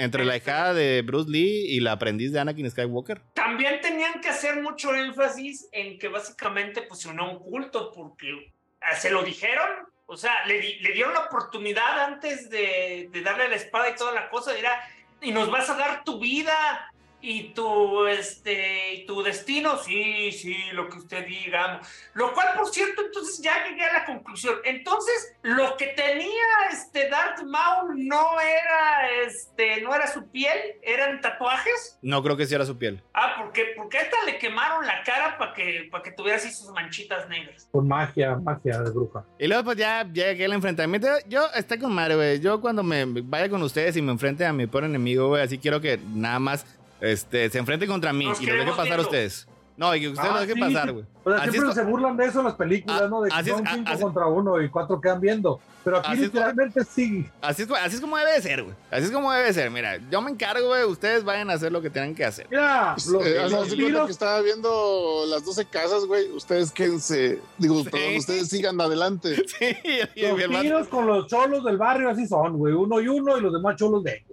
entre 0.02 0.24
la 0.24 0.38
hija 0.38 0.74
de 0.74 1.02
Bruce 1.02 1.30
Lee 1.30 1.66
y 1.68 1.82
la 1.82 1.94
aprendiz 1.94 2.32
de 2.32 2.40
Anakin 2.40 2.72
Skywalker. 2.72 3.22
También 3.34 3.82
tenían 3.82 4.22
que 4.22 4.30
hacer 4.30 4.62
mucho 4.62 4.96
énfasis 4.96 5.68
en 5.74 6.00
que 6.00 6.08
básicamente 6.08 6.84
pusieron 6.84 7.20
un 7.20 7.40
culto, 7.40 7.92
porque 7.94 8.54
ah, 8.80 8.96
se 8.96 9.12
lo 9.12 9.24
dijeron 9.24 9.68
o 10.14 10.18
sea, 10.18 10.46
le, 10.46 10.62
le 10.82 10.92
dieron 10.92 11.14
la 11.14 11.22
oportunidad 11.22 12.04
antes 12.04 12.50
de, 12.50 13.08
de, 13.14 13.22
darle 13.22 13.48
la 13.48 13.56
espada 13.56 13.90
y 13.90 13.96
toda 13.96 14.12
la 14.12 14.30
cosa. 14.30 14.58
Era, 14.58 14.78
y 15.22 15.32
nos 15.32 15.50
vas 15.52 15.70
a 15.70 15.76
dar 15.76 16.04
tu 16.04 16.20
vida 16.20 16.92
y 17.22 17.54
tu, 17.54 18.06
este, 18.08 19.04
tu 19.08 19.22
destino, 19.22 19.78
sí, 19.78 20.32
sí, 20.32 20.56
lo 20.74 20.90
que 20.90 20.98
usted 20.98 21.26
diga. 21.26 21.82
Lo 22.14 22.34
cual, 22.34 22.48
por 22.58 22.68
cierto, 22.70 23.04
entonces 23.06 23.42
ya 23.42 23.68
llegué 23.68 23.84
a 23.86 23.94
la 23.94 24.06
conclusión. 24.06 24.56
Entonces, 24.64 25.36
lo 25.44 25.78
que 25.78 25.88
tenía 25.88 26.44
este 26.72 27.10
Darth 27.10 27.44
Maul 27.44 28.08
no 28.08 28.40
era, 28.40 29.12
este, 29.26 29.82
no 29.82 29.94
era 29.94 30.08
su 30.08 30.30
piel, 30.30 30.58
eran 30.82 31.22
tatuajes. 31.22 31.98
No 32.02 32.24
creo 32.24 32.36
que 32.36 32.46
sí 32.46 32.56
era 32.56 32.66
su 32.66 32.78
piel. 32.78 33.02
Ah, 33.14 33.36
porque, 33.40 33.74
porque 33.76 34.00
a 34.00 34.02
esta 34.02 34.18
le 34.26 34.38
quemaron 34.38 34.86
la 34.86 35.04
cara 35.04 35.38
para 35.38 35.54
que, 35.54 35.88
para 35.92 36.04
que 36.04 36.12
tuviera 36.12 36.38
así 36.38 36.52
sus 36.52 36.72
manchitas 36.72 37.30
negras. 37.30 37.68
Con 37.72 37.88
magia, 37.88 38.36
magia 38.36 38.80
de 38.82 38.90
bruja. 38.90 39.24
Y 39.38 39.48
luego, 39.48 39.64
pues 39.66 39.78
ya, 39.78 40.04
llegué 40.12 40.46
al 40.46 40.54
enfrentamiento. 40.54 41.08
Yo 41.28 41.48
estoy 41.54 41.78
con 41.78 41.94
madre, 41.94 42.16
güey. 42.16 42.40
Yo 42.40 42.60
cuando 42.60 42.84
me 42.84 43.06
vaya 43.06 43.50
con 43.50 43.62
ustedes 43.62 43.96
y 43.98 44.02
me 44.02 44.12
enfrente 44.12 44.46
a 44.46 44.54
mi 44.54 44.68
pobre 44.68 44.88
enemigo, 44.88 45.28
güey, 45.28 45.44
así 45.44 45.58
quiero 45.58 45.82
que 45.82 46.00
nada 46.14 46.40
más 46.40 46.66
este, 47.02 47.50
se 47.50 47.58
enfrente 47.58 47.88
contra 47.88 48.14
mí 48.14 48.32
y 48.40 48.46
lo 48.46 48.56
deje 48.56 48.72
pasar 48.72 49.00
a 49.00 49.02
ustedes. 49.02 49.48
No, 49.82 49.96
y 49.96 50.02
que 50.02 50.10
ustedes 50.10 50.30
lo 50.30 50.38
ah, 50.38 50.42
dejen 50.42 50.60
pasar, 50.60 50.92
güey. 50.92 51.06
O 51.24 51.32
sea, 51.32 51.50
siempre 51.50 51.74
se 51.74 51.84
burlan 51.84 52.16
de 52.16 52.26
eso 52.26 52.40
en 52.40 52.46
las 52.46 52.54
películas, 52.54 53.02
ah, 53.04 53.08
¿no? 53.08 53.22
De 53.22 53.32
que 53.32 53.50
son 53.50 53.66
cinco 53.66 54.00
contra 54.00 54.28
uno 54.28 54.62
y 54.62 54.70
cuatro 54.70 55.02
quedan 55.02 55.20
viendo. 55.20 55.60
Pero 55.84 55.98
aquí 55.98 56.18
literalmente 56.18 56.84
sí. 56.84 57.28
Así 57.42 57.64
es, 57.64 57.72
así 57.72 57.96
es 57.96 58.02
como 58.02 58.16
debe 58.16 58.40
ser, 58.42 58.62
güey. 58.62 58.76
Así 58.92 59.06
es 59.06 59.12
como 59.12 59.32
debe 59.32 59.52
ser. 59.54 59.72
Mira, 59.72 59.98
yo 60.12 60.22
me 60.22 60.30
encargo, 60.30 60.68
güey. 60.68 60.84
Ustedes 60.84 61.24
vayan 61.24 61.50
a 61.50 61.54
hacer 61.54 61.72
lo 61.72 61.82
que 61.82 61.90
tienen 61.90 62.14
que 62.14 62.24
hacer. 62.24 62.46
Mira, 62.52 62.94
los, 62.94 63.26
eh, 63.26 63.90
los 63.90 64.06
que 64.06 64.12
estaba 64.12 64.40
viendo 64.42 65.24
las 65.28 65.44
12 65.44 65.66
casas, 65.66 66.06
güey. 66.06 66.30
Ustedes 66.30 66.72
quédense. 66.72 67.42
Digo, 67.58 67.84
perdón, 67.84 68.18
ustedes 68.18 68.50
sigan 68.50 68.80
adelante. 68.80 69.36
Sí, 69.52 69.76
los 70.16 70.62
tiros 70.62 70.88
con 70.88 71.08
los 71.08 71.28
cholos 71.28 71.64
del 71.64 71.78
barrio 71.78 72.10
así 72.10 72.28
son, 72.28 72.58
güey. 72.58 72.74
Uno 72.74 73.02
y 73.02 73.08
uno 73.08 73.38
y 73.38 73.42
los 73.42 73.52
demás 73.52 73.76
cholos 73.78 74.04
de. 74.04 74.24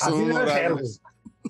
Así 0.00 0.24
debe 0.24 0.52
ser, 0.52 0.72
güey. 0.72 0.84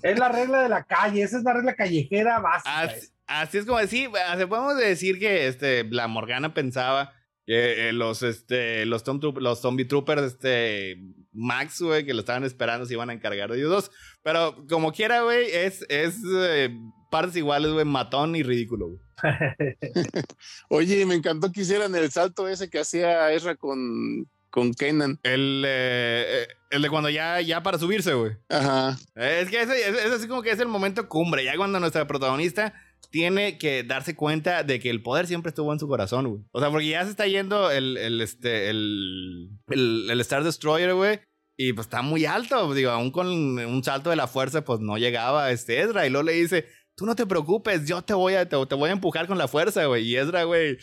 Es 0.04 0.18
la 0.18 0.28
regla 0.28 0.62
de 0.62 0.68
la 0.68 0.84
calle, 0.84 1.22
esa 1.22 1.38
es 1.38 1.44
la 1.44 1.54
regla 1.54 1.74
callejera 1.74 2.38
básica. 2.38 2.94
Así, 3.26 3.56
es 3.56 3.64
como 3.64 3.78
decir, 3.78 4.10
podemos 4.50 4.76
decir 4.76 5.18
que 5.18 5.46
este, 5.46 5.82
la 5.84 6.08
Morgana 6.08 6.52
pensaba 6.52 7.14
que 7.46 7.88
eh, 7.88 7.92
los, 7.94 8.22
este, 8.22 8.84
los, 8.84 9.02
los 9.36 9.60
zombie 9.62 9.86
troopers, 9.86 10.22
este, 10.24 10.98
Max, 11.32 11.80
güey, 11.80 12.04
que 12.04 12.12
lo 12.12 12.20
estaban 12.20 12.44
esperando, 12.44 12.84
se 12.84 12.92
iban 12.92 13.08
a 13.08 13.14
encargar 13.14 13.50
de 13.50 13.56
ellos 13.56 13.70
dos. 13.70 13.90
Pero 14.22 14.66
como 14.68 14.92
quiera, 14.92 15.22
güey, 15.22 15.46
es, 15.50 15.86
es 15.88 16.18
eh, 16.36 16.68
partes 17.10 17.36
iguales, 17.36 17.72
güey, 17.72 17.86
matón 17.86 18.36
y 18.36 18.42
ridículo, 18.42 18.88
güey. 18.88 19.00
Oye, 20.68 21.06
me 21.06 21.14
encantó 21.14 21.50
que 21.50 21.62
hicieran 21.62 21.94
el 21.94 22.10
salto 22.10 22.46
ese 22.46 22.68
que 22.68 22.80
hacía 22.80 23.32
Ezra 23.32 23.56
con, 23.56 24.28
con 24.54 24.72
Kenan. 24.72 25.18
El, 25.24 25.64
eh, 25.66 26.46
el 26.70 26.80
de 26.80 26.88
cuando 26.88 27.10
ya, 27.10 27.40
ya 27.40 27.64
para 27.64 27.76
subirse, 27.76 28.14
güey. 28.14 28.36
Ajá. 28.48 28.96
Es 29.16 29.50
que 29.50 29.60
ese, 29.60 29.88
es, 29.88 30.12
así 30.12 30.28
como 30.28 30.42
que 30.42 30.52
es 30.52 30.60
el 30.60 30.68
momento 30.68 31.08
cumbre, 31.08 31.44
ya 31.44 31.56
cuando 31.56 31.80
nuestra 31.80 32.06
protagonista 32.06 32.72
tiene 33.10 33.58
que 33.58 33.82
darse 33.82 34.14
cuenta 34.14 34.62
de 34.62 34.78
que 34.78 34.90
el 34.90 35.02
poder 35.02 35.26
siempre 35.26 35.48
estuvo 35.48 35.72
en 35.72 35.80
su 35.80 35.88
corazón, 35.88 36.28
güey. 36.28 36.42
O 36.52 36.60
sea, 36.60 36.70
porque 36.70 36.86
ya 36.86 37.02
se 37.02 37.10
está 37.10 37.26
yendo 37.26 37.72
el, 37.72 37.96
el, 37.96 38.20
este, 38.20 38.70
el, 38.70 39.50
el, 39.70 40.08
el 40.08 40.20
Star 40.20 40.44
Destroyer, 40.44 40.94
güey. 40.94 41.18
Y 41.58 41.72
pues 41.72 41.88
está 41.88 42.02
muy 42.02 42.24
alto, 42.24 42.74
digo, 42.74 42.90
aún 42.92 43.10
con 43.10 43.26
un 43.26 43.82
salto 43.82 44.10
de 44.10 44.16
la 44.16 44.28
fuerza, 44.28 44.64
pues 44.64 44.78
no 44.78 44.98
llegaba 44.98 45.50
este 45.50 45.80
Ezra. 45.80 46.06
Y 46.06 46.10
luego 46.10 46.26
le 46.26 46.32
dice, 46.34 46.66
tú 46.96 47.06
no 47.06 47.16
te 47.16 47.26
preocupes, 47.26 47.86
yo 47.86 48.02
te 48.02 48.14
voy 48.14 48.34
a, 48.34 48.48
te, 48.48 48.66
te 48.66 48.74
voy 48.76 48.90
a 48.90 48.92
empujar 48.92 49.26
con 49.26 49.38
la 49.38 49.48
fuerza, 49.48 49.84
güey. 49.86 50.04
Y 50.04 50.16
Ezra, 50.16 50.44
güey, 50.44 50.78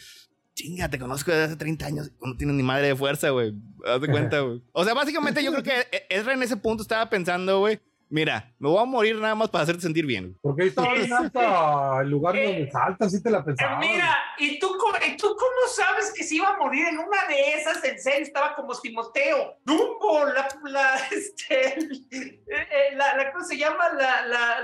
chinga, 0.53 0.89
te 0.89 0.99
conozco 0.99 1.31
desde 1.31 1.45
hace 1.45 1.55
30 1.55 1.85
años. 1.85 2.11
No 2.21 2.35
tienes 2.37 2.55
ni 2.55 2.63
madre 2.63 2.87
de 2.87 2.95
fuerza, 2.95 3.29
güey. 3.29 3.53
Haz 3.85 4.01
de 4.01 4.07
cuenta, 4.07 4.39
güey. 4.41 4.61
O 4.73 4.83
sea, 4.83 4.93
básicamente 4.93 5.43
yo 5.43 5.51
creo 5.51 5.63
que 5.63 5.87
e-, 5.91 6.05
Ezra 6.09 6.33
en 6.33 6.43
ese 6.43 6.57
punto 6.57 6.83
estaba 6.83 7.09
pensando, 7.09 7.59
güey, 7.59 7.79
Mira, 8.11 8.53
me 8.59 8.67
voy 8.67 8.77
a 8.77 8.83
morir 8.83 9.15
nada 9.15 9.35
más 9.35 9.49
para 9.49 9.63
hacerte 9.63 9.83
sentir 9.83 10.05
bien. 10.05 10.37
Porque 10.41 10.63
ahí 10.63 10.67
estaba 10.67 10.93
en 10.95 11.13
alta, 11.13 12.01
el 12.01 12.09
lugar 12.09 12.35
donde 12.35 12.69
salta, 12.69 13.05
así 13.05 13.23
te 13.23 13.31
la 13.31 13.41
pensaba. 13.41 13.79
Mira, 13.79 14.17
¿y 14.37 14.59
tú, 14.59 14.67
¿y 15.07 15.15
tú 15.15 15.27
cómo 15.27 15.73
sabes 15.73 16.11
que 16.13 16.25
se 16.25 16.35
iba 16.35 16.49
a 16.49 16.57
morir 16.57 16.87
en 16.87 16.97
una 16.97 17.25
de 17.29 17.53
esas? 17.53 17.81
En 17.85 17.97
serio, 17.97 18.23
estaba 18.23 18.53
como 18.53 18.77
Timoteo. 18.77 19.55
Dumbo, 19.63 20.25
la, 20.25 20.45
la, 20.65 20.95
este, 21.11 21.79
eh, 21.79 22.41
eh, 22.51 22.95
la, 22.97 23.15
la, 23.15 23.31
¿cómo 23.31 23.45
se 23.45 23.57
llama? 23.57 23.93
La, 23.97 24.27
la, 24.27 24.57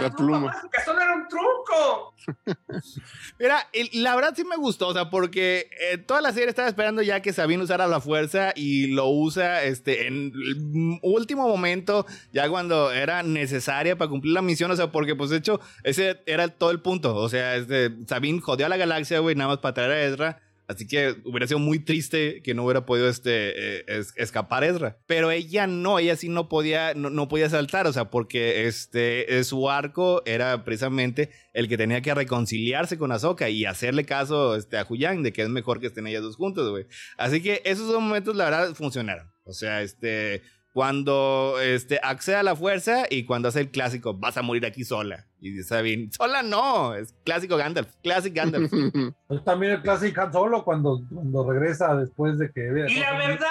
la, 0.00 0.10
pluma, 0.10 0.40
mágica, 0.40 0.82
solo 0.82 1.02
era 1.02 1.14
un 1.14 1.28
truco. 1.28 2.14
Mira, 3.38 3.68
la 3.92 4.14
verdad 4.14 4.32
sí 4.34 4.44
me 4.44 4.56
gustó, 4.56 4.88
o 4.88 4.92
sea, 4.94 5.10
porque 5.10 5.68
eh, 5.78 5.98
toda 5.98 6.22
la 6.22 6.32
serie 6.32 6.48
estaba 6.48 6.68
esperando 6.68 7.02
ya 7.02 7.20
que 7.20 7.34
Sabine 7.34 7.62
usara 7.62 7.86
la 7.86 8.00
fuerza 8.00 8.54
y 8.56 8.86
lo 8.86 9.10
usa 9.10 9.62
este, 9.64 10.06
en 10.06 10.32
el 10.34 10.98
último 11.02 11.46
momento, 11.46 12.06
ya 12.32 12.48
cuando 12.48 12.77
era 12.92 13.22
necesaria 13.22 13.96
para 13.96 14.08
cumplir 14.08 14.34
la 14.34 14.42
misión, 14.42 14.70
o 14.70 14.76
sea, 14.76 14.92
porque 14.92 15.14
pues 15.14 15.30
de 15.30 15.38
hecho 15.38 15.60
ese 15.84 16.20
era 16.26 16.48
todo 16.48 16.70
el 16.70 16.80
punto, 16.80 17.14
o 17.14 17.28
sea, 17.28 17.56
este, 17.56 17.90
Sabine 18.06 18.40
jodió 18.40 18.66
a 18.66 18.68
la 18.68 18.76
galaxia, 18.76 19.20
güey, 19.20 19.34
nada 19.34 19.48
más 19.48 19.58
para 19.58 19.74
traer 19.74 19.90
a 19.92 20.04
Ezra. 20.04 20.42
Así 20.68 20.86
que 20.86 21.16
hubiera 21.24 21.46
sido 21.46 21.58
muy 21.58 21.78
triste 21.78 22.42
que 22.42 22.52
no 22.52 22.62
hubiera 22.62 22.84
podido 22.84 23.08
este, 23.08 23.80
eh, 23.80 24.02
escapar 24.16 24.64
Ezra. 24.64 24.98
Pero 25.06 25.30
ella 25.30 25.66
no, 25.66 25.98
ella 25.98 26.14
sí 26.14 26.28
no 26.28 26.50
podía, 26.50 26.92
no, 26.92 27.26
podía 27.26 27.48
saltar, 27.48 27.86
o 27.86 27.92
sea, 27.94 28.10
porque 28.10 28.66
este, 28.66 29.42
su 29.44 29.70
arco 29.70 30.22
era 30.26 30.64
precisamente 30.64 31.30
el 31.54 31.68
que 31.68 31.78
tenía 31.78 32.02
que 32.02 32.14
reconciliarse 32.14 32.98
con 32.98 33.12
Ahsoka 33.12 33.48
y 33.48 33.64
hacerle 33.64 34.04
caso 34.04 34.56
este, 34.56 34.76
a 34.76 34.86
Huyang 34.86 35.22
de 35.22 35.32
que 35.32 35.40
es 35.40 35.48
mejor 35.48 35.80
que 35.80 35.86
estén 35.86 36.06
ellas 36.06 36.22
dos 36.22 36.36
juntos, 36.36 36.68
güey. 36.68 36.84
Así 37.16 37.40
que 37.40 37.62
esos 37.64 37.88
dos 37.88 38.02
momentos, 38.02 38.36
la 38.36 38.44
verdad, 38.44 38.74
funcionaron. 38.74 39.32
O 39.44 39.54
sea, 39.54 39.80
este, 39.80 40.42
cuando 40.72 41.56
este, 41.60 41.98
accede 42.02 42.36
a 42.36 42.42
la 42.42 42.54
fuerza 42.54 43.04
y 43.10 43.24
cuando 43.24 43.48
hace 43.48 43.60
el 43.60 43.70
clásico, 43.70 44.14
vas 44.14 44.36
a 44.36 44.42
morir 44.42 44.66
aquí 44.66 44.84
sola. 44.84 45.26
Y 45.40 45.50
dice 45.50 45.68
Sabine, 45.68 46.10
sola 46.12 46.42
no, 46.42 46.94
es 46.94 47.14
clásico 47.24 47.56
Gandalf, 47.56 47.94
clásico 48.02 48.34
Gandalf. 48.36 48.72
es 49.30 49.44
también 49.44 49.72
el 49.72 49.82
clásico 49.82 50.20
Han 50.20 50.32
Solo 50.32 50.64
cuando, 50.64 51.00
cuando 51.12 51.50
regresa 51.50 51.96
después 51.96 52.38
de 52.38 52.50
que... 52.52 52.68
Y 52.88 53.00
la 53.00 53.16
verdad, 53.16 53.48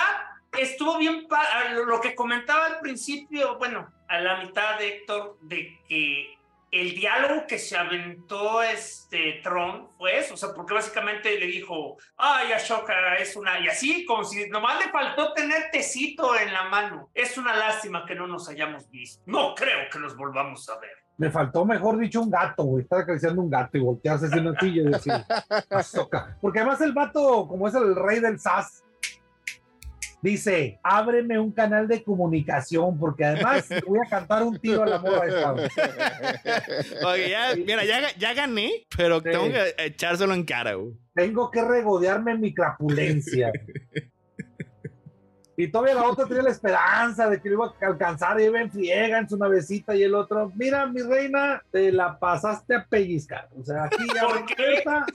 estuvo 0.59 0.97
bien, 0.97 1.27
lo 1.85 1.99
que 2.01 2.15
comentaba 2.15 2.65
al 2.67 2.79
principio, 2.79 3.57
bueno, 3.57 3.89
a 4.07 4.19
la 4.19 4.43
mitad 4.43 4.77
de 4.79 4.87
Héctor, 4.87 5.37
de 5.41 5.77
que 5.87 6.36
el 6.71 6.95
diálogo 6.95 7.47
que 7.47 7.57
se 7.57 7.77
aventó 7.77 8.61
este 8.61 9.39
Tron 9.43 9.89
fue 9.97 10.19
eso, 10.19 10.33
o 10.33 10.37
sea, 10.37 10.53
porque 10.53 10.73
básicamente 10.73 11.39
le 11.39 11.47
dijo, 11.47 11.97
ay, 12.17 12.51
Ashoka 12.51 13.15
es 13.15 13.35
una, 13.35 13.59
y 13.59 13.67
así, 13.67 14.05
como 14.05 14.23
si 14.23 14.49
nomás 14.49 14.85
le 14.85 14.91
faltó 14.91 15.33
tener 15.33 15.69
tecito 15.71 16.37
en 16.37 16.51
la 16.53 16.63
mano. 16.65 17.09
Es 17.13 17.37
una 17.37 17.55
lástima 17.55 18.05
que 18.05 18.15
no 18.15 18.27
nos 18.27 18.49
hayamos 18.49 18.89
visto. 18.89 19.23
No 19.25 19.55
creo 19.55 19.89
que 19.91 19.99
nos 19.99 20.15
volvamos 20.15 20.67
a 20.69 20.77
ver. 20.79 20.91
Me 21.17 21.31
faltó, 21.31 21.65
mejor 21.65 21.97
dicho, 21.97 22.21
un 22.21 22.29
gato, 22.29 22.63
güey. 22.63 22.83
Estar 22.83 22.99
acariciando 22.99 23.41
un 23.41 23.49
gato 23.49 23.77
y 23.77 23.81
voltearse 23.81 24.27
en 24.27 24.47
una 24.47 24.59
silla 24.59 24.81
y 24.81 24.85
decir, 24.85 25.13
Ashoka. 25.71 26.37
Porque 26.39 26.59
además 26.59 26.79
el 26.81 26.93
vato, 26.93 27.47
como 27.47 27.67
es 27.67 27.73
el 27.73 27.95
rey 27.95 28.19
del 28.19 28.39
SAS, 28.39 28.83
Dice, 30.27 30.77
ábreme 30.83 31.39
un 31.39 31.53
canal 31.53 31.87
de 31.87 32.03
comunicación 32.03 32.99
porque 32.99 33.23
además 33.23 33.65
voy 33.87 33.99
a 34.05 34.09
cantar 34.09 34.43
un 34.43 34.59
tiro 34.59 34.83
a 34.83 34.85
la 34.85 34.99
morra 34.99 35.25
esta. 35.25 37.07
Oye, 37.07 37.29
ya, 37.29 37.55
mira, 37.55 37.85
ya, 38.17 38.33
gané, 38.33 38.85
pero 38.97 39.21
tengo 39.21 39.45
que 39.45 39.73
echárselo 39.77 40.33
en 40.33 40.43
cara, 40.43 40.73
güey. 40.73 40.95
Tengo 41.15 41.49
que 41.49 41.63
regodearme 41.63 42.33
en 42.33 42.41
mi 42.41 42.53
crapulencia. 42.53 43.53
Y 45.59 45.69
todavía 45.69 45.95
la 45.95 46.07
otra 46.07 46.27
tenía 46.27 46.43
la 46.43 46.51
esperanza 46.51 47.27
de 47.27 47.41
que 47.41 47.49
lo 47.49 47.55
iba 47.55 47.65
a 47.65 47.85
alcanzar 47.87 48.39
y 48.39 48.43
iba 48.43 48.61
en 48.61 48.71
friega 48.71 49.17
en 49.17 49.27
su 49.27 49.37
navecita 49.37 49.95
y 49.95 50.03
el 50.03 50.13
otro, 50.13 50.51
mira, 50.55 50.85
mi 50.85 51.01
reina, 51.01 51.63
te 51.71 51.91
la 51.91 52.19
pasaste 52.19 52.75
a 52.75 52.85
pellizcar. 52.85 53.49
O 53.59 53.63
sea, 53.63 53.85
aquí 53.85 54.05
ya... 54.13 54.27
¿Por 54.27 54.45
qué? 54.45 54.83
Nada 54.85 55.07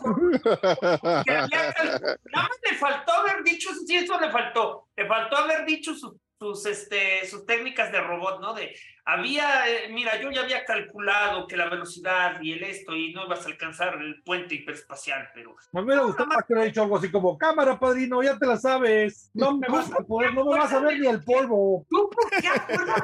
más 2.33 2.59
le 2.69 2.77
faltó 2.77 3.13
haber 3.13 3.45
dicho, 3.45 3.71
sí, 3.87 3.95
eso 3.95 4.19
le 4.19 4.33
faltó. 4.33 4.89
Le 4.97 5.07
faltó 5.07 5.37
haber 5.37 5.65
dicho 5.65 5.95
sus, 5.95 6.13
sus, 6.43 6.67
este, 6.67 7.25
sus 7.27 7.47
técnicas 7.47 7.93
de 7.93 8.01
robot, 8.01 8.41
¿no? 8.41 8.53
De, 8.53 8.75
había, 9.05 9.69
eh, 9.69 9.89
mira, 9.93 10.21
yo 10.21 10.31
ya 10.33 10.43
había 10.43 10.65
calculado 10.65 11.47
que 11.47 11.57
la 11.57 11.69
velocidad 11.69 12.41
y 12.41 12.53
el 12.53 12.65
esto 12.65 12.97
y 12.97 13.13
no 13.13 13.27
ibas 13.27 13.47
a 13.47 13.49
alcanzar 13.49 13.95
el 14.01 14.23
puente 14.25 14.57
hiperespacial, 14.57 15.29
pero... 15.35 15.55
Me 15.71 15.83
hubiera 15.83 16.03
gustado 16.03 16.27
más 16.27 16.39
que 16.45 16.53
hubiera 16.53 16.67
dicho 16.67 16.83
algo 16.83 16.99
así 16.99 17.13
como, 17.13 17.39
cámara, 17.39 17.79
padrino, 17.79 18.23
ya 18.25 18.37
te 18.37 18.47
la 18.47 18.57
sabes, 18.57 19.31
no 19.35 19.57
me 19.57 19.69
vas 19.69 19.93
a 19.93 20.03
poder, 20.05 20.35
no 20.35 20.45
me 20.45 20.59
vas 20.59 20.73
a 20.73 20.81
ver 20.81 20.99
ni 20.99 21.07
el 21.07 21.23
polvo. 21.23 21.87
¿Tú 21.89 22.11
por 22.11 22.31
qué 22.31 22.49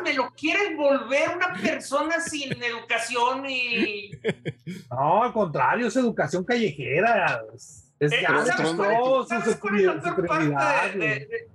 me 0.02 0.14
lo 0.14 0.30
quieres 0.32 0.76
volver 0.76 1.36
una 1.36 1.52
persona 1.54 2.20
sin 2.20 2.60
educación 2.60 3.48
y... 3.48 4.10
No, 4.90 5.22
al 5.22 5.32
contrario, 5.32 5.86
es 5.86 5.96
educación 5.96 6.44
callejera. 6.44 7.40
Es 7.54 8.12
eh, 8.12 8.22
ya 8.22 8.28
¿sabes, 8.28 9.28
¿Sabes 9.28 9.56
cuál 9.56 9.78
es 9.78 9.86
la 9.86 10.16
peor 10.16 10.26
parte 10.26 10.98
de 10.98 11.48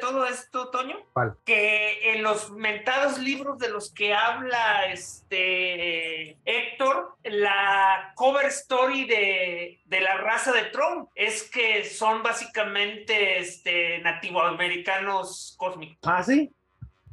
todo 0.00 0.26
esto, 0.26 0.70
Toño? 0.70 0.96
Que 1.44 2.12
en 2.12 2.22
los 2.22 2.50
mentados 2.52 3.18
libros 3.18 3.58
de 3.58 3.70
los 3.70 3.92
que 3.92 4.14
habla 4.14 4.86
este 4.86 6.38
Héctor, 6.44 7.16
la 7.24 8.12
cover 8.14 8.46
story 8.46 9.04
de, 9.04 9.80
de 9.84 10.00
la 10.00 10.16
raza 10.18 10.52
de 10.52 10.64
Trump 10.64 11.10
es 11.14 11.48
que 11.50 11.84
son 11.84 12.22
básicamente 12.22 13.38
este, 13.38 13.98
nativoamericanos 13.98 15.54
cósmicos. 15.58 15.98
Ah, 16.04 16.22
sí. 16.22 16.50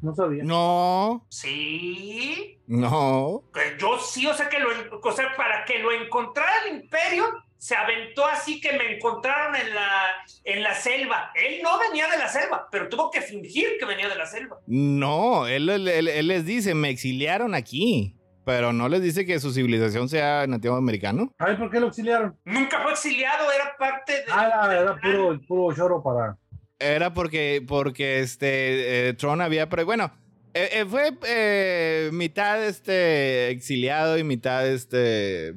No 0.02 0.14
sabía. 0.14 0.44
No. 0.44 1.26
Sí. 1.30 2.60
No. 2.68 3.44
Yo 3.80 3.98
sí, 4.00 4.28
o 4.28 4.34
sea 4.34 4.50
que 4.50 4.60
lo, 4.60 4.70
o 5.02 5.12
sea, 5.12 5.36
para 5.36 5.66
que 5.66 5.80
lo 5.80 5.92
encontrara 5.92 6.52
el 6.66 6.82
imperio, 6.82 7.26
se 7.58 7.76
aventó 7.76 8.26
así 8.26 8.60
que 8.60 8.74
me 8.74 8.96
encontraron 8.96 9.56
en 9.56 9.74
la, 9.74 10.02
en 10.44 10.64
la 10.64 10.74
selva. 10.76 11.32
Él 11.36 11.62
no 11.64 11.80
venía 11.80 12.08
de 12.08 12.18
la 12.18 12.28
selva, 12.28 12.68
pero 12.72 12.90
tuvo 12.90 13.10
que 13.12 13.22
fingir 13.22 13.78
que 13.80 13.86
venía 13.86 14.08
de 14.08 14.16
la 14.16 14.26
selva. 14.26 14.58
No, 14.68 15.48
él, 15.48 15.70
él, 15.70 16.28
les 16.28 16.46
dice, 16.46 16.76
me 16.76 16.90
exiliaron 16.90 17.56
aquí. 17.56 18.16
Pero 18.46 18.72
no 18.72 18.88
les 18.90 19.02
dice 19.02 19.26
que 19.26 19.40
su 19.40 19.52
civilización 19.52 20.08
sea 20.08 20.46
nativo 20.46 20.76
americano. 20.76 21.34
Ay, 21.40 21.56
¿por 21.56 21.72
qué 21.72 21.80
lo 21.80 21.88
exiliaron? 21.88 22.38
Nunca 22.46 22.80
fue 22.84 22.92
exiliado, 22.92 23.52
era 23.52 23.76
parte 23.76 24.14
de. 24.14 24.26
Ah, 24.30 24.70
era, 24.72 24.96
puro, 25.02 25.42
puro 25.48 25.76
choro 25.76 26.04
para. 26.04 26.38
Era 26.78 27.12
porque, 27.12 27.66
porque 27.68 28.20
este, 28.20 29.10
eh, 29.10 29.14
Tron 29.16 29.42
había. 29.42 29.68
Pero 29.68 29.86
bueno, 29.86 30.12
eh, 30.58 30.70
eh, 30.72 30.86
fue 30.86 31.12
eh, 31.28 32.10
mitad 32.14 32.64
este 32.64 33.50
exiliado 33.50 34.18
y 34.18 34.24
mitad 34.24 34.66
este, 34.66 35.54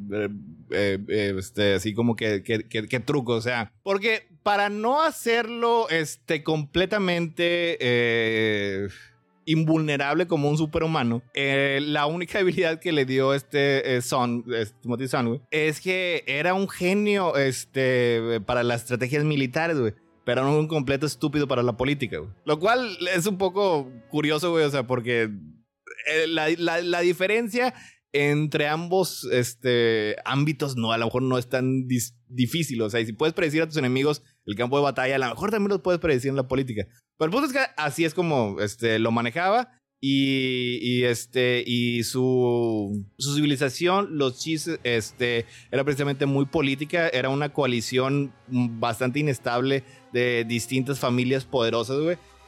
este 0.71 1.75
así 1.75 1.95
como 1.95 2.17
que, 2.17 2.43
que, 2.43 3.01
truco, 3.01 3.33
o 3.33 3.41
sea, 3.41 3.73
porque 3.83 4.29
para 4.43 4.69
no 4.69 5.03
hacerlo 5.03 5.89
este 5.91 6.43
completamente 6.43 7.79
invulnerable 9.45 10.27
como 10.27 10.51
un 10.51 10.59
superhumano, 10.59 11.23
la 11.35 12.07
única 12.07 12.39
habilidad 12.39 12.81
que 12.81 12.93
le 12.93 13.05
dio 13.05 13.35
este 13.35 14.01
Son, 14.03 14.45
Timothy 14.83 15.09
Son, 15.09 15.43
es 15.51 15.81
que 15.81 16.25
era 16.27 16.55
un 16.55 16.69
genio 16.69 17.37
este, 17.37 18.41
para 18.47 18.63
las 18.63 18.83
estrategias 18.83 19.25
militares, 19.25 19.77
pero 20.29 20.45
no 20.45 20.59
un 20.59 20.69
completo 20.69 21.07
estúpido 21.07 21.49
para 21.49 21.63
la 21.63 21.79
política. 21.79 22.19
Lo 22.45 22.59
cual 22.59 22.99
es 23.15 23.27
un 23.27 23.39
poco 23.39 23.91
curioso, 24.11 24.51
güey, 24.51 24.67
o 24.67 24.71
sea, 24.71 24.87
porque 24.87 25.31
eh, 26.07 26.27
la, 26.27 26.51
la, 26.83 27.01
diferencia 27.01 27.73
entre 28.13 28.69
ambos 28.69 29.29
este, 29.31 30.17
ámbitos 30.25 30.77
no, 30.77 30.93
a 30.93 30.99
lo 30.99 31.07
mejor 31.07 31.23
no 31.23 31.39
es 31.39 31.49
tan 31.49 31.87
difícil. 32.29 32.81
O 32.83 32.91
sea, 32.91 33.05
si 33.05 33.13
puedes 33.13 33.35
predecir 33.35 33.63
a 33.63 33.67
tus 33.67 33.77
enemigos 33.77 34.23
el 34.47 34.55
campo 34.55 34.77
de 34.77 34.85
batalla, 34.85 35.17
a 35.17 35.19
lo 35.19 35.29
mejor 35.29 35.51
también 35.51 35.71
lo 35.71 35.83
puedes 35.83 36.01
predecir 36.01 36.31
en 36.31 36.37
la 36.37 36.49
política. 36.49 36.87
Pero 37.19 37.27
el 37.27 37.31
punto 37.33 37.47
es 37.47 37.53
que 37.53 37.65
así 37.77 38.05
es 38.05 38.15
como 38.15 38.61
este, 38.61 38.99
lo 38.99 39.11
manejaba. 39.11 39.73
Y, 40.01 40.79
y, 40.81 41.05
este 41.05 41.65
y 41.67 42.05
su, 42.05 43.05
su 43.19 43.35
civilización 43.35 44.17
los 44.17 44.39
chis 44.39 44.71
este 44.85 45.45
era 45.73 45.83
precisamente 45.83 46.25
muy 46.25 46.47
política 46.47 47.09
era 47.09 47.31
una 47.31 47.53
coalición 47.53 48.33
bastante 48.47 49.19
inestable 49.19 49.83
de 50.13 50.45
distintas 50.45 51.01
familias 51.01 51.45
poderosas. 51.45 51.99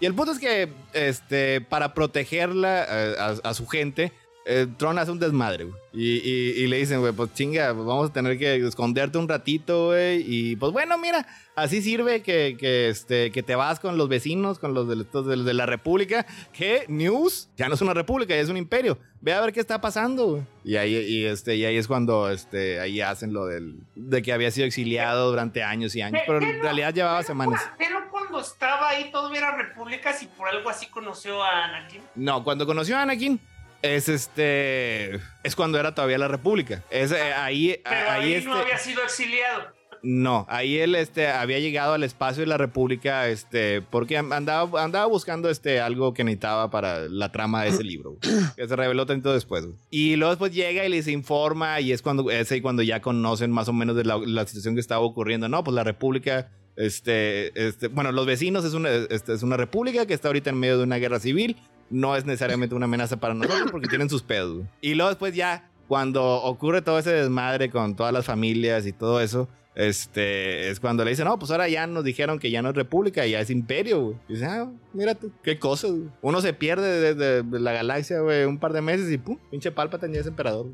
Y 0.01 0.07
el 0.07 0.15
punto 0.15 0.33
es 0.33 0.39
que, 0.39 0.73
este, 0.95 1.61
para 1.61 1.93
protegerla 1.93 2.87
eh, 2.89 3.39
a, 3.45 3.55
su 3.55 3.67
gente, 3.67 4.13
eh, 4.47 4.67
Tron 4.79 4.99
hace 4.99 5.11
un 5.11 5.19
desmadre, 5.19 5.65
güey. 5.65 5.81
Y, 5.93 6.67
le 6.69 6.79
dicen, 6.79 7.01
güey, 7.01 7.13
pues 7.13 7.35
chinga, 7.35 7.75
pues 7.75 7.85
vamos 7.85 8.11
a 8.11 8.13
tener 8.13 8.39
que 8.39 8.57
esconderte 8.57 9.19
un 9.19 9.29
ratito, 9.29 9.89
güey. 9.89 10.25
Y 10.27 10.57
pues 10.57 10.73
bueno, 10.73 10.97
mira, 10.99 11.27
así 11.57 11.83
sirve 11.83 12.23
que, 12.23 12.57
que, 12.59 12.89
este, 12.89 13.33
que 13.33 13.43
te 13.43 13.55
vas 13.55 13.81
con 13.81 13.99
los 13.99 14.09
vecinos, 14.09 14.59
con 14.59 14.73
los 14.73 14.89
de, 14.89 15.37
de, 15.37 15.55
la 15.55 15.67
República. 15.67 16.27
Que 16.53 16.85
News 16.89 17.49
ya 17.57 17.69
no 17.69 17.75
es 17.75 17.83
una 17.83 17.93
república, 17.93 18.35
ya 18.35 18.41
es 18.41 18.49
un 18.49 18.57
imperio. 18.57 18.99
Ve 19.21 19.35
a 19.35 19.41
ver 19.41 19.53
qué 19.53 19.61
está 19.61 19.81
pasando, 19.81 20.27
güey. 20.27 20.43
Y 20.65 20.77
ahí, 20.77 20.95
y 20.95 21.27
este, 21.27 21.57
y 21.57 21.65
ahí 21.65 21.77
es 21.77 21.87
cuando 21.87 22.31
este, 22.31 22.81
ahí 22.81 23.01
hacen 23.01 23.33
lo 23.33 23.47
del, 23.47 23.81
de 23.95 24.23
que 24.23 24.33
había 24.33 24.51
sido 24.51 24.67
exiliado 24.67 25.29
durante 25.29 25.63
años 25.63 25.95
y 25.97 26.03
años. 26.03 26.23
Pero 26.27 26.41
en 26.41 26.63
realidad 26.63 26.95
llevaba 26.95 27.23
semanas. 27.25 27.61
Pero 27.79 28.09
cuando 28.11 28.41
estaba 28.41 28.91
ahí 28.91 29.11
todavía 29.11 29.41
era 29.41 29.57
república, 29.57 30.13
si 30.13 30.27
por 30.27 30.49
algo 30.49 30.71
así 30.71 30.87
conoció 30.87 31.43
a 31.43 31.65
Anakin. 31.65 32.01
No, 32.15 32.45
cuando 32.45 32.65
conoció 32.65 32.97
a 32.97 33.03
Anakin 33.03 33.41
es 33.83 34.09
este 34.09 35.21
es 35.43 35.57
cuando 35.57 35.79
era 35.79 35.95
todavía 35.95 36.19
la 36.19 36.29
República. 36.29 36.83
Es 36.91 37.13
eh, 37.13 37.33
ahí 37.35 37.81
ahí, 37.85 38.35
este, 38.35 38.49
no 38.49 38.57
había 38.57 38.79
sido 38.79 39.03
exiliado. 39.03 39.81
No, 40.03 40.47
ahí 40.49 40.79
él 40.79 40.95
este 40.95 41.29
había 41.29 41.59
llegado 41.59 41.93
al 41.93 42.03
espacio 42.05 42.41
de 42.41 42.47
la 42.47 42.57
República 42.57 43.29
este 43.29 43.83
porque 43.83 44.17
andaba 44.17 44.83
andaba 44.83 45.07
buscando 45.07 45.51
este 45.51 45.81
algo 45.81 46.15
que 46.15 46.25
necesitaba 46.25 46.71
para 46.71 47.01
la 47.09 47.33
trama 47.33 47.65
de 47.65 47.71
ese 47.71 47.85
libro, 47.85 48.17
que 48.57 48.67
se 48.67 48.77
reveló 48.77 49.05
tanto 49.07 49.33
después. 49.33 49.67
Y 49.91 50.17
luego 50.17 50.33
después 50.33 50.55
llega 50.55 50.85
y 50.85 50.89
les 50.89 51.07
informa 51.07 51.81
y 51.81 51.93
es 51.93 52.01
cuando 52.01 52.31
es 52.31 52.51
ahí 52.51 52.61
cuando 52.61 52.83
ya 52.83 53.03
conocen 53.03 53.51
más 53.51 53.69
o 53.69 53.73
menos 53.73 53.95
de 53.97 54.05
la, 54.05 54.47
situación 54.47 54.75
que 54.75 54.81
estaba 54.81 55.03
ocurriendo. 55.03 55.49
No, 55.49 55.63
pues 55.63 55.75
la 55.75 55.85
República 55.85 56.49
este, 56.77 57.69
este, 57.69 57.89
bueno, 57.89 58.11
los 58.11 58.25
vecinos 58.25 58.65
es 58.65 58.73
una, 58.73 58.89
este, 58.89 59.35
es 59.35 59.43
una 59.43 59.59
república 59.59 60.07
que 60.07 60.15
está 60.15 60.29
ahorita 60.29 60.49
en 60.49 60.59
medio 60.59 60.79
de 60.79 60.85
una 60.85 60.97
guerra 60.97 61.21
civil 61.21 61.57
no 61.91 62.17
es 62.17 62.25
necesariamente 62.25 62.75
una 62.75 62.87
amenaza 62.87 63.19
para 63.19 63.35
nosotros 63.35 63.71
porque 63.71 63.89
tienen 63.89 64.09
sus 64.09 64.23
pedos. 64.23 64.65
Y 64.81 64.95
luego 64.95 65.11
después 65.11 65.35
ya, 65.35 65.69
cuando 65.89 66.25
ocurre 66.43 66.83
todo 66.83 66.99
ese 66.99 67.13
desmadre 67.13 67.71
con 67.71 67.97
todas 67.97 68.13
las 68.13 68.25
familias 68.25 68.87
y 68.87 68.93
todo 68.93 69.21
eso, 69.21 69.49
este, 69.75 70.69
es 70.71 70.81
cuando 70.81 71.05
le 71.05 71.11
dicen, 71.11 71.27
no, 71.27 71.39
pues 71.39 71.51
ahora 71.51 71.69
ya 71.69 71.87
nos 71.87 72.05
dijeron 72.05 72.39
que 72.39 72.51
ya 72.51 72.63
no 72.63 72.71
es 72.71 72.75
república, 72.75 73.27
ya 73.27 73.41
es 73.41 73.51
imperio, 73.51 74.01
güey. 74.01 74.17
Y 74.29 74.35
dice, 74.35 74.47
ah, 74.47 74.69
mira 74.93 75.15
tú, 75.15 75.33
qué 75.43 75.59
cosa, 75.59 75.89
Uno 76.23 76.41
se 76.41 76.53
pierde 76.53 77.15
de, 77.15 77.45
la 77.59 77.73
galaxia, 77.73 78.21
güey, 78.21 78.45
un 78.45 78.59
par 78.59 78.73
de 78.73 78.83
meses 78.83 79.11
y 79.11 79.19
pum, 79.19 79.39
pinche 79.51 79.71
palpa 79.71 79.99
tenía 79.99 80.21
ese 80.21 80.31
emperador. 80.31 80.67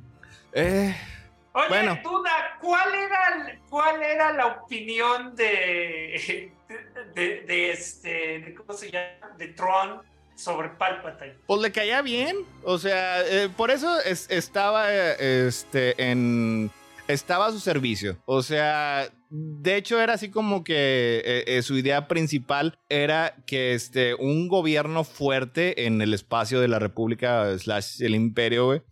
Eh... 0.52 0.94
Oye, 1.52 1.68
bueno. 1.68 1.98
Duda, 2.04 2.58
¿cuál 2.60 2.94
era, 2.94 3.58
¿cuál 3.70 4.02
era 4.02 4.32
la 4.34 4.46
opinión 4.48 5.34
de, 5.34 6.52
de, 7.14 7.70
este, 7.70 8.54
¿cómo 8.54 8.74
se 8.74 8.90
llama? 8.90 9.34
De 9.38 9.48
Tron 9.48 10.02
sobre 10.36 10.68
Palpatine. 10.70 11.34
Pues 11.46 11.60
le 11.60 11.72
caía 11.72 12.02
bien, 12.02 12.36
o 12.62 12.78
sea, 12.78 13.26
eh, 13.26 13.48
por 13.56 13.70
eso 13.70 13.98
estaba 14.28 14.92
este, 14.92 15.94
en 16.10 16.70
estaba 17.08 17.46
a 17.46 17.52
su 17.52 17.60
servicio. 17.60 18.16
O 18.26 18.42
sea, 18.42 19.08
de 19.30 19.76
hecho 19.76 20.00
era 20.00 20.14
así 20.14 20.30
como 20.30 20.64
que 20.64 21.22
eh, 21.24 21.44
eh, 21.46 21.62
su 21.62 21.76
idea 21.76 22.08
principal 22.08 22.78
era 22.88 23.36
que 23.46 23.74
este, 23.74 24.14
un 24.14 24.48
gobierno 24.48 25.04
fuerte 25.04 25.86
en 25.86 26.00
el 26.02 26.14
espacio 26.14 26.60
de 26.60 26.68
la 26.68 26.78
República 26.78 27.56
slash 27.58 28.02
el 28.02 28.14
Imperio, 28.14 28.84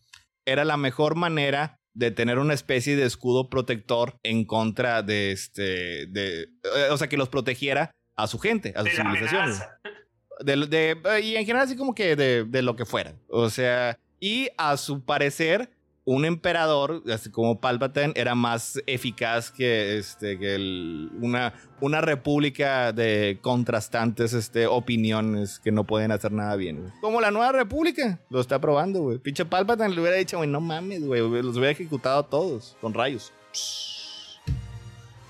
era 0.47 0.65
la 0.65 0.77
mejor 0.77 1.15
manera 1.15 1.81
de 1.95 2.11
tener 2.11 2.39
una 2.39 2.55
especie 2.55 2.97
de 2.97 3.05
escudo 3.05 3.49
protector 3.49 4.19
en 4.23 4.45
contra 4.45 5.03
de 5.03 5.31
este, 5.31 6.07
de, 6.07 6.49
o 6.91 6.97
sea, 6.97 7.09
que 7.09 7.17
los 7.17 7.29
protegiera 7.29 7.93
a 8.17 8.27
su 8.27 8.39
gente, 8.39 8.75
a 8.77 8.83
su 8.83 8.91
civilización. 8.91 9.53
De, 10.41 10.97
y 11.23 11.37
en 11.37 11.47
general 11.47 11.67
así 11.67 11.77
como 11.77 11.95
que 11.95 12.17
de, 12.17 12.45
de 12.45 12.63
lo 12.63 12.77
que 12.77 12.85
fuera. 12.85 13.15
O 13.29 13.51
sea, 13.51 13.99
y 14.21 14.49
a 14.57 14.77
su 14.77 15.03
parecer, 15.05 15.71
un 16.05 16.25
emperador, 16.25 17.03
así 17.13 17.31
como 17.31 17.61
Palpatine, 17.61 18.13
era 18.15 18.35
más 18.35 18.81
eficaz 18.87 19.51
que, 19.51 19.99
este, 19.99 20.39
que 20.39 20.57
una, 21.21 21.55
una 21.81 22.01
república 22.01 22.93
de 22.93 23.39
contrastantes 23.41 24.35
este, 24.35 24.67
opiniones 24.67 25.61
que 25.61 25.73
no 25.73 25.85
pueden 25.85 26.13
hacer 26.13 26.33
nada 26.33 26.57
bien. 26.57 26.93
Como 27.01 27.21
la 27.21 27.31
nueva 27.31 27.53
república, 27.53 28.19
lo 28.29 28.41
está 28.41 28.61
probando, 28.61 29.01
güey. 29.03 29.19
Pinche 29.19 29.45
Palpatine 29.45 29.91
le 29.91 30.01
hubiera 30.01 30.17
dicho, 30.17 30.37
güey, 30.37 30.49
no 30.49 30.61
mames, 30.61 31.05
güey, 31.05 31.21
los 31.21 31.57
hubiera 31.57 31.71
ejecutado 31.71 32.21
a 32.21 32.29
todos 32.29 32.77
con 32.81 32.93
rayos. 32.93 33.33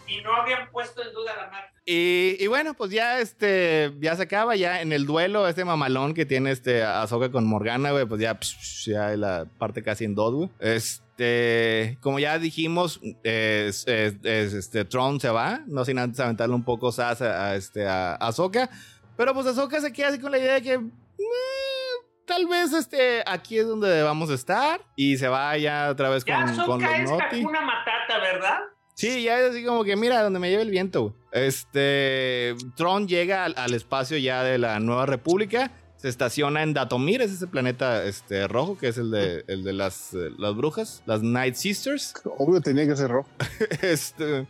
Y 0.06 0.20
no 0.22 0.34
habían 0.34 0.70
puesto 0.70 1.02
en 1.02 1.12
duda 1.12 1.34
la 1.36 1.50
marca. 1.50 1.72
Y, 1.86 2.46
bueno, 2.46 2.72
pues 2.74 2.90
ya 2.90 3.20
este, 3.20 3.92
ya 4.00 4.16
se 4.16 4.22
acaba, 4.22 4.56
ya 4.56 4.80
en 4.80 4.92
el 4.92 5.04
duelo, 5.04 5.46
este 5.46 5.64
mamalón 5.64 6.14
que 6.14 6.24
tiene 6.24 6.50
este 6.50 6.82
Ahsoka 6.82 7.30
con 7.30 7.46
Morgana, 7.46 7.90
güey, 7.90 8.06
pues 8.06 8.20
ya, 8.20 8.38
ya 8.86 9.16
la 9.16 9.46
parte 9.58 9.82
casi 9.82 10.04
en 10.04 10.14
dos, 10.14 10.34
güey. 10.34 10.50
Este, 10.60 11.98
como 12.00 12.18
ya 12.18 12.38
dijimos, 12.38 13.00
es, 13.22 13.86
este, 13.86 14.84
Tron 14.86 15.20
se 15.20 15.28
va, 15.28 15.60
no 15.66 15.84
sin 15.84 15.98
antes 15.98 16.20
aventarle 16.20 16.54
un 16.54 16.64
poco 16.64 16.90
Sas 16.90 17.20
a, 17.20 17.54
este, 17.54 17.86
a 17.86 18.14
Ahsoka. 18.14 18.70
Pero 19.16 19.34
pues 19.34 19.46
Ahsoka 19.46 19.80
se 19.80 19.92
queda 19.92 20.08
así 20.08 20.18
con 20.18 20.32
la 20.32 20.38
idea 20.38 20.54
de 20.54 20.62
que... 20.62 20.72
Eh, 20.74 22.04
tal 22.26 22.46
vez 22.46 22.72
este 22.72 23.22
aquí 23.26 23.58
es 23.58 23.66
donde 23.66 24.00
a 24.00 24.34
estar 24.34 24.80
y 24.96 25.18
se 25.18 25.28
va 25.28 25.56
ya 25.58 25.90
otra 25.90 26.08
vez 26.08 26.24
con, 26.24 26.34
ya, 26.34 26.64
con 26.64 26.80
los 26.80 27.20
es 27.32 27.44
una 27.44 27.60
matata, 27.60 28.18
¿verdad? 28.18 28.60
Sí, 28.94 29.24
ya 29.24 29.40
es 29.40 29.50
así 29.50 29.64
como 29.64 29.82
que 29.82 29.96
mira 29.96 30.22
donde 30.22 30.38
me 30.38 30.50
lleve 30.50 30.62
el 30.62 30.70
viento. 30.70 31.14
Este 31.32 32.54
Tron 32.76 33.08
llega 33.08 33.44
al, 33.44 33.74
espacio 33.74 34.16
ya 34.18 34.44
de 34.44 34.56
la 34.56 34.78
Nueva 34.78 35.04
República, 35.04 35.72
se 35.96 36.08
estaciona 36.08 36.62
en 36.62 36.74
Datomir, 36.74 37.20
es 37.20 37.32
ese 37.32 37.48
planeta 37.48 38.04
este, 38.04 38.46
rojo 38.46 38.78
que 38.78 38.88
es 38.88 38.98
el 38.98 39.10
de, 39.10 39.44
el 39.48 39.64
de 39.64 39.72
las, 39.72 40.14
eh, 40.14 40.30
las 40.38 40.54
brujas, 40.54 41.02
las 41.06 41.22
Night 41.22 41.56
Sisters. 41.56 42.14
Obvio 42.38 42.60
tenía 42.60 42.86
que 42.86 42.94
ser 42.94 43.10
rojo. 43.10 43.28
este, 43.82 44.46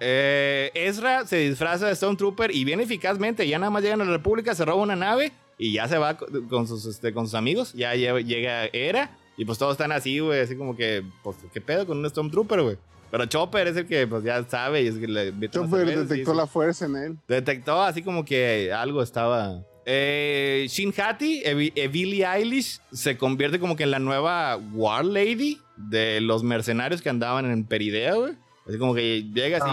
eh, 0.00 0.72
Ezra 0.74 1.24
se 1.24 1.36
disfraza 1.36 1.86
de 1.86 1.92
Stone 1.92 2.16
Trooper 2.16 2.52
y 2.52 2.64
viene 2.64 2.82
eficazmente, 2.82 3.46
ya 3.46 3.60
nada 3.60 3.70
más 3.70 3.82
llega 3.82 3.94
a 3.94 3.98
la 3.98 4.04
República, 4.04 4.56
se 4.56 4.64
roba 4.64 4.82
una 4.82 4.96
nave 4.96 5.32
y 5.56 5.72
ya 5.72 5.86
se 5.86 5.98
va 5.98 6.16
con 6.16 6.66
sus, 6.66 6.84
este, 6.86 7.14
con 7.14 7.26
sus 7.26 7.34
amigos, 7.34 7.72
ya 7.74 7.94
llega 7.94 8.64
Era 8.72 9.16
y 9.36 9.44
pues 9.44 9.58
todos 9.58 9.72
están 9.72 9.92
así, 9.92 10.18
güey, 10.18 10.40
así 10.40 10.56
como 10.56 10.76
que, 10.76 11.04
pues, 11.22 11.36
¿qué 11.52 11.60
pedo 11.60 11.86
con 11.86 11.98
un 11.98 12.10
Stormtrooper, 12.10 12.62
güey? 12.62 12.76
Pero 13.14 13.26
Chopper 13.26 13.68
es 13.68 13.76
el 13.76 13.86
que 13.86 14.08
pues 14.08 14.24
ya 14.24 14.42
sabe 14.42 14.82
y 14.82 14.88
es 14.88 14.96
que 14.96 15.06
le 15.06 15.32
Chopper 15.48 15.86
detectó 15.86 16.34
la 16.34 16.48
fuerza 16.48 16.86
en 16.86 16.96
él. 16.96 17.18
Detectó 17.28 17.80
así 17.80 18.02
como 18.02 18.24
que 18.24 18.72
algo 18.72 19.04
estaba. 19.04 19.60
Eh, 19.86 20.66
Shin 20.68 20.92
Hati, 20.92 21.44
Billie 21.92 22.26
Eilish, 22.26 22.80
se 22.90 23.16
convierte 23.16 23.60
como 23.60 23.76
que 23.76 23.84
en 23.84 23.92
la 23.92 24.00
nueva 24.00 24.56
War 24.72 25.04
Lady 25.04 25.60
de 25.76 26.20
los 26.20 26.42
mercenarios 26.42 27.02
que 27.02 27.08
andaban 27.08 27.48
en 27.48 27.62
Peridea, 27.62 28.14
güey. 28.14 28.32
Así 28.66 28.78
como 28.78 28.96
que 28.96 29.22
llega 29.32 29.58
así, 29.58 29.70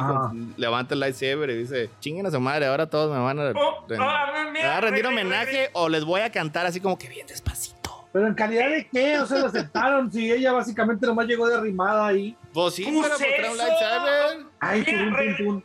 levanta 0.57 0.93
el 0.93 0.99
lightsaber 0.99 1.49
y 1.49 1.57
dice, 1.57 1.89
chinguen 1.99 2.27
a 2.27 2.29
su 2.29 2.39
madre, 2.39 2.67
ahora 2.67 2.91
todos 2.91 3.11
me 3.11 3.23
van 3.23 3.39
a, 3.39 3.53
oh, 3.59 3.85
oh, 3.89 4.03
a 4.03 4.81
rendir 4.81 5.07
homenaje 5.07 5.71
o 5.73 5.89
les 5.89 6.05
voy 6.05 6.21
a 6.21 6.31
cantar 6.31 6.67
así 6.67 6.79
como 6.79 6.95
que 6.95 7.09
bien 7.09 7.25
despacito. 7.25 7.80
Pero 8.11 8.27
en 8.27 8.33
calidad 8.33 8.69
de 8.69 8.87
qué, 8.87 9.19
o 9.19 9.25
sea, 9.25 9.39
lo 9.39 9.47
aceptaron, 9.47 10.11
si 10.11 10.31
ella 10.31 10.51
básicamente 10.51 11.05
nomás 11.05 11.27
llegó 11.27 11.47
de 11.47 11.55
arrimada 11.55 12.07
ahí. 12.07 12.35
Pues 12.53 12.75
sí, 12.75 12.83
pero 12.83 13.15
por 13.17 13.51
un 13.51 13.57
lightsaber. 13.57 14.45
Ay, 14.59 14.83
pum, 14.83 15.45
pum, 15.45 15.61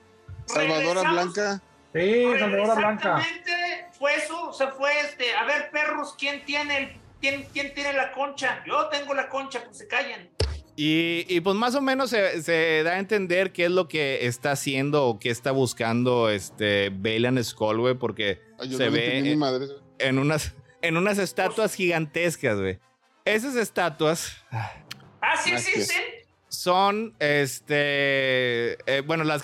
Salvadora 0.47 1.11
Blanca. 1.11 1.63
Sí, 1.93 2.25
Salvadora 2.39 2.75
Blanca. 2.75 3.19
Exactamente, 3.19 3.87
fue 3.99 4.15
eso, 4.15 4.51
o 4.51 4.53
sea, 4.53 4.69
fue 4.69 4.91
este, 5.01 5.35
a 5.35 5.45
ver, 5.45 5.71
perros, 5.73 6.15
¿quién 6.17 6.45
tiene 6.45 6.79
el, 6.79 7.01
quién, 7.21 7.47
quién 7.53 7.75
tiene 7.75 7.93
la 7.95 8.13
concha? 8.13 8.63
Yo 8.65 8.89
tengo 8.89 9.13
la 9.15 9.29
concha, 9.29 9.63
pues 9.65 9.79
se 9.79 9.89
callan. 9.89 10.29
Y, 10.79 11.25
y, 11.29 11.41
pues 11.41 11.57
más 11.57 11.75
o 11.75 11.81
menos 11.81 12.11
se, 12.11 12.43
se, 12.43 12.83
da 12.85 12.93
a 12.93 12.99
entender 12.99 13.53
qué 13.53 13.65
es 13.65 13.71
lo 13.71 13.89
que 13.89 14.27
está 14.27 14.53
haciendo 14.53 15.07
o 15.07 15.19
qué 15.19 15.31
está 15.31 15.51
buscando 15.51 16.29
este 16.29 16.91
Bailan 16.91 17.43
Skull, 17.43 17.81
güey, 17.81 17.95
porque 17.95 18.43
se 18.61 18.91
ve 18.91 19.19
en, 19.19 19.59
en, 19.99 20.19
unas 20.19 20.55
en 20.87 20.97
unas 20.97 21.19
estatuas 21.19 21.75
gigantescas, 21.75 22.59
güey. 22.59 22.79
Esas 23.25 23.57
estatuas. 23.57 24.37
Ah, 24.51 25.37
sí 25.43 25.53
existen. 25.53 26.03
Son, 26.49 27.15
este, 27.19 28.75
eh, 28.91 29.03
bueno, 29.05 29.25
las, 29.25 29.43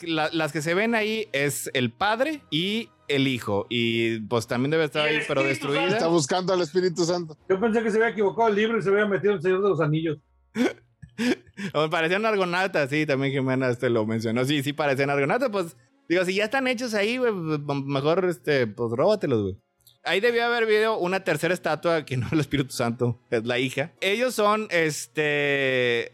que 0.52 0.62
se 0.62 0.74
ven 0.74 0.94
ahí 0.94 1.28
es 1.32 1.68
el 1.74 1.92
padre 1.92 2.42
y 2.50 2.90
el 3.08 3.26
hijo. 3.26 3.66
Y 3.68 4.20
pues 4.20 4.46
también 4.46 4.70
debe 4.70 4.84
estar 4.84 5.06
ahí, 5.06 5.18
pero 5.26 5.42
destruida. 5.42 5.88
Está 5.88 6.06
buscando 6.06 6.52
al 6.52 6.60
Espíritu 6.60 7.04
Santo. 7.04 7.36
Yo 7.48 7.60
pensé 7.60 7.82
que 7.82 7.90
se 7.90 7.96
había 7.98 8.10
equivocado 8.10 8.48
el 8.48 8.54
libro 8.54 8.78
y 8.78 8.82
se 8.82 8.90
había 8.90 9.06
metido 9.06 9.32
en 9.32 9.38
el 9.38 9.42
Señor 9.42 9.62
de 9.62 9.68
los 9.68 9.80
Anillos. 9.80 10.18
Me 11.74 11.88
parecían 11.90 12.24
argonautas, 12.24 12.88
sí, 12.88 13.04
también 13.04 13.32
Jimena 13.32 13.68
este 13.68 13.90
lo 13.90 14.06
mencionó. 14.06 14.44
Sí, 14.44 14.62
sí, 14.62 14.72
parecían 14.72 15.10
argonautas. 15.10 15.50
Pues 15.50 15.76
digo, 16.08 16.24
si 16.24 16.34
ya 16.34 16.44
están 16.44 16.66
hechos 16.66 16.94
ahí, 16.94 17.18
güey, 17.18 17.32
pues, 17.32 17.84
mejor, 17.84 18.24
este, 18.24 18.66
pues 18.66 18.92
róbatelos, 18.92 19.42
güey. 19.42 19.58
Ahí 20.04 20.18
debió 20.18 20.44
haber 20.44 20.64
habido 20.64 20.98
una 20.98 21.22
tercera 21.22 21.54
estatua 21.54 22.04
que 22.04 22.16
no 22.16 22.26
es 22.26 22.32
el 22.32 22.40
Espíritu 22.40 22.72
Santo, 22.72 23.20
es 23.30 23.44
la 23.44 23.60
hija. 23.60 23.92
Ellos 24.00 24.34
son, 24.34 24.66
este, 24.70 26.10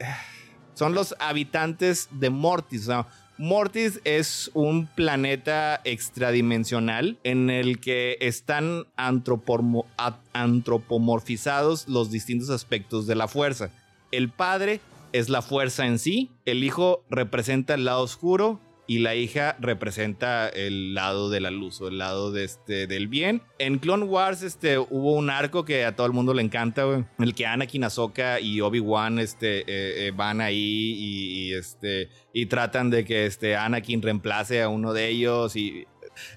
son 0.74 0.93
los 0.93 1.15
habitantes 1.19 2.10
de 2.10 2.28
Mortis. 2.28 2.90
Mortis 3.39 4.02
es 4.05 4.51
un 4.52 4.89
planeta 4.89 5.81
extradimensional 5.85 7.19
en 7.24 7.48
el 7.48 7.81
que 7.81 8.19
están 8.20 8.85
antropomorfizados 8.97 11.89
los 11.89 12.10
distintos 12.10 12.51
aspectos 12.51 13.06
de 13.06 13.15
la 13.15 13.27
fuerza. 13.27 13.70
El 14.10 14.28
padre 14.28 14.82
es 15.12 15.31
la 15.31 15.40
fuerza 15.40 15.86
en 15.86 15.98
sí, 15.98 16.31
el 16.44 16.62
hijo 16.62 17.02
representa 17.09 17.73
el 17.73 17.86
lado 17.86 18.02
oscuro 18.02 18.60
y 18.89 19.01
la 19.01 19.15
hija 19.15 19.55
representa 19.60 20.48
el 20.48 20.94
lado 20.94 21.28
de 21.28 21.40
la 21.40 21.51
luz 21.51 21.78
o 21.82 21.89
el 21.89 21.98
lado 21.98 22.32
de 22.32 22.44
este, 22.44 22.86
del 22.86 23.06
bien. 23.06 23.43
En 23.59 23.78
Clone 23.78 24.05
Wars 24.05 24.43
este, 24.43 24.78
hubo 24.78 25.12
un 25.12 25.28
arco 25.28 25.66
que 25.66 25.85
a 25.85 25.94
todo 25.94 26.06
el 26.06 26.15
mundo 26.15 26.32
le 26.32 26.43
encanta, 26.43 26.85
güey, 26.85 27.05
en 27.19 27.24
el 27.24 27.35
que 27.35 27.44
Anakin, 27.44 27.85
Ahsoka 27.85 28.40
y 28.40 28.62
Obi-Wan 28.62 29.19
este, 29.19 29.60
eh, 29.60 30.06
eh, 30.06 30.12
van 30.16 30.40
ahí 30.40 30.94
y, 30.97 31.52
este, 31.52 32.09
y 32.32 32.47
tratan 32.47 32.89
de 32.89 33.05
que 33.05 33.27
este, 33.27 33.56
Anakin 33.56 34.01
reemplace 34.01 34.62
a 34.62 34.70
uno 34.70 34.94
de 34.94 35.09
ellos 35.09 35.55
y 35.55 35.86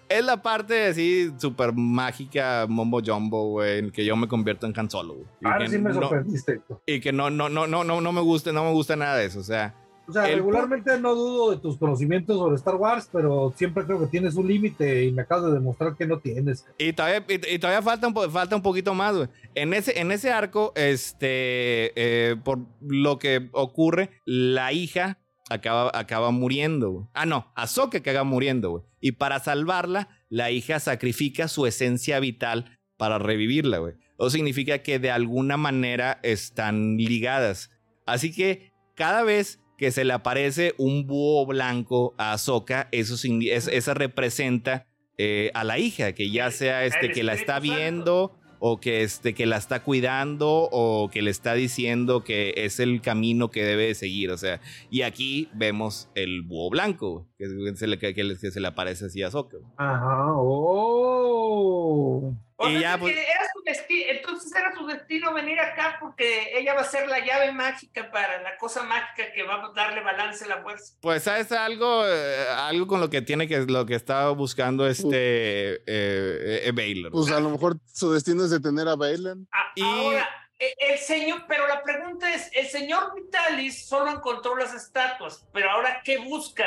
es 0.10 0.24
la 0.26 0.42
parte 0.42 0.88
así 0.88 1.32
súper 1.38 1.72
mágica, 1.74 2.66
mombo 2.68 3.02
jumbo, 3.04 3.50
güey, 3.50 3.80
en 3.80 3.92
que 3.92 4.04
yo 4.04 4.16
me 4.18 4.28
convierto 4.28 4.68
en 4.68 4.78
Han 4.78 4.90
Solo. 4.90 5.16
Ahora 5.44 5.68
sí 5.68 5.78
me 5.78 5.94
sorprendiste. 5.94 6.62
y 6.86 7.00
que 7.00 7.14
no, 7.14 7.30
no, 7.30 7.48
no, 7.48 7.66
no, 7.66 7.86
no, 7.86 8.02
no 8.02 8.12
me 8.12 8.22
gusta, 8.22 8.52
no 8.52 8.66
me 8.66 8.72
gusta 8.72 8.98
nada 8.98 9.16
de 9.16 9.26
eso. 9.26 9.40
O 9.40 9.44
sea, 9.44 9.74
o 10.12 10.14
sea, 10.14 10.26
regularmente 10.26 11.00
no 11.00 11.16
dudo 11.16 11.52
de 11.52 11.58
tus 11.58 11.78
conocimientos 11.78 12.38
sobre 12.38 12.56
Star 12.56 12.76
Wars, 12.76 13.08
pero 13.12 13.54
siempre 13.56 13.86
creo 13.86 13.98
que 13.98 14.08
tienes 14.08 14.36
un 14.36 14.46
límite 14.46 15.06
y 15.06 15.12
me 15.14 15.22
acabas 15.22 15.46
de 15.46 15.54
demostrar 15.54 15.96
que 15.96 16.06
no 16.06 16.20
tienes. 16.20 16.66
Y 16.78 16.92
todavía, 16.92 17.24
y, 17.30 17.60
todavía 17.60 17.82
falta, 17.82 18.08
un, 18.08 18.32
falta 18.32 18.56
un 18.58 18.62
poquito 18.62 18.94
más, 18.94 19.16
güey. 19.16 19.30
En 19.56 19.74
ese, 19.74 19.98
en 20.02 20.12
ese 20.12 20.32
arco, 20.32 20.74
este, 20.76 21.94
eh, 21.96 22.36
por 22.44 22.60
lo 22.82 23.20
que 23.20 23.50
ocurre, 23.54 24.10
la 24.26 24.74
hija 24.74 25.20
acaba, 25.50 25.90
acaba 25.94 26.32
muriendo, 26.32 26.92
güey. 26.92 27.06
Ah, 27.14 27.26
no, 27.26 27.50
Ahsoka 27.56 28.00
acaba 28.00 28.26
muriendo, 28.26 28.72
güey. 28.72 28.84
Y 29.00 29.14
para 29.14 29.40
salvarla, 29.40 30.10
la 30.28 30.52
hija 30.52 30.82
sacrifica 30.82 31.48
su 31.48 31.66
esencia 31.66 32.20
vital 32.20 32.78
para 32.98 33.18
revivirla, 33.18 33.78
güey. 33.78 33.94
Eso 34.20 34.30
significa 34.30 34.80
que 34.80 35.00
de 35.00 35.10
alguna 35.10 35.56
manera 35.56 36.20
están 36.22 36.98
ligadas. 36.98 37.72
Así 38.06 38.34
que 38.34 38.74
cada 38.94 39.24
vez 39.24 39.61
que 39.82 39.90
se 39.90 40.06
le 40.06 40.14
aparece 40.14 40.76
un 40.78 41.08
búho 41.08 41.44
blanco 41.48 42.14
a 42.20 42.34
Ahsoka, 42.34 42.88
eso, 42.92 43.16
esa 43.26 43.94
representa 43.96 44.86
eh, 45.18 45.50
a 45.56 45.64
la 45.64 45.80
hija, 45.80 46.14
que 46.14 46.30
ya 46.30 46.52
sea 46.52 46.86
este 46.86 47.12
que 47.12 47.24
la 47.24 47.34
está 47.34 47.60
viendo 47.60 48.38
o 48.60 48.80
que, 48.80 49.02
este, 49.02 49.34
que 49.34 49.48
la 49.48 49.58
está 49.58 49.82
cuidando 49.82 50.70
o 50.72 51.10
que 51.10 51.24
le 51.24 51.32
está 51.32 51.56
diciendo 51.56 52.24
que 52.24 52.54
es 52.58 52.80
el 52.80 53.02
camino 53.02 53.50
que 53.50 53.64
debe 53.64 53.96
seguir. 53.96 54.30
O 54.30 54.38
sea, 54.38 54.62
y 54.92 55.02
aquí 55.02 55.50
vemos 55.56 56.12
el 56.14 56.44
búho 56.44 56.70
blanco, 56.70 57.28
que 57.40 57.48
se 57.76 57.88
le, 57.88 57.98
que, 57.98 58.36
se 58.36 58.60
le 58.60 58.68
aparece 58.68 59.06
así 59.06 59.24
a 59.24 59.32
Sokka. 59.32 59.58
Ajá, 59.78 60.28
oh. 60.36 62.36
Y 62.70 62.80
ya, 62.80 62.98
pues, 62.98 63.16
era 63.16 63.50
su 63.54 63.62
destino, 63.64 64.06
entonces 64.10 64.56
era 64.56 64.76
su 64.76 64.86
destino 64.86 65.34
venir 65.34 65.60
acá 65.60 65.98
porque 66.00 66.58
ella 66.58 66.74
va 66.74 66.82
a 66.82 66.86
ser 66.86 67.08
la 67.08 67.20
llave 67.26 67.52
mágica 67.52 68.12
para 68.12 68.42
la 68.42 68.58
cosa 68.58 68.84
mágica 68.84 69.32
que 69.34 69.44
va 69.44 69.66
a 69.66 69.72
darle 69.74 70.02
balance 70.02 70.46
a 70.46 70.48
la 70.48 70.62
fuerza. 70.62 70.96
Pues 71.02 71.28
es 71.28 71.52
algo, 71.52 72.06
eh, 72.08 72.48
algo 72.50 72.88
con 72.88 73.00
lo 73.00 73.10
que 73.10 73.22
tiene 73.22 73.48
que 73.48 73.60
lo 73.62 73.86
que 73.86 73.96
estaba 73.96 74.32
buscando 74.32 74.88
este 74.88 75.08
uh. 75.08 75.84
eh, 75.88 76.62
eh, 76.66 76.72
Baylor. 76.74 77.12
Pues 77.12 77.32
a 77.32 77.40
lo 77.40 77.50
mejor 77.50 77.78
su 77.86 78.12
destino 78.12 78.44
es 78.44 78.52
detener 78.52 78.88
a 78.88 78.96
Baylor. 78.96 79.38
y... 79.76 79.82
Ahora, 79.82 80.30
e, 80.62 80.76
el 80.78 81.00
señor, 81.00 81.46
pero 81.48 81.68
la 81.68 81.82
pregunta 81.82 82.32
es, 82.32 82.52
el 82.54 82.68
señor 82.68 83.16
Vitalis 83.16 83.88
solo 83.88 84.12
encontró 84.12 84.56
las 84.56 84.76
estatuas, 84.76 85.44
pero 85.52 85.72
ahora 85.72 86.02
¿qué 86.04 86.20
busca? 86.20 86.64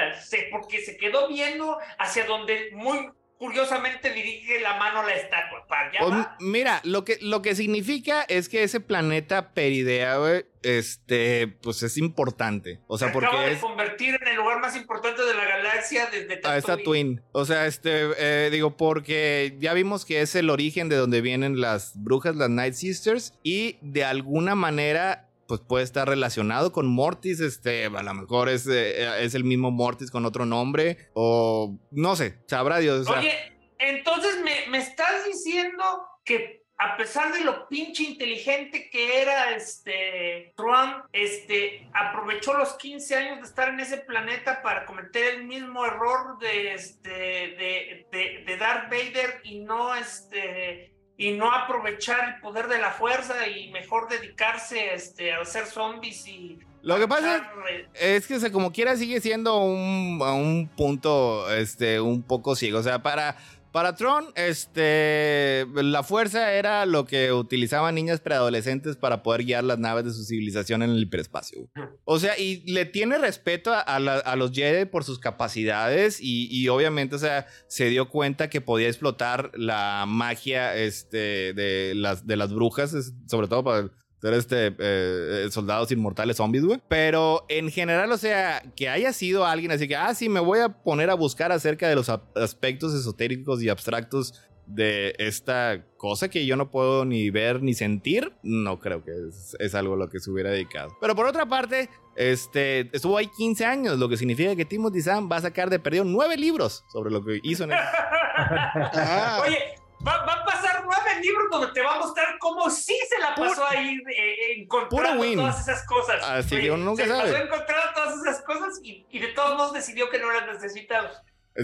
porque 0.50 0.80
se 0.80 0.96
quedó 0.96 1.28
viendo 1.28 1.78
hacia 1.98 2.26
donde 2.26 2.70
muy 2.72 3.12
curiosamente 3.38 4.12
dirige 4.12 4.60
la 4.60 4.76
mano 4.76 5.00
a 5.00 5.04
la 5.04 5.14
estatua. 5.14 5.64
Pues, 5.98 6.26
mira, 6.40 6.80
lo 6.84 7.04
que, 7.04 7.18
lo 7.20 7.42
que 7.42 7.54
significa 7.54 8.22
es 8.22 8.48
que 8.48 8.62
ese 8.62 8.80
planeta 8.80 9.52
Peridea, 9.52 10.18
este, 10.62 11.48
pues 11.62 11.82
es 11.82 11.96
importante. 11.98 12.80
O 12.86 12.98
sea, 12.98 13.12
porque 13.12 13.26
acaba 13.26 13.46
de 13.46 13.58
convertir 13.58 14.16
en 14.20 14.28
el 14.28 14.36
lugar 14.36 14.60
más 14.60 14.76
importante 14.76 15.22
de 15.22 15.34
la 15.34 15.44
galaxia 15.44 16.06
desde 16.06 16.36
Tatooine. 16.36 16.54
A 16.54 16.56
esta 16.56 16.76
Twin. 16.76 17.22
O 17.32 17.44
sea, 17.44 17.66
este, 17.66 18.10
eh, 18.18 18.50
digo, 18.50 18.76
porque 18.76 19.56
ya 19.58 19.74
vimos 19.74 20.04
que 20.04 20.20
es 20.20 20.34
el 20.34 20.50
origen 20.50 20.88
de 20.88 20.96
donde 20.96 21.20
vienen 21.20 21.60
las 21.60 21.92
brujas, 22.02 22.36
las 22.36 22.50
Night 22.50 22.74
Sisters, 22.74 23.34
y 23.42 23.76
de 23.80 24.04
alguna 24.04 24.54
manera 24.54 25.23
pues 25.46 25.60
puede 25.60 25.84
estar 25.84 26.08
relacionado 26.08 26.72
con 26.72 26.86
Mortis, 26.86 27.40
este, 27.40 27.86
a 27.86 28.02
lo 28.02 28.14
mejor 28.14 28.48
es, 28.48 28.66
eh, 28.66 29.24
es 29.24 29.34
el 29.34 29.44
mismo 29.44 29.70
Mortis 29.70 30.10
con 30.10 30.24
otro 30.24 30.46
nombre, 30.46 31.10
o 31.14 31.78
no 31.90 32.16
sé, 32.16 32.38
sabrá 32.46 32.78
Dios. 32.78 33.08
Oye, 33.08 33.32
entonces 33.78 34.40
me, 34.42 34.70
me, 34.70 34.78
estás 34.78 35.24
diciendo 35.26 35.84
que 36.24 36.64
a 36.78 36.96
pesar 36.96 37.32
de 37.32 37.44
lo 37.44 37.68
pinche 37.68 38.02
inteligente 38.02 38.90
que 38.90 39.22
era 39.22 39.54
este 39.54 40.52
Trump, 40.56 41.04
este, 41.12 41.88
aprovechó 41.92 42.54
los 42.54 42.74
15 42.74 43.14
años 43.14 43.36
de 43.38 43.44
estar 43.44 43.68
en 43.68 43.80
ese 43.80 43.98
planeta 43.98 44.62
para 44.62 44.84
cometer 44.84 45.34
el 45.34 45.44
mismo 45.44 45.86
error 45.86 46.38
de, 46.38 46.74
este, 46.74 47.10
de, 47.10 48.06
de, 48.10 48.44
de 48.46 48.56
Darth 48.56 48.90
Vader 48.90 49.40
y 49.44 49.60
no, 49.60 49.94
este, 49.94 50.93
y 51.16 51.32
no 51.32 51.52
aprovechar 51.52 52.34
el 52.34 52.40
poder 52.40 52.68
de 52.68 52.78
la 52.78 52.90
fuerza 52.90 53.46
y 53.46 53.70
mejor 53.70 54.08
dedicarse 54.08 54.94
este, 54.94 55.32
a 55.32 55.40
hacer 55.40 55.66
zombies 55.66 56.26
y... 56.26 56.58
Lo 56.82 56.98
que 56.98 57.08
pasa 57.08 57.50
es 57.94 58.26
que 58.26 58.52
como 58.52 58.70
quiera 58.70 58.94
sigue 58.96 59.18
siendo 59.22 59.56
un, 59.56 60.20
un 60.20 60.68
punto 60.76 61.50
este, 61.50 61.98
un 61.98 62.22
poco 62.22 62.54
ciego. 62.56 62.78
O 62.78 62.82
sea, 62.82 63.02
para, 63.02 63.38
para 63.74 63.96
Tron, 63.96 64.26
este, 64.36 65.66
la 65.74 66.04
fuerza 66.04 66.52
era 66.52 66.86
lo 66.86 67.06
que 67.06 67.32
utilizaban 67.32 67.96
niñas 67.96 68.20
preadolescentes 68.20 68.94
para 68.94 69.24
poder 69.24 69.42
guiar 69.42 69.64
las 69.64 69.80
naves 69.80 70.04
de 70.04 70.12
su 70.12 70.22
civilización 70.22 70.84
en 70.84 70.90
el 70.90 71.02
hiperespacio. 71.02 71.68
O 72.04 72.20
sea, 72.20 72.38
y 72.38 72.62
le 72.70 72.84
tiene 72.84 73.18
respeto 73.18 73.72
a, 73.74 73.98
los 74.36 74.52
Jedi 74.52 74.84
por 74.84 75.02
sus 75.02 75.18
capacidades 75.18 76.18
y, 76.20 76.68
obviamente, 76.68 77.16
o 77.16 77.18
sea, 77.18 77.48
se 77.66 77.86
dio 77.86 78.10
cuenta 78.10 78.48
que 78.48 78.60
podía 78.60 78.86
explotar 78.86 79.50
la 79.56 80.04
magia 80.06 80.76
este, 80.76 81.52
de, 81.52 81.94
las, 81.96 82.28
de 82.28 82.36
las 82.36 82.54
brujas, 82.54 82.94
sobre 83.26 83.48
todo 83.48 83.64
para 83.64 83.90
este, 84.32 84.74
eh, 84.78 85.48
soldados 85.50 85.92
inmortales 85.92 86.38
zombies, 86.38 86.64
güey. 86.64 86.80
Pero 86.88 87.44
en 87.48 87.70
general, 87.70 88.10
o 88.12 88.16
sea, 88.16 88.62
que 88.74 88.88
haya 88.88 89.12
sido 89.12 89.44
alguien 89.44 89.72
así 89.72 89.86
que, 89.86 89.96
ah, 89.96 90.14
sí, 90.14 90.28
me 90.28 90.40
voy 90.40 90.60
a 90.60 90.68
poner 90.68 91.10
a 91.10 91.14
buscar 91.14 91.52
acerca 91.52 91.88
de 91.88 91.96
los 91.96 92.08
aspectos 92.08 92.94
esotéricos 92.94 93.62
y 93.62 93.68
abstractos 93.68 94.34
de 94.66 95.14
esta 95.18 95.84
cosa 95.96 96.28
que 96.28 96.46
yo 96.46 96.56
no 96.56 96.70
puedo 96.70 97.04
ni 97.04 97.30
ver 97.30 97.62
ni 97.62 97.74
sentir, 97.74 98.32
no 98.42 98.80
creo 98.80 99.04
que 99.04 99.12
es, 99.58 99.74
algo 99.74 99.94
a 99.94 99.96
lo 99.96 100.08
que 100.08 100.20
se 100.20 100.30
hubiera 100.30 100.50
dedicado. 100.50 100.96
Pero 101.00 101.14
por 101.14 101.26
otra 101.26 101.46
parte, 101.46 101.90
este, 102.16 102.88
estuvo 102.96 103.18
ahí 103.18 103.28
15 103.36 103.64
años, 103.64 103.98
lo 103.98 104.08
que 104.08 104.16
significa 104.16 104.56
que 104.56 104.64
Timothy 104.64 105.02
Zahn 105.02 105.28
va 105.30 105.36
a 105.36 105.42
sacar 105.42 105.70
de 105.70 105.78
perdido 105.78 106.04
nueve 106.04 106.36
libros 106.36 106.84
sobre 106.92 107.10
lo 107.10 107.24
que 107.24 107.40
hizo 107.42 107.64
en 107.64 107.72
el... 107.72 107.78
Oye, 109.46 109.58
Va, 110.06 110.14
a 110.16 110.44
pasar 110.44 110.82
nueve 110.84 111.20
libros 111.22 111.44
donde 111.50 111.72
te 111.72 111.82
va 111.82 111.94
a 111.94 111.98
mostrar 111.98 112.36
cómo 112.38 112.68
sí 112.68 112.98
se 113.08 113.18
la 113.18 113.34
pasó 113.34 113.66
ahí 113.66 113.96
eh, 114.16 114.60
encontrando 114.60 115.24
todas 115.34 115.60
esas 115.60 115.86
cosas. 115.86 116.22
Así 116.22 116.60
que 116.60 116.70
uno 116.70 116.84
nunca 116.84 117.04
se 117.04 117.08
sabe. 117.08 117.32
pasó 117.32 117.44
encontrando 117.44 117.92
todas 117.94 118.20
esas 118.20 118.42
cosas 118.42 118.80
y, 118.82 119.06
y, 119.10 119.18
de 119.18 119.28
todos 119.28 119.56
modos 119.56 119.72
decidió 119.72 120.10
que 120.10 120.18
no 120.18 120.30
las 120.32 120.46
necesitaba. 120.46 121.10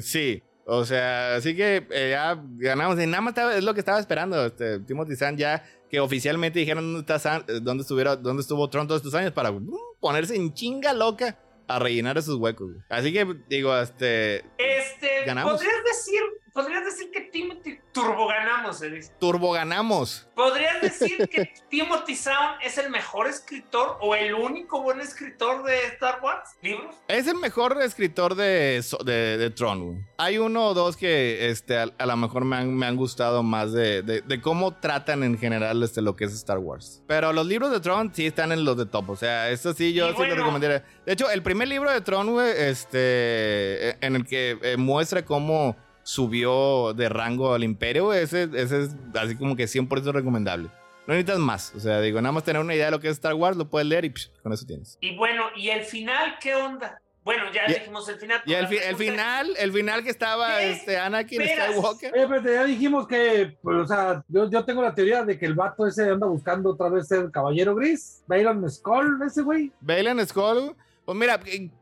Sí, 0.01 0.43
o 0.65 0.85
sea, 0.85 1.35
así 1.35 1.57
que 1.57 1.87
eh, 1.91 2.11
ya 2.13 2.41
ganamos. 2.57 3.01
Y 3.01 3.07
nada 3.07 3.21
más 3.21 3.37
es 3.37 3.65
lo 3.65 3.75
que 3.75 3.81
estaba 3.81 3.99
esperando. 3.99 4.47
Este, 4.47 4.79
Timothy 4.81 5.17
Zahn 5.17 5.37
ya 5.37 5.65
que 5.91 5.99
oficialmente 5.99 6.61
dijeron 6.61 6.93
dónde, 6.93 7.13
está 7.15 7.45
dónde, 7.61 7.83
estuviera, 7.83 8.15
dónde 8.15 8.43
estuvo 8.43 8.71
Tron 8.71 8.87
todos 8.87 9.01
estos 9.01 9.15
años 9.15 9.33
para 9.33 9.51
uh, 9.51 9.61
ponerse 9.99 10.37
en 10.37 10.55
chinga 10.55 10.93
loca 10.93 11.37
a 11.67 11.79
rellenar 11.79 12.17
esos 12.19 12.37
huecos. 12.37 12.77
Así 12.89 13.13
que 13.13 13.27
digo, 13.49 13.77
este. 13.77 14.45
Este. 14.59 15.25
Ganamos. 15.27 15.55
¿Podrías 15.55 15.85
decir 15.85 16.21
podrías 16.61 16.85
decir 16.85 17.11
que 17.11 17.21
Timothy 17.23 17.79
Turbo 17.93 18.29
ganamos, 18.29 18.79
se 18.79 18.91
dice. 18.91 19.13
Turbo 19.19 19.53
ganamos. 19.53 20.27
¿Podrías 20.35 20.81
decir 20.81 21.29
que 21.29 21.53
Timothy 21.69 22.15
Sound 22.15 22.61
es 22.63 22.79
el 22.79 22.91
mejor 22.91 23.27
escritor 23.27 23.99
o 24.01 24.15
el 24.15 24.35
único 24.35 24.81
buen 24.83 25.01
escritor 25.01 25.65
de 25.65 25.87
Star 25.87 26.21
Wars 26.23 26.51
libros? 26.63 26.95
Es 27.09 27.27
el 27.27 27.37
mejor 27.37 27.81
escritor 27.83 28.35
de, 28.35 28.83
de, 29.05 29.39
de 29.39 29.51
Tron. 29.51 30.07
Hay 30.19 30.39
uno 30.39 30.69
o 30.69 30.75
dos 30.75 30.97
que 30.97 31.51
este, 31.51 31.77
a, 31.79 32.07
lo 32.07 32.17
mejor 32.17 32.45
me 32.45 32.57
han, 32.57 32.75
me 32.75 32.87
han 32.87 32.97
gustado 32.97 33.43
más 33.43 33.73
de, 33.73 34.03
de, 34.03 34.41
cómo 34.41 34.75
tratan 34.75 35.25
en 35.25 35.39
general 35.39 35.83
este, 35.83 36.01
lo 36.01 36.17
que 36.17 36.25
es 36.25 36.33
Star 36.35 36.59
Wars. 36.59 37.03
Pero 37.07 37.33
los 37.33 37.47
libros 37.47 37.71
de 37.71 37.81
Tron 37.81 38.15
sí 38.15 38.27
están 38.27 38.53
en 38.53 38.65
los 38.65 38.77
de 38.77 38.87
top. 38.87 39.11
O 39.11 39.17
sea, 39.17 39.51
esto 39.51 39.73
sí 39.75 39.93
yo 39.93 40.09
sí 40.13 40.27
lo 40.27 40.35
recomendaría. 40.35 40.85
De 41.05 41.13
hecho, 41.13 41.29
el 41.31 41.43
primer 41.43 41.69
libro 41.69 41.91
de 41.91 42.01
Tron, 42.01 42.41
este, 42.41 44.05
en 44.05 44.17
el 44.17 44.27
que 44.27 44.59
eh, 44.63 44.77
muestra 44.77 45.25
cómo 45.25 45.77
subió 46.11 46.93
de 46.93 47.09
rango 47.09 47.55
al 47.55 47.63
imperio, 47.63 48.13
ese, 48.13 48.49
ese 48.55 48.83
es 48.83 48.97
así 49.15 49.37
como 49.37 49.55
que 49.55 49.67
100% 49.67 50.13
recomendable. 50.13 50.69
No 51.07 51.15
necesitas 51.15 51.39
más. 51.39 51.73
O 51.77 51.79
sea, 51.79 52.01
digo, 52.01 52.21
nada 52.21 52.33
más 52.33 52.43
tener 52.43 52.61
una 52.61 52.75
idea 52.75 52.87
de 52.87 52.91
lo 52.91 52.99
que 52.99 53.07
es 53.07 53.13
Star 53.13 53.35
Wars, 53.35 53.57
lo 53.57 53.71
puedes 53.71 53.87
leer 53.87 54.05
y 54.07 54.13
con 54.43 54.53
eso 54.53 54.67
tienes. 54.67 54.99
Y 55.01 55.17
bueno, 55.17 55.45
¿y 55.55 55.69
el 55.69 55.85
final 55.85 56.35
qué 56.41 56.57
onda? 56.57 57.01
Bueno, 57.23 57.45
ya 57.53 57.67
dijimos 57.67 58.09
el 58.09 58.17
final. 58.17 58.43
Y 58.45 58.55
el, 58.55 58.67
final, 58.97 59.55
el 59.57 59.73
final 59.73 60.03
que 60.03 60.11
estaba 60.11 60.61
este, 60.63 60.99
Anakin 60.99 61.43
Skywalker. 61.43 62.13
ya 62.45 62.65
dijimos 62.65 63.07
que, 63.07 63.57
pues, 63.63 63.77
o 63.77 63.87
sea, 63.87 64.25
yo, 64.27 64.51
yo, 64.51 64.65
tengo 64.65 64.83
la 64.83 64.95
teoría 64.95 65.23
de 65.23 65.39
que 65.39 65.47
el 65.47 65.55
vato 65.55 65.87
ese 65.87 66.11
anda 66.11 66.27
buscando 66.27 66.71
otra 66.71 66.89
vez 66.89 67.09
el 67.13 67.31
caballero 67.31 67.77
gris. 67.77 68.25
Bailon 68.27 68.69
Skull, 68.69 69.21
ese 69.25 69.43
güey. 69.43 69.71
Bailon 69.81 70.27
Skull. 70.27 70.75
Pues 71.05 71.17
mira, 71.17 71.39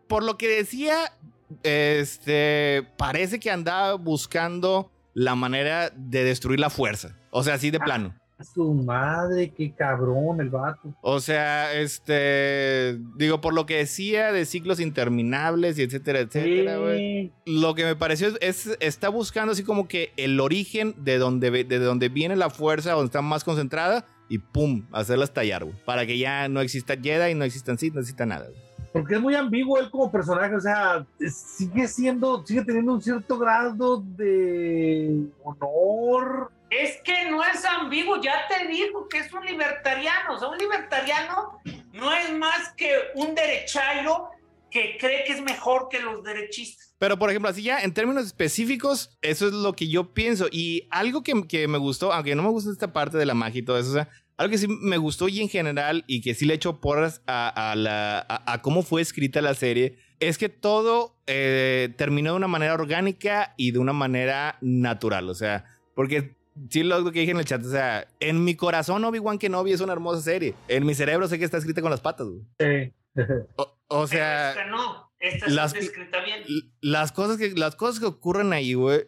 por 0.06 0.22
lo 0.22 0.36
que 0.36 0.48
decía, 0.48 1.12
este, 1.62 2.86
parece 2.96 3.40
que 3.40 3.50
andaba 3.50 3.94
buscando 3.94 4.90
la 5.14 5.34
manera 5.34 5.90
de 5.90 6.24
destruir 6.24 6.60
la 6.60 6.70
fuerza. 6.70 7.16
O 7.30 7.42
sea, 7.42 7.54
así 7.54 7.70
de 7.70 7.80
plano. 7.80 8.14
su 8.54 8.72
madre, 8.72 9.52
qué 9.52 9.74
cabrón 9.74 10.40
el 10.40 10.50
vato. 10.50 10.94
O 11.02 11.20
sea, 11.20 11.74
este, 11.74 12.98
digo, 13.16 13.40
por 13.40 13.52
lo 13.52 13.66
que 13.66 13.78
decía 13.78 14.30
de 14.30 14.44
ciclos 14.44 14.78
interminables 14.78 15.78
y 15.78 15.82
etcétera, 15.82 16.20
etcétera, 16.20 16.78
güey. 16.78 17.32
Lo 17.46 17.74
que 17.74 17.84
me 17.84 17.96
pareció 17.96 18.28
es, 18.40 18.76
está 18.80 19.08
buscando 19.08 19.52
así 19.52 19.64
como 19.64 19.88
que 19.88 20.12
el 20.16 20.38
origen 20.38 20.94
de 20.98 21.18
donde, 21.18 21.64
de 21.64 21.78
donde 21.78 22.08
viene 22.08 22.36
la 22.36 22.50
fuerza, 22.50 22.92
donde 22.92 23.06
está 23.06 23.22
más 23.22 23.42
concentrada 23.42 24.06
y 24.28 24.38
pum, 24.38 24.86
hacerla 24.92 25.24
estallar, 25.24 25.64
güey. 25.64 25.76
Para 25.84 26.06
que 26.06 26.16
ya 26.16 26.48
no 26.48 26.60
exista 26.60 26.94
Jedi, 26.96 27.34
no 27.34 27.44
existan 27.44 27.78
Sith, 27.78 27.94
no 27.94 28.00
exista 28.00 28.24
nada, 28.24 28.46
güey 28.48 28.67
porque 28.92 29.14
es 29.14 29.20
muy 29.20 29.34
ambiguo 29.34 29.78
él 29.78 29.90
como 29.90 30.10
personaje, 30.10 30.54
o 30.54 30.60
sea, 30.60 31.06
sigue 31.30 31.86
siendo, 31.88 32.44
sigue 32.44 32.64
teniendo 32.64 32.94
un 32.94 33.02
cierto 33.02 33.38
grado 33.38 34.02
de 34.16 35.26
honor. 35.42 36.50
Es 36.70 37.00
que 37.02 37.30
no 37.30 37.42
es 37.44 37.64
ambiguo, 37.64 38.20
ya 38.20 38.46
te 38.48 38.66
digo 38.68 39.08
que 39.08 39.18
es 39.18 39.32
un 39.32 39.44
libertariano, 39.44 40.34
o 40.34 40.38
sea, 40.38 40.48
un 40.48 40.58
libertariano 40.58 41.60
no 41.92 42.12
es 42.12 42.32
más 42.36 42.72
que 42.76 42.92
un 43.14 43.34
derechairo 43.34 44.28
que 44.70 44.98
cree 44.98 45.24
que 45.24 45.32
es 45.32 45.40
mejor 45.40 45.88
que 45.90 46.00
los 46.00 46.22
derechistas. 46.22 46.94
Pero, 46.98 47.18
por 47.18 47.30
ejemplo, 47.30 47.48
así 47.48 47.62
ya 47.62 47.80
en 47.80 47.94
términos 47.94 48.26
específicos, 48.26 49.16
eso 49.22 49.46
es 49.46 49.52
lo 49.52 49.72
que 49.72 49.88
yo 49.88 50.12
pienso. 50.12 50.46
Y 50.50 50.86
algo 50.90 51.22
que, 51.22 51.46
que 51.46 51.68
me 51.68 51.78
gustó, 51.78 52.12
aunque 52.12 52.34
no 52.34 52.42
me 52.42 52.50
gusta 52.50 52.70
esta 52.70 52.92
parte 52.92 53.16
de 53.16 53.24
la 53.24 53.34
magia 53.34 53.60
y 53.60 53.64
todo 53.64 53.78
eso, 53.78 53.90
o 53.90 53.94
sea, 53.94 54.08
algo 54.38 54.52
que 54.52 54.58
sí 54.58 54.68
me 54.68 54.96
gustó 54.96 55.28
y 55.28 55.40
en 55.40 55.48
general 55.48 56.04
y 56.06 56.22
que 56.22 56.34
sí 56.34 56.46
le 56.46 56.54
echo 56.54 56.80
porras 56.80 57.22
a, 57.26 57.74
la, 57.76 58.24
a, 58.46 58.62
cómo 58.62 58.82
fue 58.82 59.02
escrita 59.02 59.42
la 59.42 59.54
serie 59.54 59.98
es 60.20 60.38
que 60.38 60.48
todo 60.48 61.16
eh, 61.26 61.92
terminó 61.96 62.30
de 62.30 62.36
una 62.36 62.48
manera 62.48 62.74
orgánica 62.74 63.54
y 63.56 63.72
de 63.72 63.78
una 63.78 63.92
manera 63.92 64.56
natural. 64.60 65.28
O 65.28 65.34
sea, 65.34 65.64
porque 65.94 66.36
sí 66.70 66.82
lo 66.82 67.04
que 67.12 67.20
dije 67.20 67.32
en 67.32 67.38
el 67.38 67.44
chat, 67.44 67.64
o 67.64 67.70
sea, 67.70 68.06
en 68.20 68.44
mi 68.44 68.54
corazón 68.54 69.04
Obi-Wan 69.04 69.38
Kenobi 69.38 69.72
es 69.72 69.80
una 69.80 69.92
hermosa 69.92 70.22
serie. 70.22 70.54
En 70.68 70.86
mi 70.86 70.94
cerebro 70.94 71.28
sé 71.28 71.38
que 71.38 71.44
está 71.44 71.58
escrita 71.58 71.82
con 71.82 71.90
las 71.90 72.00
patas, 72.00 72.26
güey. 72.28 72.42
Sí. 72.58 72.92
O, 73.88 74.06
sea, 74.06 74.54
no. 74.70 75.07
Esta 75.20 75.48
las, 75.48 75.72
bien. 75.72 76.44
Las 76.80 77.10
cosas 77.10 77.38
que, 77.38 77.50
las 77.50 77.74
cosas 77.74 77.98
que 77.98 78.06
ocurren 78.06 78.52
ahí, 78.52 78.74
güey, 78.74 79.00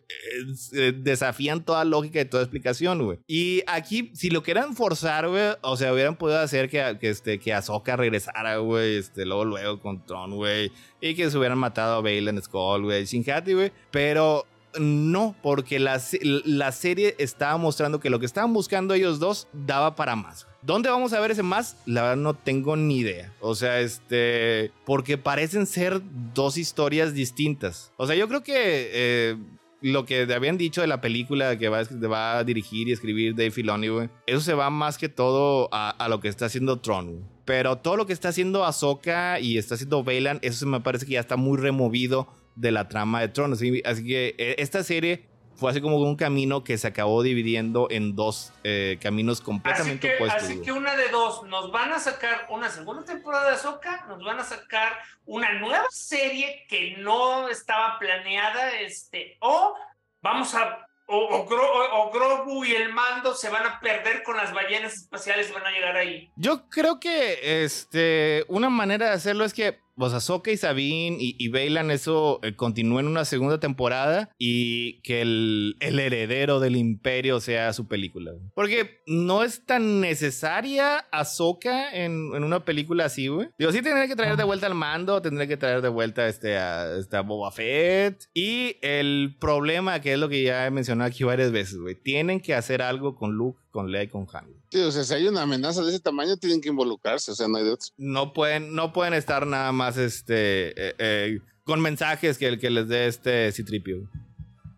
eh, 0.73 0.93
desafían 0.97 1.65
toda 1.65 1.85
lógica 1.85 2.21
y 2.21 2.25
toda 2.25 2.43
explicación, 2.43 3.05
güey. 3.05 3.21
Y 3.29 3.63
aquí, 3.69 4.11
si 4.15 4.29
lo 4.31 4.43
quieran 4.43 4.75
forzar, 4.75 5.29
güey, 5.29 5.53
o 5.63 5.77
sea, 5.77 5.93
hubieran 5.93 6.17
podido 6.17 6.41
hacer 6.41 6.69
que, 6.69 6.99
que, 7.01 7.11
este, 7.11 7.39
que 7.39 7.55
Ahsoka 7.55 7.95
regresara, 7.97 8.57
güey, 8.57 8.97
este, 8.97 9.25
luego, 9.25 9.45
luego 9.45 9.81
con 9.81 10.05
Tron, 10.05 10.35
güey, 10.35 10.73
y 11.01 11.15
que 11.15 11.31
se 11.31 11.39
hubieran 11.39 11.59
matado 11.59 11.97
a 11.97 12.01
Balen 12.01 12.43
Skull, 12.43 12.83
güey, 12.83 13.07
sin 13.07 13.29
Hattie, 13.31 13.55
güey. 13.55 13.73
Pero 13.93 14.47
no, 14.79 15.35
porque 15.43 15.79
la, 15.79 16.01
la 16.23 16.73
serie 16.73 17.15
estaba 17.19 17.57
mostrando 17.57 18.01
que 18.01 18.11
lo 18.11 18.19
que 18.21 18.27
estaban 18.27 18.53
buscando 18.53 18.95
ellos 18.95 19.19
dos 19.19 19.49
daba 19.53 19.97
para 19.97 20.17
más. 20.17 20.47
¿Dónde 20.63 20.91
vamos 20.91 21.13
a 21.13 21.21
ver 21.21 21.31
ese 21.31 21.43
más? 21.43 21.77
La 21.87 22.03
verdad 22.03 22.17
no 22.17 22.35
tengo 22.35 22.77
ni 22.77 22.99
idea. 22.99 23.33
O 23.41 23.55
sea, 23.55 23.81
este, 23.81 24.73
porque 24.85 25.17
parecen 25.17 25.67
ser 25.67 26.03
dos 26.35 26.59
historias 26.59 27.15
distintas. 27.15 27.93
O 27.97 28.07
sea, 28.07 28.15
yo 28.15 28.29
creo 28.29 28.43
que 28.43 28.55
eh, 28.93 29.37
lo 29.81 30.05
que 30.05 30.23
habían 30.33 30.59
dicho 30.59 30.83
de 30.83 30.87
la 30.87 31.01
película 31.01 31.57
que 31.59 31.69
va, 31.69 32.39
a 32.39 32.45
dirigir 32.45 32.89
y 32.89 32.93
escribir 32.93 33.35
Dave 33.35 33.51
Filoni, 33.51 34.09
eso 34.27 34.41
se 34.41 34.55
va 34.55 34.71
más 34.71 34.99
que 34.99 35.09
todo 35.09 35.69
a, 35.73 36.07
lo 36.09 36.21
que 36.21 36.29
está 36.29 36.47
haciendo 36.47 36.79
Tron, 36.81 37.25
Pero 37.45 37.79
todo 37.79 37.97
lo 37.97 38.07
que 38.07 38.13
está 38.13 38.29
haciendo 38.29 38.65
Ahsoka 38.65 39.41
y 39.41 39.57
está 39.57 39.75
haciendo 39.77 40.05
Bailan, 40.05 40.39
eso 40.43 40.67
me 40.67 40.81
parece 40.81 41.07
que 41.07 41.13
ya 41.13 41.21
está 41.21 41.37
muy 41.37 41.59
removido 41.59 42.29
de 42.55 42.73
la 42.73 42.89
trama 42.89 43.21
de 43.21 43.29
Tron. 43.29 43.53
así 43.53 43.71
que 44.05 44.35
eh, 44.39 44.57
esta 44.59 44.83
serie 44.83 45.29
fue 45.61 45.71
así 45.71 45.81
como 45.83 45.99
un 45.99 46.17
camino 46.17 46.65
que 46.65 46.79
se 46.79 46.89
acabó 46.89 47.23
dividiendo 47.23 47.89
en 47.91 48.17
dos 48.17 48.53
eh, 48.65 48.99
caminos 49.03 49.43
completamente 49.43 50.09
así 50.09 50.17
que, 50.17 50.23
opuestos. 50.23 50.43
Así 50.45 50.63
que 50.63 50.73
una 50.73 50.97
de 50.97 51.11
dos, 51.11 51.43
nos 51.45 51.71
van 51.71 51.93
a 51.93 51.99
sacar 51.99 52.47
una 52.49 52.71
segunda 52.71 53.05
temporada 53.05 53.51
de 53.51 53.59
Soca, 53.59 54.07
nos 54.09 54.25
van 54.25 54.41
a 54.41 54.45
sacar 54.45 54.95
una 55.27 55.53
nueva 55.59 55.85
serie 55.91 56.65
que 56.67 56.97
no 56.97 57.49
estaba 57.51 57.99
planeada, 57.99 58.81
este, 58.81 59.37
o 59.41 59.75
vamos 60.23 60.55
a 60.55 60.87
o, 61.13 62.11
Grogu 62.13 62.65
y 62.65 62.73
el 62.73 62.93
mando 62.93 63.35
se 63.35 63.51
van 63.51 63.67
a 63.67 63.81
perder 63.81 64.23
con 64.23 64.37
las 64.37 64.55
ballenas 64.55 64.95
espaciales 64.95 65.51
y 65.51 65.53
van 65.53 65.67
a 65.67 65.71
llegar 65.71 65.97
ahí. 65.97 66.31
Yo 66.37 66.69
creo 66.69 67.01
que 67.01 67.65
este, 67.65 68.45
una 68.49 68.71
manera 68.71 69.07
de 69.07 69.13
hacerlo 69.13 69.45
es 69.45 69.53
que 69.53 69.81
pues 70.01 70.15
Ahsoka 70.15 70.51
y 70.51 70.57
Sabine 70.57 71.19
y, 71.21 71.37
y 71.39 71.49
Bailan 71.49 71.91
eso 71.91 72.41
eh, 72.43 72.55
una 72.59 73.25
segunda 73.25 73.61
temporada 73.61 74.31
y 74.39 75.03
que 75.03 75.21
el, 75.21 75.77
heredero 75.81 76.59
del 76.59 76.77
imperio 76.77 77.39
sea 77.41 77.73
su 77.73 77.87
película. 77.87 78.33
Porque 78.55 79.03
no 79.07 79.45
es 79.45 79.67
tan 79.67 80.01
necesaria 80.01 80.99
Ahsoka 81.13 81.95
en, 81.95 82.35
en 82.35 82.45
una 82.45 82.65
película 82.65 83.05
así, 83.05 83.29
güey. 83.29 83.51
Digo, 83.59 83.73
sí 83.73 83.83
tendría 83.83 84.09
que 84.09 84.17
traer 84.17 84.37
de 84.37 84.45
vuelta 84.45 84.67
al 84.67 84.75
mando, 84.75 85.21
tendría 85.21 85.47
que 85.47 85.59
traer 85.59 85.83
de 85.83 85.89
vuelta 85.91 86.29
este, 86.29 86.57
a, 86.57 86.97
este, 86.97 87.17
a 87.17 87.21
Boba 87.21 87.53
Fett. 87.53 88.25
Y 88.33 88.77
el 88.81 89.37
problema, 89.39 90.01
que 90.01 90.15
es 90.15 90.19
lo 90.19 90.31
que 90.31 90.43
ya 90.43 90.67
he 90.67 90.71
mencionado 90.71 91.09
aquí 91.09 91.25
varias 91.25 91.53
veces, 91.53 91.77
güey, 91.77 91.95
tienen 91.95 92.41
que 92.41 92.55
hacer 92.55 92.81
algo 92.81 93.17
con 93.17 93.33
Luke 93.33 93.60
con 93.71 93.91
Leia 93.91 94.05
y 94.05 94.09
con 94.09 94.27
Han. 94.33 94.47
Sí, 94.71 94.81
o 94.81 94.91
sea, 94.91 95.05
si 95.05 95.15
hay 95.15 95.27
una 95.27 95.43
amenaza 95.43 95.83
de 95.83 95.91
ese 95.91 96.01
tamaño, 96.01 96.37
tienen 96.37 96.61
que 96.61 96.69
involucrarse, 96.69 97.33
o 97.33 97.35
sea, 97.35 97.49
no 97.49 97.59
hay 97.59 97.65
de. 97.65 97.77
No 97.97 98.33
pueden, 98.33 98.75
no 98.75 98.93
pueden 98.93 99.15
estar 99.15 99.47
nada 99.47 99.73
más 99.73 99.97
este, 99.97 100.71
eh, 100.71 100.95
eh, 100.99 101.41
con 101.65 101.81
mensajes 101.81 102.39
que 102.39 102.49
el 102.49 102.59
que 102.59 102.71
les 102.71 102.89
dé 102.89 103.07
este 103.07 103.53
Citripio. 103.53 104.09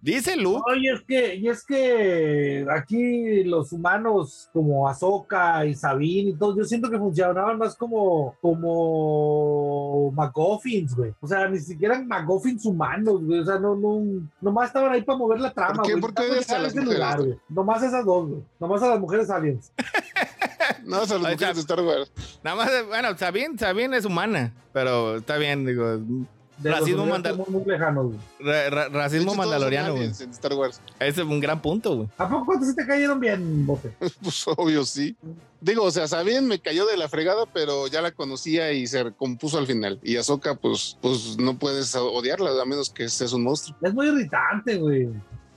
Dice 0.02 0.36
Luke. 0.36 0.64
y 0.76 0.88
es 0.88 1.00
que, 1.02 1.36
y 1.36 1.48
es 1.48 1.64
que 1.64 2.66
aquí 2.68 3.44
los 3.44 3.72
humanos 3.72 4.50
como 4.52 4.88
Ahsoka 4.88 5.64
y 5.64 5.76
Sabine 5.76 6.30
y 6.30 6.34
todo, 6.34 6.56
yo 6.56 6.64
siento 6.64 6.90
que 6.90 6.98
funcionaban 6.98 7.56
más 7.56 7.76
como, 7.76 8.34
como 8.40 10.10
McGuffins, 10.10 10.96
güey. 10.96 11.14
O 11.20 11.26
sea, 11.28 11.48
ni 11.48 11.60
siquiera 11.60 12.02
McGuffins 12.02 12.66
humanos, 12.66 13.22
güey. 13.22 13.38
O 13.38 13.44
sea, 13.44 13.60
no, 13.60 13.76
no, 13.76 14.28
nomás 14.40 14.66
estaban 14.66 14.90
ahí 14.90 15.02
para 15.02 15.18
mover 15.18 15.38
la 15.38 15.52
trama, 15.52 15.84
güey. 15.84 16.00
¿Por 16.00 16.12
qué, 16.12 16.22
¿Por 16.24 16.44
qué 16.44 16.58
las 16.58 16.74
mujeres? 16.74 17.36
Nomás 17.48 17.82
esas 17.84 18.04
dos, 18.04 18.28
güey. 18.28 18.42
Nomás 18.58 18.82
a 18.82 18.88
las 18.88 18.98
mujeres 18.98 19.30
aliens. 19.30 19.72
no, 20.84 20.96
a 20.96 21.00
las 21.00 21.12
mujeres 21.12 21.54
de 21.54 21.60
Star 21.60 21.80
Wars. 21.80 22.12
Nada 22.42 22.56
más, 22.56 22.70
bueno, 22.88 23.16
Sabine, 23.16 23.56
Sabine 23.56 23.96
es 23.96 24.04
humana, 24.04 24.52
pero 24.72 25.18
está 25.18 25.36
bien, 25.36 25.64
digo 25.64 26.00
racismo, 26.62 27.06
racismo 28.92 29.34
mandaloriano, 29.34 29.94
güey. 29.94 30.08
Ese 30.08 30.26
es 30.98 31.18
un 31.18 31.40
gran 31.40 31.60
punto, 31.60 31.96
güey. 31.96 32.08
¿A 32.18 32.28
poco 32.28 32.62
se 32.62 32.74
te 32.74 32.86
cayeron 32.86 33.20
bien, 33.20 33.66
Bote? 33.66 33.92
pues 34.22 34.44
obvio, 34.46 34.84
sí. 34.84 35.16
Digo, 35.60 35.84
o 35.84 35.90
sea, 35.90 36.08
Sabine 36.08 36.40
me 36.42 36.58
cayó 36.58 36.86
de 36.86 36.96
la 36.96 37.08
fregada, 37.08 37.46
pero 37.46 37.86
ya 37.86 38.02
la 38.02 38.10
conocía 38.10 38.72
y 38.72 38.86
se 38.86 39.12
compuso 39.12 39.58
al 39.58 39.66
final. 39.66 40.00
Y 40.02 40.16
Ahsoka, 40.16 40.56
pues, 40.56 40.98
pues 41.00 41.36
no 41.38 41.58
puedes 41.58 41.94
odiarla, 41.94 42.50
a 42.60 42.64
menos 42.64 42.90
que 42.90 43.08
seas 43.08 43.32
un 43.32 43.44
monstruo. 43.44 43.76
Es 43.80 43.94
muy 43.94 44.08
irritante, 44.08 44.76
güey. 44.76 45.08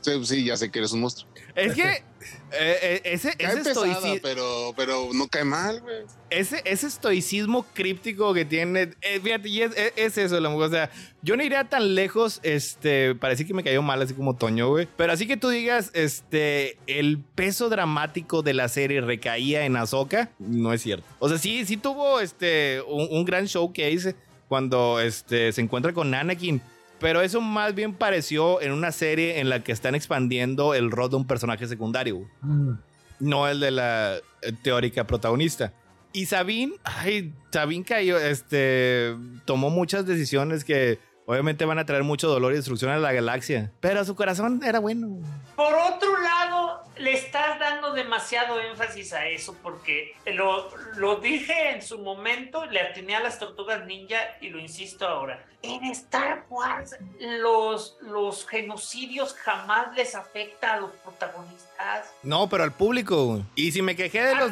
Sí, 0.01 0.45
ya 0.45 0.55
sé 0.55 0.69
que 0.69 0.79
eres 0.79 0.91
un 0.91 1.01
monstruo. 1.01 1.27
Es 1.55 1.73
que 1.73 2.03
eh, 2.51 2.77
eh, 2.81 3.01
ese, 3.05 3.33
ese 3.37 3.61
estoicismo. 3.61 4.15
Pero, 4.21 4.73
pero 4.75 5.09
no 5.13 5.27
cae 5.27 5.43
mal, 5.43 5.81
güey. 5.81 6.03
Ese, 6.29 6.61
ese 6.65 6.87
estoicismo 6.87 7.65
críptico 7.73 8.33
que 8.33 8.45
tiene. 8.45 8.93
Eh, 9.01 9.19
fíjate, 9.21 9.49
y 9.49 9.61
es, 9.61 10.17
eso, 10.17 10.39
la 10.39 10.49
mujer. 10.49 10.67
O 10.67 10.71
sea, 10.71 10.91
yo 11.21 11.37
no 11.37 11.43
iría 11.43 11.63
tan 11.65 11.95
lejos. 11.95 12.39
Este, 12.43 13.15
parece 13.15 13.45
que 13.45 13.53
me 13.53 13.63
cayó 13.63 13.81
mal, 13.81 14.01
así 14.01 14.13
como 14.13 14.35
Toño, 14.35 14.69
güey. 14.69 14.87
Pero 14.97 15.13
así 15.13 15.27
que 15.27 15.37
tú 15.37 15.49
digas, 15.49 15.91
este, 15.93 16.77
el 16.87 17.19
peso 17.19 17.69
dramático 17.69 18.41
de 18.41 18.53
la 18.53 18.67
serie 18.67 19.01
recaía 19.01 19.65
en 19.65 19.75
Ahsoka, 19.75 20.29
no 20.39 20.73
es 20.73 20.81
cierto. 20.81 21.05
O 21.19 21.29
sea, 21.29 21.37
sí, 21.37 21.65
sí 21.65 21.77
tuvo 21.77 22.19
este, 22.19 22.81
un, 22.87 23.07
un 23.11 23.25
gran 23.25 23.47
show 23.47 23.71
que 23.71 23.89
hice 23.91 24.15
cuando 24.47 24.99
este, 24.99 25.51
se 25.51 25.61
encuentra 25.61 25.93
con 25.93 26.13
Anakin 26.13 26.61
pero 26.99 27.21
eso 27.21 27.41
más 27.41 27.75
bien 27.75 27.93
pareció 27.93 28.61
en 28.61 28.71
una 28.71 28.91
serie 28.91 29.39
en 29.39 29.49
la 29.49 29.63
que 29.63 29.71
están 29.71 29.95
expandiendo 29.95 30.73
el 30.73 30.91
rol 30.91 31.09
de 31.09 31.15
un 31.17 31.27
personaje 31.27 31.67
secundario. 31.67 32.27
Mm. 32.41 32.71
No 33.19 33.47
el 33.47 33.59
de 33.59 33.71
la 33.71 34.15
eh, 34.41 34.51
teórica 34.61 35.05
protagonista. 35.05 35.73
Y 36.13 36.27
Sabine, 36.27 36.73
ay, 36.83 37.33
Sabine 37.51 37.83
cayó, 37.83 38.17
este, 38.17 39.15
tomó 39.43 39.69
muchas 39.69 40.05
decisiones 40.05 40.63
que 40.63 40.99
obviamente 41.25 41.65
van 41.65 41.79
a 41.79 41.85
traer 41.85 42.03
mucho 42.03 42.27
dolor 42.27 42.53
y 42.53 42.55
destrucción 42.55 42.91
a 42.91 42.97
la 42.97 43.11
galaxia. 43.11 43.71
Pero 43.79 44.03
su 44.05 44.15
corazón 44.15 44.61
era 44.63 44.79
bueno. 44.79 45.19
Por 45.55 45.73
otro 45.73 46.19
lado, 46.21 46.83
le 46.97 47.13
estás 47.13 47.59
dando 47.59 47.93
demasiado 47.93 48.59
énfasis 48.59 49.13
a 49.13 49.27
eso 49.27 49.55
porque 49.61 50.15
lo, 50.33 50.69
lo 50.97 51.17
dije 51.17 51.71
en 51.71 51.81
su 51.81 51.99
momento, 51.99 52.65
le 52.65 52.81
atiné 52.81 53.15
a 53.15 53.21
las 53.21 53.39
tortugas 53.39 53.85
ninja 53.85 54.17
y 54.41 54.49
lo 54.49 54.59
insisto 54.59 55.07
ahora. 55.07 55.45
En 55.61 55.83
Star 55.85 56.45
Wars 56.49 56.95
los, 57.19 57.97
los 58.01 58.47
genocidios 58.47 59.33
jamás 59.33 59.95
les 59.95 60.13
afecta 60.13 60.73
a 60.73 60.79
los 60.79 60.91
protagonistas. 60.91 62.13
No, 62.21 62.47
pero 62.49 62.63
al 62.63 62.73
público. 62.73 63.43
Y 63.55 63.71
si 63.71 63.81
me 63.81 63.95
quejé 63.95 64.23
de 64.23 64.35
los 64.35 64.51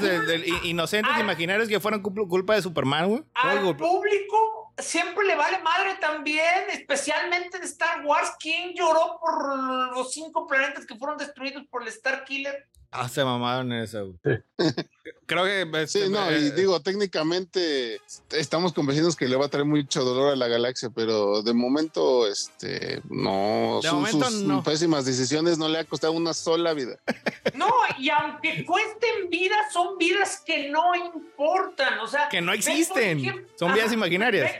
inocentes 0.64 1.12
imaginarios 1.20 1.70
que 1.70 1.80
fueron 1.80 2.02
culpa 2.02 2.56
de 2.56 2.62
Superman, 2.62 3.10
güey. 3.10 3.24
Al 3.36 3.76
público 3.76 4.63
siempre 4.78 5.26
le 5.26 5.36
vale 5.36 5.60
madre 5.60 5.96
también, 5.96 6.70
especialmente 6.72 7.60
de 7.60 7.66
Star 7.66 8.06
Wars. 8.06 8.34
¿Quién 8.40 8.74
lloró 8.74 9.20
por 9.20 9.94
los 9.94 10.12
cinco 10.14 10.48
planetas 10.48 10.86
que 10.86 10.96
fueron 10.96 11.18
destruidos 11.18 11.64
por 11.70 11.82
el 11.82 11.90
Star 11.90 12.24
Killer? 12.24 12.68
Ah, 12.94 13.10
se 13.10 13.24
mamaron 13.24 13.72
en 13.74 13.82
eso. 13.82 14.14
Creo 15.26 15.46
que. 15.46 15.88
sí, 15.88 16.02
no, 16.10 16.32
y 16.32 16.52
digo, 16.52 16.80
técnicamente 16.80 18.00
estamos 18.32 18.72
convencidos 18.72 19.16
que 19.16 19.28
le 19.28 19.36
va 19.36 19.48
a 19.48 19.50
traer 19.50 19.66
mucho 19.66 20.04
dolor 20.04 20.32
a 20.32 20.36
la 20.36 20.48
galaxia, 20.48 20.92
pero 20.94 21.42
de 21.42 21.54
momento, 21.54 22.28
este, 22.28 23.02
no. 23.10 23.80
De 23.82 23.92
momento, 23.92 24.30
sus 24.30 24.64
pésimas 24.64 25.06
decisiones 25.06 25.58
no 25.58 25.68
le 25.70 25.80
ha 25.80 25.84
costado 25.86 26.14
una 26.14 26.34
sola 26.34 26.74
vida. 26.74 26.98
No, 27.56 27.70
y 28.00 28.10
aunque 28.10 28.66
cuesten 28.66 29.30
vidas, 29.30 29.72
son 29.72 29.98
vidas 29.98 30.42
que 30.46 30.70
no 30.70 30.96
importan, 30.96 32.00
o 32.00 32.08
sea. 32.08 32.28
Que 32.30 32.42
no 32.42 32.52
existen. 32.52 33.48
Son 33.56 33.74
vidas 33.74 33.94
imaginarias. 33.94 34.52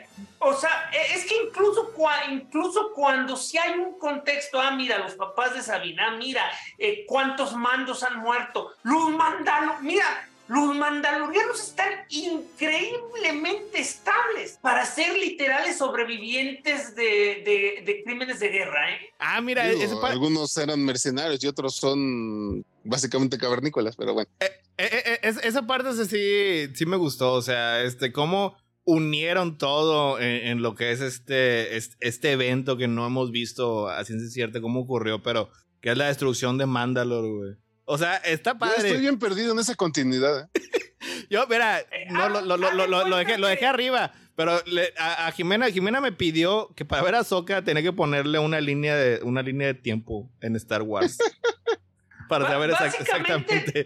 O 0.46 0.54
sea, 0.54 0.90
e, 0.92 1.16
es 1.16 1.26
que 1.26 1.36
incluso, 1.48 1.94
incluso 2.30 2.92
cuando 2.94 3.36
si 3.36 3.58
hay 3.58 3.80
un 3.80 3.98
contexto, 3.98 4.60
ah, 4.60 4.72
mira, 4.72 4.98
los 5.00 5.14
papás 5.14 5.54
de 5.54 5.62
Sabina, 5.62 6.12
mira, 6.18 6.44
eh, 6.78 7.06
cuántos 7.08 7.56
mandos 7.56 8.04
han 8.04 8.20
muerto, 8.20 8.74
Luz 8.84 9.12
Mandalo, 9.12 9.76
mira, 9.82 10.28
los 10.48 10.76
mandalorianos 10.76 11.62
están 11.62 11.92
increíblemente 12.10 13.80
estables 13.80 14.60
para 14.62 14.86
ser 14.86 15.18
literales 15.18 15.78
sobrevivientes 15.78 16.96
de, 16.96 18.02
crímenes 18.06 18.40
de 18.40 18.50
guerra. 18.50 18.92
¿eh? 18.92 19.14
Ah, 19.20 19.40
mira, 19.40 19.64
algunos 20.04 20.58
eran 20.58 20.84
mercenarios 20.84 21.44
y 21.44 21.48
otros 21.48 21.76
son 21.76 22.66
básicamente 22.84 23.38
cavernícolas, 23.38 23.96
pero 23.96 24.14
bueno. 24.14 24.30
Eh, 24.42 24.52
eh, 24.78 25.20
esa 25.22 25.66
parte 25.66 25.94
sí, 26.06 26.76
sí 26.76 26.86
me 26.86 26.98
gustó, 26.98 27.34
o 27.34 27.42
sea, 27.42 27.82
este, 27.82 28.12
cómo 28.12 28.58
unieron 28.86 29.58
todo 29.58 30.20
en, 30.20 30.62
lo 30.62 30.76
que 30.76 30.92
es 30.92 31.02
este, 31.02 31.78
este 31.78 32.32
evento 32.32 32.78
que 32.78 32.88
no 32.88 33.06
hemos 33.06 33.32
visto 33.32 33.88
a 33.90 34.04
ciencia 34.04 34.30
cierta 34.30 34.62
cómo 34.62 34.82
ocurrió, 34.82 35.24
pero 35.24 35.50
que 35.82 35.92
es 35.92 35.98
la 35.98 36.08
destrucción 36.08 36.58
de 36.58 36.66
Mandalore, 36.66 37.30
güey. 37.30 37.56
O 37.86 37.98
sea, 37.98 38.16
está 38.18 38.58
padre. 38.58 38.76
Yo 38.78 38.86
estoy 38.88 39.02
bien 39.02 39.20
perdido 39.20 39.52
en 39.52 39.60
esa 39.60 39.76
continuidad. 39.76 40.50
¿eh? 40.54 40.62
Yo, 41.30 41.46
mira, 41.48 41.80
eh, 41.80 42.08
no, 42.10 42.30
lo, 42.30 42.42
lo, 42.42 42.58
lo, 42.58 42.88
lo, 42.88 43.18
dejé, 43.18 43.38
lo 43.38 43.48
dejé 43.48 43.66
arriba. 43.66 44.14
Pero 44.36 44.60
a, 44.98 45.32
Jimena, 45.32 45.70
Jimena 45.70 46.02
me 46.02 46.12
pidió 46.12 46.74
que 46.76 46.86
para 46.86 47.04
ver 47.04 47.16
a 47.16 47.24
Soka 47.24 47.64
tenía 47.64 47.84
que 47.84 47.94
ponerle 47.94 48.40
una 48.40 48.62
línea 48.62 48.96
de, 48.96 49.22
una 49.24 49.42
línea 49.44 49.68
de 49.68 49.74
tiempo 49.76 50.32
en 50.42 50.56
Star 50.56 50.82
Wars. 50.82 51.18
para 52.30 52.48
saber 52.48 52.72
exactamente. 52.72 53.86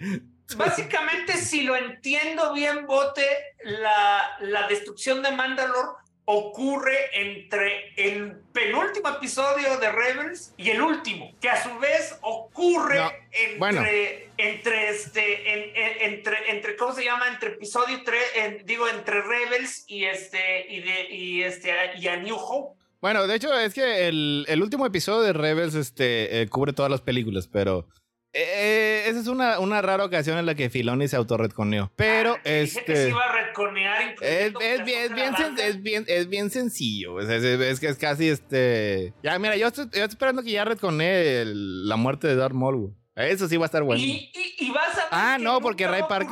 Básicamente, 0.55 1.33
si 1.33 1.63
lo 1.63 1.75
entiendo 1.75 2.53
bien, 2.53 2.85
Bote, 2.85 3.25
la, 3.63 4.37
la 4.39 4.67
destrucción 4.67 5.21
de 5.21 5.31
Mandalore 5.31 6.07
ocurre 6.29 6.97
entre 7.13 7.93
el 7.95 8.35
penúltimo 8.51 9.07
episodio 9.07 9.77
de 9.77 9.89
Rebels 9.89 10.53
y 10.57 10.71
el 10.71 10.81
último, 10.81 11.33
que 11.39 11.49
a 11.49 11.63
su 11.63 11.79
vez 11.79 12.17
ocurre 12.21 12.99
entre, 13.31 14.29
entre, 14.35 14.89
este, 14.89 16.05
entre, 16.05 16.51
entre, 16.51 16.75
¿cómo 16.75 16.93
se 16.93 17.05
llama? 17.05 17.29
Entre 17.29 17.51
episodio 17.51 18.01
3, 18.03 18.65
digo, 18.65 18.89
entre 18.89 19.21
Rebels 19.21 19.85
y, 19.87 20.03
este, 20.03 20.65
y, 20.69 20.81
de, 20.81 21.09
y, 21.09 21.43
este, 21.43 21.73
y 21.97 22.07
a 22.09 22.17
New 22.17 22.35
Hope. 22.35 22.77
Bueno, 22.99 23.25
de 23.25 23.35
hecho 23.35 23.57
es 23.57 23.73
que 23.73 24.09
el, 24.09 24.45
el 24.49 24.61
último 24.61 24.85
episodio 24.85 25.21
de 25.21 25.31
Rebels 25.31 25.75
este, 25.75 26.41
eh, 26.41 26.49
cubre 26.49 26.73
todas 26.73 26.91
las 26.91 26.99
películas, 26.99 27.47
pero 27.47 27.87
eh, 28.39 29.03
esa 29.07 29.19
es 29.19 29.27
una, 29.27 29.59
una 29.59 29.81
rara 29.81 30.05
ocasión 30.05 30.37
en 30.37 30.45
la 30.45 30.53
que 30.53 30.69
Filoni 30.69 31.07
se 31.07 31.15
autorretconeó. 31.15 31.91
Pero 31.95 32.35
ah, 32.35 32.41
este. 32.43 32.83
Que 32.83 32.95
se 32.95 33.09
iba 33.09 33.23
a 33.23 33.31
retconear 33.31 34.15
es, 34.21 34.53
es, 34.61 34.85
bien, 34.85 35.03
es, 35.03 35.15
bien 35.15 35.33
es, 35.57 35.81
bien, 35.81 36.05
es 36.07 36.29
bien 36.29 36.51
sencillo. 36.51 37.19
Es, 37.19 37.79
que 37.79 37.87
es 37.87 37.97
casi 37.97 38.29
este. 38.29 39.13
Ya, 39.23 39.39
mira, 39.39 39.55
yo 39.55 39.67
estoy, 39.67 39.85
yo 39.85 39.89
estoy 39.89 40.03
esperando 40.03 40.43
que 40.43 40.51
ya 40.51 40.65
retconee 40.65 41.45
la 41.45 41.95
muerte 41.95 42.27
de 42.27 42.35
Darth 42.35 42.53
Maul. 42.53 42.95
Eso 43.15 43.47
sí 43.47 43.57
va 43.57 43.65
a 43.65 43.67
estar 43.67 43.81
bueno. 43.81 43.99
Y, 43.99 44.31
y, 44.59 44.69
vas 44.69 44.95
a 44.95 45.33
Ah, 45.33 45.37
no, 45.39 45.59
porque 45.59 45.87
Ray 45.87 46.03
Park 46.07 46.29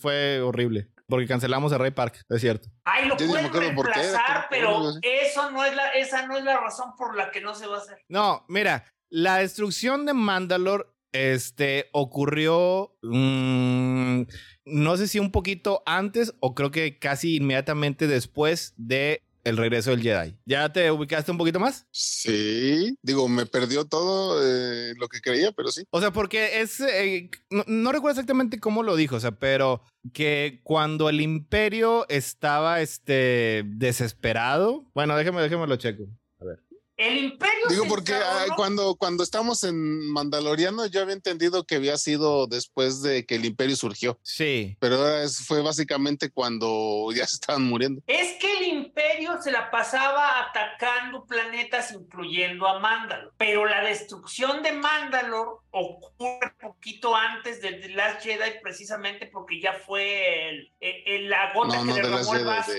fue 0.00 0.40
horrible. 0.40 0.88
Porque 1.06 1.26
cancelamos 1.26 1.74
a 1.74 1.78
Ray 1.78 1.90
Park, 1.90 2.24
es 2.30 2.40
cierto. 2.40 2.70
Ay, 2.84 3.06
lo 3.06 3.18
pueden 3.18 3.52
reemplazar, 3.52 4.46
pero 4.48 4.92
eso 5.02 5.50
no 5.50 5.62
es 5.62 5.76
la, 5.76 5.90
esa 5.90 6.26
no 6.26 6.38
es 6.38 6.44
la 6.44 6.58
razón 6.58 6.96
por 6.96 7.14
la 7.14 7.30
que 7.30 7.42
no 7.42 7.54
se 7.54 7.66
va 7.66 7.76
a 7.76 7.80
hacer. 7.80 7.98
No, 8.08 8.46
mira, 8.48 8.86
la 9.10 9.36
destrucción 9.36 10.06
de 10.06 10.14
Mandalore 10.14 10.86
este 11.12 11.88
ocurrió, 11.92 12.96
mm, 13.02 14.22
no 14.64 14.96
sé 14.96 15.08
si 15.08 15.18
un 15.18 15.30
poquito 15.30 15.82
antes 15.86 16.34
o 16.40 16.54
creo 16.54 16.70
que 16.70 16.98
casi 16.98 17.36
inmediatamente 17.36 18.06
después 18.06 18.74
de 18.76 19.22
el 19.44 19.56
regreso 19.56 19.90
del 19.90 20.02
Jedi. 20.02 20.36
¿Ya 20.46 20.72
te 20.72 20.90
ubicaste 20.90 21.30
un 21.30 21.38
poquito 21.38 21.58
más? 21.58 21.86
Sí, 21.90 22.96
digo, 23.02 23.28
me 23.28 23.46
perdió 23.46 23.84
todo 23.84 24.40
eh, 24.42 24.94
lo 24.98 25.08
que 25.08 25.20
creía, 25.20 25.52
pero 25.52 25.70
sí. 25.70 25.84
O 25.90 26.00
sea, 26.00 26.12
porque 26.12 26.60
es, 26.60 26.80
eh, 26.80 27.30
no, 27.66 27.92
recuerdo 27.92 28.12
exactamente 28.12 28.60
cómo 28.60 28.82
lo 28.82 28.96
dijo, 28.96 29.16
o 29.16 29.20
sea, 29.20 29.32
pero 29.32 29.82
que 30.12 30.60
cuando 30.62 31.08
el 31.08 31.20
imperio 31.20 32.06
estaba, 32.08 32.80
este, 32.80 33.64
desesperado, 33.66 34.86
bueno, 34.94 35.16
déjeme, 35.16 35.42
déjeme 35.42 35.66
lo 35.66 35.76
checo. 35.76 36.04
El 37.02 37.18
imperio. 37.18 37.66
Digo, 37.68 37.84
porque 37.88 38.14
ah, 38.14 38.46
cuando, 38.54 38.94
cuando 38.94 39.24
estamos 39.24 39.64
en 39.64 40.08
Mandaloriano, 40.12 40.86
yo 40.86 41.00
había 41.00 41.14
entendido 41.14 41.64
que 41.64 41.74
había 41.74 41.96
sido 41.96 42.46
después 42.46 43.02
de 43.02 43.26
que 43.26 43.34
el 43.34 43.44
imperio 43.44 43.74
surgió. 43.74 44.20
Sí. 44.22 44.76
Pero 44.78 44.98
ahora 44.98 45.26
fue 45.28 45.62
básicamente 45.62 46.30
cuando 46.30 47.08
ya 47.14 47.26
se 47.26 47.34
estaban 47.34 47.64
muriendo. 47.64 48.02
Es 48.06 48.38
que 48.38 48.58
el 48.58 48.68
imperio 48.68 49.42
se 49.42 49.50
la 49.50 49.68
pasaba 49.68 50.46
atacando 50.46 51.24
planetas, 51.24 51.90
incluyendo 51.90 52.68
a 52.68 52.78
Mandalor. 52.78 53.34
Pero 53.36 53.66
la 53.66 53.82
destrucción 53.82 54.62
de 54.62 54.70
Mandalor 54.70 55.58
ocurre 55.72 56.52
poquito 56.60 57.16
antes 57.16 57.60
de 57.62 57.72
The 57.72 57.88
Last 57.90 58.22
Jedi, 58.22 58.60
precisamente 58.62 59.26
porque 59.26 59.60
ya 59.60 59.72
fue 59.72 60.68
el, 60.78 61.28
la 61.28 61.52
gota 61.52 61.82
que 61.82 61.94
derramó 61.94 62.36
el 62.36 62.44
vaso. 62.44 62.72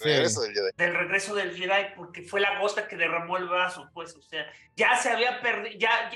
regreso 0.00 0.40
del 0.42 0.54
Jedi. 0.54 0.70
Del 0.76 0.94
regreso 0.94 1.34
del 1.36 1.56
Jedi, 1.56 1.94
porque 1.94 2.22
fue 2.22 2.40
la 2.40 2.58
gota 2.58 2.88
que 2.88 2.96
derramó 2.96 3.36
el 3.36 3.46
vaso 3.46 3.67
pues, 3.92 4.16
o 4.16 4.22
sea, 4.22 4.46
ya 4.76 4.96
se 4.96 5.10
había 5.10 5.40
perdido, 5.40 5.78
ya, 5.78 6.10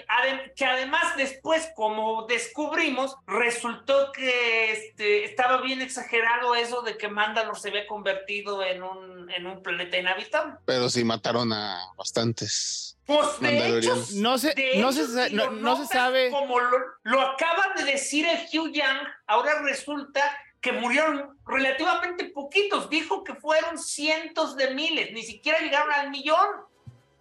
que 0.55 0.65
además 0.65 1.16
después, 1.16 1.70
como 1.74 2.27
descubrimos, 2.27 3.16
resultó 3.27 4.12
que 4.12 4.73
este, 4.73 5.24
estaba 5.24 5.61
bien 5.61 5.81
exagerado 5.81 6.55
eso 6.55 6.83
de 6.83 6.97
que 6.97 7.09
Mandalor 7.09 7.59
se 7.59 7.69
había 7.69 7.87
convertido 7.87 8.62
en 8.62 8.83
un, 8.83 9.31
en 9.31 9.47
un 9.47 9.62
planeta 9.62 9.97
inhabitable. 9.97 10.55
Pero 10.65 10.89
sí 10.89 11.05
mataron 11.05 11.53
a 11.53 11.93
bastantes. 11.97 12.99
Pues 13.05 13.41
de 13.41 13.79
hecho, 13.79 13.97
no 14.15 14.39
se, 14.39 14.55
no, 14.79 14.93
se, 14.93 15.31
no, 15.31 15.77
se 15.77 15.87
sabe. 15.87 16.31
Como 16.31 16.61
lo, 16.61 16.79
lo 17.03 17.20
acaba 17.20 17.74
de 17.77 17.85
decir 17.85 18.27
el 18.27 18.39
Hugh 18.47 18.73
Young, 18.73 19.09
ahora 19.27 19.61
resulta 19.62 20.23
que 20.62 20.73
murieron 20.73 21.37
relativamente 21.45 22.27
poquitos. 22.27 22.89
Dijo 22.89 23.24
que 23.24 23.35
fueron 23.35 23.77
cientos 23.77 24.57
de 24.57 24.73
miles, 24.73 25.12
ni 25.12 25.23
siquiera 25.23 25.59
llegaron 25.59 25.93
al 25.93 26.11
millón. 26.11 26.47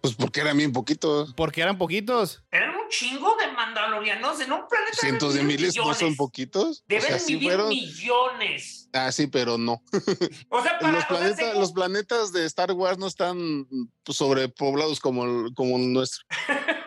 Pues 0.02 0.16
porque 0.16 0.40
eran 0.40 0.56
bien 0.56 0.72
poquitos. 0.72 1.32
Porque 1.34 1.62
eran 1.62 1.78
poquitos. 1.78 2.42
Eran 2.50 2.74
un 2.74 2.88
chingo 2.88 3.36
de 3.36 3.52
mandalorianos 3.52 4.40
en 4.40 4.50
un 4.52 4.66
planeta. 4.68 4.96
Cientos 4.98 5.34
de 5.34 5.44
miles 5.44 5.76
no 5.76 5.94
son 5.94 6.16
poquitos. 6.16 6.82
Deben 6.88 7.24
vivir 7.24 7.56
millones. 7.68 8.88
Ah, 8.92 9.12
sí, 9.12 9.28
pero 9.28 9.58
no. 9.58 9.80
O 10.48 10.60
sea, 10.60 10.80
para, 10.80 10.92
los, 10.92 11.04
planetas, 11.04 11.56
los 11.56 11.72
planetas 11.72 12.32
de 12.32 12.44
Star 12.46 12.72
Wars 12.72 12.98
no 12.98 13.06
están 13.06 13.68
sobrepoblados 14.04 14.98
como, 14.98 15.54
como 15.54 15.76
el 15.76 15.92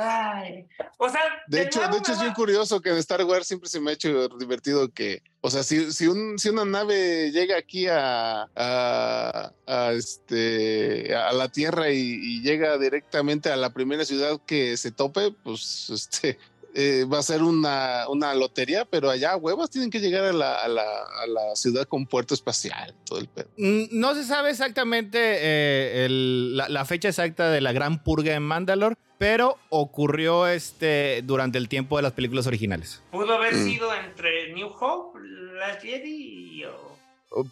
nuestro. 0.00 0.66
o 0.98 1.08
sea, 1.08 1.20
de, 1.46 1.62
hecho, 1.62 1.80
de 1.80 1.98
hecho 1.98 2.12
es 2.12 2.20
bien 2.20 2.34
curioso 2.34 2.80
que 2.80 2.90
en 2.90 2.96
Star 2.96 3.24
Wars 3.24 3.46
siempre 3.46 3.68
se 3.68 3.80
me 3.80 3.90
ha 3.90 3.94
hecho 3.94 4.28
divertido 4.28 4.92
que, 4.92 5.22
o 5.40 5.50
sea, 5.50 5.62
si, 5.62 5.92
si, 5.92 6.06
un, 6.06 6.38
si 6.38 6.48
una 6.48 6.64
nave 6.64 7.30
llega 7.30 7.56
aquí 7.56 7.86
a, 7.88 8.48
a, 8.56 9.92
este, 9.92 11.14
a 11.14 11.32
la 11.32 11.48
Tierra 11.48 11.90
y, 11.90 12.40
llega 12.42 12.78
directamente 12.78 13.50
a 13.50 13.56
la 13.56 13.70
primera 13.70 14.04
ciudad 14.04 14.40
que 14.46 14.76
se 14.76 14.90
tope, 14.90 15.32
pues 15.42 15.90
este, 15.90 16.38
eh, 16.74 17.04
va 17.10 17.18
a 17.18 17.22
ser 17.22 17.42
una, 17.42 18.08
una, 18.08 18.34
lotería, 18.34 18.84
pero 18.84 19.10
allá 19.10 19.36
huevos 19.36 19.70
tienen 19.70 19.90
que 19.90 20.00
llegar 20.00 20.24
a 20.24 20.32
la, 20.32 20.54
a 20.56 20.68
la, 20.68 20.82
a 20.82 21.26
la 21.26 21.56
ciudad 21.56 21.86
con 21.86 22.06
puerto 22.06 22.34
espacial, 22.34 22.94
todo 23.04 23.18
el 23.18 23.28
pedo. 23.28 23.48
Mm, 23.56 23.84
no 23.92 24.14
se 24.14 24.24
sabe 24.24 24.50
exactamente 24.50 25.18
eh, 25.18 26.04
el, 26.04 26.56
la, 26.56 26.68
la, 26.68 26.84
fecha 26.84 27.08
exacta 27.08 27.50
de 27.50 27.60
la 27.60 27.72
gran 27.72 28.02
purga 28.02 28.34
en 28.34 28.42
Mandalore, 28.42 28.96
pero 29.18 29.58
ocurrió 29.68 30.46
este 30.46 31.22
durante 31.24 31.58
el 31.58 31.68
tiempo 31.68 31.96
de 31.96 32.02
las 32.02 32.12
películas 32.12 32.46
originales. 32.46 33.02
Pudo 33.10 33.34
haber 33.34 33.54
mm. 33.54 33.64
sido 33.64 33.94
entre 33.94 34.52
New 34.54 34.68
Hope, 34.68 35.18
las 35.58 35.82
Jedi 35.82 36.64
o... 36.64 36.90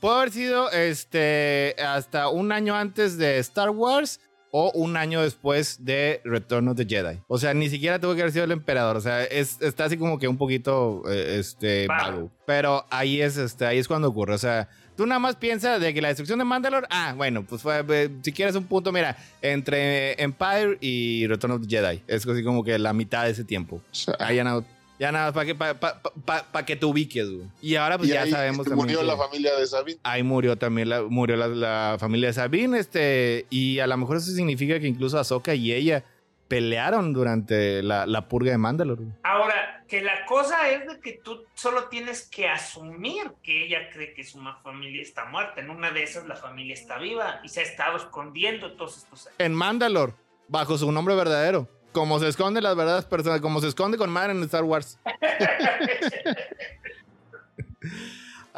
Pudo 0.01 0.15
haber 0.15 0.33
sido 0.33 0.71
este 0.71 1.77
hasta 1.79 2.29
un 2.29 2.51
año 2.53 2.75
antes 2.75 3.17
de 3.17 3.39
Star 3.39 3.71
Wars 3.71 4.21
o 4.51 4.71
un 4.73 4.97
año 4.97 5.23
después 5.23 5.85
de 5.85 6.21
Return 6.25 6.69
of 6.69 6.77
the 6.77 6.87
Jedi. 6.87 7.21
O 7.29 7.39
sea, 7.39 7.55
ni 7.55 7.69
siquiera 7.69 7.99
tuvo 7.99 8.15
que 8.15 8.23
haber 8.23 8.33
sido 8.33 8.45
el 8.45 8.53
emperador. 8.53 8.97
O 8.97 9.01
sea, 9.01 9.25
es, 9.25 9.61
está 9.61 9.85
así 9.85 9.97
como 9.97 10.19
que 10.19 10.29
un 10.29 10.39
poquito 10.39 11.03
eh, 11.09 11.37
este, 11.39 11.87
vago. 11.87 12.31
Pero 12.47 12.85
ahí 12.91 13.21
es, 13.21 13.37
este, 13.37 13.67
ahí 13.67 13.79
es 13.79 13.89
cuando 13.89 14.09
ocurre. 14.09 14.35
O 14.35 14.39
sea, 14.39 14.69
Tú 14.99 15.07
nada 15.07 15.21
más 15.21 15.37
piensas 15.37 15.81
de 15.81 15.95
que 15.95 16.03
la 16.03 16.09
destrucción 16.09 16.41
de 16.41 16.45
Mandalore, 16.45 16.89
ah, 16.91 17.15
bueno, 17.17 17.45
pues 17.45 17.63
fue, 17.63 17.85
eh, 17.89 18.11
si 18.21 18.33
quieres 18.33 18.57
un 18.57 18.65
punto, 18.65 18.91
mira, 18.91 19.17
entre 19.41 20.21
Empire 20.21 20.77
y 20.81 21.25
Return 21.29 21.53
of 21.53 21.63
the 21.63 21.69
Jedi. 21.69 22.03
Es 22.09 22.27
así 22.27 22.43
como 22.43 22.65
que 22.65 22.77
la 22.81 22.93
mitad 22.93 23.25
de 23.25 23.31
ese 23.31 23.45
tiempo. 23.45 23.81
Nada, 24.19 24.65
ya 24.99 25.13
nada, 25.13 25.33
para 25.33 25.47
que, 25.47 25.55
para 25.55 26.67
que 26.67 26.77
te 26.77 26.87
ubiques, 26.87 27.31
güey. 27.31 27.49
Y 27.63 27.77
ahora 27.77 27.99
pues 27.99 28.11
ya 28.11 28.27
sabemos 28.27 28.67
este, 28.67 28.71
también. 28.71 28.99
Murió 28.99 29.03
la 29.03 29.17
familia 29.17 29.55
de 29.55 29.67
Sabine. 29.67 30.01
Ahí 30.03 30.23
murió 30.23 30.57
también, 30.57 30.89
la, 30.89 31.03
murió 31.03 31.37
la, 31.37 31.97
familia 31.99 32.29
de 32.29 32.33
Sabine, 32.33 32.79
este, 32.79 33.47
y 33.51 33.79
a 33.79 33.87
lo 33.87 33.97
mejor 33.97 34.17
eso 34.17 34.31
significa 34.31 34.81
que 34.81 34.89
incluso 34.89 35.19
Ahsoka 35.19 35.55
y 35.55 35.73
ella 35.73 36.05
pelearon 36.49 37.13
durante 37.13 37.83
la, 37.83 38.07
la 38.07 38.29
purga 38.29 38.51
de 38.51 38.59
Mandalore. 38.59 39.05
Ahora, 39.23 39.85
que 39.89 40.03
la 40.03 40.25
cosa 40.27 40.69
es 40.71 40.87
de 40.87 41.01
que 41.01 41.21
tú 41.25 41.45
solo 41.55 41.85
tienes 41.85 42.29
que 42.29 42.49
asumir 42.49 43.33
que 43.43 43.65
ella 43.65 43.89
cree 43.91 44.13
que 44.13 44.23
su 44.23 44.39
familia 44.63 45.03
está 45.03 45.25
muerta. 45.25 45.61
En 45.61 45.71
una 45.71 45.91
de 45.91 46.03
esas 46.03 46.27
la 46.27 46.37
familia 46.37 46.75
está 46.75 46.99
viva 46.99 47.41
y 47.43 47.49
se 47.49 47.61
ha 47.61 47.63
estado 47.63 47.97
escondiendo 47.97 48.73
todos 48.73 48.99
estos 48.99 49.27
años. 49.27 49.37
En 49.39 49.55
Mandalore, 49.55 50.15
bajo 50.47 50.77
su 50.77 50.93
nombre 50.93 51.15
verdadero. 51.15 51.69
Como 51.93 52.19
se 52.19 52.29
esconde 52.29 52.61
las 52.61 52.77
verdades 52.77 53.05
personas, 53.05 53.41
como 53.41 53.61
se 53.61 53.69
esconde 53.69 53.97
con 53.99 54.11
Mar 54.11 54.31
en 54.31 54.43
Star 54.43 54.65
Wars. 54.65 54.99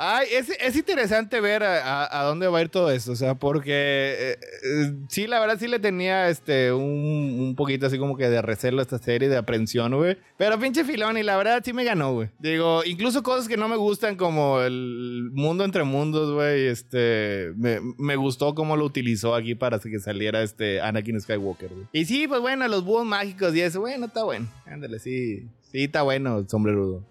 Ay, 0.02 0.28
es, 0.32 0.48
es 0.48 0.76
interesante 0.76 1.42
ver 1.42 1.62
a, 1.62 2.22
dónde 2.24 2.48
va 2.48 2.60
a 2.60 2.62
ir 2.62 2.70
todo 2.70 2.90
esto, 2.90 3.12
o 3.12 3.16
sea, 3.16 3.34
porque 3.34 3.70
eh, 3.70 4.38
eh, 4.64 4.94
sí, 5.10 5.26
la 5.26 5.38
verdad 5.40 5.58
sí 5.58 5.68
le 5.68 5.78
tenía 5.78 6.30
este 6.30 6.72
un, 6.72 7.36
un, 7.38 7.54
poquito 7.54 7.84
así 7.84 7.98
como 7.98 8.16
que 8.16 8.30
de 8.30 8.40
recelo 8.40 8.78
a 8.78 8.82
esta 8.82 8.96
serie, 8.96 9.28
de 9.28 9.36
aprensión, 9.36 9.94
güey. 9.94 10.16
Pero 10.38 10.58
pinche 10.58 10.84
filón, 10.84 11.18
y 11.18 11.22
la 11.22 11.36
verdad 11.36 11.60
sí 11.62 11.74
me 11.74 11.84
ganó, 11.84 12.14
güey. 12.14 12.30
Digo, 12.38 12.82
incluso 12.86 13.22
cosas 13.22 13.46
que 13.46 13.58
no 13.58 13.68
me 13.68 13.76
gustan 13.76 14.16
como 14.16 14.62
el 14.62 15.28
mundo 15.34 15.64
entre 15.64 15.84
mundos, 15.84 16.32
güey, 16.32 16.68
este, 16.68 17.52
me, 17.58 17.80
me 17.98 18.16
gustó 18.16 18.54
cómo 18.54 18.78
lo 18.78 18.86
utilizó 18.86 19.34
aquí 19.34 19.54
para 19.54 19.78
que 19.80 20.00
saliera 20.00 20.42
este 20.42 20.80
Anakin 20.80 21.20
Skywalker, 21.20 21.74
güey. 21.74 21.86
Y 21.92 22.06
sí, 22.06 22.26
pues 22.26 22.40
bueno, 22.40 22.66
los 22.68 22.84
búhos 22.86 23.04
mágicos 23.04 23.54
y 23.54 23.60
eso, 23.60 23.80
bueno, 23.80 24.06
está 24.06 24.24
bueno. 24.24 24.48
Ándale, 24.64 24.98
sí, 24.98 25.46
sí, 25.70 25.84
está 25.84 26.00
bueno 26.00 26.42
sombrerudo. 26.48 27.04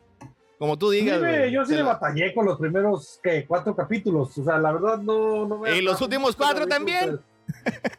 Como 0.60 0.78
tú 0.78 0.90
digas. 0.90 1.22
yo 1.52 1.66
sí 1.66 1.74
le 1.74 1.84
batallé 1.84 2.34
con 2.34 2.46
los 2.46 2.60
primeros 2.60 3.18
¿qué? 3.24 3.46
cuatro 3.48 3.74
capítulos. 3.74 4.38
O 4.38 4.44
sea, 4.44 4.58
la 4.58 4.74
verdad 4.74 4.98
no. 4.98 5.48
no 5.48 5.66
y 5.66 5.82
los 5.82 6.00
últimos 6.02 6.36
cuatro 6.36 6.68
también. 6.68 7.20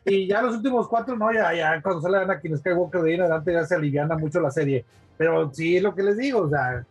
Y 0.04 0.28
ya 0.28 0.42
los 0.42 0.56
últimos 0.56 0.86
cuatro, 0.86 1.16
no, 1.16 1.32
ya, 1.32 1.52
ya 1.52 1.82
cuando 1.82 2.00
sale 2.00 2.18
Anakin 2.18 2.56
Skywalker 2.58 3.00
de 3.00 3.08
ahí 3.08 3.14
en 3.16 3.22
adelante 3.22 3.52
ya 3.52 3.64
se 3.64 3.74
aliviana 3.74 4.16
mucho 4.16 4.40
la 4.40 4.50
serie. 4.50 4.84
Pero 5.16 5.50
sí 5.52 5.76
es 5.76 5.82
lo 5.82 5.94
que 5.94 6.02
les 6.02 6.18
digo, 6.18 6.42
o 6.42 6.50
sea, 6.50 6.84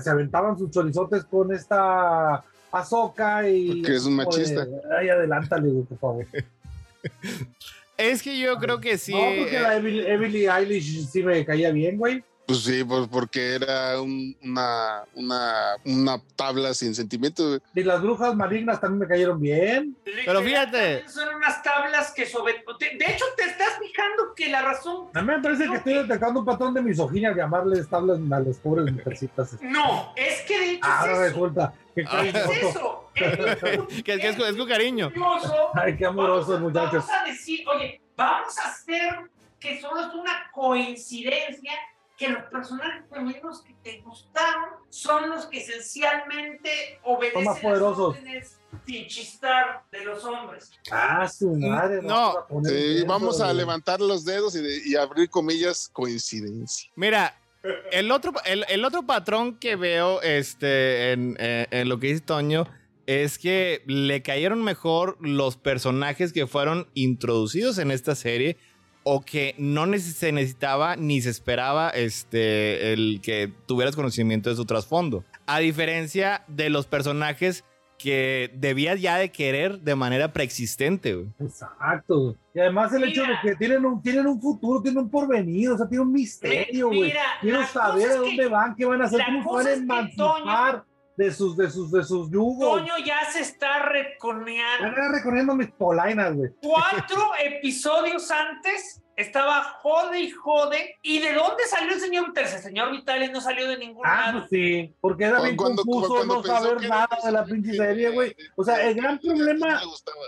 se 0.00 0.10
aventaban 0.10 0.58
sus 0.58 0.70
chorizotes 0.70 1.24
con 1.24 1.52
esta 1.54 2.42
Azoka 2.72 3.48
y. 3.48 3.82
Que 3.82 3.96
es 3.96 4.06
un 4.06 4.16
machista. 4.16 4.66
ay, 4.98 5.10
adelántale, 5.10 5.70
por 5.88 5.98
favor. 5.98 6.26
Es 7.96 8.22
que 8.22 8.38
yo 8.38 8.56
creo 8.56 8.80
que 8.80 8.98
sí. 8.98 9.12
No, 9.12 9.42
porque 9.42 9.60
la 9.60 9.76
Emily 9.76 10.46
Eilish 10.46 11.06
sí 11.06 11.22
me 11.22 11.44
caía 11.44 11.70
bien, 11.70 11.98
güey. 11.98 12.24
Pues 12.46 12.64
sí, 12.64 12.82
pues 12.84 13.06
porque 13.08 13.54
era 13.54 14.00
una, 14.00 15.04
una, 15.14 15.76
una 15.84 16.20
tabla 16.36 16.74
sin 16.74 16.94
sentimiento. 16.94 17.58
Y 17.74 17.82
las 17.82 18.02
brujas 18.02 18.34
malignas 18.34 18.80
también 18.80 19.00
me 19.00 19.06
cayeron 19.06 19.40
bien. 19.40 19.96
Pero 20.04 20.42
fíjate. 20.42 21.08
Son 21.08 21.34
unas 21.34 21.62
tablas 21.62 22.12
que 22.12 22.26
sobre. 22.26 22.64
De 22.80 23.06
hecho, 23.06 23.24
te 23.36 23.44
estás 23.44 23.78
fijando 23.78 24.34
que 24.34 24.48
la 24.48 24.62
razón. 24.62 25.08
A 25.14 25.22
mí 25.22 25.28
me 25.28 25.40
parece 25.40 25.68
que 25.68 25.76
estoy 25.76 25.94
detectando 25.94 26.40
un 26.40 26.46
patrón 26.46 26.74
de 26.74 26.82
misoginia 26.82 27.30
al 27.30 27.36
llamarles 27.36 27.88
tablas 27.88 28.18
a 28.30 28.40
las 28.40 28.58
pobres 28.58 28.92
mujercitas. 28.92 29.56
No, 29.62 30.12
es 30.16 30.42
que 30.42 30.58
de 30.58 30.70
hecho. 30.72 30.86
Ahora 30.86 31.18
resulta. 31.20 31.74
Que 31.94 32.04
ah, 32.08 32.24
es 32.24 32.34
eso. 32.34 33.10
que, 33.14 33.24
es, 33.24 34.38
es, 34.38 34.56
con 34.56 34.68
cariño. 34.68 35.12
Ay, 35.74 35.96
qué 35.96 36.06
amorosos, 36.06 36.60
muchachos. 36.60 37.04
Vamos 37.06 37.22
a 37.22 37.24
decir, 37.30 37.60
oye, 37.68 38.00
vamos 38.16 38.58
a 38.58 38.68
hacer 38.68 39.30
que 39.60 39.80
solo 39.80 40.00
es 40.00 40.14
una 40.14 40.50
coincidencia 40.52 41.72
que 42.22 42.28
los 42.28 42.44
personajes 42.44 43.02
femeninos 43.10 43.62
que 43.62 43.74
te 43.82 44.00
gustaron 44.02 44.70
son 44.90 45.30
los 45.30 45.46
que 45.46 45.58
esencialmente 45.58 47.00
obedecen 47.02 47.44
más 47.44 47.58
poderosos. 47.58 48.16
las 48.22 48.58
sin 48.86 49.06
chistar 49.06 49.82
de 49.90 50.04
los 50.04 50.24
hombres. 50.24 50.70
Ah, 50.90 51.28
su 51.28 51.54
madre. 51.56 52.00
No, 52.02 52.46
vamos 53.06 53.40
a 53.40 53.52
levantar 53.52 54.00
los 54.00 54.24
dedos 54.24 54.56
y, 54.56 54.94
abrir 54.96 55.28
comillas 55.30 55.90
coincidencia. 55.92 56.90
Mira, 56.94 57.36
el 57.90 58.10
otro, 58.12 58.32
el, 58.44 58.84
otro 58.84 59.04
patrón 59.04 59.58
que 59.58 59.74
veo 59.76 60.22
este, 60.22 61.12
en, 61.12 61.36
eh, 61.40 61.66
en 61.70 61.88
lo 61.88 61.98
que 61.98 62.08
dice 62.08 62.20
Toño 62.20 62.66
es 63.06 63.38
que 63.38 63.82
le 63.86 64.22
cayeron 64.22 64.62
mejor 64.62 65.16
los 65.20 65.56
personajes 65.56 66.32
que 66.32 66.46
fueron 66.46 66.88
introducidos 66.94 67.78
en 67.78 67.90
esta 67.90 68.14
serie 68.14 68.58
o 69.04 69.20
que 69.22 69.54
no 69.58 69.86
se 69.98 70.32
necesitaba 70.32 70.96
ni 70.96 71.20
se 71.20 71.30
esperaba 71.30 71.90
este, 71.90 72.92
el 72.92 73.20
que 73.22 73.52
tuvieras 73.66 73.96
conocimiento 73.96 74.50
de 74.50 74.56
su 74.56 74.64
trasfondo. 74.64 75.24
A 75.46 75.58
diferencia 75.58 76.44
de 76.48 76.70
los 76.70 76.86
personajes 76.86 77.64
que 77.98 78.50
debías 78.54 79.00
ya 79.00 79.16
de 79.16 79.30
querer 79.30 79.80
de 79.80 79.94
manera 79.94 80.32
preexistente. 80.32 81.14
Güey. 81.14 81.28
Exacto. 81.38 82.36
Y 82.52 82.58
además 82.58 82.92
el 82.92 83.04
hecho 83.04 83.22
de 83.22 83.34
que 83.42 83.54
tienen 83.54 83.84
un, 83.84 84.02
tienen 84.02 84.26
un 84.26 84.40
futuro, 84.40 84.82
tienen 84.82 85.04
un 85.04 85.10
porvenir, 85.10 85.70
o 85.70 85.78
sea, 85.78 85.88
tienen 85.88 86.08
un 86.08 86.12
misterio, 86.12 86.88
güey. 86.88 87.12
Quiero 87.40 87.64
saber 87.66 88.10
a 88.10 88.16
dónde 88.16 88.48
van, 88.48 88.74
qué 88.74 88.84
van 88.84 89.02
a 89.02 89.04
hacer, 89.04 89.20
cómo 89.24 89.52
van 89.52 89.66
a 89.66 89.72
emancipar 89.72 90.84
de 91.22 91.32
sus, 91.32 91.56
de 91.56 91.70
sus, 91.70 91.90
de 91.92 92.02
sus 92.02 92.30
yugos. 92.30 92.80
Toño 92.80 92.98
ya 93.04 93.24
se 93.30 93.40
está 93.40 93.80
reconeando. 93.80 94.88
Está 94.88 95.08
reconeando 95.08 95.54
mis 95.54 95.70
polainas, 95.70 96.34
güey. 96.34 96.50
Cuatro 96.60 97.32
episodios 97.44 98.30
antes 98.30 99.02
estaba 99.16 99.62
jode 99.82 100.20
y 100.20 100.30
jode. 100.30 100.96
¿Y 101.02 101.20
de 101.20 101.34
dónde 101.34 101.64
salió 101.68 101.94
el 101.94 102.00
señor 102.00 102.26
Vitales? 102.26 102.54
El 102.54 102.62
señor 102.62 102.90
Vitales 102.90 103.30
no 103.30 103.40
salió 103.40 103.68
de 103.68 103.78
ningún 103.78 104.04
ah, 104.06 104.26
lado. 104.26 104.38
Pues 104.40 104.50
sí, 104.50 104.94
porque 105.00 105.24
era 105.24 105.40
bien 105.40 105.56
confuso 105.56 106.24
no 106.24 106.42
saber 106.42 106.88
nada 106.88 107.18
de 107.24 107.32
la 107.32 107.44
pinche 107.44 107.74
serie, 107.74 108.10
güey. 108.10 108.34
O 108.56 108.64
sea, 108.64 108.86
el 108.86 108.94
gran 108.94 109.18
problema, 109.18 109.80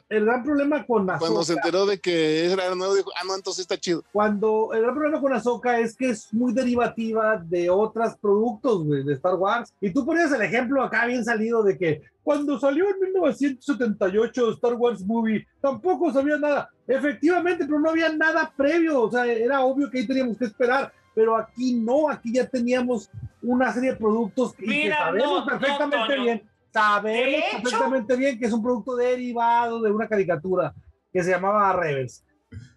el 0.09 0.25
gran 0.25 0.45
problema 0.45 0.87
con 0.87 1.09
Azoka. 1.11 1.27
Cuando 1.27 1.45
se 1.45 1.53
enteró 1.55 1.87
de 1.87 1.99
que 1.99 2.51
era 2.51 2.75
nuevo, 2.75 2.95
dijo, 2.95 3.11
ah, 3.17 3.25
no, 3.27 3.35
entonces 3.35 3.63
está 3.63 3.79
chido. 3.79 4.05
Cuando 4.13 4.71
el 4.73 4.83
gran 4.83 4.95
problema 4.95 5.21
con 5.21 5.33
Azoka 5.33 5.79
es 5.79 5.97
que 5.97 6.11
es 6.11 6.33
muy 6.33 6.53
derivativa 6.53 7.37
de 7.37 7.71
otros 7.71 8.15
productos, 8.21 8.85
güey, 8.85 9.05
de 9.05 9.15
Star 9.15 9.35
Wars. 9.35 9.73
Y 9.81 9.91
tú 9.91 10.05
ponías 10.05 10.33
el 10.33 10.43
ejemplo 10.43 10.83
acá 10.83 11.07
bien 11.07 11.25
salido 11.25 11.63
de 11.63 11.79
que 11.79 12.03
cuando 12.25 12.59
salió 12.59 12.89
en 12.89 13.01
1978 13.01 14.53
Star 14.53 14.73
Wars 14.75 15.05
Movie, 15.05 15.47
tampoco 15.61 16.11
sabía 16.11 16.39
nada. 16.39 16.71
Efectivamente, 16.89 17.67
pero 17.67 17.79
no 17.79 17.91
había 17.91 18.09
nada 18.09 18.51
previo. 18.57 19.03
O 19.03 19.11
sea, 19.11 19.27
era 19.27 19.61
obvio 19.61 19.91
que 19.91 19.99
ahí 19.99 20.07
teníamos 20.07 20.39
que 20.39 20.47
esperar. 20.47 20.91
Pero 21.15 21.37
aquí 21.37 21.75
no, 21.75 22.09
aquí 22.09 22.33
ya 22.33 22.49
teníamos 22.49 23.11
una 23.43 23.73
serie 23.73 23.93
de 23.93 23.97
productos 23.97 24.55
que 24.55 24.91
sabemos 24.91 25.45
perfectamente 25.45 26.19
bien. 26.19 26.43
Sabemos 26.73 27.45
perfectamente 27.63 28.17
bien 28.17 28.39
que 28.39 28.47
es 28.47 28.53
un 28.53 28.63
producto 28.63 28.97
derivado 28.97 29.81
de 29.81 29.93
una 29.93 30.09
caricatura 30.09 30.75
que 31.13 31.23
se 31.23 31.31
llamaba 31.31 31.73
Rebels 31.75 32.24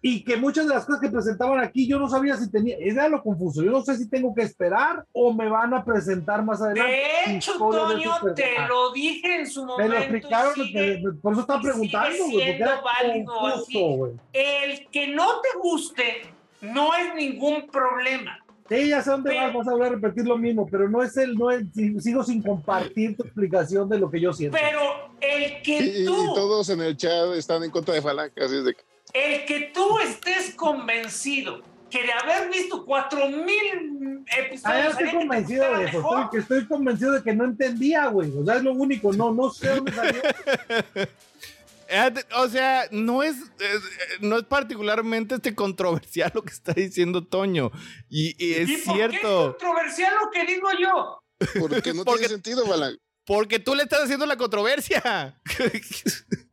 y 0.00 0.24
que 0.24 0.36
muchas 0.36 0.66
de 0.66 0.74
las 0.74 0.84
cosas 0.84 1.00
que 1.00 1.10
presentaban 1.10 1.60
aquí 1.60 1.86
yo 1.86 1.98
no 1.98 2.08
sabía 2.08 2.36
si 2.36 2.50
tenía, 2.50 2.76
era 2.78 3.08
lo 3.08 3.22
confuso, 3.22 3.62
yo 3.62 3.70
no 3.70 3.82
sé 3.82 3.96
si 3.96 4.08
tengo 4.08 4.34
que 4.34 4.42
esperar 4.42 5.04
o 5.12 5.32
me 5.32 5.48
van 5.48 5.74
a 5.74 5.84
presentar 5.84 6.44
más 6.44 6.62
adelante. 6.62 6.92
De 7.26 7.36
hecho, 7.36 7.58
Toño, 7.58 8.12
te 8.34 8.66
lo 8.68 8.92
dije 8.92 9.40
en 9.40 9.46
su 9.46 9.64
momento. 9.64 9.82
Me 9.82 9.88
lo 9.88 10.02
explicaron, 10.02 10.54
por 11.20 11.32
eso 11.32 11.40
estaba 11.42 11.60
preguntando, 11.60 12.24
güey, 12.30 12.60
El 14.32 14.88
que 14.90 15.08
no 15.08 15.40
te 15.40 15.58
guste 15.60 16.34
no 16.60 16.94
es 16.94 17.14
ningún 17.14 17.66
problema. 17.68 18.38
Sí, 18.68 18.88
ya 18.88 19.02
sé 19.02 19.10
dónde 19.10 19.34
vas, 19.34 19.54
vas 19.54 19.66
a 19.66 19.70
volver 19.70 19.86
a 19.86 19.94
repetir 19.94 20.26
lo 20.26 20.36
mismo, 20.36 20.68
pero 20.70 20.90
no 20.90 21.02
es 21.02 21.16
el, 21.16 21.34
no 21.34 21.50
es, 21.50 21.64
sigo 22.00 22.22
sin 22.22 22.42
compartir 22.42 23.16
tu 23.16 23.22
explicación 23.22 23.88
de 23.88 23.98
lo 23.98 24.10
que 24.10 24.20
yo 24.20 24.32
siento. 24.34 24.58
Pero 24.60 25.10
el 25.22 25.62
que 25.62 26.04
tú... 26.04 26.12
Y, 26.12 26.34
todos 26.34 26.68
en 26.68 26.82
el 26.82 26.96
chat 26.96 27.32
están 27.34 27.64
en 27.64 27.70
contra 27.70 27.94
de 27.94 28.02
Falange, 28.02 28.44
así 28.44 28.56
es 28.56 28.64
de 28.64 28.74
que... 28.74 28.82
El 29.12 29.44
que 29.46 29.70
tú 29.74 29.98
estés 30.00 30.54
convencido 30.54 31.62
que 31.90 32.02
de 32.02 32.12
haber 32.12 32.50
visto 32.50 32.84
cuatro 32.84 33.28
mil 33.28 34.24
episodios. 34.36 34.64
Ah, 34.64 34.88
estoy 34.90 35.10
convencido 35.10 35.78
de 35.78 35.84
eso. 35.84 35.98
Estoy, 35.98 36.30
que 36.30 36.38
estoy 36.38 36.66
convencido 36.66 37.12
de 37.12 37.22
que 37.22 37.34
no 37.34 37.44
entendía, 37.44 38.06
güey. 38.06 38.30
O 38.36 38.44
sea, 38.44 38.56
es 38.56 38.62
lo 38.62 38.72
único. 38.72 39.12
No, 39.12 39.32
no 39.32 39.50
sé 39.50 39.68
dónde 39.68 39.92
salió. 39.92 40.22
Eh, 41.90 42.12
o 42.36 42.46
sea, 42.48 42.86
no 42.90 43.22
es, 43.22 43.36
no 44.20 44.36
es 44.36 44.44
particularmente 44.44 45.36
este 45.36 45.54
controversial 45.54 46.30
lo 46.34 46.42
que 46.42 46.52
está 46.52 46.74
diciendo 46.74 47.26
Toño. 47.26 47.70
Y, 48.10 48.52
es 48.52 48.68
¿Y 48.68 48.76
por 48.76 48.94
cierto. 48.94 49.16
Qué 49.16 49.16
es 49.16 49.22
controversial 49.22 50.12
lo 50.22 50.30
que 50.30 50.44
digo 50.44 50.68
yo? 50.78 51.24
Porque 51.58 51.94
no 51.94 52.04
tiene 52.04 52.28
sentido, 52.28 52.66
Balan. 52.66 52.98
Porque 53.24 53.58
tú 53.58 53.74
le 53.74 53.84
estás 53.84 54.02
haciendo 54.02 54.26
la 54.26 54.36
controversia. 54.36 55.00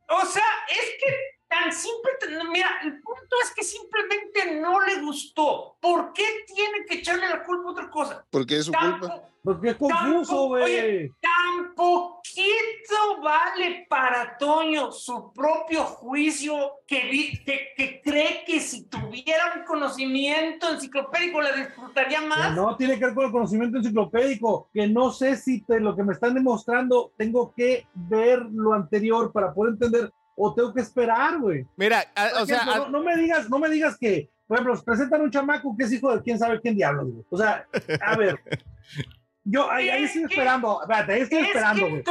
o 0.08 0.26
sea, 0.26 0.44
es 0.70 0.90
que 1.00 1.35
tan 1.48 1.72
simple, 1.72 2.10
mira, 2.50 2.68
el 2.82 3.00
punto 3.00 3.36
es 3.44 3.50
que 3.54 3.62
simplemente 3.62 4.60
no 4.60 4.80
le 4.80 5.00
gustó. 5.00 5.76
¿Por 5.80 6.12
qué 6.12 6.24
tiene 6.46 6.84
que 6.86 6.98
echarle 6.98 7.28
la 7.28 7.42
culpa 7.44 7.68
a 7.68 7.72
otra 7.72 7.90
cosa? 7.90 8.26
Porque 8.30 8.58
es 8.58 8.66
su 8.66 8.72
culpa. 8.72 9.22
Porque 9.46 9.68
es 9.70 9.76
confuso, 9.76 10.48
güey. 10.48 11.08
Tan 11.20 11.72
poquito 11.76 13.22
vale 13.22 13.86
para 13.88 14.36
Toño 14.36 14.90
su 14.90 15.32
propio 15.32 15.84
juicio 15.84 16.72
que, 16.84 17.40
que, 17.76 18.00
cree 18.02 18.42
que 18.44 18.58
si 18.58 18.86
tuviera 18.86 19.54
un 19.56 19.64
conocimiento 19.64 20.68
enciclopédico 20.70 21.40
le 21.40 21.56
disfrutaría 21.58 22.22
más. 22.22 22.56
no 22.56 22.76
tiene 22.76 22.98
que 22.98 23.04
ver 23.04 23.14
con 23.14 23.26
el 23.26 23.30
conocimiento 23.30 23.78
enciclopédico, 23.78 24.68
que 24.74 24.88
no 24.88 25.12
sé 25.12 25.36
si 25.36 25.64
lo 25.68 25.94
que 25.94 26.02
me 26.02 26.14
están 26.14 26.34
demostrando 26.34 27.12
tengo 27.16 27.54
que 27.54 27.86
ver 27.94 28.40
lo 28.50 28.72
anterior 28.72 29.30
para 29.32 29.54
poder 29.54 29.74
entender 29.74 30.12
o 30.36 30.54
tengo 30.54 30.72
que 30.72 30.82
esperar, 30.82 31.38
güey. 31.38 31.66
Mira, 31.76 32.04
o 32.40 32.46
sea, 32.46 32.86
no, 32.90 33.02
me 33.02 33.16
digas, 33.16 33.48
no 33.48 33.58
me 33.58 33.70
digas 33.70 33.96
que, 33.98 34.30
por 34.46 34.58
ejemplo, 34.58 34.80
presentan 34.84 35.22
un 35.22 35.30
chamaco 35.30 35.74
que 35.76 35.84
es 35.84 35.92
hijo 35.92 36.14
de 36.14 36.22
quién 36.22 36.38
sabe 36.38 36.60
quién 36.60 36.76
diablos, 36.76 37.06
güey. 37.10 37.24
O 37.30 37.36
sea, 37.36 37.66
a 38.02 38.16
ver. 38.16 38.38
Yo 39.48 39.70
ahí, 39.70 39.88
estoy 39.88 40.24
esperando, 40.24 40.82
espérate, 40.82 41.12
ahí 41.12 41.20
estoy 41.20 41.38
esperando, 41.38 41.88
güey. 41.88 42.02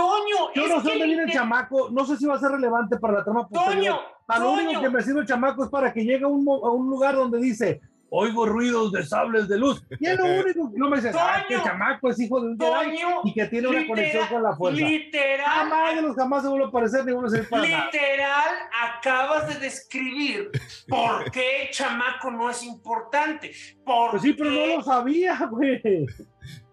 Yo 0.55 0.67
no 0.69 0.81
sé 0.81 0.89
dónde 0.89 1.05
viene 1.05 1.23
el 1.23 1.31
chamaco, 1.31 1.89
no 1.91 2.05
sé 2.05 2.15
si 2.15 2.25
va 2.25 2.35
a 2.35 2.39
ser 2.39 2.51
relevante 2.51 2.97
para 2.97 3.15
la 3.15 3.23
trama 3.25 3.47
posterior. 3.47 3.99
Toño, 4.25 4.39
lo 4.39 4.51
único 4.53 4.81
que 4.81 4.89
me 4.89 5.01
sirve 5.01 5.19
el 5.19 5.27
chamaco 5.27 5.65
es 5.65 5.69
para 5.69 5.91
que 5.91 6.05
llegue 6.05 6.23
a 6.23 6.29
un, 6.29 6.47
a 6.47 6.69
un 6.69 6.89
lugar 6.89 7.15
donde 7.15 7.39
dice, 7.39 7.81
oigo 8.15 8.45
ruidos 8.45 8.91
de 8.91 9.05
sables 9.05 9.47
de 9.47 9.57
luz. 9.57 9.83
Y 9.99 10.07
es 10.07 10.17
lo 10.17 10.25
único 10.41 10.71
que 10.71 10.77
no 10.77 10.89
me 10.89 10.97
dices, 10.97 11.15
ah, 11.17 11.43
que 11.47 11.61
chamaco 11.61 12.09
es 12.09 12.19
hijo 12.19 12.41
de 12.41 12.47
un 12.47 12.59
Jedi 12.59 12.97
y 13.25 13.33
que 13.33 13.45
tiene 13.47 13.67
una 13.67 13.85
conexión 13.85 14.27
con 14.27 14.43
la 14.43 14.55
fuerza. 14.55 14.81
Literal. 14.81 15.45
Jamás 15.45 15.95
de 15.95 16.01
los 16.01 16.15
jamás 16.15 16.43
se 16.43 16.49
vuelve 16.49 16.65
a 16.65 16.67
aparecer 16.67 17.05
ni 17.05 17.11
vuelve 17.11 17.27
a 17.27 17.31
ser 17.31 17.49
para 17.49 17.63
Literal, 17.63 18.55
acabas 18.97 19.47
de 19.47 19.59
describir 19.59 20.51
por 20.87 21.29
qué 21.31 21.69
chamaco 21.71 22.31
no 22.31 22.49
es 22.49 22.63
importante. 22.63 23.51
pues 23.83 24.21
sí, 24.21 24.33
pero 24.33 24.51
no 24.51 24.65
lo 24.65 24.81
sabía, 24.81 25.37
güey. 25.49 25.81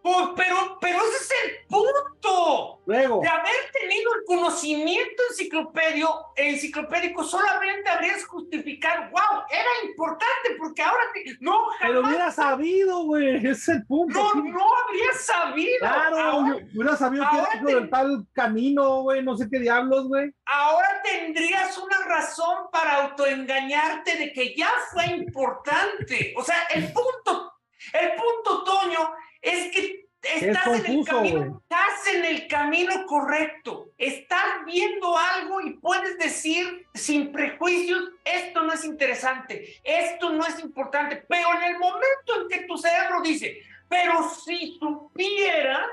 Pues, 0.02 0.28
pero, 0.36 0.78
pero 0.80 0.98
ese 0.98 1.16
es 1.16 1.30
el 1.44 1.66
punto. 1.68 2.80
Luego. 2.84 3.20
De 3.22 3.28
haber 3.28 3.70
tenido 3.72 4.14
el 4.16 4.24
conocimiento 4.26 5.22
enciclopedio, 5.30 6.08
enciclopédico, 6.34 7.22
solamente 7.22 7.88
habrías 7.88 8.26
justificado, 8.26 9.04
wow, 9.10 9.44
era 9.48 9.88
importante 9.88 10.56
porque 10.58 10.82
ahora 10.82 11.04
te, 11.14 11.36
no 11.40 11.52
jamás. 11.52 11.78
Pero 11.80 12.00
hubiera 12.00 12.30
sabido, 12.32 13.04
güey, 13.04 13.36
ese 13.36 13.50
es 13.50 13.68
el 13.68 13.86
punto. 13.86 14.18
No, 14.18 14.34
no 14.34 14.66
habría 14.84 15.12
sabido. 15.20 15.78
Claro, 15.78 16.58
hubiera 16.74 16.96
sabido 16.96 17.24
que 17.30 17.38
era 17.38 17.78
del 17.78 17.90
tal 17.90 18.26
camino, 18.32 19.02
güey, 19.02 19.22
no 19.22 19.36
sé 19.36 19.48
qué 19.48 19.60
diablos, 19.60 20.08
güey. 20.08 20.34
Ahora 20.46 21.00
tendrías 21.04 21.78
una 21.78 22.04
razón 22.06 22.66
para 22.72 23.04
autoengañarte 23.04 24.16
de 24.16 24.32
que 24.32 24.56
ya 24.56 24.70
fue 24.92 25.06
importante. 25.06 26.34
O 26.36 26.42
sea, 26.42 26.64
el 26.74 26.92
punto, 26.92 27.52
el 27.92 28.10
punto, 28.14 28.64
Toño, 28.64 29.12
es 29.42 29.72
que 29.72 30.06
estás 30.22 30.66
en 30.66 30.98
el 30.98 31.04
camino, 31.04 31.62
estás 31.62 32.14
en 32.14 32.24
el 32.24 32.46
camino 32.46 33.06
correcto, 33.06 33.90
estás 33.98 34.64
viendo 34.64 35.16
algo 35.18 35.60
y 35.60 35.74
puedes 35.74 36.16
decir 36.18 36.86
sin 36.94 37.32
prejuicios, 37.32 38.00
esto 38.24 38.62
no 38.62 38.72
es 38.72 38.84
interesante, 38.84 39.80
esto 39.82 40.30
no 40.30 40.46
es 40.46 40.60
importante, 40.60 41.24
pero 41.28 41.48
en 41.56 41.74
el 41.74 41.78
momento 41.78 42.42
en 42.42 42.48
que 42.48 42.66
tu 42.66 42.78
cerebro 42.78 43.20
dice, 43.22 43.58
pero 43.88 44.30
si 44.30 44.78
supiera, 44.78 45.84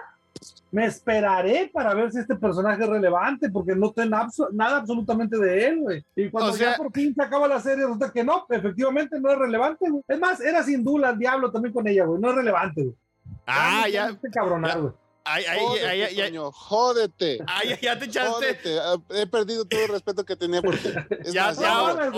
me 0.71 0.85
esperaré 0.85 1.69
para 1.73 1.93
ver 1.95 2.11
si 2.11 2.19
este 2.19 2.35
personaje 2.35 2.83
es 2.83 2.89
relevante, 2.89 3.49
porque 3.49 3.75
no 3.75 3.91
tengo 3.91 4.15
nada 4.51 4.77
absolutamente 4.77 5.37
de 5.37 5.67
él, 5.67 5.79
güey. 5.79 6.05
Y 6.15 6.29
cuando 6.29 6.55
ya 6.55 6.77
por 6.77 6.91
fin 6.93 7.13
se 7.13 7.23
acaba 7.23 7.47
la 7.47 7.59
serie, 7.59 7.85
resulta 7.85 8.11
que 8.11 8.23
no, 8.23 8.45
efectivamente 8.49 9.19
no 9.19 9.31
es 9.31 9.37
relevante, 9.37 9.85
Es 10.07 10.19
más, 10.19 10.39
era 10.39 10.63
sin 10.63 10.83
duda 10.83 11.09
el 11.09 11.17
diablo 11.17 11.51
también 11.51 11.73
con 11.73 11.87
ella, 11.87 12.05
güey. 12.05 12.21
No 12.21 12.29
es 12.29 12.35
relevante, 12.35 12.83
güey. 12.83 12.95
Ah, 13.49 13.87
ya. 13.89 14.09
Este 14.09 14.29
cabronado, 14.29 14.95
Ay, 15.31 15.43
ay, 15.47 15.59
ay, 15.85 16.01
ay, 16.01 16.21
ay, 16.21 16.37
jódete. 16.51 17.37
Ay, 17.45 17.77
ya 17.81 17.99
te 17.99 18.05
echaste. 18.05 18.57
Ah, 18.79 18.97
he 19.11 19.27
perdido 19.27 19.65
todo 19.65 19.81
el 19.81 19.89
respeto 19.89 20.25
que 20.25 20.35
tenía 20.35 20.61
por 20.61 20.75
ti. 20.75 20.89
ya, 21.31 21.51
ya, 21.51 21.71
ahora, 21.71 22.11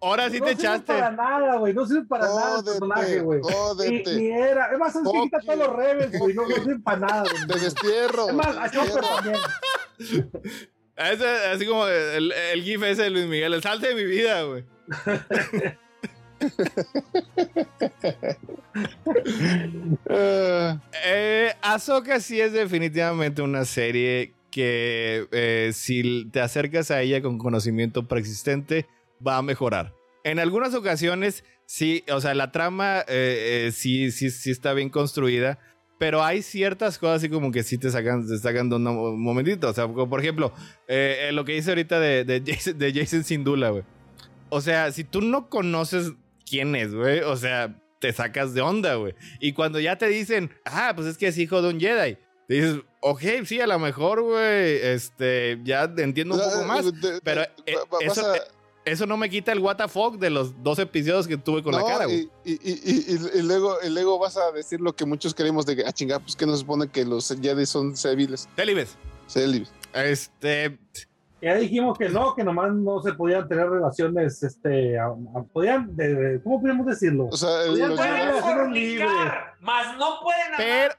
ahora, 0.00 0.30
sí 0.30 0.40
te 0.40 0.52
echaste. 0.52 0.92
No 0.92 0.98
sirve 0.98 1.02
para 1.02 1.10
nada, 1.10 1.56
güey. 1.56 1.74
No 1.74 1.86
sirve 1.86 2.06
para 2.06 2.26
nada 2.26 2.58
el 2.58 2.64
personaje, 2.64 3.20
güey. 3.20 3.40
Jódete. 3.42 4.16
Ni, 4.16 4.30
era. 4.30 4.72
Es 4.72 4.78
más, 4.78 4.96
es 4.96 5.02
que 5.02 5.20
quita 5.20 5.40
todos 5.40 5.58
los 5.58 5.76
rebels, 5.76 6.18
güey. 6.18 6.34
No, 6.34 6.48
no 6.48 6.54
sirve 6.54 6.78
para 6.78 6.98
nada, 7.00 7.24
güey. 7.30 7.46
Te 7.46 7.58
despierro. 7.58 8.28
Es 8.28 8.34
más, 8.34 8.56
a 8.56 8.70
Chopper 8.70 9.04
también. 9.04 9.36
Es 10.98 11.22
así 11.22 11.64
como 11.64 11.86
el, 11.86 12.32
el 12.32 12.62
gif 12.64 12.82
ese 12.82 13.04
de 13.04 13.10
Luis 13.10 13.26
Miguel, 13.26 13.54
el 13.54 13.62
salte 13.62 13.86
de 13.86 13.94
mi 13.94 14.04
vida, 14.04 14.42
güey. 14.42 14.64
eh, 21.04 21.52
Ahsoka 21.62 22.20
sí 22.20 22.40
es 22.40 22.52
definitivamente 22.52 23.42
una 23.42 23.64
serie 23.64 24.34
que 24.50 25.26
eh, 25.32 25.70
si 25.72 26.28
te 26.30 26.40
acercas 26.40 26.90
a 26.90 27.02
ella 27.02 27.22
con 27.22 27.38
conocimiento 27.38 28.08
preexistente 28.08 28.86
va 29.24 29.36
a 29.36 29.42
mejorar. 29.42 29.94
En 30.24 30.38
algunas 30.38 30.74
ocasiones 30.74 31.44
sí, 31.66 32.04
o 32.10 32.20
sea, 32.20 32.34
la 32.34 32.50
trama 32.50 33.00
eh, 33.00 33.66
eh, 33.66 33.72
sí, 33.72 34.10
sí, 34.10 34.30
sí 34.30 34.50
está 34.50 34.72
bien 34.72 34.90
construida, 34.90 35.58
pero 35.98 36.24
hay 36.24 36.42
ciertas 36.42 36.98
cosas 36.98 37.18
así 37.18 37.28
como 37.28 37.52
que 37.52 37.62
sí 37.62 37.78
te 37.78 37.90
sacan, 37.90 38.26
te 38.26 38.38
sacan 38.38 38.68
de 38.68 38.76
un 38.76 39.22
momentito. 39.22 39.68
O 39.68 39.72
sea, 39.72 39.88
por 39.88 40.20
ejemplo, 40.20 40.52
lo 41.32 41.44
que 41.44 41.52
dice 41.52 41.70
ahorita 41.70 41.98
de, 41.98 42.42
Jason, 42.46 42.78
de 42.78 42.92
Jason 42.92 43.24
Sindula. 43.24 43.72
O 44.48 44.60
sea, 44.60 44.92
si 44.92 45.04
tú 45.04 45.20
no 45.20 45.48
conoces 45.48 46.12
quién 46.48 46.74
es, 46.74 46.94
güey. 46.94 47.20
O 47.20 47.36
sea, 47.36 47.80
te 47.98 48.12
sacas 48.12 48.54
de 48.54 48.60
onda, 48.60 48.94
güey. 48.94 49.14
Y 49.40 49.52
cuando 49.52 49.80
ya 49.80 49.96
te 49.96 50.06
dicen, 50.06 50.50
ah, 50.64 50.92
pues 50.94 51.06
es 51.06 51.18
que 51.18 51.28
es 51.28 51.38
hijo 51.38 51.62
de 51.62 51.70
un 51.70 51.80
Jedi, 51.80 52.16
te 52.46 52.54
dices, 52.54 52.80
ok, 53.00 53.22
sí, 53.44 53.60
a 53.60 53.66
lo 53.66 53.78
mejor, 53.78 54.22
güey, 54.22 54.78
este, 54.82 55.60
ya 55.64 55.84
entiendo 55.98 56.34
un 56.34 56.40
poco 56.40 56.64
más. 56.64 56.86
pero 57.22 57.42
eh, 57.42 57.76
eso, 58.00 58.34
eh, 58.34 58.40
eso, 58.84 59.06
no 59.06 59.16
me 59.16 59.28
quita 59.28 59.52
el 59.52 59.58
what 59.58 59.76
de 60.18 60.30
los 60.30 60.62
dos 60.62 60.78
episodios 60.78 61.28
que 61.28 61.36
tuve 61.36 61.62
con 61.62 61.74
la 61.74 61.84
cara, 61.84 62.06
güey. 62.06 62.28
Y, 62.44 62.52
y, 62.52 63.18
y, 63.34 63.42
luego, 63.42 63.76
luego 63.88 64.18
vas 64.18 64.36
a 64.36 64.50
decir 64.52 64.80
lo 64.80 64.94
que 64.96 65.04
muchos 65.04 65.34
queremos 65.34 65.66
de 65.66 65.76
que, 65.76 65.84
ah, 65.84 65.92
chingada, 65.92 66.20
pues 66.20 66.36
que 66.36 66.46
nos 66.46 66.60
supone 66.60 66.88
que 66.88 67.04
los 67.04 67.28
Jedi 67.28 67.66
son 67.66 67.96
civiles. 67.96 68.48
Célibes. 68.56 68.96
Célibes. 69.26 69.70
Este. 69.92 70.78
Ya 71.40 71.54
dijimos 71.54 71.96
que 71.96 72.08
no, 72.08 72.34
que 72.34 72.42
nomás 72.42 72.72
no 72.72 73.00
se 73.00 73.12
podían 73.12 73.46
tener 73.46 73.68
relaciones, 73.68 74.42
este, 74.42 74.96
podían, 75.52 75.96
¿cómo 76.42 76.60
podemos 76.60 76.86
decirlo? 76.86 77.28
O 77.30 77.36
sea, 77.36 77.66
podían 77.66 77.94
tener 77.94 78.26
relaciones 78.28 78.72
libres. 78.72 79.08
Más 79.60 79.96
no 79.96 80.20
pueden 80.20 80.54
hablar. 80.54 80.58
Pero, 80.58 80.94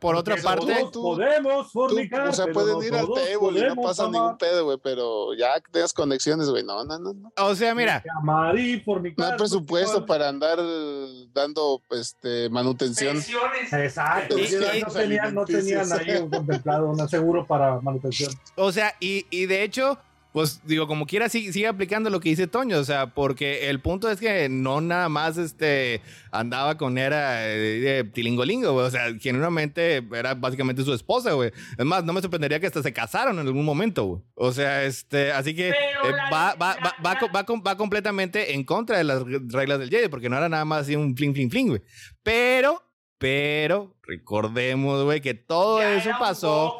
por 0.00 0.14
otra 0.16 0.36
parte. 0.36 0.86
podemos 0.92 1.72
fornicar. 1.72 2.28
o 2.28 2.32
sea, 2.32 2.46
pueden 2.46 2.82
ir 2.82 2.94
al 2.94 3.06
table 3.06 3.60
y 3.60 3.74
no 3.74 3.82
pasa 3.82 4.04
ningún 4.08 4.36
pedo, 4.36 4.64
güey. 4.64 4.78
Pero 4.82 5.34
ya 5.34 5.58
que 5.60 5.70
tengas 5.70 5.92
conexiones, 5.92 6.48
güey. 6.50 6.62
No, 6.62 6.84
no, 6.84 6.98
no, 6.98 7.14
no. 7.14 7.32
O 7.38 7.54
sea, 7.54 7.74
mira. 7.74 8.02
No 8.22 8.42
hay 8.42 9.36
presupuesto 9.38 10.04
para 10.04 10.28
andar 10.28 10.58
dando 11.32 11.82
este, 11.90 12.50
manutención. 12.50 13.16
Exacto. 13.72 14.36
no, 14.36 14.92
tenían, 14.92 15.34
no 15.34 15.44
tenían 15.44 15.92
ahí 15.92 16.28
contemplado 16.28 16.90
un 16.90 17.00
aseguro 17.00 17.46
para 17.46 17.80
manutención. 17.80 18.32
O 18.56 18.70
sea, 18.72 18.94
y, 19.00 19.26
y 19.30 19.46
de 19.46 19.62
hecho 19.62 19.98
pues 20.36 20.60
digo, 20.66 20.86
como 20.86 21.06
quiera, 21.06 21.30
sigue, 21.30 21.66
aplicando 21.66 22.10
lo 22.10 22.20
que 22.20 22.28
dice 22.28 22.46
Toño, 22.46 22.78
o 22.78 22.84
sea, 22.84 23.14
porque 23.14 23.70
el 23.70 23.80
punto 23.80 24.10
es 24.10 24.20
que 24.20 24.50
no 24.50 24.82
nada 24.82 25.08
más 25.08 25.38
este, 25.38 26.02
andaba 26.30 26.76
con 26.76 26.98
era 26.98 27.40
de 27.40 28.04
tilingolingo, 28.12 28.74
o 28.74 28.90
sea, 28.90 29.14
genuinamente 29.18 30.04
era 30.12 30.34
básicamente 30.34 30.82
su 30.82 30.92
esposa, 30.92 31.32
güey. 31.32 31.52
Es 31.78 31.84
más, 31.86 32.04
no 32.04 32.12
me 32.12 32.20
sorprendería 32.20 32.60
que 32.60 32.66
hasta 32.66 32.82
se 32.82 32.92
casaron 32.92 33.38
en 33.38 33.46
algún 33.46 33.64
momento, 33.64 34.04
güey. 34.04 34.22
O 34.34 34.52
sea, 34.52 34.84
este, 34.84 35.32
así 35.32 35.54
que 35.54 35.72
va, 36.30 36.54
va, 36.56 36.76
va, 37.02 37.16
va, 37.34 37.76
completamente 37.78 38.52
en 38.52 38.62
contra 38.64 38.98
de 38.98 39.04
las 39.04 39.22
reglas 39.24 39.78
del 39.78 39.88
Jedi, 39.88 40.08
porque 40.08 40.28
no 40.28 40.36
era 40.36 40.50
nada 40.50 40.66
más 40.66 40.82
así 40.82 40.96
un 40.96 41.16
fling, 41.16 41.32
fling, 41.32 41.50
fling, 41.50 41.68
güey. 41.68 41.80
Pero 42.22 42.82
pero 43.18 43.96
recordemos, 44.02 45.02
güey, 45.04 45.22
que 45.22 45.32
todo 45.32 45.80
eso 45.80 46.10
pasó 46.18 46.74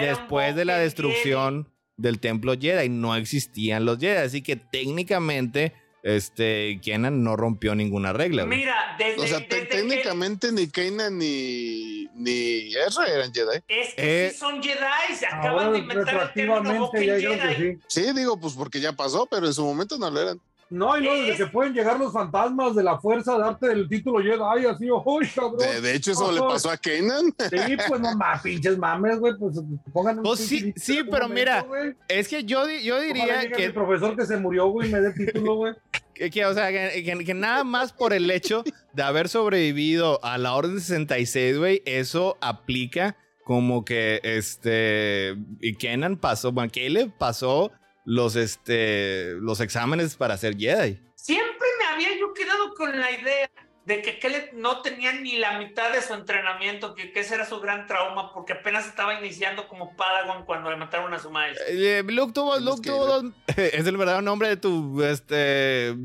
después 0.00 0.56
de 0.56 0.64
la 0.64 0.78
destrucción 0.78 1.71
del 1.96 2.20
templo 2.20 2.54
Jedi. 2.58 2.88
No 2.88 3.16
existían 3.16 3.84
los 3.84 3.98
Jedi. 3.98 4.18
Así 4.18 4.42
que 4.42 4.56
técnicamente, 4.56 5.74
este, 6.02 6.80
Kenan 6.82 7.22
no 7.22 7.36
rompió 7.36 7.74
ninguna 7.74 8.12
regla. 8.12 8.44
Mira, 8.46 8.96
desde, 8.98 9.20
O 9.20 9.26
sea, 9.26 9.46
técnicamente 9.46 10.52
ni 10.52 10.68
Kenan 10.68 11.18
ni, 11.18 12.08
ni 12.14 12.74
Ezra 12.74 13.06
eran 13.06 13.32
Jedi. 13.32 13.58
Es 13.68 13.94
que 13.94 14.02
sí 14.02 14.34
eh, 14.34 14.34
son 14.36 14.62
Jedi. 14.62 15.14
Se 15.16 15.26
acaban 15.26 15.72
de 15.72 15.78
inventar 15.78 16.22
el 16.22 16.32
término 16.32 16.90
Jedi. 16.90 17.78
Sí. 17.88 18.02
sí, 18.04 18.12
digo, 18.14 18.38
pues 18.38 18.54
porque 18.54 18.80
ya 18.80 18.92
pasó, 18.92 19.26
pero 19.26 19.46
en 19.46 19.54
su 19.54 19.64
momento 19.64 19.98
no 19.98 20.10
lo 20.10 20.20
eran. 20.20 20.40
No, 20.72 20.96
y 20.96 21.04
no, 21.04 21.14
desde 21.14 21.36
que 21.36 21.46
pueden 21.48 21.74
llegar 21.74 21.98
los 21.98 22.14
fantasmas 22.14 22.74
de 22.74 22.82
la 22.82 22.98
fuerza, 22.98 23.36
darte 23.36 23.70
el 23.70 23.86
título 23.90 24.20
Jedi, 24.24 24.64
así, 24.64 24.86
¡ay, 24.86 25.28
cabrón! 25.34 25.82
De, 25.82 25.94
hecho, 25.94 26.12
eso 26.12 26.32
le 26.32 26.40
pasó 26.40 26.70
a 26.70 26.78
Kenan. 26.78 27.26
Sí, 27.26 27.76
pues 27.86 28.00
no 28.00 28.16
más, 28.16 28.40
pinches 28.40 28.78
mames, 28.78 29.18
güey, 29.18 29.36
pues 29.36 29.60
pongan 29.92 30.18
un 30.18 30.24
pues 30.24 30.40
sí, 30.40 30.72
sí, 30.74 31.00
pero 31.10 31.28
mira, 31.28 31.66
es 32.08 32.26
que 32.26 32.44
yo, 32.44 32.66
yo 32.82 32.98
diría 33.02 33.50
que... 33.50 33.66
El 33.66 33.74
profesor 33.74 34.16
que 34.16 34.24
se 34.24 34.38
murió, 34.38 34.68
güey, 34.68 34.90
me 34.90 35.02
dé 35.02 35.12
título, 35.12 35.56
güey. 35.56 35.74
Que, 36.14 36.46
o 36.46 36.54
sea, 36.54 36.70
que, 36.70 37.34
nada 37.34 37.64
más 37.64 37.92
por 37.92 38.12
el 38.12 38.30
hecho 38.30 38.62
de 38.92 39.02
haber 39.02 39.28
sobrevivido 39.28 40.20
a 40.22 40.38
la 40.38 40.54
Orden 40.54 40.78
66, 40.78 41.58
güey, 41.58 41.82
eso 41.84 42.38
aplica 42.40 43.16
como 43.44 43.84
que, 43.84 44.20
este, 44.22 45.36
y 45.60 45.74
Kenan 45.74 46.16
pasó, 46.16 46.52
bueno, 46.52 46.70
le 46.74 47.08
pasó 47.08 47.72
los, 48.04 48.36
este, 48.36 49.34
los 49.40 49.60
exámenes 49.60 50.16
para 50.16 50.36
ser 50.36 50.56
Jedi. 50.56 51.00
Siempre 51.14 51.68
me 51.78 51.86
había 51.86 52.18
yo 52.18 52.32
quedado 52.34 52.74
con 52.74 52.98
la 52.98 53.10
idea 53.10 53.50
de 53.84 54.00
que 54.00 54.18
Kelly 54.18 54.36
no 54.54 54.80
tenía 54.80 55.12
ni 55.12 55.36
la 55.36 55.58
mitad 55.58 55.92
de 55.92 56.00
su 56.02 56.14
entrenamiento, 56.14 56.94
que, 56.94 57.12
ese 57.14 57.34
era 57.34 57.44
su 57.44 57.60
gran 57.60 57.86
trauma, 57.86 58.32
porque 58.32 58.52
apenas 58.52 58.86
estaba 58.86 59.18
iniciando 59.18 59.66
como 59.66 59.96
Padawan 59.96 60.44
cuando 60.44 60.70
le 60.70 60.76
mataron 60.76 61.12
a 61.14 61.18
su 61.18 61.30
maestro. 61.30 61.64
Eh, 61.68 62.04
Luke 62.06 62.32
tuvo, 62.32 62.58
Luke 62.60 62.82
tuvo 62.82 63.32
¿Es 63.56 63.86
el 63.86 63.96
verdadero 63.96 64.22
nombre 64.22 64.48
de 64.48 64.56
tu 64.56 65.02
este, 65.02 65.96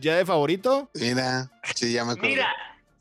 Jedi 0.00 0.24
favorito? 0.26 0.90
Mira, 0.94 1.50
sí, 1.74 1.92
ya 1.92 2.04
me 2.04 2.12
acuerdo. 2.12 2.28
Mira, 2.28 2.54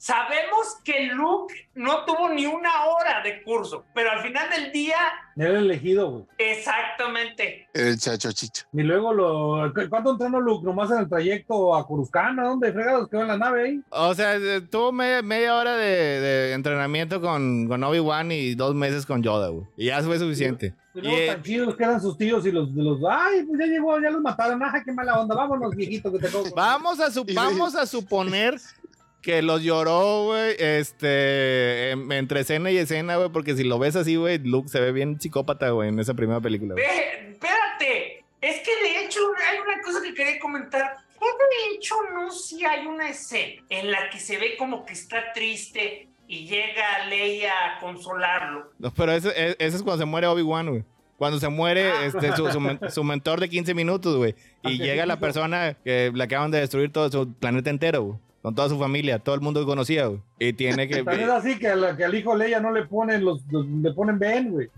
sabemos 0.03 0.79
que 0.83 1.05
Luke 1.13 1.53
no 1.75 2.03
tuvo 2.03 2.27
ni 2.27 2.45
una 2.45 2.87
hora 2.87 3.23
de 3.23 3.41
curso, 3.41 3.85
pero 3.95 4.11
al 4.11 4.21
final 4.21 4.49
del 4.49 4.69
día. 4.73 4.97
Era 5.37 5.51
el 5.51 5.65
elegido, 5.71 6.11
güey. 6.11 6.23
Exactamente. 6.37 7.69
El 7.73 7.97
chacho 7.97 8.33
chicho. 8.33 8.65
Y 8.73 8.81
luego 8.81 9.13
lo. 9.13 9.71
¿Cuánto 9.89 10.11
entrenó 10.11 10.41
Luke? 10.41 10.65
¿Nomás 10.65 10.91
en 10.91 10.99
el 10.99 11.09
trayecto 11.09 11.73
a 11.73 11.87
Coruscant? 11.87 12.37
¿Dónde 12.37 12.73
fregados 12.73 13.07
quedó 13.07 13.21
en 13.21 13.29
la 13.29 13.37
nave 13.37 13.63
ahí? 13.63 13.81
O 13.91 14.13
sea, 14.13 14.37
tuvo 14.69 14.91
media, 14.91 15.55
hora 15.55 15.77
de, 15.77 16.51
entrenamiento 16.51 17.21
con, 17.21 17.69
con 17.69 17.81
Obi-Wan 17.81 18.29
y 18.33 18.55
dos 18.55 18.75
meses 18.75 19.05
con 19.05 19.23
Yoda, 19.23 19.47
güey. 19.47 19.65
Y 19.77 19.85
ya 19.85 20.03
fue 20.03 20.19
suficiente. 20.19 20.73
Y 20.95 21.01
luego 21.01 21.33
tan 21.33 21.41
chidos 21.41 21.75
que 21.75 21.83
eran 21.83 22.01
sus 22.01 22.17
tíos 22.17 22.45
y 22.45 22.51
los, 22.51 22.69
los, 22.71 22.99
ay, 23.09 23.43
pues 23.45 23.59
ya 23.59 23.65
llegó, 23.65 23.99
ya 23.99 24.11
los 24.11 24.21
mataron, 24.21 24.61
ajá, 24.61 24.83
qué 24.83 24.91
mala 24.91 25.19
onda, 25.19 25.33
vámonos, 25.33 25.75
viejito, 25.75 26.11
que 26.11 26.19
te 26.19 26.27
Vamos 26.55 26.99
a, 26.99 27.09
vamos 27.33 27.75
a 27.75 27.87
suponer 27.87 28.59
que 29.23 29.41
los 29.41 29.63
lloró, 29.63 30.25
güey, 30.25 30.55
este, 30.59 31.91
entre 31.91 32.41
escena 32.41 32.69
y 32.69 32.77
escena, 32.77 33.15
güey, 33.15 33.29
porque 33.29 33.55
si 33.55 33.63
lo 33.63 33.79
ves 33.79 33.95
así, 33.95 34.17
güey, 34.17 34.37
Luke 34.37 34.67
se 34.67 34.81
ve 34.81 34.91
bien 34.91 35.19
psicópata, 35.19 35.69
güey, 35.69 35.89
en 35.89 35.99
esa 35.99 36.13
primera 36.13 36.41
película. 36.41 36.75
espérate, 36.75 38.23
es 38.41 38.59
que 38.59 38.75
de 38.75 39.05
hecho 39.05 39.21
hay 39.49 39.59
una 39.59 39.81
cosa 39.81 40.01
que 40.03 40.13
quería 40.13 40.39
comentar. 40.39 40.97
De 41.23 41.75
hecho, 41.75 41.95
no 42.13 42.31
si 42.31 42.65
hay 42.65 42.85
una 42.85 43.09
escena 43.09 43.63
en 43.69 43.91
la 43.91 44.09
que 44.09 44.19
se 44.19 44.37
ve 44.37 44.57
como 44.57 44.85
que 44.85 44.91
está 44.91 45.31
triste 45.33 46.09
y 46.27 46.45
llega 46.45 47.05
Leia 47.07 47.51
a 47.51 47.79
consolarlo. 47.79 48.71
No, 48.77 48.93
pero 48.93 49.13
ese, 49.13 49.29
e, 49.29 49.55
ese 49.57 49.77
es 49.77 49.83
cuando 49.83 50.03
se 50.03 50.05
muere 50.05 50.27
Obi-Wan, 50.27 50.69
güey. 50.69 50.83
Cuando 51.17 51.39
se 51.39 51.47
muere 51.47 51.91
ah. 51.91 52.05
este, 52.05 52.35
su, 52.35 52.49
su, 52.89 53.03
mentor 53.05 53.39
de 53.39 53.47
15 53.47 53.73
minutos, 53.73 54.17
güey. 54.17 54.35
Y 54.63 54.79
llega 54.79 55.05
la 55.05 55.17
persona 55.19 55.77
que 55.85 56.11
le 56.13 56.23
acaban 56.23 56.51
de 56.51 56.59
destruir 56.59 56.91
todo 56.91 57.09
su 57.09 57.31
planeta 57.33 57.69
entero, 57.69 58.03
güey 58.03 58.17
con 58.43 58.53
toda 58.53 58.67
su 58.67 58.77
familia, 58.77 59.19
todo 59.19 59.35
el 59.35 59.41
mundo 59.41 59.61
que 59.61 59.65
conocía, 59.65 60.07
güey. 60.07 60.19
Y 60.37 60.51
tiene 60.51 60.89
que. 60.89 60.99
es 60.99 61.29
así 61.29 61.57
que, 61.57 61.73
que, 61.97 62.03
al 62.03 62.13
hijo 62.13 62.35
Leia 62.35 62.59
no 62.59 62.71
le 62.71 62.83
ponen 62.83 63.23
los, 63.23 63.41
le 63.49 63.93
ponen 63.93 64.19
Ben, 64.19 64.51
güey. 64.51 64.69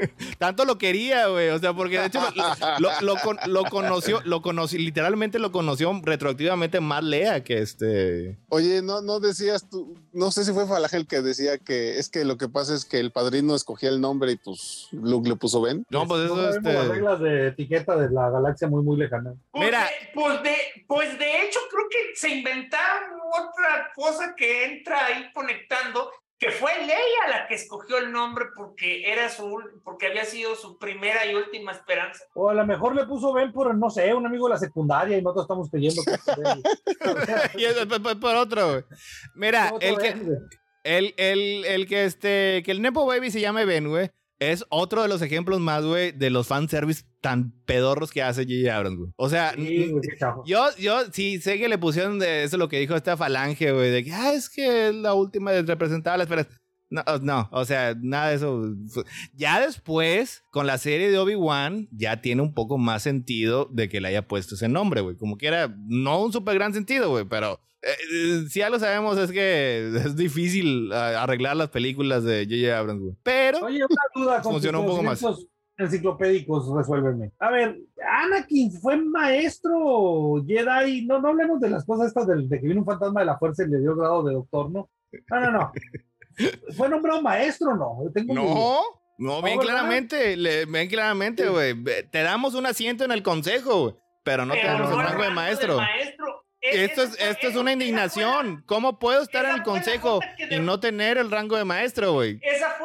Tanto 0.38 0.64
lo 0.64 0.78
quería, 0.78 1.26
güey. 1.28 1.48
O 1.50 1.58
sea, 1.58 1.72
porque 1.74 1.98
de 1.98 2.06
hecho 2.06 2.20
lo, 2.78 3.64
conoció, 3.70 4.20
lo 4.24 4.42
conoció, 4.42 4.78
literalmente 4.78 5.38
lo 5.38 5.52
conoció 5.52 5.92
retroactivamente 6.02 6.80
más 6.80 7.04
Lea 7.04 7.42
que 7.44 7.58
este. 7.58 8.38
Oye, 8.48 8.82
no, 8.82 9.00
no 9.00 9.20
decías 9.20 9.68
tú, 9.68 9.96
no 10.12 10.30
sé 10.30 10.44
si 10.44 10.52
fue 10.52 10.66
Falagel 10.66 11.06
que 11.06 11.22
decía 11.22 11.58
que 11.58 11.98
es 11.98 12.08
que 12.08 12.24
lo 12.24 12.36
que 12.36 12.48
pasa 12.48 12.74
es 12.74 12.84
que 12.84 12.98
el 12.98 13.10
padrino 13.10 13.54
escogía 13.54 13.88
el 13.88 14.00
nombre 14.00 14.32
y 14.32 14.36
pues 14.36 14.88
Luke 14.92 15.28
le 15.28 15.36
puso 15.36 15.60
Ben. 15.60 15.84
No, 15.90 16.06
pues 16.06 16.24
eso 16.24 16.48
es. 16.48 16.56
Este... 16.56 16.72
Las 16.72 16.88
reglas 16.88 17.20
de 17.20 17.46
etiqueta 17.48 17.96
de 17.96 18.10
la 18.10 18.30
galaxia 18.30 18.68
muy, 18.68 18.82
muy 18.82 18.96
lejana. 18.96 19.34
Pues 19.50 19.66
Mira. 19.66 19.86
pues, 20.14 20.42
de, 20.42 20.56
pues 20.86 21.18
de 21.18 21.44
hecho, 21.44 21.60
creo 21.70 21.86
que 21.90 22.16
se 22.16 22.28
inventaron 22.28 23.20
otra 23.30 23.90
cosa 23.94 24.34
que 24.36 24.64
entra 24.64 25.06
ahí 25.06 25.30
conectando 25.32 26.10
que 26.40 26.50
fue 26.50 26.72
Leia 26.78 27.28
la 27.28 27.46
que 27.46 27.54
escogió 27.54 27.98
el 27.98 28.10
nombre 28.10 28.46
porque 28.56 29.12
era 29.12 29.28
su 29.28 29.60
porque 29.84 30.06
había 30.06 30.24
sido 30.24 30.56
su 30.56 30.78
primera 30.78 31.26
y 31.26 31.34
última 31.34 31.72
esperanza. 31.72 32.24
O 32.34 32.48
a 32.48 32.54
lo 32.54 32.66
mejor 32.66 32.96
le 32.96 33.04
puso 33.04 33.34
Ben 33.34 33.52
por 33.52 33.76
no 33.76 33.90
sé, 33.90 34.12
un 34.14 34.24
amigo 34.24 34.48
de 34.48 34.54
la 34.54 34.58
secundaria 34.58 35.18
y 35.18 35.22
nosotros 35.22 35.44
estamos 35.44 35.70
creyendo 35.70 36.02
que 36.02 36.12
y 37.60 37.64
es 37.66 37.76
por, 38.16 38.36
otro. 38.36 38.82
Mira, 39.34 39.74
el 39.80 39.98
que 39.98 40.16
el, 40.82 41.14
el, 41.18 41.64
el, 41.66 41.86
que 41.86 42.06
este 42.06 42.62
que 42.64 42.70
el 42.70 42.80
Nepo 42.80 43.04
Baby 43.04 43.30
se 43.30 43.42
llame 43.42 43.66
Ben, 43.66 43.88
güey 43.88 44.10
es 44.40 44.64
otro 44.70 45.02
de 45.02 45.08
los 45.08 45.22
ejemplos 45.22 45.60
más, 45.60 45.84
güey, 45.84 46.12
de 46.12 46.30
los 46.30 46.48
fanservice 46.48 47.04
tan 47.20 47.52
pedorros 47.66 48.10
que 48.10 48.22
hace 48.22 48.44
J.J. 48.44 48.74
Abrams, 48.74 48.98
güey. 48.98 49.12
O 49.16 49.28
sea, 49.28 49.54
yo, 50.46 50.66
yo 50.78 51.00
sí 51.12 51.40
sé 51.40 51.58
que 51.58 51.68
le 51.68 51.78
pusieron 51.78 52.18
de 52.18 52.42
eso 52.44 52.56
lo 52.56 52.68
que 52.68 52.80
dijo 52.80 52.96
esta 52.96 53.18
falange, 53.18 53.70
güey, 53.70 53.90
de 53.90 54.02
que, 54.02 54.12
ah, 54.12 54.32
es 54.32 54.48
que 54.48 54.92
la 54.92 55.12
última 55.14 55.52
representaba 55.52 56.16
la 56.16 56.24
esperanza. 56.24 56.50
No, 56.88 57.04
no, 57.22 57.48
o 57.52 57.64
sea, 57.64 57.94
nada 58.00 58.30
de 58.30 58.36
eso. 58.36 58.64
Ya 59.34 59.60
después, 59.60 60.42
con 60.50 60.66
la 60.66 60.76
serie 60.76 61.08
de 61.10 61.18
Obi-Wan, 61.18 61.88
ya 61.92 62.20
tiene 62.20 62.42
un 62.42 62.52
poco 62.52 62.78
más 62.78 63.04
sentido 63.04 63.68
de 63.70 63.88
que 63.88 64.00
le 64.00 64.08
haya 64.08 64.26
puesto 64.26 64.56
ese 64.56 64.68
nombre, 64.68 65.00
güey. 65.00 65.16
Como 65.16 65.38
que 65.38 65.46
era, 65.46 65.72
no 65.86 66.20
un 66.20 66.32
súper 66.32 66.56
gran 66.56 66.74
sentido, 66.74 67.10
güey, 67.10 67.26
pero 67.26 67.60
eh, 67.82 68.44
si 68.48 68.58
ya 68.60 68.68
lo 68.68 68.78
sabemos, 68.78 69.16
es 69.18 69.32
que 69.32 69.88
es 69.96 70.14
difícil 70.16 70.92
arreglar 70.92 71.56
las 71.56 71.70
películas 71.70 72.24
de 72.24 72.44
J.J. 72.44 72.78
Abrams, 72.78 73.00
güey. 73.00 73.14
Pero. 73.22 73.64
Oye, 73.64 73.84
una 73.84 74.02
duda. 74.14 74.42
Funcionó 74.42 74.80
un 74.80 74.86
poco 74.86 75.02
más. 75.02 75.24
Enciclopédicos, 75.78 76.70
resuélveme. 76.76 77.32
A 77.38 77.50
ver, 77.50 77.78
Anakin 78.06 78.70
fue 78.80 78.98
maestro 78.98 80.44
Jedi. 80.46 81.06
No, 81.06 81.20
no 81.20 81.28
hablemos 81.28 81.58
de 81.58 81.70
las 81.70 81.86
cosas 81.86 82.08
estas 82.08 82.26
de, 82.26 82.60
que 82.60 82.66
vino 82.66 82.80
un 82.80 82.86
fantasma 82.86 83.20
de 83.20 83.26
la 83.26 83.38
fuerza 83.38 83.64
y 83.64 83.68
le 83.68 83.78
dio 83.78 83.96
grado 83.96 84.22
de 84.24 84.34
doctor, 84.34 84.70
¿no? 84.70 84.90
No, 85.30 85.40
no, 85.40 85.50
no. 85.50 85.72
¿Fue 86.76 86.88
nombrado 86.88 87.22
maestro 87.22 87.74
no? 87.76 87.98
no, 88.26 88.82
no, 89.18 89.42
bien 89.42 89.58
claramente, 89.58 90.36
bien 90.66 90.88
claramente, 90.88 91.48
güey. 91.48 91.74
Te 92.10 92.22
damos 92.22 92.54
un 92.54 92.66
asiento 92.66 93.04
en 93.04 93.12
el 93.12 93.22
consejo, 93.22 93.98
pero 94.22 94.44
no 94.44 94.52
te 94.52 94.64
damos 94.64 94.90
el 94.90 94.98
rango 94.98 95.22
de 95.22 95.30
maestro. 95.30 95.78
Esto 96.60 97.02
es, 97.02 97.18
esto 97.18 97.48
es 97.48 97.56
una 97.56 97.72
indignación. 97.72 98.62
¿Cómo 98.66 98.98
puedo 98.98 99.22
estar 99.22 99.44
en 99.46 99.56
el 99.56 99.62
consejo 99.62 100.20
y 100.50 100.58
no 100.58 100.78
tener 100.78 101.18
el 101.18 101.30
rango 101.30 101.56
de 101.56 101.64
maestro, 101.64 102.12
güey? 102.12 102.40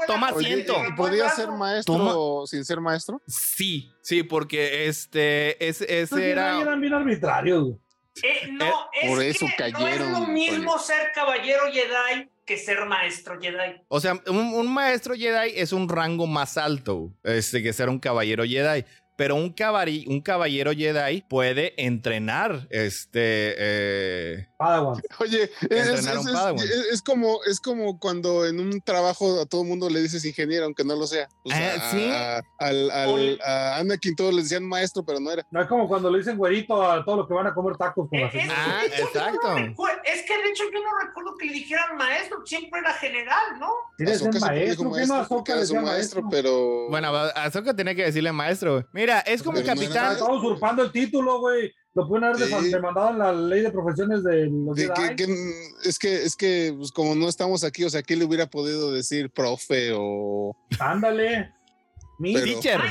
Toma 0.07 0.29
asiento. 0.29 0.75
¿Podría 0.95 1.29
ser 1.29 1.49
maestro 1.49 2.45
sin 2.47 2.63
ser 2.63 2.79
maestro? 2.79 3.21
Sí, 3.27 3.91
sí, 4.01 4.23
porque 4.23 4.87
este, 4.87 5.63
ese, 5.65 5.85
pues 6.07 6.21
era... 6.21 6.61
Eran 6.61 6.79
bien 6.79 6.93
arbitrarios, 6.93 7.75
eh, 8.23 8.47
no, 8.49 8.89
eh, 9.01 9.07
Por 9.09 9.21
eso 9.21 9.45
cayeron, 9.57 9.81
no 9.81 9.87
es 9.89 10.19
lo 10.19 10.27
mismo 10.27 10.79
ser 10.79 11.11
caballero 11.13 11.63
Jedi 11.71 12.29
que 12.45 12.57
ser 12.57 12.85
maestro 12.85 13.39
Jedi. 13.41 13.81
O 13.89 13.99
sea, 13.99 14.13
un, 14.27 14.53
un, 14.53 14.73
maestro 14.73 15.15
Jedi 15.15 15.51
es 15.55 15.73
un 15.73 15.89
rango 15.89 16.25
más 16.25 16.57
alto 16.57 17.11
este, 17.23 17.61
que 17.61 17.73
ser 17.73 17.89
un 17.89 17.99
caballero 17.99 18.45
Jedi 18.45 18.85
pero 19.15 19.35
un, 19.35 19.55
un 20.07 20.21
caballero 20.21 20.71
Jedi 20.71 21.21
puede 21.21 21.73
entrenar 21.83 22.67
este 22.69 23.55
eh, 23.57 24.47
Padawan. 24.57 25.01
Oye, 25.19 25.49
es, 25.69 27.01
como 27.01 27.39
es 27.45 27.59
como 27.59 27.99
cuando 27.99 28.45
en 28.45 28.59
un 28.59 28.81
trabajo 28.81 29.41
a 29.41 29.45
todo 29.45 29.61
el 29.61 29.67
mundo 29.67 29.89
le 29.89 30.01
dices 30.01 30.25
ingeniero 30.25 30.65
aunque 30.65 30.83
no 30.83 30.95
lo 30.95 31.07
sea. 31.07 31.27
Ah, 31.51 31.89
¿sí? 31.91 32.09
a, 32.11 32.41
al, 32.59 32.91
al, 32.91 33.39
a 33.43 33.77
Anakin 33.77 34.15
todos 34.15 34.33
le 34.33 34.41
decían 34.41 34.67
maestro, 34.67 35.03
pero 35.03 35.19
no 35.19 35.31
era. 35.31 35.45
No 35.51 35.61
es 35.61 35.67
como 35.67 35.87
cuando 35.87 36.09
le 36.09 36.19
dicen 36.19 36.37
güerito 36.37 36.89
a 36.89 37.03
todos 37.03 37.19
los 37.19 37.27
que 37.27 37.33
van 37.33 37.47
a 37.47 37.53
comer 37.53 37.77
tacos 37.77 38.09
con 38.09 38.19
eh, 38.19 38.29
Ah, 38.49 38.81
exacto. 38.85 39.55
es 40.03 40.21
que 40.23 40.37
de 40.37 40.49
hecho 40.49 40.63
yo 40.73 40.79
no 40.83 41.07
recuerdo 41.07 41.37
que 41.37 41.45
le 41.45 41.53
dijeran 41.53 41.97
maestro, 41.97 42.45
siempre 42.45 42.79
era 42.79 42.93
general, 42.93 43.59
¿no? 43.59 43.69
Tienes 43.97 44.21
maestro, 44.23 44.89
maestro, 44.89 45.43
¿qué 45.43 45.73
no 45.73 45.81
maestro, 45.81 46.23
pero 46.29 46.89
bueno, 46.89 47.15
Azoka 47.35 47.73
tenía 47.73 47.95
que 47.95 48.05
decirle 48.05 48.31
maestro. 48.31 48.87
Mira, 48.91 49.04
es 49.25 49.43
como 49.43 49.61
capitán. 49.63 50.13
Estaba 50.13 50.33
usurpando 50.33 50.83
el 50.83 50.91
título, 50.91 51.39
güey. 51.39 51.71
Lo 51.93 52.07
pueden 52.07 52.25
haber 52.25 52.47
demandado 52.63 53.11
en 53.11 53.19
la 53.19 53.31
ley 53.31 53.61
de 53.61 53.71
profesiones 53.71 54.21
de 54.23 54.47
los 54.47 54.75
de, 54.75 54.91
Es 55.83 55.97
que, 55.97 56.23
es 56.23 56.35
que 56.35 56.73
pues, 56.77 56.91
como 56.91 57.15
no 57.15 57.29
estamos 57.29 57.63
aquí, 57.63 57.85
o 57.85 57.89
sea, 57.89 58.03
¿qué 58.03 58.17
le 58.17 58.25
hubiera 58.25 58.47
podido 58.47 58.91
decir 58.91 59.29
profe 59.29 59.91
o. 59.95 60.55
Ándale. 60.79 61.53
teacher. 62.21 62.81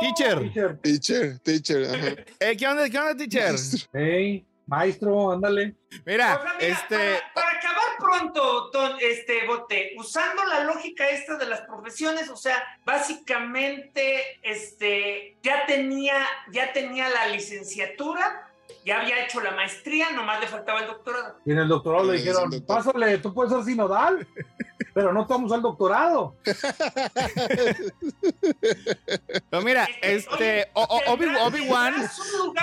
teacher. 0.00 0.78
Teacher. 0.82 1.38
Teacher. 1.38 2.26
Eh, 2.40 2.56
¿Qué 2.56 2.66
onda, 2.66 2.90
qué 2.90 2.98
onda, 2.98 3.16
teacher? 3.16 3.54
Hey, 3.94 4.46
maestro, 4.66 5.32
ándale. 5.32 5.76
Mira, 6.04 6.40
este. 6.58 7.20
Para, 7.34 7.48
acabar 7.48 7.82
pronto, 7.98 8.70
este 9.00 9.46
bote, 9.46 9.92
usando 9.96 10.44
la 10.44 10.64
lógica 10.64 11.08
esta 11.08 11.36
de 11.36 11.46
las 11.46 11.62
profesiones, 11.62 12.28
o 12.30 12.36
sea, 12.36 12.62
básicamente, 12.84 14.38
este, 14.42 15.36
ya 15.42 15.66
tenía, 15.66 16.14
ya 16.50 16.72
tenía 16.72 17.08
la 17.08 17.26
licenciatura, 17.28 18.48
ya 18.84 19.00
había 19.00 19.24
hecho 19.24 19.40
la 19.40 19.52
maestría, 19.52 20.10
nomás 20.12 20.40
le 20.40 20.46
faltaba 20.46 20.80
el 20.80 20.86
doctorado. 20.86 21.36
Y 21.44 21.52
en 21.52 21.58
el 21.58 21.68
doctorado 21.68 22.10
le 22.10 22.18
dijeron, 22.18 22.50
pásale, 22.66 23.18
tú 23.18 23.32
puedes 23.32 23.52
ser 23.52 23.64
sinodal, 23.64 24.26
pero 24.94 25.12
no 25.12 25.26
tomamos 25.26 25.52
al 25.52 25.62
doctorado. 25.62 26.36
pero 29.50 29.62
mira, 29.62 29.88
este, 30.02 30.70
Obi-Wan 30.74 31.94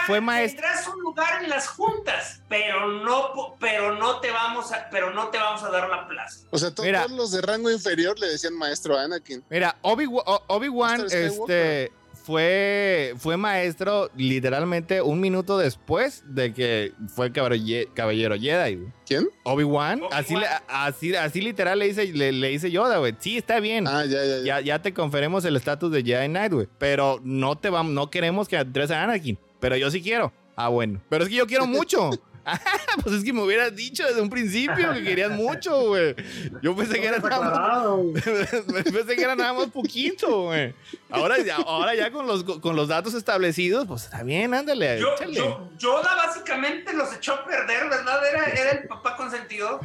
fue 0.05 0.21
maestro. 0.21 0.61
Tendrás 0.61 0.87
un 0.87 1.01
lugar 1.01 1.43
en 1.43 1.49
las 1.49 1.67
juntas, 1.67 2.41
pero 2.47 2.87
no, 2.87 3.55
pero 3.59 3.95
no 3.95 4.19
te 4.19 4.31
vamos 4.31 4.71
a, 4.71 4.89
pero 4.89 5.13
no 5.13 5.29
te 5.29 5.37
vamos 5.37 5.63
a 5.63 5.69
dar 5.69 5.89
la 5.89 6.07
plaza. 6.07 6.47
O 6.51 6.57
sea, 6.57 6.73
todos 6.73 7.11
los 7.11 7.31
de 7.31 7.41
rango 7.41 7.71
inferior 7.71 8.17
le 8.19 8.27
decían 8.27 8.55
maestro 8.55 8.97
a 8.97 9.03
Anakin. 9.03 9.43
Mira, 9.49 9.77
Obi-Wan, 9.81 11.05
este 11.09 11.91
fue, 12.29 13.15
fue 13.17 13.37
maestro 13.37 14.11
literalmente 14.15 15.01
un 15.01 15.19
minuto 15.19 15.57
después 15.57 16.23
de 16.27 16.53
que 16.53 16.93
fue 17.07 17.31
caballero, 17.31 18.35
Jedi, 18.35 18.85
¿Quién? 19.07 19.29
Obi-Wan. 19.45 20.03
así, 20.11 20.35
así, 20.67 21.15
así 21.15 21.41
literal 21.41 21.79
le 21.79 21.87
dice, 21.87 22.05
le, 22.13 22.31
le 22.31 22.49
dice 22.49 22.69
Yoda, 22.69 22.99
güey. 22.99 23.15
Sí, 23.17 23.37
está 23.37 23.59
bien. 23.59 23.87
Ah, 23.87 24.05
ya, 24.05 24.23
ya, 24.23 24.43
ya. 24.43 24.61
Ya, 24.61 24.79
te 24.79 24.93
conferemos 24.93 25.43
el 25.45 25.55
estatus 25.55 25.91
de 25.91 26.03
Jedi 26.03 26.27
Knight, 26.27 26.53
güey. 26.53 26.67
Pero 26.77 27.19
no 27.23 27.57
te 27.57 27.71
vamos, 27.71 27.93
no 27.93 28.11
queremos 28.11 28.47
que 28.47 28.57
entres 28.57 28.91
a 28.91 29.01
Anakin. 29.03 29.39
Pero 29.59 29.75
yo 29.77 29.89
sí 29.89 29.99
quiero. 29.99 30.31
Ah, 30.55 30.67
bueno. 30.67 31.01
Pero 31.09 31.23
es 31.23 31.31
que 31.31 31.35
yo 31.35 31.47
quiero 31.47 31.65
mucho. 31.65 32.11
pues 33.03 33.15
es 33.15 33.23
que 33.23 33.33
me 33.33 33.41
hubieras 33.41 33.75
dicho 33.75 34.05
desde 34.05 34.21
un 34.21 34.29
principio 34.29 34.93
que 34.93 35.03
querías 35.03 35.31
mucho, 35.31 35.87
güey. 35.87 36.15
Yo 36.61 36.75
pensé 36.75 36.99
que 36.99 37.07
era 37.07 37.19
nada 37.19 37.39
más, 37.39 38.23
pensé 38.91 39.15
que 39.15 39.23
era 39.23 39.35
nada 39.35 39.53
más 39.53 39.67
poquito, 39.67 40.43
güey. 40.45 40.73
Ahora 41.09 41.37
ya, 41.39 41.57
ahora 41.57 41.95
ya 41.95 42.11
con 42.11 42.27
los, 42.27 42.43
con 42.43 42.75
los 42.75 42.87
datos 42.87 43.13
establecidos, 43.13 43.87
pues 43.87 44.05
está 44.05 44.23
bien, 44.23 44.53
ándale. 44.53 44.99
Yo, 44.99 45.15
yo, 45.31 45.69
Yoda 45.77 46.15
básicamente 46.15 46.93
los 46.93 47.13
echó 47.13 47.33
a 47.33 47.45
perder, 47.45 47.89
¿verdad? 47.89 48.21
Era, 48.27 48.45
era 48.45 48.71
el 48.71 48.87
papá 48.87 49.15
consentido. 49.15 49.79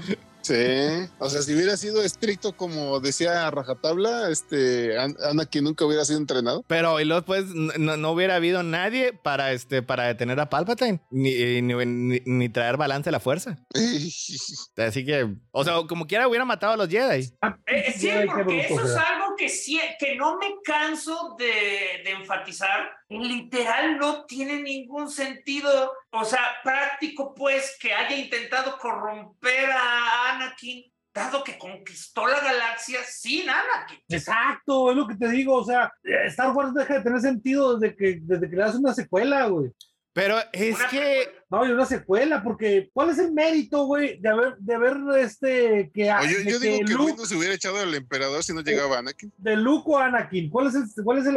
Sí, 0.45 1.09
o 1.19 1.31
sea, 1.31 1.41
si 1.41 1.55
hubiera 1.55 1.75
sido 1.79 2.03
estricto 2.03 2.55
como 2.55 3.01
decía 3.01 3.51
Rajatabla, 3.51 4.29
este 4.29 4.95
que 5.51 5.63
nunca 5.63 5.87
hubiera 5.87 6.05
sido 6.05 6.19
entrenado. 6.19 6.65
Pero 6.69 7.01
y 7.01 7.07
luego 7.07 7.25
pues 7.25 7.47
no, 7.47 8.11
hubiera 8.11 8.37
habido 8.37 8.63
nadie 8.63 9.15
para 9.15 9.53
este 9.53 9.83
para 9.83 10.05
detener 10.05 10.39
a 10.41 10.51
Palpatine 10.51 11.01
ni, 11.11 11.63
ni, 11.63 12.49
traer 12.51 12.77
balance 12.77 13.09
a 13.09 13.13
la 13.13 13.21
fuerza. 13.21 13.57
Así 14.77 15.05
que, 15.07 15.35
o 15.51 15.65
sea, 15.65 15.75
como 15.89 16.07
quiera 16.07 16.29
hubiera 16.29 16.45
matado 16.45 16.75
a 16.75 16.77
los 16.77 16.89
Jedi. 16.89 17.33
Ah, 17.41 17.57
eh, 17.67 17.95
sí, 17.97 18.11
porque 18.27 18.61
eso 18.61 18.85
es 18.85 18.97
algo 18.97 19.35
que 19.39 19.49
sí, 19.49 19.81
que 19.99 20.17
no 20.17 20.37
me 20.37 20.57
canso 20.63 21.37
de, 21.39 22.03
de 22.05 22.11
enfatizar 22.11 22.91
literal 23.09 23.99
no 23.99 24.25
tiene 24.25 24.63
ningún 24.63 25.11
sentido, 25.11 25.93
o 26.11 26.25
sea, 26.25 26.41
práctico 26.63 27.35
pues 27.35 27.77
que 27.81 27.93
haya 27.93 28.17
intentado 28.17 28.79
corromper 28.79 29.71
a 29.71 30.35
Anakin 30.35 30.85
dado 31.13 31.45
que 31.45 31.57
conquistó 31.57 32.27
la 32.27 32.41
galaxia 32.41 32.99
sin 33.05 33.49
Anakin. 33.49 34.01
Exacto, 34.09 34.91
es 34.91 34.97
lo 34.97 35.07
que 35.07 35.15
te 35.15 35.29
digo, 35.29 35.55
o 35.55 35.65
sea, 35.65 35.93
Star 36.03 36.51
Wars 36.51 36.75
deja 36.75 36.95
de 36.95 37.03
tener 37.03 37.21
sentido 37.21 37.79
desde 37.79 37.95
que, 37.95 38.19
desde 38.21 38.51
que 38.51 38.57
le 38.57 38.63
das 38.63 38.75
una 38.75 38.93
secuela, 38.93 39.47
güey. 39.47 39.71
Pero 40.15 40.37
es 40.53 40.79
que. 40.91 41.29
No, 41.51 41.67
y 41.67 41.73
una 41.73 41.85
secuela, 41.85 42.43
porque 42.43 42.89
¿cuál 42.93 43.11
es 43.11 43.19
el 43.19 43.33
mérito, 43.33 43.85
güey, 43.85 44.19
de 44.19 44.29
haber, 44.29 44.57
de 44.59 44.75
haber 44.75 44.97
este. 45.19 45.91
Que, 45.93 46.11
Oye, 46.13 46.45
yo 46.49 46.61
digo 46.61 46.79
que 46.87 46.95
Luke, 46.95 47.27
se 47.27 47.37
hubiera 47.37 47.53
echado 47.53 47.81
al 47.81 47.93
emperador 47.95 48.43
si 48.45 48.55
no 48.55 48.61
llegaba 48.61 48.99
Anakin. 48.99 49.33
De 49.37 49.57
Luke 49.57 49.85
o 49.87 49.99
Anakin, 49.99 50.49
¿cuál 50.51 50.69
es, 50.69 50.77
el, 50.77 50.85
cuál 51.05 51.19
es 51.19 51.27
el, 51.27 51.37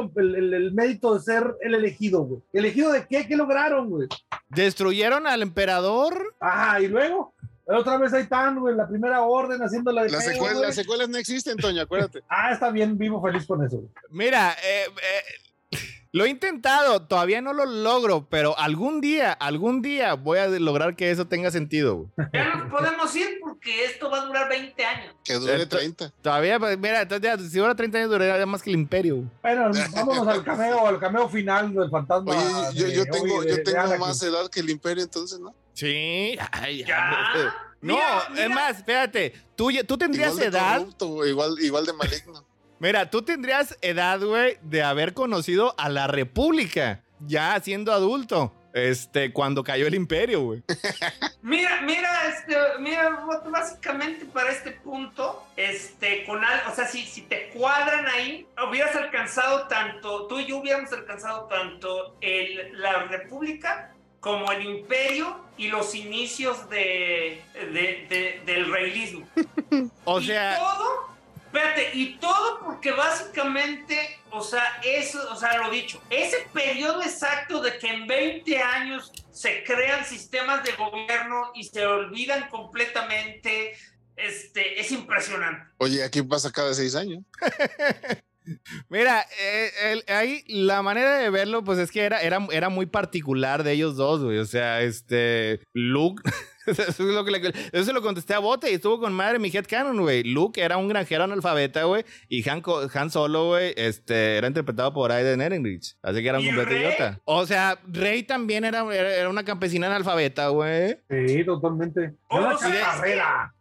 el, 0.54 0.72
mérito 0.74 1.16
de 1.16 1.24
ser 1.24 1.56
el 1.62 1.74
elegido, 1.74 2.22
güey? 2.22 2.42
¿Elegido 2.54 2.92
de 2.92 3.08
qué? 3.08 3.28
¿Qué 3.28 3.36
lograron, 3.36 3.90
güey? 3.90 4.08
¿Destruyeron 4.50 5.26
al 5.26 5.42
emperador? 5.42 6.36
Ajá, 6.40 6.80
y 6.80 6.88
luego. 6.88 7.34
Otra 7.70 7.98
vez 7.98 8.14
ahí 8.14 8.24
están, 8.24 8.60
güey, 8.60 8.76
la 8.76 8.88
primera 8.88 9.24
orden 9.24 9.62
haciendo 9.62 9.92
la 9.92 10.04
las, 10.04 10.24
secuelas, 10.24 10.62
las 10.62 10.76
secuelas 10.76 11.10
no 11.10 11.18
existen, 11.18 11.58
Toño, 11.58 11.82
acuérdate. 11.82 12.24
ah, 12.30 12.54
está 12.54 12.70
bien, 12.70 12.98
vivo 12.98 13.22
feliz 13.22 13.46
con 13.46 13.62
eso. 13.66 13.84
Mira, 14.10 14.54
eh, 14.64 14.86
eh 14.86 15.47
lo 16.18 16.26
he 16.26 16.30
intentado, 16.30 17.04
todavía 17.04 17.42
no 17.42 17.54
lo 17.54 17.66
logro, 17.66 18.28
pero 18.28 18.58
algún 18.58 19.02
día, 19.02 19.32
algún 19.32 19.84
día 19.84 20.16
voy 20.16 20.40
a 20.40 20.48
lograr 20.48 20.96
que 20.96 21.12
eso 21.12 21.28
tenga 21.28 21.52
sentido. 21.52 22.08
Ya 22.34 22.56
nos 22.56 22.72
podemos 22.72 23.16
ir 23.16 23.38
porque 23.40 23.86
esto 23.86 24.10
va 24.10 24.24
a 24.24 24.26
durar 24.26 24.50
20 24.50 24.84
años. 24.84 25.16
Que 25.24 25.36
dure 25.36 25.66
30. 25.66 26.12
Todavía, 26.22 26.60
pues, 26.60 26.78
mira, 26.80 27.08
si 27.38 27.58
dura 27.60 27.76
30 27.76 27.98
años 28.00 28.10
duraría 28.10 28.46
más 28.48 28.64
que 28.64 28.72
el 28.72 28.78
imperio. 28.78 29.24
Bueno, 29.44 29.70
vámonos 29.94 30.28
al 30.28 30.44
cameo, 30.44 30.88
al 30.88 31.00
cameo 31.00 31.30
final 31.30 31.74
del 31.74 31.90
fantasma. 31.90 32.32
Oye, 32.70 32.96
yo, 32.96 33.06
tengo, 33.06 33.44
yo 33.44 33.64
tengo 33.64 33.98
más 34.00 34.22
edad 34.24 34.50
que 34.50 34.62
el 34.62 34.72
imperio, 34.72 35.04
entonces, 35.04 35.40
¿no? 35.40 35.54
Sí. 35.74 36.36
¿Ya? 36.86 37.54
No, 37.80 38.00
es 38.36 38.50
más, 38.50 38.78
espérate, 38.78 39.34
tú, 39.56 39.70
tú 39.88 39.98
tendrías 40.00 40.38
edad. 40.40 40.84
igual, 41.28 41.56
igual 41.60 41.86
de 41.86 41.94
maligno. 41.94 42.47
Mira, 42.80 43.10
tú 43.10 43.24
tendrías 43.24 43.78
edad, 43.82 44.20
güey, 44.20 44.58
de 44.62 44.84
haber 44.84 45.14
conocido 45.14 45.74
a 45.80 45.90
la 45.90 46.08
República, 46.08 47.02
ya 47.20 47.60
siendo 47.60 47.92
adulto. 47.92 48.54
Este, 48.74 49.34
cuando 49.34 49.64
cayó 49.64 49.88
el 49.88 49.96
imperio, 49.96 50.42
güey. 50.42 50.64
mira, 51.42 51.82
mira, 51.82 52.10
este, 52.30 52.56
mira, 52.80 53.26
básicamente 53.50 54.26
para 54.26 54.52
este 54.52 54.70
punto, 54.70 55.48
este, 55.56 56.24
con 56.26 56.46
algo, 56.46 56.72
o 56.72 56.76
sea, 56.76 56.86
si, 56.86 57.02
si 57.02 57.22
te 57.24 57.50
cuadran 57.50 58.06
ahí, 58.06 58.46
hubieras 58.70 58.96
alcanzado 58.96 59.68
tanto, 59.68 60.28
tú 60.28 60.40
y 60.40 60.46
yo 60.46 60.58
hubiéramos 60.58 60.92
alcanzado 60.92 61.46
tanto 61.46 62.18
el, 62.22 62.80
la 62.80 63.06
república 63.06 63.96
como 64.20 64.52
el 64.52 64.64
imperio 64.64 65.40
y 65.58 65.70
los 65.70 65.96
inicios 65.96 66.70
de, 66.70 67.42
del 68.46 68.72
realismo. 68.72 69.28
o 70.04 70.22
sea... 70.22 70.60
todo 70.60 71.17
Espérate, 71.58 71.98
y 71.98 72.18
todo 72.20 72.60
porque 72.60 72.92
básicamente, 72.92 74.20
o 74.30 74.44
sea, 74.44 74.64
eso, 74.84 75.20
o 75.32 75.36
sea, 75.36 75.58
lo 75.58 75.72
dicho, 75.72 76.00
ese 76.12 76.48
periodo 76.54 77.02
exacto 77.02 77.62
de 77.62 77.80
que 77.80 77.88
en 77.88 78.06
20 78.06 78.62
años 78.62 79.12
se 79.32 79.64
crean 79.64 80.06
sistemas 80.06 80.64
de 80.64 80.74
gobierno 80.74 81.52
y 81.56 81.64
se 81.64 81.84
olvidan 81.84 82.48
completamente, 82.50 83.76
este, 84.16 84.80
es 84.80 84.92
impresionante. 84.92 85.66
Oye, 85.80 86.04
aquí 86.04 86.22
pasa 86.22 86.52
cada 86.52 86.76
seis 86.76 86.94
años. 86.94 87.24
Mira, 88.90 89.26
eh, 89.42 90.04
ahí 90.08 90.44
la 90.48 90.82
manera 90.82 91.18
de 91.18 91.30
verlo, 91.30 91.64
pues 91.64 91.80
es 91.80 91.92
que 91.92 92.02
era, 92.02 92.22
era, 92.22 92.46
era 92.52 92.70
muy 92.70 92.86
particular 92.86 93.64
de 93.64 93.74
ellos 93.74 93.96
dos, 93.96 94.24
güey. 94.24 94.40
O 94.40 94.46
sea, 94.46 94.82
este, 94.82 95.62
Luke 95.74 96.24
eso, 96.68 96.84
es 96.88 97.00
lo 97.00 97.24
que 97.24 97.32
le, 97.32 97.48
eso 97.48 97.84
se 97.84 97.94
lo 97.94 98.02
contesté 98.02 98.34
a 98.34 98.40
Bote 98.40 98.70
y 98.70 98.76
estuvo 98.76 99.00
con 99.00 99.14
madre 99.14 99.40
mi 99.40 99.50
headcanon, 99.50 100.00
güey. 100.00 100.24
Luke 100.24 100.62
era 100.62 100.78
un 100.78 100.88
granjero 100.88 101.24
analfabeta, 101.24 101.84
güey. 101.86 102.04
Y 102.28 102.48
Han, 102.50 102.62
Han 102.94 103.10
Solo, 103.10 103.48
güey, 103.48 103.74
este, 103.78 104.38
era 104.38 104.48
interpretado 104.48 104.94
por 104.94 105.12
Aiden 105.12 105.42
Ehrenreich. 105.42 105.96
Así 106.02 106.22
que 106.22 106.28
era 106.28 106.40
un 106.40 106.46
completo 106.46 106.74
idiota. 106.74 107.22
O 107.26 107.46
sea, 107.46 107.80
Rey 107.88 108.24
también 108.24 108.66
era, 108.66 108.84
era, 108.94 109.30
una 109.30 109.46
campesina 109.46 109.88
analfabeta, 109.88 110.50
güey. 110.50 110.98
Sí, 111.10 111.46
totalmente. 111.46 112.14
Oh, 112.30 112.50
carrera. 112.60 113.54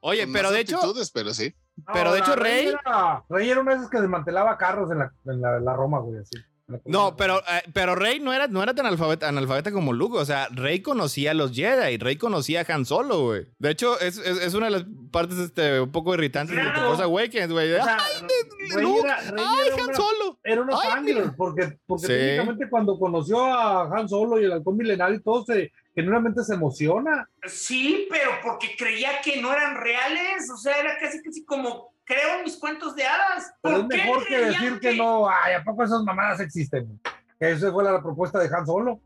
Oye, 0.00 0.26
pero 0.32 0.50
de 0.50 0.60
hecho. 0.60 0.78
Pero 1.14 1.34
sí. 1.34 1.54
Pero 1.92 2.12
de 2.12 2.20
hecho, 2.20 2.36
Rey. 2.36 2.66
Rey 2.66 2.76
era, 2.84 3.24
Rey 3.28 3.50
era 3.50 3.60
una 3.60 3.72
de 3.72 3.76
esas 3.78 3.90
que 3.90 4.00
desmantelaba 4.00 4.56
carros 4.58 4.90
en 4.90 4.98
la, 4.98 5.12
en 5.26 5.40
la, 5.40 5.56
en 5.56 5.64
la 5.64 5.74
Roma, 5.74 5.98
güey, 6.00 6.20
así. 6.20 6.36
No, 6.84 7.16
pero, 7.16 7.38
eh, 7.38 7.62
pero 7.72 7.94
Rey 7.94 8.20
no 8.20 8.32
era, 8.32 8.46
no 8.46 8.62
era 8.62 8.74
tan 8.74 8.86
analfabeta, 8.86 9.72
como 9.72 9.92
Luke. 9.92 10.18
O 10.18 10.24
sea, 10.24 10.48
Rey 10.50 10.80
conocía 10.80 11.32
a 11.32 11.34
los 11.34 11.52
Jedi. 11.52 11.98
Rey 11.98 12.16
conocía 12.16 12.62
a 12.62 12.74
Han 12.74 12.86
Solo, 12.86 13.24
güey. 13.24 13.46
De 13.58 13.70
hecho, 13.70 13.98
es, 14.00 14.18
es, 14.18 14.54
una 14.54 14.66
de 14.66 14.72
las 14.72 14.84
partes 15.10 15.38
este, 15.38 15.80
un 15.80 15.90
poco 15.90 16.14
irritantes 16.14 16.56
de 16.56 16.62
Force 16.62 17.02
Awakens, 17.02 17.52
güey. 17.52 17.74
¡Ay, 17.74 18.80
Luke! 18.80 19.08
¡Ay, 19.08 19.70
Han 19.78 19.94
Solo! 19.94 20.38
Era 20.42 20.62
unos 20.62 20.84
ángeles, 20.84 21.30
porque, 21.36 21.78
porque 21.86 22.06
técnicamente 22.06 22.68
cuando 22.68 22.98
conoció 22.98 23.44
a 23.44 23.84
Han 23.84 24.08
Solo 24.08 24.40
y 24.40 24.44
el 24.44 24.52
halcón 24.52 24.76
milenario, 24.76 25.20
todo 25.22 25.44
se, 25.44 25.72
genuinamente 25.94 26.42
se 26.44 26.54
emociona. 26.54 27.28
Sí, 27.46 28.06
pero 28.10 28.30
porque 28.42 28.74
creía 28.76 29.20
que 29.22 29.40
no 29.40 29.52
eran 29.52 29.76
reales. 29.76 30.50
O 30.52 30.56
sea, 30.56 30.78
era 30.78 30.98
casi, 30.98 31.22
casi 31.22 31.44
como 31.44 31.92
creo 32.10 32.42
mis 32.42 32.56
cuentos 32.56 32.96
de 32.96 33.04
hadas. 33.04 33.52
Pero 33.62 33.78
es 33.78 33.86
mejor 33.86 34.26
que 34.26 34.38
decir 34.38 34.80
que... 34.80 34.96
no, 34.96 35.28
ay, 35.28 35.54
¿a 35.54 35.62
poco 35.62 35.84
esas 35.84 36.02
mamadas 36.02 36.40
existen? 36.40 37.00
Esa 37.38 37.70
fue 37.72 37.84
la 37.84 38.02
propuesta 38.02 38.38
de 38.38 38.54
Han 38.54 38.66
Solo. 38.66 39.00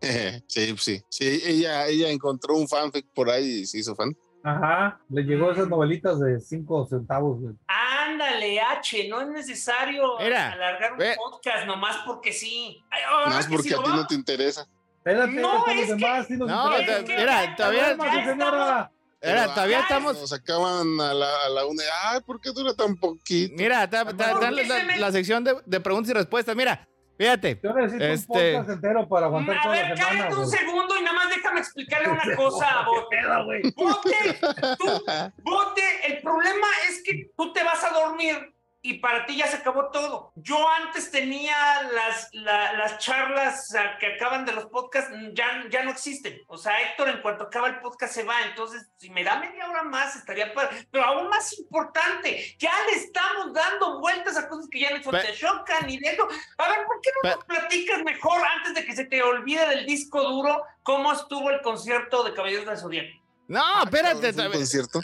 sí, 0.46 0.76
sí, 0.76 1.02
sí, 1.08 1.42
ella, 1.44 1.86
ella 1.86 2.10
encontró 2.10 2.56
un 2.56 2.68
fanfic 2.68 3.06
por 3.14 3.30
ahí 3.30 3.60
y 3.60 3.66
se 3.66 3.78
hizo 3.78 3.94
fan. 3.94 4.14
Ajá, 4.42 5.00
le 5.10 5.22
llegó 5.22 5.52
esas 5.52 5.68
novelitas 5.68 6.18
de 6.20 6.40
cinco 6.40 6.86
centavos. 6.86 7.38
Ándale, 7.66 8.60
H, 8.60 9.08
no 9.08 9.20
es 9.20 9.28
necesario 9.28 10.18
alargar 10.18 10.92
un 10.92 10.98
podcast 11.16 11.66
nomás 11.66 11.98
porque 12.06 12.32
sí. 12.32 12.82
no 13.26 13.38
es 13.38 13.46
porque 13.46 13.74
a 13.74 13.82
ti 13.82 13.90
no 13.90 14.06
te 14.06 14.14
interesa. 14.14 14.66
Espérate, 14.96 15.32
no, 15.32 15.66
es 15.66 15.86
que, 15.86 15.94
demás, 15.94 16.30
no, 16.30 16.70
mira, 17.06 17.56
todavía... 17.56 18.90
Era, 19.20 19.52
todavía 19.52 19.80
estamos. 19.80 20.18
Nos 20.18 20.32
acaban 20.32 21.00
a 21.00 21.12
la, 21.12 21.44
a 21.44 21.48
la 21.50 21.66
una. 21.66 21.82
Ay, 22.04 22.20
¿por 22.20 22.40
qué 22.40 22.50
dura 22.50 22.74
tan 22.74 22.96
poquito? 22.96 23.54
Mira, 23.56 23.84
está 23.84 24.04
la, 24.04 25.12
sección 25.12 25.44
de, 25.44 25.56
de, 25.66 25.80
preguntas 25.80 26.10
y 26.10 26.14
respuestas. 26.14 26.56
Mira, 26.56 26.88
fíjate. 27.18 27.60
Yo 27.62 27.74
necesito 27.74 28.04
este... 28.34 28.56
un 28.58 28.70
entero 28.70 29.06
para 29.08 29.26
aguantar 29.26 29.58
a 29.58 29.62
toda 29.62 29.74
ver. 29.74 29.94
Cállate 29.98 30.34
un 30.36 30.48
segundo 30.48 30.98
y 30.98 31.02
nada 31.02 31.16
más 31.16 31.28
déjame 31.28 31.60
explicarle 31.60 32.08
una 32.08 32.22
cosa 32.36 32.80
a 32.80 32.86
Bote. 32.86 33.72
Bote, 33.76 34.40
tú, 34.78 35.02
Bote, 35.42 35.82
el 36.06 36.22
problema 36.22 36.66
es 36.88 37.02
que 37.04 37.30
tú 37.36 37.52
te 37.52 37.62
vas 37.62 37.84
a 37.84 37.90
dormir 37.90 38.54
y 38.82 38.94
para 38.94 39.26
ti 39.26 39.36
ya 39.36 39.46
se 39.46 39.56
acabó 39.56 39.90
todo. 39.90 40.32
Yo 40.36 40.56
antes 40.68 41.10
tenía 41.10 41.82
las, 41.92 42.28
las 42.32 42.98
charlas 42.98 43.68
que 43.98 44.14
acaban 44.14 44.46
de 44.46 44.52
los 44.52 44.66
podcasts, 44.66 45.10
ya, 45.34 45.64
ya 45.70 45.84
no 45.84 45.90
existen. 45.90 46.40
O 46.46 46.56
sea, 46.56 46.80
Héctor 46.82 47.10
en 47.10 47.20
cuanto 47.20 47.44
acaba 47.44 47.68
el 47.68 47.80
podcast 47.80 48.14
se 48.14 48.24
va, 48.24 48.42
entonces 48.42 48.88
si 48.96 49.10
me 49.10 49.22
da 49.22 49.38
media 49.38 49.68
hora 49.68 49.82
más 49.82 50.16
estaría 50.16 50.54
padre. 50.54 50.86
Pero 50.90 51.04
aún 51.04 51.28
más 51.28 51.58
importante, 51.58 52.56
ya 52.58 52.72
le 52.86 52.96
estamos 52.96 53.52
dando 53.52 54.00
vueltas 54.00 54.36
a 54.38 54.48
cosas 54.48 54.66
que 54.70 54.80
ya 54.80 54.90
no 54.90 55.10
te 55.10 55.34
chocan 55.34 55.88
y 55.88 55.98
de 55.98 56.10
eso. 56.10 56.26
A 56.58 56.68
ver, 56.68 56.86
¿por 56.86 57.00
qué 57.02 57.10
no 57.22 57.30
nos 57.30 57.44
platicas 57.44 58.02
mejor 58.02 58.40
antes 58.56 58.74
de 58.74 58.84
que 58.86 58.96
se 58.96 59.04
te 59.04 59.22
olvide 59.22 59.68
del 59.68 59.84
disco 59.84 60.22
duro 60.22 60.62
cómo 60.82 61.12
estuvo 61.12 61.50
el 61.50 61.60
concierto 61.60 62.24
de 62.24 62.32
Caballeros 62.32 62.66
de 62.66 62.76
Zodíaco? 62.76 63.20
No, 63.48 63.82
espérate. 63.82 64.28
¿El 64.28 64.52
concierto? 64.52 65.00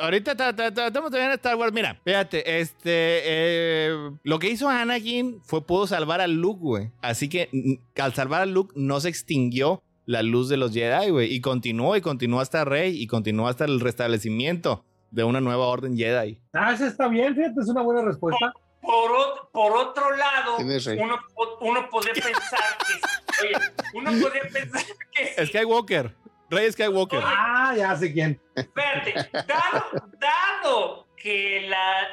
Ahorita 0.00 0.32
estamos 0.32 1.10
todavía 1.10 1.26
en 1.26 1.32
Star 1.32 1.56
Wars. 1.56 1.72
Mira, 1.72 2.00
fíjate, 2.04 2.60
este. 2.60 2.82
Eh, 2.84 4.10
lo 4.22 4.38
que 4.38 4.48
hizo 4.48 4.68
Anakin 4.68 5.40
fue 5.42 5.66
pudo 5.66 5.86
salvar 5.86 6.20
a 6.20 6.26
Luke, 6.26 6.60
güey. 6.60 6.90
Así 7.02 7.28
que 7.28 7.80
al 8.00 8.14
salvar 8.14 8.42
a 8.42 8.46
Luke 8.46 8.72
no 8.76 9.00
se 9.00 9.08
extinguió 9.08 9.82
la 10.06 10.22
luz 10.22 10.48
de 10.48 10.56
los 10.56 10.72
Jedi, 10.72 11.10
güey. 11.10 11.32
Y 11.32 11.40
continuó 11.40 11.96
y 11.96 12.00
continuó 12.00 12.40
hasta 12.40 12.64
Rey 12.64 13.00
y 13.00 13.06
continuó 13.06 13.48
hasta 13.48 13.64
el 13.64 13.80
restablecimiento 13.80 14.84
de 15.10 15.24
una 15.24 15.40
nueva 15.40 15.66
orden 15.66 15.96
Jedi. 15.96 16.40
Ah, 16.52 16.72
eso 16.72 16.86
está 16.86 17.08
bien, 17.08 17.34
fíjate, 17.34 17.60
es 17.60 17.68
una 17.68 17.82
buena 17.82 18.02
respuesta. 18.02 18.52
Por, 18.80 19.10
por 19.52 19.72
otro 19.76 20.16
lado, 20.16 20.56
uno, 20.58 21.18
uno 21.60 21.90
podría 21.90 22.14
pensar 22.14 22.78
que. 22.86 23.46
Oye, 23.46 23.54
uno 23.94 24.10
podría 24.22 24.42
pensar 24.50 24.82
que. 25.12 25.46
Skywalker. 25.46 26.16
Rey 26.50 26.72
Skywalker. 26.72 27.20
Ah, 27.22 27.74
ya 27.76 27.96
sé 27.96 28.12
quién. 28.12 28.40
Espérate, 28.54 29.14
dado, 29.46 30.10
dado 30.18 31.10
que 31.16 31.66
la, 31.68 32.08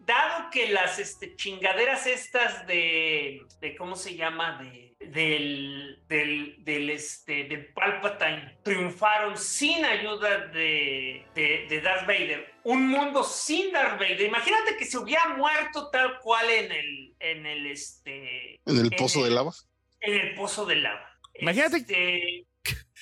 dado 0.00 0.50
que 0.50 0.68
las 0.68 0.98
este, 0.98 1.34
chingaderas 1.34 2.06
estas 2.06 2.66
de, 2.66 3.42
de, 3.60 3.76
¿cómo 3.76 3.96
se 3.96 4.14
llama? 4.14 4.58
De, 4.62 4.94
del, 5.00 5.98
del, 6.08 6.56
del, 6.62 6.90
este, 6.90 7.44
de 7.44 7.58
Palpatine 7.58 8.58
triunfaron 8.62 9.36
sin 9.36 9.84
ayuda 9.84 10.46
de, 10.48 11.26
de, 11.34 11.66
de, 11.68 11.80
Darth 11.80 12.06
Vader. 12.06 12.52
Un 12.64 12.86
mundo 12.86 13.24
sin 13.24 13.72
Darth 13.72 13.98
Vader. 13.98 14.20
Imagínate 14.20 14.76
que 14.76 14.84
se 14.84 14.98
hubiera 14.98 15.34
muerto 15.36 15.90
tal 15.90 16.20
cual 16.20 16.48
en 16.50 16.70
el, 16.70 17.14
en 17.18 17.46
el, 17.46 17.66
este, 17.66 18.60
en 18.66 18.78
el 18.78 18.90
pozo 18.90 19.24
de 19.24 19.30
lava. 19.30 19.52
En 20.00 20.14
el 20.14 20.34
pozo 20.34 20.66
de 20.66 20.76
lava. 20.76 21.10
Imagínate 21.34 21.78
este, 21.78 22.46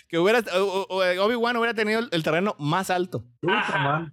que 0.09 0.19
hubiera 0.19 0.41
Obi-Wan 0.41 1.57
hubiera 1.57 1.75
tenido 1.75 2.01
el 2.11 2.23
terreno 2.23 2.57
más 2.59 2.91
alto. 2.91 3.25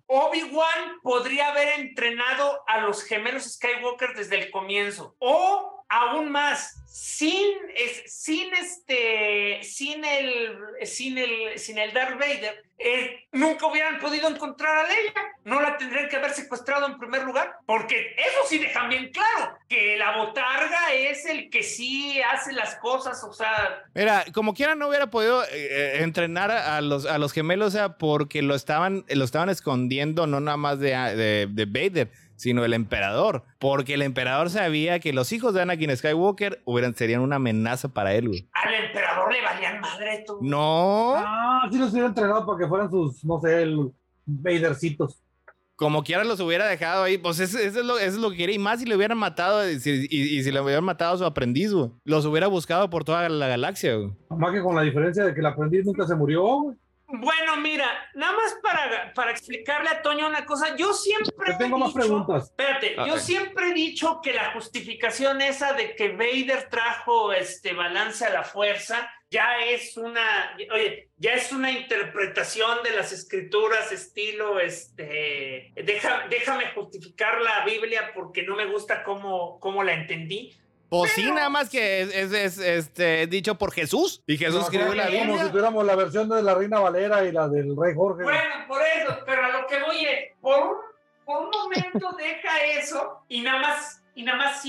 Obi-Wan 0.07 0.99
podría 1.01 1.49
haber 1.49 1.80
entrenado 1.80 2.61
a 2.67 2.81
los 2.81 3.03
gemelos 3.03 3.43
Skywalker 3.53 4.13
desde 4.15 4.43
el 4.43 4.51
comienzo. 4.51 5.15
O 5.19 5.74
aún 5.89 6.31
más, 6.31 6.81
sin, 6.87 7.57
sin 8.05 8.53
este, 8.53 9.59
sin 9.63 10.05
el, 10.05 10.57
sin 10.83 11.17
el, 11.17 11.59
sin 11.59 11.77
el 11.77 11.93
Darth 11.93 12.17
Vader, 12.17 12.63
eh, 12.77 13.27
nunca 13.31 13.67
hubieran 13.67 13.99
podido 13.99 14.27
encontrar 14.29 14.85
a 14.85 14.87
Leia. 14.87 15.13
No 15.43 15.61
la 15.61 15.77
tendrían 15.77 16.09
que 16.09 16.15
haber 16.15 16.31
secuestrado 16.31 16.87
en 16.87 16.97
primer 16.97 17.23
lugar, 17.23 17.57
porque 17.65 18.15
eso 18.17 18.39
sí 18.47 18.57
dejan 18.57 18.89
bien 18.89 19.11
claro, 19.11 19.57
que 19.67 19.97
la 19.97 20.17
botarga 20.17 20.93
es 20.93 21.25
el 21.25 21.49
que 21.49 21.63
sí 21.63 22.21
hace 22.21 22.53
las 22.53 22.75
cosas, 22.75 23.23
o 23.23 23.33
sea... 23.33 23.83
Mira, 23.93 24.25
como 24.33 24.53
quiera 24.53 24.75
no 24.75 24.87
hubiera 24.87 25.07
podido 25.11 25.43
eh, 25.43 25.47
eh, 25.53 25.97
entrenar 25.99 26.51
a 26.51 26.81
los, 26.81 27.05
a 27.05 27.17
los 27.17 27.31
gemelos, 27.31 27.67
o 27.67 27.71
sea, 27.77 27.97
porque 27.97 28.41
lo 28.41 28.55
estaban, 28.55 29.05
lo 29.09 29.23
estaban 29.23 29.49
escondiendo, 29.49 30.27
no 30.27 30.39
nada 30.39 30.57
más 30.57 30.79
de, 30.79 30.91
de, 30.91 31.47
de 31.49 31.65
Vader, 31.65 32.09
sino 32.35 32.65
el 32.65 32.73
emperador. 32.73 33.43
Porque 33.59 33.95
el 33.95 34.01
emperador 34.01 34.49
sabía 34.49 34.99
que 34.99 35.13
los 35.13 35.31
hijos 35.31 35.53
de 35.53 35.61
Anakin 35.61 35.95
Skywalker 35.95 36.61
hubieran, 36.65 36.95
serían 36.95 37.21
una 37.21 37.37
amenaza 37.37 37.89
para 37.89 38.13
él, 38.13 38.27
güey. 38.27 38.47
Al 38.53 38.73
emperador 38.85 39.31
le 39.31 39.41
valían 39.41 39.81
madre 39.81 40.23
tú. 40.25 40.39
No. 40.41 41.15
Ah, 41.15 41.67
sí 41.71 41.77
los 41.77 41.91
hubiera 41.91 42.07
entrenado 42.07 42.45
para 42.45 42.59
que 42.59 42.67
fueran 42.67 42.89
sus, 42.89 43.23
no 43.23 43.39
sé, 43.39 43.63
el 43.63 43.91
Vadercitos. 44.25 45.21
Como 45.75 46.03
quiera 46.03 46.23
los 46.23 46.39
hubiera 46.39 46.67
dejado 46.67 47.03
ahí, 47.03 47.17
pues 47.17 47.37
eso, 47.41 47.59
es, 47.59 47.75
lo, 47.75 47.97
eso 47.97 48.15
es 48.15 48.17
lo 48.17 48.31
que 48.31 48.37
quería. 48.37 48.55
Y 48.55 48.59
más 48.59 48.79
si 48.79 48.85
le 48.85 48.95
hubieran 48.95 49.17
matado, 49.17 49.69
y, 49.69 49.79
si 49.79 50.51
le 50.51 50.61
hubieran 50.61 50.85
matado 50.85 51.15
a 51.15 51.17
su 51.17 51.25
aprendiz, 51.25 51.73
güey. 51.73 51.91
Los 52.05 52.25
hubiera 52.25 52.47
buscado 52.47 52.89
por 52.89 53.03
toda 53.03 53.27
la 53.27 53.47
galaxia, 53.47 53.95
güey. 53.95 54.11
Más 54.29 54.53
que 54.53 54.61
con 54.61 54.75
la 54.75 54.83
diferencia 54.83 55.25
de 55.25 55.33
que 55.33 55.41
el 55.41 55.45
aprendiz 55.45 55.85
nunca 55.85 56.07
se 56.07 56.15
murió, 56.15 56.43
güey. 56.43 56.77
Bueno, 57.07 57.57
mira, 57.57 58.10
nada 58.15 58.34
más 58.34 58.57
para, 58.64 59.14
para 59.14 59.32
explicarle 59.32 59.90
a 59.90 60.02
Toño 60.02 60.27
una 60.27 60.45
cosa, 60.45 60.76
yo 60.76 60.94
siempre... 60.94 61.53
Te 61.53 61.53
tengo 61.53 61.77
más 61.77 61.94
preguntas. 61.94 62.45
Espérate, 62.45 62.95
yo 63.06 63.18
siempre 63.19 63.69
he 63.69 63.73
dicho 63.73 64.22
que 64.22 64.34
la 64.34 64.52
justificación 64.52 65.41
esa 65.41 65.73
de 65.73 65.95
que 65.95 66.10
Vader 66.10 66.68
trajo 66.69 67.32
este 67.32 67.73
balance 67.73 68.26
a 68.26 68.32
la 68.32 68.44
fuerza 68.44 69.10
ya 69.30 69.60
es 69.65 69.98
una, 69.98 70.56
oye, 70.73 71.10
ya 71.18 71.34
es 71.34 71.52
una 71.52 71.72
interpretación 71.72 72.84
de 72.84 72.91
las 72.91 73.11
escrituras 73.11 73.91
estilo, 73.91 74.60
este, 74.60 75.73
déjame 75.76 76.72
justificar 76.73 77.41
la 77.41 77.65
Biblia 77.65 78.11
porque 78.14 78.44
no 78.44 78.56
me 78.56 78.65
gusta 78.65 79.03
cómo, 79.03 79.60
cómo 79.60 79.84
la 79.84 79.94
entendí. 79.94 80.56
Pues 80.99 81.11
sí, 81.11 81.31
nada 81.31 81.49
más 81.49 81.69
que 81.69 82.01
es, 82.01 82.31
es, 82.31 82.57
este, 82.57 83.27
dicho 83.27 83.55
por 83.55 83.72
Jesús. 83.72 84.23
Y 84.27 84.38
Jesús 84.38 84.63
escribió 84.63 84.93
la 84.93 85.07
Biblia. 85.07 85.27
Como 85.27 85.43
si 85.43 85.49
tuviéramos 85.49 85.85
la 85.85 85.95
versión 85.95 86.30
de 86.30 86.41
la 86.41 86.55
Reina 86.55 86.80
Valera 86.80 87.26
y 87.26 87.31
la 87.31 87.47
del 87.47 87.76
Rey 87.77 87.93
Jorge. 87.95 88.23
Bueno, 88.23 88.67
por 88.67 88.81
eso, 88.81 89.17
pero 89.26 89.45
a 89.45 89.49
lo 89.49 89.67
que 89.67 89.80
voy 89.81 90.05
es, 90.05 90.31
por 90.41 90.59
un, 90.59 90.76
por 91.26 91.45
un 91.45 91.51
momento 91.51 92.09
deja 92.17 92.63
eso 92.80 93.23
y 93.27 93.41
nada 93.41 93.59
más, 93.59 94.03
y 94.15 94.23
nada 94.23 94.38
más 94.38 94.63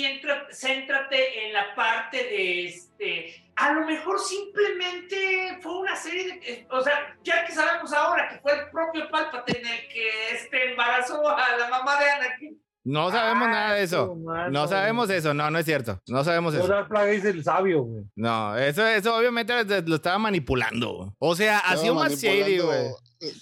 céntrate 0.50 1.46
en 1.46 1.52
la 1.52 1.74
parte 1.74 2.16
de 2.16 2.66
este. 2.66 3.42
A 3.56 3.72
lo 3.72 3.86
mejor 3.86 4.18
simplemente 4.20 5.58
fue 5.62 5.78
una 5.78 5.96
serie 5.96 6.38
de. 6.40 6.66
O 6.70 6.82
sea, 6.82 7.16
ya 7.22 7.44
que 7.46 7.52
sabemos 7.52 7.92
ahora 7.92 8.28
que 8.28 8.38
fue 8.40 8.52
el 8.52 8.70
propio 8.70 9.08
Palpatine 9.10 9.60
el 9.60 9.88
que 9.88 10.30
este, 10.32 10.70
embarazó 10.70 11.26
a 11.28 11.56
la 11.56 11.68
mamá 11.68 11.98
de 11.98 12.10
Anakin. 12.10 12.65
No 12.86 13.10
sabemos 13.10 13.48
nada 13.48 13.74
de 13.74 13.82
eso. 13.82 14.16
no 14.50 14.68
sabemos 14.68 15.10
eso. 15.10 15.34
No, 15.34 15.50
no 15.50 15.58
es 15.58 15.64
cierto. 15.64 16.00
No 16.06 16.22
sabemos 16.22 16.54
eso. 16.54 16.72
es 17.02 17.24
el 17.24 17.42
sabio, 17.42 17.82
güey. 17.82 18.04
No, 18.14 18.56
eso, 18.56 18.86
eso 18.86 19.16
obviamente 19.16 19.82
lo 19.82 19.96
estaba 19.96 20.18
manipulando. 20.18 21.12
O 21.18 21.34
sea, 21.34 21.58
hacía 21.58 21.92
más 21.92 22.22
shady, 22.22 22.60
güey. 22.60 22.90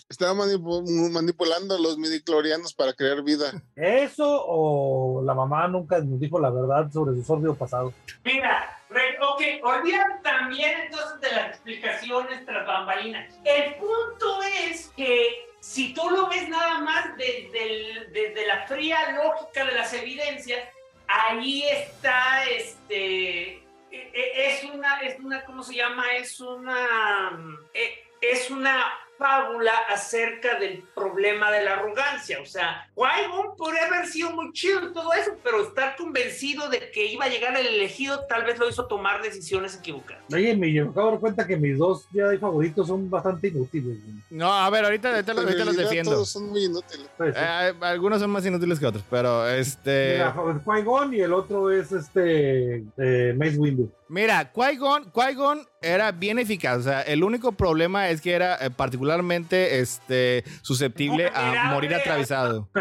Estaba 0.09 0.33
manipulando 0.35 1.75
a 1.75 1.79
los 1.79 1.99
midiclorianos 1.99 2.73
para 2.73 2.95
crear 2.95 3.23
vida. 3.23 3.53
¿Eso 3.77 4.25
o 4.47 5.23
la 5.23 5.35
mamá 5.35 5.69
nunca 5.69 5.99
nos 5.99 6.19
dijo 6.19 6.41
la 6.41 6.49
verdad 6.49 6.91
sobre 6.91 7.15
su 7.15 7.23
sordio 7.23 7.55
pasado? 7.55 7.93
Mira, 8.25 8.79
ok, 8.91 9.43
olvidan 9.63 10.23
también 10.23 10.73
entonces 10.87 11.21
de 11.21 11.33
las 11.37 11.49
explicaciones 11.51 12.47
tras 12.47 12.67
bambalinas. 12.67 13.35
El 13.45 13.75
punto 13.75 14.43
es 14.71 14.91
que 14.97 15.54
si 15.65 15.95
tú 15.95 16.11
lo 16.11 16.29
ves 16.29 16.47
nada 16.51 16.81
más 16.81 17.17
desde, 17.17 18.47
la 18.47 18.67
fría 18.67 19.13
lógica 19.13 19.65
de 19.65 19.73
las 19.73 19.95
evidencias, 19.95 20.69
ahí 21.07 21.65
está, 21.65 22.45
este, 22.45 23.57
e, 23.57 23.63
e, 23.91 24.51
es 24.51 24.65
una, 24.65 25.01
es 25.01 25.19
una, 25.19 25.43
¿cómo 25.47 25.63
se 25.63 25.75
llama? 25.75 26.17
Es 26.17 26.39
una, 26.39 27.31
e, 27.73 28.05
es 28.21 28.51
una 28.51 28.85
fábula 29.17 29.73
acerca 29.89 30.59
del 30.59 30.83
problema 30.95 31.51
de 31.51 31.65
la 31.65 31.75
arrogancia. 31.75 32.41
O 32.41 32.47
sea, 32.47 32.91
Qui-Gon 32.95 33.57
podría 33.57 33.87
haber 33.87 34.07
sido 34.07 34.33
muy 34.33 34.53
chido 34.53 34.91
y 34.91 34.93
todo 34.93 35.13
eso, 35.13 35.33
pero 35.43 35.63
estar 35.63 35.97
convencido 35.97 36.69
de 36.69 36.91
que 36.91 37.07
iba 37.07 37.25
a 37.25 37.29
llegar 37.29 37.57
el 37.57 37.67
elegido 37.67 38.27
tal 38.29 38.45
vez 38.45 38.59
lo 38.59 38.69
hizo 38.69 38.87
tomar 38.87 39.23
decisiones 39.23 39.77
equivocadas. 39.79 40.25
Oye, 40.33 40.55
me 40.57 40.79
acabo 40.81 41.07
de 41.07 41.13
dar 41.13 41.21
cuenta 41.21 41.47
que 41.47 41.57
mis 41.57 41.79
dos 41.79 42.07
Jedi 42.13 42.39
favoritos 42.39 42.87
son 42.87 43.09
bastante 43.09 43.49
inútiles. 43.49 43.99
A 44.43 44.69
ver, 44.71 44.85
ahorita, 44.85 45.11
ahorita, 45.11 45.35
los 45.35 45.77
defiendo. 45.77 46.13
Todos 46.13 46.31
son 46.31 46.51
muy 46.51 46.65
inútiles. 46.65 47.09
Pues 47.17 47.35
eh, 47.37 47.73
algunos 47.81 48.21
son 48.21 48.31
más 48.31 48.45
inútiles 48.45 48.81
que 48.81 48.87
otros, 48.87 49.05
pero 49.09 49.49
este... 49.49 50.23
Qui-Gon 50.65 51.15
y 51.15 51.21
el 51.21 51.33
otro 51.33 51.71
es 51.71 51.93
este 51.93 52.85
eh, 52.97 53.35
Mace 53.37 53.59
Windu. 53.59 53.91
Mira, 54.09 54.53
Qui-Gon, 54.53 55.67
era 55.81 56.13
bien 56.13 56.39
eficaz. 56.39 56.79
O 56.79 56.83
sea, 56.83 57.03
el 57.03 57.23
único 57.23 57.53
problema 57.53 58.09
es 58.09 58.21
que 58.21 58.33
era 58.33 58.57
eh, 58.57 58.71
particularmente 58.71 59.81
este, 59.81 60.45
susceptible 60.63 61.31
a 61.35 61.71
morir 61.73 61.95
atravesado. 61.95 62.69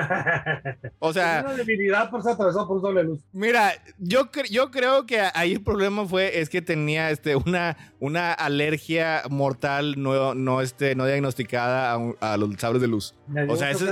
O 0.99 1.11
sea. 1.11 1.43
Una 1.45 1.55
debilidad 1.55 2.09
por 2.09 2.23
ser 2.23 2.33
atravesado 2.33 2.67
por 2.67 2.77
un 2.77 2.83
doble 2.83 3.03
luz. 3.03 3.19
Mira, 3.33 3.73
yo, 3.97 4.29
yo 4.49 4.71
creo 4.71 5.05
que 5.05 5.21
ahí 5.33 5.51
el 5.51 5.61
problema 5.61 6.05
fue 6.05 6.39
es 6.39 6.49
que 6.49 6.61
tenía 6.61 7.09
este, 7.09 7.35
una, 7.35 7.77
una 7.99 8.31
alergia 8.31 9.23
mortal 9.29 10.01
no, 10.01 10.33
no, 10.33 10.61
este, 10.61 10.95
no 10.95 11.05
diagnosticada 11.05 11.42
a, 11.53 12.37
los 12.37 12.55
sables 12.57 12.81
de 12.81 12.87
luz. 12.87 13.15
O 13.47 13.55
sea, 13.55 13.71
eso. 13.71 13.85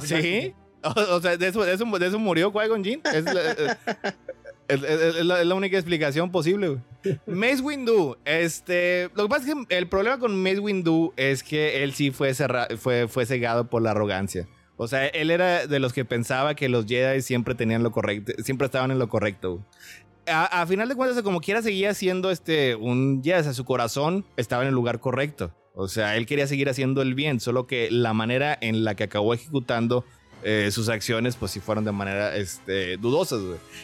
Sí. 0.00 0.54
O, 0.80 1.20
sea, 1.20 1.36
de 1.36 1.48
eso, 1.48 1.64
de 1.64 1.74
eso, 1.74 1.84
de 1.84 2.06
eso 2.06 2.18
murió 2.20 2.52
Qui-Gon 2.52 2.84
Jinn. 2.84 3.00
Es, 3.04 3.26
eh, 3.26 3.76
es, 4.68 5.24
la, 5.24 5.54
única 5.54 5.76
explicación 5.76 6.30
posible, 6.30 6.68
güey. 6.68 6.80
Mace 7.26 7.60
Windu, 7.60 8.16
este. 8.24 9.10
Lo 9.14 9.24
que 9.24 9.28
pasa 9.28 9.48
es 9.48 9.54
que 9.66 9.76
el 9.76 9.88
problema 9.88 10.18
con 10.18 10.40
Mace 10.40 10.60
Windu 10.60 11.12
es 11.16 11.42
que 11.42 11.82
él 11.82 11.94
sí 11.94 12.10
fue, 12.10 12.32
fue, 12.78 13.08
fue 13.08 13.26
cegado 13.26 13.68
por 13.68 13.82
la 13.82 13.90
arrogancia. 13.90 14.46
O 14.76 14.86
sea, 14.86 15.06
él 15.06 15.32
era 15.32 15.66
de 15.66 15.80
los 15.80 15.92
que 15.92 16.04
pensaba 16.04 16.54
que 16.54 16.68
los 16.68 16.86
Jedi 16.86 17.20
siempre 17.20 17.56
tenían 17.56 17.82
lo 17.82 17.90
correcto, 17.90 18.32
siempre 18.44 18.66
estaban 18.66 18.92
en 18.92 19.00
lo 19.00 19.08
correcto. 19.08 19.64
A, 20.30 20.66
final 20.66 20.88
de 20.88 20.94
cuentas, 20.94 21.22
como 21.22 21.40
quiera, 21.40 21.62
seguía 21.62 21.94
siendo 21.94 22.30
este, 22.30 22.74
un 22.76 23.22
Jedi. 23.24 23.40
O 23.40 23.42
sea, 23.42 23.54
su 23.54 23.64
corazón 23.64 24.24
estaba 24.36 24.62
en 24.62 24.68
el 24.68 24.74
lugar 24.74 25.00
correcto. 25.00 25.52
O 25.80 25.86
sea, 25.86 26.16
él 26.16 26.26
quería 26.26 26.48
seguir 26.48 26.68
haciendo 26.68 27.02
el 27.02 27.14
bien, 27.14 27.38
solo 27.38 27.68
que 27.68 27.88
la 27.88 28.12
manera 28.12 28.58
en 28.60 28.82
la 28.82 28.96
que 28.96 29.04
acabó 29.04 29.32
ejecutando 29.32 30.04
eh, 30.42 30.70
sus 30.72 30.88
acciones 30.88 31.36
pues 31.36 31.52
sí 31.52 31.60
fueron 31.60 31.84
de 31.84 31.92
manera 31.92 32.34
este, 32.34 32.96
dudosas. 32.96 33.40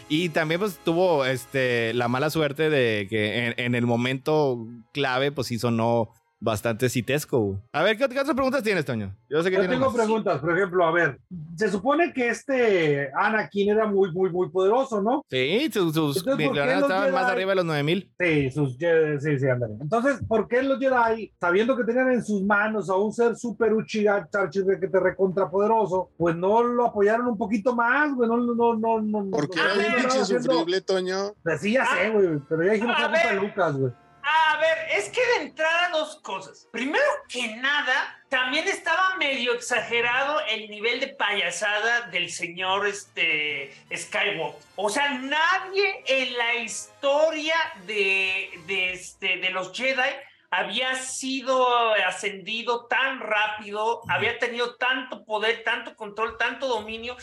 Y 0.08 0.30
también 0.30 0.58
pues 0.58 0.76
tuvo 0.84 1.24
este, 1.24 1.94
la 1.94 2.08
mala 2.08 2.30
suerte 2.30 2.68
de 2.68 3.06
que 3.08 3.54
en, 3.56 3.76
el 3.76 3.86
momento 3.86 4.66
clave 4.90 5.30
pues 5.30 5.52
hizo 5.52 5.70
no 5.70 6.10
bastante 6.44 6.88
citesco. 6.90 7.58
A 7.72 7.82
ver, 7.82 7.96
¿qué, 7.96 8.04
otras 8.04 8.34
preguntas 8.34 8.62
tienes, 8.62 8.84
Toño? 8.84 9.16
Yo 9.30 9.42
sé 9.42 9.50
que 9.50 9.56
Yo 9.56 9.68
tengo 9.68 9.92
preguntas, 9.92 10.40
por 10.40 10.56
ejemplo, 10.56 10.84
a 10.84 10.92
ver, 10.92 11.18
se 11.56 11.70
supone 11.70 12.12
que 12.12 12.28
este 12.28 13.10
Anakin 13.14 13.70
era 13.70 13.86
muy, 13.86 14.12
muy, 14.12 14.30
muy 14.30 14.50
poderoso, 14.50 15.00
¿no? 15.00 15.24
Sí, 15.30 15.70
sus, 15.72 15.94
sus 15.94 16.18
estaban 16.18 17.12
más 17.12 17.24
arriba 17.24 17.52
de 17.52 17.56
los 17.56 17.64
9000. 17.64 18.12
Sí, 18.20 18.50
sus, 18.50 18.76
sí, 18.76 19.38
sí, 19.38 19.48
ándale. 19.48 19.74
Entonces, 19.80 20.20
¿por 20.28 20.46
qué 20.46 20.62
los 20.62 20.78
Jedi, 20.78 21.32
sabiendo 21.40 21.76
que 21.76 21.84
tenían 21.84 22.12
en 22.12 22.24
sus 22.24 22.42
manos 22.42 22.90
a 22.90 22.96
un 22.96 23.12
ser 23.12 23.36
super 23.36 23.72
Uchiha 23.72 24.28
que 24.30 24.88
te 24.88 25.00
recontra 25.00 25.50
poderoso, 25.50 26.10
pues 26.18 26.36
no 26.36 26.62
lo 26.62 26.86
apoyaron 26.86 27.26
un 27.26 27.38
poquito 27.38 27.74
más, 27.74 28.14
güey? 28.14 28.28
No, 28.28 28.36
no, 28.36 28.76
no, 28.76 29.00
no. 29.00 29.30
¿Por 29.30 29.48
qué 29.48 29.60
era 29.60 29.72
un 29.72 30.02
pinche 30.02 30.24
sufrible, 30.24 30.82
Toño? 30.82 31.32
Pues 31.42 31.62
sí, 31.62 31.72
ya 31.72 31.86
sé, 31.86 32.10
güey, 32.10 32.38
pero 32.48 32.64
ya 32.64 32.72
dijimos 32.72 32.96
que 32.96 33.34
Lucas, 33.36 33.76
güey. 33.76 33.92
A 34.36 34.56
ver, 34.56 34.78
es 34.90 35.10
que 35.10 35.24
de 35.24 35.44
entrada 35.44 35.90
dos 35.90 36.16
cosas. 36.16 36.68
Primero 36.72 37.04
que 37.28 37.56
nada, 37.56 38.20
también 38.28 38.66
estaba 38.66 39.14
medio 39.16 39.54
exagerado 39.54 40.40
el 40.48 40.68
nivel 40.68 40.98
de 40.98 41.08
payasada 41.08 42.08
del 42.08 42.30
señor 42.30 42.86
este, 42.88 43.72
Skywalker. 43.94 44.60
O 44.74 44.90
sea, 44.90 45.10
nadie 45.10 46.02
en 46.08 46.36
la 46.36 46.54
historia 46.56 47.54
de, 47.86 48.50
de, 48.66 48.92
este, 48.92 49.36
de 49.36 49.50
los 49.50 49.72
Jedi 49.72 50.10
había 50.50 50.94
sido 50.96 51.94
ascendido 52.06 52.86
tan 52.86 53.20
rápido, 53.20 54.02
había 54.08 54.38
tenido 54.38 54.76
tanto 54.76 55.24
poder, 55.24 55.64
tanto 55.64 55.96
control, 55.96 56.38
tanto 56.38 56.68
dominio, 56.68 57.16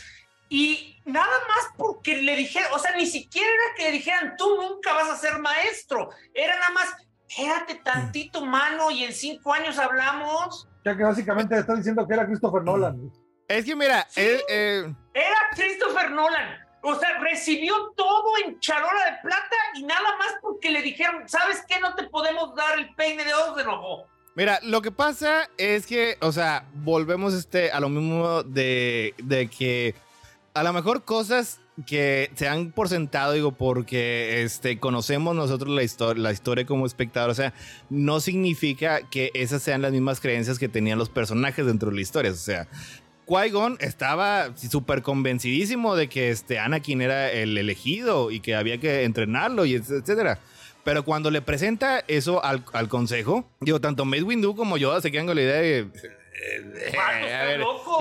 y 0.53 1.01
nada 1.05 1.31
más 1.47 1.69
porque 1.77 2.17
le 2.17 2.35
dijeron, 2.35 2.71
o 2.73 2.79
sea, 2.79 2.93
ni 2.97 3.07
siquiera 3.07 3.47
era 3.47 3.75
que 3.77 3.83
le 3.83 3.91
dijeran, 3.93 4.35
tú 4.35 4.57
nunca 4.61 4.91
vas 4.91 5.09
a 5.09 5.15
ser 5.15 5.39
maestro. 5.39 6.09
Era 6.33 6.59
nada 6.59 6.71
más, 6.71 6.93
quédate 7.33 7.75
tantito, 7.75 8.45
mano, 8.45 8.91
y 8.91 9.05
en 9.05 9.13
cinco 9.13 9.53
años 9.53 9.79
hablamos. 9.79 10.67
Ya 10.83 10.97
que 10.97 11.03
básicamente 11.03 11.57
está 11.57 11.73
diciendo 11.73 12.05
que 12.05 12.15
era 12.15 12.25
Christopher 12.25 12.63
Nolan. 12.63 13.13
Es 13.47 13.63
que 13.63 13.77
mira, 13.77 14.05
eh, 14.17 14.93
era 15.13 15.37
Christopher 15.55 16.11
Nolan. 16.11 16.59
O 16.81 16.95
sea, 16.95 17.17
recibió 17.19 17.93
todo 17.95 18.33
en 18.43 18.59
charola 18.59 19.05
de 19.05 19.17
plata 19.21 19.55
y 19.75 19.83
nada 19.83 20.17
más 20.17 20.33
porque 20.41 20.69
le 20.69 20.81
dijeron, 20.81 21.29
¿sabes 21.29 21.63
qué? 21.65 21.79
No 21.79 21.95
te 21.95 22.09
podemos 22.09 22.53
dar 22.55 22.77
el 22.77 22.93
peine 22.95 23.23
de 23.23 23.33
ojos 23.33 23.55
de 23.55 23.63
nuevo. 23.63 24.05
Mira, 24.35 24.59
lo 24.63 24.81
que 24.81 24.91
pasa 24.91 25.49
es 25.57 25.87
que, 25.87 26.17
o 26.19 26.33
sea, 26.33 26.65
volvemos 26.73 27.33
este, 27.33 27.71
a 27.71 27.79
lo 27.79 27.87
mismo 27.87 28.43
de, 28.43 29.13
de 29.17 29.47
que 29.47 29.95
a 30.53 30.63
lo 30.63 30.73
mejor 30.73 31.03
cosas 31.03 31.59
que 31.85 32.31
se 32.35 32.47
han 32.47 32.71
por 32.71 32.89
sentado, 32.89 33.33
digo, 33.33 33.53
porque 33.53 34.43
este, 34.43 34.79
conocemos 34.79 35.35
nosotros 35.35 35.73
la, 35.73 35.83
historia, 35.83 36.21
la 36.21 36.31
historia 36.31 36.65
como 36.65 36.85
espectador, 36.85 37.29
o 37.29 37.33
sea, 37.33 37.53
no 37.89 38.19
significa 38.19 39.01
que 39.09 39.31
esas 39.33 39.63
sean 39.63 39.81
las 39.81 39.91
mismas 39.91 40.19
creencias 40.19 40.59
que 40.59 40.69
tenían 40.69 40.99
los 40.99 41.09
personajes 41.09 41.65
dentro 41.65 41.89
de 41.89 41.95
la 41.95 42.01
historia, 42.01 42.31
o 42.31 42.35
sea, 42.35 42.67
Qui-Gon 43.27 43.77
estaba 43.79 44.53
súper 44.57 45.01
convencidísimo 45.01 45.95
de 45.95 46.09
que 46.09 46.31
este 46.31 46.59
Anakin 46.59 47.01
era 47.01 47.31
el 47.31 47.57
elegido 47.57 48.29
y 48.29 48.41
que 48.41 48.55
había 48.55 48.77
que 48.77 49.03
entrenarlo 49.03 49.65
y 49.65 49.75
etcétera. 49.75 50.39
Pero 50.83 51.05
cuando 51.05 51.29
le 51.31 51.41
presenta 51.41 52.03
eso 52.07 52.43
al, 52.43 52.65
al 52.73 52.89
consejo, 52.89 53.45
digo, 53.61 53.79
tanto 53.79 54.03
Mace 54.03 54.23
Windu 54.23 54.55
como 54.55 54.77
yo 54.77 54.99
se 54.99 55.11
quedan 55.11 55.27
con 55.27 55.35
la 55.35 55.43
idea 55.43 55.61
de 55.61 55.87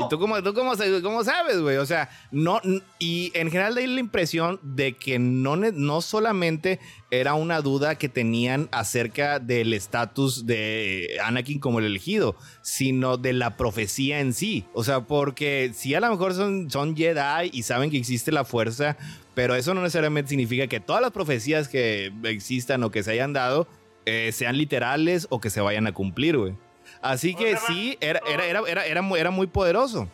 ¿Y 0.01 0.09
tú 0.09 0.19
cómo, 0.19 0.43
tú 0.43 0.55
cómo, 0.55 0.73
cómo 1.03 1.25
sabes, 1.25 1.61
güey? 1.61 1.77
O 1.77 1.87
sea, 1.87 2.09
no, 2.31 2.61
y 2.99 3.31
en 3.35 3.51
general 3.51 3.75
da 3.75 3.83
la 3.83 4.01
impresión 4.01 4.59
de 4.63 4.95
que 4.95 5.19
no, 5.19 5.57
no 5.57 6.01
solamente 6.01 6.81
era 7.11 7.35
una 7.35 7.61
duda 7.61 7.97
que 7.97 8.09
tenían 8.09 8.69
acerca 8.73 9.39
del 9.39 9.75
estatus 9.75 10.47
de 10.47 11.19
Anakin 11.23 11.59
como 11.59 11.81
el 11.81 11.87
elegido, 11.87 12.37
sino 12.63 13.17
de 13.17 13.33
la 13.33 13.57
profecía 13.57 14.21
en 14.21 14.33
sí. 14.33 14.65
O 14.73 14.85
sea, 14.85 15.01
porque 15.01 15.73
si 15.75 15.95
a 15.95 16.01
lo 16.01 16.11
mejor 16.11 16.35
son, 16.35 16.71
son 16.71 16.97
Jedi 16.97 17.51
y 17.53 17.63
saben 17.63 17.91
que 17.91 17.99
existe 17.99 18.33
la 18.33 18.45
fuerza, 18.45 18.97
pero 19.35 19.55
eso 19.55 19.75
no 19.75 19.83
necesariamente 19.83 20.31
significa 20.31 20.67
que 20.67 20.81
todas 20.81 21.03
las 21.03 21.11
profecías 21.11 21.69
que 21.69 22.13
existan 22.25 22.83
o 22.85 22.91
que 22.91 23.03
se 23.03 23.13
hayan 23.13 23.33
dado 23.33 23.67
eh, 24.07 24.31
sean 24.33 24.57
literales 24.57 25.27
o 25.31 25.41
que 25.41 25.51
se 25.51 25.61
vayan 25.61 25.87
a 25.87 25.93
cumplir, 25.93 26.37
güey. 26.39 26.55
Así 27.03 27.35
que 27.35 27.57
sí, 27.57 27.97
era, 28.01 28.21
era, 28.29 28.47
era, 28.47 28.63
era, 28.85 28.85
era 29.17 29.31
muy 29.31 29.47
poderoso. 29.47 30.09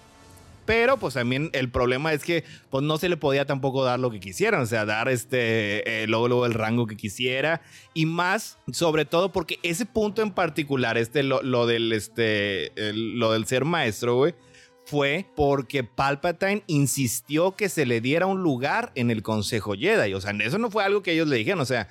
Pero 0.66 0.96
pues 0.96 1.14
también 1.14 1.48
el 1.52 1.70
problema 1.70 2.12
es 2.12 2.24
que 2.24 2.44
pues 2.70 2.82
no 2.82 2.98
se 2.98 3.08
le 3.08 3.16
podía 3.16 3.46
tampoco 3.46 3.84
dar 3.84 4.00
lo 4.00 4.10
que 4.10 4.18
quisieran, 4.18 4.62
o 4.62 4.66
sea, 4.66 4.84
dar 4.84 5.08
este, 5.08 6.02
eh, 6.02 6.06
luego, 6.08 6.44
el 6.44 6.54
rango 6.54 6.88
que 6.88 6.96
quisiera 6.96 7.62
y 7.94 8.04
más, 8.04 8.58
sobre 8.72 9.04
todo 9.04 9.30
porque 9.30 9.60
ese 9.62 9.86
punto 9.86 10.22
en 10.22 10.32
particular, 10.32 10.98
este, 10.98 11.22
lo, 11.22 11.40
lo 11.40 11.66
del, 11.66 11.92
este, 11.92 12.72
lo 12.92 13.32
del 13.32 13.46
ser 13.46 13.64
maestro, 13.64 14.16
güey, 14.16 14.34
fue 14.86 15.26
porque 15.34 15.84
Palpatine 15.84 16.62
insistió 16.66 17.52
que 17.52 17.68
se 17.68 17.86
le 17.86 18.00
diera 18.00 18.26
un 18.26 18.42
lugar 18.42 18.92
en 18.94 19.10
el 19.10 19.22
Consejo 19.22 19.74
Jedi. 19.74 20.14
O 20.14 20.20
sea, 20.20 20.32
eso 20.40 20.58
no 20.58 20.70
fue 20.70 20.84
algo 20.84 21.02
que 21.02 21.12
ellos 21.12 21.26
le 21.26 21.36
dijeron. 21.36 21.60
O 21.60 21.64
sea, 21.64 21.88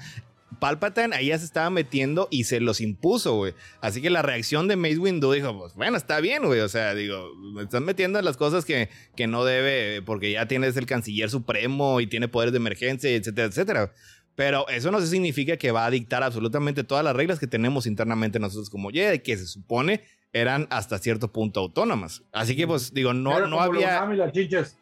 Palpatine 0.55 1.15
ahí 1.15 1.27
ya 1.27 1.37
se 1.37 1.45
estaba 1.45 1.69
metiendo 1.69 2.27
y 2.31 2.45
se 2.45 2.59
los 2.59 2.81
impuso, 2.81 3.35
güey. 3.35 3.53
Así 3.81 4.01
que 4.01 4.09
la 4.09 4.21
reacción 4.21 4.67
de 4.67 4.75
Mace 4.75 4.97
Windu 4.97 5.31
dijo, 5.31 5.57
pues 5.57 5.73
bueno, 5.75 5.97
está 5.97 6.19
bien, 6.19 6.43
güey. 6.43 6.59
O 6.61 6.69
sea, 6.69 6.93
digo, 6.95 7.33
me 7.35 7.63
están 7.63 7.85
metiendo 7.85 8.19
en 8.19 8.25
las 8.25 8.37
cosas 8.37 8.65
que, 8.65 8.89
que 9.15 9.27
no 9.27 9.45
debe, 9.45 10.01
porque 10.01 10.31
ya 10.31 10.47
tienes 10.47 10.75
el 10.77 10.85
canciller 10.85 11.29
supremo 11.29 12.01
y 12.01 12.07
tiene 12.07 12.27
poderes 12.27 12.53
de 12.53 12.57
emergencia, 12.57 13.09
etcétera, 13.09 13.47
etcétera. 13.47 13.91
Pero 14.35 14.67
eso 14.67 14.91
no 14.91 14.99
significa 15.01 15.57
que 15.57 15.71
va 15.71 15.85
a 15.85 15.89
dictar 15.89 16.21
absolutamente 16.21 16.83
todas 16.83 17.03
las 17.03 17.15
reglas 17.15 17.39
que 17.39 17.47
tenemos 17.47 17.85
internamente 17.85 18.37
nosotros 18.37 18.69
como 18.69 18.89
Jedi, 18.89 19.19
que 19.19 19.37
se 19.37 19.47
supone 19.47 20.03
eran 20.35 20.67
hasta 20.69 20.97
cierto 20.97 21.31
punto 21.31 21.61
autónomas. 21.61 22.21
Así 22.33 22.57
que, 22.57 22.67
pues, 22.67 22.93
digo, 22.93 23.13
no, 23.13 23.47
no 23.47 23.61
había. 23.61 24.05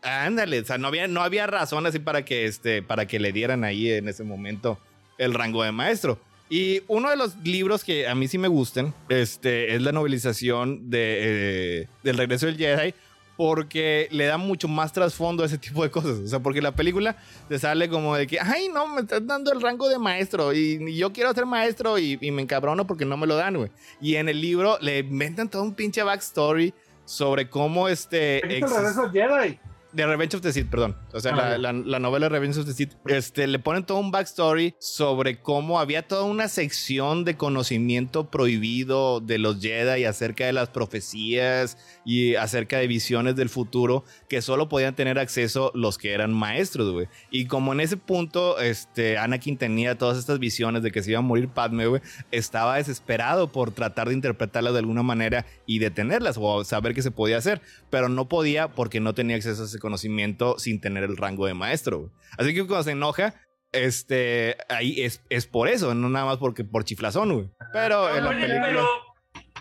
Ándale, 0.01 0.61
o 0.61 0.65
sea, 0.65 0.79
no 0.79 0.87
había, 0.87 1.07
no 1.07 1.21
había 1.21 1.45
razón 1.45 1.85
así 1.85 1.99
para 1.99 2.25
que, 2.25 2.45
este, 2.45 2.81
para 2.81 3.05
que 3.05 3.19
le 3.19 3.31
dieran 3.31 3.63
ahí 3.63 3.91
en 3.91 4.07
ese 4.07 4.23
momento 4.23 4.79
el 5.17 5.33
rango 5.33 5.63
de 5.63 5.71
maestro. 5.71 6.19
Y 6.49 6.81
uno 6.87 7.09
de 7.09 7.15
los 7.15 7.35
libros 7.37 7.83
que 7.83 8.07
a 8.07 8.15
mí 8.15 8.27
sí 8.27 8.37
me 8.37 8.47
gustan 8.47 8.93
este, 9.09 9.73
es 9.75 9.81
la 9.81 9.91
novelización 9.91 10.89
de, 10.89 11.81
eh, 11.81 11.87
del 12.03 12.17
regreso 12.17 12.45
del 12.45 12.57
Jedi 12.57 12.93
porque 13.35 14.07
le 14.11 14.25
da 14.25 14.37
mucho 14.37 14.67
más 14.67 14.93
trasfondo 14.93 15.43
a 15.43 15.47
ese 15.47 15.57
tipo 15.57 15.83
de 15.83 15.89
cosas. 15.89 16.19
O 16.19 16.27
sea, 16.27 16.39
porque 16.39 16.61
la 16.61 16.71
película 16.73 17.15
te 17.49 17.57
sale 17.57 17.89
como 17.89 18.15
de 18.15 18.27
que, 18.27 18.39
ay, 18.39 18.69
no, 18.69 18.87
me 18.87 19.01
están 19.01 19.25
dando 19.25 19.51
el 19.51 19.61
rango 19.61 19.89
de 19.89 19.97
maestro 19.97 20.53
y, 20.53 20.95
yo 20.95 21.11
quiero 21.11 21.33
ser 21.33 21.45
maestro 21.45 21.97
y, 21.97 22.17
me 22.31 22.41
encabrono 22.41 22.85
porque 22.85 23.05
no 23.05 23.17
me 23.17 23.27
lo 23.27 23.35
dan, 23.35 23.57
güey. 23.57 23.71
Y 24.01 24.15
en 24.15 24.29
el 24.29 24.39
libro 24.39 24.77
le 24.81 24.99
inventan 24.99 25.49
todo 25.49 25.63
un 25.63 25.73
pinche 25.73 26.03
backstory 26.03 26.73
sobre 27.05 27.49
cómo 27.49 27.87
este... 27.87 28.45
el 28.45 28.61
regreso 28.61 29.09
Jedi? 29.11 29.59
De 29.93 30.05
Revenge 30.05 30.35
of 30.35 30.41
the 30.41 30.51
Sith, 30.51 30.69
perdón. 30.69 30.95
O 31.13 31.19
sea, 31.19 31.33
ah, 31.35 31.57
la, 31.57 31.71
la, 31.71 31.99
novela 31.99 32.29
Revenge 32.29 32.57
of 32.59 32.65
the 32.65 32.73
Sith. 32.73 32.93
Este, 33.05 33.47
le 33.47 33.59
ponen 33.59 33.83
todo 33.83 33.99
un 33.99 34.11
backstory 34.11 34.75
sobre 34.79 35.39
cómo 35.39 35.79
había 35.79 36.07
toda 36.07 36.23
una 36.23 36.47
sección 36.47 37.23
de 37.23 37.37
conocimiento 37.37 38.29
prohibido 38.29 39.19
de 39.19 39.37
los 39.37 39.61
Jedi 39.61 40.05
acerca 40.05 40.45
de 40.45 40.53
las 40.53 40.69
profecías 40.69 41.77
y 42.05 42.35
acerca 42.35 42.77
de 42.77 42.87
visiones 42.87 43.35
del 43.35 43.49
futuro 43.49 44.03
que 44.27 44.41
solo 44.41 44.69
podían 44.69 44.95
tener 44.95 45.19
acceso 45.19 45.71
los 45.73 45.97
que 45.97 46.13
eran 46.13 46.33
maestros, 46.33 46.91
güey. 46.91 47.07
Y 47.29 47.45
como 47.45 47.73
en 47.73 47.79
ese 47.79 47.97
punto, 47.97 48.59
este, 48.59 49.17
Anakin 49.17 49.57
tenía 49.57 49.97
todas 49.97 50.17
estas 50.17 50.39
visiones 50.39 50.83
de 50.83 50.91
que 50.91 51.03
se 51.03 51.11
iba 51.11 51.19
a 51.19 51.23
morir 51.23 51.49
Padme, 51.49 51.87
güey, 51.87 52.01
estaba 52.31 52.77
desesperado 52.77 53.51
por 53.51 53.71
tratar 53.71 54.07
de 54.07 54.15
interpretarlas 54.15 54.73
de 54.73 54.79
alguna 54.79 55.03
manera 55.03 55.45
y 55.65 55.79
detenerlas 55.79 56.37
o 56.39 56.63
saber 56.63 56.93
qué 56.93 57.01
se 57.01 57.11
podía 57.11 57.37
hacer, 57.37 57.61
pero 57.89 58.09
no 58.09 58.27
podía 58.27 58.69
porque 58.69 58.99
no 58.99 59.13
tenía 59.13 59.35
acceso 59.35 59.61
a 59.63 59.65
ese 59.65 59.79
conocimiento 59.83 60.57
sin 60.57 60.79
tener 60.79 61.03
el 61.03 61.17
rango 61.17 61.45
de 61.45 61.53
maestro. 61.53 62.09
Así 62.37 62.53
que 62.53 62.65
cuando 62.65 62.83
se 62.83 62.91
enoja, 62.91 63.35
este, 63.73 64.55
ahí 64.69 65.01
es, 65.01 65.21
es 65.29 65.45
por 65.45 65.67
eso, 65.67 65.93
no 65.93 66.07
nada 66.07 66.25
más 66.25 66.37
porque 66.37 66.63
por 66.63 66.85
chiflazón, 66.85 67.33
güey. 67.33 67.49
Pero 67.73 68.07
Pero, 68.07 68.87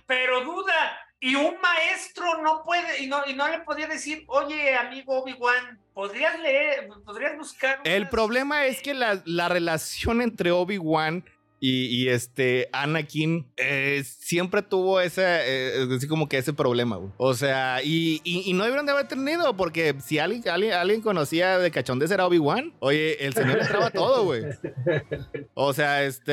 pero 0.07 0.45
duda, 0.45 0.97
y 1.19 1.35
un 1.35 1.55
maestro 1.61 2.41
no 2.43 2.63
puede, 2.65 3.03
y 3.03 3.09
no, 3.09 3.23
y 3.27 3.35
no 3.35 3.49
le 3.49 3.61
podía 3.61 3.89
decir, 3.89 4.25
oye, 4.29 4.77
amigo 4.77 5.21
Obi-Wan, 5.23 5.81
¿podrías 5.93 6.39
leer, 6.39 6.89
podrías 7.05 7.37
buscar? 7.37 7.81
El 7.83 8.09
problema 8.09 8.67
es 8.67 8.81
que 8.81 8.95
la, 8.95 9.23
la 9.25 9.49
relación 9.49 10.23
entre 10.23 10.53
Obi-Wan 10.53 11.25
y, 11.65 12.09
este 12.09 12.69
Anakin 12.73 13.47
eh, 13.57 14.03
siempre 14.05 14.63
tuvo 14.63 15.01
ese, 15.01 15.23
eh, 15.25 15.87
así 15.97 16.09
como 16.09 16.29
que 16.29 16.37
ese 16.39 16.53
problema, 16.53 16.97
güey. 16.97 17.13
O 17.19 17.35
sea, 17.35 17.79
y, 17.85 18.21
y, 18.25 18.53
no 18.53 18.65
debieron 18.65 18.85
de 18.85 18.91
haber 18.91 19.07
tenido, 19.07 19.57
porque 19.57 19.95
si 20.05 20.19
alguien, 20.19 20.43
alguien, 20.49 20.73
alguien 20.73 21.03
conocía 21.03 21.59
de 21.59 21.71
cachondes 21.71 22.11
era 22.11 22.27
Obi-Wan, 22.27 22.73
oye, 22.81 23.25
el 23.25 23.33
señor 23.33 23.61
entraba 23.61 23.91
todo, 23.91 24.25
güey. 24.25 24.43
O 25.55 25.73
sea, 25.73 26.03
este. 26.03 26.33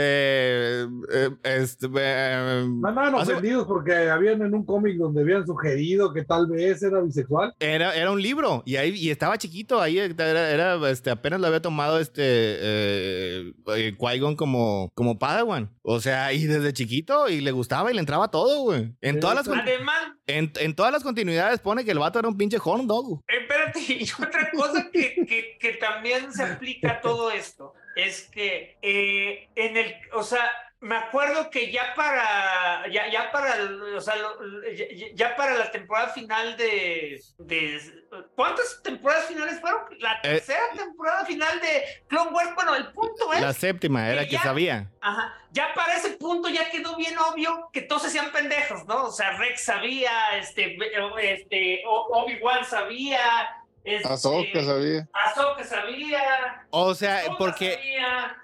Eh, 0.81 1.29
este 1.43 1.87
no 1.87 2.87
andaban 2.87 3.13
ofendidos 3.13 3.67
porque 3.67 3.93
habían 4.09 4.41
en 4.41 4.55
un 4.55 4.65
cómic 4.65 4.97
donde 4.97 5.21
habían 5.21 5.45
sugerido 5.45 6.11
que 6.11 6.23
tal 6.23 6.47
vez 6.47 6.81
era 6.81 7.01
bisexual. 7.01 7.53
Era, 7.59 7.93
era 7.95 8.11
un 8.11 8.21
libro 8.21 8.63
y 8.65 8.77
ahí 8.77 8.95
y 8.95 9.11
estaba 9.11 9.37
chiquito, 9.37 9.79
ahí 9.79 9.99
era, 9.99 10.49
era 10.49 10.89
este, 10.89 11.11
apenas 11.11 11.39
lo 11.39 11.47
había 11.47 11.61
tomado 11.61 11.99
este 11.99 13.53
Qui-Gon 13.65 14.35
como, 14.35 14.91
como 14.95 15.18
Padawan. 15.19 15.69
O 15.81 15.99
sea, 15.99 16.33
y 16.33 16.45
desde 16.45 16.73
chiquito, 16.73 17.29
y 17.29 17.41
le 17.41 17.51
gustaba 17.51 17.91
y 17.91 17.93
le 17.93 17.99
entraba 17.99 18.31
todo, 18.31 18.61
güey. 18.63 18.93
En 19.01 19.19
todas 19.19 19.35
las 19.35 19.47
Además, 19.47 20.13
en, 20.27 20.51
en, 20.59 20.75
todas 20.75 20.91
las 20.91 21.03
continuidades 21.03 21.59
pone 21.59 21.85
que 21.85 21.91
el 21.91 21.99
vato 21.99 22.19
era 22.19 22.27
un 22.27 22.37
pinche 22.37 22.57
horn 22.63 22.87
dog. 22.87 23.21
Espérate, 23.27 23.79
y 23.87 24.07
otra 24.11 24.49
cosa 24.51 24.89
que, 24.91 25.25
que, 25.27 25.57
que 25.59 25.73
también 25.73 26.31
se 26.33 26.43
aplica 26.43 26.93
a 26.93 27.01
todo 27.01 27.31
esto 27.31 27.73
es 27.95 28.29
que 28.31 28.77
eh, 28.81 29.49
en 29.55 29.77
el, 29.77 29.93
o 30.13 30.23
sea, 30.23 30.49
me 30.81 30.95
acuerdo 30.95 31.49
que 31.49 31.71
ya 31.71 31.93
para 31.93 32.87
ya, 32.89 33.09
ya 33.09 33.31
para 33.31 33.55
o 33.97 33.99
sea, 33.99 34.15
ya, 35.13 35.35
para 35.35 35.55
la 35.55 35.69
temporada 35.71 36.09
final 36.13 36.55
de, 36.55 37.21
de 37.37 38.05
¿cuántas 38.35 38.81
temporadas 38.81 39.25
finales 39.25 39.59
fueron? 39.59 39.81
La 39.99 40.13
eh, 40.13 40.19
tercera 40.21 40.69
temporada 40.75 41.25
final 41.25 41.59
de 41.59 42.03
Clone 42.07 42.31
Wars, 42.31 42.55
bueno, 42.55 42.75
el 42.75 42.93
punto 42.93 43.33
es 43.33 43.41
la 43.41 43.53
séptima 43.53 44.09
era 44.09 44.25
que, 44.25 44.37
sabía. 44.37 44.89
Ajá, 45.01 45.33
ya 45.51 45.73
para 45.73 45.95
ese 45.97 46.11
punto 46.11 46.47
ya 46.47 46.69
quedó 46.69 46.95
bien 46.95 47.17
obvio 47.17 47.69
que 47.73 47.81
todos 47.81 48.03
se 48.03 48.07
hacían 48.07 48.31
pendejos, 48.31 48.85
¿no? 48.85 49.07
O 49.07 49.11
sea, 49.11 49.37
Rex 49.37 49.65
sabía, 49.65 50.37
este 50.37 50.77
este 51.21 51.83
Obi-Wan 51.85 52.63
sabía, 52.63 53.19
este, 53.83 54.07
Ahsoka 54.07 54.63
sabía. 54.63 55.09
Ahsoka 55.11 55.63
sabía. 55.65 56.67
O 56.69 56.95
sea, 56.95 57.23
porque 57.37 57.73
sabía 57.73 58.37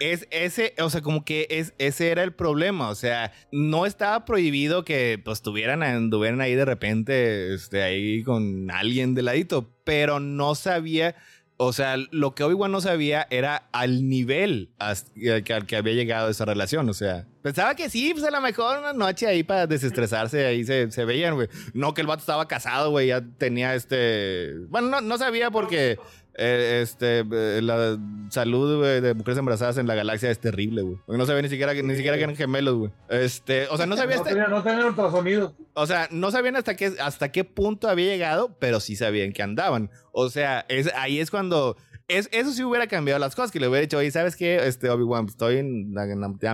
es 0.00 0.26
ese, 0.30 0.74
o 0.80 0.90
sea, 0.90 1.00
como 1.00 1.24
que 1.24 1.46
es, 1.50 1.74
ese 1.78 2.10
era 2.10 2.22
el 2.22 2.32
problema, 2.32 2.88
o 2.88 2.94
sea, 2.94 3.32
no 3.50 3.86
estaba 3.86 4.24
prohibido 4.24 4.84
que 4.84 5.20
pues 5.22 5.38
estuvieran 5.38 5.82
ahí 5.82 6.54
de 6.54 6.64
repente, 6.64 7.54
este, 7.54 7.82
ahí 7.82 8.22
con 8.22 8.70
alguien 8.70 9.14
de 9.14 9.22
ladito, 9.22 9.70
pero 9.84 10.20
no 10.20 10.54
sabía, 10.54 11.16
o 11.56 11.72
sea, 11.72 11.96
lo 11.96 12.34
que 12.34 12.44
Obi-Wan 12.44 12.72
no 12.72 12.80
sabía 12.80 13.26
era 13.30 13.68
al 13.72 14.08
nivel 14.08 14.70
al 14.78 14.96
que, 15.42 15.76
había 15.76 15.94
llegado 15.94 16.28
esa 16.28 16.44
relación, 16.44 16.88
o 16.88 16.94
sea, 16.94 17.26
pensaba 17.42 17.74
que 17.74 17.90
sí, 17.90 18.12
pues 18.12 18.24
a 18.24 18.30
lo 18.30 18.40
mejor 18.40 18.78
una 18.78 18.92
noche 18.92 19.26
ahí 19.26 19.42
para 19.42 19.66
desestresarse, 19.66 20.46
ahí 20.46 20.64
se, 20.64 20.90
se 20.90 21.04
veían, 21.04 21.34
güey, 21.34 21.48
no 21.74 21.94
que 21.94 22.00
el 22.00 22.06
vato 22.06 22.20
estaba 22.20 22.48
casado, 22.48 22.90
güey, 22.90 23.08
ya 23.08 23.22
tenía 23.38 23.74
este, 23.74 24.54
bueno, 24.68 24.88
no, 24.88 25.00
no 25.00 25.18
sabía 25.18 25.50
porque... 25.50 25.98
Eh, 26.34 26.80
este, 26.82 27.18
eh, 27.30 27.60
la 27.62 27.98
salud 28.30 28.82
de 28.82 29.12
mujeres 29.14 29.38
embarazadas 29.38 29.76
en 29.76 29.86
la 29.86 29.94
galaxia 29.94 30.30
es 30.30 30.38
terrible, 30.38 30.80
güey. 30.80 30.96
no 31.06 31.26
sabía 31.26 31.42
ni 31.42 31.50
siquiera, 31.50 31.74
ni 31.74 31.94
siquiera 31.94 32.16
que 32.16 32.22
eran 32.24 32.36
gemelos, 32.36 32.74
güey. 32.76 32.90
Este, 33.10 33.66
o 33.68 33.76
sea, 33.76 33.86
no 33.86 33.96
sabía. 33.96 34.16
No, 34.48 34.62
tenían 34.62 34.86
ultrasonido. 34.86 35.54
O 35.74 35.86
sea, 35.86 36.08
no 36.10 36.30
sabían 36.30 36.56
hasta 36.56 36.74
qué, 36.74 36.94
hasta 37.00 37.30
qué 37.30 37.44
punto 37.44 37.88
había 37.88 38.06
llegado, 38.06 38.56
pero 38.58 38.80
sí 38.80 38.96
sabían 38.96 39.32
que 39.32 39.42
andaban. 39.42 39.90
O 40.12 40.30
sea, 40.30 40.64
es, 40.68 40.90
ahí 40.94 41.20
es 41.20 41.30
cuando. 41.30 41.76
Es, 42.08 42.28
eso 42.32 42.52
sí 42.52 42.64
hubiera 42.64 42.86
cambiado 42.86 43.20
las 43.20 43.34
cosas, 43.34 43.50
que 43.50 43.60
le 43.60 43.68
hubiera 43.68 43.82
dicho, 43.82 43.98
oye, 43.98 44.10
¿sabes 44.10 44.36
qué? 44.36 44.56
Este, 44.66 44.90
Obi-Wan, 44.90 45.26
estoy 45.26 45.58
en, 45.58 45.94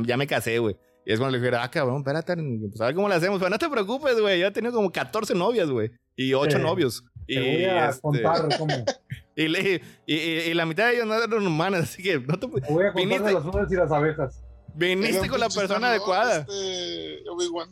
ya, 0.06 0.16
me 0.16 0.26
casé, 0.26 0.58
güey. 0.58 0.76
Y 1.06 1.12
es 1.12 1.18
cuando 1.18 1.32
le 1.32 1.38
dijera, 1.38 1.62
ah, 1.62 1.70
cabrón, 1.70 1.98
espérate, 1.98 2.36
pues 2.36 2.80
a 2.80 2.86
ver 2.86 2.94
cómo 2.94 3.08
le 3.08 3.14
hacemos. 3.14 3.38
Pero 3.38 3.48
no 3.48 3.58
te 3.58 3.68
preocupes, 3.68 4.20
güey. 4.20 4.40
Yo 4.40 4.48
he 4.48 4.50
tenido 4.50 4.74
como 4.74 4.90
14 4.90 5.34
novias, 5.34 5.70
güey. 5.70 5.90
Y 6.16 6.34
8 6.34 6.58
novios. 6.58 7.04
Te 7.26 7.34
y 7.34 7.38
voy 7.38 7.64
a 7.64 7.88
este... 7.88 8.02
contar 8.02 8.58
cómo. 8.58 8.74
Y, 9.38 9.80
y, 10.06 10.54
la 10.54 10.66
mitad 10.66 10.88
de 10.88 10.94
ellos 10.94 11.06
no 11.06 11.14
eran 11.14 11.46
humanos, 11.46 11.80
así 11.82 12.02
que 12.02 12.18
no 12.18 12.36
te, 12.40 12.46
voy 12.48 12.60
a 12.60 12.92
contar 12.92 13.22
de 13.22 13.32
las 13.32 13.42
flores 13.44 13.70
y 13.70 13.76
las 13.76 13.92
abejas. 13.92 14.42
Viniste 14.74 15.28
con 15.28 15.38
la 15.38 15.48
persona 15.48 15.90
adecuada. 15.90 16.38
Este, 16.38 17.22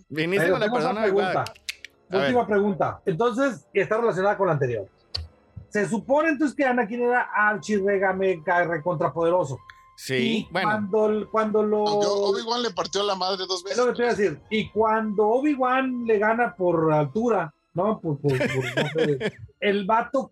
Viniste 0.09 0.49
con 0.49 0.61
la 0.61 0.71
persona 0.71 1.03
adecuada. 1.03 1.45
Última 2.09 2.47
pregunta. 2.47 3.01
Entonces, 3.05 3.67
está 3.73 3.97
relacionada 3.99 4.37
con 4.37 4.47
la 4.47 4.53
anterior. 4.53 4.87
Se 5.69 5.89
supone 5.89 6.29
entonces 6.29 6.57
que 6.57 6.65
Anakin 6.65 7.03
era 7.03 7.23
archi 7.35 7.77
rega 7.79 8.13
mega 8.13 8.63
recontrapoderoso. 8.65 9.59
Sí, 9.97 10.47
bueno. 10.53 10.69
Cuando, 10.69 11.31
cuando 11.33 11.63
lo. 11.65 11.83
Obi-Wan 11.83 12.63
le 12.63 12.71
partió 12.71 13.03
la 13.03 13.17
madre 13.17 13.45
dos 13.49 13.65
veces. 13.65 13.79
Es 13.79 13.85
lo 13.85 13.91
que 13.91 13.97
te 13.97 14.03
voy 14.03 14.13
a 14.13 14.15
decir. 14.15 14.41
Y 14.51 14.71
cuando 14.71 15.27
Obi-Wan 15.27 16.05
le 16.07 16.19
gana 16.19 16.55
por 16.55 16.93
altura, 16.93 17.53
¿no? 17.75 17.99
Por, 17.99 18.21
por, 18.21 18.33
el 19.61 19.85
vato 19.85 20.31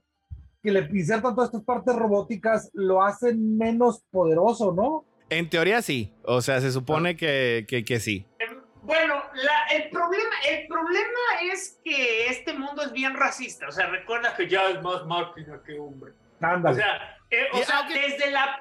que 0.65 0.73
le 0.73 0.89
insertan 0.95 1.35
todas 1.35 1.51
estas 1.51 1.63
partes 1.63 1.95
robóticas 1.95 2.71
lo 2.73 3.03
hacen 3.03 3.59
menos 3.59 4.03
poderoso, 4.11 4.73
¿no? 4.73 5.05
En 5.29 5.51
teoría 5.51 5.83
sí. 5.83 6.15
O 6.25 6.41
sea, 6.41 6.59
se 6.63 6.73
supone 6.73 7.11
ah. 7.11 7.15
que, 7.15 7.85
que, 7.87 8.01
sí. 8.01 8.27
Em, 8.39 8.63
bueno, 8.83 9.23
el, 9.71 9.91
problema, 9.91 10.35
el 10.49 10.67
problema 10.67 11.21
es 11.53 11.79
que 11.85 12.29
este 12.29 12.55
mundo 12.55 12.83
es 12.83 12.93
bien 12.93 13.15
racista. 13.15 13.69
O 13.69 13.73
sea, 13.73 13.89
recuerda 13.89 14.35
que 14.35 14.49
ya 14.49 14.71
es 14.71 14.83
más 14.83 15.05
máquina 15.05 15.61
que 15.67 15.79
hombre. 15.79 16.13
Ándale. 16.41 16.77
O 16.77 16.79
sea, 16.79 17.19
eh, 17.31 17.47
desde, 17.89 18.31
la, 18.31 18.59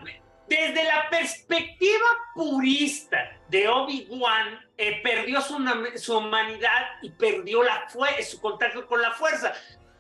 desde 0.50 0.84
la 0.84 1.10
perspectiva 1.10 2.06
purista 2.36 3.18
de 3.48 3.70
Obi-Wan, 3.70 4.60
eh, 4.78 5.00
perdió 5.02 5.40
su, 5.40 5.56
su, 5.96 6.18
humanidad 6.18 6.82
y 7.02 7.12
perdió 7.12 7.64
la 7.64 7.88
su 8.22 8.42
contacto 8.42 8.86
con 8.88 9.02
la 9.02 9.12
fuerza 9.12 9.54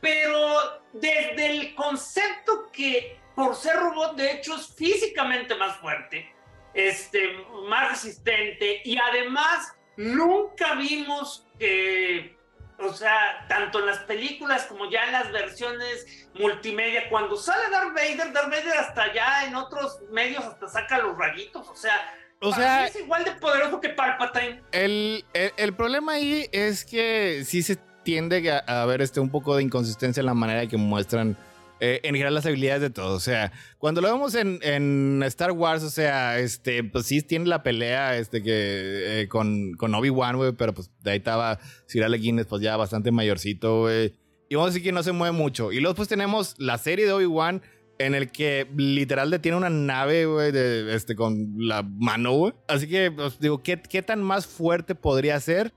pero 0.04 0.82
desde 0.92 1.46
el 1.46 1.76
concepto 1.76 2.70
que 2.74 3.18
por 3.36 3.56
ser 3.56 3.78
robot 3.78 4.18
de 4.18 4.34
hecho 4.34 4.54
es 4.56 4.68
físicamente 4.76 5.56
más 5.56 5.78
fuerte, 5.78 6.30
este, 6.74 7.30
más 7.70 7.92
resistente 7.92 8.82
y 8.84 8.98
además 8.98 9.74
nunca 9.96 10.76
vimos 10.76 11.48
que, 11.58 12.38
o 12.80 12.92
sea, 12.92 13.46
tanto 13.48 13.80
en 13.80 13.86
las 13.86 14.00
películas 14.00 14.66
como 14.66 14.92
ya 14.92 15.06
en 15.06 15.14
las 15.14 15.32
versiones 15.32 16.28
multimedia, 16.34 17.08
cuando 17.10 17.38
sale 17.38 17.70
Darth 17.72 17.94
Vader, 17.94 18.34
Darth 18.34 18.50
Vader 18.50 18.78
hasta 18.78 19.04
allá 19.04 19.46
en 19.46 19.56
otros 19.56 20.02
medios 20.12 20.44
hasta 20.44 20.68
saca 20.68 20.98
los 20.98 21.18
rayitos, 21.18 21.66
o 21.70 21.76
sea, 21.78 22.14
o 22.42 22.54
sea, 22.54 22.88
es 22.88 22.98
igual 22.98 23.24
de 23.24 23.32
poderoso 23.32 23.80
que 23.80 23.88
Palpatine. 23.88 24.62
El, 24.74 25.24
el, 25.34 25.54
el 25.56 25.74
problema 25.74 26.16
ahí 26.16 26.50
es 26.52 26.84
que 26.84 27.44
sí 27.46 27.64
se 27.64 27.78
tiende 28.04 28.52
a, 28.52 28.82
haber 28.82 29.02
este, 29.02 29.20
un 29.20 29.30
poco 29.30 29.56
de 29.56 29.64
inconsistencia 29.64 30.22
en 30.22 30.26
la 30.26 30.34
manera 30.34 30.68
que 30.68 30.78
muestran 30.78 31.38
eh, 31.80 32.00
en 32.04 32.14
general 32.14 32.34
las 32.34 32.46
habilidades 32.46 32.82
de 32.82 32.90
todos. 32.90 33.16
O 33.16 33.20
sea, 33.20 33.52
cuando 33.78 34.00
lo 34.00 34.12
vemos 34.12 34.36
en, 34.36 35.22
Star 35.24 35.52
Wars, 35.52 35.84
o 35.84 35.90
sea, 35.90 36.40
este, 36.40 36.84
pues 36.84 37.06
sí 37.06 37.22
tiene 37.22 37.48
la 37.48 37.64
pelea 37.64 38.18
este, 38.18 38.42
que, 38.42 39.22
eh, 39.22 39.28
con, 39.28 39.74
con 39.74 39.94
Obi-Wan, 39.94 40.38
güey, 40.38 40.54
pero 40.54 40.74
pues 40.74 40.92
de 41.02 41.12
ahí 41.12 41.18
estaba 41.18 41.60
Alec 42.04 42.22
Guinness, 42.22 42.46
pues 42.46 42.62
ya 42.62 42.78
bastante 42.78 43.12
mayorcito, 43.12 43.82
güey. 43.82 44.16
Y 44.50 44.56
vamos 44.56 44.70
a 44.70 44.72
decir 44.72 44.84
que 44.84 44.92
no 44.92 45.04
se 45.04 45.12
mueve 45.12 45.36
mucho. 45.36 45.72
Y 45.72 45.80
luego 45.80 45.96
pues 45.96 46.08
tenemos 46.08 46.56
la 46.58 46.78
serie 46.78 47.06
de 47.06 47.12
Obi-Wan 47.12 47.62
en 48.00 48.16
el 48.16 48.32
que 48.32 48.68
literal 48.76 49.30
detiene 49.30 49.58
una 49.58 49.70
nave, 49.70 50.26
güey, 50.26 50.52
este, 50.90 51.16
con 51.16 51.54
la 51.58 51.84
mano, 51.84 52.34
güey. 52.34 52.54
Así 52.68 52.88
que, 52.88 53.12
pues 53.12 53.40
digo, 53.40 53.62
¿qué, 53.62 53.82
¿qué 53.82 54.02
tan 54.02 54.22
más 54.22 54.48
fuerte 54.48 54.96
podría 54.96 55.40
ser? 55.40 55.74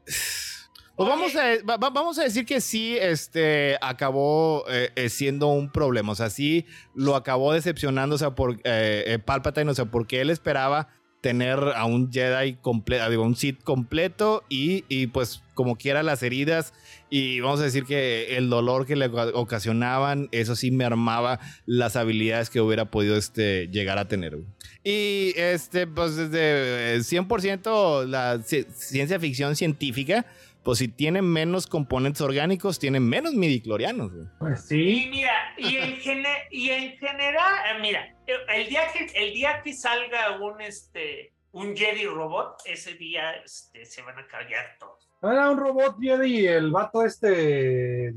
Pues 0.97 1.08
vamos 1.10 1.36
a, 1.36 1.78
vamos 1.78 2.18
a 2.18 2.23
decir 2.23 2.47
que 2.47 2.62
sí, 2.62 2.97
este, 2.99 3.76
acabó 3.83 4.65
eh, 4.70 4.91
eh, 4.97 5.10
siendo 5.10 5.49
un 5.49 5.70
problema. 5.70 6.12
O 6.12 6.15
sea, 6.15 6.31
sí 6.31 6.65
lo 6.94 7.16
acabó 7.16 7.52
decepcionando, 7.52 8.15
o 8.15 8.18
sea, 8.18 8.34
por 8.34 8.55
eh, 8.65 9.05
eh, 9.07 9.18
Palpatine, 9.18 9.70
o 9.70 9.75
sea, 9.75 9.84
porque 9.84 10.23
él 10.23 10.31
esperaba 10.31 10.89
tener 11.20 11.58
a 11.75 11.84
un 11.86 12.12
Jedi 12.12 12.55
completo, 12.55 13.10
digo, 13.10 13.25
un 13.25 13.36
Sith 13.36 13.62
completo 13.62 14.44
y, 14.49 14.84
y, 14.89 15.08
pues 15.08 15.42
como 15.55 15.76
quiera 15.76 16.02
las 16.02 16.23
heridas 16.23 16.73
y 17.10 17.41
vamos 17.41 17.60
a 17.60 17.65
decir 17.65 17.84
que 17.84 18.36
el 18.36 18.49
dolor 18.49 18.86
que 18.86 18.94
le 18.94 19.07
ocasionaban, 19.07 20.28
eso 20.31 20.55
sí 20.55 20.70
me 20.70 20.84
armaba 20.84 21.41
las 21.65 21.97
habilidades 21.97 22.49
que 22.49 22.60
hubiera 22.60 22.91
podido 22.91 23.16
este, 23.16 23.68
llegar 23.68 23.99
a 23.99 24.07
tener. 24.07 24.39
Y 24.84 25.33
este, 25.36 25.86
pues 25.86 26.15
desde 26.15 26.99
100% 26.99 28.07
la 28.07 28.41
ciencia 28.42 29.18
ficción 29.18 29.57
científica, 29.57 30.26
pues 30.67 30.81
si 30.81 30.89
tiene 30.89 31.23
menos 31.23 31.69
componentes 31.69 32.20
orgánicos, 32.20 32.81
tiene 32.81 32.99
menos 32.99 33.35
midiclorianos. 33.35 34.11
Pues 34.41 34.67
sí. 34.67 35.05
Y 35.05 35.11
mira, 35.11 35.55
y 35.57 35.77
en, 35.77 36.25
y 36.51 36.70
en 36.70 36.97
general, 36.97 37.55
eh, 37.70 37.81
mira, 37.81 38.17
el 38.53 38.69
día 38.69 38.81
que, 38.93 39.05
el 39.15 39.33
día 39.33 39.62
que 39.62 39.73
salga 39.73 40.41
un, 40.41 40.61
este, 40.61 41.33
un 41.53 41.77
Jedi 41.77 42.07
robot, 42.07 42.57
ese 42.65 42.95
día 42.95 43.31
este, 43.45 43.85
se 43.85 44.03
van 44.03 44.19
a 44.19 44.27
callar 44.27 44.77
todos. 44.81 45.09
Era 45.23 45.53
un 45.53 45.59
robot 45.59 45.99
Jedi, 46.01 46.49
el 46.49 46.73
vato 46.73 47.05
este, 47.05 48.12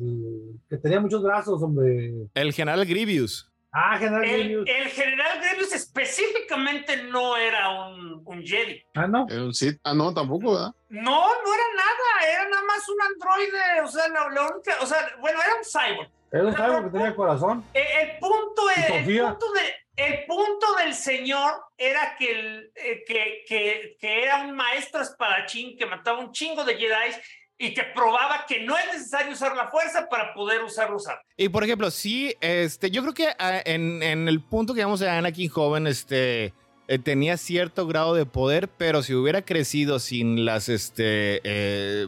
que 0.72 0.78
tenía 0.78 1.00
muchos 1.00 1.22
brazos, 1.22 1.62
hombre. 1.62 2.14
El 2.34 2.52
general 2.52 2.84
Grievous. 2.84 3.49
Ah, 3.72 3.98
General 4.00 4.24
el, 4.24 4.68
El 4.68 4.90
General 4.90 5.40
Grievous 5.42 5.74
específicamente 5.74 7.04
no 7.04 7.38
era 7.38 7.88
un, 7.88 8.22
un 8.26 8.44
Jedi. 8.44 8.84
Ah, 8.96 9.08
no. 9.08 9.28
Era 9.30 9.44
un 9.44 9.54
Sith. 9.54 9.80
Ah, 9.84 9.94
no, 9.94 10.14
tampoco, 10.14 10.54
¿verdad? 10.54 10.74
No, 10.90 11.22
no 11.28 11.54
era 11.54 11.64
nada. 11.76 12.34
Era 12.34 12.50
nada 12.50 12.64
más 12.64 12.90
un 12.90 13.02
androide. 13.02 13.82
O 13.84 13.88
sea, 13.88 14.08
la, 14.10 14.48
única, 14.48 14.78
o 14.82 14.86
sea, 14.86 14.98
bueno, 15.20 15.40
era 15.42 15.56
un 15.56 15.64
cyborg. 15.64 16.10
Era 16.32 16.46
un 16.46 16.56
cyborg 16.56 16.86
que 16.86 16.98
tenía 16.98 17.16
corazón. 17.16 17.64
El, 17.74 18.10
el 18.10 18.18
punto, 18.20 18.62
el, 18.76 19.04
punto 19.04 19.52
de, 19.54 19.62
el 20.00 20.26
punto 20.26 20.76
del 20.76 20.94
señor 20.94 21.62
era 21.78 22.16
que, 22.18 22.32
el, 22.32 22.72
eh, 22.76 23.04
que, 23.06 23.44
que, 23.48 23.98
que, 24.00 24.24
era 24.24 24.42
un 24.42 24.56
maestro 24.56 25.02
espadachín 25.02 25.78
que 25.78 25.86
mataba 25.86 26.20
un 26.20 26.32
chingo 26.32 26.64
de 26.64 26.76
Jedi 26.76 27.16
y 27.60 27.74
que 27.74 27.84
probaba 27.94 28.46
que 28.48 28.64
no 28.64 28.76
es 28.78 28.86
necesario 28.94 29.34
usar 29.34 29.56
la 29.56 29.68
fuerza 29.68 30.08
para 30.10 30.34
poder 30.34 30.64
usar 30.64 30.92
usar. 30.94 31.22
Y 31.38 31.50
por 31.50 31.64
ejemplo, 31.64 31.92
sí, 31.92 32.34
este, 32.40 32.90
yo 32.90 33.02
creo 33.02 33.14
que 33.14 33.28
ah, 33.38 33.62
en, 33.66 34.02
en 34.02 34.28
el 34.30 34.42
punto 34.42 34.74
que 34.74 34.84
vamos 34.84 35.02
a 35.02 35.18
Anakin 35.18 35.50
joven, 35.50 35.86
este, 35.86 36.54
eh, 36.88 36.98
tenía 36.98 37.38
cierto 37.38 37.86
grado 37.86 38.16
de 38.16 38.26
poder, 38.26 38.68
pero 38.68 39.04
si 39.04 39.14
hubiera 39.14 39.44
crecido 39.44 40.00
sin 40.00 40.44
las, 40.46 40.70
este, 40.70 41.40
eh, 41.44 42.08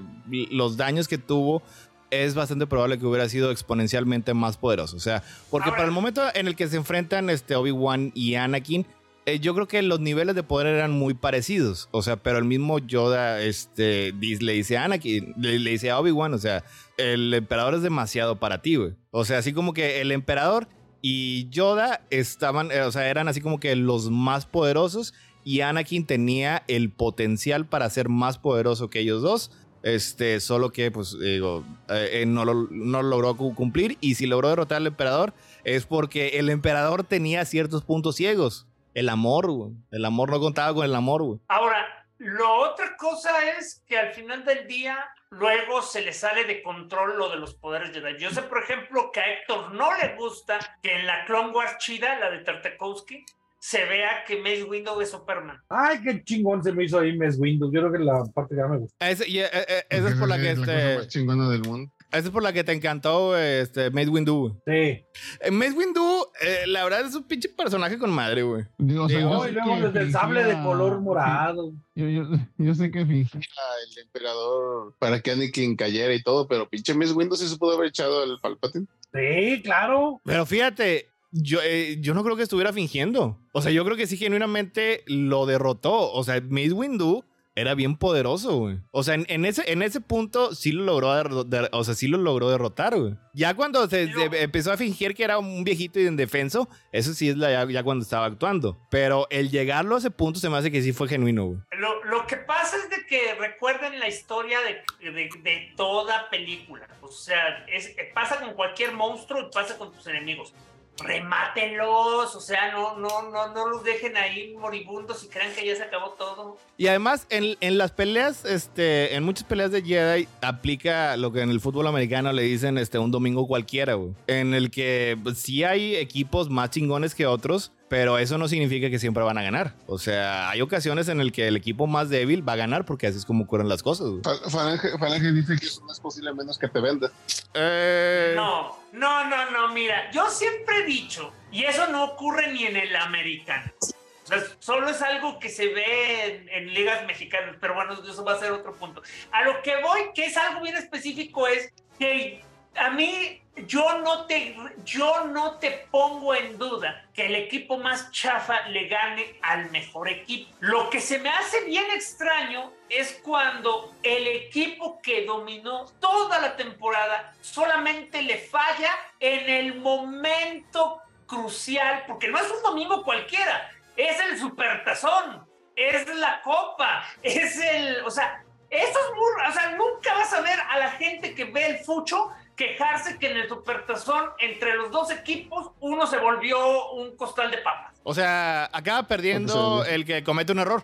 los 0.50 0.76
daños 0.76 1.08
que 1.08 1.20
tuvo, 1.20 1.62
es 2.10 2.34
bastante 2.34 2.66
probable 2.66 2.98
que 2.98 3.06
hubiera 3.06 3.30
sido 3.30 3.52
exponencialmente 3.52 4.34
más 4.34 4.58
poderoso. 4.58 4.98
O 4.98 5.00
sea, 5.00 5.22
porque 5.52 5.70
para 5.70 5.84
el 5.84 5.92
momento 5.92 6.24
en 6.34 6.48
el 6.48 6.56
que 6.56 6.68
se 6.68 6.78
enfrentan 6.78 7.30
este, 7.30 7.56
Obi-Wan 7.56 8.12
y 8.16 8.34
Anakin, 8.34 8.88
eh, 9.32 9.40
yo 9.40 9.54
creo 9.54 9.68
que 9.68 9.82
los 9.82 10.00
niveles 10.00 10.36
de 10.36 10.44
poder 10.44 10.68
eran 10.68 10.92
muy 10.92 11.14
parecidos. 11.14 11.90
O 11.92 12.02
sea, 12.02 12.18
pero 12.18 12.38
el 12.38 12.46
mismo 12.46 12.80
Yoda 12.80 13.42
este, 13.42 14.14
le 14.14 14.54
dice 14.54 14.78
a 14.78 14.86
Anakin, 14.86 15.34
le, 15.38 15.58
dice 15.58 15.90
a 15.92 16.00
Obi-Wan, 16.00 16.34
o 16.34 16.38
sea, 16.38 16.64
el 16.98 17.34
emperador 17.34 17.76
es 17.76 17.82
demasiado 17.82 18.40
para 18.40 18.62
ti, 18.62 18.76
güey. 18.76 18.94
O 19.12 19.26
sea, 19.26 19.40
así 19.40 19.54
como 19.54 19.74
que 19.74 20.02
el 20.02 20.12
emperador 20.12 20.68
y 21.02 21.50
Yoda 21.50 22.06
estaban, 22.10 22.72
eh, 22.72 22.82
o 22.82 22.92
sea, 22.92 23.10
eran 23.10 23.28
así 23.28 23.42
como 23.42 23.60
que 23.60 23.76
los 23.76 24.10
más 24.10 24.46
poderosos 24.46 25.14
y 25.44 25.62
Anakin 25.62 26.06
tenía 26.06 26.64
el 26.68 26.92
potencial 26.92 27.66
para 27.66 27.90
ser 27.90 28.10
más 28.10 28.38
poderoso 28.38 28.90
que 28.90 29.00
ellos 29.00 29.22
dos. 29.22 29.52
Este, 29.84 30.40
solo 30.40 30.72
que, 30.72 30.92
pues, 30.92 31.18
digo, 31.20 31.66
eh, 31.90 32.26
no, 32.28 32.46
lo, 32.46 32.68
no 32.70 33.02
logró 33.02 33.36
cumplir. 33.36 33.98
Y 34.00 34.14
si 34.14 34.28
logró 34.28 34.50
derrotar 34.50 34.78
al 34.78 34.88
emperador, 34.88 35.34
es 35.64 35.88
porque 35.88 36.40
el 36.40 36.50
emperador 36.50 37.04
tenía 37.04 37.46
ciertos 37.46 37.84
puntos 37.84 38.16
ciegos. 38.16 38.68
El 38.94 39.10
amor, 39.10 39.50
güey. 39.52 39.72
El 39.92 40.06
amor 40.06 40.30
no 40.30 40.40
contaba 40.40 40.74
con 40.74 40.86
el 40.86 40.96
amor, 40.96 41.24
güey. 41.24 41.40
Ahora, 41.48 41.86
lo 42.18 42.54
otra 42.60 42.96
cosa 42.98 43.32
es 43.58 43.84
que 43.88 43.98
al 43.98 44.14
final 44.14 44.46
del 44.46 44.68
día 44.68 44.98
luego 45.32 45.82
se 45.82 46.02
le 46.02 46.14
sale 46.14 46.44
de 46.44 46.62
control 46.62 47.18
lo 47.18 47.30
de 47.30 47.38
los 47.38 47.56
poderes 47.56 47.92
Jedi. 47.92 48.20
Yo 48.20 48.30
sé, 48.30 48.44
por 48.44 48.62
ejemplo, 48.62 49.12
que 49.12 49.22
a 49.22 49.34
Héctor 49.34 49.74
no 49.74 49.90
le 49.98 50.16
gusta 50.16 50.60
que 50.84 51.00
en 51.00 51.08
la 51.08 51.26
Clone 51.26 51.52
Wars 51.52 51.78
chida, 51.80 52.20
la 52.20 52.30
de 52.30 52.40
Tartakovsky, 52.40 53.26
se 53.58 53.86
vea 53.86 54.24
que 54.26 54.38
Mace 54.38 54.64
Windu 54.64 55.00
es 55.02 55.12
Superman. 55.12 55.62
Ay, 55.70 56.02
qué 56.02 56.24
chingón 56.24 56.64
se 56.64 56.72
me 56.72 56.84
hizo 56.84 57.00
ahí 57.00 57.16
Mace 57.18 57.40
Windu. 57.40 57.72
Yo 57.72 57.80
creo 57.82 57.92
que 57.92 58.00
la 58.00 58.24
parte 58.34 58.56
que 58.56 58.62
más 58.62 58.72
me 58.72 58.78
gusta. 58.80 59.10
Esa, 59.10 59.28
y, 59.28 59.40
eh, 59.40 59.50
eh, 59.54 59.84
esa 59.90 60.10
es 60.10 60.16
por 60.16 60.28
la 60.28 60.38
que 60.38 60.52
este. 60.52 60.98
más 60.98 61.08
chingona 61.08 61.50
del 61.50 61.62
mundo. 61.62 61.92
Esa 62.12 62.28
es 62.28 62.30
por 62.30 62.44
la 62.44 62.52
que 62.52 62.64
te 62.64 62.74
encantó 62.74 63.38
este, 63.38 63.90
Mace 63.90 64.10
Windu. 64.10 64.62
Sí. 64.66 64.72
Eh, 64.72 65.52
Mace 65.52 65.72
Windu, 65.72 66.26
eh, 66.42 66.68
la 66.68 66.84
verdad 66.84 67.06
es 67.06 67.16
un 67.16 67.24
pinche 67.24 67.48
personaje 67.48 67.98
con 67.98 68.10
madre, 68.12 68.44
güey. 68.44 68.66
Digo, 68.78 69.06
o 69.06 69.10
sea, 69.10 69.20
y 69.20 69.52
luego 69.54 69.82
desde 69.82 70.02
el 70.02 70.12
sable 70.12 70.44
de 70.44 70.62
color 70.62 71.00
morado. 71.00 71.72
Yo, 71.96 72.08
yo, 72.08 72.24
yo 72.58 72.76
sé 72.76 72.92
que 72.92 73.06
fingía 73.06 73.40
el 73.88 74.04
emperador 74.04 74.94
para 75.00 75.22
que 75.22 75.32
Anakin 75.32 75.78
cayera 75.78 76.14
y 76.14 76.22
todo, 76.22 76.48
pero 76.48 76.68
pinche 76.68 76.94
Mace 76.94 77.14
Windu 77.14 77.36
sí 77.36 77.48
se 77.48 77.58
pudo 77.58 77.76
haber 77.76 77.88
echado 77.88 78.24
el 78.24 78.38
Palpatine. 78.42 78.88
Sí, 79.14 79.62
claro. 79.64 80.20
Pero 80.26 80.46
fíjate, 80.46 81.08
yo, 81.32 81.60
eh, 81.64 81.98
yo 82.02 82.14
no 82.14 82.24
creo 82.24 82.36
que 82.36 82.44
estuviera 82.44 82.74
fingiendo. 82.74 83.38
O 83.54 83.62
sea, 83.62 83.72
yo 83.72 83.86
creo 83.86 83.96
que 83.96 84.08
sí 84.08 84.18
genuinamente 84.18 85.04
lo 85.08 85.46
derrotó. 85.46 86.12
O 86.12 86.24
sea, 86.24 86.42
Mace 86.42 86.74
Windu 86.74 87.24
era 87.56 87.76
bien 87.76 87.98
poderoso, 87.98 88.58
güey. 88.58 88.80
O 88.92 89.04
sea, 89.04 89.16
en, 89.16 89.46
ese, 89.46 89.70
en 89.72 89.82
ese 89.82 90.00
punto 90.00 90.56
sí 90.56 90.72
lo 90.72 90.84
logró, 90.84 91.46
o 91.72 91.84
sea, 91.84 91.94
sí 91.94 92.08
lo 92.08 92.18
logró 92.18 92.50
derrotar, 92.50 92.98
güey. 92.98 93.16
Ya 93.34 93.54
cuando 93.54 93.88
se, 93.90 94.10
empezó 94.42 94.72
a 94.72 94.78
fingir 94.78 95.14
que 95.14 95.24
era 95.24 95.38
un 95.38 95.64
viejito 95.64 96.00
y 96.00 96.08
indefenso, 96.08 96.70
eso 96.92 97.14
sí 97.14 97.30
es 97.30 97.38
la, 97.38 97.66
ya, 97.66 97.84
cuando 97.84 98.04
estaba 98.04 98.26
actuando. 98.26 98.80
Pero 98.90 99.28
el 99.30 99.50
llegarlo 99.50 99.96
a 99.96 100.00
ese 100.00 100.12
punto 100.12 100.40
se 100.40 100.50
me 100.50 100.58
hace 100.58 100.72
que 100.72 100.82
sí 100.82 100.94
fue 100.94 101.08
genuino, 101.08 101.46
güey. 101.46 101.60
Lo, 101.78 102.04
lo 102.06 102.26
que 102.26 102.38
pasa 102.38 102.78
es 102.78 102.90
de 102.90 103.06
que 103.06 103.36
recuerden 103.36 104.00
la 104.00 104.08
historia 104.08 104.60
de, 104.62 105.12
de, 105.12 105.30
de 105.44 105.74
toda 105.76 106.30
película. 106.30 106.88
O 107.02 107.10
sea, 107.10 107.66
es, 107.68 107.94
pasa 108.14 108.40
con 108.40 108.54
cualquier 108.54 108.94
monstruo 108.94 109.42
y 109.42 109.52
pasa 109.52 109.78
con 109.78 109.92
tus 109.92 110.08
enemigos 110.08 110.54
remátenlos, 111.00 112.36
o 112.36 112.42
sea, 112.42 112.72
no, 112.72 112.98
no, 112.98 113.30
no, 113.30 113.54
no 113.54 113.68
los 113.68 113.84
dejen 113.84 114.16
ahí 114.18 114.54
moribundos 114.58 115.24
y 115.24 115.28
crean 115.28 115.54
que 115.54 115.66
ya 115.66 115.76
se 115.76 115.84
acabó 115.84 116.12
todo. 116.12 116.58
Y 116.78 116.88
además, 116.88 117.28
en, 117.30 117.58
en, 117.62 117.78
las 117.78 117.92
peleas, 117.92 118.46
este, 118.46 119.16
en 119.16 119.24
muchas 119.24 119.46
peleas 119.46 119.72
de 119.72 119.82
Jedi, 119.82 120.28
aplica 120.42 121.18
lo 121.18 121.32
que 121.32 121.42
en 121.42 121.50
el 121.50 121.60
fútbol 121.60 121.88
americano 121.88 122.32
le 122.34 122.44
dicen 122.44 122.78
este, 122.78 123.00
un 123.00 123.12
domingo 123.12 123.48
cualquiera, 123.48 123.96
güey. 123.96 124.14
En 124.28 124.54
el 124.54 124.72
que 124.72 125.18
pues, 125.24 125.40
sí 125.40 125.64
hay 125.64 125.96
equipos 125.96 126.50
más 126.50 126.70
chingones 126.70 127.16
que 127.16 127.26
otros, 127.26 127.72
pero 127.92 128.18
eso 128.18 128.38
no 128.38 128.48
significa 128.48 128.90
que 128.90 129.00
siempre 129.00 129.24
van 129.24 129.38
a 129.38 129.44
ganar. 129.44 129.76
O 129.86 129.98
sea, 129.98 130.50
hay 130.50 130.62
ocasiones 130.62 131.10
en 131.10 131.20
el 131.20 131.32
que 131.32 131.48
el 131.48 131.58
equipo 131.58 131.88
más 131.88 132.10
débil 132.10 132.48
va 132.48 132.54
a 132.54 132.58
ganar 132.58 132.86
porque 132.86 133.08
así 133.08 133.18
es 133.18 133.26
como 133.26 133.44
ocurren 133.44 133.68
las 133.68 133.84
cosas. 133.84 134.08
Falange, 134.50 134.98
Falange, 134.98 135.32
dice 135.34 135.58
que 135.60 135.66
eso 135.66 135.84
no 135.86 135.92
es 135.92 136.00
posible 136.00 136.34
menos 136.34 136.58
que 136.58 136.68
te 136.68 136.80
venda. 136.80 137.12
Eh... 137.54 138.34
No, 138.36 138.81
no, 138.92 139.26
no, 139.26 139.50
no, 139.52 139.70
mira, 139.70 140.10
yo 140.12 140.30
siempre 140.30 140.78
he 140.78 140.84
dicho, 140.84 141.34
y 141.52 141.64
eso 141.64 141.88
no 141.88 142.04
ocurre 142.04 142.52
ni 142.52 142.66
en 142.66 142.78
el 142.78 142.96
americano. 142.96 143.72
O 143.82 144.28
sea, 144.28 144.44
solo 144.60 144.90
es 144.90 145.02
algo 145.02 145.40
que 145.40 145.50
se 145.50 145.68
ve 145.68 146.26
en, 146.26 146.50
en, 146.50 146.74
ligas 146.74 147.06
mexicanas, 147.06 147.56
pero 147.60 147.74
bueno, 147.74 147.94
eso 147.94 148.24
va 148.24 148.34
a 148.34 148.40
ser 148.40 148.52
otro 148.52 148.74
punto. 148.76 149.02
A 149.32 149.44
lo 149.44 149.62
que 149.62 149.82
voy, 149.82 150.12
que 150.14 150.26
es 150.26 150.38
algo 150.38 150.62
bien 150.62 150.76
específico, 150.76 151.48
es 151.48 151.74
que 151.98 152.44
a 152.76 152.90
mí 152.92 153.41
yo 153.56 154.00
no 154.00 154.26
te 154.26 154.56
yo 154.86 155.26
no 155.26 155.58
te 155.58 155.88
pongo 155.92 156.34
en 156.34 156.58
duda 156.58 157.06
que 157.14 157.26
el 157.26 157.36
equipo 157.36 157.78
más 157.78 158.12
chafa 158.12 158.68
le 158.70 158.88
gane 158.88 159.40
al 159.42 159.70
mejor 159.72 160.10
equipo. 160.10 160.56
Lo 160.60 160.90
que 160.90 161.02
se 161.02 161.20
me 161.20 161.30
hace 161.30 161.66
bien 161.66 161.86
extraño 161.94 162.72
es 162.90 163.20
cuando 163.24 163.94
el 164.04 164.28
equipo 164.28 165.02
que 165.02 165.26
dominó 165.26 165.86
toda 166.00 166.40
la 166.40 166.56
temporada 166.56 167.34
solamente 167.42 168.22
le 168.22 168.38
falla 168.38 168.92
en 169.20 169.50
el 169.50 169.76
momento 169.76 171.02
crucial, 171.26 172.04
porque 172.08 172.28
no 172.28 172.38
es 172.38 172.50
un 172.52 172.62
domingo 172.62 173.04
cualquiera, 173.04 173.70
es 173.96 174.20
el 174.20 174.38
supertazón, 174.38 175.48
es 175.76 176.08
la 176.16 176.42
copa, 176.42 177.06
es 177.22 177.58
el, 177.58 178.04
o 178.04 178.12
sea, 178.12 178.44
eso 178.70 179.00
es 179.00 179.50
o 179.50 179.52
sea, 179.54 179.72
nunca 179.72 180.14
vas 180.14 180.34
a 180.34 180.42
ver 180.42 180.60
a 180.70 180.80
la 180.80 180.92
gente 180.92 181.36
que 181.36 181.46
ve 181.46 181.68
el 181.68 181.78
fucho 181.80 182.32
quejarse 182.62 183.18
que 183.18 183.32
en 183.32 183.38
el 183.38 183.50
supertazón 183.50 184.30
entre 184.38 184.76
los 184.76 184.92
dos 184.92 185.10
equipos 185.10 185.72
uno 185.80 186.06
se 186.06 186.18
volvió 186.18 186.92
un 186.92 187.16
costal 187.18 187.50
de 187.50 187.58
papas. 187.58 188.00
O 188.04 188.14
sea, 188.14 188.70
acaba 188.72 189.08
perdiendo 189.08 189.84
el 189.86 190.06
que 190.06 190.24
comete 190.24 190.52
un 190.52 190.60
error. 190.60 190.84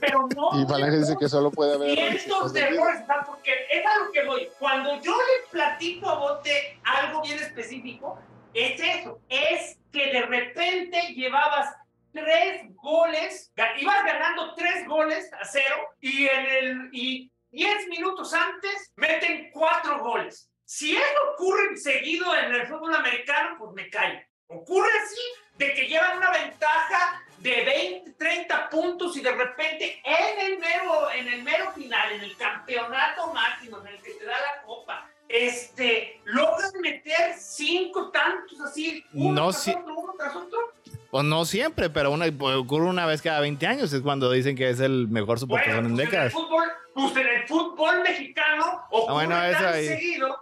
Pero 0.00 0.26
no. 0.34 0.60
Y 0.60 0.66
Falange 0.66 0.98
dice 0.98 1.16
que 1.18 1.28
solo 1.28 1.52
puede 1.52 1.74
haber. 1.74 2.18
Cientos 2.18 2.52
de 2.52 2.60
errores, 2.62 3.02
porque 3.26 3.52
es 3.70 3.86
a 3.86 4.04
lo 4.04 4.10
que 4.10 4.24
voy. 4.24 4.48
Cuando 4.58 5.00
yo 5.02 5.12
le 5.12 5.48
platico 5.52 6.08
a 6.08 6.14
Bote 6.16 6.80
algo 6.84 7.22
bien 7.22 7.38
específico, 7.38 8.18
es 8.52 8.80
eso. 8.80 9.20
Es 9.28 9.78
que 9.92 10.12
de 10.12 10.22
repente 10.22 11.00
llevabas 11.14 11.76
tres 12.12 12.62
goles, 12.74 13.52
ibas 13.78 14.04
ganando 14.04 14.54
tres 14.54 14.86
goles 14.88 15.30
a 15.32 15.44
cero 15.44 15.76
y 16.00 16.26
en 16.26 16.46
el 16.46 16.88
y 16.92 17.30
diez 17.52 17.86
minutos 17.88 18.34
antes 18.34 18.92
meten 18.96 19.50
cuatro 19.52 20.02
goles. 20.02 20.50
Si 20.64 20.96
eso 20.96 21.04
ocurre 21.34 21.76
seguido 21.76 22.34
en 22.34 22.54
el 22.54 22.66
fútbol 22.66 22.94
americano, 22.94 23.56
pues 23.58 23.72
me 23.72 23.90
callo. 23.90 24.18
Ocurre 24.46 24.90
así, 25.04 25.20
de 25.58 25.74
que 25.74 25.86
llevan 25.86 26.18
una 26.18 26.30
ventaja 26.30 27.22
de 27.38 27.64
20, 27.64 28.12
30 28.12 28.70
puntos 28.70 29.16
y 29.16 29.20
de 29.20 29.32
repente 29.32 30.00
en 30.04 30.40
el 30.40 30.58
mero, 30.58 31.10
en 31.10 31.28
el 31.28 31.42
mero 31.42 31.72
final, 31.72 32.12
en 32.12 32.22
el 32.22 32.36
campeonato 32.36 33.32
máximo, 33.32 33.78
en 33.80 33.88
el 33.88 34.02
que 34.02 34.12
te 34.14 34.24
da 34.24 34.40
la 34.40 34.62
copa, 34.62 35.10
este, 35.28 36.20
logran 36.24 36.72
meter 36.80 37.34
cinco 37.38 38.10
tantos 38.10 38.60
así, 38.60 39.04
uno 39.12 39.42
no, 39.42 39.50
tras 39.50 39.62
si... 39.62 39.70
otro, 39.72 39.94
uno 39.94 40.14
tras 40.16 40.36
otro. 40.36 40.72
Pues 41.14 41.24
no 41.26 41.44
siempre, 41.44 41.90
pero 41.90 42.10
una, 42.10 42.26
ocurre 42.26 42.86
una 42.86 43.06
vez 43.06 43.22
cada 43.22 43.38
20 43.38 43.64
años, 43.68 43.92
es 43.92 44.02
cuando 44.02 44.32
dicen 44.32 44.56
que 44.56 44.68
es 44.68 44.80
el 44.80 45.06
mejor 45.06 45.38
supertazón 45.38 45.74
bueno, 45.74 45.88
en 45.90 45.94
pues 45.94 46.06
décadas. 46.06 46.32
En 46.32 46.38
el 46.40 46.44
fútbol, 46.44 46.64
pues 46.92 47.16
en 47.16 47.26
el 47.28 47.46
fútbol 47.46 48.02
mexicano 48.02 48.64
ocurre 48.90 49.06
ah, 49.08 49.12
bueno, 49.12 49.34
tan 49.36 49.74
ahí. 49.74 49.86
seguido 49.86 50.36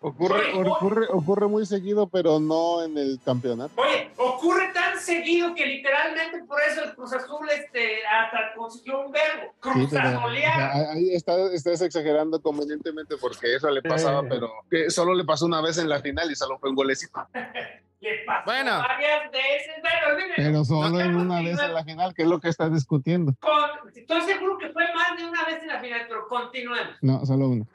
Ocurre, 0.00 0.54
ocurre, 0.54 1.06
ocurre 1.10 1.46
muy 1.46 1.64
seguido, 1.66 2.08
pero 2.08 2.40
no 2.40 2.82
en 2.82 2.98
el 2.98 3.20
campeonato. 3.24 3.80
Oye, 3.80 4.10
ocurre 4.16 4.72
tan 4.74 4.98
seguido 4.98 5.54
que 5.54 5.64
literalmente 5.64 6.42
por 6.48 6.60
eso 6.62 6.82
el 6.82 6.96
Cruz 6.96 7.12
Azul 7.12 7.48
este, 7.50 8.04
hasta 8.04 8.54
consiguió 8.56 9.06
un 9.06 9.12
verbo. 9.12 9.54
Cruz 9.60 9.88
sí, 9.88 9.96
Ahí 9.96 11.14
está, 11.14 11.36
estás 11.52 11.80
exagerando 11.82 12.42
convenientemente 12.42 13.16
porque 13.18 13.54
eso 13.54 13.70
le 13.70 13.82
pasaba, 13.82 14.22
eh. 14.22 14.26
pero 14.28 14.50
que 14.68 14.90
solo 14.90 15.14
le 15.14 15.24
pasó 15.24 15.46
una 15.46 15.60
vez 15.60 15.78
en 15.78 15.88
la 15.88 16.00
final 16.00 16.28
y 16.28 16.34
solo 16.34 16.58
fue 16.58 16.70
un 16.70 16.74
golecito. 16.74 17.24
le 18.00 18.24
pasó 18.24 18.44
bueno. 18.46 18.78
varias 18.78 19.30
veces, 19.30 19.74
pero, 19.82 20.16
pero 20.36 20.64
solo 20.64 21.00
en 21.00 21.16
una 21.16 21.40
vez 21.40 21.58
en 21.60 21.74
la 21.74 21.84
final, 21.84 22.14
que 22.14 22.22
es 22.22 22.28
lo 22.28 22.40
que 22.40 22.48
estás 22.48 22.72
discutiendo. 22.72 23.34
Con, 23.40 23.90
estoy 23.94 24.20
seguro 24.22 24.58
que 24.58 24.68
fue 24.70 24.84
más 24.94 25.16
de 25.16 25.24
una 25.26 25.44
vez 25.44 25.62
en 25.62 25.68
la 25.68 25.80
final, 25.80 26.02
pero 26.08 26.28
continuemos. 26.28 26.96
No, 27.02 27.24
solo 27.26 27.48
una. 27.48 27.66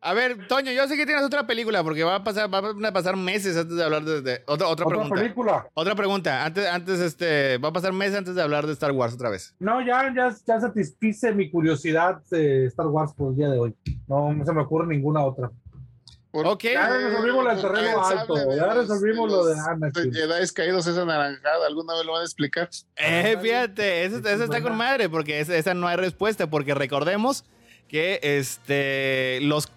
A 0.00 0.14
ver, 0.14 0.46
Toño, 0.46 0.70
yo 0.70 0.86
sé 0.86 0.96
que 0.96 1.04
tienes 1.04 1.24
otra 1.24 1.44
película 1.44 1.82
porque 1.82 2.04
va 2.04 2.14
a 2.14 2.24
pasar, 2.24 2.48
va 2.52 2.88
a 2.88 2.92
pasar 2.92 3.16
meses 3.16 3.56
antes 3.56 3.76
de 3.76 3.82
hablar 3.82 4.04
de, 4.04 4.22
de 4.22 4.42
otra, 4.46 4.68
otra, 4.68 4.86
¿Otra 4.86 4.86
pregunta. 4.86 5.14
película? 5.16 5.66
Otra 5.74 5.94
pregunta. 5.96 6.44
Antes, 6.44 6.66
antes, 6.68 7.00
este, 7.00 7.58
va 7.58 7.70
a 7.70 7.72
pasar 7.72 7.92
meses 7.92 8.16
antes 8.16 8.36
de 8.36 8.42
hablar 8.42 8.64
de 8.64 8.74
Star 8.74 8.92
Wars 8.92 9.14
otra 9.14 9.28
vez. 9.28 9.56
No, 9.58 9.84
ya, 9.84 10.12
ya, 10.14 10.32
ya 10.46 10.60
satisfice 10.60 11.32
mi 11.34 11.50
curiosidad 11.50 12.22
de 12.30 12.66
Star 12.66 12.86
Wars 12.86 13.12
por 13.12 13.32
el 13.32 13.36
día 13.36 13.48
de 13.48 13.58
hoy. 13.58 13.74
No, 14.06 14.32
no 14.32 14.44
se 14.44 14.52
me 14.52 14.62
ocurre 14.62 14.86
ninguna 14.86 15.24
otra. 15.24 15.50
Ok. 16.32 16.62
Ya 16.62 16.88
resolvimos 16.88 17.46
el 17.52 17.60
terreno 17.60 18.04
alto. 18.04 18.34
Ya 18.54 18.74
resolvimos 18.74 19.30
lo 19.30 19.46
de 19.46 19.60
Anakin. 19.60 20.12
Jedi 20.12 20.48
caídos 20.54 20.86
esa 20.86 21.04
naranjada. 21.04 21.66
¿Alguna 21.66 21.94
vez 21.94 22.04
lo 22.04 22.12
van 22.12 22.22
a 22.22 22.24
explicar? 22.24 22.68
Eh, 22.96 23.36
fíjate, 23.40 24.04
eso, 24.04 24.16
está 24.18 24.62
con 24.62 24.76
madre, 24.76 25.08
porque 25.08 25.40
esa, 25.40 25.74
no 25.74 25.88
hay 25.88 25.96
respuesta, 25.96 26.48
porque 26.48 26.74
recordemos 26.74 27.44
que 27.88 28.20
este, 28.22 29.38
los, 29.42 29.72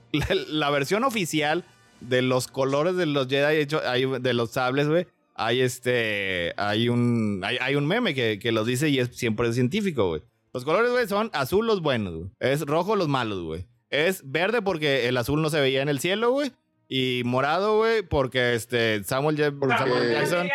la, 0.48 0.70
versión 0.70 1.04
oficial 1.04 1.64
de 2.02 2.22
los 2.22 2.48
colores 2.48 2.96
de 2.96 3.06
los 3.06 3.28
Jedi, 3.28 3.58
hecho, 3.58 3.82
hay, 3.86 4.06
de 4.06 4.34
los 4.34 4.52
sables, 4.52 4.88
güey, 4.88 5.08
hay 5.36 5.62
este, 5.62 6.54
hay 6.58 6.90
un, 6.90 7.42
hay, 7.44 7.76
un 7.76 7.88
meme 7.88 8.14
que, 8.14 8.38
que 8.38 8.52
los 8.52 8.68
dice 8.68 8.90
y 8.90 9.00
es 9.00 9.16
siempre 9.16 9.52
científico, 9.54 10.10
güey. 10.10 10.22
Los 10.54 10.66
colores, 10.66 10.92
güey, 10.92 11.08
son 11.08 11.30
azul 11.34 11.66
los 11.66 11.82
buenos, 11.82 12.14
güey. 12.14 12.30
Es 12.40 12.62
rojo 12.62 12.98
los 12.98 13.08
malos, 13.08 13.42
güey. 13.42 13.66
Es 13.92 14.22
verde 14.30 14.62
porque 14.62 15.08
el 15.08 15.18
azul 15.18 15.42
no 15.42 15.50
se 15.50 15.60
veía 15.60 15.82
en 15.82 15.90
el 15.90 16.00
cielo, 16.00 16.32
güey. 16.32 16.52
Y 16.88 17.22
morado, 17.24 17.78
güey, 17.78 18.02
porque 18.02 18.54
este 18.54 19.04
Samuel, 19.04 19.38
Jackson, 19.38 20.50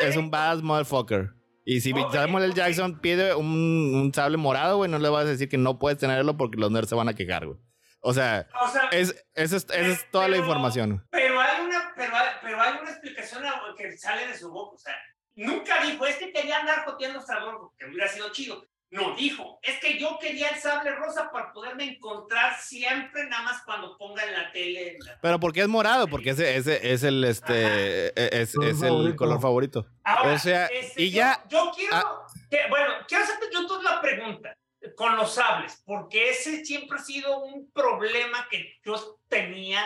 es, 0.00 0.16
un 0.16 0.30
badass 0.30 0.62
motherfucker. 0.62 1.30
Y 1.64 1.80
si 1.82 1.92
Samuel 2.12 2.44
L. 2.44 2.54
Jackson 2.54 2.98
pide 3.00 3.34
un, 3.34 3.46
un 3.46 4.12
sable 4.14 4.38
morado, 4.38 4.78
güey, 4.78 4.90
no 4.90 4.98
le 4.98 5.08
vas 5.08 5.24
a 5.24 5.28
decir 5.28 5.48
que 5.48 5.58
no 5.58 5.78
puedes 5.78 5.98
tenerlo 5.98 6.36
porque 6.36 6.58
los 6.58 6.70
nerds 6.70 6.88
se 6.88 6.94
van 6.94 7.08
a 7.08 7.14
quejar, 7.14 7.46
güey. 7.46 7.58
O 8.00 8.14
sea, 8.14 8.46
es, 8.92 9.26
esa 9.34 9.56
es, 9.56 9.66
es, 9.70 10.10
toda 10.10 10.28
la 10.28 10.36
información. 10.36 11.06
Pero 11.10 11.40
hay, 11.40 11.64
una, 11.64 11.92
pero, 11.96 12.14
hay, 12.16 12.26
pero 12.42 12.60
hay 12.60 12.72
una 12.80 12.90
explicación 12.90 13.44
que 13.76 13.96
sale 13.98 14.28
de 14.28 14.36
su 14.36 14.50
boca. 14.50 14.76
O 14.76 14.78
sea, 14.78 14.94
nunca 15.34 15.82
dijo, 15.84 16.06
es 16.06 16.16
que 16.16 16.32
quería 16.32 16.60
andar 16.60 16.84
joteando 16.84 17.20
sabor, 17.20 17.72
que 17.78 17.86
hubiera 17.86 18.08
sido 18.08 18.30
chido. 18.30 18.64
No, 18.90 19.14
dijo, 19.14 19.58
es 19.62 19.78
que 19.80 19.98
yo 19.98 20.18
quería 20.18 20.48
el 20.48 20.60
sable 20.60 20.92
rosa 20.92 21.30
para 21.30 21.52
poderme 21.52 21.84
encontrar 21.84 22.58
siempre, 22.58 23.28
nada 23.28 23.42
más 23.42 23.62
cuando 23.62 23.98
ponga 23.98 24.24
en 24.24 24.32
la 24.32 24.50
tele. 24.50 24.98
Pero 25.20 25.38
porque 25.38 25.60
es 25.60 25.68
morado, 25.68 26.08
porque 26.08 26.30
ese, 26.30 26.56
ese 26.56 26.92
es 26.92 27.02
el 27.02 27.22
este 27.24 28.08
e, 28.08 28.12
es, 28.16 28.54
es 28.54 28.82
el 28.82 29.14
color 29.14 29.40
favorito. 29.42 29.86
o 30.24 30.38
sea, 30.38 30.66
este, 30.66 31.02
y 31.02 31.10
ya. 31.10 31.44
Yo 31.50 31.70
quiero, 31.74 31.96
ah. 31.96 32.26
bueno, 32.70 32.94
quiero 33.06 33.24
hacerte 33.24 33.46
yo 33.52 33.66
toda 33.66 33.82
la 33.82 34.00
pregunta 34.00 34.56
con 34.96 35.16
los 35.16 35.34
sables, 35.34 35.82
porque 35.84 36.30
ese 36.30 36.64
siempre 36.64 36.98
ha 36.98 37.02
sido 37.02 37.40
un 37.40 37.70
problema 37.72 38.46
que 38.50 38.78
yo 38.82 39.20
tenía 39.28 39.84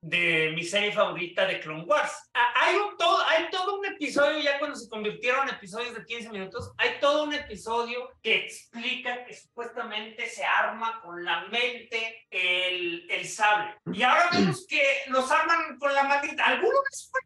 de 0.00 0.52
mi 0.54 0.64
serie 0.64 0.92
favorita 0.92 1.46
de 1.46 1.60
Clone 1.60 1.84
Wars. 1.84 2.12
Ah, 2.34 2.52
hay, 2.56 2.76
un 2.76 2.96
todo, 2.96 3.18
hay 3.26 3.50
todo 3.50 3.78
un 3.78 3.86
episodio, 3.86 4.40
ya 4.40 4.58
cuando 4.58 4.76
se 4.76 4.88
convirtieron 4.88 5.48
en 5.48 5.54
episodios 5.54 5.94
de 5.94 6.04
15 6.04 6.30
minutos, 6.30 6.72
hay 6.78 6.98
todo 7.00 7.24
un 7.24 7.34
episodio 7.34 8.10
que 8.22 8.36
explica 8.36 9.24
que 9.24 9.34
supuestamente 9.34 10.26
se 10.26 10.44
arma 10.44 11.00
con 11.02 11.24
la 11.24 11.46
mente 11.48 12.26
el, 12.30 13.06
el 13.10 13.28
sable. 13.28 13.76
Y 13.92 14.02
ahora 14.02 14.30
vemos 14.32 14.66
que 14.66 14.82
los 15.08 15.30
arman 15.30 15.78
con 15.78 15.92
la 15.94 16.04
maldita. 16.04 16.46
¿Alguno 16.46 16.78
fue 17.10 17.20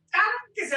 que 0.55 0.67
se, 0.67 0.77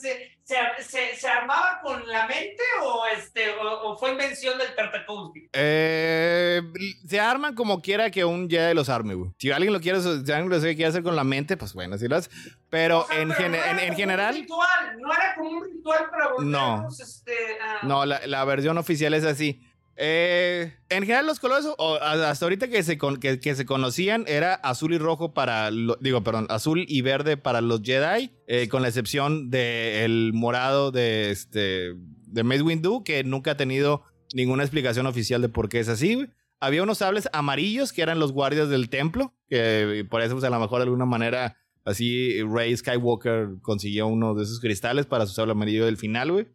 se, 0.00 0.40
se, 0.44 1.28
armaba 1.28 1.80
con 1.82 2.06
la 2.08 2.26
mente 2.26 2.62
o, 2.82 3.04
este, 3.16 3.54
o, 3.60 3.96
fue 3.96 4.12
invención 4.12 4.58
del 4.58 4.74
Tartakovsky? 4.74 5.48
Eh, 5.52 6.62
se 7.06 7.20
arman 7.20 7.54
como 7.54 7.80
quiera 7.80 8.10
que 8.10 8.24
un 8.24 8.48
Jedi 8.48 8.74
los 8.74 8.88
arme, 8.88 9.14
güey. 9.14 9.30
Si 9.38 9.50
alguien 9.50 9.72
lo 9.72 9.80
quiere, 9.80 10.00
si 10.00 10.08
alguien 10.32 10.48
lo 10.48 10.60
quiere 10.60 10.86
hacer 10.86 11.02
con 11.02 11.16
la 11.16 11.24
mente, 11.24 11.56
pues 11.56 11.74
bueno, 11.74 11.94
así 11.94 12.08
lo 12.08 12.16
hace. 12.16 12.30
Pero, 12.68 13.06
en, 13.10 13.28
no 13.28 13.34
en, 13.34 13.94
general. 13.94 14.34
Ritual, 14.34 14.98
no 14.98 15.12
era 15.12 15.34
como 15.36 15.50
un 15.50 15.64
ritual 15.64 16.10
para 16.10 16.30
No, 16.40 16.88
este, 16.88 17.58
no 17.82 18.04
la, 18.06 18.26
la 18.26 18.44
versión 18.44 18.78
oficial 18.78 19.14
es 19.14 19.24
así. 19.24 19.60
Eh, 19.96 20.72
en 20.88 21.02
general 21.02 21.26
los 21.26 21.38
colores, 21.38 21.66
hasta 22.00 22.44
ahorita 22.44 22.68
que 22.68 22.82
se, 22.82 22.98
que, 22.98 23.54
se 23.54 23.66
conocían, 23.66 24.24
era 24.26 24.54
azul 24.54 24.94
y 24.94 24.98
rojo 24.98 25.34
para, 25.34 25.70
digo, 26.00 26.24
perdón, 26.24 26.46
azul 26.48 26.84
y 26.88 27.02
verde 27.02 27.36
para 27.36 27.60
los 27.60 27.82
Jedi, 27.82 28.30
eh, 28.46 28.68
con 28.68 28.82
la 28.82 28.88
excepción 28.88 29.50
del 29.50 30.32
morado 30.34 30.90
de, 30.90 31.30
este, 31.30 31.94
de 32.26 32.42
Mace 32.42 32.62
Windu, 32.62 33.04
que 33.04 33.22
nunca 33.24 33.52
ha 33.52 33.56
tenido 33.56 34.02
ninguna 34.34 34.62
explicación 34.62 35.06
oficial 35.06 35.42
de 35.42 35.48
por 35.48 35.68
qué 35.68 35.80
es 35.80 35.88
así. 35.88 36.26
Había 36.58 36.82
unos 36.82 36.98
sables 36.98 37.28
amarillos 37.32 37.92
que 37.92 38.02
eran 38.02 38.18
los 38.18 38.32
guardias 38.32 38.68
del 38.68 38.88
templo, 38.88 39.34
que 39.48 40.06
por 40.08 40.22
eso 40.22 40.34
pues, 40.34 40.44
a 40.44 40.50
lo 40.50 40.60
mejor 40.60 40.78
de 40.78 40.84
alguna 40.84 41.06
manera 41.06 41.58
así 41.84 42.40
Rey 42.42 42.76
Skywalker 42.76 43.56
consiguió 43.60 44.06
uno 44.06 44.34
de 44.34 44.44
esos 44.44 44.60
cristales 44.60 45.04
para 45.04 45.26
su 45.26 45.34
sable 45.34 45.52
amarillo 45.52 45.84
del 45.84 45.96
final, 45.96 46.30
güey 46.30 46.46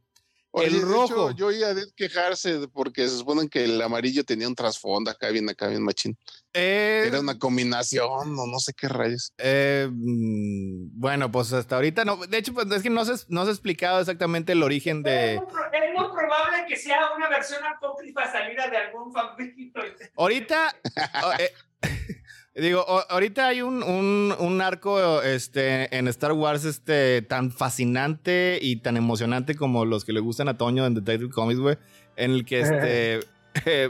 el 0.62 0.82
rojo. 0.82 1.32
yo 1.32 1.52
iba 1.52 1.70
a 1.70 1.76
quejarse 1.96 2.68
porque 2.74 3.08
se 3.08 3.18
supone 3.18 3.50
que 3.50 3.66
el 3.66 3.82
amarillo 3.82 4.24
tenía 4.24 4.48
un 4.48 4.56
trasfondo 4.56 5.12
acá 5.12 5.30
bien, 5.30 5.50
acá 5.50 5.68
bien 5.68 5.84
machín. 5.84 6.18
Eh, 6.54 7.04
Era 7.08 7.20
una 7.20 7.38
combinación, 7.38 8.36
no, 8.36 8.48
no 8.48 8.60
sé 8.60 8.74
qué 8.74 8.88
rayos. 8.88 9.34
Eh, 9.38 9.88
mm, 9.92 11.00
bueno, 11.00 11.32
pues 11.32 11.54
hasta 11.54 11.76
ahorita 11.76 12.04
no. 12.04 12.18
De 12.18 12.38
hecho, 12.38 12.54
pues 12.54 12.70
es 12.72 12.82
que 12.82 12.90
no 12.90 13.06
se, 13.06 13.14
no 13.30 13.44
se 13.44 13.50
ha 13.50 13.54
explicado 13.54 14.00
exactamente 14.00 14.54
el 14.54 14.64
origen 14.64 15.04
de. 15.04 15.36
Es 15.36 15.42
muy, 15.42 16.08
probable 16.10 16.66
que 16.68 16.76
sea 16.76 17.12
una 17.16 17.30
versión 17.30 17.64
apócrifa 17.64 18.32
salida 18.32 18.68
de 18.70 18.78
algún 18.78 19.12
favorito. 19.14 19.82
Ahorita. 20.16 20.76
Oh, 21.24 21.34
eh, 21.40 21.52
Digo, 22.58 22.84
ahorita 23.10 23.48
hay 23.48 23.62
un, 23.62 23.84
un, 23.84 24.62
arco 24.62 25.22
este, 25.22 25.96
en 25.96 26.08
Star 26.08 26.32
Wars 26.32 26.66
este, 26.66 27.22
tan 27.22 27.52
fascinante 27.52 28.58
y 28.60 28.78
tan 28.78 28.98
emocionante 28.98 29.54
como 29.54 29.86
los 29.86 30.04
que 30.04 30.12
le 30.12 30.22
gustan 30.22 30.50
a 30.50 30.58
Toño 30.58 30.84
en 30.88 30.96
Detective 30.96 31.30
Comics, 31.30 31.60
güey, 31.60 31.78
en 32.16 32.32
el 32.32 32.46
que 32.46 32.62
este, 32.62 33.20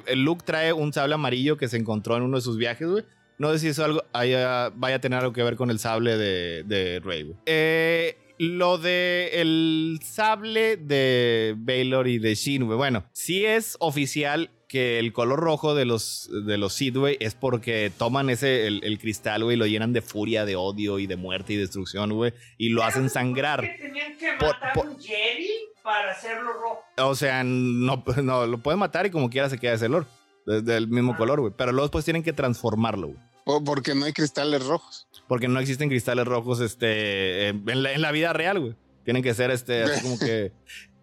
el 0.06 0.24
Luke 0.24 0.44
trae 0.46 0.74
un 0.74 0.92
sable 0.92 1.14
amarillo 1.14 1.56
que 1.56 1.70
se 1.70 1.78
encontró 1.78 2.18
en 2.18 2.24
uno 2.24 2.38
de 2.38 2.42
sus 2.42 2.58
viajes, 2.58 2.90
güey. 2.90 3.06
No 3.38 3.54
sé 3.54 3.60
si 3.60 3.68
eso 3.70 3.86
algo 3.86 4.04
vaya 4.12 4.72
a 4.96 5.00
tener 5.00 5.20
algo 5.20 5.32
que 5.32 5.44
ver 5.44 5.56
con 5.56 5.70
el 5.70 5.80
sable 5.80 6.18
de, 6.18 6.64
de 6.64 7.00
Rey, 7.00 7.24
güey. 7.24 7.38
Eh, 7.46 8.18
lo 8.38 8.78
de 8.78 9.30
el 9.34 10.00
sable 10.04 10.76
de 10.76 11.56
Baylor 11.58 12.08
y 12.08 12.20
de 12.20 12.36
Shin, 12.36 12.66
güey. 12.66 12.78
Bueno, 12.78 13.06
sí 13.14 13.46
es 13.46 13.78
oficial 13.80 14.50
que 14.68 15.00
el 15.00 15.14
color 15.14 15.40
rojo 15.40 15.76
de 15.76 15.86
los, 15.86 16.30
de 16.46 16.58
los 16.58 16.74
Sith, 16.74 16.96
güey, 16.96 17.18
es 17.20 17.36
porque 17.36 17.92
toman 17.98 18.30
ese, 18.30 18.68
el, 18.68 19.00
cristal, 19.00 19.44
güey, 19.44 19.56
y 19.56 19.60
lo 19.60 19.66
llenan 19.66 19.94
de 19.94 20.02
furia, 20.02 20.46
de 20.46 20.56
odio 20.56 21.00
y 21.00 21.08
de 21.08 21.16
muerte 21.16 21.54
y 21.54 21.56
destrucción, 21.56 22.14
güey, 22.14 22.34
y 22.58 22.70
lo 22.70 22.84
hacen 22.84 23.10
sangrar. 23.10 23.62
Que 23.62 23.78
tenían 23.82 24.18
que 24.18 24.34
matar 24.34 24.78
un 24.78 25.00
Jedi 25.00 25.50
para 25.82 26.12
hacerlo 26.12 26.54
rojo. 26.54 26.84
O 26.98 27.16
sea, 27.16 27.44
no, 27.44 28.04
no, 28.22 28.46
lo 28.46 28.58
pueden 28.58 28.80
matar 28.80 29.06
y 29.06 29.10
como 29.10 29.30
quiera 29.30 29.50
se 29.50 29.58
queda 29.58 29.74
ese 29.74 29.86
olor, 29.86 30.06
del 30.46 30.88
mismo 30.88 31.14
ah. 31.14 31.18
color, 31.18 31.40
güey, 31.40 31.54
pero 31.56 31.72
luego 31.72 31.86
después 31.86 32.06
tienen 32.06 32.24
que 32.24 32.34
transformarlo, 32.34 33.08
güey. 33.08 33.64
Porque 33.64 33.96
no 33.96 34.06
hay 34.06 34.12
cristales 34.12 34.66
rojos. 34.66 35.08
Porque 35.30 35.48
no 35.48 35.60
existen 35.62 35.88
cristales 35.88 36.26
rojos 36.26 36.60
este, 36.60 37.48
en, 37.48 37.84
la, 37.84 37.94
en 37.94 38.02
la 38.02 38.12
vida 38.12 38.34
real, 38.34 38.60
güey. 38.60 38.76
Tienen 39.06 39.24
que 39.24 39.34
ser 39.34 39.52
este, 39.52 39.84
así 39.84 40.02
como 40.02 40.20
que 40.20 40.52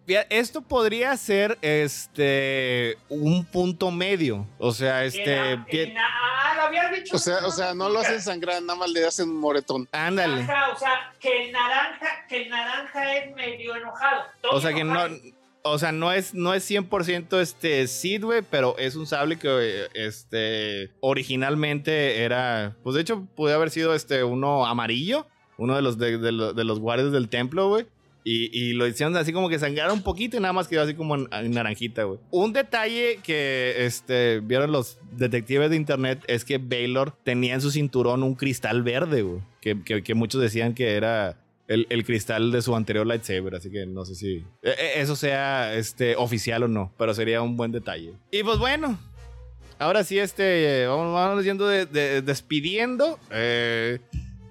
esto 0.07 0.61
podría 0.61 1.15
ser 1.17 1.57
este 1.61 2.97
un 3.09 3.45
punto 3.45 3.91
medio. 3.91 4.45
O 4.59 4.71
sea, 4.71 5.03
este. 5.03 5.37
ah, 5.39 6.69
lo 6.71 6.95
dicho. 6.95 7.15
O 7.15 7.19
sea, 7.19 7.45
o 7.45 7.51
sea, 7.51 7.73
no 7.73 7.89
lo 7.89 7.99
hacen 7.99 8.21
sangrar, 8.21 8.61
nada 8.61 8.77
más 8.77 8.89
le 8.89 9.05
hacen 9.05 9.29
un 9.29 9.37
moretón. 9.37 9.87
Ándale. 9.91 10.43
o 10.43 10.77
sea, 10.77 11.13
que 11.19 11.45
el 11.45 11.51
naranja, 11.51 12.25
que 12.27 12.43
el 12.43 12.49
naranja 12.49 13.17
es 13.17 13.35
medio 13.35 13.75
enojado. 13.75 14.23
o 14.51 14.61
sea, 14.61 14.73
que 14.73 14.83
no. 14.83 14.99
O 15.67 15.79
sea, 15.79 15.91
no 15.91 16.11
es, 16.11 16.35
no 16.35 16.53
es 16.53 16.69
100% 16.69 17.39
este 17.39 17.87
Sid, 17.87 18.23
güey, 18.23 18.43
pero 18.43 18.77
es 18.77 18.95
un 18.95 19.07
sable 19.07 19.39
que 19.39 19.87
este, 19.95 20.91
originalmente 20.99 22.21
era. 22.23 22.75
Pues 22.83 22.93
de 22.93 23.01
hecho, 23.01 23.25
puede 23.35 23.55
haber 23.55 23.71
sido 23.71 23.95
este 23.95 24.23
uno 24.23 24.67
amarillo. 24.67 25.25
Uno 25.57 25.75
de 25.75 25.81
los, 25.81 25.97
de, 25.97 26.17
de 26.17 26.63
los 26.63 26.79
guardias 26.79 27.13
del 27.13 27.29
templo, 27.29 27.69
güey. 27.69 27.87
Y, 28.27 28.73
lo 28.73 28.87
hicieron 28.87 29.15
así 29.17 29.31
como 29.31 29.49
que 29.49 29.59
sangraron 29.59 29.97
un 29.97 30.03
poquito 30.03 30.35
y 30.35 30.39
nada 30.39 30.51
más 30.51 30.67
quedó 30.67 30.81
así 30.81 30.95
como 30.95 31.15
en, 31.15 31.51
naranjita, 31.51 32.05
güey. 32.05 32.19
Un 32.31 32.53
detalle 32.53 33.19
que 33.21 33.85
este, 33.85 34.39
vieron 34.39 34.71
los 34.71 34.97
detectives 35.11 35.69
de 35.69 35.75
internet 35.75 36.23
es 36.25 36.43
que 36.43 36.57
Baylor 36.57 37.15
tenía 37.23 37.53
en 37.53 37.61
su 37.61 37.69
cinturón 37.69 38.23
un 38.23 38.33
cristal 38.33 38.81
verde, 38.81 39.21
güey. 39.21 39.41
Que, 39.61 40.03
que, 40.03 40.15
muchos 40.15 40.41
decían 40.41 40.73
que 40.73 40.95
era 40.95 41.37
el, 41.67 41.85
el, 41.91 42.03
cristal 42.03 42.51
de 42.51 42.63
su 42.63 42.75
anterior 42.75 43.05
lightsaber, 43.05 43.53
así 43.53 43.69
que 43.69 43.85
no 43.85 44.05
sé 44.05 44.15
si 44.15 44.43
e, 44.63 44.69
e, 44.69 45.01
eso 45.01 45.15
sea 45.15 45.75
este, 45.75 46.15
oficial 46.15 46.63
o 46.63 46.67
no, 46.67 46.91
pero 46.97 47.13
sería 47.13 47.43
un 47.43 47.55
buen 47.55 47.71
detalle. 47.71 48.13
Y 48.31 48.41
pues 48.41 48.57
bueno, 48.57 48.97
ahora 49.77 50.03
sí, 50.03 50.17
este, 50.17 50.87
vamos, 50.87 51.13
vamos 51.13 51.43
yendo 51.43 51.67
de, 51.67 51.85
despidiendo. 52.23 53.19
Eh, 53.29 53.99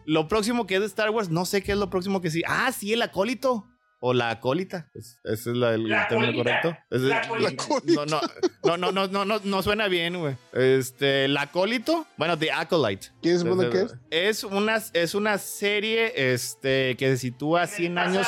lo 0.07 0.29
próximo 0.29 0.67
que 0.67 0.75
es 0.75 0.81
de 0.81 0.87
Star 0.87 1.11
Wars, 1.11 1.29
no 1.29 1.45
sé 1.45 1.63
qué 1.63 1.73
es 1.73 1.79
lo 1.79 1.91
próximo 1.91 2.21
que 2.21 2.31
sí. 2.31 2.43
Ah, 2.47 2.73
sí, 2.73 2.93
el 2.93 3.03
acólito. 3.03 3.67
O 4.07 4.13
la 4.13 4.29
acólita. 4.29 4.91
ese 4.93 5.17
es 5.25 5.47
el 5.47 5.91
término 6.11 6.35
correcto. 6.35 6.77
no, 6.91 8.05
no, 8.05 8.21
no, 8.77 8.93
no, 8.93 9.09
no, 9.09 9.25
no, 9.25 9.41
no, 9.43 9.63
suena 9.63 9.89
bien, 9.89 10.21
güey. 10.21 10.37
Este, 10.53 11.25
el 11.25 11.35
acólito. 11.39 12.07
Bueno, 12.19 12.37
The 12.37 12.53
Acolyte. 12.53 13.07
¿Quién 13.23 13.37
es 13.37 13.45
bueno 13.45 13.71
qué 13.71 13.81
es? 13.81 13.95
Es 14.11 14.45
una, 14.45 14.77
es 14.93 15.15
una 15.15 15.39
serie 15.39 16.13
este, 16.35 16.97
que 16.99 17.09
se 17.13 17.17
sitúa 17.17 17.67
100 17.67 17.97
años 17.97 18.27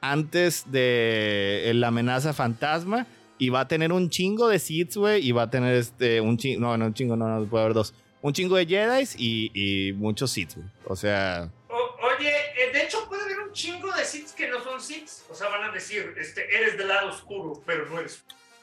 antes 0.00 0.64
de 0.72 1.70
la 1.74 1.88
amenaza 1.88 2.32
fantasma. 2.32 3.06
Y 3.36 3.50
va 3.50 3.60
a 3.60 3.68
tener 3.68 3.92
un 3.92 4.08
chingo 4.08 4.48
de 4.48 4.58
seats, 4.58 4.96
güey. 4.96 5.26
Y 5.26 5.32
va 5.32 5.42
a 5.42 5.50
tener 5.50 5.74
este, 5.74 6.22
un 6.22 6.38
chingo. 6.38 6.62
No, 6.62 6.78
no, 6.78 6.86
un 6.86 6.94
chingo, 6.94 7.14
no, 7.16 7.28
no, 7.28 7.44
puede 7.44 7.64
haber 7.64 7.74
dos 7.74 7.92
un 8.22 8.32
chingo 8.32 8.56
de 8.56 8.66
Jedi 8.66 9.08
y, 9.16 9.50
y 9.88 9.92
muchos 9.92 10.30
Sith, 10.30 10.56
O 10.86 10.94
sea. 10.96 11.50
oye, 11.68 12.30
eh, 12.30 12.72
de 12.72 12.82
hecho 12.84 13.06
puede 13.08 13.22
haber 13.22 13.38
un 13.40 13.52
chingo 13.52 13.92
de 13.92 14.04
Sith 14.04 14.30
que 14.36 14.48
no 14.48 14.62
son 14.62 14.80
Sith. 14.80 15.08
O 15.30 15.34
sea, 15.34 15.48
van 15.48 15.70
a 15.70 15.72
decir, 15.72 16.14
este, 16.18 16.54
eres 16.54 16.76
del 16.76 16.88
lado 16.88 17.08
oscuro, 17.08 17.62
pero 17.66 17.86
no 17.86 18.00
eres. 18.00 18.22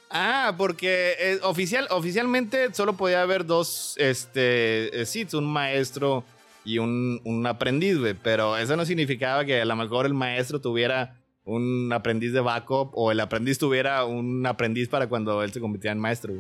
Ah, 0.10 0.54
porque 0.58 1.16
eh, 1.20 1.40
oficial, 1.44 1.88
oficialmente 1.90 2.74
solo 2.74 2.94
podía 2.94 3.22
haber 3.22 3.46
dos 3.46 3.96
este, 3.98 5.06
Sith, 5.06 5.34
un 5.34 5.46
maestro 5.52 6.24
y 6.64 6.78
un, 6.80 7.20
un 7.26 7.46
aprendiz, 7.46 7.98
güey. 7.98 8.14
Pero 8.14 8.58
eso 8.58 8.76
no 8.78 8.86
significaba 8.86 9.44
que 9.44 9.62
a 9.62 9.66
lo 9.66 9.76
mejor 9.76 10.06
el 10.06 10.14
maestro 10.14 10.62
tuviera 10.62 11.16
un 11.44 11.92
aprendiz 11.94 12.34
de 12.34 12.42
backup 12.42 12.92
o 12.94 13.12
el 13.12 13.20
aprendiz 13.22 13.58
tuviera 13.58 14.04
un 14.06 14.46
aprendiz 14.46 14.90
para 14.90 15.08
cuando 15.08 15.42
él 15.44 15.52
se 15.52 15.60
convirtiera 15.62 15.94
en 15.94 16.00
maestro. 16.00 16.34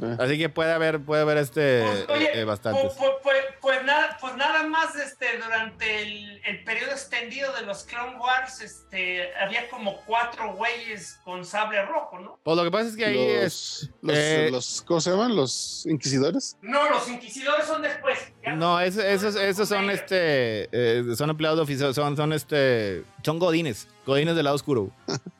Eh. 0.00 0.16
Así 0.18 0.38
que 0.38 0.48
puede 0.48 0.72
haber, 0.72 1.00
puede 1.00 1.22
haber 1.22 1.38
este 1.38 1.82
pues, 2.06 2.28
eh, 2.34 2.44
bastantes. 2.44 2.92
Pues, 2.96 3.12
pues, 3.22 3.36
pues, 3.60 3.84
nada, 3.84 4.16
pues 4.20 4.36
nada 4.36 4.62
más 4.62 4.94
este, 4.94 5.38
durante 5.38 6.02
el, 6.02 6.40
el, 6.44 6.62
periodo 6.62 6.92
extendido 6.92 7.52
de 7.54 7.62
los 7.62 7.82
Clone 7.82 8.16
Wars, 8.16 8.60
este, 8.60 9.34
había 9.36 9.68
como 9.68 10.00
cuatro 10.06 10.54
güeyes 10.54 11.18
con 11.24 11.44
sable 11.44 11.84
rojo, 11.84 12.20
¿no? 12.20 12.38
Pues 12.44 12.56
lo 12.56 12.62
que 12.62 12.70
pasa 12.70 12.88
es 12.88 12.96
que 12.96 13.06
ahí 13.06 13.18
es. 13.18 13.90
Los, 14.00 14.16
eh, 14.16 14.48
los, 14.52 14.82
¿Cómo 14.86 15.00
se 15.00 15.10
llaman? 15.10 15.34
¿Los 15.34 15.84
inquisidores? 15.86 16.56
No, 16.62 16.88
los 16.90 17.08
inquisidores 17.08 17.66
son 17.66 17.82
después. 17.82 18.18
No, 18.56 18.80
esos, 18.80 19.02
esos, 19.02 19.34
esos 19.34 19.68
son 19.68 19.90
este. 19.90 20.68
son 21.16 21.30
empleados 21.30 21.58
oficiales, 21.58 21.96
son, 21.96 22.16
son 22.16 22.32
este. 22.32 23.02
Son 23.22 23.38
godines. 23.38 23.88
Godines 24.06 24.36
del 24.36 24.44
lado 24.44 24.56
oscuro. 24.56 24.90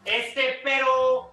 Este, 0.04 0.60
pero 0.64 1.27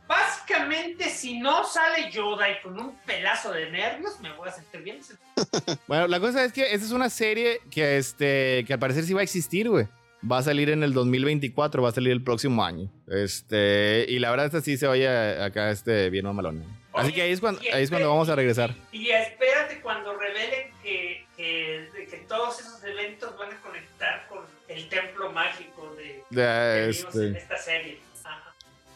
básicamente 0.66 1.10
si 1.10 1.40
no 1.40 1.64
sale 1.64 2.12
Yoda 2.12 2.50
y 2.50 2.62
con 2.62 2.80
un 2.80 2.96
pelazo 3.06 3.52
de 3.52 3.70
nervios, 3.72 4.20
me 4.22 4.32
voy 4.34 4.50
a 4.50 4.52
sentir 4.52 4.82
bien. 4.82 5.00
bueno, 5.88 6.08
la 6.08 6.20
cosa 6.20 6.44
es 6.44 6.54
que 6.54 6.64
esta 6.74 6.86
es 6.86 6.92
una 6.92 7.10
serie 7.10 7.62
que, 7.72 7.98
este, 7.98 8.64
que 8.66 8.74
al 8.74 8.80
parecer 8.80 9.04
sí 9.04 9.14
va 9.14 9.22
a 9.22 9.24
existir, 9.24 9.70
güey. 9.70 9.88
Va 10.30 10.40
a 10.40 10.44
salir 10.44 10.72
en 10.72 10.82
el 10.82 10.94
2024, 10.94 11.84
va 11.84 11.90
a 11.90 11.92
salir 11.92 12.12
el 12.12 12.24
próximo 12.24 12.64
año. 12.64 12.90
Este, 13.08 14.06
y 14.10 14.18
la 14.18 14.32
verdad, 14.32 14.48
esta 14.48 14.62
sí 14.62 14.76
se 14.76 14.88
oye 14.88 15.08
acá 15.08 15.70
este 15.70 16.10
bien 16.10 16.26
mamalón. 16.26 16.64
Así 16.94 17.12
que 17.12 17.22
ahí 17.22 17.32
es 17.32 17.42
cuando, 17.42 17.62
ahí 17.74 17.84
es 17.84 17.90
cuando 17.90 18.10
vamos 18.10 18.30
a 18.30 18.36
regresar. 18.36 18.74
Y, 18.92 19.10
espérate 19.10 19.82
cuando 19.82 20.18
revelen 20.18 20.72
que, 20.82 21.26
que, 21.38 22.26
todos 22.28 22.60
esos 22.60 22.84
eventos 22.84 23.38
van 23.38 23.54
a 23.54 23.62
conectar 23.62 24.28
con 24.28 24.40
el 24.68 24.90
templo 24.90 25.32
mágico 25.32 25.96
de, 25.96 26.24
de, 26.32 26.90
este. 26.90 27.38
esta 27.38 27.58
serie. 27.58 28.00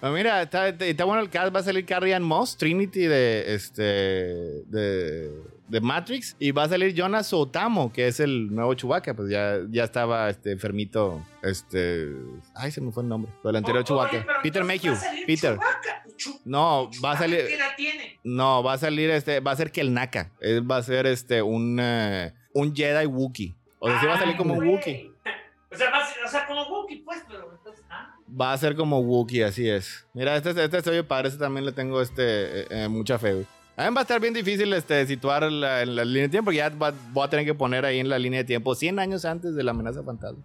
Ah, 0.01 0.11
mira, 0.11 0.41
está, 0.41 0.69
está, 0.69 1.03
bueno 1.03 1.21
el 1.21 1.29
cast. 1.29 1.53
Va 1.53 1.59
a 1.59 1.63
salir 1.63 1.85
Carrie 1.85 2.13
Ann 2.13 2.23
Moss, 2.23 2.55
Trinity 2.57 3.01
de, 3.01 3.53
este, 3.53 3.83
de, 3.83 5.29
de 5.67 5.81
Matrix. 5.81 6.37
Y 6.39 6.51
va 6.51 6.63
a 6.63 6.69
salir 6.69 6.93
Jonas 6.93 7.33
Otamo, 7.33 7.91
que 7.91 8.07
es 8.07 8.21
el 8.21 8.53
nuevo 8.53 8.73
Chewbacca. 8.75 9.13
Pues 9.13 9.29
ya, 9.29 9.57
ya 9.69 9.83
estaba 9.83 10.29
este, 10.29 10.51
enfermito. 10.51 11.21
Este. 11.43 12.07
Ay, 12.55 12.71
se 12.71 12.79
me 12.79 12.93
fue 12.93 13.03
el 13.03 13.09
nombre. 13.09 13.29
El 13.43 13.55
anterior 13.57 13.83
Chewbacca. 13.83 14.25
Peter 14.41 14.63
Mayhew. 14.63 14.95
Peter. 15.27 15.59
No, 16.45 16.89
va 17.03 17.11
a 17.11 17.17
salir. 17.17 17.45
No, 18.23 18.63
va 18.63 18.73
a 18.73 18.77
salir 18.77 19.09
este. 19.09 19.41
Va 19.41 19.51
a 19.51 19.55
ser 19.57 19.69
Kelnaka. 19.71 20.31
Él 20.39 20.69
va 20.69 20.77
a 20.77 20.83
ser 20.83 21.07
este 21.07 21.41
un, 21.41 21.77
uh, 21.77 22.31
un 22.53 22.73
Jedi 22.73 23.05
Wookiee. 23.05 23.53
O 23.79 23.89
sea, 23.89 23.99
sí 23.99 24.05
va 24.05 24.15
a 24.15 24.19
salir 24.19 24.37
como 24.37 24.53
un 24.53 24.65
Wookiee. 24.65 25.11
O 25.71 25.75
sea, 25.75 25.91
va 25.91 25.99
a 25.99 26.25
o 26.25 26.27
sea, 26.27 26.47
como 26.47 26.63
Wookiee, 26.67 27.03
pues, 27.05 27.23
pero. 27.27 27.47
Ah. 27.51 27.58
Va 28.29 28.53
a 28.53 28.57
ser 28.57 28.75
como 28.75 28.99
Wookiee, 28.99 29.43
así 29.43 29.67
es. 29.69 30.05
Mira, 30.13 30.35
este, 30.35 30.51
este 30.51 31.03
padre, 31.03 31.29
este 31.29 31.39
también 31.39 31.65
le 31.65 31.71
tengo 31.71 32.01
este, 32.01 32.61
eh, 32.61 32.67
eh, 32.69 32.87
mucha 32.87 33.17
fe, 33.17 33.45
A 33.75 33.89
mí 33.89 33.95
va 33.95 34.01
a 34.01 34.03
estar 34.03 34.19
bien 34.19 34.33
difícil 34.33 34.71
este, 34.73 35.05
situar 35.07 35.49
la, 35.51 35.81
en 35.81 35.95
la 35.95 36.05
línea 36.05 36.23
de 36.23 36.29
tiempo, 36.29 36.45
porque 36.45 36.57
ya 36.57 36.69
voy 36.69 37.23
a 37.23 37.29
tener 37.29 37.45
que 37.45 37.55
poner 37.55 37.85
ahí 37.85 37.99
en 37.99 38.09
la 38.09 38.19
línea 38.19 38.39
de 38.39 38.43
tiempo 38.43 38.75
100 38.75 38.99
años 38.99 39.25
antes 39.25 39.55
de 39.55 39.63
la 39.63 39.71
amenaza 39.71 40.03
fantasma. 40.03 40.43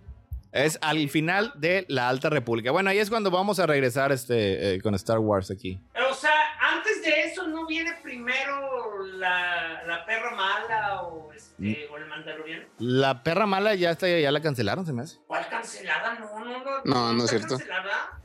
Es 0.55 0.78
al 0.83 1.08
final 1.08 1.52
de 1.57 1.84
la 1.89 2.08
Alta 2.08 2.31
República. 2.31 2.70
Bueno, 2.70 2.89
ahí 2.89 3.00
es 3.00 3.10
cuando 3.10 3.28
vamos 3.33 3.58
a 3.58 3.66
regresar 3.66 4.12
este, 4.12 4.74
eh, 4.74 4.81
con 4.81 4.94
Star 4.94 5.18
Wars 5.18 5.50
aquí. 5.50 5.81
O 6.08 6.15
sea, 6.15 6.31
antes 6.60 7.02
de 7.02 7.23
eso, 7.24 7.49
¿no 7.49 7.66
viene 7.66 7.92
primero 8.05 9.05
la, 9.05 9.83
la 9.84 10.07
perra 10.07 10.31
mala 10.31 11.02
o, 11.02 11.33
este, 11.33 11.89
o, 11.91 11.97
el 11.97 12.07
mandaloriano? 12.07 12.66
La 12.78 13.24
perra 13.24 13.47
mala 13.47 13.74
ya 13.74 13.91
está, 13.91 14.07
ya 14.08 14.31
la 14.31 14.41
cancelaron, 14.41 14.86
se 14.86 14.92
me 14.92 15.02
hace. 15.02 15.18
¿Cuál 15.26 15.49
cancelada? 15.49 16.20
No, 16.20 16.39
no, 16.44 16.65
no. 16.65 16.84
No, 16.84 17.12
no, 17.15 17.24
es 17.24 17.31
cierto. 17.31 17.58
Cancelada? 17.58 18.20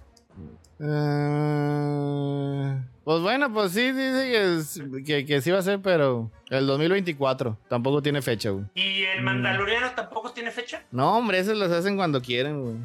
Uh, 0.82 2.78
pues 3.10 3.24
bueno, 3.24 3.52
pues 3.52 3.72
sí, 3.72 3.92
dice 3.92 5.04
que, 5.04 5.26
que, 5.26 5.42
sí 5.42 5.50
va 5.50 5.58
a 5.58 5.64
ser, 5.64 5.82
pero 5.82 6.30
el 6.52 6.68
2024 6.68 7.58
tampoco 7.68 8.04
tiene 8.04 8.22
fecha, 8.22 8.52
güey. 8.52 8.66
¿Y 8.76 9.04
el 9.04 9.24
Mandaloriano 9.24 9.90
tampoco 9.96 10.32
tiene 10.32 10.52
fecha? 10.52 10.84
No, 10.92 11.18
hombre, 11.18 11.40
esos 11.40 11.58
los 11.58 11.72
hacen 11.72 11.98
cuando 11.98 12.22
quieren, 12.22 12.62
güey. 12.62 12.76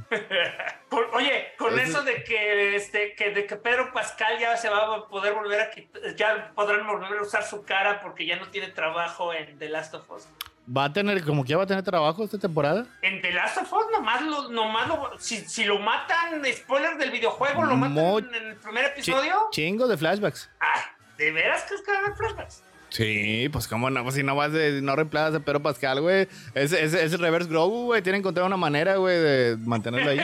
Oye, 1.12 1.48
con 1.58 1.78
eso, 1.78 2.02
de 2.04 2.24
que 2.24 2.74
este 2.74 3.14
que 3.14 3.32
de 3.32 3.44
que 3.44 3.56
Pedro 3.56 3.92
Pascal 3.92 4.38
ya 4.40 4.56
se 4.56 4.70
va 4.70 4.96
a 4.96 5.08
poder 5.08 5.34
volver 5.34 5.60
a 5.60 6.14
ya 6.16 6.52
podrán 6.54 6.86
volver 6.86 7.18
a 7.18 7.22
usar 7.22 7.42
su 7.42 7.62
cara 7.62 8.00
porque 8.00 8.24
ya 8.24 8.36
no 8.36 8.48
tiene 8.48 8.68
trabajo 8.68 9.34
en 9.34 9.58
The 9.58 9.68
Last 9.68 9.92
of 9.92 10.10
Us. 10.10 10.26
¿Va 10.66 10.84
a 10.84 10.92
tener, 10.92 11.22
como 11.24 11.44
que 11.44 11.54
va 11.54 11.64
a 11.64 11.66
tener 11.66 11.82
trabajo 11.82 12.24
esta 12.24 12.38
temporada? 12.38 12.86
En 13.02 13.20
The 13.20 13.32
Last 13.32 13.58
of 13.58 13.72
Us 13.72 13.86
nomás 13.92 14.22
lo, 14.22 14.48
nomás 14.48 14.88
lo, 14.88 15.10
si, 15.18 15.36
si 15.38 15.64
lo 15.64 15.78
matan, 15.78 16.42
spoilers 16.52 16.98
del 16.98 17.10
videojuego, 17.10 17.64
lo 17.64 17.76
matan 17.76 18.34
en 18.34 18.46
el 18.48 18.56
primer 18.56 18.86
episodio. 18.86 19.48
chingo 19.50 19.86
de 19.86 19.98
flashbacks. 19.98 20.48
Ah, 20.60 20.84
¿de 21.18 21.32
veras 21.32 21.64
crees 21.66 21.82
que 21.82 21.92
va 21.92 21.98
a 21.98 22.00
haber 22.00 22.16
flashbacks? 22.16 22.62
Sí, 22.88 23.48
pues 23.52 23.68
cómo 23.68 23.90
no, 23.90 24.02
pues 24.04 24.14
si 24.14 24.22
no 24.22 24.36
vas 24.36 24.52
de, 24.52 24.80
no 24.80 24.96
reemplazas 24.96 25.34
a 25.34 25.40
Pedro 25.40 25.60
Pascal, 25.60 26.00
güey. 26.00 26.28
Es, 26.54 26.72
es, 26.72 26.94
es 26.94 27.12
el 27.12 27.18
reverse 27.18 27.50
Grogu, 27.50 27.86
güey. 27.86 28.02
Tienen 28.02 28.20
que 28.20 28.28
encontrar 28.28 28.46
una 28.46 28.56
manera, 28.56 28.96
güey, 28.96 29.18
de 29.18 29.56
mantenerlo 29.58 30.12
ahí. 30.12 30.20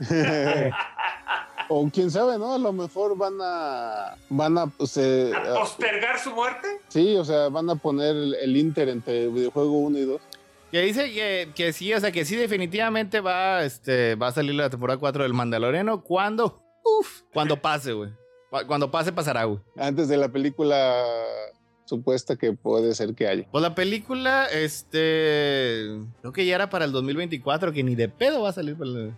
o 1.72 1.88
quién 1.88 2.10
sabe, 2.10 2.36
¿no? 2.36 2.52
A 2.52 2.58
lo 2.58 2.72
mejor 2.72 3.16
van 3.16 3.38
a. 3.40 4.16
Van 4.28 4.58
a. 4.58 4.66
Pues, 4.66 4.96
eh, 4.96 5.32
¿A 5.34 5.54
postergar 5.54 6.18
su 6.18 6.32
muerte? 6.32 6.66
Sí, 6.88 7.16
o 7.16 7.24
sea, 7.24 7.48
van 7.48 7.70
a 7.70 7.76
poner 7.76 8.16
el, 8.16 8.56
Inter 8.56 8.88
entre 8.88 9.28
videojuego 9.28 9.78
1 9.78 9.98
y 9.98 10.04
2. 10.04 10.20
Que 10.72 10.82
dice 10.82 11.12
que, 11.12 11.48
que, 11.54 11.72
sí, 11.72 11.94
o 11.94 12.00
sea, 12.00 12.10
que 12.10 12.24
sí, 12.24 12.34
definitivamente 12.34 13.20
va, 13.20 13.64
este, 13.64 14.16
va 14.16 14.28
a 14.28 14.32
salir 14.32 14.54
la 14.54 14.68
temporada 14.68 14.98
4 14.98 15.22
del 15.22 15.32
Mandaloriano. 15.32 16.02
¿Cuándo? 16.02 16.60
Uf, 16.84 17.22
cuando 17.32 17.62
pase, 17.62 17.92
güey. 17.92 18.10
Cuando 18.66 18.90
pase, 18.90 19.12
pasará, 19.12 19.44
güey. 19.44 19.60
Antes 19.76 20.08
de 20.08 20.16
la 20.16 20.28
película 20.28 21.04
supuesta 21.84 22.34
que 22.34 22.52
puede 22.52 22.96
ser 22.96 23.14
que 23.14 23.28
haya. 23.28 23.46
Pues 23.48 23.62
la 23.62 23.76
película, 23.76 24.46
este. 24.46 25.86
Creo 26.20 26.32
que 26.32 26.44
ya 26.44 26.56
era 26.56 26.68
para 26.68 26.84
el 26.84 26.90
2024, 26.90 27.72
que 27.72 27.84
ni 27.84 27.94
de 27.94 28.08
pedo 28.08 28.42
va 28.42 28.48
a 28.48 28.52
salir. 28.52 28.76
Para 28.76 28.90
el... 28.90 29.14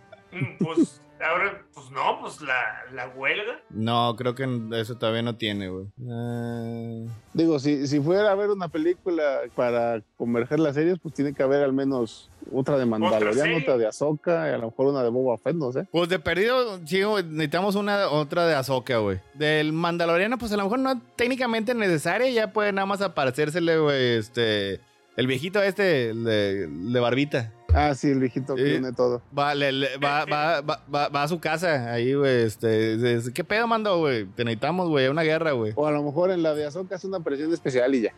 Pues 0.59 1.01
ahora, 1.23 1.65
pues 1.73 1.89
no, 1.91 2.19
pues 2.21 2.41
la, 2.41 2.83
la 2.93 3.07
huelga. 3.09 3.61
No, 3.69 4.15
creo 4.17 4.35
que 4.35 4.47
eso 4.73 4.97
todavía 4.97 5.21
no 5.21 5.35
tiene, 5.35 5.69
güey. 5.69 5.85
Ah. 6.09 7.05
Digo, 7.33 7.59
si, 7.59 7.87
si 7.87 7.99
fuera 7.99 8.31
a 8.31 8.35
ver 8.35 8.49
una 8.49 8.67
película 8.67 9.41
para 9.55 10.01
converger 10.17 10.59
las 10.59 10.75
series, 10.75 10.99
pues 10.99 11.13
tiene 11.13 11.33
que 11.33 11.43
haber 11.43 11.63
al 11.63 11.73
menos 11.73 12.29
otra 12.51 12.77
de 12.77 12.85
Mandalorian, 12.85 13.61
otra, 13.61 13.77
de 13.77 13.87
Ahsoka, 13.87 14.49
y 14.49 14.53
a 14.53 14.57
lo 14.57 14.69
mejor 14.69 14.87
una 14.87 15.03
de 15.03 15.09
Boba 15.09 15.37
Fett, 15.37 15.55
no 15.55 15.71
sé. 15.71 15.87
Pues 15.91 16.09
de 16.09 16.19
perdido, 16.19 16.79
sí, 16.85 17.01
necesitamos 17.29 17.75
una 17.75 18.09
otra 18.09 18.45
de 18.45 18.55
Ahsoka, 18.55 18.97
güey. 18.97 19.19
Del 19.33 19.73
Mandaloriano, 19.73 20.37
pues 20.37 20.51
a 20.51 20.57
lo 20.57 20.63
mejor 20.63 20.79
no 20.79 21.01
técnicamente 21.15 21.73
necesaria, 21.73 22.29
ya 22.29 22.51
puede 22.51 22.71
nada 22.71 22.85
más 22.85 23.01
aparecérsele, 23.01 23.77
güey, 23.77 24.17
este... 24.17 24.79
El 25.15 25.27
viejito 25.27 25.61
este 25.61 26.11
de, 26.11 26.67
de 26.67 26.99
barbita. 26.99 27.51
Ah, 27.73 27.95
sí, 27.95 28.09
el 28.09 28.19
viejito 28.19 28.55
que 28.55 28.63
tiene 28.63 28.93
todo. 28.93 29.21
Va, 29.37 29.53
va, 29.53 30.25
va, 30.25 30.61
va, 30.61 31.09
va, 31.09 31.23
a 31.23 31.27
su 31.27 31.39
casa 31.39 31.91
ahí, 31.91 32.13
güey. 32.13 32.43
Este, 32.43 32.97
¿Qué 33.33 33.43
pedo 33.43 33.67
mando, 33.67 33.97
güey? 33.97 34.25
Te 34.25 34.43
necesitamos, 34.43 34.89
güey, 34.89 35.07
una 35.07 35.23
guerra, 35.23 35.51
güey. 35.51 35.73
O 35.75 35.87
a 35.87 35.91
lo 35.91 36.03
mejor 36.03 36.31
en 36.31 36.43
la 36.43 36.53
de 36.53 36.65
Azoka 36.65 36.95
es 36.95 37.03
una 37.03 37.17
aparición 37.17 37.51
especial 37.51 37.95
y 37.95 38.01
ya. 38.01 38.13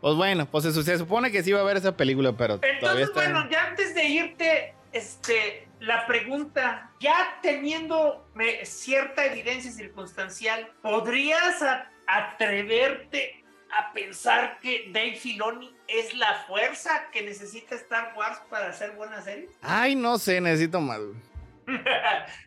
Pues 0.00 0.14
bueno, 0.16 0.46
pues 0.46 0.64
se, 0.64 0.98
supone 0.98 1.32
que 1.32 1.42
sí 1.42 1.52
va 1.52 1.58
a 1.58 1.62
haber 1.62 1.76
esa 1.76 1.96
película, 1.96 2.32
pero 2.32 2.60
Entonces, 2.62 3.08
está... 3.08 3.20
bueno, 3.20 3.50
ya 3.50 3.66
antes 3.66 3.94
de 3.94 4.04
irte, 4.04 4.74
este, 4.92 5.68
la 5.80 6.06
pregunta, 6.06 6.92
ya 7.00 7.38
teniendo 7.42 8.26
cierta 8.62 9.26
evidencia 9.26 9.72
circunstancial, 9.72 10.70
¿podrías 10.82 11.62
atreverte 12.06 13.39
a 13.78 13.92
pensar 13.92 14.58
que 14.60 14.90
Dave 14.92 15.16
Filoni 15.16 15.74
es 15.88 16.14
la 16.14 16.44
fuerza 16.46 17.08
que 17.12 17.22
necesita 17.22 17.74
Star 17.76 18.14
Wars 18.16 18.40
para 18.48 18.68
hacer 18.68 18.92
buenas 18.92 19.24
series? 19.24 19.50
Ay, 19.62 19.94
no 19.94 20.18
sé, 20.18 20.40
necesito 20.40 20.80
más. 20.80 21.00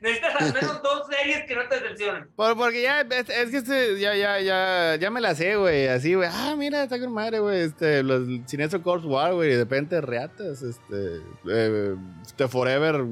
Necesitas 0.02 0.36
al 0.36 0.54
menos 0.54 0.82
dos 0.84 1.08
series 1.08 1.46
que 1.46 1.56
no 1.56 1.68
te 1.68 1.80
decepcionen. 1.80 2.28
Por, 2.36 2.58
porque 2.58 2.82
ya, 2.82 3.02
es, 3.02 3.50
que 3.50 3.58
este, 3.58 4.00
ya, 4.00 4.16
ya, 4.16 4.40
ya, 4.40 4.96
ya 4.96 5.10
me 5.10 5.22
la 5.22 5.36
sé, 5.36 5.56
güey. 5.56 5.88
Así, 5.88 6.14
güey. 6.14 6.30
Ah, 6.32 6.56
mira, 6.58 6.84
está 6.84 7.00
con 7.00 7.14
madre, 7.14 7.40
güey. 7.40 7.62
Este, 7.62 8.04
los 8.04 8.28
Sinestro 8.46 8.82
Corps 8.82 9.06
War, 9.06 9.34
güey. 9.34 9.52
De 9.52 9.58
repente 9.58 10.02
reatas, 10.02 10.62
este. 10.62 11.22
Eh, 11.50 11.96
The 12.36 12.48
Forever. 12.48 13.06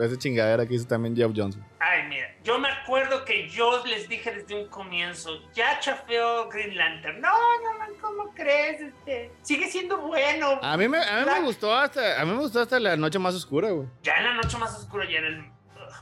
Esa 0.00 0.16
chingadera 0.16 0.66
que 0.66 0.74
hizo 0.74 0.86
también 0.86 1.14
Jeff 1.16 1.32
Johnson. 1.34 1.62
Mira, 2.08 2.34
yo 2.44 2.58
me 2.58 2.68
acuerdo 2.68 3.24
que 3.24 3.48
yo 3.48 3.84
les 3.86 4.08
dije 4.08 4.30
desde 4.30 4.54
un 4.54 4.68
comienzo, 4.68 5.40
ya 5.52 5.78
chafeó 5.80 6.48
Green 6.48 6.76
Lantern. 6.76 7.20
No, 7.20 7.32
no, 7.62 7.74
no, 7.74 8.00
¿cómo 8.00 8.34
crees? 8.34 8.80
Este, 8.80 9.32
sigue 9.42 9.68
siendo 9.68 9.98
bueno. 9.98 10.58
A 10.62 10.76
mí 10.76 10.88
me, 10.88 10.98
a 10.98 11.24
mí 11.24 11.30
me 11.30 11.40
gustó 11.40 11.74
hasta, 11.74 12.20
a 12.20 12.24
mí 12.24 12.32
me 12.32 12.38
gustó 12.38 12.60
hasta 12.60 12.78
la 12.78 12.96
noche 12.96 13.18
más 13.18 13.34
oscura, 13.34 13.70
güey. 13.70 13.88
Ya 14.02 14.16
en 14.16 14.24
la 14.24 14.34
noche 14.34 14.56
más 14.58 14.76
oscura 14.76 15.04
ya 15.10 15.18
era 15.18 15.28
el. 15.28 15.50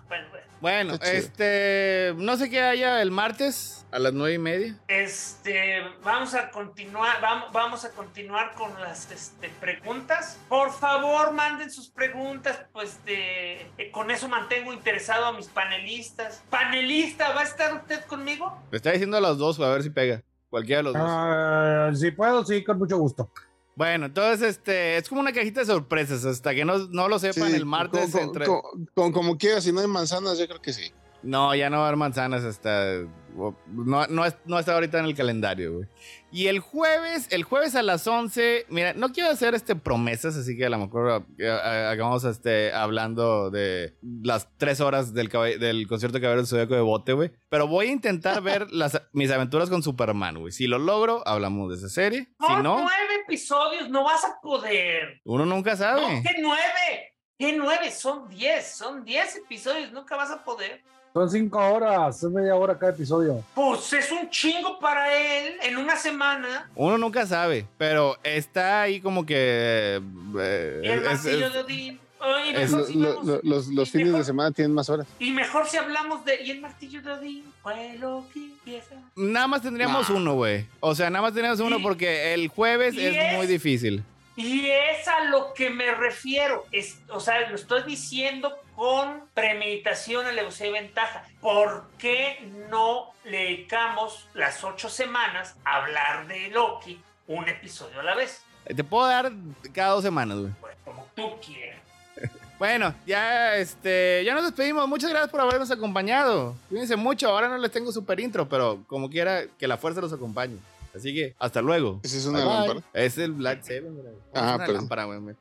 Bueno, 0.08 0.28
bueno. 0.30 0.44
Bueno, 0.60 0.94
este, 1.02 2.14
no 2.16 2.36
sé 2.36 2.48
qué 2.48 2.62
haya 2.62 3.02
el 3.02 3.10
martes 3.10 3.83
a 3.94 3.98
las 4.00 4.12
nueve 4.12 4.34
y 4.34 4.38
media. 4.38 4.76
Este, 4.88 5.80
vamos 6.02 6.34
a 6.34 6.50
continuar, 6.50 7.20
vamos, 7.20 7.52
vamos 7.52 7.84
a 7.84 7.90
continuar 7.90 8.52
con 8.54 8.72
las 8.80 9.08
este, 9.12 9.48
preguntas. 9.60 10.36
Por 10.48 10.72
favor, 10.72 11.32
manden 11.32 11.70
sus 11.70 11.90
preguntas, 11.90 12.58
pues 12.72 13.04
de, 13.04 13.62
eh, 13.78 13.90
con 13.92 14.10
eso 14.10 14.28
mantengo 14.28 14.72
interesado 14.72 15.26
a 15.26 15.32
mis 15.32 15.46
panelistas. 15.46 16.42
Panelista, 16.50 17.32
¿va 17.34 17.42
a 17.42 17.44
estar 17.44 17.72
usted 17.74 18.04
conmigo? 18.06 18.60
Me 18.72 18.78
está 18.78 18.90
diciendo 18.90 19.16
a 19.16 19.20
los 19.20 19.38
dos, 19.38 19.60
a 19.60 19.68
ver 19.70 19.84
si 19.84 19.90
pega. 19.90 20.22
Cualquiera 20.50 20.78
de 20.78 20.82
los 20.84 20.92
dos. 20.94 21.02
Ah, 21.06 21.90
si 21.94 22.10
puedo, 22.10 22.44
sí, 22.44 22.64
con 22.64 22.78
mucho 22.78 22.98
gusto. 22.98 23.30
Bueno, 23.76 24.06
entonces 24.06 24.48
este 24.56 24.96
es 24.96 25.08
como 25.08 25.20
una 25.20 25.32
cajita 25.32 25.60
de 25.60 25.66
sorpresas 25.66 26.24
hasta 26.24 26.52
que 26.54 26.64
no, 26.64 26.78
no 26.90 27.08
lo 27.08 27.18
sepan 27.20 27.50
Sí, 27.50 27.56
el 27.56 27.64
martes. 27.66 28.10
con- 28.12 28.20
entre... 28.22 28.46
con- 28.46 28.86
con- 28.94 29.12
como 29.12 29.36
quieras, 29.38 29.62
si 29.64 29.72
no 29.72 29.80
hay 29.80 29.86
manzanas, 29.88 30.36
yo 30.38 30.46
creo 30.48 30.60
que 30.60 30.72
sí. 30.72 30.92
No, 31.24 31.54
ya 31.54 31.70
no 31.70 31.78
va 31.78 31.84
a 31.84 31.86
haber 31.88 31.96
manzanas 31.96 32.44
hasta. 32.44 33.00
No, 33.34 34.06
no, 34.08 34.24
no 34.44 34.58
está 34.58 34.74
ahorita 34.74 34.98
en 35.00 35.06
el 35.06 35.14
calendario, 35.16 35.72
güey. 35.74 35.88
Y 36.30 36.46
el 36.48 36.60
jueves, 36.60 37.26
el 37.30 37.42
jueves 37.42 37.74
a 37.74 37.82
las 37.82 38.06
11. 38.06 38.66
Mira, 38.68 38.92
no 38.92 39.08
quiero 39.10 39.30
hacer 39.30 39.54
este 39.54 39.74
promesas, 39.74 40.36
así 40.36 40.56
que 40.56 40.66
a 40.66 40.68
lo 40.70 40.78
mejor 40.78 41.24
acabamos 41.42 42.24
este, 42.24 42.72
hablando 42.72 43.50
de 43.50 43.96
las 44.02 44.48
tres 44.56 44.80
horas 44.80 45.14
del, 45.14 45.28
del 45.58 45.88
concierto 45.88 46.18
de 46.18 46.22
Caballero 46.22 46.42
del 46.42 46.46
Zodíaco 46.48 46.74
de 46.74 46.80
Bote, 46.82 47.12
güey. 47.14 47.32
Pero 47.48 47.66
voy 47.66 47.86
a 47.86 47.92
intentar 47.92 48.40
ver 48.42 48.70
las, 48.72 49.00
mis 49.12 49.30
aventuras 49.30 49.70
con 49.70 49.82
Superman, 49.82 50.38
güey. 50.38 50.52
Si 50.52 50.66
lo 50.66 50.78
logro, 50.78 51.26
hablamos 51.26 51.70
de 51.70 51.76
esa 51.76 51.88
serie. 51.88 52.28
Si 52.38 52.46
Son 52.46 52.62
no, 52.62 52.76
nueve 52.82 53.14
episodios, 53.24 53.88
no 53.88 54.04
vas 54.04 54.24
a 54.24 54.40
poder. 54.40 55.20
uno 55.24 55.46
nunca 55.46 55.72
No, 55.72 55.76
sabe. 55.78 56.22
¿qué 56.22 56.40
nueve? 56.40 57.14
¿Qué 57.36 57.52
nueve? 57.56 57.90
Son 57.90 58.28
diez, 58.28 58.76
son 58.76 59.04
diez 59.04 59.34
episodios, 59.36 59.90
nunca 59.92 60.14
vas 60.16 60.30
a 60.30 60.44
poder. 60.44 60.82
Son 61.16 61.30
cinco 61.30 61.60
horas, 61.60 62.20
es 62.24 62.28
media 62.28 62.56
hora 62.56 62.76
cada 62.76 62.90
episodio. 62.90 63.44
Pues 63.54 63.92
es 63.92 64.10
un 64.10 64.28
chingo 64.30 64.80
para 64.80 65.14
él 65.16 65.54
en 65.62 65.76
una 65.76 65.94
semana. 65.94 66.68
Uno 66.74 66.98
nunca 66.98 67.24
sabe, 67.24 67.68
pero 67.78 68.16
está 68.24 68.82
ahí 68.82 69.00
como 69.00 69.24
que. 69.24 70.00
eh, 70.40 70.80
Y 70.82 70.88
el 70.88 71.06
es- 71.06 71.22
de 71.22 71.44
Odín. 71.46 72.00
Ay, 72.18 72.50
es 72.56 72.72
mejor 72.72 72.78
Lo- 72.80 72.86
si 72.86 72.94
lo- 72.98 73.14
vamos- 73.14 73.40
lo- 73.44 73.74
los 73.74 73.90
fines 73.92 74.12
de 74.12 74.24
semana 74.24 74.50
tienen 74.50 74.74
más 74.74 74.88
horas. 74.90 75.06
Y 75.20 75.30
mejor 75.30 75.68
si 75.68 75.76
hablamos 75.76 76.24
de. 76.24 76.42
Y 76.42 76.50
el 76.50 76.60
martillo 76.60 77.00
de 77.00 77.12
Odín 77.12 77.44
fue 77.62 77.96
lo 78.00 78.24
que 78.34 78.40
empieza. 78.40 78.96
Nada 79.14 79.46
más 79.46 79.62
tendríamos 79.62 80.10
Nah. 80.10 80.16
uno, 80.16 80.34
güey. 80.34 80.66
O 80.80 80.96
sea, 80.96 81.10
nada 81.10 81.22
más 81.22 81.32
tendríamos 81.32 81.60
uno 81.60 81.78
Y- 81.78 81.82
porque 81.84 82.34
el 82.34 82.48
jueves 82.48 82.96
es- 82.98 83.36
muy 83.36 83.46
difícil. 83.46 84.02
Y 84.34 84.66
es 84.66 85.06
a 85.06 85.26
lo 85.26 85.54
que 85.54 85.70
me 85.70 85.92
refiero. 85.94 86.66
Es, 86.72 86.98
o 87.08 87.20
sea, 87.20 87.48
lo 87.48 87.54
estoy 87.54 87.84
diciendo 87.84 88.52
con 88.76 89.28
premeditación, 89.34 90.26
alevosía 90.26 90.66
y 90.68 90.72
ventaja. 90.72 91.24
¿Por 91.40 91.88
qué 91.98 92.40
no 92.70 93.12
le 93.24 93.38
dedicamos 93.38 94.28
las 94.34 94.62
ocho 94.64 94.88
semanas 94.88 95.56
a 95.64 95.76
hablar 95.76 96.26
de 96.26 96.48
Loki 96.48 97.00
un 97.28 97.48
episodio 97.48 98.00
a 98.00 98.02
la 98.02 98.14
vez? 98.14 98.42
Te 98.64 98.82
puedo 98.84 99.06
dar 99.06 99.30
cada 99.72 99.90
dos 99.94 100.02
semanas, 100.04 100.38
güey. 100.38 100.52
Pues 100.60 100.76
como 100.84 101.06
tú 101.14 101.30
quieras. 101.44 101.80
Bueno, 102.56 102.94
ya 103.04 103.56
este, 103.56 104.22
ya 104.24 104.32
nos 104.32 104.44
despedimos. 104.44 104.86
Muchas 104.88 105.10
gracias 105.10 105.28
por 105.30 105.40
habernos 105.40 105.70
acompañado. 105.72 106.54
Cuídense 106.68 106.94
mucho. 106.94 107.28
Ahora 107.28 107.48
no 107.48 107.58
les 107.58 107.70
tengo 107.72 107.90
super 107.90 108.18
intro, 108.20 108.48
pero 108.48 108.84
como 108.86 109.10
quiera, 109.10 109.42
que 109.58 109.66
la 109.66 109.76
fuerza 109.76 110.00
los 110.00 110.12
acompañe. 110.12 110.56
Así 110.94 111.12
que 111.12 111.34
hasta 111.40 111.60
luego. 111.60 112.00
Esa 112.04 112.16
es 112.16 112.26
una 112.26 112.38
Bye, 112.38 112.46
bye. 112.48 112.56
lámpara. 112.68 112.86
Es 112.94 113.18
el 113.18 113.32
Black 113.32 113.62
Seven, 113.64 113.94
güey. 113.96 114.06
Ah, 114.32 114.38
es 114.38 114.42
una 114.42 114.58
perdón. 114.58 114.74
lámpara, 114.76 115.04
güey. 115.04 115.34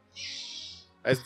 Es- 1.04 1.24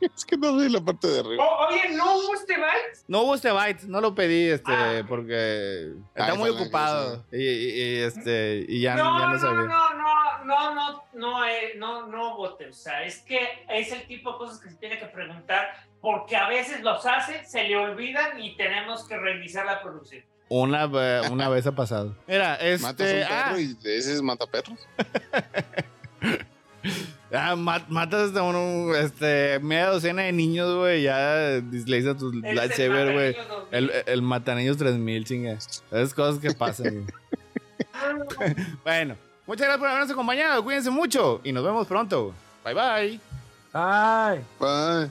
Es 0.00 0.24
que 0.24 0.36
no 0.38 0.52
doy 0.52 0.68
la 0.70 0.80
parte 0.80 1.06
de 1.08 1.20
arriba. 1.20 1.44
O- 1.44 1.66
oye, 1.68 1.90
¿no 1.96 2.16
hubo 2.16 2.34
este 2.34 2.56
byte? 2.56 3.04
No 3.08 3.22
hubo 3.22 3.34
este 3.34 3.50
byte, 3.52 3.82
no 3.84 4.00
lo 4.00 4.14
pedí, 4.14 4.48
este, 4.48 4.72
Ah. 4.72 5.04
porque 5.08 5.92
está 6.14 6.34
muy 6.34 6.50
ocupado. 6.50 7.26
Y, 7.32 7.36
y- 7.36 7.82
y, 7.82 7.96
este, 8.02 8.64
y 8.68 8.80
ya, 8.80 8.94
no, 8.96 9.18
ya 9.18 9.26
no 9.26 9.32
no, 9.34 9.38
sabía. 9.38 9.60
no, 9.62 9.94
no, 9.94 10.44
no, 10.44 10.74
no, 10.74 11.04
no, 11.14 11.44
eh, 11.46 11.72
no, 11.76 12.06
no, 12.06 12.36
bote. 12.36 12.68
O 12.68 12.72
sea, 12.72 13.04
es 13.04 13.18
que 13.20 13.40
es 13.68 13.92
el 13.92 14.06
tipo 14.06 14.32
de 14.32 14.38
cosas 14.38 14.60
que 14.60 14.70
se 14.70 14.76
tiene 14.76 14.98
que 14.98 15.06
preguntar 15.06 15.86
porque 16.00 16.36
a 16.36 16.48
veces 16.48 16.80
los 16.82 17.04
hace, 17.04 17.44
se 17.44 17.64
le 17.64 17.76
olvidan 17.76 18.40
y 18.40 18.56
tenemos 18.56 19.06
que 19.06 19.16
reiniciar 19.18 19.66
la 19.66 19.82
producción. 19.82 20.24
Una, 20.50 20.86
una 21.30 21.48
vez 21.50 21.66
ha 21.66 21.72
pasado. 21.72 22.16
Mira, 22.26 22.58
Matas 22.80 23.06
este. 23.08 23.22
un 23.22 23.28
perro 23.28 23.30
Ah, 23.30 23.60
y 23.60 23.76
ese 23.84 24.14
es 24.14 24.22
mataperros. 24.22 24.78
ah, 27.32 27.56
ma- 27.56 27.84
matas 27.88 28.28
hasta 28.28 28.42
uno, 28.42 28.94
este, 28.94 29.58
media 29.60 29.88
docena 29.90 30.22
de 30.22 30.32
niños, 30.32 30.74
güey. 30.76 31.02
Ya 31.02 31.60
le 31.60 31.62
dices 31.62 32.06
a 32.06 32.16
tu 32.16 32.32
lightsaber, 32.32 33.12
güey. 33.12 33.36
Mataniños 33.36 33.48
2000. 33.48 33.68
El, 33.72 33.92
el 34.06 34.22
mataniños 34.22 34.76
3000, 34.76 35.24
chinga. 35.24 35.52
Esas 35.52 36.14
cosas 36.14 36.40
que 36.40 36.52
pasan, 36.52 36.94
güey. 37.04 37.06
Bueno, 38.84 39.16
muchas 39.46 39.66
gracias 39.66 39.78
por 39.78 39.88
habernos 39.88 40.10
acompañado. 40.10 40.62
Cuídense 40.62 40.90
mucho 40.90 41.40
y 41.44 41.52
nos 41.52 41.64
vemos 41.64 41.86
pronto. 41.86 42.32
Bye 42.64 42.74
bye. 42.74 43.20
Ay. 43.72 44.40
Bye. 44.60 45.10